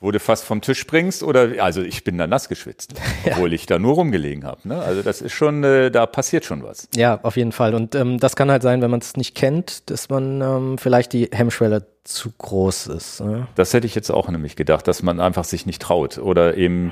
wo 0.02 0.12
du 0.12 0.20
fast 0.20 0.44
vom 0.44 0.62
Tisch 0.62 0.80
springst 0.80 1.24
oder 1.24 1.64
also 1.64 1.82
ich 1.82 2.04
bin 2.04 2.18
da 2.18 2.28
nass 2.28 2.50
geschwitzt, 2.50 2.94
obwohl 3.26 3.54
ich 3.54 3.66
da 3.66 3.80
nur 3.80 3.96
rumgelegen 3.96 4.44
habe. 4.44 4.68
Ne? 4.68 4.80
Also 4.80 5.02
das 5.02 5.22
ist 5.22 5.32
schon, 5.34 5.64
äh, 5.64 5.90
da 5.90 6.06
passiert 6.06 6.46
schon 6.46 6.64
was. 6.64 6.88
Ja, 6.96 7.20
auf 7.24 7.38
jeden 7.38 7.54
Fall. 7.54 7.74
Und 7.74 7.96
ähm, 7.96 8.20
das 8.20 8.36
kann 8.36 8.52
halt 8.52 8.62
sein, 8.62 8.82
wenn 8.82 8.92
man 8.92 9.00
es 9.00 9.16
nicht 9.16 9.36
kennt, 9.36 9.90
dass 9.90 10.10
man 10.10 10.42
ähm, 10.42 10.78
vielleicht 10.78 11.14
die 11.14 11.30
Hemmschwelle 11.32 11.88
zu 12.04 12.30
groß 12.38 12.88
ist. 12.88 13.22
Ne? 13.22 13.48
Das 13.56 13.74
hätte 13.74 13.88
ich 13.88 13.96
jetzt 13.96 14.12
auch 14.12 14.30
nämlich 14.30 14.56
gedacht, 14.56 14.88
dass 14.88 15.02
man 15.02 15.20
einfach 15.20 15.46
sich 15.46 15.66
nicht 15.66 15.82
traut 15.82 16.18
oder 16.18 16.56
eben 16.58 16.92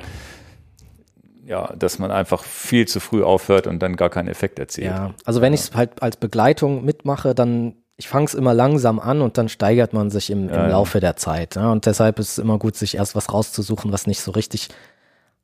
ja, 1.45 1.73
dass 1.77 1.99
man 1.99 2.09
einfach 2.09 2.43
viel 2.43 2.87
zu 2.87 3.01
früh 3.01 3.21
aufhört 3.21 3.67
und 3.67 3.79
dann 3.79 3.97
gar 3.97 4.09
keinen 4.09 4.29
Effekt 4.29 4.59
erzielt. 4.59 4.87
Ja, 4.87 5.13
also 5.25 5.41
wenn 5.41 5.53
ich 5.53 5.59
es 5.59 5.75
halt 5.75 6.01
als 6.01 6.15
Begleitung 6.15 6.85
mitmache, 6.85 7.35
dann 7.35 7.75
ich 7.97 8.07
fange 8.07 8.25
es 8.25 8.33
immer 8.33 8.53
langsam 8.53 8.99
an 8.99 9.21
und 9.21 9.37
dann 9.37 9.49
steigert 9.49 9.93
man 9.93 10.09
sich 10.09 10.29
im, 10.29 10.49
im 10.49 10.55
ja, 10.55 10.67
Laufe 10.67 10.99
der 10.99 11.15
Zeit. 11.15 11.55
Ja? 11.55 11.71
Und 11.71 11.85
deshalb 11.85 12.19
ist 12.19 12.31
es 12.31 12.37
immer 12.37 12.57
gut, 12.57 12.75
sich 12.75 12.95
erst 12.95 13.15
was 13.15 13.31
rauszusuchen, 13.31 13.91
was 13.91 14.07
nicht 14.07 14.21
so 14.21 14.31
richtig 14.31 14.69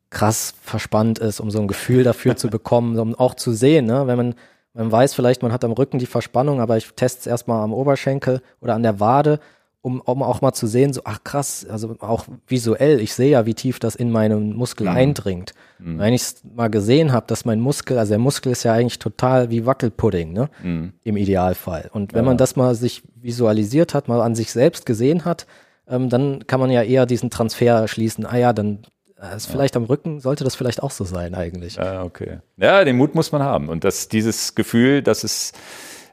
krass 0.10 0.56
verspannt 0.64 1.20
ist, 1.20 1.40
um 1.40 1.52
so 1.52 1.60
ein 1.60 1.68
Gefühl 1.68 2.04
dafür 2.04 2.36
zu 2.36 2.48
bekommen, 2.50 2.98
um 2.98 3.16
auch 3.16 3.36
zu 3.36 3.52
sehen, 3.52 3.86
ne? 3.86 4.08
wenn 4.08 4.18
man, 4.18 4.36
man 4.74 4.92
weiß 4.92 5.14
vielleicht, 5.14 5.44
man 5.44 5.52
hat 5.52 5.64
am 5.64 5.72
Rücken 5.72 6.00
die 6.00 6.08
Verspannung, 6.08 6.62
aber 6.62 6.78
ich 6.78 6.92
teste 6.94 7.22
es 7.22 7.28
erstmal 7.28 7.64
am 7.64 7.74
Oberschenkel 7.74 8.42
oder 8.62 8.74
an 8.74 8.84
der 8.84 9.00
Wade 9.00 9.40
um, 9.82 10.02
um 10.02 10.24
auch 10.24 10.42
mal 10.42 10.54
zu 10.54 10.68
sehen, 10.68 10.92
so, 10.92 11.02
ach 11.06 11.24
krass, 11.24 11.66
also 11.70 11.96
auch 12.00 12.26
visuell, 12.48 13.00
ich 13.00 13.14
sehe 13.14 13.32
ja, 13.32 13.46
wie 13.46 13.54
tief 13.54 13.80
das 13.80 13.96
in 13.96 14.12
meinen 14.12 14.54
Muskel 14.56 14.90
mhm. 14.90 14.96
eindringt. 14.96 15.54
Mhm. 15.80 16.00
Wenn 16.00 16.14
ich 16.14 16.22
es 16.22 16.44
mal 16.44 16.70
gesehen 16.70 17.14
habe, 17.14 17.28
dass 17.28 17.46
mein 17.46 17.62
Muskel, 17.62 17.98
also 17.98 18.12
der 18.12 18.20
Muskel 18.20 18.52
ist 18.52 18.64
ja 18.64 18.74
eigentlich 18.74 19.00
total 19.00 19.50
wie 19.50 19.66
Wackelpudding, 19.66 20.34
ne? 20.34 20.50
Mhm. 20.62 20.94
Im 21.04 21.18
Idealfall. 21.18 21.90
Und 21.94 22.14
wenn 22.14 22.26
ja. 22.26 22.30
man 22.30 22.38
das 22.38 22.58
mal 22.58 22.76
sich 22.76 23.04
visualisiert 23.16 23.94
hat, 23.94 24.10
mal 24.10 24.22
an 24.22 24.36
sich 24.36 24.52
selbst 24.52 24.86
gesehen 24.86 25.24
hat, 25.24 25.48
ähm, 25.88 26.10
dann 26.10 26.46
kann 26.46 26.60
man 26.60 26.72
ja 26.72 26.84
eher 26.84 27.06
diesen 27.06 27.30
Transfer 27.30 27.88
schließen, 27.88 28.26
ah 28.26 28.38
ja, 28.38 28.52
dann 28.52 28.80
äh, 29.18 29.36
ist 29.36 29.48
ja. 29.48 29.54
vielleicht 29.54 29.78
am 29.78 29.86
Rücken, 29.86 30.20
sollte 30.20 30.44
das 30.44 30.56
vielleicht 30.56 30.84
auch 30.84 30.92
so 30.92 31.06
sein 31.06 31.36
eigentlich. 31.36 31.76
Ja, 31.76 32.04
okay. 32.04 32.40
Ja, 32.58 32.84
den 32.84 32.98
Mut 32.98 33.16
muss 33.16 33.32
man 33.32 33.44
haben. 33.44 33.70
Und 33.70 33.86
das, 33.86 34.10
dieses 34.10 34.56
Gefühl, 34.56 35.02
dass 35.02 35.24
es 35.24 35.54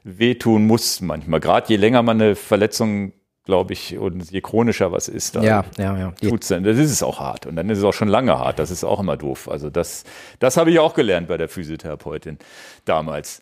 wehtun 0.03 0.65
muss 0.65 1.01
manchmal. 1.01 1.41
Gerade 1.41 1.67
je 1.67 1.75
länger 1.75 2.01
man 2.01 2.21
eine 2.21 2.35
Verletzung 2.35 3.11
glaube 3.47 3.73
ich, 3.73 3.97
und 3.97 4.29
je 4.29 4.41
chronischer 4.41 4.91
was 4.91 5.07
ist, 5.07 5.35
dann 5.35 5.43
ja, 5.43 5.63
ja, 5.77 5.97
ja. 5.97 6.11
tut's 6.21 6.49
dann, 6.49 6.63
das 6.63 6.77
ist 6.77 6.91
es 6.91 7.01
auch 7.01 7.19
hart. 7.19 7.47
Und 7.47 7.55
dann 7.55 7.69
ist 7.69 7.79
es 7.79 7.83
auch 7.83 7.93
schon 7.93 8.09
lange 8.09 8.37
hart. 8.37 8.59
Das 8.59 8.69
ist 8.69 8.83
auch 8.83 8.99
immer 8.99 9.17
doof. 9.17 9.49
Also 9.49 9.69
das, 9.69 10.03
das 10.39 10.57
habe 10.57 10.69
ich 10.69 10.79
auch 10.79 10.93
gelernt 10.93 11.29
bei 11.29 11.37
der 11.37 11.49
Physiotherapeutin 11.49 12.37
damals. 12.85 13.41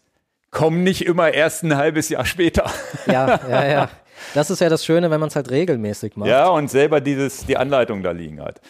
Komm 0.51 0.83
nicht 0.83 1.05
immer 1.05 1.33
erst 1.33 1.63
ein 1.63 1.75
halbes 1.75 2.07
Jahr 2.07 2.25
später. 2.25 2.71
Ja, 3.07 3.39
ja, 3.49 3.67
ja. 3.67 3.89
Das 4.33 4.49
ist 4.49 4.61
ja 4.61 4.69
das 4.69 4.85
Schöne, 4.85 5.11
wenn 5.11 5.19
man 5.19 5.27
es 5.27 5.35
halt 5.35 5.51
regelmäßig 5.51 6.15
macht. 6.15 6.29
Ja, 6.29 6.47
und 6.47 6.69
selber 6.69 7.01
dieses, 7.01 7.45
die 7.45 7.57
Anleitung 7.57 8.01
da 8.01 8.11
liegen 8.11 8.41
hat. 8.41 8.61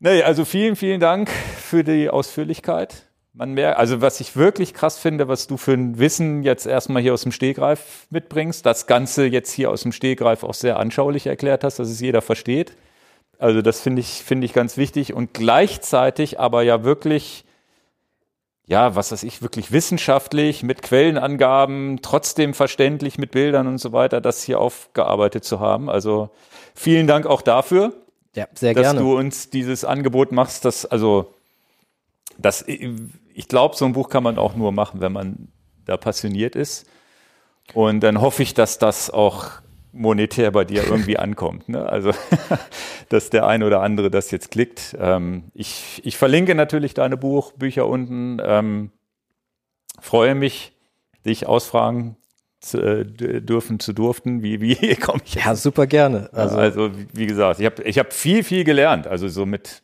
Nee, 0.00 0.22
also 0.22 0.44
vielen, 0.44 0.76
vielen 0.76 1.00
Dank 1.00 1.30
für 1.30 1.82
die 1.82 2.10
Ausführlichkeit 2.10 3.06
man 3.34 3.52
merkt, 3.52 3.78
also 3.78 4.00
was 4.00 4.20
ich 4.20 4.36
wirklich 4.36 4.74
krass 4.74 4.98
finde, 4.98 5.26
was 5.26 5.48
du 5.48 5.56
für 5.56 5.72
ein 5.72 5.98
Wissen 5.98 6.44
jetzt 6.44 6.66
erstmal 6.66 7.02
hier 7.02 7.12
aus 7.12 7.22
dem 7.22 7.32
Stehgreif 7.32 8.06
mitbringst, 8.10 8.64
das 8.64 8.86
Ganze 8.86 9.26
jetzt 9.26 9.52
hier 9.52 9.70
aus 9.70 9.82
dem 9.82 9.92
Stehgreif 9.92 10.44
auch 10.44 10.54
sehr 10.54 10.78
anschaulich 10.78 11.26
erklärt 11.26 11.64
hast, 11.64 11.80
dass 11.80 11.88
es 11.88 12.00
jeder 12.00 12.22
versteht. 12.22 12.76
Also 13.38 13.60
das 13.60 13.80
finde 13.80 14.00
ich, 14.00 14.22
finde 14.22 14.44
ich 14.44 14.52
ganz 14.52 14.76
wichtig 14.76 15.12
und 15.12 15.34
gleichzeitig 15.34 16.38
aber 16.38 16.62
ja 16.62 16.84
wirklich, 16.84 17.44
ja, 18.66 18.94
was 18.94 19.10
weiß 19.10 19.24
ich, 19.24 19.42
wirklich 19.42 19.72
wissenschaftlich 19.72 20.62
mit 20.62 20.82
Quellenangaben, 20.82 21.98
trotzdem 22.02 22.54
verständlich 22.54 23.18
mit 23.18 23.32
Bildern 23.32 23.66
und 23.66 23.78
so 23.78 23.92
weiter, 23.92 24.20
das 24.20 24.44
hier 24.44 24.60
aufgearbeitet 24.60 25.44
zu 25.44 25.58
haben. 25.58 25.90
Also 25.90 26.30
vielen 26.76 27.08
Dank 27.08 27.26
auch 27.26 27.42
dafür. 27.42 27.94
Ja, 28.36 28.46
sehr 28.54 28.74
dass 28.74 28.82
gerne. 28.82 29.00
du 29.00 29.18
uns 29.18 29.50
dieses 29.50 29.84
Angebot 29.84 30.30
machst, 30.30 30.64
das 30.64 30.86
also 30.86 31.33
das 32.38 32.64
ich 33.34 33.48
glaube, 33.48 33.76
so 33.76 33.84
ein 33.84 33.92
Buch 33.92 34.08
kann 34.08 34.22
man 34.22 34.38
auch 34.38 34.54
nur 34.54 34.72
machen, 34.72 35.00
wenn 35.00 35.12
man 35.12 35.48
da 35.84 35.96
passioniert 35.96 36.56
ist. 36.56 36.88
Und 37.72 38.00
dann 38.00 38.20
hoffe 38.20 38.42
ich, 38.42 38.54
dass 38.54 38.78
das 38.78 39.10
auch 39.10 39.50
monetär 39.92 40.50
bei 40.50 40.64
dir 40.64 40.84
irgendwie 40.84 41.18
ankommt. 41.18 41.68
Ne? 41.68 41.84
Also, 41.84 42.12
dass 43.08 43.30
der 43.30 43.46
eine 43.46 43.66
oder 43.66 43.80
andere 43.80 44.10
das 44.10 44.30
jetzt 44.30 44.50
klickt. 44.50 44.96
Ähm, 44.98 45.44
ich, 45.54 46.00
ich 46.04 46.16
verlinke 46.16 46.54
natürlich 46.54 46.94
deine 46.94 47.16
Buch, 47.16 47.52
Bücher 47.52 47.86
unten. 47.86 48.40
Ähm, 48.44 48.90
freue 50.00 50.34
mich, 50.34 50.72
dich 51.24 51.46
ausfragen 51.46 52.16
zu, 52.60 52.80
äh, 52.80 53.04
dürfen 53.04 53.80
zu 53.80 53.92
durften. 53.92 54.42
Wie, 54.42 54.60
wie 54.60 54.94
komme 54.96 55.22
ich? 55.24 55.34
Ja, 55.34 55.54
super 55.54 55.86
gerne. 55.86 56.28
Also, 56.32 56.56
also 56.56 56.90
wie 57.12 57.26
gesagt, 57.26 57.60
ich 57.60 57.66
habe 57.66 57.82
ich 57.82 57.98
hab 57.98 58.12
viel, 58.12 58.44
viel 58.44 58.64
gelernt. 58.64 59.06
Also 59.06 59.28
so 59.28 59.46
mit 59.46 59.82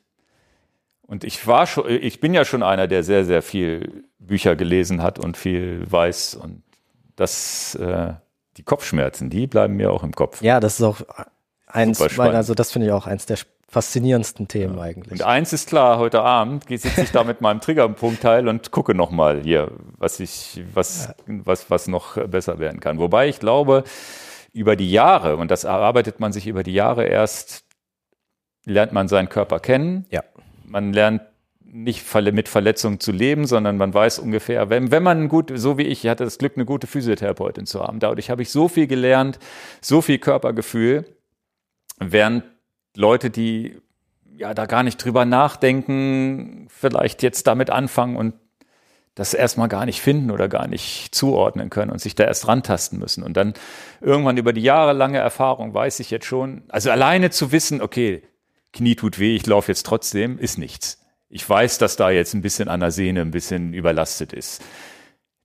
und 1.10 1.24
ich 1.24 1.44
war 1.48 1.66
schon, 1.66 1.90
ich 1.90 2.20
bin 2.20 2.34
ja 2.34 2.44
schon 2.44 2.62
einer, 2.62 2.86
der 2.86 3.02
sehr, 3.02 3.24
sehr 3.24 3.42
viel 3.42 4.04
Bücher 4.20 4.54
gelesen 4.54 5.02
hat 5.02 5.18
und 5.18 5.36
viel 5.36 5.84
weiß. 5.90 6.36
Und 6.36 6.62
das, 7.16 7.74
äh, 7.74 8.12
die 8.56 8.62
Kopfschmerzen, 8.62 9.28
die 9.28 9.48
bleiben 9.48 9.74
mir 9.74 9.90
auch 9.90 10.04
im 10.04 10.12
Kopf. 10.12 10.40
Ja, 10.40 10.60
das 10.60 10.78
ist 10.78 10.86
auch 10.86 11.00
eins, 11.66 11.98
meiner, 12.16 12.36
also 12.36 12.54
das 12.54 12.70
finde 12.70 12.86
ich 12.86 12.92
auch 12.92 13.08
eins 13.08 13.26
der 13.26 13.38
faszinierendsten 13.66 14.46
Themen 14.46 14.76
ja. 14.76 14.82
eigentlich. 14.82 15.20
Und 15.20 15.26
eins 15.26 15.52
ist 15.52 15.68
klar, 15.68 15.98
heute 15.98 16.22
Abend 16.22 16.66
sitze 16.68 17.02
ich 17.02 17.10
da 17.10 17.24
mit 17.24 17.40
meinem 17.40 17.60
Triggerpunktteil 17.60 18.46
und 18.46 18.70
gucke 18.70 18.94
nochmal 18.94 19.40
hier, 19.42 19.72
was 19.98 20.20
ich, 20.20 20.62
was, 20.72 21.08
ja. 21.08 21.14
was, 21.26 21.68
was 21.70 21.88
noch 21.88 22.24
besser 22.28 22.60
werden 22.60 22.78
kann. 22.78 23.00
Wobei 23.00 23.28
ich 23.28 23.40
glaube, 23.40 23.82
über 24.52 24.76
die 24.76 24.92
Jahre, 24.92 25.38
und 25.38 25.50
das 25.50 25.64
erarbeitet 25.64 26.20
man 26.20 26.32
sich 26.32 26.46
über 26.46 26.62
die 26.62 26.74
Jahre 26.74 27.04
erst, 27.04 27.64
lernt 28.64 28.92
man 28.92 29.08
seinen 29.08 29.28
Körper 29.28 29.58
kennen. 29.58 30.06
Ja 30.10 30.22
man 30.70 30.92
lernt 30.92 31.22
nicht 31.60 32.14
mit 32.32 32.48
Verletzungen 32.48 32.98
zu 32.98 33.12
leben, 33.12 33.46
sondern 33.46 33.76
man 33.76 33.94
weiß 33.94 34.18
ungefähr, 34.18 34.70
wenn, 34.70 34.90
wenn 34.90 35.02
man 35.02 35.28
gut, 35.28 35.52
so 35.54 35.78
wie 35.78 35.82
ich, 35.82 36.04
ich 36.04 36.10
hatte 36.10 36.24
das 36.24 36.38
Glück, 36.38 36.54
eine 36.56 36.64
gute 36.64 36.86
Physiotherapeutin 36.86 37.66
zu 37.66 37.80
haben. 37.80 38.00
Dadurch 38.00 38.30
habe 38.30 38.42
ich 38.42 38.50
so 38.50 38.66
viel 38.66 38.86
gelernt, 38.86 39.38
so 39.80 40.00
viel 40.00 40.18
Körpergefühl, 40.18 41.04
während 42.00 42.44
Leute, 42.96 43.30
die 43.30 43.76
ja 44.36 44.52
da 44.54 44.66
gar 44.66 44.82
nicht 44.82 44.96
drüber 44.96 45.24
nachdenken, 45.24 46.66
vielleicht 46.70 47.22
jetzt 47.22 47.46
damit 47.46 47.70
anfangen 47.70 48.16
und 48.16 48.34
das 49.14 49.34
erstmal 49.34 49.68
gar 49.68 49.86
nicht 49.86 50.00
finden 50.00 50.30
oder 50.30 50.48
gar 50.48 50.66
nicht 50.66 51.14
zuordnen 51.14 51.68
können 51.68 51.90
und 51.90 52.00
sich 52.00 52.14
da 52.14 52.24
erst 52.24 52.48
rantasten 52.48 52.98
müssen. 52.98 53.22
Und 53.22 53.36
dann 53.36 53.54
irgendwann 54.00 54.38
über 54.38 54.52
die 54.52 54.62
jahrelange 54.62 55.18
Erfahrung 55.18 55.74
weiß 55.74 56.00
ich 56.00 56.10
jetzt 56.10 56.26
schon, 56.26 56.62
also 56.68 56.90
alleine 56.90 57.30
zu 57.30 57.52
wissen, 57.52 57.82
okay, 57.82 58.22
Knie 58.72 58.94
tut 58.94 59.18
weh, 59.18 59.34
ich 59.34 59.46
laufe 59.46 59.70
jetzt 59.70 59.86
trotzdem, 59.86 60.38
ist 60.38 60.58
nichts. 60.58 60.98
Ich 61.28 61.48
weiß, 61.48 61.78
dass 61.78 61.96
da 61.96 62.10
jetzt 62.10 62.34
ein 62.34 62.42
bisschen 62.42 62.68
an 62.68 62.80
der 62.80 62.90
Sehne 62.90 63.20
ein 63.20 63.30
bisschen 63.30 63.72
überlastet 63.72 64.32
ist. 64.32 64.62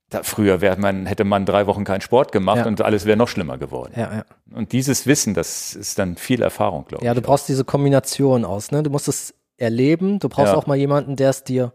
Da, 0.09 0.21
früher 0.23 0.59
man, 0.77 1.05
hätte 1.07 1.23
man 1.23 1.45
drei 1.45 1.65
Wochen 1.67 1.83
keinen 1.83 2.01
Sport 2.01 2.31
gemacht 2.31 2.57
ja. 2.57 2.65
und 2.67 2.81
alles 2.81 3.05
wäre 3.05 3.17
noch 3.17 3.27
schlimmer 3.27 3.57
geworden. 3.57 3.93
Ja, 3.95 4.13
ja. 4.13 4.25
Und 4.51 4.71
dieses 4.71 5.07
Wissen, 5.07 5.33
das 5.33 5.75
ist 5.75 5.97
dann 5.97 6.15
viel 6.15 6.43
Erfahrung, 6.43 6.85
glaube 6.85 7.03
ich. 7.03 7.05
Ja, 7.05 7.13
du 7.13 7.21
brauchst 7.21 7.45
auch. 7.45 7.47
diese 7.47 7.65
Kombination 7.65 8.45
aus, 8.45 8.71
ne? 8.71 8.83
Du 8.83 8.91
musst 8.91 9.07
es 9.07 9.33
erleben, 9.57 10.19
du 10.19 10.29
brauchst 10.29 10.53
auch 10.53 10.67
mal 10.67 10.75
jemanden, 10.75 11.15
der 11.15 11.29
es 11.29 11.43
dir 11.43 11.73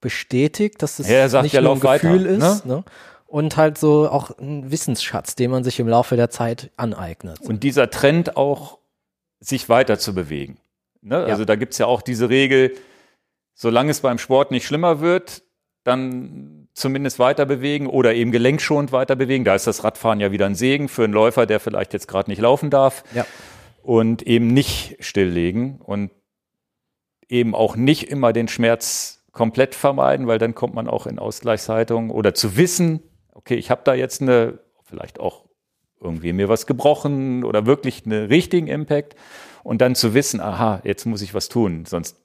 bestätigt, 0.00 0.82
dass 0.82 0.98
es 0.98 1.08
ja, 1.08 1.28
sagt, 1.28 1.44
nicht 1.44 1.60
nur 1.60 1.72
ein 1.72 1.80
Gefühl 1.80 2.24
weiter, 2.24 2.26
ist. 2.26 2.66
Ne? 2.66 2.74
ne? 2.76 2.84
Und 3.26 3.56
halt 3.56 3.78
so 3.78 4.08
auch 4.10 4.36
ein 4.38 4.70
Wissensschatz, 4.70 5.34
den 5.34 5.50
man 5.50 5.64
sich 5.64 5.80
im 5.80 5.88
Laufe 5.88 6.16
der 6.16 6.28
Zeit 6.28 6.70
aneignet. 6.76 7.40
Und 7.40 7.62
dieser 7.62 7.88
Trend 7.88 8.36
auch, 8.36 8.78
sich 9.40 9.68
weiter 9.68 9.98
zu 9.98 10.14
bewegen. 10.14 10.58
Ne? 11.02 11.16
Ja. 11.16 11.24
Also 11.26 11.44
da 11.44 11.56
gibt's 11.56 11.78
ja 11.78 11.86
auch 11.86 12.02
diese 12.02 12.28
Regel, 12.28 12.74
solange 13.54 13.90
es 13.90 14.00
beim 14.00 14.18
Sport 14.18 14.50
nicht 14.50 14.66
schlimmer 14.66 15.00
wird, 15.00 15.42
dann 15.84 16.68
zumindest 16.74 17.18
weiter 17.18 17.44
bewegen 17.44 17.86
oder 17.86 18.14
eben 18.14 18.30
gelenkschonend 18.30 18.92
weiter 18.92 19.16
bewegen. 19.16 19.44
Da 19.44 19.54
ist 19.54 19.66
das 19.66 19.84
Radfahren 19.84 20.20
ja 20.20 20.32
wieder 20.32 20.46
ein 20.46 20.54
Segen 20.54 20.88
für 20.88 21.04
einen 21.04 21.12
Läufer, 21.12 21.44
der 21.44 21.60
vielleicht 21.60 21.92
jetzt 21.92 22.08
gerade 22.08 22.30
nicht 22.30 22.40
laufen 22.40 22.70
darf. 22.70 23.04
Ja. 23.14 23.26
Und 23.82 24.22
eben 24.22 24.46
nicht 24.46 24.96
stilllegen 25.00 25.80
und 25.80 26.12
eben 27.28 27.54
auch 27.54 27.74
nicht 27.74 28.10
immer 28.10 28.32
den 28.32 28.46
Schmerz 28.46 29.24
komplett 29.32 29.74
vermeiden, 29.74 30.26
weil 30.28 30.38
dann 30.38 30.54
kommt 30.54 30.74
man 30.74 30.88
auch 30.88 31.06
in 31.06 31.18
Ausgleichshaltung 31.18 32.10
oder 32.10 32.34
zu 32.34 32.56
wissen, 32.56 33.02
okay, 33.32 33.54
ich 33.56 33.70
habe 33.70 33.80
da 33.84 33.94
jetzt 33.94 34.22
eine, 34.22 34.60
vielleicht 34.84 35.18
auch 35.18 35.46
irgendwie 36.00 36.32
mir 36.32 36.48
was 36.48 36.66
gebrochen 36.66 37.42
oder 37.42 37.66
wirklich 37.66 38.04
einen 38.04 38.26
richtigen 38.26 38.66
Impact 38.66 39.16
und 39.62 39.80
dann 39.80 39.94
zu 39.94 40.14
wissen, 40.14 40.40
aha, 40.40 40.80
jetzt 40.84 41.06
muss 41.06 41.22
ich 41.22 41.34
was 41.34 41.48
tun, 41.48 41.84
sonst 41.86 42.16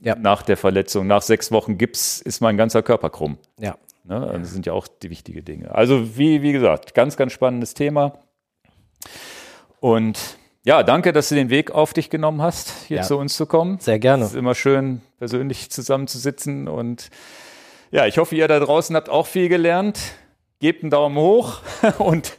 ja. 0.00 0.14
nach 0.16 0.42
der 0.42 0.56
Verletzung, 0.56 1.06
nach 1.06 1.22
sechs 1.22 1.50
Wochen 1.52 1.78
Gips 1.78 2.20
ist 2.20 2.40
mein 2.40 2.56
ganzer 2.56 2.82
Körper 2.82 3.10
krumm. 3.10 3.38
Ja. 3.58 3.76
Ne? 4.04 4.16
Also 4.16 4.38
das 4.38 4.52
sind 4.52 4.66
ja 4.66 4.72
auch 4.72 4.88
die 4.88 5.10
wichtigen 5.10 5.44
Dinge. 5.44 5.74
Also 5.74 6.16
wie, 6.16 6.42
wie 6.42 6.52
gesagt, 6.52 6.94
ganz, 6.94 7.16
ganz 7.16 7.32
spannendes 7.32 7.74
Thema. 7.74 8.18
Und 9.80 10.18
ja, 10.64 10.82
danke, 10.82 11.12
dass 11.12 11.28
du 11.28 11.34
den 11.34 11.50
Weg 11.50 11.70
auf 11.70 11.92
dich 11.92 12.10
genommen 12.10 12.42
hast, 12.42 12.72
hier 12.86 12.98
ja. 12.98 13.02
zu 13.02 13.16
uns 13.16 13.36
zu 13.36 13.46
kommen. 13.46 13.78
Sehr 13.80 13.98
gerne. 13.98 14.24
Es 14.24 14.30
ist 14.30 14.36
immer 14.36 14.54
schön, 14.54 15.02
persönlich 15.18 15.70
zusammenzusitzen. 15.70 16.68
Und 16.68 17.10
ja, 17.90 18.06
ich 18.06 18.18
hoffe, 18.18 18.34
ihr 18.34 18.48
da 18.48 18.58
draußen 18.58 18.94
habt 18.96 19.08
auch 19.08 19.26
viel 19.26 19.48
gelernt. 19.48 20.00
Gebt 20.60 20.82
einen 20.82 20.90
Daumen 20.90 21.16
hoch 21.16 21.60
und 21.98 22.36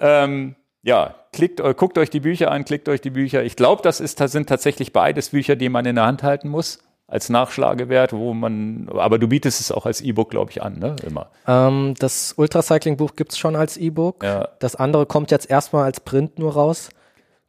ähm, 0.00 0.56
ja, 0.88 1.14
klickt, 1.32 1.62
guckt 1.76 1.98
euch 1.98 2.08
die 2.08 2.20
Bücher 2.20 2.50
an, 2.50 2.64
klickt 2.64 2.88
euch 2.88 3.02
die 3.02 3.10
Bücher. 3.10 3.44
Ich 3.44 3.56
glaube, 3.56 3.82
das 3.82 4.00
ist, 4.00 4.20
das 4.20 4.32
sind 4.32 4.48
tatsächlich 4.48 4.94
beides 4.94 5.28
Bücher, 5.28 5.54
die 5.54 5.68
man 5.68 5.84
in 5.84 5.96
der 5.96 6.06
Hand 6.06 6.22
halten 6.22 6.48
muss 6.48 6.78
als 7.06 7.28
Nachschlagewert, 7.28 8.14
wo 8.14 8.32
man, 8.32 8.88
aber 8.94 9.18
du 9.18 9.28
bietest 9.28 9.60
es 9.60 9.70
auch 9.70 9.84
als 9.84 10.00
E-Book, 10.00 10.30
glaube 10.30 10.50
ich, 10.50 10.62
an, 10.62 10.78
ne? 10.78 10.96
Immer. 11.06 11.30
Ähm, 11.46 11.94
das 11.98 12.32
Ultracycling-Buch 12.36 13.16
gibt 13.16 13.32
es 13.32 13.38
schon 13.38 13.54
als 13.54 13.76
E-Book. 13.76 14.24
Ja. 14.24 14.48
Das 14.60 14.76
andere 14.76 15.04
kommt 15.04 15.30
jetzt 15.30 15.50
erstmal 15.50 15.84
als 15.84 16.00
Print 16.00 16.38
nur 16.38 16.54
raus. 16.54 16.88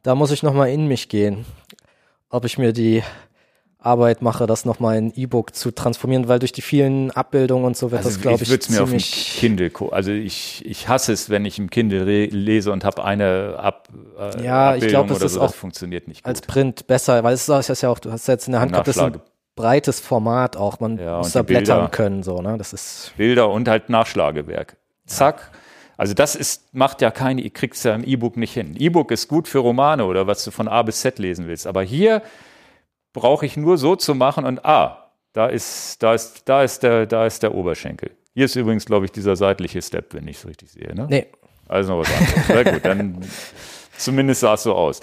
Da 0.02 0.14
muss 0.14 0.32
ich 0.32 0.42
nochmal 0.42 0.68
in 0.68 0.86
mich 0.86 1.08
gehen, 1.08 1.46
ob 2.28 2.44
ich 2.44 2.58
mir 2.58 2.74
die 2.74 3.02
Arbeit 3.82 4.20
mache, 4.20 4.46
das 4.46 4.64
nochmal 4.64 4.98
in 4.98 5.12
E-Book 5.14 5.54
zu 5.54 5.70
transformieren, 5.70 6.28
weil 6.28 6.38
durch 6.38 6.52
die 6.52 6.62
vielen 6.62 7.10
Abbildungen 7.10 7.64
und 7.64 7.76
so 7.76 7.90
wird 7.90 8.04
also 8.04 8.10
das, 8.10 8.20
glaube 8.20 8.36
ich, 8.36 8.42
ich 8.42 8.50
würde 8.50 8.62
es 8.62 8.70
mir 8.70 8.82
auf 8.82 8.90
dem 8.90 8.98
Kindle, 8.98 9.70
also 9.90 10.10
ich, 10.12 10.64
ich 10.66 10.88
hasse 10.88 11.12
es, 11.12 11.30
wenn 11.30 11.44
ich 11.44 11.58
im 11.58 11.70
Kindle 11.70 12.04
lese 12.04 12.72
und 12.72 12.84
habe 12.84 13.02
eine 13.04 13.56
Ab, 13.58 13.88
äh, 14.18 14.44
ja, 14.44 14.68
Abbildung 14.68 14.86
ich 14.86 14.88
glaube, 14.90 15.08
das 15.14 15.22
ist 15.22 15.32
so, 15.34 15.40
auch 15.40 15.46
das 15.46 15.56
funktioniert 15.56 16.08
nicht 16.08 16.24
gut. 16.24 16.28
als 16.28 16.42
Print 16.42 16.86
besser, 16.86 17.24
weil 17.24 17.32
es 17.32 17.48
ist 17.48 17.82
ja 17.82 17.88
auch, 17.88 17.98
du 17.98 18.12
hast 18.12 18.26
jetzt 18.28 18.48
in 18.48 18.52
der 18.52 18.60
Hand 18.60 18.72
gehabt, 18.72 18.86
das 18.86 18.96
ist 18.96 19.02
ein 19.02 19.20
breites 19.56 20.00
Format 20.00 20.56
auch, 20.56 20.80
man 20.80 20.98
ja, 20.98 21.18
muss 21.18 21.32
da 21.32 21.42
blättern 21.42 21.78
Bilder, 21.78 21.88
können, 21.90 22.22
so, 22.22 22.42
ne, 22.42 22.58
das 22.58 22.72
ist. 22.72 23.12
Bilder 23.16 23.50
und 23.50 23.66
halt 23.66 23.88
Nachschlagewerk. 23.88 24.76
Zack. 25.06 25.50
Also 25.96 26.14
das 26.14 26.34
ist, 26.34 26.74
macht 26.74 27.02
ja 27.02 27.10
keine, 27.10 27.44
es 27.44 27.82
ja 27.82 27.94
im 27.94 28.04
E-Book 28.04 28.38
nicht 28.38 28.54
hin. 28.54 28.74
E-Book 28.78 29.10
ist 29.10 29.28
gut 29.28 29.48
für 29.48 29.58
Romane 29.58 30.06
oder 30.06 30.26
was 30.26 30.44
du 30.44 30.50
von 30.50 30.66
A 30.66 30.82
bis 30.82 31.00
Z 31.00 31.18
lesen 31.18 31.46
willst, 31.46 31.66
aber 31.66 31.82
hier 31.82 32.22
brauche 33.12 33.46
ich 33.46 33.56
nur 33.56 33.78
so 33.78 33.96
zu 33.96 34.14
machen 34.14 34.44
und 34.44 34.64
ah, 34.64 35.12
da 35.32 35.46
ist, 35.46 36.02
da 36.02 36.14
ist, 36.14 36.48
da 36.48 36.62
ist 36.62 36.82
der, 36.82 37.06
da 37.06 37.26
ist 37.26 37.42
der 37.42 37.54
Oberschenkel. 37.54 38.10
Hier 38.34 38.44
ist 38.44 38.56
übrigens, 38.56 38.84
glaube 38.84 39.04
ich, 39.04 39.12
dieser 39.12 39.36
seitliche 39.36 39.82
Step, 39.82 40.14
wenn 40.14 40.26
ich 40.28 40.38
es 40.38 40.46
richtig 40.46 40.70
sehe. 40.70 40.94
Ne? 40.94 41.06
Nee. 41.08 41.26
Also 41.68 41.92
noch 41.92 42.00
was 42.00 42.12
anderes. 42.12 42.46
Sehr 42.46 42.64
gut, 42.72 42.84
dann 42.84 43.20
zumindest 43.96 44.40
sah 44.40 44.54
es 44.54 44.62
so 44.62 44.74
aus. 44.74 45.00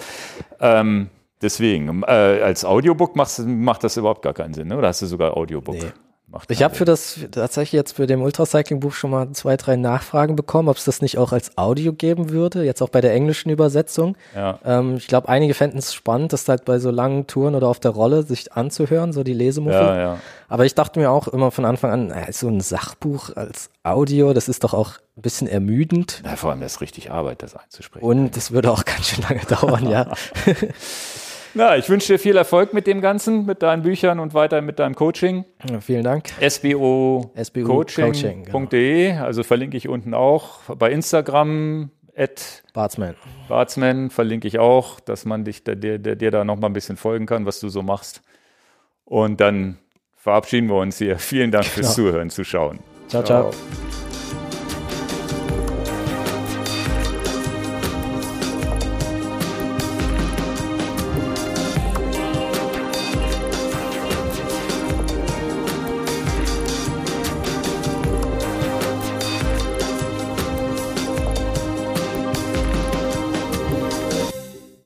Ähm, 0.60 1.08
deswegen, 1.40 2.02
äh, 2.02 2.06
als 2.06 2.64
Audiobook 2.64 3.16
macht 3.16 3.84
das 3.84 3.96
überhaupt 3.96 4.22
gar 4.22 4.34
keinen 4.34 4.54
Sinn, 4.54 4.68
ne? 4.68 4.76
oder 4.76 4.88
hast 4.88 5.02
du 5.02 5.06
sogar 5.06 5.36
Audiobook? 5.36 5.76
Nee. 5.76 5.92
Macht 6.30 6.50
ich 6.50 6.62
habe 6.62 6.74
für 6.74 6.84
das 6.84 7.20
tatsächlich 7.30 7.72
jetzt 7.72 7.92
für 7.92 8.06
dem 8.06 8.20
Ultracycling-Buch 8.20 8.92
schon 8.92 9.10
mal 9.10 9.32
zwei, 9.32 9.56
drei 9.56 9.76
Nachfragen 9.76 10.36
bekommen, 10.36 10.68
ob 10.68 10.76
es 10.76 10.84
das 10.84 11.00
nicht 11.00 11.16
auch 11.16 11.32
als 11.32 11.56
Audio 11.56 11.94
geben 11.94 12.28
würde, 12.28 12.64
jetzt 12.64 12.82
auch 12.82 12.90
bei 12.90 13.00
der 13.00 13.14
englischen 13.14 13.48
Übersetzung. 13.48 14.14
Ja. 14.34 14.58
Ähm, 14.62 14.96
ich 14.98 15.06
glaube, 15.06 15.30
einige 15.30 15.54
fänden 15.54 15.78
es 15.78 15.94
spannend, 15.94 16.34
das 16.34 16.46
halt 16.46 16.66
bei 16.66 16.80
so 16.80 16.90
langen 16.90 17.26
Touren 17.26 17.54
oder 17.54 17.68
auf 17.68 17.80
der 17.80 17.92
Rolle 17.92 18.24
sich 18.24 18.52
anzuhören, 18.52 19.14
so 19.14 19.24
die 19.24 19.32
Lesemuffel. 19.32 19.80
Ja, 19.80 19.98
ja. 19.98 20.18
Aber 20.48 20.66
ich 20.66 20.74
dachte 20.74 21.00
mir 21.00 21.10
auch 21.10 21.28
immer 21.28 21.50
von 21.50 21.64
Anfang 21.64 21.90
an, 21.90 22.10
äh, 22.10 22.30
so 22.30 22.48
ein 22.48 22.60
Sachbuch 22.60 23.34
als 23.34 23.70
Audio, 23.82 24.34
das 24.34 24.50
ist 24.50 24.64
doch 24.64 24.74
auch 24.74 24.98
ein 25.16 25.22
bisschen 25.22 25.48
ermüdend. 25.48 26.22
Ja, 26.26 26.36
vor 26.36 26.50
allem 26.50 26.60
das 26.60 26.74
ist 26.74 26.80
richtig 26.82 27.10
Arbeit, 27.10 27.42
das 27.42 27.56
einzusprechen. 27.56 28.04
Und 28.04 28.36
es 28.36 28.50
würde 28.50 28.70
auch 28.70 28.84
ganz 28.84 29.08
schön 29.08 29.24
lange 29.26 29.44
dauern, 29.46 29.88
ja. 29.88 30.12
Na, 31.54 31.76
ich 31.76 31.88
wünsche 31.88 32.12
dir 32.12 32.18
viel 32.18 32.36
Erfolg 32.36 32.72
mit 32.72 32.86
dem 32.86 33.00
Ganzen, 33.00 33.46
mit 33.46 33.62
deinen 33.62 33.82
Büchern 33.82 34.20
und 34.20 34.34
weiter 34.34 34.60
mit 34.62 34.78
deinem 34.78 34.94
Coaching. 34.94 35.44
Ja, 35.70 35.80
vielen 35.80 36.04
Dank. 36.04 36.28
SBO, 36.40 37.32
Coaching.de, 37.64 39.10
genau. 39.12 39.24
also 39.24 39.42
verlinke 39.42 39.76
ich 39.76 39.88
unten 39.88 40.14
auch. 40.14 40.60
Bei 40.76 40.90
Instagram 40.90 41.90
at 42.16 42.62
Bartsman. 42.74 43.14
Bartsman 43.48 44.10
verlinke 44.10 44.48
ich 44.48 44.58
auch, 44.58 45.00
dass 45.00 45.24
man 45.24 45.44
dich, 45.44 45.64
dir, 45.64 45.76
dir, 45.76 45.98
dir 45.98 46.30
da 46.30 46.44
noch 46.44 46.56
mal 46.56 46.66
ein 46.66 46.72
bisschen 46.72 46.96
folgen 46.96 47.26
kann, 47.26 47.46
was 47.46 47.60
du 47.60 47.68
so 47.68 47.82
machst. 47.82 48.22
Und 49.04 49.40
dann 49.40 49.78
verabschieden 50.16 50.68
wir 50.68 50.76
uns 50.76 50.98
hier. 50.98 51.18
Vielen 51.18 51.50
Dank 51.50 51.64
fürs 51.64 51.94
genau. 51.96 52.10
Zuhören, 52.10 52.30
Zuschauen. 52.30 52.80
ciao. 53.08 53.22
ciao. 53.22 53.50
ciao. 53.50 54.07